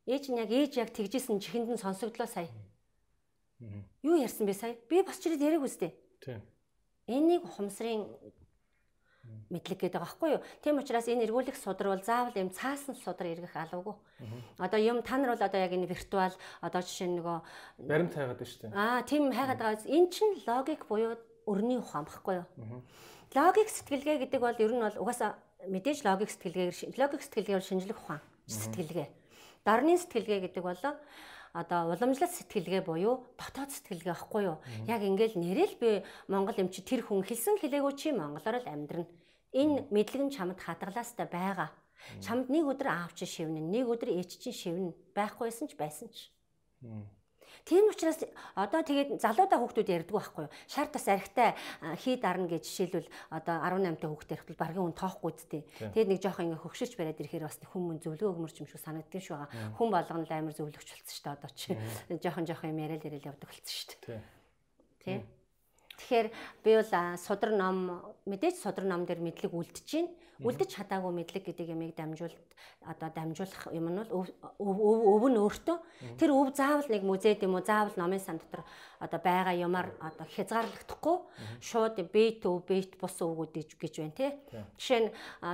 Ээж 0.10 0.24
нь 0.28 0.40
яг 0.44 0.52
ээж 0.52 0.72
яг 0.84 0.90
тэгжсэн 0.92 1.40
чихэнд 1.40 1.72
нь 1.72 1.80
сонсогдлоо 1.80 2.28
сая. 2.28 2.52
Юу 4.04 4.16
ярьсан 4.20 4.44
бэ 4.44 4.54
сая? 4.54 4.76
Би 4.90 5.04
бас 5.04 5.20
чирээд 5.24 5.46
яриаг 5.46 5.64
үстэй. 5.64 5.96
Тийм. 6.20 6.42
Энийг 7.08 7.44
ухамсарын 7.48 8.08
мэдлэг 9.50 9.78
гэдэг 9.82 9.98
байгаа 9.98 10.06
байхгүй 10.06 10.30
юу. 10.38 10.42
Тийм 10.62 10.78
учраас 10.78 11.08
энэ 11.10 11.26
эргүүлэх 11.26 11.58
судар 11.58 11.88
бол 11.90 12.04
заавал 12.06 12.38
юм 12.38 12.50
цаасан 12.54 12.96
судар 12.96 13.28
эргэх 13.34 13.58
алуугүй. 13.58 13.96
Одоо 14.62 14.80
юм 14.80 15.02
та 15.02 15.18
нар 15.18 15.34
бол 15.34 15.42
одоо 15.42 15.60
яг 15.60 15.74
энэ 15.74 15.90
виртуал 15.90 16.34
одоо 16.62 16.82
жишээ 16.82 17.10
нөгөө 17.18 17.38
баримт 17.90 18.14
хайгаад 18.14 18.38
байна 18.38 18.52
шүү 18.54 18.62
дээ. 18.62 18.78
Аа 18.78 19.02
тийм 19.04 19.24
хайгаад 19.34 19.60
байгаа. 19.60 19.90
Энэ 19.90 20.10
чинь 20.14 20.34
логик 20.46 20.82
буюу 20.86 21.18
өрний 21.50 21.82
ухаан 21.82 22.06
багхгүй 22.06 22.46
юу. 22.46 22.48
Логик 23.34 23.70
сэтгэлгээ 23.70 24.18
гэдэг 24.30 24.40
бол 24.42 24.58
ер 24.58 24.72
нь 24.74 24.86
бол 24.86 24.98
угаасаа 25.02 25.38
мэдээж 25.66 26.06
логик 26.06 26.30
сэтгэлгээгээр 26.30 26.98
логик 26.98 27.22
сэтгэлгээгээр 27.26 27.68
шинжлэх 27.68 28.00
ухаан 28.00 28.22
сэтгэлгээ. 28.46 29.08
Дарны 29.66 29.98
сэтгэлгээ 29.98 30.40
гэдэг 30.50 30.64
бол 30.64 30.82
одоо 31.54 31.90
уламжлалт 31.94 32.34
сэтгэлгээ 32.38 32.82
буюу 32.86 33.26
дотоод 33.38 33.74
сэтгэлгээ 33.74 34.14
байхгүй 34.14 34.42
юу? 34.46 34.58
Яг 34.86 35.02
ингээл 35.02 35.42
нэрэл 35.42 35.76
би 35.82 36.06
Монгол 36.30 36.58
юм 36.62 36.70
чи 36.70 36.86
тэр 36.86 37.02
хүн 37.02 37.26
хэлсэн 37.26 37.58
хэлээгүй 37.58 37.94
чи 37.98 38.14
монголоор 38.14 38.62
л 38.62 38.70
амьдрна. 38.70 39.10
Энэ 39.54 39.90
мэдлэг 39.90 40.22
нь 40.30 40.34
чамд 40.34 40.60
хадгалаастай 40.62 41.26
байгаа. 41.26 41.70
Чамд 42.22 42.50
нэг 42.50 42.66
өдөр 42.70 42.90
аав 42.90 43.12
чи 43.18 43.26
шивнэ, 43.26 43.60
нэг 43.60 43.86
өдөр 43.90 44.14
ээж 44.14 44.40
чи 44.40 44.52
шивнэ. 44.54 44.96
Байхгүйсэн 45.14 45.68
ч 45.68 45.74
байсан 45.76 46.08
ч. 46.10 46.32
Тийм 47.66 47.90
учраас 47.90 48.24
одоо 48.56 48.82
тэгээд 48.86 49.20
залуудаа 49.20 49.60
хүүхдүүд 49.60 49.90
ярьдаг 49.90 50.16
байхгүй 50.16 50.44
юу? 50.48 50.54
Шар 50.70 50.88
тас 50.88 51.06
архтай 51.12 51.58
хий 52.00 52.16
дарна 52.16 52.48
гэж 52.48 52.64
жишээлбэл 52.66 53.10
одоо 53.30 53.56
18 53.66 54.00
та 54.00 54.08
хүүхдээ 54.08 54.36
ярихтал 54.38 54.62
баргийн 54.62 54.86
хүн 54.88 54.96
тоохгүй 54.96 55.32
зүтэй. 55.34 55.62
Тэгээд 55.92 56.10
нэг 56.10 56.20
жоох 56.24 56.40
ингээ 56.40 56.64
хөгшилж 56.64 56.94
бариад 56.96 57.20
ирэхээр 57.20 57.46
бас 57.46 57.60
хүмүүс 57.60 58.00
зөвлөгөө 58.06 58.32
өгмөрч 58.32 58.58
юм 58.64 58.70
шиг 58.70 58.80
санагддаг 58.80 59.22
шүү 59.22 59.36
байгаа. 59.36 59.76
Хүн 59.76 59.90
болгоно 59.92 60.24
л 60.24 60.34
амар 60.34 60.56
зөвлөгч 60.56 60.88
болцсон 60.88 61.14
шүү 61.14 61.26
дээ 61.26 61.36
одоо 61.36 61.52
чи. 61.52 61.70
Жохон 62.24 62.46
жохон 62.48 62.72
юм 62.74 62.80
яриад 62.80 63.06
яриад 63.06 63.28
явдаг 63.28 63.50
болцсон 63.50 63.76
шүү 63.76 63.88
дээ. 64.08 64.22
Тий. 65.04 65.18
Тэгэхээр 66.00 66.28
би 66.64 66.72
бол 66.80 66.94
судар 67.20 67.52
ном 67.52 67.78
мэдээж 68.26 68.56
судар 68.64 68.88
ном 68.88 69.04
дээр 69.04 69.20
мэдлэг 69.20 69.52
үлдэж 69.52 69.88
байна 69.92 70.16
үлдэж 70.40 70.72
чадаагүй 70.72 71.12
мэдлэг 71.12 71.44
гэдэг 71.52 71.68
ямыг 71.76 71.96
дамжуулт 72.00 72.40
одоо 72.88 73.12
дамжуулах 73.12 73.68
юм 73.76 73.92
нь 73.92 74.00
бол 74.00 74.32
өв 74.56 75.24
нь 75.28 75.40
өөртөө. 75.40 75.78
Тэр 76.16 76.32
өв 76.32 76.56
заавал 76.56 76.88
нэг 76.88 77.04
музейд 77.04 77.44
юм 77.44 77.60
уу 77.60 77.64
заавал 77.64 77.92
номын 78.00 78.24
сан 78.24 78.40
дотор 78.40 78.64
одоо 79.04 79.20
байгаа 79.20 79.56
юмар 79.60 79.92
одоо 80.00 80.24
хязгаарлагдахгүй. 80.32 81.18
Шууд 81.60 82.00
бит 82.08 82.48
өв 82.48 82.64
бит 82.64 82.96
бус 82.96 83.20
өвгүүд 83.20 83.76
гэж 83.76 83.94
байна 84.00 84.16
тий. 84.16 84.32
Жишээ 84.80 85.00
нь 85.04 85.10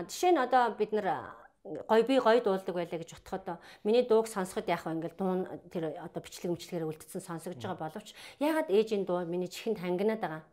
жишээ 0.05 0.31
нь 0.37 0.43
одоо 0.45 0.69
бид 0.77 0.93
нар 0.93 1.33
гой 1.65 2.03
би 2.03 2.19
гой 2.19 2.41
дуулдаг 2.41 2.75
байлаа 2.75 2.99
гэж 3.01 3.17
утхад 3.17 3.57
миний 3.83 4.05
дууг 4.05 4.27
сонсоход 4.29 4.69
яах 4.69 4.85
вэ 4.85 5.01
ингээл 5.01 5.17
дуун 5.17 5.39
тэр 5.73 5.97
одоо 5.97 6.21
бичлэг 6.21 6.53
мчлэгээр 6.53 6.85
үлдсэн 6.85 7.21
сонсогдож 7.25 7.63
байгаа 7.65 7.89
боловч 7.89 8.13
ягаад 8.37 8.69
ээжийн 8.69 9.05
дуу 9.05 9.25
миний 9.25 9.49
чихэнд 9.49 9.81
хангинаад 9.81 10.21
байгаа? 10.21 10.43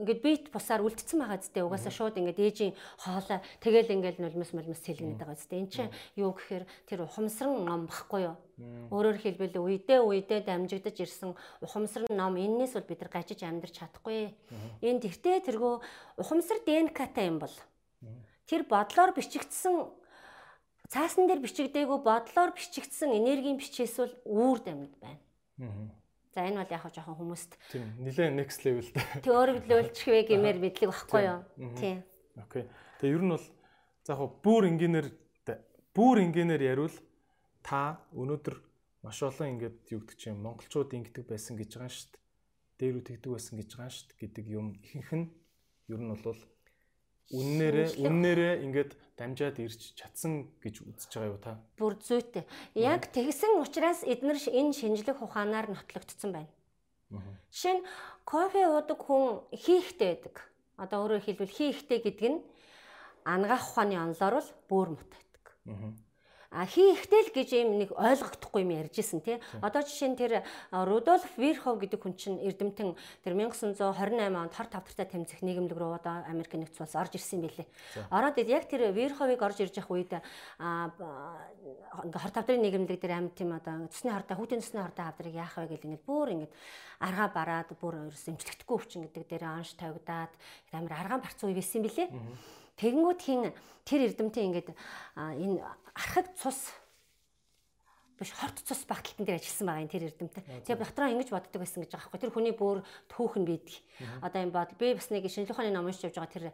Ингээд 0.00 0.22
бит 0.22 0.44
бусаар 0.54 0.86
үлдсэн 0.86 1.18
байгаа 1.18 1.42
зү 1.44 1.60
угаасаа 1.66 1.92
шууд 1.92 2.16
ингээд 2.16 2.40
ээжийн 2.40 2.72
хоолой. 3.04 3.42
Тэгэл 3.60 3.90
ингээд 3.90 4.16
нулимс 4.22 4.54
мулмс 4.56 4.80
сэлгэнэт 4.86 5.20
байгаа 5.20 5.36
зү. 5.36 5.52
Энд 5.52 5.70
чинь 5.74 5.92
юу 6.16 6.32
гэхээр 6.32 6.64
тэр 6.88 7.04
ухамсарн 7.04 7.68
ном 7.68 7.84
багхгүй 7.84 8.32
юу? 8.32 8.36
Өөрөөр 8.94 9.18
хэлбэл 9.20 9.60
үедээ 9.60 10.00
үедээ 10.00 10.40
дамжигдаж 10.48 10.96
ирсэн 11.04 11.36
ухамсар 11.60 12.08
ном 12.08 12.40
энэс 12.40 12.80
бол 12.80 12.88
бид 12.88 13.00
нар 13.04 13.12
гажиж 13.12 13.44
амьдрч 13.44 13.76
чадахгүй. 13.76 14.32
Энэ 14.80 15.04
тэртээ 15.04 15.44
тэргөө 15.52 15.74
ухамсар 16.16 16.64
ДНК-тай 16.64 17.28
юм 17.28 17.44
бол 17.44 17.52
тэр 18.48 18.64
бодлоор 18.64 19.12
бичигдсэн 19.12 19.99
цаасан 20.90 21.30
дээр 21.30 21.40
бичигдээгүй 21.46 21.98
бодлоор 22.02 22.50
бичигдсэн 22.50 23.14
энергийн 23.14 23.56
бичээс 23.62 23.94
бол 24.02 24.14
үүр 24.26 24.58
дамид 24.66 24.94
байна. 24.98 25.22
За 26.34 26.42
энэ 26.42 26.58
бол 26.62 26.74
яг 26.74 26.82
хаа 26.82 26.90
жоохон 26.90 27.18
хүмүүст 27.18 27.54
тийм 27.70 27.86
нэлээ 28.02 28.34
next 28.34 28.66
level 28.66 28.86
дээ. 28.90 29.22
Тэг 29.22 29.30
өөрөөр 29.30 29.58
хэлбэлчихвэ 29.70 30.26
гэмээр 30.34 30.58
мэдлэг 30.58 30.90
багхгүй 30.90 31.22
юу? 31.30 31.40
Тийм. 31.78 32.02
Окей. 32.38 32.64
Тэгээ 32.98 33.14
ер 33.14 33.22
нь 33.22 33.34
бол 33.34 33.46
за 34.02 34.12
яг 34.18 34.32
бүр 34.42 34.62
инженеэр 34.66 35.06
бүр 35.94 36.16
инженеэр 36.26 36.62
яривал 36.74 36.98
та 37.62 38.02
өнөөдөр 38.14 38.56
маш 39.02 39.18
олон 39.22 39.58
ингээд 39.58 39.90
юу 39.94 40.02
гэдэг 40.02 40.18
чинь 40.18 40.38
монголчууд 40.42 40.90
ингэдэг 40.90 41.24
байсан 41.26 41.58
гэж 41.58 41.70
байгаа 41.78 41.90
шүү 41.90 42.10
дээ. 42.14 42.22
Дээр 42.78 42.94
үу 42.98 43.06
тэгдэг 43.06 43.30
байсан 43.30 43.54
гэж 43.58 43.68
байгаа 43.74 43.90
шүү 43.94 44.06
дээ 44.10 44.20
гэдэг 44.22 44.44
юм 44.54 44.66
ихэнх 44.86 45.10
нь 45.18 45.26
ер 45.90 46.00
нь 46.02 46.10
бол 46.14 46.40
үннээрээ 47.30 47.88
үннээрээ 48.02 48.54
ингээд 48.66 48.92
дамжаад 49.14 49.56
ирж 49.62 49.94
чадсан 49.94 50.50
гэж 50.58 50.82
үзэж 50.82 51.10
байгаа 51.14 51.30
юу 51.30 51.38
та? 51.38 51.60
Бүр 51.78 51.94
зүйтэй. 52.00 52.44
Яг 52.74 53.12
тэгсэн 53.14 53.60
учраас 53.62 54.02
эдгээр 54.02 54.38
энэ 54.50 54.74
шинжлэх 54.74 55.22
ухаанаар 55.22 55.70
нотлогдсон 55.70 56.32
байна. 56.34 56.50
Жишээ 57.54 57.74
нь 57.78 57.86
кофе 58.24 58.66
уудаг 58.66 58.98
хүн 58.98 59.46
хийхтэй 59.54 60.18
байдаг. 60.18 60.36
Одоо 60.80 60.98
өөрөөр 61.06 61.22
хэлбэл 61.26 61.52
хийхтэй 61.52 61.98
гэдэг 62.02 62.28
нь 62.30 62.40
ангаах 63.26 63.66
ухааны 63.66 63.98
онлоор 63.98 64.34
бол 64.38 64.50
бүр 64.70 64.88
мут 64.96 65.10
байдаг. 65.10 65.44
А 66.50 66.66
хий 66.66 66.98
ихтэл 66.98 67.30
гэж 67.30 67.48
юм 67.62 67.78
нэг 67.78 67.94
ойлгохдохгүй 67.94 68.66
юм 68.66 68.74
ярьжсэн 68.74 69.22
тий. 69.22 69.38
Одоо 69.62 69.86
жишээ 69.86 70.10
нь 70.10 70.18
тэр 70.18 70.42
Рудольф 70.74 71.30
Вирхов 71.38 71.78
гэдэг 71.78 72.02
хүн 72.02 72.14
чинь 72.18 72.42
Эрдэмтэн 72.42 72.98
тэр 73.22 73.34
1928 73.38 73.78
онд 74.34 74.50
хор 74.50 74.66
тавтартай 74.66 75.06
тэмцэх 75.06 75.46
нийгэмлэг 75.46 75.78
рүү 75.78 76.02
одоо 76.02 76.26
Америк 76.26 76.50
нэгдсэн 76.50 76.90
улс 76.90 76.98
орж 76.98 77.14
ирсэн 77.14 77.46
байлээ. 77.46 77.70
Ороод 78.10 78.42
яг 78.42 78.66
тэр 78.66 78.90
Вирховыг 78.90 79.38
орж 79.38 79.62
ирж 79.62 79.78
явах 79.78 79.94
үед 79.94 80.10
а 80.58 80.90
хор 82.18 82.32
тавдрын 82.34 82.66
нийгэмлэг 82.66 82.98
дээр 82.98 83.30
амьд 83.30 83.38
тийм 83.38 83.54
одоо 83.54 83.86
цэсний 83.86 84.10
хортой 84.10 84.34
хүүтийн 84.34 84.58
цэсний 84.58 84.82
хортой 84.82 85.06
хавдрыг 85.06 85.34
яах 85.38 85.54
вэ 85.54 85.70
гэл 85.70 85.86
ингээд 85.86 86.02
бүр 86.02 86.34
ингээд 86.34 86.52
аргаа 86.98 87.28
бараад 87.30 87.70
бүр 87.78 88.10
ерөөс 88.10 88.26
эмчлэгдэхгүй 88.26 88.74
өвчин 88.74 89.06
гэдэг 89.06 89.24
дээр 89.30 89.44
анш 89.46 89.78
тавигдаад 89.78 90.34
амар 90.74 90.98
аргаан 90.98 91.22
барц 91.22 91.38
уу 91.46 91.54
байсан 91.54 91.86
билээ. 91.86 92.10
Тэгэнгүүт 92.80 93.20
хин 93.20 93.52
тэр 93.84 94.08
эрдэмтэн 94.08 94.44
ингээд 94.48 94.68
энэ 95.16 95.60
архаг 96.00 96.32
цус 96.40 96.72
биш 98.20 98.36
хорт 98.36 98.60
цус 98.68 98.84
багталтан 98.84 99.24
дээр 99.24 99.40
ажилласан 99.40 99.64
байгаа 99.64 99.80
энэ 99.80 99.92
тэр 99.96 100.04
эрдэмтэн. 100.12 100.44
Тэгээ 100.68 100.76
дотроо 100.76 101.08
ингэж 101.08 101.32
боддог 101.32 101.56
байсан 101.56 101.80
гэж 101.80 101.96
байгаа 101.96 102.04
байхгүй. 102.12 102.20
Тэр 102.20 102.34
хүний 102.36 102.52
бүр 102.52 102.84
түүхэн 103.08 103.44
байдаг. 103.48 103.76
Одоо 104.20 104.40
юм 104.44 104.52
бод 104.52 104.70
би 104.76 104.92
бас 104.92 105.08
нэг 105.08 105.24
шинжлэх 105.24 105.56
ухааны 105.56 105.72
ном 105.72 105.88
уншиж 105.88 106.04
явж 106.04 106.20
байгаа 106.20 106.36
тэр 106.36 106.46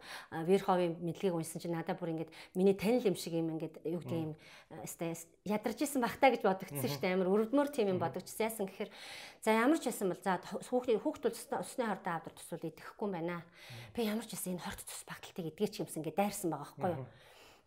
Верховын 0.47 0.95
мэдлэгийг 1.03 1.35
уншсан 1.35 1.59
чинь 1.59 1.75
надад 1.75 1.99
бүр 1.99 2.15
ингэж 2.15 2.31
миний 2.55 2.71
танил 2.71 3.03
юм 3.11 3.19
шиг 3.19 3.35
юм 3.35 3.51
ингэж 3.59 3.83
юу 3.83 3.99
гэдэг 3.99 4.15
юм 4.15 4.33
стресс 4.87 5.27
ядарч 5.43 5.83
исэн 5.83 5.99
багтаа 5.99 6.31
гэж 6.31 6.47
бодогдсон 6.47 6.87
шүү 6.87 7.03
дээ. 7.03 7.15
Амар 7.19 7.31
өрөвдмөр 7.35 7.67
тийм 7.67 7.91
юм 7.91 7.99
бодогдсон. 7.99 8.47
Яасан 8.47 8.71
гэхээр 8.71 8.91
за 9.43 9.51
ямар 9.51 9.75
ч 9.75 9.91
байсан 9.91 10.07
бол 10.07 10.23
за 10.23 10.39
хүүхдийн 10.71 11.03
хүүхдүүд 11.03 11.35
усны 11.35 11.83
хордоо 11.83 12.15
авдар 12.15 12.31
тусвал 12.31 12.63
идэхгүй 12.63 13.11
юм 13.11 13.15
байна. 13.19 13.43
Би 13.91 14.07
ямар 14.07 14.23
ч 14.23 14.39
байсан 14.39 14.55
энэ 14.55 14.63
хорт 14.63 14.87
цус 14.87 15.03
багталтыг 15.03 15.51
эдгээ 15.51 15.67
ч 15.67 15.83
юмсан 15.83 15.99
гэж 15.99 16.15
дайрсан 16.15 16.47
байгаа 16.47 16.63
байхгүй 16.63 16.95
юу. 16.95 17.07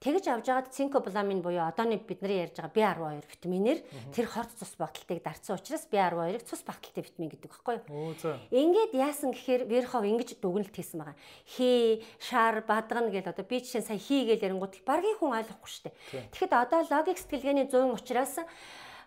Тэгж 0.01 0.33
авж 0.33 0.49
байгаад 0.49 0.73
цинкобаламин 0.73 1.45
буюу 1.45 1.61
одооны 1.61 2.01
бидний 2.01 2.41
ярьж 2.49 2.57
байгаа 2.57 3.21
B12 3.21 3.29
витаминээр 3.37 3.79
тэр 4.17 4.27
хорт 4.33 4.49
цус 4.57 4.73
багталтыг 4.81 5.21
дарцсан 5.21 5.61
учраас 5.61 5.85
B12-ыг 5.93 6.41
цус 6.49 6.65
багталтай 6.65 7.05
витамин 7.05 7.29
гэдэг 7.29 7.53
байхгүй 7.53 7.77
юу? 7.85 8.17
Ингээд 8.49 8.97
яасан 8.97 9.37
гэхээр 9.37 9.69
Верхов 9.69 10.09
ингэж 10.09 10.41
дүгнэлт 10.41 10.73
хийсэн 10.73 11.05
байгаа. 11.05 11.21
Хий, 11.45 12.01
шар, 12.17 12.65
бадгана 12.65 13.13
гэл 13.13 13.29
одоо 13.29 13.45
би 13.45 13.61
жишээ 13.61 13.85
сая 13.85 14.01
хий 14.01 14.25
гэл 14.25 14.41
ярингууд 14.41 14.81
баргийн 14.89 15.21
хүн 15.21 15.37
ойлгохгүй 15.37 15.69
шүү 15.69 15.85
дээ. 15.93 16.33
Тэгэхэд 16.33 16.53
одоо 16.57 16.81
логик 16.89 17.21
сэтгэлгээний 17.21 17.69
100 17.69 17.93
учраас 17.93 18.41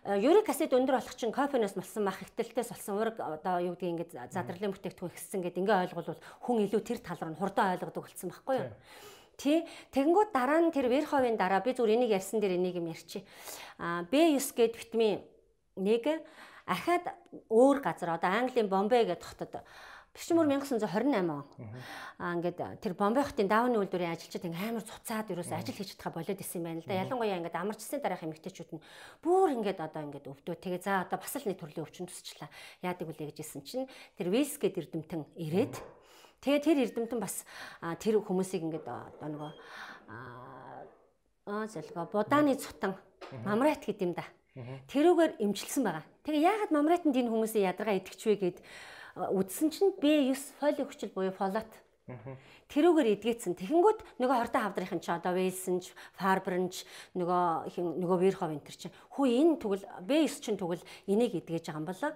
юрик 0.06 0.46
аксид 0.46 0.78
өндөр 0.78 1.02
болох 1.02 1.16
чинь 1.18 1.34
кофеноос 1.34 1.74
болсон 1.74 2.06
мах 2.06 2.22
ихтэлтээс 2.22 2.70
болсон 2.70 3.02
ураг 3.02 3.18
одоо 3.18 3.64
юу 3.64 3.74
гэдгийг 3.74 4.14
ингээд 4.14 4.30
задралын 4.30 4.76
бүтээгдэхүүн 4.76 5.10
ихссэн 5.10 5.42
гэдэг 5.42 5.64
ингээ 5.64 5.90
ойлгол 5.90 6.22
хүн 6.44 6.70
илүү 6.70 6.82
тэр 6.86 7.00
тал 7.00 7.18
руу 7.24 7.40
хурдан 7.40 7.72
ойлгодог 7.80 8.04
болсон 8.04 8.30
байхгүй 8.30 8.56
юу? 8.62 8.70
Тий. 9.38 9.66
Тэгэнгүүт 9.92 10.32
дараа 10.32 10.62
нь 10.62 10.74
тэр 10.74 10.88
Верховын 10.90 11.38
дараа 11.38 11.62
би 11.66 11.74
зүгээр 11.74 11.96
энийг 11.98 12.12
ярьсан 12.14 12.38
дээр 12.38 12.58
энийг 12.58 12.78
юм 12.78 12.90
ярьчих. 12.90 13.26
Аа 13.82 14.06
B9 14.06 14.38
гээд 14.54 14.74
витамин 14.78 15.26
нэг 15.78 16.22
ахаад 16.70 17.12
өөр 17.50 17.82
газар 17.82 18.16
одоо 18.16 18.30
Английн 18.30 18.70
Бомбей 18.70 19.04
гэдэг 19.10 19.26
хотод 19.26 19.66
Бишмөр 20.14 20.46
1928 20.46 21.26
он. 21.26 21.42
Аа 22.22 22.38
ингээд 22.38 22.78
тэр 22.78 22.94
Бомбей 22.94 23.26
хотын 23.26 23.50
даавны 23.50 23.82
үйлдвэрийн 23.82 24.14
ажилчид 24.14 24.46
ингээ 24.46 24.70
амар 24.70 24.86
цуцаад 24.86 25.34
ерөөс 25.34 25.50
ажил 25.50 25.74
хийж 25.74 25.98
чадхаа 25.98 26.14
болоод 26.14 26.38
исэн 26.38 26.62
юм 26.62 26.66
байна 26.70 26.82
л 26.86 26.88
да. 26.88 27.02
Ялангуяа 27.02 27.42
ингээд 27.42 27.58
амарчсан 27.58 27.98
дараах 27.98 28.22
эмэгтэйчүүд 28.22 28.78
нь 28.78 28.84
бүр 29.26 29.58
ингээд 29.58 29.82
одоо 29.82 30.06
ингээд 30.06 30.30
өвдөө. 30.30 30.56
Тэгээ 30.62 30.86
за 30.86 31.02
одоо 31.02 31.18
бас 31.18 31.34
л 31.34 31.50
нэг 31.50 31.58
төрлийн 31.58 31.82
өвчин 31.82 32.06
тусчлаа. 32.06 32.54
Яадаг 32.86 33.10
үлээ 33.10 33.34
гэжсэн 33.34 33.66
чинь 33.66 33.90
тэр 34.14 34.30
Вилс 34.30 34.62
гээд 34.62 34.78
эрдэмтэн 34.86 35.26
ирээд 35.34 35.74
mm 35.74 35.82
-hmm 35.82 36.03
Тэгээ 36.44 36.60
тэр 36.60 36.78
эрдэмтэн 36.84 37.20
бас 37.24 37.48
тэр 38.04 38.20
хүмүүсийг 38.20 38.68
ингээд 38.68 38.88
одоо 38.88 39.28
нөгөө 39.32 39.52
аа 41.48 41.66
зэлгөө 41.72 42.12
будааны 42.12 42.60
цутан 42.60 43.00
мамрайт 43.48 43.88
гэдэг 43.88 44.04
юм 44.04 44.14
да. 44.14 44.28
Тэрүүгээр 44.92 45.40
имчилсэн 45.40 45.84
байгаа. 45.88 46.06
Тэгээ 46.28 46.46
яагаад 46.46 46.72
мамрайтанд 46.76 47.16
энэ 47.16 47.32
хүмүүсээ 47.32 47.68
ядаргаа 47.74 47.98
идэвч 47.98 48.22
вэ 48.28 48.36
гэд 48.38 48.58
үдсэн 49.16 49.68
чинь 49.74 49.96
B9 49.98 50.38
фоли 50.60 50.84
хүчил 50.84 51.12
буюу 51.16 51.34
фолат 51.34 51.70
Тэрүүгээр 52.04 53.16
эдгээцэн. 53.16 53.56
Тэгэнгүүт 53.56 54.20
нөгөө 54.20 54.38
хортой 54.44 54.60
хавдрын 54.60 55.00
ч 55.00 55.08
одоо 55.08 55.32
Вэлсэн 55.40 55.80
ч, 55.80 55.96
Фарберн 56.20 56.68
ч 56.68 56.84
нөгөө 57.16 57.80
нөгөө 57.80 58.18
Верхов 58.20 58.52
энэ 58.52 58.60
төр 58.60 58.76
чинь 58.76 58.96
хүү 59.16 59.26
энэ 59.32 59.56
тэгвэл 59.64 59.88
Б9 60.04 60.44
чинь 60.44 60.60
тэгвэл 60.60 60.84
энийг 61.08 61.40
эдгэж 61.40 61.72
байгаа 61.72 61.80
юм 61.80 61.88
болоо 61.88 62.12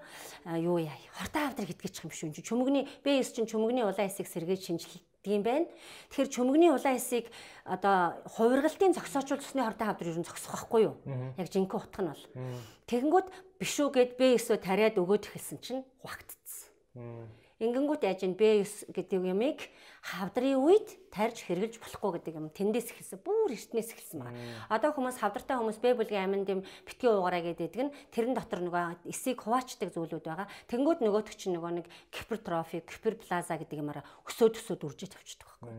юу 0.60 0.78
яа. 0.84 0.92
Хортой 1.16 1.40
хавдрыг 1.40 1.80
байгаа 1.80 2.04
юм 2.04 2.12
шүү. 2.12 2.36
Чөмгний 2.36 2.84
Б9 3.00 3.32
чинь 3.32 3.48
чөмгний 3.48 3.88
улаан 3.88 4.12
хэсийг 4.12 4.28
сэргээж 4.28 4.62
шинжилдэг 4.68 5.32
юм 5.32 5.44
байна. 5.48 5.72
Тэгэхээр 6.12 6.36
чөмгний 6.36 6.72
улаан 6.76 7.00
хэсийг 7.00 7.32
одоо 7.64 8.20
хувиргалтын 8.36 8.92
зогсоочвол 8.92 9.40
цусны 9.40 9.64
хортой 9.64 9.88
хавдар 9.88 10.12
ер 10.12 10.20
нь 10.20 10.28
зогсох 10.28 10.68
байхгүй 10.68 10.82
юу? 10.84 10.96
Яг 11.40 11.48
жинхэнэ 11.48 11.80
утга 11.80 12.04
нь 12.04 12.12
бол. 12.12 12.24
Тэгэнгүүт 12.92 13.28
биш 13.56 13.76
үү 13.80 13.88
гэд 13.96 14.12
Б9-өө 14.20 14.60
тариад 14.60 15.00
өгөөд 15.00 15.32
эхэлсэн 15.32 15.60
чинь 15.64 15.88
хуагтцсан. 16.04 16.76
Ингэнгүүт 17.58 18.06
яаж 18.06 18.22
ин 18.22 18.38
B9 18.38 18.94
гэдэг 18.94 19.18
юмыг 19.34 19.66
хавдрын 20.06 20.62
үед 20.62 20.94
тарьж 21.10 21.42
хэрглэж 21.42 21.82
болохгүй 21.82 22.22
гэдэг 22.22 22.38
юм 22.38 22.54
тэндээс 22.54 22.94
эхэлсэн. 22.94 23.26
Бүр 23.26 23.50
эртнээс 23.50 23.98
эхэлсэн 23.98 24.22
байна. 24.22 24.38
Одоо 24.70 24.94
хүмүүс 24.94 25.18
хавдартай 25.18 25.58
хүмүүс 25.58 25.82
Б 25.82 25.98
бүлгийн 25.98 26.30
аминд 26.30 26.48
юм 26.54 26.62
битгий 26.86 27.10
уугараа 27.10 27.42
гэдэг 27.42 27.74
нь 27.82 27.94
тэрэн 28.14 28.38
дотор 28.38 28.62
нөгөө 28.62 29.10
эсийг 29.10 29.42
хуваачдаг 29.42 29.90
зүйлүүд 29.90 30.22
байгаа. 30.22 30.46
Тэнгүүд 30.70 31.02
нөгөөтг 31.02 31.34
чинь 31.34 31.58
нөгөө 31.58 31.82
нэг 31.82 31.86
гипертрофи, 32.14 32.86
гиперплаза 32.86 33.58
гэдэг 33.58 33.82
юмараа 33.82 34.06
өсөөд 34.30 34.54
өсөөд 34.62 34.86
үржиж 34.86 35.18
тавьчихдаг 35.18 35.50
байхгүй. 35.58 35.74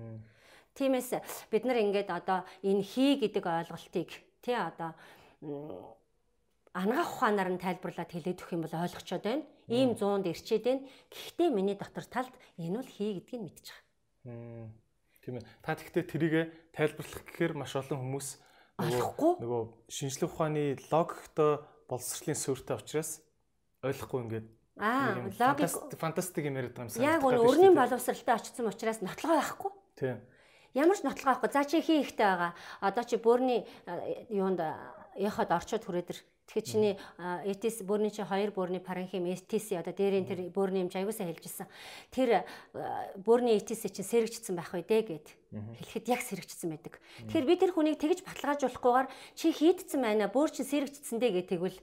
Тиймээс 0.75 1.11
бид 1.47 1.63
нар 1.63 1.79
ингээд 1.79 2.11
одоо 2.11 2.43
энэ 2.67 2.83
хий 2.83 3.23
гэдэг 3.23 3.47
ойлголтыг 3.47 4.11
тий 4.43 4.59
одоо 4.59 4.99
ангаах 6.75 7.11
ухаанаар 7.15 7.51
нь 7.55 7.63
тайлбарлаад 7.63 8.11
хэлээд 8.11 8.39
өгөх 8.43 8.55
юм 8.55 8.63
бол 8.67 8.83
ойлгочоод 8.83 9.23
байна. 9.23 9.47
Ийм 9.69 9.95
100-д 9.95 10.33
ирчээд 10.33 10.65
байна. 10.65 10.83
Гэхдээ 11.13 11.49
миний 11.53 11.77
дотор 11.77 12.05
талд 12.09 12.35
энэ 12.57 12.81
бол 12.81 12.89
хий 12.89 13.21
гэдгийг 13.21 13.43
мэдчих. 13.45 13.79
Тийм 14.25 15.35
ээ. 15.39 15.45
Та 15.63 15.77
тэгтээ 15.77 16.05
тэрийг 16.09 16.35
тайлбарлах 16.73 17.25
гэхээр 17.29 17.53
маш 17.53 17.77
олон 17.77 18.01
хүмүүс 18.01 18.29
ойлгохгүй 18.79 19.33
нөгөө 19.43 19.63
шинжлэх 19.91 20.33
ухааны 20.33 20.79
логиктой 20.89 21.61
боловсролын 21.91 22.39
суурьтай 22.39 22.77
учраас 22.79 23.21
ойлгохгүй 23.83 24.21
ингээд 24.25 24.49
Аа, 24.79 25.27
логик 25.27 25.99
фантастик 25.99 26.47
юм 26.47 26.55
яриад 26.55 26.79
байгаа 26.79 26.87
юм 26.87 26.93
санагдаж 26.95 27.03
байна. 27.03 27.19
Яг 27.19 27.23
гоо 27.23 27.51
өрнийн 27.51 27.75
боловсралтай 27.75 28.35
очсон 28.39 28.71
учраас 28.71 29.03
нотлогоо 29.03 29.37
байхгүй. 29.43 29.71
Тийм. 29.99 30.17
Ямар 30.79 30.97
ч 30.97 31.03
нотлогоо 31.03 31.35
байхгүй. 31.35 31.51
За 31.51 31.65
чи 31.67 31.83
хий 31.83 32.07
ихтэй 32.07 32.23
байгаа. 32.23 32.53
Одоо 32.79 33.03
чи 33.03 33.19
бөөрийн 33.19 33.67
юунд 34.31 34.63
яхад 35.19 35.51
орчод 35.51 35.83
хүрээд 35.83 36.15
Тэгэхээр 36.49 36.65
чиний 36.65 36.95
ETS 37.45 37.85
бөөрийн 37.85 38.09
чи 38.09 38.25
2 38.25 38.57
бөөрийн 38.57 38.81
паранхим 38.81 39.29
ETS 39.29 39.77
одоо 39.77 39.93
дээрийн 39.93 40.25
тэр 40.25 40.41
бөөрийн 40.49 40.89
хэмжээ 40.89 41.05
аягуулсаа 41.05 41.29
хэлжсэн. 41.29 41.69
Тэр 42.09 42.49
бөөрийн 43.21 43.61
ETS 43.61 43.93
чинь 43.93 44.09
сэрэгжсэн 44.09 44.57
байх 44.57 44.73
үү 44.73 44.89
дээ 44.89 45.03
гэд 45.13 45.27
хэлэхэд 45.53 46.07
яг 46.09 46.25
сэрэгжсэн 46.25 46.73
байдаг. 46.73 46.97
Тэгэхээр 47.29 47.45
би 47.45 47.55
тэр 47.61 47.73
хүнийг 47.77 48.01
тэгж 48.01 48.25
баталгаажуулахгүйгээр 48.25 49.09
чи 49.37 49.47
хийдсэн 49.53 50.01
байна 50.01 50.33
бөөр 50.33 50.49
чи 50.49 50.65
сэрэгжсэн 50.65 51.21
дээ 51.21 51.33
гэх 51.37 51.53
тэгвэл 51.53 51.79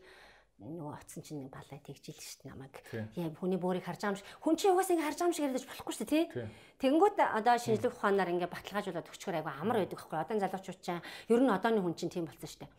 нөгөө 0.55 0.93
оцсон 0.95 1.23
чинь 1.23 1.51
балай 1.51 1.79
тэгжил 1.83 2.15
шүү 2.15 2.47
дээ 2.47 2.51
намайг. 2.55 2.75
Яа 3.19 3.27
хүний 3.35 3.59
бөөрийг 3.59 3.83
харж 3.83 3.99
байгаа 4.07 4.15
юм 4.15 4.19
шиг. 4.23 4.29
Хүн 4.39 4.55
чинь 4.55 4.71
угаасаа 4.71 4.95
ингэ 4.95 5.03
харж 5.03 5.19
байгаа 5.19 5.27
юм 5.27 5.35
шиг 5.35 5.45
яриад 5.45 5.67
болохгүй 5.67 5.93
шүү 5.95 6.07
дээ 6.07 6.31
тий. 6.31 6.47
Тэгэнгүүт 6.79 7.17
одоо 7.19 7.55
шинжлэх 7.59 7.95
ухаанаар 7.99 8.31
ингээ 8.31 8.53
баталгаажуулаад 8.55 9.09
өгчгөр 9.11 9.35
айгу 9.35 9.51
амар 9.51 9.77
байдаг 9.83 9.99
байхгүй. 9.99 10.15
Одоо 10.15 10.35
залуучууд 10.39 10.79
чинь 10.79 11.03
ер 11.27 11.41
нь 11.43 11.51
одооны 11.51 11.79
хүн 11.83 11.95
чинь 11.99 12.13
тийм 12.15 12.23
болсон 12.23 12.47
шүү 12.47 12.61
дээ. 12.63 12.71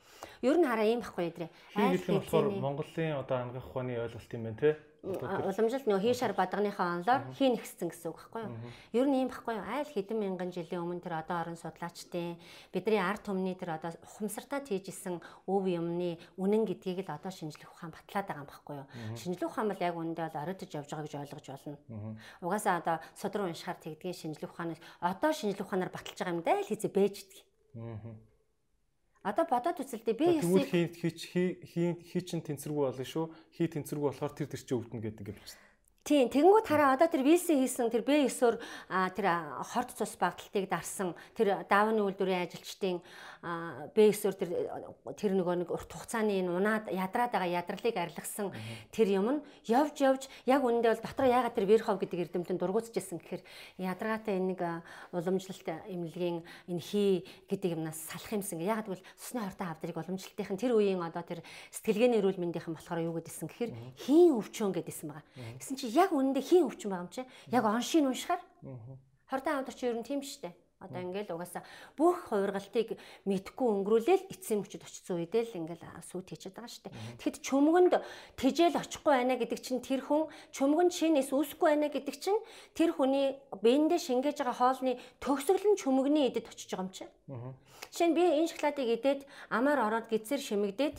Ер 0.48 0.56
нь 0.56 0.64
хараа 0.64 0.88
ийм 0.88 1.00
байхгүй 1.04 1.24
ядрээ. 1.28 1.50
Айл 1.76 2.00
болохоор 2.16 2.46
Монголын 2.64 3.20
одоо 3.20 3.36
ангах 3.44 3.68
ухааны 3.68 3.92
ойлголт 4.00 4.32
юм 4.32 4.42
байна 4.48 4.56
тий 4.56 4.72
уламжилт 5.06 5.86
нөө 5.86 6.02
хийшар 6.02 6.34
бадганыхаа 6.34 6.98
онлоор 6.98 7.22
хий 7.38 7.54
нэгсэн 7.54 7.88
гэсэн 7.94 8.10
үг 8.10 8.18
байхгүй 8.18 8.42
юу? 8.42 8.54
Ер 8.92 9.06
нь 9.06 9.16
ийм 9.22 9.28
байхгүй 9.30 9.54
юу? 9.54 9.62
Айл 9.62 9.86
хэдэн 9.86 10.18
мянган 10.18 10.50
жилийн 10.50 10.82
өмнө 10.82 10.98
тэр 10.98 11.22
одоо 11.22 11.46
орон 11.46 11.54
судлаачдын 11.54 12.34
бидний 12.74 12.98
ард 12.98 13.22
түмний 13.22 13.54
тэр 13.54 13.78
одоо 13.78 13.94
ухамсартаа 14.02 14.60
тийжсэн 14.66 15.22
өв 15.46 15.64
юмны 15.70 16.18
үнэн 16.34 16.66
гэдгийг 16.66 17.06
л 17.06 17.14
одоо 17.14 17.30
шинжлэх 17.30 17.70
ухаан 17.70 17.94
батлаад 17.94 18.26
байгаа 18.26 18.42
юм 18.42 18.50
байхгүй 18.50 18.74
юу? 18.82 18.86
Шинжлэх 19.14 19.50
ухаан 19.50 19.68
бол 19.70 19.80
яг 19.86 19.94
үүндээ 19.94 20.26
бол 20.26 20.42
оройдож 20.42 20.70
явж 20.74 20.90
байгаа 20.90 21.06
гэж 21.06 21.14
ойлгож 21.22 21.46
болно. 21.46 21.78
Угаасаа 22.42 22.74
одоо 22.82 22.96
судруу 23.14 23.46
уншихаар 23.46 23.78
тэгдгийн 23.78 24.18
шинжлэх 24.18 24.50
ухаанаас 24.50 24.80
одоо 24.98 25.30
шинжлэх 25.32 25.66
ухаанаар 25.66 25.94
баталж 25.94 26.18
байгаа 26.18 26.34
юм 26.34 26.42
даа 26.42 26.58
л 26.58 26.66
хийцээ 26.66 26.90
бэждэг. 26.90 27.38
Одоо 29.26 29.44
бодоод 29.50 29.82
үзэлдээ 29.82 30.14
би 30.14 30.26
ясыг 30.38 30.70
хий 30.70 31.58
хий 31.58 31.90
хий 31.98 32.22
чин 32.22 32.46
тэнцвэргүй 32.46 32.84
болно 32.86 33.02
шүү. 33.02 33.26
Хий 33.58 33.66
тэнцвэргүй 33.66 34.06
болохоор 34.14 34.34
тэр 34.38 34.46
тэр 34.46 34.62
чинь 34.62 34.78
өвдөн 34.78 35.02
гэдэг 35.02 35.34
юм 35.34 35.38
байна. 35.42 35.66
Тийм, 36.06 36.30
тэгэнгүүт 36.30 36.70
хараа 36.70 36.94
одоо 36.94 37.10
тэр 37.10 37.26
Вилси 37.26 37.58
хийсэн 37.58 37.90
тэр 37.90 38.06
Б9-оор 38.06 38.62
тэр 39.18 39.26
хорт 39.66 39.90
цус 39.90 40.14
багталтыг 40.14 40.70
дарсан 40.70 41.18
тэр 41.34 41.66
давны 41.66 41.98
үйлдвэрийн 41.98 42.46
ажилчдын 42.46 43.02
Б9-оор 43.46 44.34
тэр 44.34 44.50
тэр 45.14 45.32
нөгөө 45.38 45.54
нэг 45.62 45.70
урт 45.70 45.86
хугацааны 45.86 46.42
унаад 46.50 46.90
ядраад 46.90 47.30
байгаа 47.30 47.62
ядралыг 47.62 47.94
арилгасан 47.94 48.50
тэр 48.90 49.22
юм 49.22 49.38
нь 49.38 49.40
явж 49.70 50.02
явж 50.02 50.22
яг 50.50 50.66
үнэндээ 50.66 50.98
бол 50.98 51.04
дотор 51.06 51.30
ягаад 51.30 51.54
тэр 51.54 51.70
Верхов 51.70 52.02
гэдэг 52.02 52.26
эрдэмтэн 52.26 52.58
дургуутжсэн 52.58 53.22
гэхээр 53.22 53.46
ядраатай 53.78 54.42
энэ 54.42 54.50
нэг 54.50 54.60
уламжлалт 55.14 55.62
эмнэлгийн 55.86 56.42
энэ 56.42 56.82
хий 56.82 57.22
гэдэг 57.46 57.78
юмнаас 57.78 58.02
салах 58.02 58.34
юмсан. 58.34 58.58
Ягаад 58.58 58.90
гэвэл 58.90 59.06
цусны 59.14 59.46
хортой 59.46 59.66
хавдрыг 59.70 59.94
уламжлалтынх 59.94 60.50
нь 60.50 60.58
тэр 60.66 60.74
үеийн 60.74 61.06
одоо 61.06 61.22
тэр 61.22 61.46
сэтгэлгээний 61.70 62.18
эрүүл 62.18 62.42
мэндийнхэн 62.42 62.74
болохоор 62.74 63.06
юу 63.06 63.14
гэдсэн 63.22 63.46
гэхээр 63.46 63.72
хийн 63.94 64.34
өвчөн 64.34 64.74
гэдсэн 64.74 65.06
байгаа. 65.14 65.26
Гэсэн 65.62 65.78
чи 65.78 65.86
яг 65.94 66.10
үнэндээ 66.10 66.42
хийн 66.42 66.66
өвчин 66.66 66.90
байгаа 66.90 67.06
юм 67.06 67.14
чи. 67.14 67.22
Яг 67.54 67.62
оншийн 67.62 68.10
уншихаар. 68.10 68.42
Хортой 69.30 69.52
хамтар 69.54 69.74
чи 69.78 69.86
ер 69.86 69.94
нь 69.94 70.02
тийм 70.02 70.26
штэ. 70.26 70.50
Одоо 70.76 71.00
ингээл 71.00 71.32
угаасаа 71.32 71.64
бүх 71.96 72.28
хувиргалтыг 72.28 73.00
мэдхгүй 73.24 73.68
өнгөрүүлээл 73.80 74.28
эцсийн 74.28 74.60
мөчөд 74.60 74.84
очсон 74.84 75.24
үедээ 75.24 75.48
л 75.48 75.58
ингээл 75.64 75.84
сүйт 76.04 76.28
хийчихэд 76.28 76.52
байгаа 76.52 76.68
штэ. 76.68 76.92
Тэгэхэд 77.16 77.40
чөмгөнд 77.40 77.94
тэжээл 78.36 78.76
очихгүй 78.76 79.12
байна 79.16 79.40
гэдэг 79.40 79.60
чинь 79.64 79.80
тэр 79.80 80.04
хүн 80.04 80.28
чөмгөнд 80.52 80.92
шинээс 80.92 81.32
үүсэхгүй 81.32 81.68
байна 81.72 81.88
гэдэг 81.88 82.16
чинь 82.20 82.40
тэр 82.76 82.92
хүний 82.92 83.40
биендээ 83.56 84.00
шингээж 84.04 84.44
байгаа 84.44 84.56
хоолны 84.60 85.00
төгсгөл 85.16 85.64
нь 85.64 85.80
чөмгөний 85.80 86.28
идэд 86.28 86.52
очиж 86.52 86.68
байгаа 86.68 86.84
юм 86.84 86.92
чи. 86.92 87.08
Жишээ 87.88 88.08
нь 88.12 88.16
би 88.16 88.24
энэ 88.36 88.52
шоколадыг 88.52 88.88
идээд 89.00 89.20
амаар 89.48 89.80
ороод 89.80 90.12
гизээр 90.12 90.44
шимэгдээд 90.44 90.96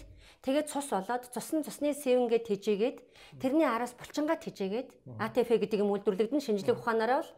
Тэгээд 0.47 0.69
цус 0.69 0.87
болоод 0.93 1.27
цус 1.27 1.49
нь 1.51 1.65
цусны 1.65 1.91
сэвнгээ 1.91 2.41
тэжээгээд 2.45 2.97
тэрний 3.41 3.67
араас 3.67 3.91
булчингаа 3.97 4.37
тэжээгээд 4.39 5.19
АТФ 5.19 5.49
гэдэг 5.49 5.81
юм 5.81 5.91
үйлдвэрлэгдэн 5.91 6.39
шинжлэх 6.39 6.79
ухаанаараа 6.79 7.25
бол 7.25 7.31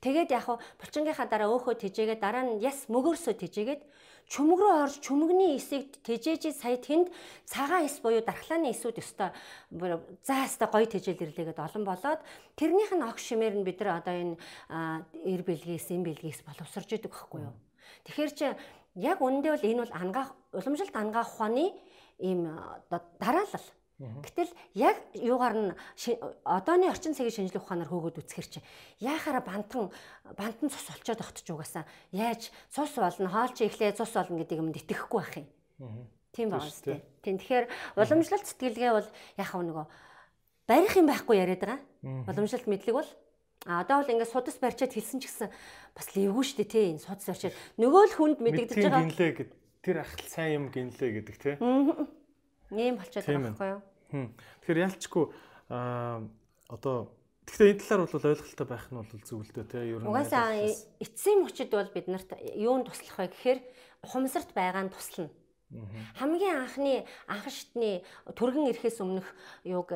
тэгээд 0.00 0.30
яг 0.32 0.46
булчингийнхаа 0.80 1.28
дараа 1.28 1.52
өөхөө 1.54 1.76
тэжээгээд 1.76 2.20
дараа 2.20 2.44
нь 2.48 2.60
яс 2.64 2.88
мөгөөрсөө 2.88 3.34
тэжээгээд 3.36 3.82
чүмэг 4.30 4.58
рүү 4.62 4.74
орж 4.86 4.94
чүмэгний 5.02 5.58
эсийг 5.58 5.90
тэжээж 6.06 6.54
сая 6.54 6.78
тэнд 6.78 7.10
цагаан 7.50 7.90
эс 7.90 7.98
буюу 7.98 8.22
дархлааны 8.22 8.70
эсүүд 8.70 9.02
өстой 9.02 9.34
заастаа 10.22 10.70
гоё 10.70 10.86
тэжээл 10.86 11.34
ирлээгээд 11.34 11.58
олон 11.58 11.82
болоод 11.82 12.22
тэрнийх 12.54 12.94
нь 12.94 13.02
огш 13.02 13.26
шимээр 13.26 13.58
нь 13.58 13.66
бид 13.66 13.82
нар 13.82 13.98
одоо 13.98 14.14
энэ 14.14 14.34
эр 15.26 15.42
бэлгээс 15.42 15.90
эм 15.90 16.06
бэлгээс 16.06 16.46
боловсрж 16.46 16.94
идэг 16.94 17.10
байхгүй 17.10 17.42
юу. 17.42 17.54
Тэгэхээр 18.06 18.32
чи 18.38 18.46
яг 19.02 19.18
үндэ 19.18 19.50
бол 19.50 19.66
энэ 19.66 19.82
бол 19.82 19.94
ангаах 19.98 20.30
уламжлалт 20.54 20.94
ангаах 20.94 21.28
ухааны 21.34 21.74
ийм 22.22 22.46
дараалал. 23.18 23.66
Гэтэл 24.00 24.48
яг 24.80 24.96
юугаар 25.12 25.56
нь 25.60 25.72
одооны 26.48 26.88
орчин 26.88 27.12
цагийн 27.12 27.52
шинжлэх 27.52 27.68
ухаанаар 27.68 27.92
хөөгд 27.92 28.24
үцхэр 28.24 28.48
чи 28.48 28.60
яахаараа 29.04 29.44
бантан 29.44 29.92
бантан 30.40 30.72
цус 30.72 30.88
олцоод 30.88 31.20
огтч 31.20 31.44
угаасаа 31.52 31.84
яаж 32.08 32.48
цус 32.72 32.96
болно 32.96 33.28
хоолч 33.28 33.60
ихлээ 33.60 33.92
цус 34.00 34.16
болно 34.16 34.40
гэдэг 34.40 34.56
юмд 34.56 34.80
итгэхгүй 34.80 35.20
байх 35.20 35.34
юм. 35.44 35.46
Тийм 36.32 36.48
байна 36.48 36.64
шүү 36.64 36.96
дээ. 36.96 37.00
Тийм 37.20 37.36
тэгэхээр 37.44 37.66
уламжлалт 38.00 38.46
сэтгэлгээ 38.48 38.92
бол 38.96 39.08
яхав 39.36 39.60
нөгөө 39.68 39.86
барих 40.64 40.94
юм 40.96 41.06
байхгүй 41.12 41.36
яриад 41.36 41.60
байгаа. 41.60 41.80
Уламжлалт 42.24 42.66
мэдлэг 42.72 42.96
бол 42.96 43.10
А 43.68 43.84
одоо 43.84 44.00
бол 44.00 44.08
ингээд 44.08 44.32
судас 44.32 44.56
барьчаад 44.56 44.96
хэлсэн 44.96 45.20
ч 45.20 45.28
гэсэн 45.28 45.52
бас 45.92 46.08
левгүй 46.16 46.44
шүү 46.48 46.64
дээ 46.64 46.72
тий 46.72 46.84
энэ 46.96 47.04
судас 47.04 47.28
барьчаад 47.28 47.56
нөгөө 47.76 48.02
л 48.08 48.16
хүнд 48.16 48.38
мэдэгдэж 48.40 48.88
байгаа. 48.88 49.52
Тэр 49.84 49.96
ахал 50.00 50.24
сайн 50.24 50.52
юм 50.56 50.64
гинлээ 50.72 51.20
гэдэг 51.20 51.36
тий. 51.36 51.54
Ийм 52.72 52.96
болчиход 52.96 53.28
байгаа 53.28 53.52
байхгүй 53.52 53.68
юу? 53.68 53.80
Тэгэхээр 54.10 54.84
ялчгүй 54.86 55.24
аа 55.70 56.26
одоо 56.68 57.14
Гэхдээ 57.50 57.70
энэ 57.74 57.82
талаар 57.82 58.06
бол 58.06 58.30
ойлголттой 58.30 58.66
байх 58.68 58.86
нь 58.90 58.98
бол 59.00 59.10
зөв 59.26 59.42
л 59.42 59.50
дээ 59.50 59.66
тий 59.66 59.84
ер 59.90 60.00
нь. 60.02 60.06
Угаасаа 60.06 60.54
эцсийн 61.02 61.42
мөчид 61.42 61.74
бол 61.74 61.90
бид 61.90 62.06
нарт 62.06 62.30
юунд 62.54 62.86
туслах 62.86 63.18
вэ 63.18 63.34
гэхээр 63.34 63.60
ухамсарт 64.06 64.54
байгаа 64.54 64.86
нь 64.86 64.94
туслана. 64.94 65.34
Хамгийн 66.14 66.62
анхны 66.62 67.06
анхан 67.26 67.50
шатны 67.50 68.02
түргэн 68.38 68.70
ирэхээс 68.70 69.02
өмнөх 69.02 69.26
юуг 69.66 69.90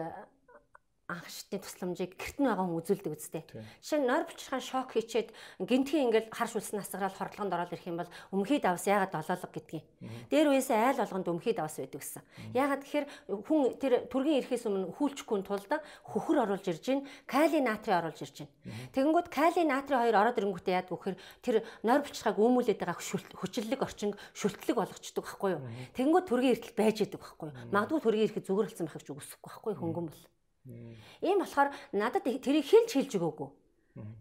анх 1.08 1.28
шатны 1.28 1.60
тусламжийг 1.60 2.16
гэрт 2.16 2.41
нь 2.41 2.49
байгаа 2.49 2.65
хүн 2.65 2.81
үзүүлдэг 2.81 3.12
үстэй. 3.12 3.44
Жишээ 3.84 4.00
нь 4.00 4.08
нойр 4.08 4.24
булчирхаан 4.24 4.65
шок 4.65 4.97
хийчээд 4.97 5.28
гинтгийн 5.60 6.08
ингээл 6.08 6.33
харш 6.33 6.57
үлсэн 6.57 6.81
асгараад 6.81 7.12
хордлогонд 7.12 7.52
ороод 7.52 7.73
ирэх 7.76 7.89
юм 7.92 8.00
бол 8.00 8.10
өмхий 8.33 8.57
давс 8.57 8.89
ягаад 8.89 9.12
долоолог 9.12 9.52
гэдгийг. 9.52 9.84
Дээр 10.33 10.49
үесээ 10.49 10.97
айл 10.97 11.05
болгонд 11.05 11.28
өмхий 11.28 11.52
давс 11.52 11.76
байдаг 11.76 12.00
гэсэн. 12.00 12.24
Ягаад 12.57 12.83
тэгэхээр 12.89 13.07
хүн 13.28 13.60
тэр 13.76 13.92
түргийн 14.08 14.41
ирэхээс 14.41 14.65
өмнө 14.65 14.97
хүлчихгүй 14.97 15.44
тулд 15.44 15.73
хөхөр 16.08 16.39
оруулж 16.49 16.66
ирж 16.73 16.84
гин, 16.89 17.05
кали 17.28 17.60
натри 17.60 17.92
оруулж 17.92 18.24
ирж 18.24 18.36
гин. 18.44 18.50
Тэгэнгүүт 18.97 19.28
кали 19.28 19.60
натри 19.68 20.00
хоёр 20.00 20.16
ороод 20.16 20.41
ирэнгүүтээ 20.41 20.76
яад 20.81 20.89
гэхээр 20.89 21.16
тэр 21.44 21.57
нойр 21.84 22.00
булчирхааг 22.00 22.41
үүмүүлээд 22.41 22.81
байгаа 22.81 22.97
хүчлэлэг 22.97 23.81
орчин 23.84 24.16
шүлтлэг 24.33 24.76
болгочдөг 24.76 25.24
байхгүй 25.24 25.50
юу. 25.52 25.62
Тэгэнгүүт 25.97 26.26
түргийн 26.33 26.55
иртэл 26.57 26.76
байж 26.76 26.97
идэг 27.05 27.20
байхгүй 27.20 27.49
юу. 27.52 27.57
Магадгүй 27.73 28.00
түргийн 28.00 28.26
ирэхэд 28.28 28.49
зүгээр 28.49 28.68
болсон 28.73 28.86
байх 28.89 28.97
гэж 28.97 29.08
үгүйсэхгүй 29.12 29.50
байхгүй 29.52 29.74
хөнгөн 29.76 30.07
бол. 30.08 30.33
Ийм 30.65 31.39
болохоор 31.44 31.70
надад 31.93 32.25
тэрийг 32.25 32.65
хэлж 32.65 32.91
хэлж 32.97 33.12
өгөөгүй. 33.20 33.49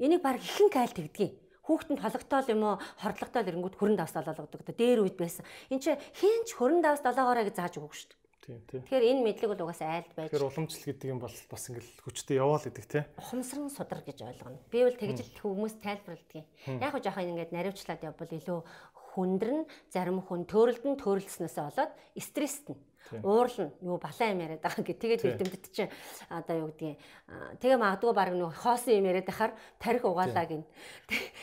Энийг 0.03 0.21
баг 0.21 0.43
ихэн 0.43 0.69
кайл 0.69 0.91
тэгдгийг 0.91 1.39
хүүхдэнд 1.63 2.03
хологтоол 2.03 2.47
юм 2.51 2.61
уу 2.67 2.75
хордлоготой 2.99 3.47
ирэнгүүт 3.47 3.79
хөрөн 3.79 3.95
давс 3.95 4.11
долоологдог. 4.11 4.67
Дээр 4.67 5.07
үед 5.07 5.15
байсан. 5.15 5.47
Энд 5.71 5.83
чи 5.87 5.95
хинч 6.19 6.59
хөрөн 6.59 6.83
давс 6.83 6.99
долоогоорой 6.99 7.47
гэж 7.47 7.55
зааж 7.55 7.79
өгөөг 7.79 7.95
шүү 7.95 8.11
дээ. 8.11 8.21
Тийм 8.43 8.59
тийм. 8.67 8.83
Тэгэхээр 8.83 9.07
энэ 9.07 9.23
мэдлэг 9.23 9.49
бол 9.55 9.63
угаасаа 9.71 10.03
айлд 10.03 10.11
байж. 10.11 10.27
Тэгэхээр 10.27 10.47
уламжлал 10.51 10.87
гэдэг 10.91 11.07
юм 11.07 11.19
бол 11.23 11.31
бас 11.31 11.63
ингээл 11.71 11.91
хүчтэй 12.03 12.35
яваал 12.43 12.65
гэдэг 12.67 12.85
тийм. 12.91 13.05
Ухамсарн 13.15 13.71
судар 13.71 14.01
гэж 14.03 14.19
ойлгоно. 14.27 14.59
Би 14.67 14.79
бол 14.83 14.99
тэгж 14.99 15.19
л 15.23 15.39
хүмүүс 15.39 15.75
тайлбарладаг. 15.79 16.43
Яг 16.67 16.91
хөө 16.91 17.03
жоохон 17.07 17.31
ингээд 17.31 17.55
наривчлаад 17.55 18.03
явбал 18.03 18.35
илүү 18.35 18.59
хүндрэн 19.15 19.63
зарим 19.87 20.19
хүн 20.19 20.43
төрөлдөн 20.43 20.99
төрөлснөөсөө 20.99 21.63
болоод 21.71 21.93
стресстэн 22.19 22.75
уурлна 23.11 23.71
юу 23.81 23.97
балан 23.97 24.31
юм 24.31 24.39
яриад 24.45 24.61
байгаа 24.63 24.83
гэх 24.83 24.99
тэгээд 24.99 25.25
эрдэмтэд 25.25 25.65
чинь 25.73 25.91
одоо 26.29 26.55
юу 26.55 26.69
гэдгийг 26.71 26.97
тэгээ 27.59 27.77
магадгүй 27.81 28.13
баг 28.13 28.29
нэг 28.31 28.53
хоосон 28.55 28.93
юм 28.97 29.07
яриад 29.11 29.27
байхаар 29.27 29.53
тарих 29.79 30.03
угаалаа 30.05 30.45
гин. 30.45 30.63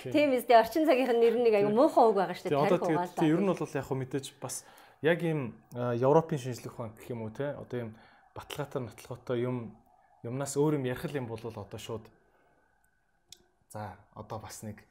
Тийм 0.08 0.34
үстэй 0.36 0.56
орчин 0.56 0.86
цагийнх 0.88 1.12
нь 1.14 1.20
нэр 1.20 1.36
нэг 1.38 1.54
аяга 1.54 1.70
муухан 1.70 2.08
үг 2.10 2.16
байгаа 2.16 2.36
шүү 2.36 2.48
дээ 2.48 2.64
тарих 2.64 2.82
угаалаа 2.82 3.18
тийм 3.20 3.32
ер 3.34 3.40
нь 3.44 3.50
бол 3.50 3.76
яг 3.76 3.86
хөө 3.86 3.98
мэдээж 4.00 4.26
бас 4.40 4.64
яг 5.02 5.18
ийм 5.22 5.40
Европын 5.74 6.38
шинжлэх 6.38 6.74
ухаан 6.74 6.92
гэх 6.96 7.10
юм 7.10 7.22
уу 7.24 7.32
те 7.32 7.52
одоо 7.56 7.78
ийм 7.78 7.90
баталгаатай 8.34 8.80
нотлохотой 8.82 9.38
юм 9.44 9.76
юмнаас 10.22 10.56
өөр 10.56 10.76
юм 10.80 10.84
ярих 10.84 11.14
юм 11.14 11.26
бол 11.26 11.40
одоо 11.40 11.78
шууд 11.78 12.04
за 13.72 13.96
одоо 14.14 14.38
бас 14.38 14.62
нэг 14.62 14.84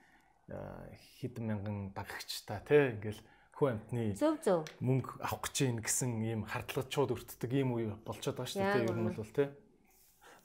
хэдэн 1.21 1.45
мянган 1.45 1.77
дагагчтай 1.93 2.59
те 2.65 2.91
ингээл 2.95 3.21
хүн 3.59 3.75
амтны 3.75 4.15
зөв 4.15 4.39
зөв. 4.39 4.63
Мөнгө 4.79 5.19
авах 5.19 5.51
гэж 5.51 5.55
ийн 5.67 5.83
гэсэн 5.83 6.23
ийм 6.23 6.47
хардлагачуд 6.47 7.11
өртдөг 7.11 7.51
ийм 7.51 7.75
үе 7.75 7.91
болчиход 8.07 8.39
байгаа 8.39 8.47
шүү 8.55 8.63
дээ 8.63 8.87
ер 8.87 8.95
нь 8.95 9.11
бол 9.11 9.35
те. 9.35 9.51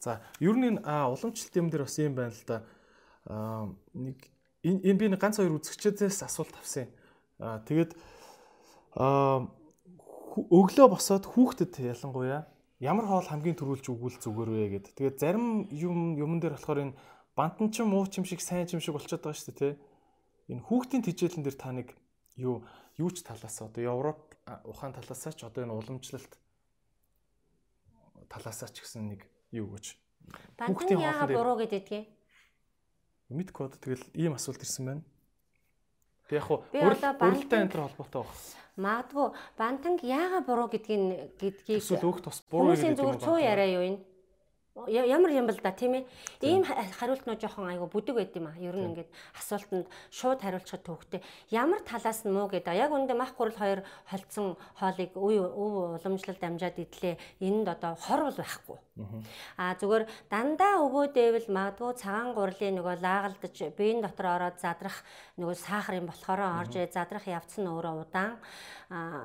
За 0.03 0.19
ер 0.43 0.59
нь 0.59 0.83
уламжлалт 0.83 1.55
юм 1.55 1.71
дээр 1.71 1.87
бас 1.87 1.97
юм 2.03 2.19
байна 2.19 2.35
л 2.35 2.43
да. 2.43 2.67
Нэг 3.95 4.19
энэ 4.67 4.99
би 4.99 5.07
нэг 5.15 5.23
ганц 5.23 5.39
хоёр 5.39 5.63
үзэгчдээс 5.63 6.27
асуулт 6.27 6.59
авсан 6.59 6.91
юм 6.91 7.63
тэгээд 7.71 7.95
өглөө 8.99 10.87
босоод 10.91 11.25
хүүхдэд 11.31 11.79
ялангуяа 11.79 12.51
ямар 12.83 13.07
хоол 13.07 13.31
хамгийн 13.31 13.55
түрүүлж 13.55 13.87
өгвөл 13.95 14.19
зүгээр 14.19 14.51
вэ 14.51 14.67
гэд. 14.75 14.87
Тэгээд 14.99 15.17
зарим 15.23 15.71
юм 15.71 16.19
юмн 16.19 16.43
дээр 16.43 16.59
болохоор 16.59 16.91
энэ 16.91 16.99
бантан 17.39 17.71
ч 17.71 17.87
муу 17.87 18.07
ч 18.11 18.19
юм 18.19 18.27
шиг 18.27 18.43
сайн 18.43 18.67
ч 18.67 18.75
юм 18.75 18.83
шиг 18.83 18.99
болчиход 18.99 19.23
байгаа 19.23 19.39
шүү 19.39 19.55
дээ, 19.55 19.79
тэ 19.79 19.79
энэ 20.51 20.65
хүүхдийн 20.67 21.03
тижээлэн 21.07 21.45
дээр 21.47 21.59
та 21.59 21.71
нэг 21.71 21.95
юу 22.37 22.67
юу 22.99 23.11
ч 23.11 23.23
талаас 23.27 23.59
одоо 23.63 23.83
Европ 23.83 24.35
ухаан 24.65 24.93
талаасаа 24.95 25.33
ч 25.33 25.45
одоо 25.45 25.65
энэ 25.65 25.75
уламжлалт 25.75 26.33
талаасаа 28.29 28.69
ч 28.71 28.83
гэсэн 28.83 29.09
нэг 29.15 29.27
юу 29.51 29.75
гэж 29.75 29.99
хүүхдийн 30.59 31.01
яага 31.01 31.27
буруу 31.31 31.57
гэдэгдгийг 31.61 32.07
мэдгүй 33.33 33.67
одоо 33.67 33.81
тэгэл 33.81 34.05
ийм 34.15 34.35
асуулт 34.37 34.63
ирсэн 34.63 34.85
байна. 34.87 35.03
Би 36.29 36.37
яг 36.39 36.45
хуу 36.47 36.65
бүрэлдэхүүнтэй 36.73 37.61
энэ 37.65 37.73
төр 37.73 37.83
холбоотой 37.89 38.23
баг. 38.23 38.39
Магадгүй 38.77 39.27
бантанг 39.59 40.01
яага 40.05 40.39
буруу 40.45 40.69
гэдгийг 40.69 41.37
гэдгийг 41.41 41.81
эсвэл 41.81 42.05
өөх 42.05 42.21
тус 42.25 42.45
буруу 42.49 42.73
гэдэг 42.77 42.85
юм 42.85 42.97
байна. 42.97 42.97
Хүмүүсийн 42.97 42.97
зүгээр 43.01 43.19
цуу 43.25 43.39
яриа 43.41 43.69
юу 43.75 43.85
энэ? 43.85 44.01
Ямар 44.75 45.31
юм 45.31 45.47
бэл 45.47 45.61
да 45.63 45.71
тийм 45.71 45.95
ээ. 45.95 46.05
Ийм 46.43 46.65
хариултнууд 46.67 47.39
жоохон 47.39 47.71
айгу 47.71 47.87
бүдэг 47.87 48.15
байд 48.19 48.35
юм 48.35 48.51
а. 48.51 48.59
Ер 48.59 48.75
нь 48.75 48.91
ингээд 48.91 49.11
асуултанд 49.39 49.87
шууд 50.11 50.43
хариулчихад 50.43 50.83
төвхтэй. 50.83 51.23
Ямар 51.55 51.79
талаас 51.87 52.27
нь 52.27 52.35
муу 52.35 52.51
гэдэг. 52.51 52.75
Яг 52.75 52.91
үүндээ 52.91 53.15
мах 53.15 53.39
гурал 53.39 53.55
хоёр 53.55 53.81
холцсон 54.11 54.59
хоолыг 54.75 55.15
өв 55.15 56.03
уламжлалт 56.03 56.43
амжаад 56.43 56.83
идлээ. 56.83 57.19
Энэнд 57.39 57.69
одоо 57.71 57.95
хор 57.95 58.27
бол 58.27 58.35
байхгүй. 58.35 58.79
Аа 59.59 59.75
зүгээр 59.75 60.07
дандаа 60.31 60.79
өгөөдөөвэл 60.87 61.51
магадгүй 61.51 61.93
цагаан 61.99 62.31
гурлын 62.39 62.79
нөгөө 62.79 63.03
лаагалдаж 63.03 63.57
биеийн 63.75 64.07
дотор 64.07 64.27
ороод 64.39 64.63
задрах 64.63 65.03
нөгөө 65.35 65.57
сахар 65.59 65.99
юм 65.99 66.07
болохоор 66.07 66.63
орж 66.63 66.79
задрах 66.95 67.27
явц 67.27 67.59
нь 67.59 67.67
өөрөө 67.67 67.95
удаан. 68.07 68.39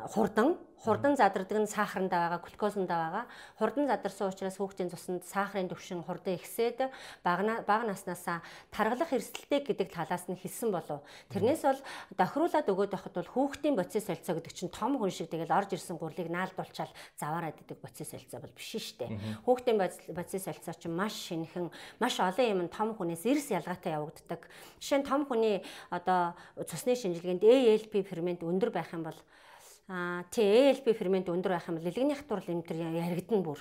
Хурдан. 0.10 0.58
Хурдан 0.80 1.20
задардаг 1.20 1.60
нь 1.60 1.68
сахарандаа 1.68 2.40
байгаа, 2.40 2.40
глюкозондаа 2.40 3.00
байгаа. 3.04 3.26
Хурдан 3.60 3.86
задарсан 3.92 4.32
учраас 4.32 4.56
хүүхдийн 4.56 4.88
цуснд 4.88 5.28
сахарын 5.28 5.68
түвшин 5.68 6.08
хурдан 6.08 6.40
ихсээд 6.40 6.88
бага 7.20 7.60
бага 7.68 7.84
наснаасаа 7.92 8.40
таргалах 8.72 9.12
эрсдэлтэй 9.12 9.60
гэдэг 9.68 9.92
талаас 9.92 10.32
нь 10.32 10.40
хэлсэн 10.40 10.72
болов. 10.72 11.04
Тэрнээс 11.36 11.68
бол 11.68 11.84
дохируулаад 12.16 12.72
өгөөд 12.72 12.92
байхад 12.96 13.12
бол 13.12 13.28
хүүхдийн 13.28 13.76
боцис 13.76 14.08
солилцоо 14.08 14.40
гэдэг 14.40 14.54
чинь 14.56 14.72
том 14.72 14.96
хүн 14.96 15.12
шиг 15.12 15.28
тэгэл 15.28 15.52
орж 15.52 15.76
ирсэн 15.76 16.00
гурлыг 16.00 16.32
наалдуулчаал 16.32 16.96
заваарад 17.20 17.60
идэг 17.60 17.84
боцис 17.84 18.08
солилцоо 18.16 18.40
бол 18.40 18.56
биш 18.56 18.80
шүү 18.80 19.04
дээ. 19.04 19.12
Хүүхдийн 19.60 20.16
боцис 20.16 20.48
солилцоо 20.48 20.74
чинь 20.80 20.96
маш 20.96 21.12
шинхэн, 21.28 21.68
маш 22.00 22.16
олон 22.24 22.48
юм 22.48 22.68
том 22.72 22.96
хүнээс 22.96 23.28
эрс 23.28 23.52
ялгаатай 23.52 24.00
явагддаг. 24.00 24.48
Жишээ 24.80 25.04
нь 25.04 25.08
том 25.08 25.28
хүний 25.28 25.60
одоо 25.92 26.40
цусны 26.64 26.96
шинжилгээнд 26.96 27.44
ALP 27.44 28.08
фермент 28.08 28.40
өндөр 28.40 28.72
байх 28.72 28.88
юм 28.96 29.04
бол 29.04 29.20
А 29.90 30.22
TLP 30.30 30.94
фермент 30.94 31.34
өндөр 31.34 31.58
байх 31.58 31.66
юм 31.66 31.82
бол 31.82 31.90
илгэний 31.90 32.14
хатуурал 32.14 32.46
энэ 32.46 32.62
төр 32.62 32.78
яригдана 32.78 33.42
бүр. 33.42 33.58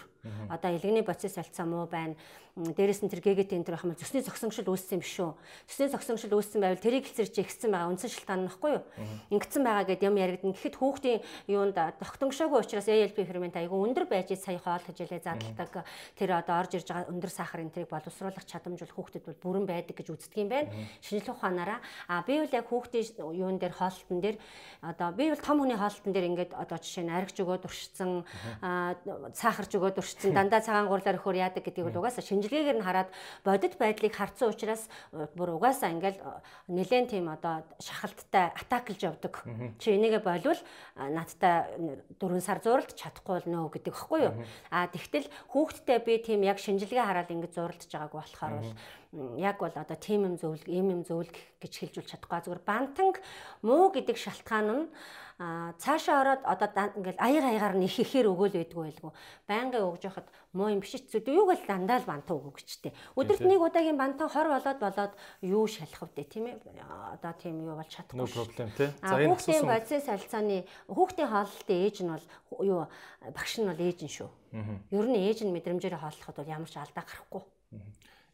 Одоо 0.48 0.70
илгэний 0.74 1.02
процесс 1.02 1.34
солилцоо 1.34 1.66
муу 1.66 1.86
байна 1.86 2.14
дээрэс 2.58 3.06
нь 3.06 3.10
тэр 3.10 3.22
ГГТ 3.22 3.54
энэ 3.54 3.66
төр 3.70 3.78
ахмал 3.78 3.94
зүсний 3.94 4.22
зогсонгшил 4.22 4.66
үүссэн 4.66 4.98
юм 4.98 5.02
биш 5.06 5.14
үү? 5.22 5.30
Зүсний 5.70 5.90
зогсонгшил 5.94 6.34
үүссэн 6.34 6.58
байвал 6.58 6.82
тэрийг 6.82 7.06
хэлцэрч 7.06 7.34
ихсэн 7.38 7.70
байгаа 7.70 7.90
үндсэн 7.94 8.10
шилтгаан 8.10 8.42
нь 8.42 8.50
баггүй 8.50 8.70
юу? 8.74 8.84
Ингэсэн 9.30 9.62
байгаа 9.62 9.86
гэд 9.86 10.02
юм 10.02 10.18
яригдана. 10.18 10.54
Гэхдээ 10.58 10.74
хүүхдийн 10.74 11.20
юунд 11.46 11.78
тогтонгшоогүй 11.78 12.58
учраас 12.58 12.90
ALP 12.90 13.18
фермент 13.22 13.54
айгүй 13.54 13.78
өндөр 13.78 14.06
байж 14.10 14.34
сая 14.34 14.58
хоол 14.58 14.82
хэмжээлээ 14.82 15.22
задлдаг. 15.22 15.86
Тэр 16.18 16.30
одоо 16.34 16.54
орж 16.58 16.72
ирж 16.74 16.88
байгаа 16.90 17.10
өндөр 17.14 17.30
сахар 17.30 17.62
энэ 17.62 17.74
тэрийг 17.78 17.90
боловсруулах 17.94 18.42
чадамж 18.42 18.82
бол 18.82 18.96
хүүхдэд 19.06 19.22
бол 19.22 19.38
бүрэн 19.38 19.66
байдаг 19.68 19.94
гэж 19.94 20.08
үздэг 20.10 20.42
юм 20.42 20.50
байна. 20.50 20.74
Шинжлэх 20.98 21.38
ухаанаараа 21.38 21.78
а 22.10 22.26
би 22.26 22.42
бол 22.42 22.50
яг 22.50 22.66
хүүхдийн 22.66 23.06
юун 23.38 23.62
дээр 23.62 23.74
хоолтон 23.78 24.18
дээр 24.18 24.36
одоо 24.82 25.14
би 25.14 25.30
бол 25.30 25.38
том 25.38 25.62
хүний 25.62 25.78
хоолтон 25.78 26.10
дээр 26.10 26.26
ингээд 26.34 26.52
одоо 26.58 26.78
жишээ 26.82 27.06
нь 27.06 27.14
аригч 27.14 27.38
өгөөд 27.38 27.66
уршицсан 27.70 28.26
сахарч 29.30 29.72
өгөөд 29.78 30.00
уршицсан 30.02 30.17
дандаа 30.26 30.60
цагаан 30.60 30.90
гурлаар 30.90 31.22
өхөр 31.22 31.38
яадаг 31.38 31.62
гэдгийг 31.62 31.86
бол 31.94 32.02
угаасаа 32.02 32.26
шинж 32.26 32.48
шинжилгээгээр 32.48 32.78
нь 32.80 32.86
хараад 32.86 33.12
бодит 33.44 33.76
байдлыг 33.76 34.14
харцсан 34.16 34.48
учраас 34.48 34.88
бүр 35.12 35.60
угаасаа 35.60 35.92
ингээл 35.92 36.18
нэлээд 36.72 37.12
тийм 37.12 37.28
одоо 37.28 37.62
шахалттай 37.76 38.56
атаклж 38.56 39.00
явдаг. 39.04 39.44
Чи 39.78 39.92
энийгээ 39.92 40.24
болвол 40.24 40.60
надтай 40.96 41.68
4 42.16 42.40
сар 42.40 42.60
зуралд 42.64 42.96
чадахгүй 42.96 43.44
л 43.44 43.52
нөө 43.52 43.76
гэдэг 43.76 43.92
баггүй 43.92 44.20
юу? 44.24 44.34
А 44.72 44.88
тэгтэл 44.88 45.28
хүүхдтэй 45.52 45.98
би 46.00 46.14
тийм 46.24 46.40
яг 46.42 46.58
шинжилгээ 46.58 47.04
хараад 47.04 47.32
ингэж 47.32 47.52
зуралдж 47.52 47.92
байгааг 47.92 48.12
болохоор 48.16 48.52
бол 48.64 48.72
яг 49.36 49.56
бол 49.60 49.72
одоо 49.72 49.96
тийм 49.96 50.24
юм 50.24 50.34
зөвлөх, 50.40 50.68
ийм 50.68 50.90
юм 50.90 51.02
зөвлөх 51.04 51.36
гэж 51.60 51.72
хэлжүүлж 51.80 52.08
чадахгүй. 52.12 52.44
Зүгээр 52.44 52.62
бантанг 52.64 53.16
муу 53.64 53.88
гэдэг 53.92 54.16
шалтгаан 54.16 54.68
нь 54.68 54.84
цаашаа 55.38 56.18
ороод 56.26 56.42
одоо 56.42 56.90
ингээл 56.98 57.22
аяар 57.22 57.46
аягаар 57.46 57.78
ихээр 57.78 58.26
өгөөл 58.26 58.58
байдгүй 58.58 58.82
байлгүй. 58.90 59.12
Байнгын 59.46 59.86
өгж 59.86 60.02
яхад 60.10 60.26
муу 60.50 60.66
юм 60.66 60.82
биш 60.82 60.98
ч 60.98 61.06
зүг 61.14 61.30
юуг 61.30 61.54
л 61.54 61.62
дандаа 61.62 62.02
л 62.02 62.10
бантан 62.10 62.42
өгөх 62.42 62.58
гэжтэй. 62.58 62.90
Өдөрт 63.14 63.46
нэг 63.46 63.62
удаагийн 63.62 63.94
бантан 63.94 64.26
хор 64.26 64.50
болоод 64.50 64.82
болоод 64.82 65.14
юу 65.46 65.70
шалах 65.70 66.10
вэ 66.10 66.26
тийм 66.26 66.50
ээ. 66.50 66.58
Одоо 67.14 67.32
тийм 67.38 67.62
юу 67.62 67.78
болж 67.78 67.86
чадахгүй. 67.86 68.18
No 68.18 68.26
problem 68.26 68.68
тий. 68.74 68.90
За 68.98 69.14
энэ 69.14 69.30
хүүхдийн 69.30 69.62
бодис 69.62 70.02
солилцооны 70.10 70.58
хүүхдийн 70.90 71.30
хооллолтын 71.30 71.78
ээж 71.86 71.96
нь 72.02 72.10
бол 72.10 72.26
юу 72.66 72.82
багш 73.30 73.52
нь 73.62 73.70
бол 73.70 73.78
ээж 73.78 73.98
нь 74.02 74.10
шүү. 74.10 74.30
Ер 74.90 75.06
нь 75.06 75.22
ээж 75.22 75.46
нь 75.46 75.54
мэдрэмжээр 75.54 76.02
хооллоход 76.02 76.34
бол 76.34 76.50
ямар 76.50 76.66
ч 76.66 76.82
алдаа 76.82 77.06
гарахгүй. 77.06 77.46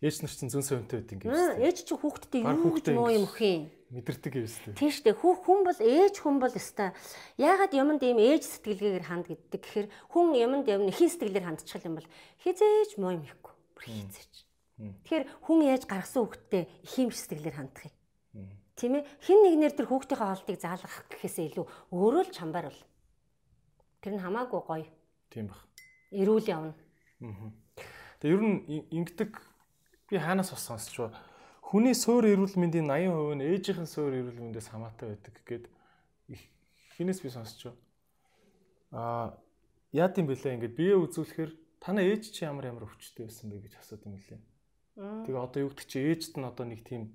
Ээж 0.05 0.21
нар 0.21 0.33
чинь 0.37 0.53
зүүн 0.53 0.67
совинтой 0.69 1.01
байт 1.01 1.13
ингэ. 1.17 1.65
Ээж 1.65 1.89
чи 1.89 1.97
хүүхдтэй 1.97 2.45
юу 2.45 2.77
ч 2.77 2.93
муу 2.93 3.09
юм 3.09 3.25
өх 3.25 3.41
юм. 3.41 3.73
Мэдэрдэг 3.89 4.37
юм 4.37 4.45
шүү 4.45 4.77
дээ. 4.77 4.77
Тийм 4.77 4.91
шүү 4.93 5.05
дээ. 5.09 5.17
Хүүх 5.17 5.41
хүн 5.49 5.61
бол 5.65 5.81
ээж 5.81 6.15
хүн 6.21 6.37
бол 6.45 6.53
өстой. 6.53 6.93
Яагаад 7.41 7.73
юмд 7.73 8.05
ийм 8.05 8.21
ээж 8.21 8.45
сэтгэлгээгээр 8.45 9.09
ханд 9.09 9.27
гэдэг 9.33 9.61
гэхээр 9.65 9.89
хүн 10.13 10.29
юмд 10.37 10.69
юм 10.69 10.93
хин 10.93 11.09
сэтгэлээр 11.09 11.49
хандчих 11.49 11.81
юм 11.89 11.97
бол 11.97 12.09
хизээж 12.45 13.01
муу 13.01 13.17
юм 13.17 13.25
ихгүй. 13.25 13.55
Хизээж. 13.81 14.35
Тэгэхээр 15.09 15.25
хүн 15.41 15.61
яаж 15.73 15.89
гаргасан 15.89 16.21
хүүхдтэй 16.29 16.69
их 16.85 16.95
юм 17.01 17.09
сэтгэлээр 17.09 17.57
хандах 17.57 17.89
юм. 17.89 18.53
Тийм 18.77 18.93
ээ. 19.01 19.09
Хин 19.25 19.41
нэгнэр 19.41 19.73
тэр 19.73 19.89
хүүхдийнхээ 19.89 20.21
хоолтыг 20.21 20.59
заалгах 20.61 21.09
гэхээсээ 21.09 21.49
илүү 21.49 21.65
өөрөө 21.97 22.23
л 22.29 22.35
чамбар 22.35 22.69
бол. 22.69 22.83
Тэр 24.05 24.13
нь 24.19 24.25
хамаагүй 24.27 24.61
гоё. 24.69 24.89
Тийм 25.33 25.49
баг. 25.49 25.65
Эрүүл 26.13 26.45
явна. 26.45 26.75
Аа 27.25 27.65
Тэгээ 28.25 28.41
ер 28.41 28.41
нь 28.41 28.59
ингэдэг 28.89 29.31
би 30.11 30.19
хаанаас 30.19 30.51
бас 30.53 30.65
сонсч 30.67 30.97
ба 30.99 31.13
хүний 31.65 31.95
суур 31.97 32.29
эрүүл 32.29 32.55
мэндийн 32.61 32.87
80% 32.87 33.41
нь 33.41 33.47
ээжийнхэн 33.49 33.89
суур 33.89 34.13
эрүүл 34.15 34.41
мэндээс 34.41 34.69
хамаатай 34.71 35.17
байдаг 35.17 35.35
гэд 35.49 35.65
хинээс 36.97 37.21
би 37.25 37.31
сонсч. 37.33 37.73
Аа 38.93 39.35
яад 39.91 40.15
юм 40.21 40.31
бэлээ 40.31 40.55
ингээд 40.61 40.79
бие 40.79 40.95
үзүүлэхээр 41.01 41.51
танаа 41.83 42.05
ээж 42.05 42.31
чи 42.31 42.45
ямар 42.45 42.71
ямар 42.71 42.87
өвчтэй 42.87 43.27
байсан 43.27 43.51
бэ 43.51 43.65
гэж 43.65 43.75
асууд 43.81 44.07
юм 44.07 44.15
лээ. 44.21 44.41
Тэгээ 45.27 45.41
одоо 45.41 45.61
юу 45.67 45.71
гэдэг 45.75 45.89
чи 45.89 45.99
ээжд 45.99 46.39
нь 46.39 46.47
одоо 46.47 46.65
нэг 46.69 46.87
тийм 46.87 47.11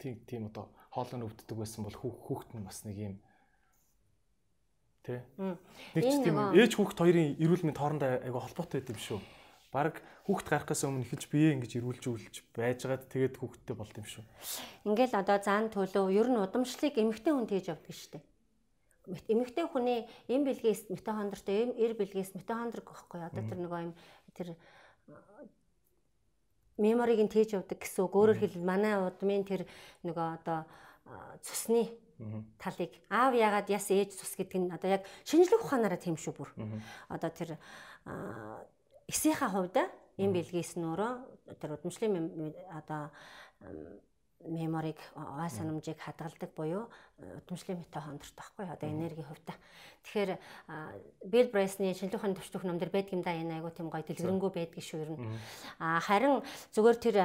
тийм 0.00 0.18
тийм 0.26 0.42
одоо 0.50 0.72
хоолой 0.90 1.22
өвддөг 1.22 1.54
байсан 1.54 1.86
бол 1.86 1.94
хүүхэд 1.94 2.58
нь 2.58 2.66
бас 2.66 2.82
нэг 2.82 2.96
юм 2.98 3.14
Тэ. 5.00 5.24
Нэг 5.38 6.04
ч 6.04 6.14
тийм 6.20 6.36
ээж 6.52 6.76
хүүхэд 6.76 6.98
хоёрын 7.00 7.28
эрүүл 7.40 7.64
мэнд 7.64 7.78
хоорондоо 7.80 8.20
айгаа 8.20 8.42
холбоотой 8.44 8.84
байд 8.84 8.92
юм 8.92 9.00
шүү. 9.00 9.20
Бараг 9.70 10.02
хүүхэд 10.26 10.48
гарахаас 10.50 10.82
өмнө 10.82 11.06
эхэлж 11.06 11.30
бие 11.30 11.54
ингэж 11.54 11.78
эрүүлж 11.78 12.04
үлж 12.10 12.34
байжгаад 12.54 13.06
тэгээд 13.06 13.38
хүүхэдтэй 13.38 13.76
болд 13.78 13.94
юм 13.94 14.06
шүү. 14.06 14.24
Ингээл 14.82 15.22
одоо 15.22 15.38
заан 15.38 15.70
төлөө 15.70 16.10
ер 16.10 16.26
нь 16.26 16.42
удамшлыг 16.42 16.98
эмэгтэй 16.98 17.30
хүн 17.30 17.46
тээж 17.46 17.66
авдаг 17.70 17.94
шүү 17.94 18.10
дээ. 18.18 18.24
Эмэгтэй 19.30 19.66
хүний 19.70 20.10
эм 20.26 20.42
бэлгээс 20.42 20.90
митохондртой 20.90 21.56
эм 21.66 21.70
эр 21.78 21.94
бэлгээс 21.94 22.34
митохондрог 22.34 22.82
гэхгүй 22.82 23.20
одоо 23.22 23.42
тэр 23.46 23.58
нөгөө 23.62 23.80
юм 23.86 23.94
тэр 24.34 24.48
мемориг 26.74 27.20
нь 27.22 27.30
тээж 27.30 27.62
авдаг 27.62 27.78
гэсэн 27.78 28.10
үг. 28.10 28.14
Өөрөөр 28.18 28.38
хэлбэл 28.42 28.66
манай 28.66 28.98
удмын 28.98 29.46
тэр 29.46 29.70
нөгөө 30.02 30.26
одоо 30.42 30.66
цусны 31.46 31.94
талыг 32.58 32.92
аав 33.08 33.32
яагаад 33.34 33.68
яс 33.72 33.86
ээж 33.90 34.18
цус 34.18 34.34
гэдэг 34.36 34.58
нь 34.60 34.72
одоо 34.74 35.00
яг 35.00 35.02
шинжлэх 35.24 35.64
ухаанаараа 35.64 36.00
тийм 36.00 36.16
шүү 36.20 36.34
бүр. 36.36 36.50
Одоо 37.08 37.30
тэр 37.30 37.56
эсийнхаа 39.10 39.50
хувьд 39.50 39.76
энэ 40.16 40.34
бэлгээс 40.38 40.78
нөрөө 40.78 41.58
тэр 41.58 41.74
удамшлын 41.74 42.54
одоо 42.70 43.10
мемориг 44.40 44.96
ой 45.18 45.50
санамжийг 45.50 45.98
хадгалдаг 46.00 46.54
буюу 46.54 46.88
удамшлын 47.18 47.82
митохондорт 47.82 48.34
байхгүй 48.38 48.64
одоо 48.70 48.88
энерги 48.88 49.26
хувьта. 49.26 49.52
Тэгэхээр 50.06 50.30
Bill 51.28 51.50
Bryce-ны 51.52 51.92
шинжлэх 51.92 52.22
ухааны 52.22 52.38
төвчдөх 52.38 52.64
ном 52.64 52.78
дэр 52.78 52.88
байдаг 52.88 53.12
юм 53.12 53.20
да 53.26 53.36
энэ 53.36 53.60
айгу 53.60 53.68
тийм 53.68 53.92
гоё 53.92 54.00
дэлгэрэнгүй 54.06 54.50
байдаг 54.54 54.80
шүү 54.80 55.02
ер 55.04 55.10
нь. 55.12 55.20
А 55.76 56.00
харин 56.00 56.40
зүгээр 56.72 56.98
тэр 57.04 57.16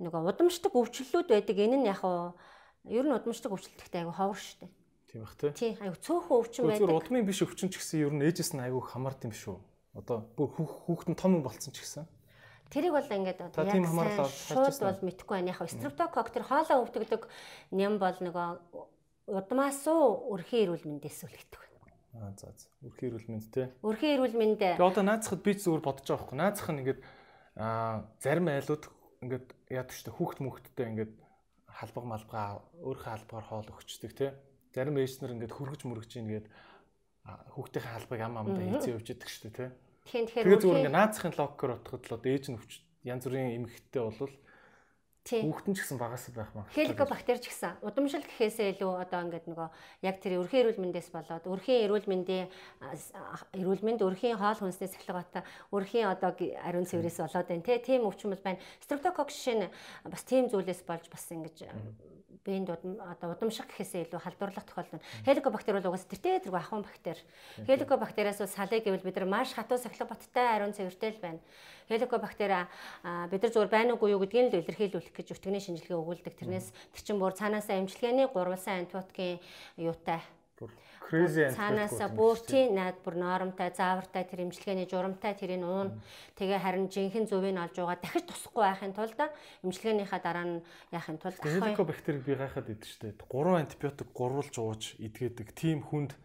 нөгөө 0.00 0.24
удамшдаг 0.24 0.72
өвчлөлүүд 0.72 1.28
байдаг 1.28 1.56
энэ 1.58 1.76
нь 1.84 1.90
яг 1.90 2.00
нь 2.00 2.32
Ер 2.84 3.08
нь 3.08 3.16
удамшдаг 3.16 3.48
өвчлөлттэй 3.48 4.04
айгу 4.04 4.12
ховор 4.12 4.36
штэ. 4.36 4.68
Тийм 5.08 5.24
бах 5.24 5.32
тий. 5.40 5.50
Тий, 5.56 5.72
айгу 5.80 5.96
цөөхөн 6.04 6.36
өвчин 6.36 6.68
байдаг. 6.68 6.84
Зүгээр 6.84 7.00
удмын 7.00 7.24
биш 7.24 7.40
өвчин 7.40 7.72
ч 7.72 7.80
гэсэн 7.80 8.04
ер 8.04 8.12
нь 8.12 8.24
ээжээс 8.28 8.52
нь 8.52 8.60
айгу 8.60 8.84
хамаард 8.84 9.24
юм 9.24 9.32
шүү. 9.32 9.56
Одоо 9.94 10.26
бүр 10.34 10.50
хүүхэд 10.50 11.08
нь 11.14 11.18
том 11.18 11.38
болцсон 11.42 11.70
ч 11.70 11.82
гэсэн. 11.82 12.06
Тэрийг 12.70 12.98
бол 12.98 13.06
ингээд 13.06 13.40
одоо 13.54 13.62
яг 13.62 13.86
шууд 14.26 14.74
бол 14.82 15.06
мэдэхгүй 15.06 15.34
байна. 15.38 15.54
Яг 15.54 15.70
стрептокок 15.70 16.34
тэр 16.34 16.42
хоолоо 16.42 16.82
өвдөгдөг 16.82 17.22
ням 17.70 18.02
бол 18.02 18.18
нөгөө 18.18 18.48
удмаас 19.30 19.86
уу 19.86 20.34
өрхийн 20.34 20.66
эрүүл 20.66 20.84
мэндээс 20.90 21.30
үлгдэг 21.30 21.62
байна. 21.62 21.94
Аа 22.18 22.34
за 22.34 22.50
за. 22.50 22.66
Өрхийн 22.82 23.14
эрүүл 23.14 23.30
мэнд 23.30 23.46
тий. 23.54 23.66
Өрхийн 23.86 24.14
эрүүл 24.18 24.34
мэнд. 24.34 24.58
Тэгээ 24.58 24.82
одоо 24.82 25.04
наацхад 25.06 25.46
би 25.46 25.54
зүгээр 25.54 25.82
бодож 25.86 26.06
байгаа 26.10 26.18
байхгүй. 26.18 26.38
Наацх 26.42 26.66
нь 26.74 26.80
ингээд 26.82 27.00
аа 27.54 28.10
зарим 28.18 28.50
айлууд 28.50 28.84
ингээд 29.22 29.46
яадаг 29.70 29.94
шүү 29.94 30.06
дээ. 30.10 30.18
Хүүхэд 30.18 30.40
мөхтдээ 30.42 30.86
ингээд 30.90 31.12
халбаг 31.70 32.04
малбага 32.04 32.62
өөрийнхөө 32.82 33.12
халбагаар 33.14 33.46
хоол 33.46 33.70
өгчдөг 33.70 34.12
тий. 34.18 34.30
Зарим 34.74 34.98
ээжнэр 34.98 35.34
ингээд 35.38 35.54
хөргөж 35.54 35.82
мөргөж 35.86 36.12
ингээд 36.18 36.46
хүүхдийн 37.24 37.84
халбаг 37.84 38.20
ам 38.20 38.38
амдаа 38.40 38.64
хийцээ 38.64 38.94
явж 38.94 39.08
идэг 39.10 39.28
шүү 39.28 39.42
дээ 39.48 39.56
тий. 39.56 39.70
Тэгэхээр 40.04 40.60
зүгээр 40.60 40.78
ингээд 40.84 40.98
наацхийн 40.98 41.34
логкоор 41.34 41.72
утгад 41.80 42.04
л 42.04 42.28
ээж 42.28 42.44
нь 42.52 42.58
өвч 42.60 42.72
янз 43.08 43.24
бүрийн 43.24 43.56
эмгэгтэй 43.64 44.02
болвол 44.04 44.34
Хүүхдэн 45.24 45.72
ч 45.72 45.78
гэсэн 45.80 45.96
багаас 45.96 46.28
байх 46.36 46.52
маа. 46.52 46.68
Хеликобактер 46.76 47.40
ч 47.40 47.48
гэсэн 47.48 47.80
удамшил 47.80 48.20
гэхээсээ 48.20 48.76
илүү 48.76 48.92
одоо 49.08 49.24
ингээд 49.24 49.48
нөгөө 49.48 49.68
яг 50.04 50.16
тэр 50.20 50.44
өрхийн 50.44 50.68
эрүүл 50.68 50.82
мэндээс 50.84 51.08
болоод 51.16 51.48
өрхийн 51.48 51.88
эрүүл 51.88 52.04
мэндийн 52.12 52.52
эрүүл 53.56 53.82
мэнд 53.88 54.04
өрхийн 54.04 54.36
хоол 54.36 54.60
хүнснээс 54.60 55.00
эхлэгаата 55.00 55.48
өрхийн 55.72 56.12
одоо 56.12 56.36
ариун 56.36 56.84
цэврээс 56.84 57.24
болоод 57.24 57.48
байна 57.48 57.64
тийм 57.64 58.04
өвчин 58.04 58.36
бол 58.36 58.44
байна. 58.44 58.60
Жишээ 58.84 59.56
нь 59.56 59.72
бас 60.12 60.22
тийм 60.28 60.52
зүйлээс 60.52 60.84
болж 60.84 61.08
бас 61.08 61.24
ингэж 61.32 61.72
биенд 62.44 62.68
одоо 62.68 63.32
удамшиг 63.32 63.72
гэхээсээ 63.72 64.04
илүү 64.04 64.20
халдварлах 64.20 64.68
тохиолдол 64.68 65.00
нь. 65.00 65.06
Хеликобактер 65.24 65.80
бол 65.80 65.88
угаасаа 65.88 66.12
тэртээ 66.12 66.44
тэргүй 66.44 66.60
ахуйн 66.60 66.84
бактери. 66.84 67.24
Хеликобактериас 67.64 68.44
бол 68.44 68.52
салыг 68.52 68.84
гэвэл 68.84 69.00
бид 69.00 69.16
нар 69.16 69.28
маш 69.28 69.56
хатуу 69.56 69.80
сахилга 69.80 70.12
баттай 70.12 70.60
ариун 70.60 70.76
цэвэртэй 70.76 71.16
л 71.16 71.24
байна. 71.24 71.40
Хеликобактери 71.88 72.66
бид 73.30 73.40
нар 73.42 73.52
зүгээр 73.52 73.72
байна 73.72 73.94
уугүй 73.94 74.14
юу 74.14 74.22
гэдгийг 74.24 74.54
л 74.54 74.60
илэрхийлүүлэх 74.64 75.14
гэж 75.14 75.28
өтгөний 75.36 75.62
шинжилгээ 75.62 75.98
өгүүлдэг. 76.00 76.34
Тэрнээс 76.38 76.68
тэр 76.92 77.02
чин 77.04 77.20
бүр 77.20 77.36
цаанаасаа 77.36 77.80
имчилгээний 77.82 78.28
гурвалсан 78.30 78.86
антибиотикийн 78.86 79.40
юутай 79.76 80.24
цаанаасаа 81.10 82.08
бүртийн 82.16 82.74
наад 82.74 82.98
бүр 83.04 83.18
норомтой, 83.20 83.68
заавартай 83.74 84.24
тэр 84.24 84.48
имчилгээний 84.48 84.88
журамтай 84.88 85.34
тэрийг 85.36 85.60
уун. 85.60 86.00
Тэгээ 86.38 86.58
харин 86.62 86.88
жинхэнэ 86.88 87.28
зөвийг 87.28 87.58
олж 87.58 87.76
байгаа 87.76 87.98
дахиж 88.00 88.24
тусахгүй 88.24 88.64
байхын 88.64 88.94
тулд 88.96 89.18
имчилгээнийхаа 89.66 90.20
дараа 90.24 90.46
нь 90.48 90.56
яахын 90.94 91.18
тулд 91.20 91.36
Helicobacter 91.44 92.16
би 92.24 92.32
гайхаад 92.38 92.72
идэв 92.72 92.88
штэ. 92.88 93.12
3 93.20 93.60
антибиотик 93.60 94.08
гурвалж 94.16 94.54
ууж 94.56 94.96
идгээдэг 94.96 95.52
тийм 95.52 95.84
хүнд 95.84 96.16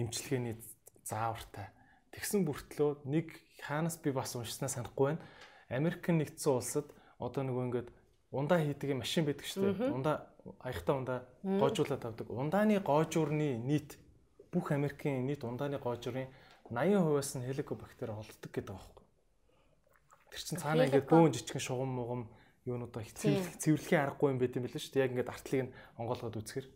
имчилгээний 0.00 0.56
заавартай. 1.04 1.68
Тэгсэн 2.16 2.48
бүртлөө 2.48 3.04
нэг 3.04 3.43
хаанаас 3.60 3.98
би 4.02 4.10
бас 4.10 4.34
уншснаа 4.34 4.68
санахгүй 4.68 5.14
байна. 5.14 5.22
Америкийн 5.68 6.18
нэгдсэн 6.18 6.52
улсад 6.52 6.86
одоо 7.18 7.42
нөгөө 7.44 7.64
ингээд 7.68 7.88
ундаа 8.34 8.58
хийдэг 8.58 8.98
машин 8.98 9.24
байдаг 9.24 9.46
шүү 9.46 9.74
дээ. 9.74 9.94
Ундаа 9.94 10.26
аягтаа 10.60 10.94
ундаа 10.98 11.18
гоожуулаад 11.42 12.04
авдаг. 12.04 12.26
Ундааны 12.30 12.80
гоожуурны 12.80 13.56
нийт 13.62 13.96
бүх 14.52 14.72
Америкийн 14.72 15.26
нийт 15.26 15.44
ундааны 15.44 15.78
гоожрын 15.78 16.28
80%-аас 16.68 17.30
нь 17.38 17.46
хеликобактер 17.46 18.10
олддог 18.10 18.50
гэдэг 18.50 18.74
байхгүй. 18.74 19.04
Тэр 20.32 20.42
чинь 20.42 20.60
цаана 20.60 20.84
ингээд 20.88 21.08
бөөн 21.08 21.32
жижигхэн 21.32 21.62
шугам 21.62 21.90
мугам 21.94 22.22
юунуудаа 22.66 23.04
цэвэрлэхийн 23.04 24.02
аргагүй 24.02 24.32
юм 24.32 24.40
байт 24.40 24.56
юм 24.56 24.64
билээ 24.64 24.82
шүү 24.82 24.92
дээ. 24.96 25.04
Яг 25.04 25.12
ингээд 25.12 25.32
артлыг 25.32 25.62
нь 25.68 25.74
онгоолгоод 26.00 26.38
үзэхэр. 26.40 26.66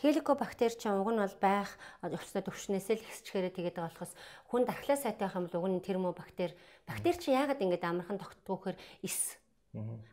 Хеликобактер 0.00 0.72
чинь 0.74 0.98
уг 0.98 1.10
нь 1.12 1.22
бол 1.22 1.36
байх 1.40 1.70
өвчтөд 2.02 2.50
өвчнөөсөө 2.50 2.96
л 2.98 3.06
ихсчихээрээ 3.06 3.52
тэгээд 3.54 3.76
байгаа 3.78 3.90
болохоос 3.92 4.12
хүн 4.50 4.62
дархлаа 4.66 4.98
сайтай 4.98 5.26
байх 5.26 5.36
юм 5.38 5.46
бол 5.46 5.58
уг 5.62 5.68
нь 5.70 5.86
термобактер. 5.86 6.50
Бактери 6.88 7.18
чинь 7.18 7.38
яагаад 7.38 7.62
ингээд 7.62 7.86
амархан 7.86 8.18
тогтдгоохэр 8.18 8.76
эс 9.06 9.38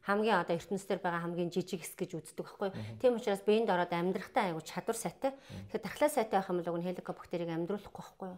Хамгийн 0.08 0.40
одоо 0.40 0.56
ертөнцийн 0.56 1.04
байгаа 1.04 1.20
хамгийн 1.20 1.52
жижиг 1.52 1.84
хэсэг 1.84 2.00
гэж 2.00 2.12
үздэг 2.16 2.48
байхгүй. 2.48 2.72
Тийм 3.04 3.20
учраас 3.20 3.44
биеинд 3.44 3.68
ороод 3.68 3.92
амьдрахтаа 3.92 4.56
айгу 4.56 4.64
чадвар 4.64 4.96
сайтай. 4.96 5.36
Тэгэхээр 5.68 5.84
дархлаа 5.84 6.08
сайтай 6.08 6.40
байх 6.40 6.48
юм 6.48 6.64
бол 6.64 6.72
уг 6.72 6.80
нь 6.80 6.88
хеликобактерийг 6.88 7.52
амьдруулахгүй 7.52 8.00
байхгүй? 8.00 8.32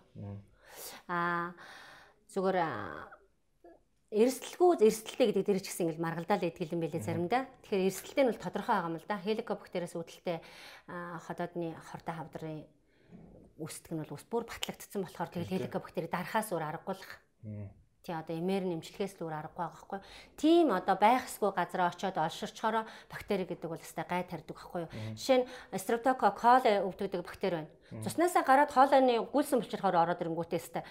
Аа 1.06 1.54
зүгээр 2.34 2.58
эрсдэлгүй 4.12 4.84
эрсдэлтэй 4.84 5.28
гэдэг 5.32 5.46
дээр 5.48 5.62
ч 5.64 5.72
гэсэн 5.72 5.88
ингээл 5.88 6.04
маргалдаал 6.04 6.44
идэх 6.44 6.76
юм 6.76 6.84
байлээ 6.84 7.00
заримдаа. 7.00 7.48
Тэгэхээр 7.64 7.88
эрсдэлтэй 7.88 8.24
нь 8.28 8.32
бол 8.36 8.44
тодорхой 8.44 8.76
байгаа 8.76 8.92
юм 8.92 9.00
л 9.00 9.08
да. 9.08 9.24
Хеликобактериас 9.24 9.96
үүдэлтэй 9.96 10.38
ходоодны 11.24 11.80
хортой 11.80 12.16
хавдрын 12.20 12.60
үүсдэг 13.56 13.92
нь 13.96 14.02
бол 14.04 14.16
ус 14.20 14.26
бүр 14.28 14.44
батлагдсан 14.44 15.08
болохоор 15.08 15.32
тэгэл 15.32 15.54
хеликобактери 15.56 16.12
дарахаас 16.12 16.52
өөр 16.52 16.68
аргагүй 16.68 16.96
л 17.00 17.04
тий 18.02 18.18
одоо 18.18 18.34
эмээр 18.34 18.66
нэмжлэхээс 18.66 19.22
л 19.22 19.30
өөр 19.30 19.36
аргагүй 19.46 19.62
байгаа 19.62 19.78
байхгүй. 19.78 20.00
Тийм 20.34 20.74
одоо 20.74 20.96
байхсгүй 20.98 21.52
газараа 21.54 21.94
очиод 21.94 22.18
олширчхороо 22.18 22.84
бактери 23.06 23.46
гэдэг 23.46 23.70
бол 23.70 23.78
өстой 23.78 24.06
гай 24.10 24.26
тарьдаг 24.26 24.58
байхгүй 24.58 24.90
юу. 24.90 24.92
Жишээ 25.14 25.46
нь 25.46 25.48
coli 26.42 26.72
өвдөгдөг 26.82 27.22
бактери 27.22 27.62
байна. 27.62 27.72
Цуснасаа 28.02 28.42
гараад 28.42 28.74
хоолойны 28.74 29.22
гүйлсэн 29.30 29.62
булчирхоор 29.62 30.02
ороод 30.02 30.22
ирэнгүүтээ 30.22 30.60
өстой. 30.60 30.84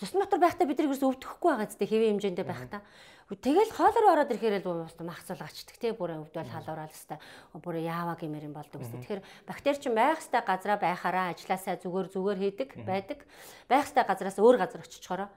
Цусны 0.00 0.24
дотор 0.24 0.42
байхдаа 0.42 0.66
бид 0.66 0.78
нар 0.78 0.88
ерөөс 0.90 1.06
өвдөхгүй 1.06 1.50
байгаа 1.54 1.70
зү 1.70 1.86
хэвийн 1.86 2.18
хэмжээндээ 2.18 2.46
байхдаа. 2.46 2.82
Тэгэл 3.24 3.72
хоолоор 3.72 4.26
ороод 4.26 4.32
ирэхээр 4.36 4.66
л 4.66 5.06
махцал 5.06 5.40
гачдаг 5.40 5.76
тий 5.80 5.96
бүр 5.96 6.20
өвдөл 6.20 6.50
халуурал 6.50 6.92
өстой. 6.92 7.16
Бүр 7.56 7.80
яава 7.80 8.18
гэмээр 8.20 8.52
юм 8.52 8.54
болдог 8.58 8.84
өстой. 8.84 9.00
Тэгэхээр 9.00 9.22
бактери 9.48 9.78
чинь 9.80 9.96
байх 9.96 10.20
хэвээр 10.20 10.44
газараа 10.44 10.78
байхаараа 10.82 11.26
ажилласаа 11.32 11.80
зүгээр 11.80 12.08
зүгээр 12.12 12.38
хийдэг 12.42 12.68
байдаг. 12.84 13.24
Байх 13.64 13.88
хэвээр 13.88 14.10
газараас 14.12 14.36
өөр 14.36 14.56
газар 14.60 14.84
очичхороо 14.84 15.28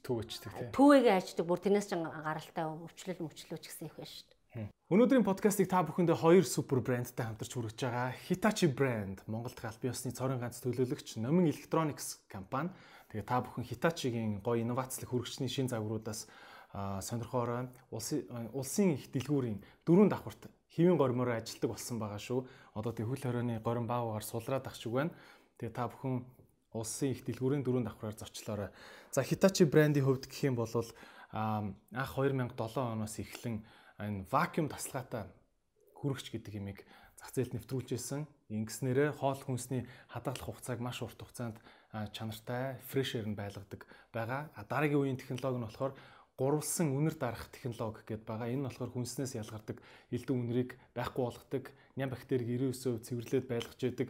төвөчдөг 0.00 0.52
тийм. 0.56 0.70
Төвөөгөө 0.72 1.14
аждаг 1.20 1.44
бүр 1.44 1.60
тэрнээс 1.60 1.88
ч 1.90 2.00
гаралтай 2.00 2.64
өвчлөл 2.64 3.20
мөвчлөөч 3.28 3.64
гэсэн 3.68 3.92
их 3.92 3.96
байна 3.98 4.08
шүү 4.08 4.24
дээ. 4.24 4.68
Өнөөдрийн 4.92 5.24
подкастыг 5.24 5.68
та 5.68 5.80
бүхэндээ 5.80 6.16
хоёр 6.20 6.44
супер 6.44 6.84
брэндтэй 6.84 7.24
хамтарч 7.24 7.52
хүргэж 7.56 7.78
байгаа. 7.88 8.12
Hitachi 8.28 8.68
брэнд 8.68 9.24
Монголд 9.24 9.56
аль 9.64 9.80
биесны 9.80 10.12
цорын 10.12 10.36
ганц 10.36 10.60
төлөөлөгч 10.60 11.16
Номин 11.16 11.48
Electronics 11.48 12.20
компани. 12.28 12.68
Тэгээ 13.12 13.28
та 13.28 13.44
бүхэн 13.44 13.68
Hitachi-гийн 13.68 14.40
гоё 14.40 14.64
инновацлог 14.64 15.12
хүргэжчний 15.12 15.52
шин 15.52 15.68
загваруудаас 15.68 16.32
сонирхоорой. 16.72 17.68
Улсын 17.92 18.24
улсын 18.56 18.96
их 18.96 19.12
дэлгүүрийн 19.12 19.60
дөрөв 19.84 20.08
давхарт 20.08 20.48
хэвийн 20.72 20.96
гормоор 20.96 21.36
ажилладаг 21.36 21.76
болсон 21.76 22.00
байгаа 22.00 22.16
шүү. 22.16 22.48
Одоо 22.72 22.96
тэг 22.96 23.12
хөл 23.12 23.20
хорионы 23.20 23.60
горим 23.60 23.84
баагаар 23.84 24.24
сулраад 24.24 24.64
ах 24.64 24.80
шиг 24.80 24.96
байна. 24.96 25.12
Тэгээ 25.60 25.76
та 25.76 25.92
бүхэн 25.92 26.24
улсын 26.72 27.12
их 27.12 27.20
дэлгүүрийн 27.28 27.60
дөрөв 27.60 27.84
давхраар 27.84 28.16
зочлоорой. 28.16 28.72
За 29.12 29.20
Hitachi 29.20 29.68
брендийн 29.68 30.08
хувьд 30.08 30.24
гэх 30.24 30.48
юм 30.48 30.56
бол 30.56 30.72
анх 30.72 32.16
2007 32.16 32.80
оноос 32.80 33.20
эхлэн 33.20 33.60
энэ 34.00 34.24
вакуум 34.32 34.72
тасалгаатай 34.72 35.28
хүрэгч 36.00 36.32
гэдэг 36.32 36.56
имийг 36.56 36.88
зах 37.20 37.30
зээлд 37.36 37.60
нэвтрүүлжсэн. 37.60 38.24
Ингэснээрээ 38.48 39.12
хоол 39.16 39.40
хүнсний 39.40 39.84
хадгалах 40.08 40.44
хугацааг 40.48 40.80
маш 40.80 41.04
урт 41.04 41.20
хугацаанд 41.20 41.60
чанартай 41.92 42.80
fresh 42.88 43.16
air 43.20 43.28
нь 43.28 43.36
байлгадаг 43.36 43.84
байгаа. 44.12 44.48
Дараагийн 44.68 45.00
үеийн 45.00 45.20
технологи 45.20 45.60
нь 45.60 45.66
болохоор 45.68 45.92
гурвалсан 46.40 46.96
үнэр 46.96 47.16
дарах 47.20 47.52
технологи 47.52 48.00
гэдээ 48.08 48.28
байгаа. 48.28 48.48
Энэ 48.48 48.64
нь 48.64 48.66
болохоор 48.68 48.92
хүнснээс 48.96 49.36
ялгардаг 49.36 49.76
элдэн 50.08 50.36
үнэрийг 50.40 50.70
байхгүй 50.96 51.22
болгодог, 51.22 51.64
ням 51.96 52.08
бактерийг 52.08 52.48
99% 52.48 53.04
цэвэрлээд 53.04 53.46
байлгаж 53.46 53.80
яадаг 53.84 54.08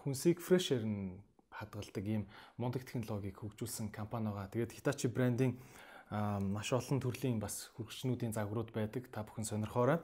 хүнсийг 0.00 0.40
fresh 0.40 0.72
air 0.72 0.84
нь 0.88 1.20
хадгалдаг 1.52 2.04
ийм 2.04 2.24
мундаг 2.56 2.84
технологиг 2.84 3.36
хөгжүүлсэн 3.40 3.92
компани 3.92 4.32
байгаа. 4.32 4.52
Тэгээд 4.52 4.76
Hitachi 4.76 5.08
брендийн 5.08 5.56
маш 6.10 6.72
олон 6.72 7.00
төрлийн 7.00 7.40
бас 7.40 7.72
хөргөчнүүдийн 7.76 8.36
загварууд 8.36 8.72
байдаг. 8.72 9.08
Та 9.12 9.24
бүхэн 9.24 9.44
сонирхоорой. 9.44 10.00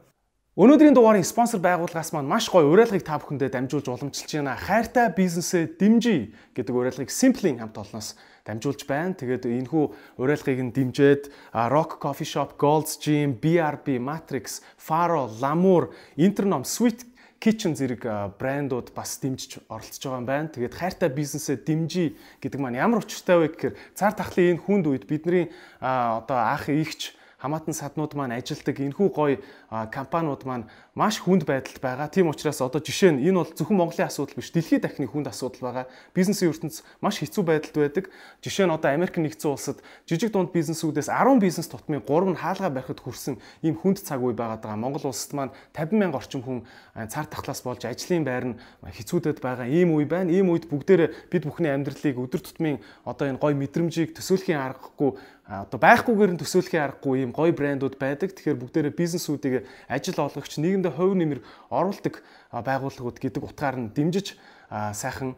Өнөөдрийн 0.53 0.93
дугаарын 0.93 1.25
спонсор 1.25 1.65
байгууллагаас 1.65 2.13
маань 2.13 2.29
маш 2.29 2.45
гоё 2.53 2.69
уриалгыг 2.69 3.01
та 3.01 3.17
бүхэндээ 3.17 3.57
дамжуулж 3.57 3.89
уламжилж 3.89 4.37
байна. 4.37 4.53
Хайртай 4.53 5.09
бизнесээ 5.09 5.81
дэмжиж 5.81 6.29
гэдэг 6.53 6.75
уриалгыг 6.77 7.09
Simply 7.09 7.57
хамт 7.57 7.81
олноос 7.81 8.21
дамжуулж 8.45 8.85
байна. 8.85 9.17
Тэгээд 9.17 9.49
энэхүү 9.49 9.85
уриалгыг 10.21 10.61
нь 10.61 10.77
дэмжиж 10.77 11.33
Rock 11.57 12.05
Coffee 12.05 12.29
Shop, 12.29 12.61
Gold's 12.61 13.01
Gym, 13.01 13.41
BRB, 13.41 13.97
Matrix, 13.97 14.61
Faro, 14.77 15.25
Lamour, 15.41 15.97
Internom, 16.21 16.69
Sweet 16.69 17.09
kitchen 17.41 17.73
зэрэг 17.73 18.37
брэндууд 18.37 18.93
бас 18.93 19.17
дэмжиж 19.25 19.65
оролцож 19.73 20.05
байгаа 20.05 20.21
юм 20.21 20.29
байна. 20.29 20.53
Тэгээд 20.53 20.77
хайртай 20.77 21.09
бизнесээ 21.09 21.65
дэмжиж 21.65 22.13
гэдэг 22.45 22.61
маань 22.61 22.77
ямар 22.77 23.01
учиртай 23.01 23.41
вэ 23.41 23.57
гэхээр 23.57 23.75
цар 23.97 24.13
тахлын 24.13 24.61
энэ 24.61 24.65
хүнд 24.69 24.85
үед 24.85 25.09
бидний 25.09 25.49
одоо 25.81 26.37
анх 26.37 26.69
ихч 26.69 27.17
хамаатан 27.43 27.75
саднууд 27.75 28.15
маань 28.15 28.39
ажилдаг 28.39 28.79
энэхүү 28.79 29.09
гоё 29.11 29.43
компаниуд 29.73 30.45
маань 30.45 30.69
маш 30.93 31.17
хүнд 31.25 31.49
байдалд 31.49 31.81
байгаа. 31.81 32.13
Тийм 32.13 32.29
учраас 32.29 32.61
одоо 32.61 32.77
жишээ 32.77 33.17
нь 33.17 33.25
энэ 33.25 33.41
бол 33.41 33.49
зөвхөн 33.49 33.81
Монголын 33.81 34.05
асуудал 34.05 34.37
биш, 34.37 34.53
дэлхийн 34.53 34.85
дахны 34.85 35.09
хүнд 35.09 35.33
асуудал 35.33 35.65
байгаа. 35.65 35.85
Бизнесийн 36.13 36.53
ертөнц 36.53 36.85
маш 37.01 37.25
хэцүү 37.25 37.41
байдалд 37.41 37.77
байдаг. 37.81 38.05
Жишээ 38.45 38.69
нь 38.69 38.75
одоо 38.77 38.93
Америк 38.93 39.17
нэгдсэн 39.17 39.49
улсад 39.49 39.81
жижиг 40.05 40.29
дунд 40.29 40.53
бизнесүүдээс 40.53 41.09
10 41.09 41.41
бизнес 41.41 41.73
тутмын 41.73 42.05
3 42.05 42.37
нь 42.37 42.37
хаалгаа 42.37 42.69
барихад 42.69 43.01
хүрсэн 43.01 43.41
ийм 43.65 43.81
хүнд 43.81 44.05
цаг 44.05 44.21
үе 44.21 44.37
байгаад 44.37 44.61
байгаа. 44.61 44.77
Монгол 44.77 45.09
улсад 45.09 45.33
маань 45.33 45.57
50 45.73 45.97
мянга 45.97 46.21
орчим 46.21 46.45
хүн 46.45 46.69
цар 47.09 47.25
тахлаас 47.25 47.65
болж 47.65 47.89
ажлын 47.89 48.29
байр 48.29 48.45
нь 48.53 48.59
хэцүүдэд 48.85 49.41
байгаа 49.41 49.65
ийм 49.65 49.97
үе 49.97 50.05
байна. 50.05 50.29
Ийм 50.29 50.53
үед 50.53 50.69
бүгдээрээ 50.69 51.33
бид 51.33 51.49
бүхний 51.49 51.73
амьдралыг 51.73 52.21
өдөр 52.21 52.45
тутмын 52.45 52.85
одоо 53.09 53.25
энэ 53.25 53.41
гоё 53.41 53.57
мэдрэмжийг 53.57 54.13
төсөөлхийн 54.13 54.61
аргагүй 54.61 55.17
одоо 55.43 55.79
байхгүйгээр 55.81 56.33
нь 56.33 56.41
төсөөлхийн 56.41 56.85
аргагүй 56.87 57.27
ийм 57.27 57.33
гоё 57.35 57.53
брэндүүд 57.53 57.99
байдаг. 57.99 58.31
Тэгэхээр 58.33 58.61
бүгдээрээ 58.63 58.95
бизнесүүдийг 58.95 59.62
ажил 59.89 60.19
олгогч 60.21 60.59
нийгэмдээ 60.59 60.93
хувь 60.93 61.17
нэмэр 61.17 61.41
оруулдаг 61.71 62.23
байгууллагууд 62.51 63.19
гэдэг 63.19 63.43
утгаар 63.43 63.77
нь 63.79 63.93
дэмжиж 63.93 64.39
сайхан 64.71 65.37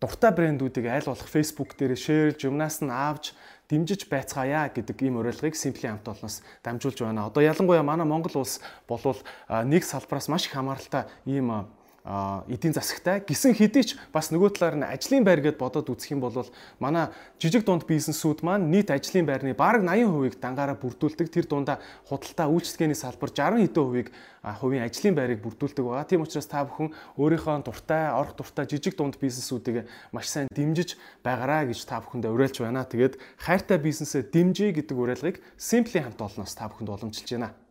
дуртай 0.00 0.32
брэндүүдийг 0.32 0.86
аль 0.86 1.08
болох 1.08 1.28
Facebook 1.28 1.76
дээр 1.78 1.96
шеэрлж, 1.96 2.44
юмнаас 2.44 2.84
нь 2.84 2.92
авч 2.92 3.32
дэмжиж 3.68 4.08
байцгаая 4.08 4.68
гэдэг 4.68 4.96
ийм 5.00 5.16
уриалгыг 5.16 5.56
Simply 5.56 5.88
хамт 5.88 6.04
олноос 6.04 6.44
дамжуулж 6.60 7.00
байна. 7.00 7.26
Одоо 7.26 7.40
ялангуяа 7.40 7.82
манай 7.82 8.06
Монгол 8.06 8.44
улс 8.44 8.60
болвол 8.88 9.16
нэг 9.48 9.84
салбараас 9.84 10.28
маш 10.28 10.44
их 10.46 10.52
хамааралтай 10.52 11.08
ийм 11.24 11.72
эдийн 12.04 12.76
засагтай 12.76 13.24
гисэн 13.24 13.56
хэдий 13.56 13.80
ч 13.80 13.96
бас 14.12 14.28
нөгөө 14.28 14.60
талаар 14.60 14.76
нь 14.76 14.84
ажлын 14.84 15.24
байр 15.24 15.40
гэд 15.40 15.56
бодоод 15.56 15.88
үзэх 15.88 16.12
юм 16.12 16.20
бол 16.20 16.36
манай 16.76 17.08
жижиг 17.40 17.64
дунд 17.64 17.88
бизнесүүд 17.88 18.44
маань 18.44 18.68
нийт 18.68 18.92
ажлын 18.92 19.24
байрны 19.24 19.56
бараг 19.56 19.88
80%-ийг 19.88 20.36
дангаараа 20.36 20.76
бүрдүүлдэг. 20.76 21.32
Тэр 21.32 21.48
дундаа 21.48 21.80
худалдаа 22.04 22.52
үйлчлэгээний 22.52 22.92
салбар 22.92 23.32
60 23.32 23.56
хэдэн 23.64 23.80
хувийг 23.80 24.08
хувийн 24.44 24.84
ажлын 24.84 25.16
байрыг 25.16 25.40
бүрдүүлдэг 25.40 25.80
байгаа. 25.80 26.04
Тийм 26.04 26.28
учраас 26.28 26.44
та 26.44 26.68
бүхэн 26.68 26.92
өөрийнхөө 27.16 27.64
дуртай, 27.64 28.12
орох 28.12 28.36
дуртай 28.36 28.68
жижиг 28.68 29.00
дунд 29.00 29.16
бизнесүүдийг 29.16 29.88
маш 30.12 30.28
сайн 30.28 30.52
дэмжиж 30.52 31.00
байгаараа 31.24 31.72
гэж 31.72 31.88
та 31.88 32.04
бүхэндээ 32.04 32.36
уриалж 32.36 32.60
байна. 32.60 32.84
Тэгээд 32.84 33.16
хайртай 33.40 33.80
бизнесээ 33.80 34.28
дэмжиж 34.28 34.76
гэдэг 34.76 34.92
уриалгыг 34.92 35.40
Simply 35.56 36.04
хамт 36.04 36.20
олноос 36.20 36.52
та 36.52 36.68
бүхэнд 36.68 36.92
уламжилж 36.92 37.32
байна. 37.32 37.63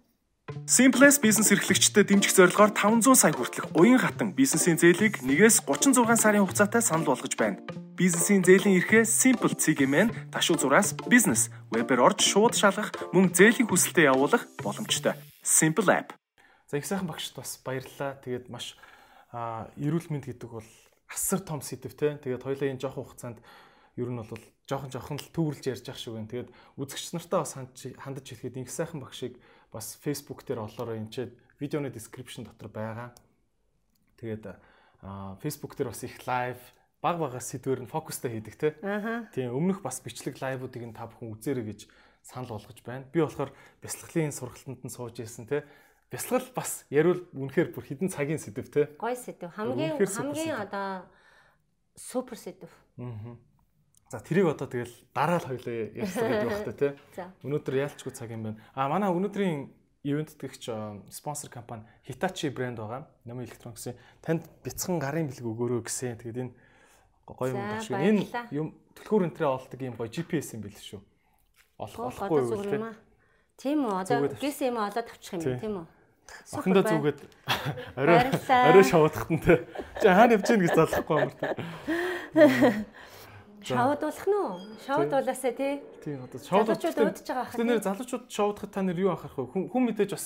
Simplex 0.70 1.20
бизнес 1.20 1.52
эрхлэгчдэд 1.52 2.14
дэмжих 2.14 2.34
зорилгоор 2.38 2.72
500 2.78 3.18
сая 3.18 3.34
хүртэлх 3.34 3.74
уян 3.74 3.98
хатан 3.98 4.38
бизнесийн 4.38 4.78
зээлийг 4.78 5.20
1-ээс 5.26 5.66
36 5.66 6.14
сарын 6.22 6.46
хугацаатай 6.46 6.82
санал 6.86 7.10
болгож 7.10 7.34
байна. 7.34 7.58
Бизнесийн 7.98 8.46
зээлийн 8.46 8.78
эрхээ 8.78 9.04
Simple 9.04 9.58
CGM-ийн 9.58 10.14
ташуу 10.30 10.56
зураас 10.56 10.94
бизнес 11.10 11.50
вебээр 11.74 12.06
орж 12.06 12.22
шууд 12.22 12.54
шалгах 12.54 12.94
мөн 13.12 13.34
зээлийн 13.34 13.66
хүсэлтэд 13.66 14.14
явуулах 14.14 14.46
боломжтой. 14.62 15.18
Simple 15.42 15.90
app. 15.90 16.14
За 16.70 16.78
их 16.78 16.86
сайхан 16.86 17.10
багшд 17.10 17.34
бас 17.36 17.58
баярлалаа. 17.66 18.22
Тэгээд 18.22 18.48
маш 18.54 18.78
эрүүл 19.34 20.08
мэнд 20.14 20.30
гэдэг 20.30 20.50
бол 20.50 20.70
асар 21.10 21.42
том 21.42 21.66
сэдв 21.66 21.98
те. 21.98 22.22
Тэгээд 22.22 22.46
хоёлаа 22.46 22.70
энэ 22.70 22.82
жоохон 22.82 23.04
хугацаанд 23.10 23.42
ер 23.98 24.10
нь 24.10 24.22
бол 24.22 24.44
жоохон 24.70 24.90
жоохон 24.90 25.18
л 25.18 25.34
төвөрлж 25.34 25.66
ярьж 25.70 25.86
ах 25.90 26.00
шиг 26.00 26.14
байна. 26.14 26.30
Тэгээд 26.30 26.50
үзэгч 26.80 27.14
нартаа 27.14 27.44
бас 27.44 27.54
хандаж 27.58 28.26
хэлэхэд 28.26 28.64
их 28.64 28.72
сайхан 28.72 29.04
багшийг 29.04 29.38
бас 29.74 29.98
Facebook 29.98 30.46
дээр 30.46 30.70
олоороо 30.70 30.96
энэ 30.96 31.34
видеоны 31.58 31.90
description 31.90 32.46
дотор 32.46 32.70
байгаа. 32.70 33.10
Тэгээд 34.22 34.56
Facebook 35.42 35.76
дээр 35.76 35.90
бас 35.90 36.04
их 36.04 36.16
лайв 36.28 36.58
баг 37.02 37.20
бага 37.20 37.40
сэдвэр 37.42 37.84
нь 37.84 37.92
фокустай 37.92 38.32
хийдэг 38.38 38.56
те. 38.56 38.70
Тийм 39.36 39.52
өмнөх 39.52 39.82
бас 39.84 40.00
бичлэг 40.00 40.40
лайвуудыг 40.40 40.84
нь 40.86 40.96
та 40.96 41.10
бүхэн 41.10 41.36
үзээрэй 41.36 41.66
гэж 41.68 41.80
санал 42.24 42.56
болгож 42.56 42.80
байна. 42.86 43.04
Би 43.12 43.20
болохоор 43.20 43.52
бясалгалын 43.84 44.32
сургалтанд 44.32 44.82
нь 44.88 44.94
сууж 44.94 45.20
ирсэн 45.20 45.50
те. 45.50 45.68
Бясалгал 46.08 46.48
бас 46.56 46.86
яривал 46.88 47.28
үнэхээр 47.36 47.76
бүр 47.76 47.84
хідэн 47.84 48.08
цагийн 48.08 48.40
сэдв 48.40 48.72
те. 48.72 48.88
Гой 48.96 49.18
сэдв. 49.18 49.52
Хамгийн 49.52 50.00
хамгийн 50.00 50.56
одоо 50.56 51.10
супер 51.98 52.38
сэдв. 52.40 52.72
Аа. 53.02 53.36
За 54.14 54.22
тэрийг 54.22 54.46
одоо 54.46 54.70
тэгэл 54.70 54.94
дараа 55.10 55.42
л 55.42 55.50
хоёлаа 55.50 55.90
ярьсан 55.90 56.30
гэдэг 56.30 56.50
багтаа 56.54 56.76
тий. 56.78 56.92
Өнөөдөр 57.42 57.76
яалчгүй 57.82 58.14
цаг 58.14 58.30
юм 58.30 58.46
байна. 58.46 58.62
А 58.78 58.86
манай 58.86 59.10
өнөөдрийн 59.10 59.74
ивент 60.06 60.38
дэгч 60.38 60.70
спонсор 61.10 61.50
компани 61.50 61.82
Hitachi 62.06 62.54
брэнд 62.54 62.78
байгаа. 62.78 63.10
Намын 63.26 63.50
электрониксын 63.50 63.98
танд 64.22 64.46
бяцхан 64.62 65.02
гарын 65.02 65.34
бэлэг 65.34 65.50
өгөөрөө 65.50 65.82
гэсэн. 65.90 66.22
Тэгээд 66.22 66.46
энэ 66.46 66.54
гоё 67.26 67.58
юм 67.58 67.58
байна 67.58 67.82
шүү. 67.82 67.98
Энэ 68.06 68.22
юм 68.54 68.68
төлхөр 69.02 69.34
өнтрээ 69.34 69.50
олдог 69.50 69.82
юм 69.82 69.98
гоё 69.98 70.14
GPS 70.14 70.54
юм 70.54 70.62
бэл 70.62 70.78
шүү. 70.78 71.02
Олох 71.82 72.14
болохгүй 72.14 72.38
юу 72.38 72.62
тий. 72.70 72.78
Тийм 73.58 73.90
үү. 73.90 73.98
Одоо 73.98 74.30
GPS 74.30 74.62
юм 74.62 74.78
олоод 74.78 75.10
авчих 75.10 75.42
юм 75.42 75.58
тийм 75.58 75.74
үү? 75.82 75.86
Охиндоо 76.54 76.86
зүгээд 76.86 77.20
орой 77.98 78.18
орой 78.30 78.86
шавуудахт 78.86 79.30
нь 79.34 79.42
тий. 79.42 79.58
Чи 79.98 80.06
хаана 80.06 80.38
явж 80.38 80.46
гин 80.54 80.62
гэж 80.62 80.74
залахгүй 80.78 81.18
юм 81.18 81.32
тий. 81.34 81.50
Шоудуулах 83.64 84.28
нь 84.28 84.36
уу? 84.36 84.60
Шоудуулаасаа 84.84 85.54
тий. 85.56 85.80
Тийм 86.04 86.24
одоо 86.28 86.40
шоудуулчуд 86.44 87.00
өөдөж 87.00 87.28
байгаа 87.28 87.48
хаа. 87.48 87.58
Тэгэхээр 87.58 87.88
залуучууд 87.88 88.26
шоудахад 88.28 88.72
та 88.76 88.82
нар 88.84 89.00
юу 89.00 89.16
анхаарах 89.16 89.40
вэ? 89.40 89.72
Хүн 89.72 89.84
мэдээж 89.88 90.12
бас 90.12 90.26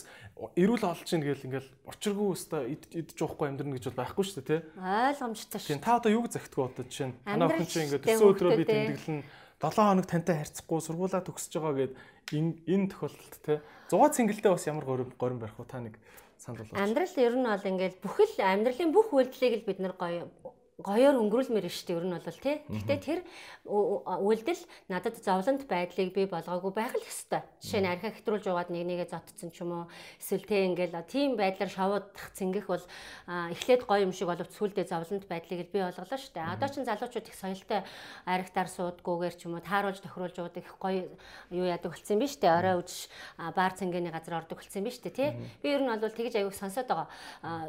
эрүүл 0.58 0.84
олж 0.84 1.08
ийн 1.14 1.22
гэл 1.22 1.46
ингээл 1.46 1.70
очиргүй 1.86 2.28
өстой 2.34 2.74
идэж 2.74 3.18
уухгүй 3.22 3.46
амьдрна 3.54 3.78
гэж 3.78 3.86
бол 3.94 4.02
байхгүй 4.02 4.24
шүү 4.26 4.36
дээ 4.42 4.50
тий. 4.50 4.62
Ойлгомжтой 4.82 5.60
шүү. 5.62 5.70
Тийм 5.70 5.82
та 5.86 5.98
одоо 6.02 6.12
юуг 6.12 6.28
захидгүй 6.34 6.64
одоо 6.66 6.84
жишээ 6.90 7.08
нь 7.14 7.16
танаа 7.22 7.50
хүн 7.54 7.70
чинь 7.70 7.86
ингээд 7.86 8.06
өсөө 8.10 8.32
өдрөө 8.34 8.52
би 8.58 8.66
тэмдэглэн 8.66 9.22
7 9.58 9.74
хоног 9.74 10.06
тантай 10.06 10.36
харьцахгүй 10.42 10.80
сургуулаа 10.82 11.22
төгсөж 11.22 11.54
байгаа 11.58 11.78
гэд 11.78 11.94
энэ 12.34 12.90
тохиолдолд 12.94 13.36
тий. 13.46 13.58
100 13.90 14.18
цэнгэлдээ 14.18 14.52
бас 14.54 14.66
ямар 14.66 14.86
горим 14.86 15.10
горим 15.18 15.40
барих 15.42 15.58
вэ 15.58 15.66
та 15.66 15.82
нэг 15.82 15.98
санал 16.38 16.66
болгооч. 16.66 16.78
Амьдрал 16.78 17.16
ер 17.18 17.36
нь 17.38 17.48
бол 17.50 17.70
ингээд 17.70 17.96
бүхэл 18.02 18.36
амьдралын 18.38 18.92
бүх 18.94 19.10
үйлдэлийг 19.14 19.54
л 19.62 19.68
бид 19.70 19.80
нар 19.82 19.96
гоё 19.98 20.30
гоёор 20.78 21.18
өнгөрүүлмээр 21.18 21.66
дээ 21.66 21.98
ер 21.98 22.06
нь 22.06 22.14
бол 22.14 22.38
тий. 22.38 22.62
Гэхдээ 22.70 23.00
тэр 23.02 23.20
үйлдэл 23.66 24.62
надад 24.94 25.18
зовлонт 25.18 25.66
байдлыг 25.66 26.14
би 26.14 26.30
болгоогүй 26.30 26.70
байх 26.70 26.94
л 26.94 27.02
ёстой. 27.02 27.42
Жишээ 27.66 27.82
нь 27.82 27.90
архи 27.90 28.14
хэтрүүлж 28.14 28.46
яваад 28.46 28.70
нэг 28.70 28.86
нэгэ 28.86 29.10
зодцсон 29.10 29.50
ч 29.50 29.66
юм 29.66 29.74
уу 29.74 29.86
эсвэл 30.22 30.46
тий 30.46 30.70
ингээл 30.70 31.02
тийм 31.10 31.34
байдлаар 31.34 31.74
шавуудах 31.74 32.30
цэнгэх 32.30 32.70
бол 32.70 32.86
эхлээд 33.26 33.90
гоё 33.90 34.06
юм 34.06 34.14
шиг 34.14 34.30
боловч 34.30 34.54
сүулдэ 34.54 34.86
зовлонт 34.86 35.26
байдлыг 35.26 35.66
би 35.74 35.82
болголоо 35.82 36.14
дээ. 36.14 36.46
Одоо 36.46 36.70
ч 36.70 36.86
залуучууд 36.86 37.26
их 37.26 37.34
соёлтой 37.34 37.82
архитаар 38.30 38.70
суудгүйгээр 38.70 39.34
ч 39.34 39.50
юм 39.50 39.58
уу 39.58 39.66
тааруулж 39.66 39.98
тохируулж 40.06 40.38
яваад 40.38 40.62
их 40.62 40.78
гоё 40.78 41.10
юу 41.50 41.66
яадаг 41.66 41.90
болсон 41.98 42.22
юм 42.22 42.22
биш 42.22 42.38
үү? 42.38 42.54
Орой 42.54 42.86
үж 42.86 43.10
баар 43.58 43.74
цэнгэний 43.74 44.14
газар 44.14 44.46
ордог 44.46 44.62
болсон 44.62 44.86
юм 44.86 44.94
биш 44.94 45.02
үү 45.02 45.10
тий. 45.10 45.34
Би 45.66 45.74
ер 45.74 45.82
нь 45.82 45.90
бол 45.90 46.14
тэгж 46.14 46.38
аяг 46.38 46.54
сонсоод 46.54 46.86
байгаа. 46.86 47.10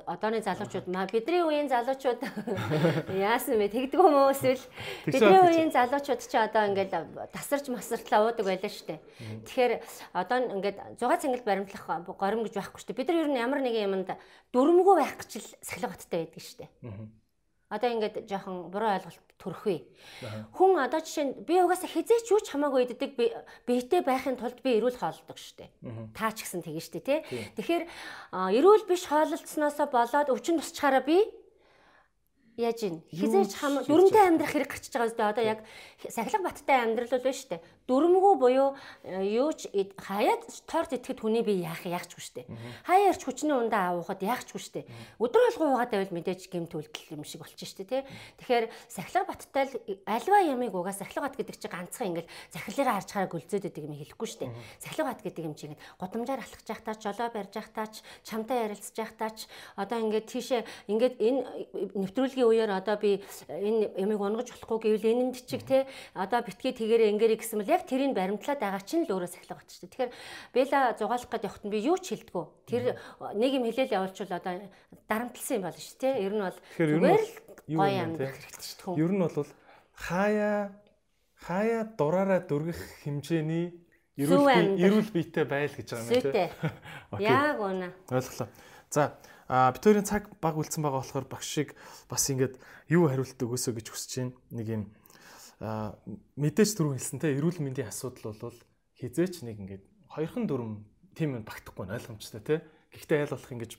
Одооны 0.04 0.44
залуучууд 0.44 0.92
бидний 1.08 1.40
үеийн 1.40 1.72
залуучууд 1.72 2.20
Яасан 3.06 3.58
бэ? 3.58 3.68
Тэгдэг 3.70 4.00
юм 4.00 4.16
уу 4.16 4.32
эсвэл 4.34 4.62
бидний 5.06 5.40
үеийн 5.44 5.70
залуучууд 5.70 6.22
ч 6.24 6.34
одоо 6.34 6.66
ингээд 6.66 6.92
тасарч 7.30 7.70
масартлаа 7.70 8.30
уудаг 8.30 8.44
байлаа 8.46 8.70
шүү 8.70 8.86
дээ. 8.90 9.00
Тэгэхээр 9.46 9.72
одоо 10.16 10.38
ингээд 10.58 10.78
6 10.98 11.22
цэнгэл 11.22 11.46
баримтлах 11.46 11.84
горим 12.18 12.42
гэж 12.42 12.54
байхгүй 12.58 12.80
шүү 12.80 12.88
дээ. 12.90 12.98
Бид 12.98 13.08
нар 13.08 13.22
ер 13.22 13.30
нь 13.30 13.38
ямар 13.38 13.60
нэгэн 13.62 13.86
юмд 13.86 14.10
дүрмгүй 14.50 14.94
байх 14.98 15.14
гэж 15.20 15.30
л 15.38 15.48
сахилга 15.62 15.94
баттай 15.94 16.26
байдаг 16.26 16.42
шүү 16.42 16.58
дээ. 16.64 16.70
Одоо 17.68 17.92
ингээд 17.92 18.24
жоохон 18.24 18.72
буруу 18.72 18.96
ойлголт 18.96 19.20
төрөхгүй. 19.36 19.84
Хүн 20.56 20.80
одоо 20.80 21.04
жишээ 21.04 21.24
нь 21.28 21.32
би 21.44 21.60
угаасаа 21.60 21.92
хизээч 21.92 22.32
юу 22.32 22.40
ч 22.40 22.48
хамаагүй 22.56 22.88
иддэг 22.88 23.12
биетэй 23.68 24.00
байхын 24.00 24.40
тулд 24.40 24.64
би 24.64 24.80
эрүүл 24.80 24.96
хооллдог 24.96 25.36
штэ. 25.36 25.68
Таа 26.16 26.32
ч 26.32 26.48
гэсэн 26.48 26.64
тэгэн 26.64 26.80
штэ 26.80 27.04
тий. 27.04 27.20
Тэгэхээр 27.60 27.84
эрүүл 28.56 28.88
биш 28.88 29.04
хооллолцсноосоо 29.12 29.84
болоод 29.92 30.32
өвчин 30.32 30.56
тусчаараа 30.56 31.04
би 31.04 31.28
яаж 32.58 32.80
ийн? 32.82 32.96
Хизээч 33.14 33.52
хам 33.54 33.78
дүрмтэй 33.86 34.24
амьдрах 34.26 34.50
хэрэг 34.50 34.70
гарчиж 34.74 34.92
байгаа 34.92 35.08
үстэй 35.08 35.26
одоо 35.30 35.44
яг 35.46 35.60
сахилга 36.10 36.50
баттай 36.50 36.78
амьдрал 36.82 37.12
бол 37.14 37.22
байна 37.22 37.38
шүү 37.38 37.50
дээ 37.54 37.62
дүрмгүү 37.88 38.34
буюу 38.36 38.76
э, 39.02 39.24
юу 39.32 39.48
ч 39.56 39.72
хаяад 39.96 40.44
торт 40.68 40.92
итгэхэд 40.92 41.24
хүний 41.24 41.40
би 41.40 41.64
яах 41.64 41.88
яахчгүй 41.88 42.44
дээ 42.44 42.46
хаяа 42.84 43.16
ирч 43.16 43.24
хүчний 43.24 43.56
ундаа 43.56 43.96
аавахад 43.96 44.20
яахчгүй 44.20 44.84
дээ 44.84 44.84
өдөр 45.16 45.42
болгоо 45.56 45.72
угаад 45.72 45.92
байвал 45.96 46.12
мэдээж 46.12 46.52
гэмт 46.52 46.76
үлдэл 46.76 47.16
юм 47.16 47.24
шиг 47.24 47.40
болчих 47.40 47.72
дээ 47.80 47.88
тий 47.88 48.02
тэгэхээр 48.44 48.68
сахилга 48.92 49.24
баттай 49.32 49.64
л 49.72 49.74
альва 50.04 50.38
ямыг 50.44 50.76
угаа 50.76 50.92
сахилга 50.92 51.32
бат 51.32 51.40
гэдэг 51.40 51.56
чинь 51.56 51.72
ганцхан 51.72 52.08
ингээл 52.12 52.32
захилгаараа 52.52 52.96
харж 53.00 53.08
хараа 53.08 53.32
гүлзөөд 53.32 53.64
байдаг 53.64 53.84
юм 53.88 53.96
хэлэхгүй 53.96 54.28
дээ 54.36 54.50
сахилга 54.84 55.08
бат 55.08 55.20
гэдэг 55.24 55.44
юм 55.48 55.54
чинь 55.56 55.76
годамжаар 55.96 56.44
алхаж 56.44 56.68
явах 56.68 56.84
таач 56.84 57.00
жолоо 57.00 57.28
барьж 57.32 57.54
явах 57.56 57.72
таач 57.72 57.94
чамтай 58.20 58.68
ярилцж 58.68 58.96
явах 59.00 59.16
таач 59.16 59.38
одоо 59.80 59.96
ингээд 59.96 60.28
тийшээ 60.28 60.60
ингээд 60.92 61.14
энэ 61.24 61.40
нэвтрүүлгийн 61.96 62.48
үеэр 62.52 62.70
одоо 62.76 63.00
би 63.00 63.24
энэ 63.48 63.96
ямиг 63.96 64.20
унгаж 64.20 64.52
болохгүй 64.52 64.92
гэвэл 64.92 65.08
энэнд 65.08 65.40
чиг 65.48 65.64
те 65.64 65.88
одоо 66.12 66.44
битгий 66.44 66.76
тэгээрээ 66.76 67.16
ингээрэй 67.16 67.40
гэсэн 67.40 67.64
мэл 67.64 67.77
яг 67.78 67.86
тэрийг 67.86 68.12
баримтлаад 68.18 68.58
байгаа 68.58 68.82
чинь 68.82 69.06
л 69.06 69.14
өөрөө 69.14 69.30
сахилга 69.30 69.62
болчих. 69.62 69.86
Тэгэхээр 69.86 70.10
Бэла 70.50 70.80
зугаалах 70.98 71.30
гэдэг 71.30 71.46
явахт 71.46 71.64
нь 71.64 71.72
би 71.72 71.78
юу 71.86 71.96
ч 72.02 72.18
хэлдэггүй. 72.18 72.44
Тэр 72.66 72.82
нэг 73.38 73.50
юм 73.54 73.64
хэлээл 73.70 73.94
явуулчвал 73.94 74.34
одоо 74.34 74.52
дарамтлсан 75.06 75.62
юм 75.62 75.64
болно 75.70 75.78
шүү 75.78 75.98
те. 76.02 76.10
Ер 76.18 76.34
нь 76.34 76.42
бол 76.42 76.58
зүгээр 76.74 77.22
л 77.22 77.32
гоё 77.78 77.98
амьдрах 78.02 78.34
хэрэгтэй 78.34 78.66
шүү 78.66 78.98
дээ. 78.98 79.02
Ер 79.06 79.12
нь 79.14 79.22
бол 79.22 79.50
хаяа 79.94 80.58
хаяа 81.38 81.82
дураараа 81.94 82.40
дүргэх 82.42 82.80
хэмжээний 83.06 83.66
эрүүл 84.18 84.82
эрүүл 84.82 85.10
биетэй 85.14 85.46
байл 85.46 85.70
гэж 85.70 85.88
байгаа 85.94 86.10
юм 86.10 86.22
тийм. 86.34 86.50
Яг 87.22 87.58
үнэ. 87.62 87.88
Ойлголоо. 88.10 88.48
За 88.90 89.14
хоёрын 89.48 90.04
цаг 90.04 90.26
баг 90.42 90.58
үлдсэн 90.58 90.82
байгаа 90.82 91.00
болохоор 91.06 91.26
багш 91.30 91.46
шиг 91.46 91.68
бас 92.10 92.26
ингээд 92.26 92.58
юу 92.90 93.06
хариулт 93.06 93.38
өгөөсөө 93.38 93.72
гэж 93.78 93.86
хүсэж 93.88 94.12
байна. 94.18 94.34
Нэг 94.50 94.66
юм 94.66 94.82
мэдээж 95.58 96.70
түрүү 96.78 96.94
хэлсэнтэй 96.94 97.34
эрүүл 97.34 97.58
мэндийн 97.58 97.90
асуудал 97.90 98.34
бол 98.38 98.58
хизээч 98.94 99.42
нэг 99.42 99.58
ингээд 99.58 99.84
хоёрхан 100.06 100.46
дөрөм 100.46 100.72
тийм 101.18 101.34
юм 101.34 101.44
багтахгүй 101.44 101.90
ойлгомжтой 101.90 102.42
тий. 102.46 102.58
Гэхдээ 102.94 103.26
айл 103.26 103.34
болох 103.34 103.50
ингэж 103.50 103.72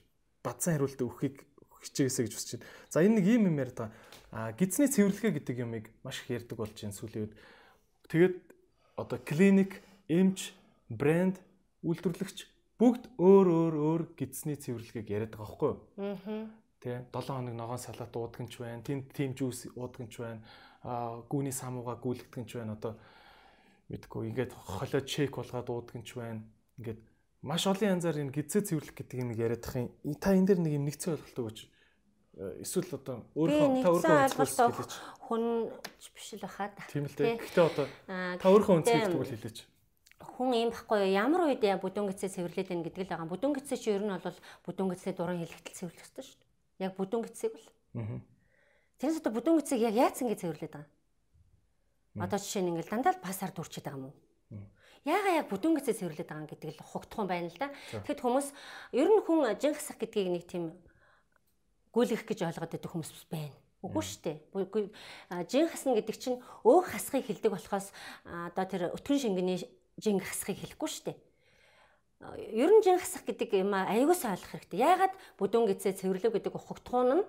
бадсан 0.43 0.75
хариулт 0.75 0.99
өгөхийг 0.99 1.35
хичээгээсэй 1.79 2.23
гэж 2.27 2.35
байна. 2.35 2.67
За 2.91 2.99
энэ 2.99 3.15
нэг 3.23 3.25
юм 3.31 3.47
юм 3.47 3.57
яриад 3.63 3.79
байгаа. 3.79 3.95
А 4.31 4.51
гидсний 4.51 4.91
цэвэрлэгээ 4.91 5.33
гэдэг 5.39 5.55
юмыг 5.63 5.85
маш 6.03 6.19
их 6.19 6.43
ярьдаг 6.43 6.57
болж 6.59 6.75
байна 6.75 6.95
сүүлийн 6.99 7.23
үед. 7.31 7.35
Тэгээд 8.11 8.35
одоо 8.99 9.19
клиник, 9.23 9.79
эмч, 10.11 10.51
брэнд, 10.91 11.39
үйлдвэрлэгч 11.87 12.39
бүгд 12.75 13.03
өөр 13.15 13.47
өөр 13.47 13.75
өөр 13.79 14.01
гидсний 14.19 14.59
цэвэрлэгийг 14.59 15.07
яриад 15.07 15.33
байгаа 15.35 15.47
байхгүй 15.47 15.69
юу? 15.71 15.79
Аа. 16.03 16.47
Тэ 16.79 17.03
7 17.11 17.35
хоног 17.35 17.55
ногоон 17.55 17.79
салат 17.79 18.11
уудаг 18.15 18.39
нь 18.43 18.51
ч 18.51 18.59
байна, 18.59 18.83
тэнд 18.83 19.11
тим 19.11 19.35
жуус 19.35 19.67
уудаг 19.75 20.03
нь 20.03 20.11
ч 20.11 20.23
байна, 20.23 20.43
гүүний 20.83 21.55
самууга 21.55 21.99
гүйлгдэг 21.99 22.39
нь 22.39 22.47
ч 22.47 22.59
байна. 22.59 22.75
Одоо 22.79 22.95
мэдгүй 23.89 24.29
ингээд 24.31 24.51
холио 24.53 25.01
чек 25.03 25.35
болгоод 25.35 25.69
уудаг 25.69 25.95
нь 25.99 26.07
ч 26.07 26.15
байна. 26.15 26.43
Ингээд 26.79 26.99
маш 27.43 27.67
олон 27.67 27.99
янзаар 27.99 28.21
энэ 28.23 28.35
гидсээ 28.35 28.67
цэвэрлэх 28.67 28.95
гэдэг 28.95 29.17
юм 29.19 29.31
яриад 29.35 29.63
тах 29.63 29.75
юм. 29.79 29.89
Та 30.19 30.35
энэ 30.35 30.55
дээр 30.55 30.59
нэг 30.63 30.73
юм 30.79 30.85
нэгцэн 30.87 31.19
ойлголт 31.19 31.39
өгөөч. 31.39 31.59
Э, 32.39 32.63
эсвэл 32.63 32.95
одоо 32.95 33.27
өөрөө 33.35 33.67
та 33.83 33.89
өөрөө 33.91 34.15
ойлголт 34.31 34.91
хүн 35.27 35.43
биш 36.15 36.27
л 36.35 36.43
баха 36.43 36.71
та. 36.71 36.87
Тийм 36.87 37.07
л 37.07 37.15
дээ. 37.15 37.35
Гэхдээ 37.35 37.65
одоо 37.67 37.85
та 38.39 38.45
өөрөө 38.47 38.75
үнцгийгдэг 38.79 39.19
бол 39.19 39.27
хэлээч 39.27 39.59
хүн 40.39 40.55
юм 40.55 40.71
баггүй 40.71 41.15
ямар 41.15 41.51
үед 41.51 41.63
бүдүүн 41.83 42.11
гисээ 42.15 42.31
цэвэрлээд 42.31 42.71
байна 42.71 42.83
гэдэг 42.87 43.03
л 43.03 43.11
байгаа. 43.11 43.31
Бүдүүн 43.31 43.55
гисээ 43.59 43.79
чи 43.79 43.91
ер 43.91 44.03
нь 44.03 44.11
бол 44.11 44.39
бүдүүн 44.67 44.89
гисээ 44.95 45.13
дуран 45.15 45.39
хэлэхтэл 45.39 45.79
цэвэрлэх 45.79 45.99
хэрэгтэй 45.99 46.23
шүү 46.23 46.39
дээ. 46.39 46.87
Яг 46.87 46.93
бүдүүн 46.95 47.23
гисээг 47.27 47.51
бол. 47.55 47.67
Аа. 47.99 48.19
Тэрнээс 48.99 49.23
одоо 49.23 49.31
бүдүүн 49.31 49.63
гисээг 49.63 49.87
яг 49.87 49.95
яаж 49.95 50.19
ингэ 50.19 50.35
цэвэрлээд 50.43 50.73
байгаа 50.75 50.91
юм? 50.91 52.19
Одоо 52.19 52.35
жишээ 52.35 52.63
нь 52.67 52.69
ингээл 52.75 52.91
дандаа 52.91 53.15
л 53.15 53.23
пасаар 53.23 53.55
дүрчээд 53.55 53.87
байгаа 53.87 53.99
юм 54.03 54.11
уу? 54.11 54.15
Яага 55.07 55.39
яг 55.39 55.47
бүдүүн 55.47 55.79
гисээ 55.79 56.03
цэвэрлээд 56.03 56.27
байгаа 56.27 56.51
гэдэг 56.51 56.69
л 56.75 56.83
хугдах 56.83 57.19
юм 57.23 57.27
байна 57.31 57.47
л 57.47 57.55
да. 57.55 57.71
Тэгэхэд 57.95 58.19
хүмүүс 58.19 58.47
ер 58.99 59.07
нь 59.07 59.23
хүн 59.23 59.39
жин 59.55 59.71
хасах 59.71 59.97
гэдгийг 60.03 60.27
нэг 60.35 60.43
тийм 60.51 60.75
гүйлгэх 61.95 62.27
гэж 62.27 62.39
ойлгоод 62.43 62.73
байдаг 62.75 62.91
хүмүүс 62.91 63.11
байна. 63.31 63.55
Үгүй 63.79 64.03
шүү 64.03 64.19
дээ. 64.27 65.47
Жин 65.47 65.71
хасна 65.71 65.95
гэдэг 65.95 66.17
чинь 66.19 66.43
өөх 66.67 66.91
хасхыг 66.91 67.23
хилдэг 67.23 67.55
болохоос 67.55 67.95
одоо 68.27 68.65
тэр 68.67 68.91
өтгөн 68.91 69.23
шингэний 69.23 69.63
жинг 69.95 70.27
хасахыг 70.27 70.59
хэлэхгүй 70.59 70.91
шүү 70.91 71.05
дээ 71.07 71.17
ер 72.51 72.67
нь 72.67 72.83
жин 72.83 72.99
хасах 72.99 73.23
гэдэг 73.23 73.63
юм 73.63 73.71
аягуулсаа 73.71 74.35
ойлгох 74.35 74.51
хэрэгтэй. 74.51 74.83
Яагаад 74.83 75.15
бүдүүн 75.39 75.71
гизээ 75.71 75.95
цэвэрлэг 76.03 76.35
гэдэг 76.35 76.51
ухагтхуун 76.51 77.23
нь 77.23 77.27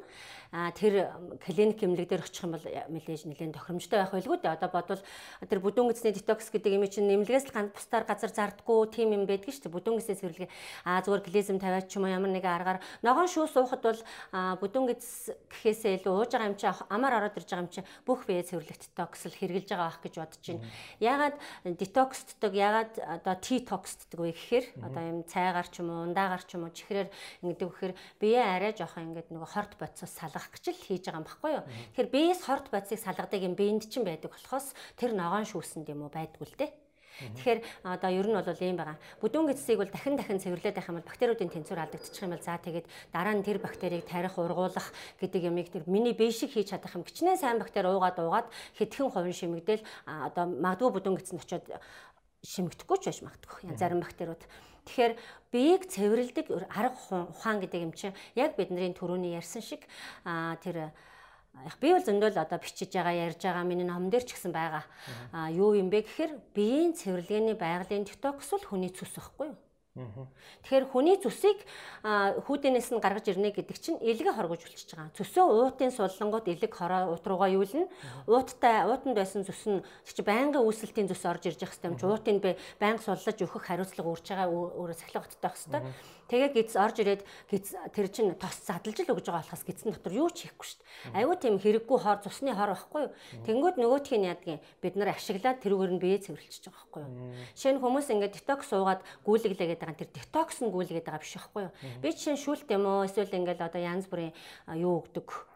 тэр 0.51 1.15
клиник 1.47 1.79
эмнэлэг 1.79 2.11
дээр 2.11 2.27
очих 2.27 2.43
юм 2.43 2.59
бол 2.59 2.67
мэдээж 2.67 3.23
нэлээд 3.31 3.55
тохиромжтой 3.55 3.99
байх 4.03 4.11
байлгүй 4.11 4.39
дээ. 4.43 4.57
Одоо 4.59 4.71
бодвол 4.75 5.03
тэр 5.47 5.61
бүдүүн 5.63 5.95
гизний 5.95 6.11
детокс 6.11 6.51
гэдэг 6.51 6.75
юм 6.75 6.85
чинь 6.91 7.07
эмнэлгээс 7.07 7.51
л 7.51 7.55
ганц 7.55 7.71
бусдаар 7.71 8.03
газар 8.03 8.35
зардггүй 8.35 8.91
тийм 8.91 9.15
юм 9.15 9.31
байдаг 9.31 9.47
шүү 9.47 9.71
дээ. 9.71 9.77
Бүдүүн 9.79 9.99
гизээ 10.03 10.19
цэвэрлэг 10.19 10.51
аа 10.91 11.01
зүгээр 11.07 11.23
глизм 11.23 11.63
тавиач 11.63 11.87
ч 11.87 12.03
юм 12.03 12.11
уу 12.11 12.15
ямар 12.19 12.35
нэгэн 12.35 12.51
аргаар 12.51 12.83
ногоон 13.07 13.31
шүүс 13.31 13.55
уухад 13.63 13.83
бол 13.87 14.03
бүдүүн 14.35 14.87
гиз 14.91 15.31
гэхээсээ 15.55 16.03
илүү 16.03 16.13
ууж 16.19 16.31
байгаа 16.35 16.51
юм 16.51 16.59
чи 16.59 16.67
амар 16.67 17.15
ороод 17.15 17.39
ирж 17.39 17.47
байгаа 17.47 17.65
юм 17.65 17.71
чи 17.71 17.81
бүх 18.03 18.27
бие 18.27 18.43
цэвэрлэг 18.43 18.79
детокс 18.91 19.31
л 19.31 19.39
хэрэгжилж 19.39 19.71
байгаа 19.71 19.87
байх 19.87 20.03
гэж 20.03 20.15
бодож 20.19 20.45
байна. 20.51 20.67
Яагаад 20.99 21.37
детоксддаг, 21.79 22.53
яагаад 22.59 22.93
одоо 22.99 23.35
T-токсддаг 23.39 24.19
вэ 24.19 24.35
гэхээр 24.35 24.67
одоо 24.83 25.03
юм 25.07 25.19
цайгаар 25.23 25.69
ч 25.71 25.79
юм 25.79 25.95
уу 25.95 26.11
ундаагаар 26.11 26.43
ч 26.43 26.59
юм 26.59 26.67
уу 26.67 26.75
чихрээр 26.75 27.09
ингэдэг 27.47 27.69
вэхээр 27.71 27.95
бие 28.19 28.41
арай 28.43 28.73
жоохон 28.75 29.15
ингээд 29.15 29.31
нөгөө 29.31 29.51
хорт 29.51 29.73
бодсоос 29.79 30.15
салгах 30.41 30.57
гэж 30.57 30.65
л 30.73 30.85
хийж 30.89 31.05
байгаа 31.05 31.21
юм 31.21 31.29
баггүй 31.29 31.53
юу. 31.53 31.65
Тэгэхээр 31.93 32.09
биеэс 32.09 32.41
хорт 32.49 32.67
бодсыг 32.73 32.99
салгадаг 33.05 33.41
юм 33.45 33.55
биенд 33.55 33.85
чинь 33.85 34.09
байдаг 34.09 34.33
болохоос 34.33 34.73
тэр 34.97 35.13
ногоон 35.13 35.45
шүүсэнд 35.45 35.93
юм 35.93 36.09
уу 36.09 36.13
байдгүй 36.13 36.49
л 36.49 36.57
дээ. 36.57 36.73
Тэгэхээр 37.21 37.61
одоо 37.85 38.11
ер 38.11 38.27
нь 38.33 38.33
бол 38.33 38.65
ийм 38.65 38.77
байгаа. 38.81 38.97
Бүдүүн 39.21 39.53
гэцсийг 39.53 39.77
бол 39.77 39.93
дахин 39.93 40.17
дахин 40.17 40.41
цэвэрлээд 40.41 40.77
байх 40.81 40.89
юм 40.89 40.97
бол 40.97 41.11
бактериудын 41.11 41.53
тэнцвэр 41.53 41.85
алдагдчих 41.85 42.25
юм 42.25 42.33
бол 42.33 42.41
за 42.41 42.57
тэгээд 42.57 42.87
дараа 43.13 43.35
нь 43.37 43.45
тэр 43.45 43.61
бактерийг 43.61 44.09
тарих 44.09 44.41
ургуулах 44.41 44.89
гэдэг 45.21 45.53
ямиг 45.53 45.69
тэр 45.69 45.85
миний 45.85 46.17
бие 46.17 46.33
шиг 46.33 46.57
хийж 46.57 46.73
чадах 46.73 46.97
юм. 46.97 47.05
Гичнээн 47.05 47.37
сайн 47.37 47.61
бактери 47.61 47.93
уугаад 47.93 48.17
уугаад 48.17 48.49
хэдхэн 48.81 49.13
хувин 49.13 49.37
шимэгдэл 49.37 49.85
одоо 50.09 50.45
магадгүй 50.49 50.91
бүдүүн 50.97 51.17
гэцэнд 51.21 51.45
очиод 51.45 51.67
шимэгдэхгүй 52.41 52.99
ч 53.05 53.05
байж 53.13 53.21
магадгүй. 53.21 53.69
Янз 53.69 53.83
бүрийн 53.85 54.01
бактериуд. 54.01 54.43
Тэгэхээр 54.87 55.15
биеийг 55.53 55.83
цэвэрлдэг 55.91 56.47
арга 56.71 57.27
ухаан 57.33 57.61
гэдэг 57.61 57.81
юм 57.83 57.93
чинь 57.93 58.15
яг 58.35 58.55
бидний 58.57 58.93
төрөний 58.95 59.35
ярьсан 59.35 59.63
шиг 59.63 59.83
тэр 60.25 60.93
яг 61.67 61.77
би 61.83 61.91
бол 61.93 62.05
зөндөл 62.05 62.39
одоо 62.39 62.59
бичиж 62.63 62.95
байгаа 62.95 63.15
ярьж 63.27 63.43
байгаа 63.43 63.65
миний 63.67 63.87
ном 63.87 64.11
дээр 64.11 64.25
ч 64.25 64.39
гэсэн 64.39 64.53
байгаа. 64.55 64.85
Аа 65.35 65.51
юу 65.51 65.75
юм 65.75 65.91
бэ 65.91 66.07
гэхээр 66.07 66.33
биеийн 66.55 66.95
цэвэрлэгээний 66.95 67.57
байгалийн 67.59 68.07
детокс 68.07 68.51
бол 68.55 68.65
хүний 68.65 68.91
цус 68.95 69.11
байхгүй 69.19 69.51
юу? 69.51 69.59
Тэгэхээр 69.99 70.87
хүний 70.87 71.19
зүсийг 71.19 71.67
хүүдэнээс 72.47 72.95
нь 72.95 73.03
гаргаж 73.03 73.27
ирнэ 73.27 73.51
гэдэг 73.51 73.75
чинь 73.75 73.99
элгээ 73.99 74.39
хоргож 74.39 74.63
үлчиж 74.63 74.95
байгаа. 74.95 75.11
Цөсөө 75.19 75.45
уутын 75.51 75.91
суллангууд 75.91 76.47
элэг 76.47 76.71
хороо 76.71 77.11
уут 77.11 77.27
руугаа 77.27 77.51
юулна. 77.51 77.91
Ууттай 78.31 78.87
уутанд 78.87 79.19
байсан 79.19 79.43
зүс 79.43 79.67
нь 79.67 79.83
чи 80.07 80.23
байнгын 80.23 80.63
үүсэлтийн 80.63 81.11
зүс 81.11 81.27
орж 81.27 81.51
ирж 81.51 81.67
явах 81.67 81.75
хэвээр 81.75 82.07
уутыг 82.07 82.39
би 82.39 82.51
байнга 82.79 83.03
суллаж 83.03 83.35
өгөх 83.35 83.67
хариуцлага 83.67 84.15
үүрж 84.15 84.27
байгаа 84.31 84.47
өөрөө 84.47 84.95
сахилга 84.95 85.27
баттай 85.27 85.43
байх 85.43 85.59
хэвээр. 85.59 85.85
Тэгээ 86.31 86.51
гиз 86.55 86.79
орж 86.79 86.97
ирээд 87.03 87.23
гиз 87.51 87.75
тэр 87.91 88.07
чинь 88.07 88.39
тос 88.39 88.63
задлж 88.63 89.03
л 89.03 89.13
өгж 89.19 89.27
байгаа 89.27 89.43
болохоос 89.43 89.67
гизэн 89.67 89.91
дотор 89.91 90.15
юу 90.15 90.31
ч 90.31 90.47
хийхгүй 90.47 90.67
шүү 90.71 90.79
дээ. 90.79 91.19
Айгүй 91.19 91.37
тийм 91.43 91.57
хэрэггүй 91.59 91.99
хор 91.99 92.23
цусны 92.23 92.55
хор 92.55 92.71
байхгүй 92.71 93.01
юу? 93.11 93.15
Тэнгүүд 93.43 93.77
нөгөөх 93.83 94.15
нь 94.15 94.31
яадгийн 94.31 94.63
бид 94.79 94.95
нар 94.95 95.11
ашиглаад 95.19 95.59
тэрүүгээр 95.59 95.93
нь 95.99 96.03
бие 96.03 96.23
цэвэрлчихэж 96.23 96.71
байгаа 96.71 96.87
байхгүй 96.87 97.03
юу? 97.03 97.13
Жишээ 97.59 97.73
нь 97.75 97.83
хүмүүс 97.83 98.07
ингээд 98.15 98.37
детокс 98.39 98.71
суугаад 98.71 99.03
гүйлгэлээгээд 99.27 99.83
байгаа 99.83 99.99
тэр 99.99 100.11
детокс 100.15 100.59
нь 100.63 100.71
гүйлгээд 100.71 101.07
байгаа 101.11 101.19
биш 101.27 101.35
байхгүй 101.35 101.63
юу? 101.67 101.75
Би 101.99 102.09
жишээ 102.15 102.35
нь 102.39 102.43
шүүлт 102.47 102.69
юм 102.71 102.85
уу 102.87 103.03
эсвэл 103.11 103.35
ингээд 103.35 103.67
одоо 103.67 103.83
янз 103.83 104.07
бүрийн 104.07 104.31
юу 104.79 105.03
өгдөг 105.03 105.51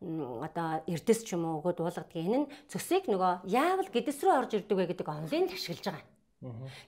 одоо 0.00 0.84
эрдэс 0.88 1.24
ч 1.24 1.36
юм 1.36 1.44
уу 1.48 1.60
өгөөд 1.60 1.80
уулгадаг. 1.80 2.16
Энэ 2.16 2.38
нь 2.44 2.50
цөсийг 2.68 3.08
нөгөө 3.08 3.48
яавал 3.48 3.88
гэдэс 3.88 4.20
рүү 4.20 4.34
орж 4.36 4.50
ирдэг 4.56 4.76
вэ 4.76 4.84
гэдэг 4.92 5.08
онлайн 5.08 5.48
ашиглаж 5.48 5.84
байгаа. 5.84 6.04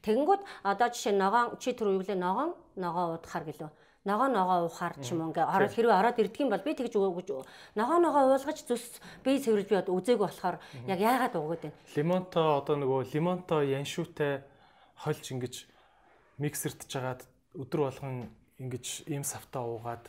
Тэгэнгүүт 0.04 0.42
одоо 0.64 0.88
жишээ 0.92 1.14
ногоон 1.16 1.56
чи 1.56 1.72
түр 1.72 1.96
юу 1.96 2.00
гэлээ 2.04 2.18
ногоон 2.20 2.52
ногоо 2.76 3.16
уудахаар 3.16 3.44
гэлөө. 3.48 3.70
Ногоо 4.06 4.28
ногоо 4.30 4.58
уухаар 4.70 4.94
ч 5.02 5.10
юм 5.10 5.26
уу 5.26 5.34
ингээ 5.34 5.50
ороод 5.50 5.72
хэрвээ 5.74 5.98
ороод 5.98 6.20
ирдэг 6.22 6.40
юм 6.46 6.50
бол 6.54 6.62
би 6.62 6.78
тэгж 6.78 6.94
өгөөж 6.94 7.28
ногоо 7.74 7.98
ногоо 7.98 8.22
уулгаж 8.30 8.58
зүс 8.62 9.02
би 9.26 9.42
цэвэрлж 9.42 9.66
би 9.66 9.76
үзээгүй 9.82 10.26
болохоор 10.30 10.56
яг 10.86 11.00
яагаад 11.02 11.34
өгөөд 11.34 11.62
байна. 11.66 11.78
Лимонто 11.96 12.40
одоо 12.62 12.76
нөгөө 12.78 13.00
лимонто 13.10 13.66
яншуутай 13.66 14.46
хольж 15.02 15.26
ингэж 15.34 15.54
миксертж 16.38 16.86
жагаад 16.86 17.26
өдөр 17.58 17.80
болгон 17.90 18.30
ингэж 18.62 19.10
ийм 19.10 19.24
савтаа 19.26 19.66
уугаад 19.66 20.06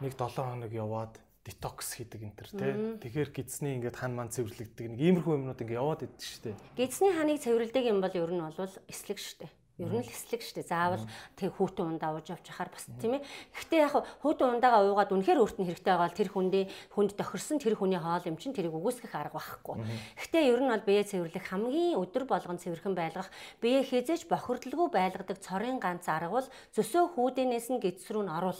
нэг 0.00 0.16
7 0.16 0.32
хоног 0.32 0.72
яваад 0.72 1.12
детокс 1.46 1.94
хийдэг 1.94 2.20
энэ 2.26 2.36
төр 2.36 2.50
тий. 2.50 2.74
Тэгэхээр 3.06 3.30
гидсний 3.30 3.78
ингээд 3.78 3.96
хан 4.02 4.18
ман 4.18 4.34
цэвэрлэгдэг 4.34 4.90
нэг 4.90 5.00
иймэрхүү 5.00 5.34
юмнууд 5.38 5.62
ингээд 5.62 5.78
яваад 5.78 6.02
идэв 6.02 6.26
шүү 6.26 6.42
дээ. 6.50 6.56
Гидсний 6.74 7.14
ханыг 7.14 7.38
цэвэрлдэг 7.38 7.84
юм 7.86 8.02
бол 8.02 8.10
ер 8.18 8.30
нь 8.34 8.42
бол 8.42 8.74
эслэг 8.90 9.18
шүү 9.22 9.46
дээ. 9.46 9.52
Ер 9.76 9.92
нь 9.92 10.00
л 10.00 10.08
эслэг 10.08 10.40
штэ. 10.40 10.64
Заавал 10.64 11.04
тэг 11.36 11.52
хүүтэн 11.52 12.00
ундаа 12.00 12.16
ууж 12.16 12.32
авч 12.32 12.48
яхаар 12.48 12.72
бас 12.72 12.88
тийм 12.96 13.20
ээ. 13.20 13.28
Гэхдээ 13.52 13.80
яг 13.84 13.92
хүүтэн 14.24 14.56
ундаагаа 14.56 14.88
уугаад 14.88 15.12
үнэхээр 15.12 15.36
өөрт 15.36 15.60
нь 15.60 15.68
хэрэгтэй 15.68 15.92
байгаа 15.92 16.08
бол 16.08 16.16
тэр 16.16 16.30
хүндээ 16.32 16.64
хүнд 16.96 17.12
тохирсон 17.12 17.60
тэр 17.60 17.76
хүний 17.76 18.00
хоол 18.00 18.24
юм 18.24 18.40
чинь 18.40 18.56
тэрийг 18.56 18.72
үгүйсгэх 18.72 19.12
арга 19.12 19.36
байхгүй. 19.36 19.76
Гэхдээ 20.16 20.48
ер 20.48 20.60
нь 20.64 20.72
бол 20.72 20.88
бие 20.88 21.04
цэвэрлэх 21.04 21.44
хамгийн 21.44 22.00
өдөр 22.00 22.24
болгон 22.24 22.56
цэвэрхэн 22.56 22.96
байлгах 22.96 23.28
бие 23.60 23.84
хизээж 23.84 24.24
бохирдлгүй 24.32 24.88
байлгадаг 24.96 25.44
цорын 25.44 25.76
ганц 25.76 26.08
арга 26.08 26.32
бол 26.40 26.48
зөсөө 26.72 27.12
хүүдэнээс 27.12 27.76
нь 27.76 27.82
гидс 27.84 28.08
рүү 28.08 28.24
нь 28.24 28.32
оруул. 28.32 28.56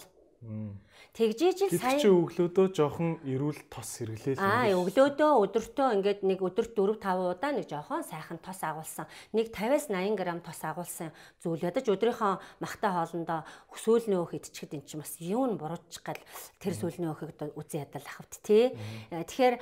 Тэгжиж 1.17 1.73
л 1.73 1.81
сайн 1.81 1.97
чи 1.97 2.13
өглөөдөө 2.13 2.77
жоохон 2.77 3.25
эрүүл 3.25 3.57
тос 3.73 4.05
хэрэглээл. 4.05 4.37
Аа 4.37 4.69
өглөөдөө 4.69 5.33
өдөртөө 5.49 5.89
ингээд 5.97 6.21
нэг 6.29 6.45
өдөрт 6.45 6.77
4 6.77 7.01
5 7.01 7.33
удаа 7.33 7.53
нэг 7.57 7.65
жоохон 7.73 8.05
сайхан 8.05 8.37
тос 8.45 8.61
агуулсан. 8.61 9.09
Нэг 9.33 9.49
50-аас 9.49 9.89
80 9.89 10.13
г 10.13 10.23
тос 10.45 10.61
агуулсан 10.61 11.17
зүйл 11.41 11.65
ядаж 11.65 11.89
өдрийнхөө 11.89 12.61
махтай 12.61 12.91
хоолндоо 12.93 13.49
сүүлний 13.81 14.21
өөх 14.21 14.37
идчихэд 14.37 14.77
эн 14.77 14.85
чинь 14.85 15.01
бас 15.01 15.17
юу 15.25 15.49
н 15.49 15.57
буруучих 15.57 16.05
гал 16.05 16.21
тэр 16.61 16.75
сүүлний 16.77 17.09
өөхийг 17.09 17.57
үзэн 17.57 17.89
ядал 17.89 18.05
ахвт 18.05 18.37
тий. 18.45 18.77
Тэгэхээр 19.09 19.57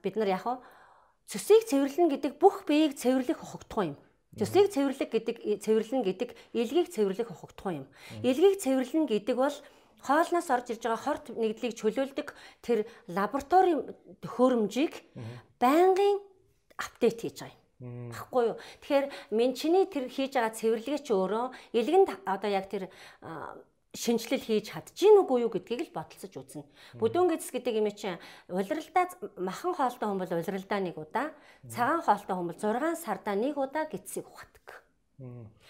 бид 0.00 0.14
нар 0.16 0.32
яг 0.32 0.64
цөсийг 1.28 1.68
цэвэрлэн 1.68 2.08
гэдэг 2.08 2.32
бүх 2.40 2.64
биеийг 2.64 2.96
цэвэрлэх 2.96 3.36
хогтгоо 3.36 3.94
юм. 3.94 3.96
Цөсийг 4.34 4.72
цэвэрлэх 4.72 5.10
гэдэг 5.12 5.36
цэвэрлэн 5.62 6.02
гэдэг 6.06 6.30
илгийг 6.54 6.88
цэвэрлэх 6.90 7.30
хогтгоо 7.30 7.84
юм. 7.84 7.86
Илгийг 8.22 8.58
цэвэрлэн 8.62 9.06
гэдэг 9.06 9.36
бол 9.36 9.54
хоолноос 10.04 10.48
орж 10.50 10.66
ирж 10.72 10.82
байгаа 10.84 11.04
хорт 11.04 11.24
нэгдлийг 11.34 11.74
чөлөөлдөг 11.76 12.28
тэр 12.64 12.88
лаборатори 13.08 13.74
төхөөрөмжийг 14.24 14.94
байнгын 15.60 16.16
апдейт 16.80 17.18
хийж 17.20 17.38
байгаа 17.40 17.56
юм. 17.80 18.12
Баггүй 18.12 18.44
юу. 18.52 18.56
Тэгэхээр 18.84 19.06
мен 19.32 19.52
чиний 19.56 19.84
тэр 19.88 20.08
хийж 20.12 20.36
байгаа 20.36 20.52
цэвэрлэгээ 20.52 21.00
чи 21.00 21.12
өөрөө 21.16 21.46
илгэнд 21.76 22.08
одоо 22.28 22.50
яг 22.50 22.68
тэр 22.68 22.92
шинжилэл 23.96 24.44
хийж 24.44 24.70
чадчих 24.70 25.10
нүггүй 25.10 25.42
юу 25.42 25.50
гэдгийг 25.50 25.90
л 25.90 25.96
бодолцож 25.96 26.30
үзнэ. 26.30 26.62
Бүдүүн 27.00 27.34
гэдэс 27.34 27.50
гэдэг 27.50 27.74
юм 27.74 27.90
чинь 27.90 28.22
улиралдаа 28.46 29.10
махан 29.34 29.74
хоолтой 29.74 30.06
хүн 30.06 30.20
бол 30.22 30.30
улиралдаа 30.30 30.78
нэг 30.78 30.94
удаа, 30.94 31.34
цагаан 31.66 32.04
хоолтой 32.06 32.34
хүн 32.38 32.48
бол 32.54 32.60
6 32.60 33.02
сардаа 33.02 33.34
нэг 33.34 33.58
удаа 33.58 33.90
гидсийг 33.90 34.30
ухадаг. 34.30 34.86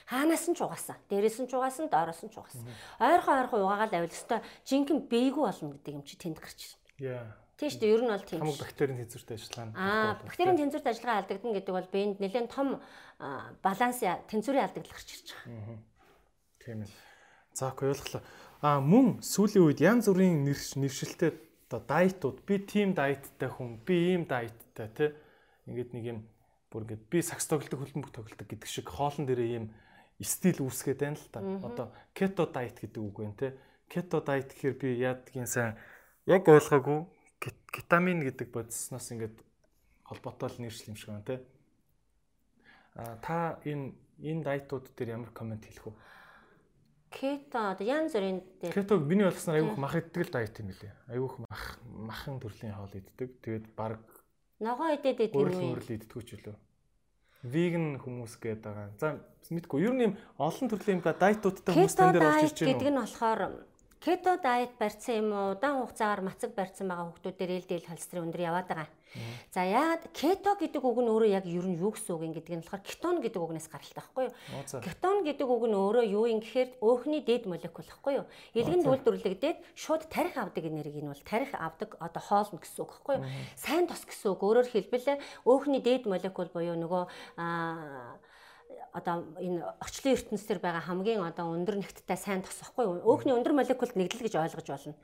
Хаанаас 0.07 0.47
нь 0.47 0.55
ч 0.55 0.62
угаасан. 0.62 0.97
Дээрээс 1.11 1.39
нь 1.43 1.49
ч 1.51 1.55
угаасан, 1.59 1.91
доороос 1.91 2.23
нь 2.23 2.31
ч 2.31 2.39
угаасан. 2.39 2.67
Ойрхон 3.03 3.37
ойрхон 3.43 3.62
угаагаал 3.67 3.95
авил 3.99 4.15
өстой 4.15 4.41
жинхэнэ 4.67 5.11
бэйгүү 5.11 5.45
болно 5.45 5.75
гэдэг 5.75 5.95
юм 5.95 6.05
чи 6.07 6.15
тэнд 6.15 6.39
гарч 6.39 6.79
ирнэ. 6.99 7.35
Тийм 7.59 7.69
шүү 7.69 7.81
дээ. 7.83 7.93
Ер 7.93 8.03
нь 8.07 8.12
бол 8.15 8.25
тийм. 8.25 8.41
Хамаг 8.41 8.59
бактерийн 8.62 8.99
тэнцвэртэй 9.05 9.37
ажиллагаа. 9.37 9.75
Аа, 9.77 10.11
бактерийн 10.25 10.57
тэнцвэртэй 10.57 10.93
ажиллагаа 10.97 11.19
алдагдана 11.20 11.57
гэдэг 11.61 11.75
бол 11.77 11.89
биед 11.93 12.19
нэлээд 12.23 12.49
том 12.49 12.69
баланс 13.61 13.99
тэнцвэрийн 14.01 14.65
алдагдал 14.65 14.97
гарч 14.97 15.09
ирж 15.12 15.29
байгаа. 15.35 15.79
Тийм 16.65 16.79
ээ. 16.87 16.91
За 17.53 17.69
окей 17.69 17.93
ойлголоо. 17.93 18.23
Аа 18.65 18.81
мөн 18.81 19.20
сүүлийн 19.20 19.67
үед 19.67 19.81
янз 19.85 20.09
бүрийн 20.09 20.41
нэвшилтэй 20.47 21.37
одоо 21.69 21.81
дайтууд 21.85 22.39
би 22.49 22.65
тим 22.65 22.97
дайттай 22.97 23.49
хүн, 23.53 23.77
би 23.85 24.17
ийм 24.17 24.25
дайттай 24.25 24.89
тий. 24.97 25.11
Ингээд 25.69 25.91
нэг 25.93 26.05
юм 26.05 26.19
бүр 26.70 26.86
ингээд 26.86 27.05
би 27.10 27.18
сакс 27.23 27.50
тоглодог 27.50 27.82
хөлбөмбөг 27.82 28.15
тоглодог 28.15 28.47
гэдэг 28.47 28.70
шиг 28.70 28.86
хоолн 28.89 29.26
дээрээ 29.26 29.50
ийм 29.58 29.66
стил 30.23 30.62
үүсгээд 30.65 31.00
байна 31.02 31.18
л 31.18 31.28
та. 31.34 31.40
Одоо 31.42 31.86
кето 32.15 32.47
дайет 32.47 32.78
гэдэг 32.78 33.02
үг 33.02 33.16
байна 33.18 33.36
те. 33.36 33.49
Кето 33.90 34.23
дайет 34.23 34.55
гэхээр 34.55 34.76
би 34.78 34.89
яадгийн 35.02 35.50
сайн 35.50 35.74
яг 36.31 36.47
ойлгоогүй 36.47 37.08
кетамин 37.73 38.23
гэдэг 38.23 38.52
бодисноос 38.55 39.10
ингээд 39.10 39.36
холбоотой 40.05 40.49
л 40.52 40.60
нэршил 40.62 40.92
юм 40.92 40.97
шиг 40.97 41.10
байна 41.10 41.26
те. 41.26 41.36
А 42.94 43.16
та 43.18 43.58
энэ 43.65 43.97
энэ 44.20 44.44
дайтууд 44.44 44.92
дээр 44.94 45.16
ямар 45.16 45.32
комент 45.32 45.65
хэлэх 45.65 45.90
вэ? 45.90 45.94
Кето 47.10 47.74
одоо 47.74 47.86
янз 47.86 48.15
бүрийн 48.15 48.39
дээр 48.62 48.74
Кетог 48.76 49.02
миний 49.02 49.26
ойлгосноор 49.26 49.58
айгүйх 49.58 49.78
мах 49.82 49.99
иддэг 49.99 50.23
л 50.28 50.34
дайет 50.36 50.55
юм 50.62 50.70
лээ. 50.70 50.94
Айгүйх 51.10 51.34
мах 51.42 51.65
махан 51.82 52.39
төрлийн 52.39 52.78
хоол 52.78 52.94
иддэг. 52.94 53.28
Тэгээд 53.42 53.66
баг 53.74 53.99
Ногоо 54.61 54.93
идээд 54.93 55.33
идэв 55.33 55.41
юм 55.41 55.57
уу? 55.57 55.73
Өөрөөр 55.73 55.95
иддэггүй 55.97 56.23
ч 56.29 56.31
үлээ. 56.37 56.57
Веган 57.49 57.97
хүмүүс 57.97 58.37
гээд 58.37 58.61
байгаа. 58.61 58.93
За 59.01 59.17
мэдгүй. 59.49 59.81
Ер 59.89 59.95
нь 59.97 60.05
юм 60.13 60.15
олон 60.37 60.69
төрлийн 60.69 61.01
юм 61.01 61.05
да 61.05 61.17
дайтуудтай 61.17 61.73
хүмүүс 61.73 61.97
тань 61.97 62.13
дээр 62.13 62.29
орж 62.29 62.45
ирж 62.45 62.59
байна. 62.61 62.69
гэдэг 62.77 62.89
нь 62.93 63.01
болохоор 63.01 63.41
кето 64.01 64.37
дайет 64.43 64.73
барьсан 64.81 65.15
юм 65.20 65.29
уу? 65.33 65.53
Удаан 65.53 65.85
хугацаагаар 65.85 66.23
мацаг 66.25 66.57
барьсан 66.57 66.89
байгаа 66.89 67.12
хүмүүсээр 67.12 67.51
ээлдэл 67.57 67.89
холестерин 67.89 68.25
өндөр 68.33 68.41
яваад 68.49 68.69
байгаа. 68.69 68.89
За 69.53 69.61
яагаад 69.61 70.09
кето 70.15 70.55
гэдэг 70.57 70.81
үг 70.81 70.99
нь 71.03 71.11
өөрөө 71.11 71.31
яг 71.35 71.45
ер 71.45 71.67
нь 71.67 71.77
юу 71.77 71.93
гэсэн 71.93 72.15
үг 72.15 72.23
юм 72.25 72.33
гэдэг 72.33 72.55
нь 72.57 72.62
болохоор 72.62 72.87
кетон 72.87 73.17
гэдэг 73.20 73.43
үгнээс 73.43 73.69
гаралтай 73.69 73.99
байхгүй 73.99 74.25
юу? 74.31 74.35
Кетон 74.87 75.17
гэдэг 75.27 75.49
үг 75.51 75.65
нь 75.67 75.77
өөрөө 75.77 76.05
юу 76.07 76.25
юм 76.31 76.41
гэхээр 76.41 76.79
өөхний 76.79 77.20
дээд 77.27 77.45
молекул 77.51 77.85
байхгүй 77.85 78.12
юу? 78.23 78.27
Илгэн 78.55 78.87
үйлдвэрлэгдээд 78.87 79.59
шууд 79.75 80.07
тарих 80.07 80.39
авдаг 80.39 80.65
энерги 80.65 81.03
нь 81.03 81.11
бол 81.11 81.27
тарих 81.27 81.51
авдаг 81.59 81.99
одоо 81.99 82.23
хоол 82.23 82.55
гэсэн 82.55 82.81
үг 82.87 82.91
байхгүй 82.95 83.15
юу? 83.19 83.27
Сайн 83.59 83.85
тос 83.91 84.07
гэсэн 84.07 84.31
үг. 84.31 84.41
Өөрөөр 84.47 84.69
хэлбэл 84.70 85.19
өөхний 85.43 85.83
дээд 85.83 86.07
молекул 86.07 86.47
буюу 86.55 86.79
нөгөө 86.79 87.05
одоо 88.93 89.27
энэ 89.39 89.62
орчлон 89.78 90.15
ертөнцийн 90.19 90.59
байгаа 90.59 90.83
хамгийн 90.83 91.23
одоо 91.23 91.55
өндөр 91.55 91.78
нэгттэй 91.78 92.19
сайн 92.19 92.43
тосохгүй 92.43 93.02
өөхний 93.07 93.35
өндөр 93.35 93.55
молекулд 93.55 93.94
нэгдэл 93.94 94.27
гэж 94.27 94.35
ойлгож 94.35 94.67
болно. 94.67 94.94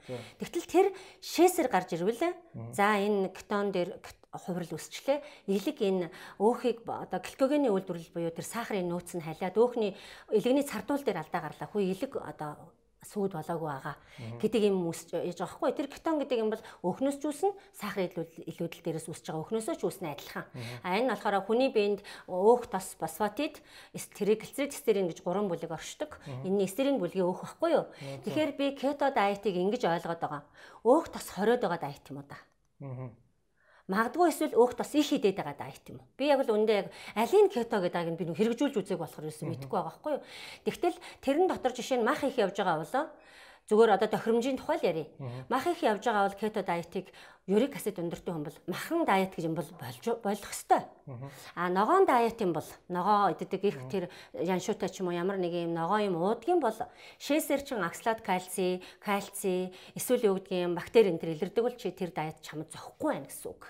Тэгтэл 0.42 0.66
тэр 0.66 0.86
шээсээр 1.22 1.68
гарч 1.70 1.94
ирвэл 1.94 2.34
за 2.74 2.98
энэ 2.98 3.30
кетон 3.30 3.70
дээр 3.70 3.98
хувирал 4.34 4.76
үсчлээ. 4.76 5.22
Илэг 5.46 5.78
энэ 5.80 6.10
өөхийг 6.42 6.84
одоо 6.84 7.20
гликогены 7.22 7.70
үйлдвэрлэл 7.72 8.14
буюу 8.14 8.32
тэр 8.34 8.46
сахарын 8.46 8.90
нөөц 8.90 9.16
нь 9.16 9.24
халиад 9.24 9.56
өөхний 9.56 9.96
илэгний 10.34 10.66
цардуул 10.66 11.02
дээр 11.04 11.22
алдаа 11.24 11.40
гарлаа. 11.40 11.70
Хүү 11.70 11.82
илэг 11.94 12.12
одоо 12.20 12.74
сүйд 13.06 13.38
болоогүй 13.38 13.70
байгаа. 13.70 13.96
Гэдэг 14.42 14.62
юм 14.66 14.86
үсэж 14.90 15.14
яж 15.22 15.38
байгаа 15.38 15.54
хгүй. 15.54 15.70
Тэр 15.74 15.88
кетон 15.90 16.18
гэдэг 16.18 16.38
юм 16.42 16.50
бол 16.50 16.62
өхнөөс 16.82 17.18
ч 17.22 17.24
үүснэ 17.30 17.50
сахар 17.72 18.10
илүүдэл 18.10 18.82
дээрээс 18.82 19.06
үсэж 19.06 19.30
байгаа. 19.30 19.44
Өхнөөсөө 19.46 19.76
ч 19.78 19.82
үүснэ 19.86 20.06
адилхан. 20.14 20.46
А 20.82 20.98
энэ 20.98 21.10
болохоор 21.14 21.46
хүний 21.46 21.70
биед 21.70 22.02
өөх 22.26 22.66
тос 22.66 22.98
фосфатид 22.98 23.62
триглицеридстерин 23.94 25.06
гэж 25.10 25.22
гурван 25.22 25.46
бүлэг 25.46 25.70
оршдог. 25.70 26.18
Энэ 26.42 26.66
стерин 26.66 26.98
бүлгийн 26.98 27.26
өөх 27.26 27.46
байхгүй 27.46 27.70
юу? 27.74 27.86
Тэгэхээр 28.26 28.52
би 28.58 28.66
кето 28.74 29.10
дайетыг 29.14 29.54
ингэж 29.54 29.86
ойлгоод 29.86 30.20
байгаа. 30.20 30.42
Өөх 30.82 31.08
тос 31.12 31.30
хориод 31.30 31.62
байгаа 31.62 31.80
дайет 31.86 32.04
юм 32.10 32.22
уу 32.22 32.26
да 32.26 32.38
Магадгүй 33.86 34.34
эсвэл 34.34 34.58
өөх 34.58 34.74
тос 34.74 34.98
их 34.98 35.06
хідээд 35.06 35.38
байгаа 35.38 35.54
дайет 35.62 35.86
юм 35.86 36.02
уу? 36.02 36.10
Би 36.18 36.26
яг 36.26 36.42
л 36.42 36.50
үндэ 36.50 36.74
яг 36.74 36.86
алин 37.14 37.46
кето 37.46 37.78
гэдэг 37.78 38.02
аг 38.02 38.08
нь 38.10 38.18
би 38.18 38.26
хэрэгжүүлж 38.34 38.82
үзег 38.82 38.98
болохоор 38.98 39.30
юусэн 39.30 39.46
мэдэхгүй 39.46 39.78
байгаа 39.78 39.94
байхгүй 39.94 40.12
юу? 40.18 40.26
Тэгтэл 40.66 40.98
тэрэн 41.22 41.46
дотор 41.46 41.70
жишээ 41.70 42.02
нь 42.02 42.06
мах 42.06 42.26
их 42.26 42.34
явж 42.34 42.58
байгаа 42.58 42.82
болоо 42.82 43.06
зүгээр 43.66 43.94
одоо 43.98 44.08
тохиромжийн 44.08 44.58
тухай 44.58 44.78
л 44.78 44.86
ярив. 44.86 45.08
Мах 45.50 45.66
их 45.66 45.82
явж 45.82 46.06
байгаа 46.06 46.30
бол 46.30 46.38
кето 46.38 46.62
дайетыг 46.62 47.10
юрик 47.46 47.78
асид 47.78 47.98
өндөртэй 48.02 48.34
хүн 48.34 48.42
бол 48.42 48.58
махан 48.66 49.06
дайет 49.06 49.34
гэж 49.38 49.46
юм 49.46 49.54
бол 49.54 49.70
болж 49.78 50.02
болох 50.22 50.50
ёстой. 50.50 50.82
А 51.54 51.70
ногоон 51.70 52.06
дайет 52.06 52.42
юм 52.42 52.50
бол 52.50 52.66
ногоо 52.90 53.30
иддэг 53.30 53.62
их 53.62 53.78
тэр 53.86 54.10
яншуутай 54.34 54.90
ч 54.90 55.02
юм 55.02 55.10
уу 55.10 55.18
ямар 55.18 55.38
нэг 55.38 55.54
юм 55.54 55.70
ногоо 55.70 56.02
юм 56.02 56.18
уудгийн 56.18 56.58
бол 56.58 56.74
шээсэр 57.22 57.62
чин 57.62 57.86
оксалат 57.86 58.22
кальци, 58.26 58.82
кальци 58.98 59.70
эсвэл 59.94 60.26
юу 60.26 60.34
гэдгийг 60.42 60.74
бактери 60.74 61.14
энэ 61.14 61.22
төр 61.22 61.34
илэрдэг 61.38 61.62
бол 61.62 61.78
чи 61.78 61.94
тэр 61.94 62.10
дайет 62.10 62.42
чамд 62.42 62.66
зохгүй 62.74 63.14
байна 63.14 63.30
гэсэн 63.30 63.46
үг. 63.46 63.62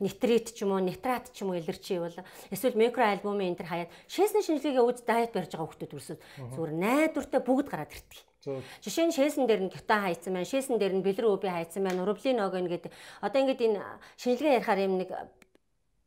Нитрит 0.00 0.56
ч 0.56 0.64
юм 0.64 0.72
уу, 0.72 0.80
нитрат 0.80 1.28
ч 1.28 1.44
юм 1.44 1.52
уу 1.52 1.60
илэрчий 1.60 2.00
бол 2.00 2.16
эсвэл 2.48 2.80
микроальбумын 2.80 3.52
энэ 3.52 3.58
төр 3.60 3.68
хаяад 3.68 3.92
шээсний 4.08 4.40
шинжилгээгээ 4.40 4.80
үз 4.80 5.04
дайет 5.04 5.36
барьж 5.36 5.52
байгаа 5.52 5.68
хүмүүс 5.68 5.92
төрсөд 5.92 6.20
зүгээр 6.56 6.72
найдвартай 6.72 7.40
бүгд 7.44 7.68
гараад 7.68 7.92
ирдэг. 7.92 8.29
Жишээ 8.40 9.06
нь 9.08 9.16
шээсэн 9.16 9.44
дээр 9.44 9.68
нь 9.68 9.72
гюта 9.72 10.00
хайцсан 10.00 10.32
байна. 10.32 10.48
Шээсэн 10.48 10.80
дээр 10.80 10.96
нь 10.96 11.04
бэлэр 11.04 11.28
үби 11.28 11.52
хайцсан 11.52 11.84
байна. 11.84 12.08
Урублин 12.08 12.40
ог 12.40 12.56
ингээд 12.56 12.88
одоо 13.20 13.38
ингээд 13.44 13.60
энэ 13.68 13.80
шинжилгээ 14.16 14.56
ярихаар 14.64 14.80
юм 14.88 14.96
нэг 14.96 15.12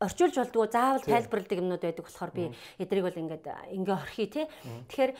орчуулж 0.02 0.34
болдгоо 0.34 0.66
заавал 0.66 1.06
тайлбарладаг 1.06 1.58
юмнууд 1.62 1.82
байдаг 1.86 2.04
болохоор 2.04 2.32
би 2.34 2.44
эдрийг 2.82 3.06
бол 3.06 3.22
ингээд 3.22 3.46
ингээ 3.70 3.94
орхий 3.94 4.26
тий. 4.26 4.46
Тэгэхээр 4.90 5.12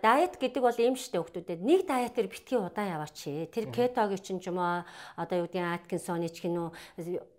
дайет 0.00 0.34
гэдэг 0.40 0.62
бол 0.64 0.78
юм 0.80 0.96
штэ 0.96 1.20
хүмүүстэд 1.20 1.60
нэг 1.60 1.84
дайетэр 1.84 2.32
битгий 2.32 2.56
удаан 2.56 2.96
яваач. 2.96 3.18
Тэр 3.52 3.68
кетогийн 3.68 4.24
ч 4.24 4.48
юм 4.48 4.58
уу 4.58 4.88
одоо 5.20 5.36
юу 5.44 5.48
гэдэг 5.52 5.84
Аткинсоны 5.84 6.32
ч 6.32 6.48
гинүү 6.48 6.72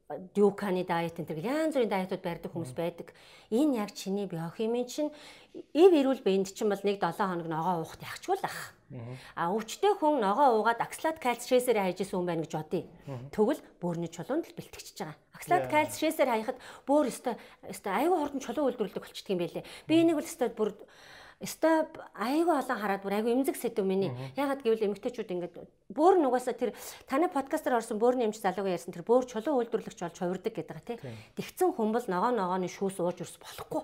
дюканы 0.07 0.85
дайет 0.85 1.17
энэ 1.17 1.29
төр 1.33 1.41
янз 1.41 1.73
бүрийн 1.73 1.89
дайетууд 1.89 2.21
барьдаг 2.21 2.51
хүмүүс 2.53 2.77
байдаг. 2.77 3.09
Энэ 3.49 3.81
яг 3.81 3.89
чиний 3.97 4.29
биохимийн 4.29 4.85
чинь 4.85 5.09
ив 5.73 5.91
ирүүл 5.97 6.21
биенд 6.21 6.53
чинь 6.53 6.69
бол 6.69 6.83
нэг 6.85 7.01
7 7.01 7.25
хоног 7.25 7.49
ногоо 7.49 7.81
уухт 7.81 8.05
ягчгүй 8.05 8.37
л 8.37 8.45
ах. 8.45 8.77
А 9.33 9.49
өвчтэй 9.49 9.97
хүн 9.97 10.21
ногоо 10.21 10.61
уугаад 10.61 10.77
акслат 10.85 11.17
кальц 11.17 11.49
шээсээр 11.49 11.81
хайжсэн 11.81 12.21
хүн 12.21 12.29
байна 12.29 12.45
гэж 12.45 12.53
бодъё. 12.53 12.85
Тэгвэл 13.33 13.61
бөөрийн 13.81 14.13
чулуунд 14.13 14.45
л 14.45 14.57
бэлтгэж 14.61 14.93
байгаа. 14.93 15.17
Акслат 15.33 15.65
кальц 15.73 15.97
шээсээр 15.97 16.29
хаяхад 16.29 16.57
бөөр 16.85 17.09
өстой 17.09 17.35
өстой 17.65 17.93
аюу 17.97 18.21
хурдан 18.21 18.45
чулуу 18.45 18.69
үйлдвэрлэдэг 18.69 19.01
болчихдөг 19.01 19.33
юм 19.33 19.41
байлээ. 19.41 19.65
Би 19.89 19.93
энийг 20.05 20.21
бол 20.21 20.29
өстой 20.29 20.53
бүр 20.53 20.69
Өстой 21.43 21.83
айгүй 22.15 22.55
олон 22.55 22.79
хараад 22.79 23.03
бүр 23.03 23.19
айгүй 23.19 23.35
эмзэг 23.35 23.59
сэдв 23.59 23.83
миний. 23.83 24.11
Ягаад 24.39 24.63
гэвэл 24.63 24.87
эмэгтэйчүүд 24.87 25.33
ингээд 25.35 25.55
бөөр 25.91 26.15
нугасаа 26.23 26.55
тэр 26.55 26.71
таны 27.11 27.27
подкастаар 27.27 27.83
орсон 27.83 27.99
бөөрийн 27.99 28.31
эмч 28.31 28.39
залууга 28.39 28.71
ярьсан 28.71 28.95
тэр 28.95 29.03
бөөр 29.03 29.27
чулуу 29.27 29.59
үйлдвэрлэгч 29.59 29.99
болж 29.99 30.15
хувирдаг 30.15 30.55
гэдэг 30.55 30.79
тий. 30.87 30.97
Тэгсэн 31.35 31.75
хүмбэл 31.75 32.07
ногоо 32.07 32.31
ногооны 32.31 32.71
шүүс 32.71 33.03
ууж 33.03 33.19
өрс 33.19 33.35
болохгүй. 33.35 33.83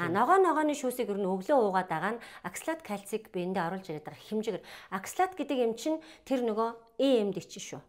А 0.00 0.08
ногоо 0.08 0.40
ногооны 0.40 0.72
шүүсийг 0.72 1.12
ер 1.12 1.20
нь 1.20 1.28
өглөө 1.28 1.58
уугаад 1.60 1.88
байгаа 1.92 2.12
нь 2.16 2.22
акслат 2.48 2.80
кальцийг 2.80 3.28
биендээ 3.28 3.68
оруулж 3.68 3.86
ирээд 3.92 4.08
байгаа 4.08 4.24
хэмжээгээр 4.32 4.64
акслат 4.96 5.32
гэдэг 5.36 5.58
эм 5.60 5.74
чинь 5.76 6.00
тэр 6.24 6.40
нөгөө 6.48 6.96
EMD 6.96 7.36
чинь 7.44 7.76
шүү. 7.76 7.82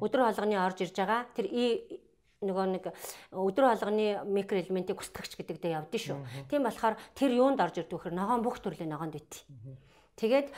Өдөр 0.00 0.32
болгоны 0.32 0.56
орж 0.56 0.86
ирж 0.86 0.96
байгаа 0.96 1.28
тэр 1.36 1.46
E 1.52 1.66
нөгөө 2.44 2.66
нэг 2.76 2.84
өдөр 3.32 3.64
болгоны 3.72 4.22
микроэлементийг 4.28 5.00
устгагч 5.00 5.34
гэдэгдээ 5.40 5.76
явдсан 5.80 6.00
шүү. 6.00 6.18
Тийм 6.52 6.62
болохоор 6.68 6.94
тэр 7.16 7.30
юунд 7.32 7.58
орж 7.58 7.80
ирдэг 7.80 7.96
вэхэр 7.96 8.14
ногоон 8.14 8.44
бүх 8.44 8.60
төрлийн 8.60 8.92
ногоонд 8.92 9.16
байт. 9.16 9.42
Тэгээд 10.14 10.48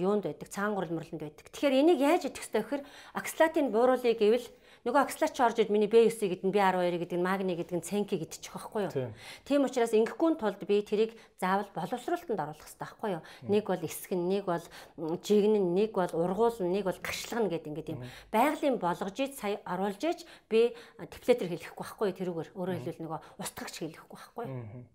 юунд 0.00 0.24
байдаг? 0.24 0.48
Цаангуурл 0.48 0.96
мөрлөнд 0.96 1.20
байдаг. 1.20 1.44
Тэгэхээр 1.52 1.78
энийг 1.84 2.00
яаж 2.00 2.32
идэх 2.32 2.48
вэ 2.48 2.64
гэхээр 2.64 2.82
акслатын 3.12 3.68
бууруулъя 3.68 4.16
гэвэл 4.16 4.48
Нөгөө 4.86 5.02
акслач 5.02 5.34
орж 5.42 5.58
ид 5.58 5.70
миний 5.74 5.90
B9 5.90 6.14
гэдэг 6.14 6.46
нь 6.46 6.54
B12 6.54 7.02
гэдэг 7.02 7.18
нь 7.18 7.26
магни 7.26 7.58
гэдэг 7.58 7.74
нь 7.74 7.82
ценки 7.82 8.14
гэдчих 8.22 8.54
байхгүй 8.54 8.86
юу. 8.86 9.10
Тийм 9.42 9.66
учраас 9.66 9.90
ингэхгүй 9.90 10.38
тулд 10.38 10.62
би 10.62 10.78
тэрийг 10.86 11.18
заавал 11.42 11.66
боловсруулалтанд 11.74 12.38
оруулах 12.38 12.62
хэрэгтэй 12.62 12.86
байхгүй 12.86 13.10
юу. 13.18 13.22
Нэг 13.50 13.66
бол 13.66 13.82
эсгэн, 13.82 14.22
нэг 14.30 14.46
бол 14.46 14.62
жигнэн, 15.26 15.74
нэг 15.74 15.90
бол 15.90 16.12
ургуулна, 16.14 16.70
нэг 16.70 16.86
бол 16.86 17.00
гашлагна 17.02 17.50
гэдэг 17.50 17.66
ингээд 17.66 17.92
юм. 17.98 18.06
Байгалийн 18.30 18.78
болгож 18.78 19.18
ид 19.18 19.34
сая 19.34 19.58
оруулж 19.66 20.02
иж 20.06 20.22
би 20.46 20.70
теплетер 21.02 21.50
хэлэхгүй 21.50 21.82
байхгүй 21.82 22.06
юу 22.06 22.18
тэрүүгээр. 22.22 22.50
Өөрөөр 22.54 22.78
хэлбэл 22.86 23.02
нөгөө 23.10 23.20
устгагч 23.42 23.74
хэлэхгүй 23.82 24.18
байхгүй 24.22 24.44
юу. 24.46 24.86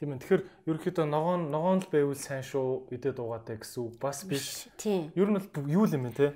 Тийм 0.00 0.16
ээ. 0.16 0.24
Тэгэхээр 0.24 0.42
ерөөхдөө 0.64 1.04
ногоон 1.04 1.52
ногоон 1.52 1.84
л 1.84 1.92
байвал 1.92 2.16
сайн 2.16 2.40
шүү 2.40 2.88
идээд 2.88 3.20
угаатай 3.20 3.60
гэсэн 3.60 3.84
үг 3.84 4.00
бас 4.00 4.24
биш. 4.24 4.64
Тийм. 4.80 5.12
Ер 5.12 5.28
нь 5.28 5.36
бол 5.36 5.68
юу 5.68 5.84
юм 5.84 6.08
бэ 6.08 6.16
те? 6.16 6.32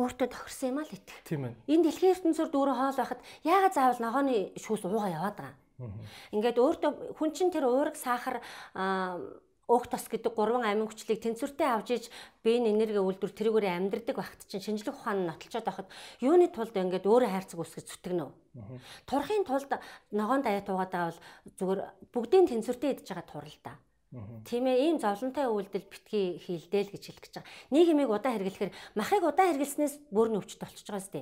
Өөртөө 0.00 0.28
тохирсон 0.32 0.68
юм 0.72 0.78
а 0.80 0.88
л 0.88 0.96
итгэх. 0.96 1.20
Тийм 1.28 1.44
ээ. 1.44 1.54
Энэ 1.68 1.84
дэлхийн 1.84 2.14
ертөнцөөр 2.16 2.48
дүүрэн 2.48 2.78
хоол 2.80 2.96
байхад 2.96 3.20
яагаад 3.44 3.74
заавал 3.76 4.00
ногооны 4.00 4.34
шүүс 4.56 4.82
уугаа 4.88 5.12
яваад 5.12 5.36
байгаа 5.36 5.56
юм. 5.84 5.92
Ингээд 6.32 6.56
өөртөө 6.56 6.90
хүн 7.20 7.30
чинь 7.36 7.52
тэр 7.52 7.68
уураг 7.68 7.96
сахар 7.96 8.40
өөх 9.70 9.86
тос 9.86 10.10
гэдэг 10.10 10.34
гурван 10.34 10.66
амин 10.66 10.90
хүчлийг 10.90 11.22
тэнцвэртэй 11.22 11.68
авж 11.70 11.88
иж 11.94 12.04
биеийн 12.42 12.66
энерги 12.74 12.98
үйлдвэр 12.98 13.30
тэрүүгээр 13.30 13.78
амьдрдаг 13.78 14.16
багт 14.18 14.42
чинь 14.50 14.64
шинжлэх 14.66 14.98
ухаан 14.98 15.22
нь 15.22 15.28
нотолцоод 15.30 15.62
байхад 15.62 15.88
юуны 16.18 16.50
тулд 16.50 16.74
ингээд 16.74 17.06
өөрөө 17.06 17.30
хайрцаг 17.30 17.62
үсгэж 17.62 17.86
зүтгэнэ 17.86 18.26
үү? 18.26 18.34
Турхын 19.06 19.46
тулд 19.46 19.70
ногоон 20.10 20.42
даяат 20.42 20.66
уугаад 20.66 20.90
байгаа 20.90 21.10
бол 21.14 21.22
зүгээр 21.54 21.80
бүгдийн 22.10 22.46
тэнцвэртэй 22.50 22.90
идэж 22.98 23.06
байгаа 23.14 23.26
турал 23.30 23.58
та. 23.62 23.78
Тийм 24.10 24.66
ээ 24.66 24.90
ийм 24.90 24.96
зовлонтой 24.98 25.46
үйлдэл 25.46 25.86
битгий 25.86 26.42
хийлдээл 26.42 26.90
гэж 26.90 27.02
хэлэх 27.06 27.22
гэж 27.30 27.34
байгаа. 27.38 27.54
Нийгмийг 27.70 28.10
удаан 28.10 28.42
хэрэглэхээр 28.42 28.74
махыг 28.98 29.22
удаан 29.22 29.54
хэрэглэснээс 29.54 30.10
бөөрийн 30.10 30.42
өвчтөд 30.42 30.62
болчихж 30.66 30.88
байгаа 30.90 31.06
сте. 31.06 31.20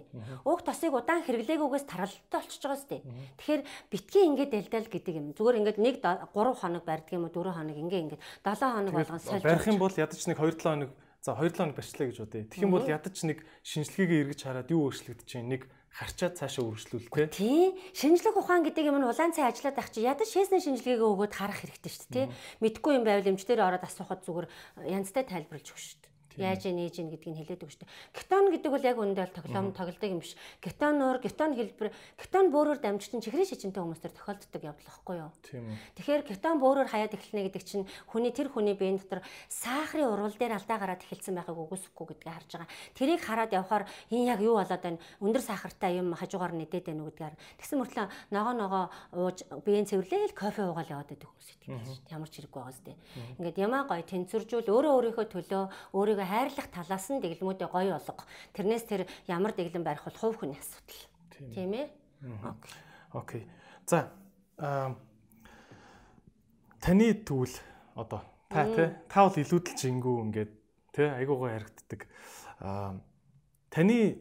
Уг 0.48 0.64
тосыг 0.64 0.96
удаан 0.96 1.20
хэрэглээгүйгээс 1.20 1.84
тархалтай 1.84 2.40
болчихж 2.40 2.64
байгаа 2.64 2.80
сте. 2.80 2.96
Тэгэхээр 3.36 3.62
битгий 3.92 4.24
ингээд 4.24 4.52
дэлдэл 4.56 4.88
гэдэг 4.88 5.14
юм. 5.20 5.26
Зүгээр 5.36 5.58
ингээд 5.60 5.78
нэг 5.84 5.96
3 6.00 6.32
хоног 6.32 6.84
барьдаг 6.88 7.12
юм 7.12 7.28
уу 7.28 7.36
4 7.36 7.60
хоног 7.60 7.76
ингээ 7.76 8.02
ингээд 8.08 8.22
7 8.40 8.72
хоног 8.72 8.94
болгон 8.96 9.20
сольж 9.20 9.44
барих 9.44 9.68
юм 9.68 9.76
бол 9.76 9.92
ядаж 9.92 10.20
нэг 10.24 10.38
2 10.40 10.56
7 10.56 10.64
хоног 10.64 10.90
за 11.20 11.36
2 11.36 11.44
7 11.44 11.60
хоног 11.60 11.76
барьчлаа 11.76 12.08
гэж 12.08 12.18
бодъё. 12.24 12.48
Тэгэх 12.48 12.64
юм 12.64 12.72
бол 12.72 12.88
ядаж 12.88 13.16
нэг 13.20 13.44
шинжилгээгээ 13.68 14.20
эргэж 14.24 14.40
хараад 14.48 14.72
юу 14.72 14.88
өөрчлөгдөж 14.88 15.28
чинь 15.28 15.52
нэг 15.52 15.68
харчаад 15.92 16.34
цаашаа 16.38 16.64
үргэлжлүүл 16.64 17.08
тээ. 17.08 17.32
Тий. 17.32 17.74
Шинжлэх 17.96 18.36
ухаан 18.36 18.62
гэдэг 18.64 18.84
юм 18.88 19.00
нь 19.00 19.08
улаан 19.08 19.32
цай 19.32 19.48
ажиллаад 19.48 19.76
байх 19.76 19.90
чи 19.90 20.04
ядаж 20.04 20.28
шээсний 20.28 20.62
шинжилгээгээ 20.62 21.08
өгөөд 21.08 21.32
харах 21.34 21.58
хэрэгтэй 21.64 21.92
шүү 21.92 22.06
дээ 22.12 22.26
тий. 22.28 22.34
Мэдгүй 22.62 22.92
юм 22.98 23.04
байвал 23.08 23.30
эмчтэр 23.32 23.60
ороод 23.64 23.84
асуухад 23.84 24.22
зүгээр 24.24 24.46
янзтай 24.86 25.24
тайлбарлаж 25.26 25.68
өгч 25.72 25.84
шүү 25.84 26.00
дээ 26.02 26.07
яаж 26.36 26.68
нээж 26.68 26.94
ийн 27.00 27.08
гэдгийг 27.08 27.36
хэлээд 27.40 27.64
өгч 27.64 27.74
штэ. 27.80 27.88
Кетон 28.12 28.52
гэдэг 28.52 28.70
бол 28.70 28.84
яг 28.84 28.98
үндэ 29.00 29.22
бол 29.24 29.36
тоглоом 29.40 29.72
тоглодог 29.72 30.10
юм 30.12 30.20
биш. 30.20 30.36
Кетоноор 30.60 31.18
кетон 31.24 31.56
хэлбэр 31.56 31.88
кетон 32.20 32.44
бөөрөөр 32.52 32.78
дамжуулсан 32.84 33.24
чихрийн 33.24 33.48
шижинтэй 33.48 33.80
хүмүүстэр 33.80 34.12
тохиолддог 34.12 34.62
явдал 34.62 34.88
واخгүй 34.92 35.16
юу? 35.16 35.32
Тэгэхээр 35.96 36.22
кетон 36.28 36.60
бөөрөөр 36.60 36.88
хаяад 36.92 37.16
эхлэнэ 37.16 37.48
гэдэг 37.48 37.64
чинь 37.64 37.88
хүний 38.10 38.32
тэр 38.34 38.52
хүний 38.52 38.76
биеийн 38.76 39.00
дотор 39.00 39.24
сахарын 39.48 40.12
урвал 40.12 40.36
дээр 40.36 40.58
алдаа 40.58 40.78
гараад 40.78 41.02
эхэлсэн 41.06 41.34
байхыг 41.38 41.56
үгүйсэхгүй 41.56 42.06
гэдгийг 42.12 42.34
харж 42.34 42.50
байгаа. 42.52 42.70
Тэрийг 42.98 43.20
хараад 43.22 43.52
явхаар 43.54 43.84
энэ 44.10 44.28
яг 44.34 44.40
юу 44.42 44.60
болоод 44.60 44.82
байна? 44.82 45.02
Өндөр 45.22 45.42
сахартай 45.42 45.96
юм 45.96 46.12
хажуугаар 46.12 46.52
нэдэд 46.52 46.90
байна 46.90 47.06
гэдгээр. 47.08 47.34
Тэгсэн 47.62 47.78
мөртлөө 47.78 48.06
ногоо 48.34 48.54
ногоо 48.54 48.84
ууж 49.16 49.38
биеийн 49.64 49.88
цэвэрлээл 49.88 50.34
кофе 50.36 50.66
уугаал 50.66 50.92
яваад 50.92 51.08
байдаг 51.08 51.28
хүмүүс 51.30 51.48
итгэж 51.54 51.86
штэ. 51.88 52.12
Ямар 52.14 52.28
ч 52.28 52.34
хэрэггүй 52.40 52.60
байгаа 52.60 52.76
зү. 52.76 52.92
Ингээд 53.38 53.58
ямаа 53.62 53.82
гой 53.88 54.02
тэнцвэржүүл 54.04 54.68
өөрөө 54.68 54.92
өөрийнхөө 54.98 55.26
төлөө 55.28 55.64
өөрийгөө 55.94 56.27
хайрлах 56.28 56.68
талаас 56.68 57.08
нь 57.08 57.24
дэглэмүүдээ 57.24 57.68
гоё 57.72 57.96
олго. 57.96 58.24
Тэрнээс 58.52 58.84
тэр 58.84 59.08
ямар 59.26 59.56
дэглэм 59.56 59.84
барих 59.84 60.04
бол 60.04 60.20
хувь 60.20 60.36
хүний 60.44 60.60
асуудал. 60.60 61.02
Тийм 61.56 61.72
ээ. 61.72 61.88
Окей. 63.16 63.48
За 63.88 64.12
таны 66.84 67.06
тэгвэл 67.14 67.56
одоо 67.94 68.22
та 68.48 68.64
тий 68.68 68.88
та 69.08 69.24
бол 69.24 69.40
илүүдэл 69.40 69.76
жингүү 69.80 70.16
ингээд 70.28 70.52
тий 70.92 71.08
айгуугаа 71.08 71.56
харагддаг. 71.56 72.00
Аа 72.60 73.00
таны 73.70 74.20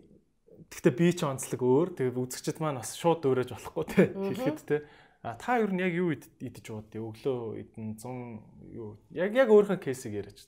гэхдээ 0.71 0.93
би 0.93 1.07
ч 1.13 1.23
онцлог 1.25 1.61
өөр. 1.61 1.89
Тэгээ 1.99 2.15
үзэгчд 2.15 2.59
маань 2.61 2.79
бас 2.79 2.95
шууд 2.95 3.25
өөрөөж 3.25 3.49
болохгүй 3.51 3.85
тий 3.91 4.07
хэлэхэд 4.13 4.59
тий. 4.67 4.81
А 5.23 5.35
та 5.35 5.57
ер 5.57 5.73
нь 5.73 5.81
яг 5.81 5.93
юу 5.93 6.13
идэж 6.13 6.65
бод 6.69 6.93
өглөө 6.93 7.59
идэн 7.65 7.97
100 7.97 8.71
юу 8.71 8.95
яг 9.11 9.33
яг 9.33 9.49
өөрийнхөө 9.49 9.81
кейсийг 9.81 10.13
яриач. 10.21 10.45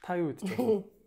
Та 0.00 0.16
юу 0.16 0.32
идэж 0.32 0.56
бод? 0.56 0.86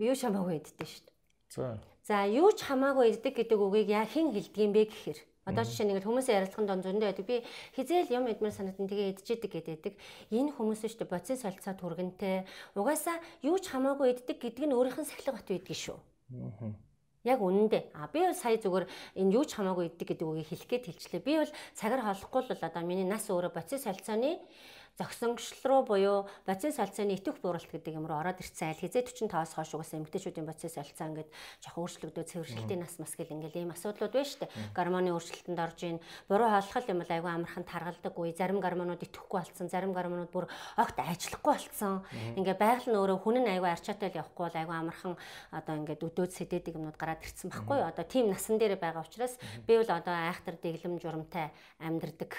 Юу 0.00 0.16
ч 0.16 0.24
хамаагүй 0.24 0.56
иддэг 0.64 0.88
шүү 0.88 1.04
дээ. 1.04 1.16
За. 1.52 1.76
За 2.08 2.16
юу 2.24 2.50
ч 2.56 2.64
хамаагүй 2.64 3.12
иддэг 3.12 3.36
гэдэг 3.36 3.58
үгийг 3.60 3.88
яа 3.92 4.08
хэн 4.08 4.32
хэлдэг 4.32 4.56
юм 4.64 4.72
бэ 4.72 4.88
гэхээр 4.88 5.20
Одоо 5.48 5.64
жишээ 5.64 5.88
нь 5.88 6.04
хүмүүсийн 6.04 6.36
ярилцлагын 6.44 6.68
донд 6.68 6.84
зөндөө 6.84 7.08
байдаг. 7.10 7.26
Би 7.26 7.36
хизээл 7.72 8.12
юм 8.12 8.28
идмэр 8.28 8.52
санаад 8.52 8.76
нь 8.76 8.86
тэгээ 8.86 9.12
идчихэдэг 9.16 9.52
гэдэг. 9.82 9.94
Энэ 10.36 10.52
хүмүүс 10.52 10.84
шүү 10.84 11.00
дээ 11.00 11.10
боцын 11.10 11.40
солилцоо 11.40 11.74
түргэнтэй. 11.80 12.44
Угаасаа 12.76 13.18
юу 13.40 13.56
ч 13.56 13.72
хамаагүй 13.72 14.20
иддэг 14.20 14.36
гэдэг 14.36 14.68
нь 14.68 14.76
өөрийнх 14.76 15.00
нь 15.00 15.08
сахилга 15.08 15.40
бат 15.40 15.48
байдаг 15.48 15.74
шүү. 15.74 15.98
Яг 17.24 17.40
үнэндээ. 17.40 17.82
А 17.96 18.08
би 18.12 18.20
бол 18.20 18.36
сая 18.36 18.60
зүгээр 18.60 18.84
энэ 19.16 19.32
юу 19.32 19.44
ч 19.48 19.56
хамаагүй 19.56 19.88
иддэг 19.88 20.06
гэдэг 20.12 20.28
үгийг 20.28 20.48
хэлэх 20.52 20.68
гээд 20.68 20.84
хэлчлээ. 20.92 21.24
Би 21.24 21.34
бол 21.40 21.52
цагаар 21.72 22.04
холохгүй 22.04 22.40
л 22.44 22.60
одоо 22.60 22.82
миний 22.84 23.08
нас 23.08 23.24
өөрөө 23.32 23.52
боцын 23.56 23.80
солилцооны 23.80 24.40
зогсонгшил 24.98 25.62
руу 25.64 25.82
буюу 25.84 26.28
бацин 26.46 26.72
солилцооны 26.72 27.14
итвэх 27.14 27.38
бууралт 27.40 27.70
гэдэг 27.70 27.94
юм 27.94 28.06
руу 28.06 28.18
ороод 28.20 28.40
ирсэн 28.40 28.74
айл 28.74 28.82
хизээ 28.82 29.06
45-аас 29.06 29.54
хойш 29.54 29.72
угаасаа 29.74 30.00
эмгтээчүүдийн 30.00 30.48
бацин 30.48 30.70
солилцоо 30.70 31.06
ингээд 31.10 31.30
жоохон 31.62 31.82
өөрчлөгдөж 31.84 32.26
цэвэршилтийн 32.30 32.80
нас 32.80 32.98
мас 33.00 33.14
гэл 33.16 33.32
ингээд 33.32 33.56
ийм 33.56 33.70
асуудлууд 33.72 34.12
байна 34.12 34.28
шүү 34.28 34.40
дээ. 34.44 34.50
Гормоны 34.76 35.10
өөрчлөлтөнд 35.14 35.60
орж 35.60 35.78
ийн 35.84 35.98
буруу 36.28 36.48
хооллол 36.50 36.90
юм 36.90 36.98
бол 37.00 37.12
айгүй 37.14 37.30
амархан 37.30 37.64
таргалдаг 37.64 38.14
үе 38.18 38.32
зарим 38.36 38.60
гормонууд 38.60 39.04
итгэхгүй 39.04 39.38
болцсон 39.40 39.68
зарим 39.72 39.92
гормонууд 39.96 40.32
бүр 40.32 40.46
огт 40.76 40.96
ажиллахгүй 41.00 41.52
болцсон. 41.54 42.04
Ингээд 42.36 42.60
байгаль 42.60 42.88
нь 42.92 42.98
өөрөө 42.98 43.18
хүн 43.24 43.36
нь 43.40 43.52
айгүй 43.56 43.70
арчаатай 43.72 44.12
л 44.12 44.20
явахгүй 44.20 44.44
бол 44.48 44.60
айгүй 44.60 44.76
амархан 44.76 45.14
одоо 45.54 45.74
ингээд 45.80 46.04
өдөөд 46.04 46.32
сэдээдэг 46.34 46.76
юмнууд 46.76 46.98
гараад 47.00 47.24
ирсэн 47.24 47.48
байхгүй 47.48 47.76
юу? 47.80 47.88
Одоо 47.88 48.04
тийм 48.04 48.28
насан 48.28 48.58
дээр 48.60 48.76
байгаа 48.76 49.04
учраас 49.04 49.34
би 49.66 49.76
бол 49.80 49.90
одоо 49.90 50.14
айхтар 50.28 50.56
дэглэм 50.60 51.00
журамтай 51.00 51.52
амьдардаг. 51.80 52.32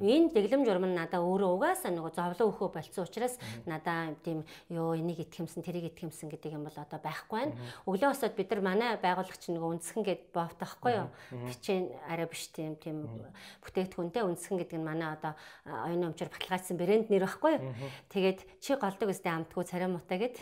Энэ 0.00 0.30
дэглэм 0.34 0.62
журам 0.64 0.86
нь 0.90 0.96
надаа 0.98 1.20
өөрөө 1.22 1.50
угаасаа 1.58 1.92
нөгөө 2.04 2.36
зовлон 2.36 2.52
өхөө 2.52 2.68
болцсон 2.76 3.04
учраас 3.08 3.38
надаа 3.64 4.12
тийм 4.20 4.44
ёо 4.68 4.92
энийг 4.92 5.24
итгэмсэн 5.24 5.64
тэрийг 5.64 5.96
итгэмсэн 5.96 6.28
гэдэг 6.28 6.52
юм 6.52 6.68
бол 6.68 6.76
одоо 6.76 7.00
байхгүй 7.00 7.48
байна. 7.48 7.56
Өглөө 7.88 8.12
босоод 8.12 8.36
бид 8.36 8.50
нар 8.52 8.60
манай 8.60 8.90
байгуулагч 9.00 9.48
нөгөө 9.48 9.70
үнсгэн 9.80 10.04
гэд 10.04 10.22
боовт 10.36 10.58
байхгүй 10.60 10.92
юу? 11.00 11.08
Бичэн 11.48 11.88
арай 12.08 12.28
биш 12.28 12.52
тийм 12.52 12.76
тийм 12.76 13.08
бүтээгдэхүүнтэй 13.64 14.22
үнсгэн 14.28 14.58
гэдэг 14.60 14.78
нь 14.78 14.84
манай 14.84 15.16
одоо 15.16 15.32
оюуны 15.64 16.12
өмчөр 16.12 16.28
баталгаажсан 16.28 16.76
брэнд 16.76 17.08
нэр 17.08 17.24
байхгүй 17.24 17.52
юу? 17.56 17.72
Тэгээд 18.12 18.38
чи 18.60 18.76
голдог 18.76 19.08
өстэй 19.08 19.32
амтгүй 19.32 19.64
царай 19.64 19.88
муутай 19.88 20.18
гэд. 20.20 20.36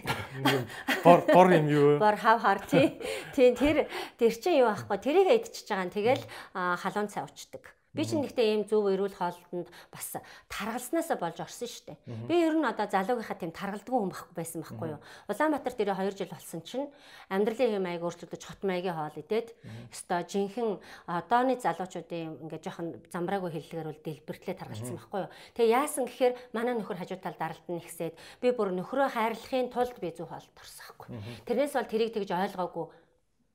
Бор 1.07 1.23
бор 1.31 1.49
юм 1.55 1.70
юу? 1.70 1.99
Бор 2.02 2.18
хав 2.18 2.42
хар 2.42 2.58
тий. 2.66 2.99
Тийм 3.34 3.55
тэр 3.55 3.86
тэр 4.18 4.32
чинь 4.34 4.58
юу 4.66 4.74
аахгүй 4.74 4.99
тэрийг 4.99 5.31
идчихэж 5.31 5.70
байгаа 5.70 5.86
нь 5.86 5.94
тэгэл 5.94 6.24
халуун 6.52 7.07
цай 7.07 7.23
уучдаг. 7.23 7.70
Би 7.92 8.08
ч 8.08 8.16
нэгтээ 8.16 8.48
ийм 8.56 8.62
зөв 8.64 8.88
эрүүл 8.88 9.12
хоолтонд 9.12 9.68
бас 9.92 10.16
таргалснаасаа 10.48 11.20
болж 11.20 11.44
орсон 11.44 11.68
шүү 11.68 11.84
дээ. 11.92 11.98
Би 12.24 12.40
ер 12.40 12.56
нь 12.56 12.64
одоо 12.64 12.88
залуугийнхаа 12.88 13.36
тийм 13.36 13.52
таргалдгүй 13.52 13.92
хүн 13.92 14.08
байхгүй 14.08 14.32
байсан 14.32 14.64
байхгүй 14.64 14.88
юу. 14.96 15.00
Улаанбаатар 15.28 15.74
дээр 15.76 15.92
2 16.00 16.16
жил 16.16 16.32
болсон 16.32 16.60
чинь 16.64 16.88
амьдралын 17.28 17.76
хэм 17.76 17.84
маяг 17.84 18.00
өөрчлөгдөж 18.00 18.42
хот 18.48 18.64
маягийн 18.64 18.96
хоол 18.96 19.20
идээд 19.20 19.48
өстой 19.92 20.24
жинхэнэ 20.24 20.80
одооны 21.04 21.60
залуучуудын 21.60 22.48
ингээд 22.48 22.64
жоохон 22.64 22.88
замбраагүй 23.12 23.50
хэллэгээр 23.60 23.88
бол 23.92 24.00
дэлбэртлээ 24.00 24.56
таргалсан 24.56 24.96
байхгүй 24.96 25.20
юу. 25.28 25.32
Тэгээ 25.52 25.76
яасан 25.76 26.08
гэхээр 26.08 26.34
манай 26.56 26.72
нөхөр 26.80 26.96
хажуу 26.96 27.20
тал 27.20 27.36
даралт 27.36 27.66
нь 27.68 27.76
ихсээд 27.76 28.16
би 28.40 28.48
бүр 28.56 28.72
нөхрөө 28.72 29.12
хайрлахын 29.12 29.68
тулд 29.68 30.00
би 30.00 30.08
зөв 30.16 30.32
хоолт 30.32 30.48
орсон 30.56 30.80
байхгүй. 30.96 31.08
Тэрнээс 31.44 31.76
бол 31.76 31.92
тэрийг 31.92 32.16
тэгж 32.16 32.30
ойлгоогүй 32.32 32.86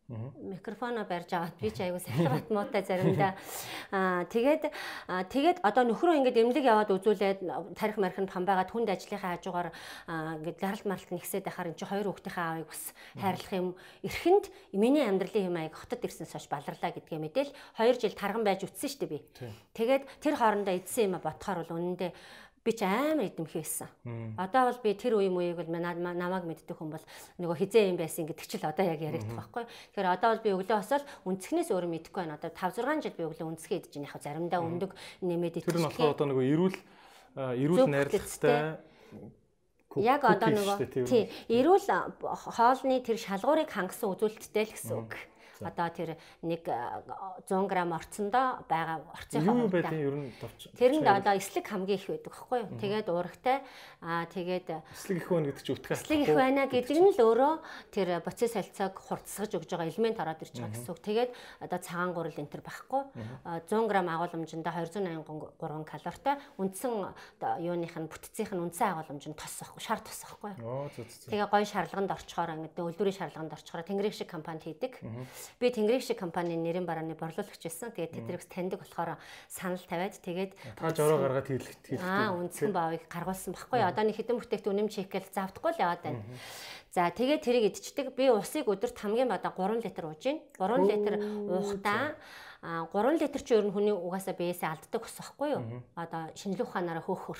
микрофоно 0.07 1.03
барьж 1.03 1.35
аваад 1.35 1.55
би 1.59 1.67
ч 1.67 1.83
аягүй 1.83 1.99
сахилгат 1.99 2.47
муутай 2.47 2.79
заримдаа 2.79 3.35
аа 3.91 4.23
тэгээд 4.31 4.71
тэгээд 5.27 5.57
одоо 5.67 5.83
нөхрөө 5.83 6.23
ингээд 6.23 6.39
эмнэлэг 6.47 6.63
яваад 6.63 6.95
үзүүлээд 6.95 7.43
тарих 7.75 7.99
мархинд 7.99 8.31
памбагаад 8.31 8.71
хүнд 8.71 8.87
ажлынхаа 8.87 9.35
хажуугаар 9.35 9.75
ингээд 10.07 10.63
гаралт 10.63 10.85
маралт 10.87 11.11
нэгсээд 11.11 11.43
байхаар 11.51 11.75
эн 11.75 11.75
чи 11.75 11.83
хоёр 11.83 12.07
хүүхдийнхээ 12.07 12.45
аавыг 12.47 12.71
бас 12.71 12.83
хайрлах 13.19 13.51
юм 13.51 13.67
эрхэнд 14.07 14.45
миний 14.71 15.03
амьдралын 15.03 15.47
юм 15.51 15.57
аяг 15.59 15.75
хотод 15.75 15.99
ирсэнээс 15.99 16.31
хойш 16.39 16.47
баларлаа 16.47 16.91
гэдгээ 16.95 17.19
мэдээл 17.27 17.51
2 17.75 17.99
жил 17.99 18.15
тарган 18.15 18.47
байж 18.47 18.63
үтсэн 18.63 18.87
шүү 18.87 18.99
дээ 19.03 19.11
би. 19.11 19.19
Тэгээд 19.75 20.03
тэр 20.23 20.35
хоорондоо 20.39 20.71
эдсэн 20.71 21.11
юм 21.11 21.19
бодохоор 21.19 21.67
бол 21.67 21.75
үнэндээ 21.75 22.11
би 22.67 22.75
ч 22.75 22.83
амар 22.83 23.31
идэмхий 23.31 23.63
байсан. 23.63 23.87
Одоо 24.35 24.67
бол 24.67 24.79
би 24.83 24.91
тэр 24.99 25.15
үе 25.15 25.31
мууийг 25.31 25.55
бол 25.55 25.71
намайг 25.71 26.43
мэддэг 26.43 26.75
хүн 26.75 26.91
бол 26.91 27.05
нөгөө 27.39 27.55
хизээ 27.63 27.87
юм 27.87 27.95
байсан 27.95 28.27
гэдэг 28.27 28.43
чил 28.43 28.67
одоо 28.67 28.83
яг 28.83 28.99
яригдах 28.99 29.39
байхгүй. 29.39 29.63
Тэгэхээр 29.95 30.11
одоо 30.11 30.29
бол 30.35 30.43
би 30.43 30.51
өглөө 30.51 30.77
босоод 30.83 31.07
үнцгнээс 31.23 31.71
өөрөө 31.71 31.91
мэдэхгүй 31.95 32.21
байна. 32.27 32.35
Одоо 32.35 32.51
5 32.51 32.83
6 32.83 33.07
жил 33.07 33.15
би 33.15 33.23
өглөө 33.23 33.47
үнцгээ 33.55 33.79
идэж 33.87 33.93
байна. 33.95 34.11
Яг 34.11 34.19
заримдаа 34.19 34.59
өндөг 34.59 34.91
нэмээд 35.23 35.55
идэх. 35.63 35.71
Тэр 35.71 35.79
нь 35.79 35.87
болохоор 35.87 36.11
одоо 36.11 36.27
нөгөө 36.27 36.45
эрүүл 36.51 36.77
эрүүл 37.55 37.87
найрлагатай 37.87 38.83
Яг 39.97 40.21
одоо 40.27 40.51
нөгөө 40.53 41.07
тий 41.09 41.25
эрүүл 41.49 41.87
хоолны 42.21 43.01
тэр 43.01 43.17
шалгуурыг 43.17 43.71
хангасан 43.71 44.13
үзүүлэлттэй 44.13 44.65
л 44.69 44.73
гэсэн 44.75 44.93
үг. 44.93 45.17
Одоо 45.61 45.87
тэр 45.89 46.09
нэг 46.41 46.61
100 46.65 47.47
г 47.47 47.73
орцондоо 47.87 48.47
байгаа 48.67 48.97
орцынхаа 49.15 49.67
байдیں۔ 49.71 49.97
ер 49.97 50.15
нь 50.15 50.31
товч. 50.41 50.69
Тэрэнд 50.77 51.07
одоо 51.07 51.33
эслэг 51.37 51.65
хамгийн 51.67 51.97
их 51.97 52.07
байдаг 52.07 52.31
байхгүй 52.33 52.57
юу? 52.61 52.69
Тэгээд 52.77 53.07
уурагтай 53.09 53.57
аа 54.01 54.25
тэгээд 54.29 54.67
эслэг 54.93 55.17
их 55.17 55.29
байна 55.31 55.47
гэдэг 55.49 55.63
чи 55.63 55.71
утгаа. 55.73 55.97
Эслэг 55.97 56.19
их 56.21 56.33
байна 56.35 56.61
гэдэг 56.67 56.97
нь 56.97 57.11
л 57.15 57.21
өөрөө 57.21 57.53
тэр 57.91 58.07
боцис 58.21 58.53
солилцоог 58.53 58.95
хурцсгаж 59.01 59.51
өгж 59.57 59.69
байгаа 59.71 59.89
элемент 59.89 60.19
ороод 60.21 60.41
ирж 60.43 60.55
байгаа 60.57 60.73
гэсэн 60.75 60.91
үг. 60.93 60.99
Тэгээд 61.01 61.31
одоо 61.65 61.79
цагаан 61.79 62.11
гурал 62.13 62.35
энэ 62.37 62.51
төр 62.51 62.61
байхгүй. 62.61 63.01
100 63.65 63.87
г 63.87 63.93
агуулмжиндаа 63.97 64.73
283 64.85 65.85
калоритой 65.85 66.35
үндсэн 66.57 66.91
юуных 67.61 67.95
нь 67.97 68.07
бүтцийнх 68.09 68.51
нь 68.53 68.63
үндсэн 68.65 68.93
агуулмж 68.93 69.25
нь 69.29 69.37
тос 69.37 69.61
байхгүй, 69.61 69.81
шар 69.81 69.99
тос 70.01 70.21
байхгүй. 70.25 70.51
Тэгээ 71.31 71.47
гоё 71.49 71.65
шарлаганд 71.65 72.11
орчхоор 72.11 72.51
ингээд 72.57 72.77
өлдвөрийн 72.77 73.17
шарлаганд 73.17 73.53
орчхоор 73.53 73.83
тэнгэрийг 73.85 74.13
шиг 74.13 74.29
компанид 74.29 74.63
хийдэг. 74.63 74.99
Би 75.59 75.71
Тэнгэрийг 75.71 76.03
шиг 76.03 76.19
компанийн 76.19 76.61
нэрийн 76.63 76.85
барааны 76.85 77.15
борлуулагч 77.17 77.61
байсан. 77.61 77.91
Тэгээд 77.95 78.15
тэдрэгс 78.17 78.47
таньдаг 78.47 78.83
болохоор 78.83 79.17
санал 79.47 79.83
тавиад 79.83 80.19
тэгээд 80.19 80.51
та 80.75 80.91
жороо 80.91 81.17
гаргаад 81.23 81.47
хийлгэх. 81.47 82.01
Аа 82.03 82.35
үндсэн 82.35 82.71
баавыг 82.71 83.07
гаргуулсан 83.09 83.55
байхгүй. 83.55 83.79
Одоо 83.81 84.03
нэг 84.05 84.15
хэдэн 84.17 84.37
бүтээгт 84.37 84.67
үнэм 84.67 84.87
чекэл 84.91 85.27
завдахгүй 85.31 85.71
л 85.75 85.83
яваад 85.83 86.01
байна. 86.03 86.23
За 86.91 87.09
тэгээд 87.11 87.41
тэрийг 87.45 87.65
идчихдэг. 87.75 88.15
Би 88.15 88.29
усыг 88.31 88.67
өдөрт 88.67 88.97
хамгийн 88.97 89.29
бада 89.29 89.53
3 89.53 89.83
литр 89.83 90.09
ууж 90.09 90.21
гин. 90.23 90.41
3 90.57 90.87
литр 90.87 91.13
уухтаа 91.47 92.15
а 92.61 92.87
3 92.89 93.21
литр 93.21 93.41
ч 93.41 93.53
ер 93.53 93.65
нь 93.65 93.71
хүний 93.71 93.93
угаасаа 93.93 94.33
биесээ 94.33 94.69
алддаг 94.69 95.05
ус 95.05 95.13
байхгүй 95.13 95.49
юу? 95.53 95.61
Одоо 95.93 96.33
шинжлэх 96.33 96.67
ухаанаараа 96.67 97.05
хөөхөр. 97.05 97.39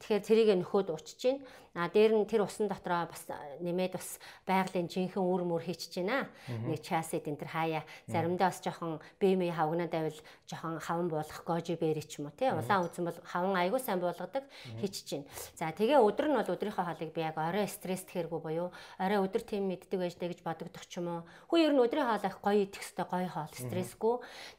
Тэгэхээр 0.00 0.24
тэрийг 0.24 0.48
нөхөд 0.64 0.88
уучж 0.90 1.16
гин. 1.20 1.44
А 1.78 1.86
дээр 1.86 2.16
нь 2.16 2.26
тэр 2.26 2.42
усан 2.42 2.66
дотроо 2.66 3.06
бас 3.06 3.22
нэмээд 3.62 3.94
бас 3.94 4.18
байгалийн 4.48 4.88
жинхэнэ 4.90 5.22
үр 5.22 5.46
мөр 5.46 5.62
хийчихэж 5.62 6.02
байна. 6.02 6.26
Нэг 6.48 6.82
часид 6.82 7.28
энэ 7.28 7.38
төр 7.38 7.50
хаяа 7.54 7.82
заримдаа 8.10 8.50
бас 8.50 8.58
жоохон 8.58 8.98
бэмээ 9.22 9.54
хавгнаад 9.54 9.92
байвал 9.92 10.20
жоохон 10.48 10.82
хаван 10.82 11.06
буулгах 11.06 11.44
гожи 11.46 11.78
бэри 11.78 12.02
ч 12.02 12.18
юм 12.18 12.32
уу 12.32 12.34
тий. 12.34 12.50
Улаан 12.50 12.88
үзэн 12.88 13.04
бол 13.06 13.18
хаван 13.22 13.54
айгуу 13.54 13.78
сайн 13.78 14.02
буулгадаг 14.02 14.42
хийчихэж 14.80 15.22
байна. 15.22 15.30
За 15.54 15.70
тэгээ 15.70 16.02
өдөр 16.02 16.26
нь 16.32 16.38
бол 16.40 16.50
өдрийнхөө 16.50 16.82
хоолыг 16.82 17.10
би 17.14 17.20
яг 17.22 17.38
орой 17.38 17.68
стресст 17.70 18.10
хэргүй 18.10 18.40
буюу 18.42 18.68
орой 18.98 19.18
өдөр 19.22 19.42
тийм 19.46 19.70
мэддэг 19.70 20.02
байждаа 20.02 20.34
гэж 20.34 20.40
бодогдох 20.42 20.82
ч 20.88 20.98
юм 20.98 21.22
уу. 21.22 21.22
Хүү 21.46 21.58
ер 21.62 21.72
нь 21.76 21.84
өдрийн 21.84 22.10
хоол 22.10 22.26
ах 22.26 22.42
гоё 22.42 22.64
идэх 22.66 22.82
хэвээр 22.82 23.06
гоё 23.06 23.28
хоол 23.30 23.54
стрессгүй. 23.54 24.14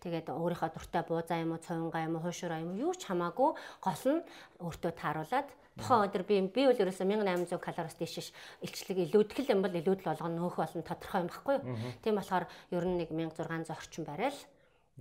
Тэгээд 0.08 0.32
өөрийнхөө 0.32 0.72
дуртай 0.72 1.04
буузаа 1.04 1.44
юм 1.44 1.52
уу, 1.58 1.60
цовингаа 1.60 2.08
юм 2.08 2.16
уу, 2.16 2.24
хуушураа 2.24 2.64
юм 2.64 2.72
уу 2.78 2.82
юу 2.90 2.94
ч 2.96 3.12
хамаагүй 3.12 3.52
гол 3.84 4.04
нь 4.08 4.22
өөртөө 4.60 4.92
тааруулаад 5.00 5.50
Тухайн 5.80 6.10
өдөр 6.10 6.24
би 6.28 6.40
би 6.52 6.66
бол 6.68 6.82
ерөөсө 6.84 7.08
1800 7.08 7.60
калориос 7.64 7.96
дээш 7.96 8.32
илчлэг 8.66 8.98
илүүдгэл 9.06 9.54
юм 9.56 9.64
бол 9.64 9.72
илүүдл 9.80 10.12
болгоно 10.12 10.36
нөөх 10.36 10.60
болно 10.60 10.84
тодорхой 10.84 11.24
юм 11.24 11.30
баггүй. 11.32 11.58
Юу. 11.64 11.94
Тийм 12.04 12.20
болохоор 12.20 12.46
ер 12.76 12.84
нь 12.84 12.98
нэг 13.00 13.10
1600 13.16 13.72
орчим 13.72 14.04
барайл 14.04 14.40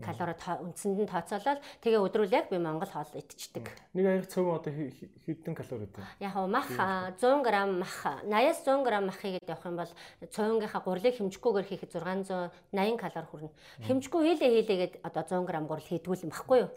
калори 0.00 0.34
үндсэнд 0.38 0.98
нь 1.02 1.10
тооцоолол 1.10 1.60
тэгээ 1.82 2.00
өдрүүл 2.02 2.36
яг 2.36 2.46
би 2.48 2.58
Монгол 2.58 2.88
хоол 2.88 3.12
идчихдэг. 3.14 3.66
Нэг 3.94 4.06
аяг 4.06 4.26
цөм 4.30 4.48
одоо 4.50 4.72
хэдэн 4.72 5.54
калори 5.54 5.86
гэдэг? 5.86 6.02
Яг 6.22 6.34
нь 6.38 6.52
мах 6.52 6.70
100 6.70 7.42
г 7.42 7.48
мах 7.78 7.96
80-аас 8.24 8.60
100 8.64 8.86
г 8.86 8.88
мах 9.02 9.18
хийгээд 9.18 9.50
явах 9.50 9.66
юм 9.66 9.76
бол 9.78 9.92
цөөнгийнхаа 10.28 10.82
гурлыг 10.86 11.14
хэмжихгүйгээр 11.18 11.68
хийхэд 11.68 11.92
680 11.98 12.96
калори 12.98 13.26
хүрнэ. 13.28 13.50
Хэмжихгүй 13.86 14.20
хийлээ 14.24 14.50
хийлээгээд 14.54 14.94
одоо 15.02 15.22
100 15.22 15.46
г 15.46 15.52
гурал 15.66 15.88
хийдгүүл 15.88 16.24
юм 16.26 16.32
баггүй 16.32 16.58
юу? 16.62 16.70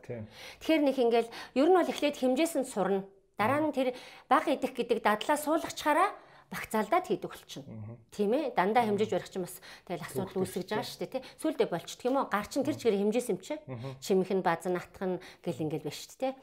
Тэгэхээр 0.61 0.82
нэг 0.85 0.98
ингээл 0.98 1.30
ер 1.58 1.67
нь 1.69 1.77
бол 1.77 1.91
эхлээд 1.91 2.17
хэмжээсэнд 2.19 2.67
сурна 2.69 3.03
Дараа 3.41 3.58
нь 3.66 3.74
тэр 3.74 3.98
баг 4.30 4.45
идэх 4.45 4.77
гэдэг 4.77 5.01
дадлаа 5.01 5.33
суулгачаараа 5.33 6.14
багцаалдаад 6.51 7.07
хийдэг 7.07 7.31
болчихно. 7.31 7.95
Тийм 8.11 8.35
ээ. 8.35 8.51
Дандаа 8.51 8.83
хэмжиж 8.83 9.15
барих 9.15 9.31
чинь 9.31 9.47
бас 9.47 9.57
тэгэл 9.88 10.03
асуудал 10.03 10.43
үүсгэж 10.43 10.67
байгаа 10.67 10.83
шүү 10.83 10.99
дээ, 10.99 11.13
тий. 11.15 11.23
Сүулдэ 11.39 11.65
болчихдөг 11.71 12.07
юм 12.11 12.19
уу? 12.19 12.27
Гар 12.27 12.47
чинь 12.51 12.67
тэр 12.67 12.75
чигээр 12.75 12.99
хэмжээс 12.99 13.31
юм 13.31 13.39
чи. 13.39 13.55
Чимэх 14.03 14.31
нь 14.35 14.43
баз 14.43 14.67
натах 14.67 15.07
нь 15.07 15.23
гэл 15.39 15.63
ингээл 15.63 15.88
биш 15.88 16.11
шүү 16.11 16.19
дээ. 16.19 16.33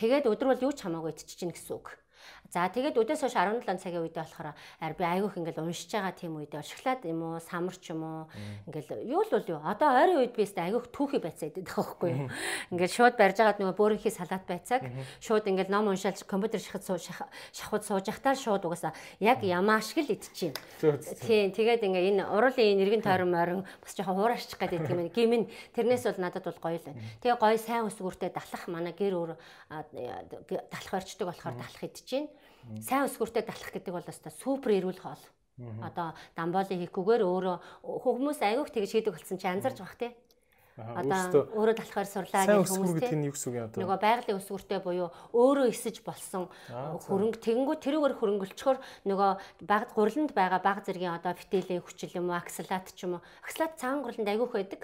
Тэгээд 0.00 0.24
өдөр 0.24 0.48
бол 0.56 0.64
юу 0.64 0.72
ч 0.72 0.88
хамаагүй 0.88 1.12
идчих 1.12 1.36
чинь 1.36 1.52
гэсэн 1.52 1.76
үг. 1.76 2.00
За 2.48 2.64
тэгээд 2.72 2.96
өдөөс 2.96 3.28
хойш 3.28 3.36
17 3.36 3.76
цагийн 3.76 4.08
үедээ 4.08 4.24
болохоор 4.24 4.56
би 4.96 5.04
айгүйх 5.04 5.36
ингээл 5.36 5.68
уншиж 5.68 5.92
байгаа 5.92 6.16
тийм 6.16 6.40
үедээ 6.40 6.64
шоколад 6.64 7.04
юм 7.04 7.20
уу, 7.20 7.44
самар 7.44 7.76
ч 7.76 7.92
юм 7.92 8.00
уу 8.00 8.24
ингээл 8.64 9.04
юу 9.04 9.20
л 9.20 9.32
бол 9.36 9.52
юу. 9.52 9.60
Одоо 9.60 9.92
ойрын 9.92 10.24
үед 10.24 10.32
би 10.32 10.48
өст 10.48 10.56
айгүйх 10.56 10.88
түүхий 10.88 11.20
байцаа 11.20 11.52
идэв 11.52 11.68
байхгүй 11.68 12.08
юу. 12.08 12.32
Ингээл 12.72 12.96
шууд 12.96 13.20
барьж 13.20 13.36
агаад 13.44 13.60
нөгөө 13.60 13.76
бөөрийнхий 13.76 14.12
салаат 14.16 14.48
байцааг 14.48 14.80
шууд 15.20 15.44
ингээл 15.44 15.68
ном 15.68 15.92
уншаалж 15.92 16.24
компьютер 16.24 16.64
шахад 16.64 16.88
шахууд 17.52 17.84
сууж 17.84 18.08
ахтаа 18.08 18.32
шууд 18.32 18.64
угаасаа 18.64 18.96
яг 19.20 19.44
ямаа 19.44 19.84
шиг 19.84 20.08
л 20.08 20.16
идчихээн. 20.16 20.56
Тийм 21.20 21.52
тэгээд 21.52 21.84
ингээ 21.84 22.16
энэ 22.16 22.32
уруулын 22.32 22.80
нэргэн 22.80 23.04
тойрон 23.04 23.28
морин 23.28 23.60
бас 23.84 23.92
жоохон 23.92 24.16
хуурашчих 24.16 24.56
гэдэг 24.56 24.88
юм. 24.88 25.12
Гимэн 25.12 25.52
тэрнээс 25.76 26.08
бол 26.08 26.24
надад 26.24 26.48
бол 26.48 26.64
гоё 26.64 26.80
л 26.80 26.86
байна. 26.88 27.04
Тэгээ 27.20 27.36
гоё 27.36 27.58
сайн 27.60 27.84
өсгөртэй 27.92 28.32
далах 28.32 28.64
манай 28.72 28.96
гэр 28.96 29.20
өөр 29.20 29.30
далах 29.68 30.88
барьчдаг 30.88 31.28
болохоор 31.28 31.60
далах 31.60 31.84
идчихээн 31.84 32.37
сайн 32.82 33.06
өсгөртэй 33.08 33.42
далах 33.46 33.70
гэдэг 33.72 33.92
бол 33.94 34.10
өстой 34.10 34.32
супер 34.32 34.70
эрүүл 34.78 35.00
хоол. 35.00 35.24
Одоо 35.82 36.14
дамболын 36.38 36.80
хийхгүйгээр 36.86 37.22
өөрөө 37.26 37.56
хүмүүс 37.82 38.38
аягүй 38.46 38.70
тэгж 38.70 38.90
хийдэг 38.94 39.14
болсон 39.14 39.38
чи 39.42 39.48
анзарч 39.50 39.82
бах 39.82 39.98
тий 39.98 40.14
одоо 40.78 41.46
өөрөө 41.54 41.76
талахаар 41.78 42.08
сурлаа 42.08 42.42
гэх 42.46 42.70
хүмүүс 42.70 43.02
тийм 43.02 43.22
юу 43.26 43.34
гэсэн 43.34 43.48
үг 43.50 43.56
юм 43.58 43.66
одоо? 43.66 43.80
нөгөө 43.82 43.98
байгалийн 43.98 44.38
өсвөртэй 44.38 44.80
буюу 44.82 45.08
өөрөө 45.34 45.66
эсэж 45.74 45.96
болсон 46.06 46.46
хөрөнгө 46.70 47.38
тэгэнгүү 47.42 47.76
тэрүүгээр 47.82 48.14
хөрөнгөлчхөр 48.18 48.78
нөгөө 49.10 49.30
баг 49.66 49.84
гурланд 49.94 50.30
байгаа 50.34 50.60
баг 50.62 50.86
зэргийн 50.86 51.18
одоо 51.18 51.34
фитилийн 51.34 51.82
хүчил 51.82 52.18
юм 52.18 52.30
уу 52.30 52.38
аксалат 52.38 52.90
ч 52.94 53.06
юм 53.06 53.18
уу. 53.18 53.22
Аксалат 53.42 53.78
цагаан 53.78 54.02
гурланд 54.02 54.28
айгүйх 54.30 54.54
байдаг. 54.54 54.82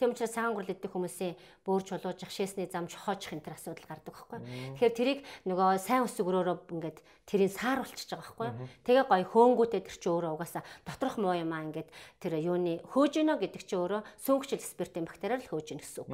Тийм 0.00 0.12
учраас 0.12 0.32
цагаан 0.32 0.56
гурал 0.56 0.72
идэх 0.72 0.92
хүмүүсийн 0.92 1.36
бөөр 1.64 1.82
чулууж 1.84 2.20
шээсний 2.28 2.68
зам 2.68 2.88
чохоочих 2.88 3.32
энэ 3.32 3.44
төр 3.44 3.56
асуудал 3.56 3.88
гардаг 3.88 4.14
байхгүй 4.14 4.40
тэгэхээр 4.76 4.94
тэрийг 4.98 5.20
нөгөө 5.48 5.78
сайн 5.80 6.04
өсгөрөөрөө 6.04 6.56
ингээд 6.74 6.98
тэрийг 7.24 7.52
сааруулчихж 7.56 8.10
байгаа 8.12 8.24
байхгүй 8.24 8.50
тэгээ 8.84 9.04
гоё 9.08 9.24
хөөнгүүтэй 9.32 9.82
тэр 9.84 9.96
чи 9.96 10.08
өөрөө 10.12 10.32
угаасаа 10.36 10.62
доторх 10.84 11.16
муу 11.16 11.32
юм 11.32 11.52
аа 11.52 11.64
ингээд 11.64 11.88
тэр 12.20 12.32
юуны 12.40 12.84
хөөжинө 12.92 13.40
гэдэг 13.40 13.62
чи 13.64 13.74
өөрөө 13.76 14.00
сөнгөчл 14.20 14.60
спиртийн 14.60 15.08
бактери 15.08 15.40
арай 15.40 15.44
л 15.44 15.52
хөөж 15.52 15.68
ийн 15.72 15.80
гэсэн 15.80 16.04
үг. 16.04 16.12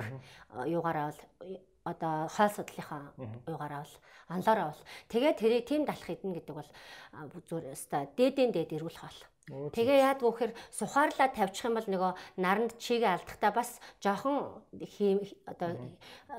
Юугаараа 0.70 1.10
бол 1.10 1.20
одоо 1.84 2.28
хоол 2.28 2.52
судлалынхаа 2.55 3.02
юугаараа 3.48 3.82
бол 3.82 3.97
анлаараа 4.28 4.66
бол 4.70 4.82
тэгээ 5.08 5.32
тэрийг 5.34 5.64
тийм 5.66 5.82
далах 5.89 6.08
идэн 6.10 6.32
гэдэг 6.36 6.55
бол 6.55 6.70
зүгээр 7.48 7.72
өста 7.74 8.06
дээдэн 8.14 8.52
дээд 8.52 8.76
эрүүл 8.76 9.00
хоол. 9.00 9.18
Тэгээ 9.50 9.98
яад 10.06 10.22
гэхээр 10.22 10.54
сухаарлаа 10.70 11.28
тавьчих 11.34 11.66
юм 11.66 11.74
бол 11.74 11.88
нөгөө 11.90 12.12
наранд 12.38 12.78
чигээ 12.78 13.18
алдахтаа 13.18 13.50
бас 13.50 13.82
жоохон 13.98 14.62
одоо 14.70 15.70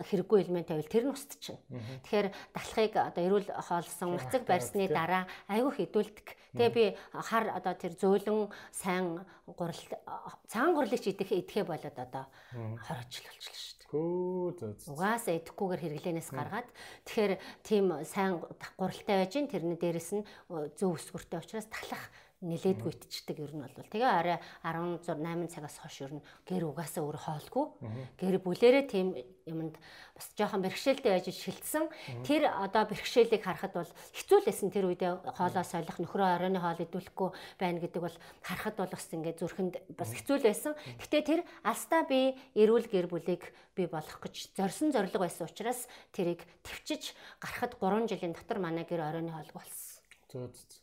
хэрэггүй 0.08 0.40
элемент 0.48 0.72
тавил 0.72 0.88
тэр 0.88 1.12
нь 1.12 1.16
устчихна. 1.16 1.60
Тэгэхээр 2.08 2.28
далахыг 2.56 2.94
одоо 2.96 3.24
эрүүл 3.28 3.50
хоолсон 3.52 4.16
мацаг 4.16 4.48
барьсны 4.48 4.88
дараа 4.88 5.28
айгүй 5.52 5.92
хэдүүлдэг. 5.92 6.28
Тэгээ 6.56 6.72
би 6.72 6.86
хар 7.12 7.52
одоо 7.52 7.74
тэр 7.76 8.00
зөөлөн 8.00 8.48
сайн 8.72 9.28
гурал 9.44 9.84
цагаан 10.48 10.72
гурлыг 10.72 11.04
идэх 11.04 11.36
идэхэ 11.36 11.68
болоод 11.68 11.98
одоо 12.00 12.26
хорожл 12.88 13.28
болчихлоо 13.28 13.60
шүү 13.60 13.76
дээ. 13.76 13.90
Хөө 13.92 14.52
зөө. 14.56 14.72
Угаасаа 14.96 15.36
идэхгүйгээр 15.36 15.84
хэрэглэнээс 15.84 16.30
гаргаад 16.32 16.70
тэгэхээр 17.04 17.34
тийм 17.68 17.86
сайн 18.08 18.40
гуралтай 18.80 19.16
байж 19.20 19.32
гин 19.36 19.52
тэрний 19.52 19.76
дээрэс 19.76 20.12
нь 20.16 20.28
зөв 20.80 20.96
өсгөртэй 20.96 21.44
учраас 21.44 21.68
талах 21.68 22.08
нилээдгүй 22.42 22.92
итчихдэг 22.98 23.38
ер 23.38 23.54
нь 23.54 23.62
бол. 23.62 23.86
Тэгээ 23.86 24.10
арай 24.10 24.38
16 24.66 25.22
8 25.22 25.46
цагаас 25.54 25.78
хойш 25.78 25.98
ер 26.02 26.14
нь 26.18 26.26
гэр 26.50 26.74
угаасаа 26.74 27.06
өөр 27.06 27.18
хоолгүй. 27.22 27.66
Гэр 28.18 28.42
бүлэрээ 28.42 28.84
тийм 28.90 29.14
юмд 29.46 29.78
бас 30.18 30.28
жоохон 30.34 30.66
бэрхшээлтэй 30.66 31.14
ажиж 31.22 31.38
шилжсэн 31.38 31.86
тэр 32.26 32.50
одоо 32.50 32.90
бэрхшээлийг 32.90 33.46
харахад 33.46 33.74
бол 33.78 33.92
хэцүү 34.18 34.40
лсэн 34.50 34.74
тэр 34.74 34.90
үедээ 34.90 35.38
хоолоо 35.38 35.66
солих 35.66 35.98
нөхрөө 36.02 36.42
оройны 36.42 36.58
хоол 36.58 36.82
идүүлэхгүй 36.82 37.30
байна 37.62 37.78
гэдэг 37.78 38.02
бол 38.02 38.18
харахад 38.42 38.76
бол 38.78 38.90
бас 38.90 39.06
ингээд 39.14 39.42
зүрхэнд 39.42 39.74
бас 39.94 40.12
хэцүү 40.14 40.38
байсан 40.42 40.74
гэтээ 40.98 41.22
тэр 41.22 41.42
алстаа 41.62 42.06
би 42.10 42.38
эрүүл 42.58 42.90
гэр 42.90 43.06
бүлийг 43.06 43.54
бий 43.78 43.86
болох 43.86 44.18
гэж 44.22 44.58
зорьсон 44.58 44.90
зорилго 44.94 45.22
байсан 45.22 45.46
учраас 45.46 45.86
тэрийг 46.14 46.46
төвчж 46.66 47.14
гарахад 47.42 47.78
3 47.78 48.10
жилийн 48.10 48.34
дотор 48.34 48.58
манай 48.62 48.86
гэр 48.86 49.02
оройны 49.02 49.30
хоолг 49.34 49.54
болсон 49.54 50.02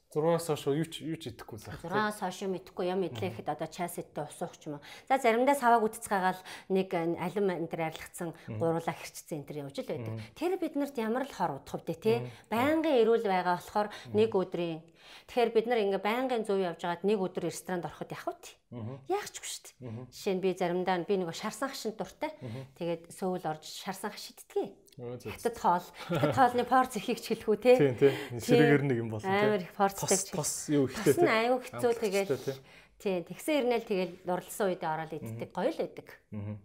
6-аас 0.08 0.48
хойш 0.48 0.64
юу 0.72 0.88
ч 0.88 1.04
юу 1.04 1.18
ч 1.20 1.28
идэхгүй 1.28 1.58
заах. 1.60 1.84
6-аас 1.84 2.20
хойш 2.24 2.38
юм 2.48 2.56
идэхгүй 2.56 2.88
юм 2.88 3.04
идлээ 3.04 3.28
гэхэд 3.28 3.52
одоо 3.52 3.68
часэттэй 3.68 4.24
усуух 4.24 4.56
ч 4.56 4.72
юм 4.72 4.80
уу. 4.80 4.84
За 5.04 5.20
заримдаа 5.20 5.52
савааг 5.52 5.84
үтцгээгаал 5.84 6.40
нэг 6.72 6.88
алим 6.96 7.46
энэ 7.52 7.68
төр 7.68 7.82
арилгацсан 7.92 8.32
гуруула 8.56 8.88
хэрчсэн 8.88 9.44
энэ 9.44 9.48
төр 9.48 9.60
явж 9.68 9.76
л 9.84 9.90
байдаг. 9.92 10.14
Тэр 10.32 10.56
биднэрт 10.56 10.96
ямар 10.96 11.28
л 11.28 11.36
хор 11.36 11.60
удах 11.60 11.84
вэ 11.84 11.96
те? 12.00 12.14
Байнгын 12.48 13.04
эрүүл 13.04 13.28
байгаа 13.28 13.60
болохоор 13.60 13.88
нэг 14.16 14.32
өдрийн 14.32 14.80
Тэгэхээр 15.28 15.50
бид 15.52 15.66
нар 15.68 15.80
ингээ 15.84 16.02
байнгын 16.04 16.44
зөв 16.44 16.60
явж 16.60 16.80
байгаад 16.84 17.04
нэг 17.04 17.18
өдөр 17.20 17.48
ресторанд 17.48 17.84
ороход 17.88 18.12
явах 18.12 18.28
үү? 18.32 19.08
Яах 19.08 19.28
ч 19.28 19.40
үгүй 19.40 19.48
шүү 19.48 19.64
дээ. 19.64 19.76
Жишээ 20.12 20.34
нь 20.36 20.42
би 20.44 20.50
заримдаа 20.52 20.96
би 21.04 21.14
нэг 21.16 21.32
шарсан 21.32 21.68
хашин 21.72 21.92
дуртай. 21.96 22.32
Тэгээд 22.76 23.12
сөүл 23.12 23.44
орж 23.44 23.64
шарсан 23.64 24.12
хаш 24.12 24.32
идтгий. 24.32 24.76
Хятад 24.98 25.58
хоол. 25.62 25.86
Хятад 26.10 26.34
хоолны 26.34 26.64
порц 26.66 26.98
ихийг 26.98 27.22
ч 27.22 27.30
хэлэхүү 27.30 27.56
те. 27.62 27.72
Тийм 27.78 27.94
тийм. 27.94 28.14
Сэрэгэр 28.42 28.82
нэг 28.82 28.98
юм 28.98 29.08
болно 29.14 29.30
те. 29.30 29.46
Амар 29.46 29.62
их 29.62 29.72
порцтай 29.78 30.18
ч. 30.18 30.34
Тос 30.34 30.66
юу 30.74 30.90
ихтэй 30.90 31.14
те. 31.14 31.22
Аюу 31.22 31.62
хэцүү 31.62 31.92
тэгээд 32.02 32.30
тийм 32.98 33.22
тэгсэн 33.30 33.54
ирнэл 33.62 33.86
тэгээд 33.86 34.12
дурлсан 34.26 34.74
үедээ 34.74 34.90
ороод 34.90 35.14
иддэг 35.14 35.50
гоё 35.54 35.70
л 35.70 35.78
байдаг. 35.78 36.08
Аа. 36.34 36.58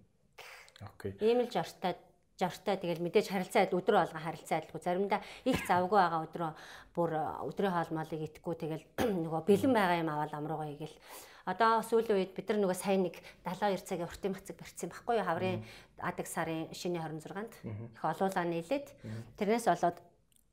Окей. 0.89 1.13
Ийм 1.21 1.45
л 1.45 1.53
жартай 1.53 1.93
жартай 2.41 2.81
тэгэл 2.81 3.05
мэдээж 3.05 3.29
харилцаа 3.29 3.69
адил 3.69 3.79
өдрөө 3.79 4.01
алга 4.01 4.19
харилцаа 4.19 4.57
адилгүй 4.65 4.81
заримдаа 4.81 5.21
их 5.45 5.61
завгүй 5.69 5.99
байгаа 6.01 6.25
өдрөө 6.25 6.51
бүр 6.97 7.11
өдрийн 7.45 7.73
хоол 7.77 7.91
моолыг 7.93 8.21
идэхгүй 8.25 8.55
тэгэл 8.57 8.83
нөгөө 9.29 9.41
бэлэн 9.45 9.73
байгаа 9.77 10.01
юм 10.01 10.09
аваад 10.09 10.33
амруугаа 10.33 10.73
игээл 10.73 10.97
Одоо 11.43 11.83
сүүлийн 11.83 12.23
үед 12.23 12.31
бид 12.31 12.47
нар 12.47 12.59
нөгөө 12.63 12.77
сайн 12.79 13.03
нэг 13.03 13.19
72 13.43 13.83
цагийн 13.83 14.07
уртын 14.07 14.31
мацаг 14.31 14.55
барьсан 14.55 14.87
байхгүй 14.87 15.19
юу? 15.19 15.27
Хаврын 15.27 15.59
адаг 15.99 16.27
сарын 16.27 16.71
шинэ 16.71 17.03
26-нд 17.03 17.53
их 17.67 17.99
олуулаа 17.99 18.45
нийлээд 18.47 18.87
тэрнээс 19.35 19.67
болоод 19.67 19.99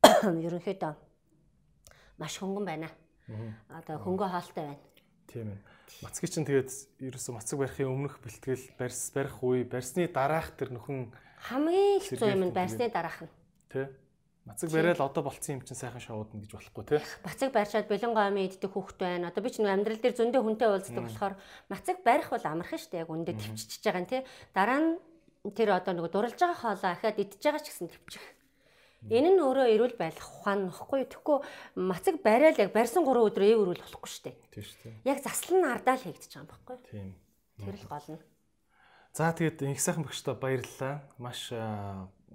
ерөнхийдөө 0.50 0.92
маш 2.18 2.34
хөнгөн 2.42 2.66
байна. 2.66 2.90
Одоо 3.70 4.02
хөнгөө 4.02 4.28
хаалтай 4.34 4.64
байна. 4.74 4.82
Тийм 5.30 5.54
ээ. 5.54 5.58
Мацгийн 6.02 6.32
чинь 6.34 6.46
тэгээд 6.50 6.70
ерөөсө 7.06 7.38
мацаг 7.38 7.58
барихын 7.62 7.86
өмнөх 7.86 8.18
бэлтгэл 8.18 8.74
барьс 8.74 9.14
барих 9.14 9.38
үе, 9.46 9.62
барьсны 9.62 10.10
дараах 10.10 10.58
тэр 10.58 10.74
нөхөн 10.74 11.14
хамгийн 11.46 12.02
хэцүү 12.02 12.34
юм 12.34 12.50
нь 12.50 12.54
барьсны 12.54 12.90
дараах 12.90 13.30
нь. 13.30 13.32
Тэ. 13.70 13.94
Бацаг 14.48 14.70
барайл 14.72 15.02
одоо 15.04 15.22
болцсон 15.22 15.60
юм 15.60 15.62
чинь 15.62 15.76
сайхан 15.76 16.00
шоудна 16.00 16.40
гэж 16.40 16.52
болохгүй 16.56 16.84
тий. 16.88 17.00
Бацаг 17.20 17.52
барьчаад 17.52 17.86
бэлэн 17.92 18.16
гомын 18.16 18.48
иддэг 18.48 18.72
хүүхд 18.72 18.96
байна. 18.96 19.28
Одоо 19.28 19.44
би 19.44 19.50
ч 19.52 19.60
нэг 19.60 19.68
амьдрал 19.68 20.00
дээр 20.00 20.16
зөндөө 20.16 20.40
хүнтэй 20.40 20.68
уулздаг 20.68 21.04
болохоор 21.04 21.34
бацаг 21.68 21.96
барих 22.00 22.28
бол 22.32 22.44
амархан 22.48 22.80
шүү 22.80 22.90
дээ. 22.90 23.04
Яг 23.04 23.12
үндэ 23.12 23.36
төвччихэж 23.36 23.84
байгаа 23.84 24.02
нь 24.02 24.10
тий. 24.10 24.22
Дараа 24.56 24.80
нь 24.80 24.90
тэр 25.52 25.76
одоо 25.76 25.92
нэг 25.92 26.08
дурлж 26.08 26.40
байгаа 26.40 26.56
хоолоо 26.56 26.90
ахаад 26.96 27.20
идчихэж 27.20 27.44
байгаа 27.44 27.62
ч 27.62 27.68
гэсэн 27.68 27.88
төвчих. 27.92 28.24
Энэ 29.08 29.32
нь 29.32 29.40
өөрөө 29.40 29.66
эрүүл 29.76 29.96
байх 29.96 30.20
ухаан 30.20 30.68
нөхгүй. 30.68 31.08
Тэгэхгүй 31.08 31.38
мацаг 31.80 32.20
барайл 32.20 32.60
яг 32.60 32.72
барьсан 32.76 33.04
3 33.08 33.16
өдөр 33.16 33.44
эв 33.48 33.60
өрүүл 33.64 33.80
болохгүй 33.80 34.10
шүү 34.12 34.24
дээ. 34.28 34.36
Тийм 34.52 34.64
шүү 34.64 34.80
дээ. 34.84 34.94
Яг 35.08 35.18
заслан 35.24 35.64
ардаа 35.64 35.96
л 35.96 36.04
хийгдэж 36.04 36.32
байгаа 36.36 36.44
юм 36.44 36.52
баггүй. 36.52 36.76
Тийм. 36.84 37.08
Тэр 37.64 37.76
л 37.80 37.88
гол 37.88 38.08
нь. 38.12 38.20
За 39.16 39.32
тэгээд 39.32 39.64
их 39.72 39.80
сайхан 39.80 40.04
багштай 40.04 40.36
баярлалаа. 40.36 41.00
Маш 41.16 41.48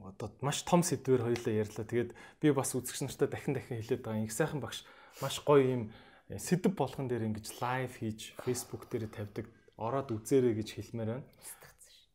одоо 0.04 0.32
маш 0.42 0.64
том 0.68 0.84
сэдвээр 0.84 1.24
хоёлаа 1.24 1.54
ярьлаа. 1.64 1.86
Тэгээд 1.88 2.12
би 2.42 2.48
бас 2.52 2.76
үзэгч 2.76 3.08
нартай 3.08 3.28
дахин 3.32 3.56
дахин 3.56 3.80
хэлээд 3.80 4.04
байгаа. 4.04 4.26
Их 4.28 4.36
сайхан 4.36 4.60
багш 4.60 4.84
маш 5.22 5.40
гоё 5.40 5.64
юм 5.64 5.84
э, 6.28 6.38
сэдв 6.38 6.76
болгон 6.76 7.08
дээр 7.08 7.32
ингэж 7.32 7.62
лайв 7.64 7.96
хийж 7.96 8.36
Facebook 8.44 8.92
дээр 8.92 9.08
тавьдаг. 9.08 9.48
Ороод 9.80 10.12
үзээрэй 10.12 10.56
гэж 10.60 10.70
хэлмээр 10.76 11.20
байна. 11.20 11.28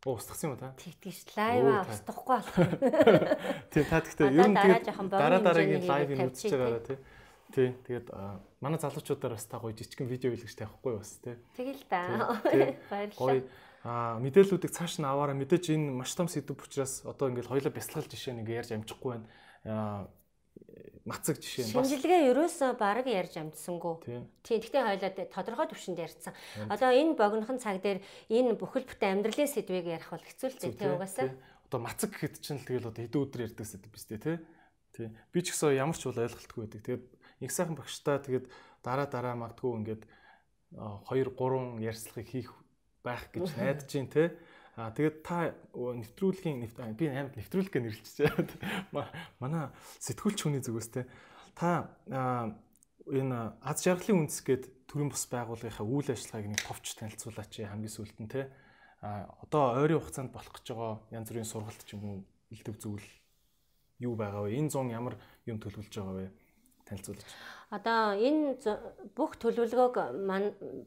Оо 0.05 0.17
устгасан 0.17 0.53
юм 0.53 0.61
та? 0.61 0.73
Тэгтгийш 0.81 1.29
лайв 1.37 1.89
устгахгүй 1.89 2.37
болох. 2.41 2.57
Тийм 3.73 3.85
та 3.85 4.01
гэхдээ 4.01 4.29
ер 4.33 4.49
нь 4.49 4.57
дараа 5.13 5.41
дараагийн 5.41 5.85
лайвыг 5.85 6.19
үзэж 6.33 6.57
байгаараа 6.57 6.85
тий. 6.85 6.99
Тий. 7.53 7.69
Тэгээд 7.85 8.09
манай 8.65 8.81
залуучуудаар 8.81 9.37
бас 9.37 9.45
та 9.45 9.61
гоё 9.61 9.77
жижигхэн 9.77 10.09
видео 10.09 10.33
хийлгэж 10.33 10.57
тавихгүй 10.57 10.93
бас 10.97 11.21
тий. 11.21 11.37
Тэгэл 11.53 11.85
та. 11.85 12.41
Баярлалаа. 12.93 13.45
А 13.81 14.21
мэдээллүүдийг 14.21 14.77
цааш 14.77 15.01
нь 15.01 15.09
аваараа 15.09 15.33
мэдээж 15.33 15.73
энэ 15.73 15.89
маш 15.89 16.13
том 16.13 16.29
сэдв 16.29 16.53
учраас 16.53 17.01
одоо 17.09 17.33
ингээл 17.33 17.49
хоёлаа 17.49 17.73
бясалгал 17.73 18.13
жишээ 18.13 18.37
нэг 18.37 18.49
ярьж 18.53 18.77
амжихгүй 18.77 19.17
байна. 19.17 20.05
Мацаг 21.09 21.41
жишээ 21.41 21.73
бас 21.73 21.89
шинжилгээ 21.89 22.29
ерөөсөө 22.29 22.77
баг 22.77 23.09
ярьж 23.09 23.41
амжсангүй. 23.41 24.05
Тийм. 24.05 24.29
Гэхдээ 24.45 24.85
хоёлаа 24.85 25.11
тодорхой 25.33 25.67
төвшөнд 25.73 25.97
ярьсан. 25.97 26.37
Одоо 26.69 26.93
энэ 26.93 27.17
богинохон 27.17 27.57
цаг 27.57 27.81
дээр 27.81 28.05
энэ 28.29 28.61
бүхэл 28.61 28.85
бүтэн 28.85 29.25
амьдралын 29.25 29.49
сэдвийг 29.49 29.89
ярих 29.97 30.13
бол 30.13 30.29
хэцүү 30.29 30.49
л 30.53 30.77
дээ 30.77 30.93
угаасаа. 31.01 31.33
Одоо 31.73 31.81
мацаг 31.81 32.13
гэхэд 32.13 32.37
чинь 32.45 32.61
тэгэл 32.61 32.93
одоо 32.93 33.01
хэдэн 33.01 33.25
өдөр 33.25 33.45
ярьдаг 33.49 33.65
сэдв 33.65 33.89
биз 33.89 34.05
дээ 34.13 34.21
тий. 34.21 34.37
Тий. 34.93 35.09
Би 35.33 35.41
ч 35.41 35.57
гэсэн 35.57 35.73
ямар 35.81 35.97
ч 35.97 36.05
бол 36.05 36.21
ойлголтгүй 36.21 36.69
байдаг. 36.69 36.85
Тэгээд 36.85 37.05
их 37.49 37.53
сайхан 37.55 37.81
багштай 37.81 38.21
тэгээд 38.21 38.47
дараа 38.85 39.09
дараа 39.09 39.35
магтгүй 39.41 39.73
ингээд 39.81 40.05
2 40.77 41.33
3 41.33 41.81
ярьцлагыг 41.81 42.29
хийх 42.29 42.53
байх 43.05 43.29
гэж 43.33 43.55
найдаж 43.57 43.89
байна 43.91 44.13
те. 44.13 44.25
А 44.77 44.91
тэгээд 44.95 45.17
та 45.27 45.53
нэвтрүүлгийн 45.75 46.65
би 46.97 47.05
амьд 47.11 47.37
нэвтрүүлэх 47.37 47.73
гэж 47.75 47.83
нэрлэлчихсэн. 47.85 48.49
Манай 49.43 49.69
сэтгүүлч 50.01 50.39
хүний 50.47 50.63
зүгээс 50.65 50.89
те. 50.95 51.05
Та 51.59 51.91
энэ 52.11 53.61
аз 53.61 53.83
жаргалын 53.83 54.25
үндэс 54.25 54.41
гээд 54.47 54.65
төрийн 54.89 55.11
бус 55.11 55.25
байгууллагынхаа 55.29 55.87
үйл 55.87 56.09
ажиллагааг 56.09 56.47
нэг 56.49 56.63
товч 56.65 56.87
танилцуулаач 56.97 57.53
хамгийн 57.61 57.93
сүүлд 57.93 58.19
нь 58.23 58.31
те. 58.31 58.49
А 59.03 59.29
одоо 59.45 59.81
ойрын 59.81 60.01
хугацаанд 60.01 60.33
болох 60.33 60.55
гэж 60.55 60.67
байгаа 60.73 60.95
янз 61.13 61.29
бүрийн 61.29 61.49
сургалт 61.49 61.83
ч 61.85 61.97
юм 61.97 62.05
уу 62.05 62.17
илтгэв 62.53 62.77
зүйл 62.81 63.09
юу 64.01 64.15
байгаа 64.17 64.49
вэ? 64.49 64.57
Энэ 64.57 64.73
100 64.73 64.93
ямар 64.93 65.15
юм 65.47 65.59
төлөвлөж 65.61 65.93
байгаа 65.93 66.17
вэ? 66.21 66.27
Танилцуулж. 66.91 67.23
Одоо 67.71 68.19
энэ 68.19 68.59
бүх 69.15 69.39
төлөвлөгөөг 69.39 69.97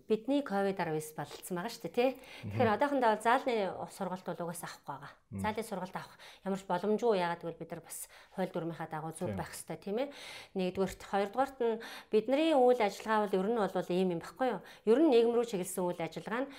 бидний 0.04 0.44
ковид-19 0.44 1.16
болцсон 1.16 1.56
байгаа 1.56 1.72
шүү 1.72 1.84
дээ 1.88 1.96
тий. 1.96 2.10
Тэгэхээр 2.44 2.76
одоохондоо 2.76 3.16
заалны 3.24 3.72
сургалт 3.88 4.28
бол 4.28 4.44
угаасаа 4.52 4.68
авахгүй 4.68 4.92
байгаа. 4.92 5.12
Заалын 5.40 5.64
сургалт 5.64 5.96
авах 5.96 6.20
ямар 6.44 6.60
ч 6.60 6.68
боломжгүй 6.68 7.24
яагаад 7.24 7.40
гэвэл 7.40 7.62
бид 7.64 7.72
нар 7.72 7.84
бас 7.88 8.12
хууль 8.36 8.52
дүрмийнхаа 8.52 8.92
дагуу 8.92 9.16
зүг 9.16 9.32
байх 9.32 9.56
хэрэгтэй 9.56 9.80
тийм 9.80 9.98
ээ. 10.04 10.12
Нэгдүгээрт 10.60 11.02
хоёрдугаарт 11.08 11.58
нь 11.64 11.80
бидний 12.12 12.52
үйл 12.52 12.82
ажиллагаа 12.84 13.32
бол 13.32 13.40
ер 13.40 13.48
нь 13.48 13.60
бол 13.64 13.88
ийм 13.96 14.10
юм 14.12 14.20
баггүй 14.20 14.48
юу? 14.52 14.62
Ер 14.84 15.00
нь 15.00 15.08
нийгэм 15.08 15.32
рүү 15.32 15.48
чиглэсэн 15.56 15.88
үйл 15.88 16.04
ажиллагаа 16.04 16.44
нь 16.44 16.52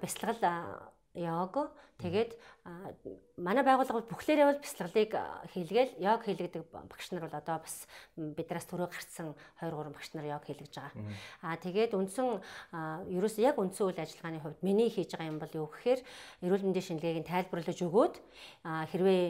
бясалгал 0.00 0.40
яг 1.20 1.54
тэгээд 2.02 2.36
манай 3.36 3.62
байгууллага 3.62 4.00
бол 4.00 4.10
бүхлээрээ 4.10 4.46
бол 4.48 4.60
бяцлаглыг 4.64 5.12
хийлгээл 5.54 5.92
яг 6.02 6.24
хийлгдэг 6.26 6.66
багш 6.72 7.12
нар 7.12 7.28
бол 7.28 7.36
одоо 7.36 7.62
бас 7.62 7.86
биднээс 8.16 8.66
төрөө 8.66 8.88
гарцсан 8.90 9.36
2 9.62 9.70
3 9.70 9.94
багш 9.94 10.08
нар 10.16 10.26
яг 10.26 10.42
хийлгэж 10.44 10.74
байгаа. 10.74 11.04
Аа 11.46 11.56
тэгээд 11.60 11.94
үндсэн 11.94 12.42
ерөөс 13.12 13.36
яг 13.38 13.60
үндсэн 13.60 13.86
үйл 13.86 14.02
ажиллагааны 14.02 14.40
хувьд 14.42 14.60
миний 14.66 14.90
хийж 14.90 15.14
байгаа 15.14 15.30
юм 15.30 15.38
бол 15.38 15.52
юу 15.54 15.68
гэхээр 15.70 16.00
эрүүл 16.42 16.64
мэндийн 16.66 16.86
шинжилгээг 16.96 17.28
тайлбарлаж 17.28 17.78
өгөөд 17.86 18.14
хэрвээ 18.66 19.22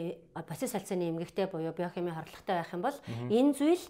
процесс 0.47 0.73
салцааны 0.73 1.11
эмгэгтэй 1.13 1.45
буюу 1.51 1.75
биохимийн 1.77 2.17
хорлоготой 2.17 2.55
байх 2.57 2.73
юм 2.73 2.81
бол 2.81 2.97
энэ 3.29 3.53
зүйл 3.53 3.83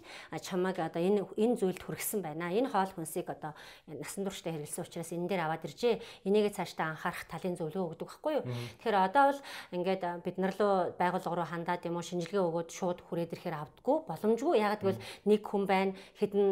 чамайг 0.44 0.76
одоо 0.76 1.00
энэ 1.00 1.24
энэ 1.40 1.56
зүйлд 1.56 1.82
хүргэсэн 1.82 2.20
байна. 2.20 2.52
Энэ 2.52 2.68
хоол 2.68 2.92
хүнсийг 2.92 3.32
одоо 3.32 3.56
насан 3.86 4.28
туршдаа 4.28 4.52
хэрэглэсэн 4.52 4.84
учраас 4.84 5.10
энэ 5.14 5.28
дээр 5.30 5.46
аваад 5.48 5.64
иржээ. 5.64 6.26
Энийгээ 6.28 6.52
цаашдаа 6.52 6.92
анхаарах 6.92 7.24
талын 7.30 7.56
зөвлөгөө 7.56 7.86
өгдөг 7.96 8.08
байхгүй 8.08 8.34
юу? 8.42 8.44
Тэгэхээр 8.78 8.96
одоо 8.96 9.24
бол 9.32 9.40
ингээд 9.72 10.02
бид 10.24 10.36
нар 10.38 10.54
руу 10.56 10.92
байгууллага 10.96 11.36
руу 11.36 11.48
хандаад 11.48 11.82
юм 11.88 11.96
уу 11.98 12.04
шинжилгээ 12.04 12.42
өгөөд 12.44 12.68
шууд 12.70 12.98
хүрээд 13.08 13.34
ирэхээр 13.34 13.56
авдаггүй 13.58 13.96
боломжгүй. 14.06 14.54
Ягаад 14.60 14.82
гэвэл 14.84 15.04
нэг 15.26 15.40
хүн 15.42 15.64
байна 15.66 15.92
хэдэн 16.20 16.46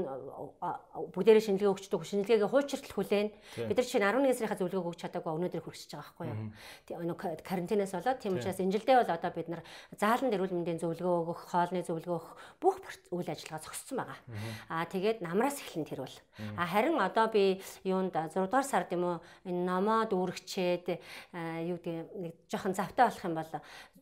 бүгдээрээ 1.14 1.44
шинжилгээ 1.46 1.72
өгчдөг 1.72 2.02
шинжилгээгээ 2.02 2.50
хуучиртал 2.50 2.94
хүлээн. 2.96 3.28
Бид 3.68 3.76
нар 3.78 3.86
чинь 3.86 4.04
11 4.04 4.36
сарынхаа 4.36 4.60
зөвлөгөөг 4.60 4.90
өгч 4.92 5.00
чадаагүй 5.06 5.32
өнөөдөр 5.36 5.62
хүрчихэж 5.64 5.92
байгаа 5.94 6.12
байхгүй 6.16 7.04
юу? 7.06 7.16
Карантинаас 7.46 7.94
болоод 7.94 8.20
тийм 8.20 8.36
учраас 8.36 8.60
энэ 8.60 8.74
жилдээ 8.74 8.96
бол 9.00 9.14
одоо 9.14 9.30
бид 9.30 9.48
нар 9.48 9.62
заалан 9.94 10.34
эрүүл 10.34 10.54
мэндийн 10.56 10.80
зөвлөгөө 10.82 11.16
өгөх 11.22 11.40
хоолны 11.50 11.80
зөвлөгөө 11.86 12.16
өгөх 12.16 12.30
бүх 12.60 12.76
үйл 13.12 13.28
ажиллагаа 13.30 13.62
зогссон 13.62 13.96
байгаа. 14.02 14.18
Аа 14.68 14.84
тэгээд 14.88 15.22
намраас 15.22 15.60
эхлэн 15.60 15.86
тэр 15.86 16.04
бол. 16.04 16.16
А 16.56 16.66
харин 16.66 16.98
одоо 17.00 17.26
би 17.28 17.60
юунд 17.84 18.14
6 18.14 18.34
дугаар 18.48 18.66
сард 18.66 18.92
юм 18.92 19.04
уу 19.04 19.16
энэ 19.44 19.64
номоо 19.64 20.04
дүүргчээд 20.08 20.86
юу 21.68 21.78
гэдэг 21.80 22.05
нэг 22.14 22.32
жоохон 22.46 22.74
завтай 22.76 23.06
болох 23.10 23.24
юм 23.26 23.34
бол 23.34 23.52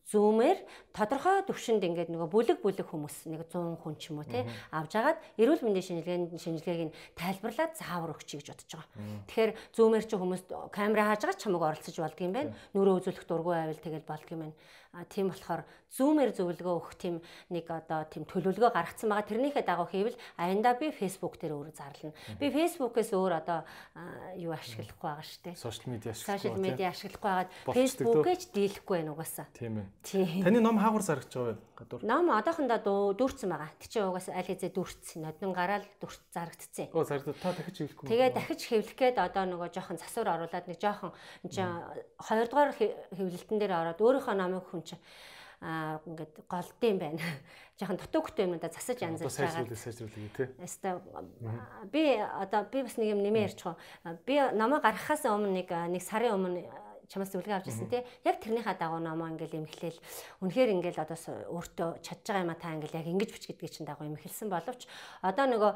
зүүмээр 0.05 0.59
тодорхой 0.93 1.41
төвшөнд 1.49 1.81
ингээд 1.81 2.13
нөгөө 2.13 2.29
бүлэг 2.29 2.59
бүлэг 2.61 2.85
хүмүүс 2.85 3.25
нэг 3.25 3.49
100 3.49 3.81
хүн 3.81 3.95
ч 3.97 4.13
юм 4.13 4.21
уу 4.21 4.29
тий 4.29 4.45
авж 4.69 4.93
агаад 4.93 5.17
эрүүл 5.41 5.65
мэндийн 5.65 5.87
шинжилгээний 6.05 6.37
шинжилгээг 6.37 6.93
нь 6.93 6.95
тайлбарлаад 7.17 7.73
заавар 7.73 8.13
өгчий 8.13 8.37
гэж 8.37 8.53
бодож 8.53 8.69
байгаа. 8.69 8.89
Тэгэхээр 9.25 9.51
зүүмээр 9.73 10.05
чи 10.05 10.15
хүмүүс 10.21 10.43
камера 10.69 11.09
хааж 11.09 11.21
байгаа 11.25 11.37
ч 11.37 11.43
чамайг 11.49 11.63
оролцож 11.65 11.95
болдгийм 11.97 12.33
байх. 12.37 12.53
Нүрээ 12.77 12.97
үзүүлэх 13.01 13.25
дургүй 13.25 13.53
байвал 13.57 13.81
тэгэл 13.81 14.05
болдгийм 14.05 14.41
байх. 14.45 14.55
А 14.95 15.03
тийм 15.03 15.27
болохоор 15.27 15.67
Zoom-ээр 15.95 16.31
зөвлөгөө 16.35 16.75
өгөх 16.75 16.95
тийм 16.99 17.19
нэг 17.51 17.67
одоо 17.71 18.03
тийм 18.07 18.27
төлөвлөгөө 18.27 18.71
гаргацсан 18.71 19.11
байгаа. 19.11 19.27
Тэрнийхээ 19.27 19.63
дагуу 19.63 19.87
хийвэл 19.87 20.15
аяндаа 20.39 20.75
би 20.75 20.91
Facebook 20.91 21.39
дээр 21.39 21.55
өөрө 21.55 21.71
зарлана. 21.75 22.15
Би 22.39 22.51
Facebook-ээс 22.51 23.11
өөр 23.15 23.33
одоо 23.43 23.63
юу 24.39 24.51
ашиглахгүй 24.55 25.07
байгаа 25.07 25.23
шүү 25.23 25.41
дээ. 25.51 25.55
Social 25.55 25.87
media 25.91 26.11
ашиглахгүй. 26.11 26.35
Social 26.35 26.57
media 26.59 26.87
ашиглахгүй 26.91 27.31
байгаад 27.31 27.51
Facebook-ээж 27.75 28.41
дийлэхгүй 28.55 28.95
байна 28.99 29.11
угаасаа. 29.15 29.47
Тийм 29.55 29.83
ээ. 29.83 30.43
Таны 30.43 30.59
ном 30.59 30.79
хаагур 30.79 31.03
зарагч 31.03 31.31
байгаа 31.31 31.59
гадуур. 31.75 32.01
Ном 32.03 32.31
одоохондоо 32.31 33.15
дүүрсэн 33.15 33.51
байгаа. 33.51 33.71
Тэг 33.79 33.89
чи 33.91 33.99
угаасаа 33.99 34.35
аль 34.39 34.47
хэзээ 34.47 34.71
дүүрсэн. 34.75 35.19
Нодон 35.27 35.51
гараал 35.51 35.87
дүүрс 35.99 36.19
зарагдцээ. 36.31 36.87
Оо 36.95 37.03
зарагдаа 37.03 37.35
та 37.35 37.51
дахиж 37.51 37.83
хэвлэхгүй. 37.83 38.07
Тэгээ 38.07 38.31
дахиж 38.31 38.61
хэвлэх 38.67 38.95
гээд 38.95 39.17
одоо 39.19 39.43
нөгөө 39.43 39.69
жоохон 39.75 39.99
засвар 39.99 40.39
оруулаад 40.39 40.67
нэг 40.71 40.79
жоохон 40.79 41.11
энэ 41.43 41.63
2 42.19 42.47
дугаар 42.47 42.71
хэвлэлтэн 42.75 43.59
дээр 43.59 43.73
ороод 43.75 43.99
өөрийнхөө 43.99 44.35
номыг 44.39 44.63
хүн 44.71 44.81
чинь 44.85 45.03
аа 45.61 45.99
ингээд 46.05 46.33
голдсон 46.47 46.97
байна. 46.99 47.19
Жохон 47.79 47.97
дутуугтай 47.97 48.45
юм 48.45 48.59
да 48.59 48.69
засаж 48.69 49.01
янзалж 49.01 49.33
байгаа. 49.33 49.65
Сайжруулах 49.65 49.79
сайжруулах 49.81 50.31
тий. 50.37 50.47
Яста 50.61 51.01
би 51.91 52.03
одоо 52.21 52.63
би 52.69 52.83
бас 52.83 52.95
нэг 52.97 53.09
юм 53.17 53.23
нэмээ 53.23 53.47
ярьчих. 53.49 53.75
Би 54.25 54.39
номоо 54.53 54.79
гаргахаас 54.79 55.25
өмнө 55.25 55.51
нэг 55.51 55.69
нэг 55.71 56.03
сарын 56.03 56.37
өмнө 56.37 56.84
чамаас 57.07 57.31
зөвлөгөө 57.33 57.57
авч 57.61 57.67
ирсэн 57.69 57.89
тий. 57.89 58.03
Яг 58.25 58.41
тэрнийхээ 58.41 58.77
дагуу 58.79 58.99
номоо 58.99 59.29
ингээл 59.29 59.61
эмхлээл 59.61 59.99
үнэхээр 60.41 60.69
ингээл 60.75 61.03
одоо 61.05 61.17
өөртөө 61.53 61.89
чадж 62.01 62.23
байгаа 62.25 62.43
юм 62.45 62.51
а 62.51 62.57
та 62.57 62.73
ингээл 62.73 62.99
яг 62.99 63.07
ингэж 63.07 63.29
бич 63.33 63.45
гэдгийг 63.49 63.71
чинь 63.71 63.87
дагуу 63.87 64.09
эмхэлсэн 64.09 64.49
боловч 64.49 64.89
одоо 65.21 65.45
нөгөө 65.45 65.71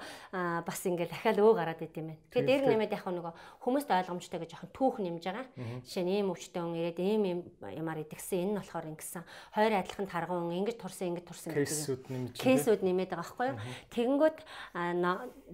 бас 0.65 0.79
ингээл 0.85 1.13
дахиад 1.13 1.39
өө 1.39 1.53
гараад 1.53 1.81
идэм 1.85 2.15
байна. 2.15 2.21
Тэгээ 2.33 2.47
дээр 2.49 2.63
нэмээд 2.73 2.95
яг 2.97 3.05
нөгөө 3.05 3.33
хүмүүст 3.61 3.89
ойлгомжтой 3.89 4.39
гэж 4.41 4.49
жоохон 4.57 4.71
түүх 4.73 4.95
нэмж 5.03 5.23
байгаа. 5.23 5.45
Жишээ 5.85 6.03
нь 6.05 6.13
ийм 6.19 6.31
өвчтөн 6.33 6.63
хүн 6.65 6.77
ирээд 6.79 6.99
ийм 6.99 7.23
ийм 7.25 7.39
ямаар 7.61 8.01
идэгсэн 8.03 8.49
энэ 8.49 8.51
нь 8.53 8.59
болохоор 8.59 8.89
ингэсэн. 8.95 9.23
Хоёр 9.53 9.73
адилхан 9.77 10.07
таргуун 10.09 10.53
ингэж 10.53 10.77
турсан 10.81 11.13
ингэж 11.13 11.25
турсан 11.27 11.53
гэдэг. 11.53 12.33
Кейсүүд 12.33 12.81
нэмээд 12.81 13.13
байгаа 13.13 13.21
байхгүй 13.21 13.47
юу? 13.53 13.59
Тэгэнгүүт 13.93 14.37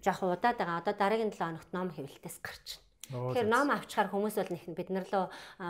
жоохон 0.05 0.33
удаад 0.35 0.57
байгаа. 0.57 0.81
Одоо 0.81 0.93
дараагийн 0.93 1.33
7 1.33 1.55
хоногт 1.55 1.71
ном 1.73 1.89
хэвлэлтээс 1.91 2.39
гарч 2.43 2.84
Тэгэхээр 3.09 3.49
ном 3.49 3.69
авчаар 3.69 4.09
хүмүүс 4.09 4.35
бол 4.41 4.49
нэг 4.49 4.63
бид 4.73 4.89
нар 4.89 5.05
лөө 5.05 5.25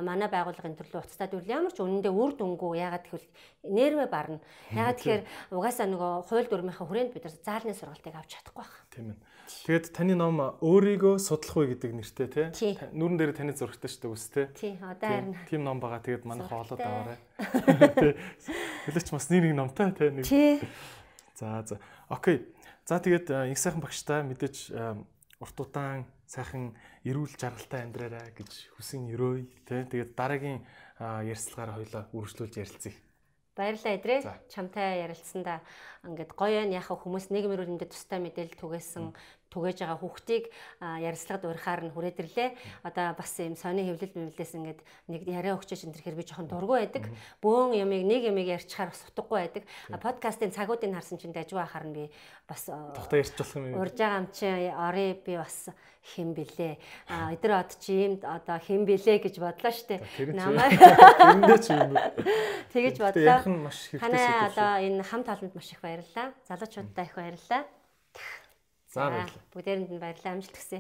манай 0.08 0.30
байгууллагын 0.32 0.80
төрлөө 0.80 1.04
уцтаад 1.04 1.36
үл 1.36 1.48
ямар 1.52 1.74
ч 1.76 1.84
үнэндээ 1.84 2.14
үр 2.16 2.32
дүнгүй 2.40 2.80
ягаад 2.80 3.06
гэвэл 3.12 3.28
нэрвэ 3.68 4.06
барна. 4.08 4.40
Ягаад 4.72 4.98
тэгэхээр 5.04 5.24
угаасаа 5.52 5.88
нөгөө 5.92 6.12
хууль 6.32 6.48
дүрмийнхаа 6.48 6.88
хүрээнд 6.88 7.12
бид 7.12 7.28
нар 7.28 7.36
заалны 7.44 7.76
сургалтыг 7.76 8.16
авч 8.16 8.40
чадахгүй 8.40 8.64
байна. 8.64 8.88
Тийм 8.96 9.08
ээ. 9.12 9.18
Тэгээд 9.46 9.86
таны 9.94 10.16
ном 10.16 10.38
өөрийгөө 10.64 11.16
судлах 11.22 11.58
үе 11.60 11.68
гэдэг 11.76 11.92
нэртэй 11.94 12.28
тий. 12.32 12.74
Нүрэн 12.96 13.20
дээр 13.20 13.34
таны 13.36 13.54
зурагтай 13.54 13.92
шүү 13.92 14.02
дээ 14.02 14.14
үс 14.16 14.26
тий. 14.34 14.46
Тий, 14.58 14.74
одоо 14.82 15.06
харин. 15.06 15.36
Тим 15.46 15.62
ном 15.68 15.78
байгаа. 15.78 16.02
Тэгээд 16.02 16.26
манай 16.26 16.50
хоолоод 16.50 16.82
аваарай. 16.82 17.20
Хэлээч 18.90 19.10
бас 19.14 19.30
нэг 19.30 19.44
номтой 19.54 19.94
тий 19.94 20.10
нэг. 20.10 20.26
Тий. 20.26 20.66
За 21.38 21.62
за. 21.62 21.78
Окей. 22.10 22.50
За 22.90 22.98
тэгээд 22.98 23.30
их 23.54 23.60
сайхан 23.62 23.86
багштай 23.86 24.26
мэдээж 24.26 24.74
урт 25.38 25.58
удаан 25.62 26.10
сайхан 26.26 26.74
эрүүл 27.06 27.38
жаргалтай 27.38 27.86
амьдраарай 27.86 28.34
гэж 28.34 28.52
хүсэн 28.76 29.14
өрөөй 29.14 29.46
тий. 29.70 29.82
Тэгээд 29.86 30.12
дараагийн 30.18 30.66
ярилцлагаараа 31.00 31.78
хоёлаа 31.78 32.04
үргэлжлүүлж 32.12 32.56
ярилцъя. 32.58 32.94
Баярлалаа 33.56 33.94
эдрээ. 33.96 34.20
Чамтай 34.52 35.06
ярилцсандаа 35.06 35.64
ингээд 36.04 36.36
гоё 36.36 36.68
яхаа 36.68 36.98
хүмүүс 37.00 37.32
нийгмийн 37.32 37.78
мэндэд 37.78 37.94
тустай 37.94 38.20
мэдээлэл 38.20 38.60
түгээсэн 38.60 39.16
түгээж 39.54 39.78
байгаа 39.84 40.00
хүүхдийг 40.02 40.46
ярилцлагад 40.82 41.46
урихаар 41.46 41.82
нь 41.86 41.94
хүрээдэрлээ. 41.94 42.50
Одоо 42.84 43.16
бас 43.16 43.32
юм 43.40 43.56
сони 43.56 43.86
хэвлэл 43.86 44.16
мөвлөөс 44.16 44.54
ингээд 44.58 44.80
нэг 45.12 45.22
яриа 45.26 45.56
өгчөөч 45.56 45.86
энэ 45.88 46.00
хэрэг 46.02 46.20
би 46.20 46.28
жоохон 46.28 46.50
дургүй 46.50 46.78
байдаг. 46.86 47.04
Бөөн 47.42 47.78
ямиг 47.78 48.04
нэг 48.06 48.22
ямиг 48.30 48.48
ярьчихаар 48.50 48.92
бас 48.92 49.02
утгагүй 49.10 49.38
байдаг. 49.46 49.64
Подкастын 50.02 50.52
цагуудыг 50.52 50.92
харсан 50.92 51.18
чинь 51.22 51.36
дажгүй 51.36 51.62
ахаар 51.62 51.86
нь 51.88 51.96
би 51.96 52.04
бас 52.48 52.68
тухтай 52.68 53.24
ярьж 53.24 53.34
болох 53.38 53.56
юм. 53.56 53.74
Урж 53.80 53.96
байгаа 53.98 54.20
юм 54.22 54.28
чи 54.34 54.46
орой 54.46 55.10
би 55.24 55.34
бас 55.38 55.70
хэм 56.06 56.38
бэлээ. 56.38 56.78
А 57.10 57.34
эдгээр 57.34 57.54
од 57.58 57.72
чи 57.82 57.94
юм 58.06 58.14
одоо 58.22 58.58
хэм 58.62 58.86
бэлээ 58.86 59.18
гэж 59.26 59.36
бодлоо 59.42 59.74
штэ. 59.74 60.06
Намаа 60.38 60.70
эндээ 60.70 61.60
ч 61.66 61.68
юм. 61.74 61.98
Тэгэж 62.74 62.96
бодлоо. 63.02 63.42
Танай 63.98 64.26
одоо 64.46 64.72
энэ 64.86 65.02
хам 65.02 65.26
таланд 65.26 65.56
маш 65.58 65.74
их 65.74 65.82
баярлалаа. 65.82 66.34
Залуучуудаа 66.46 67.06
их 67.10 67.16
баярлалаа. 67.18 67.66
За 68.96 69.12
баярлалаа. 69.12 69.44
Бүгдээрэнд 69.52 69.92
нь 69.92 70.00
баярлалаа 70.00 70.34
амжилт 70.40 70.56
хүсье. 70.56 70.80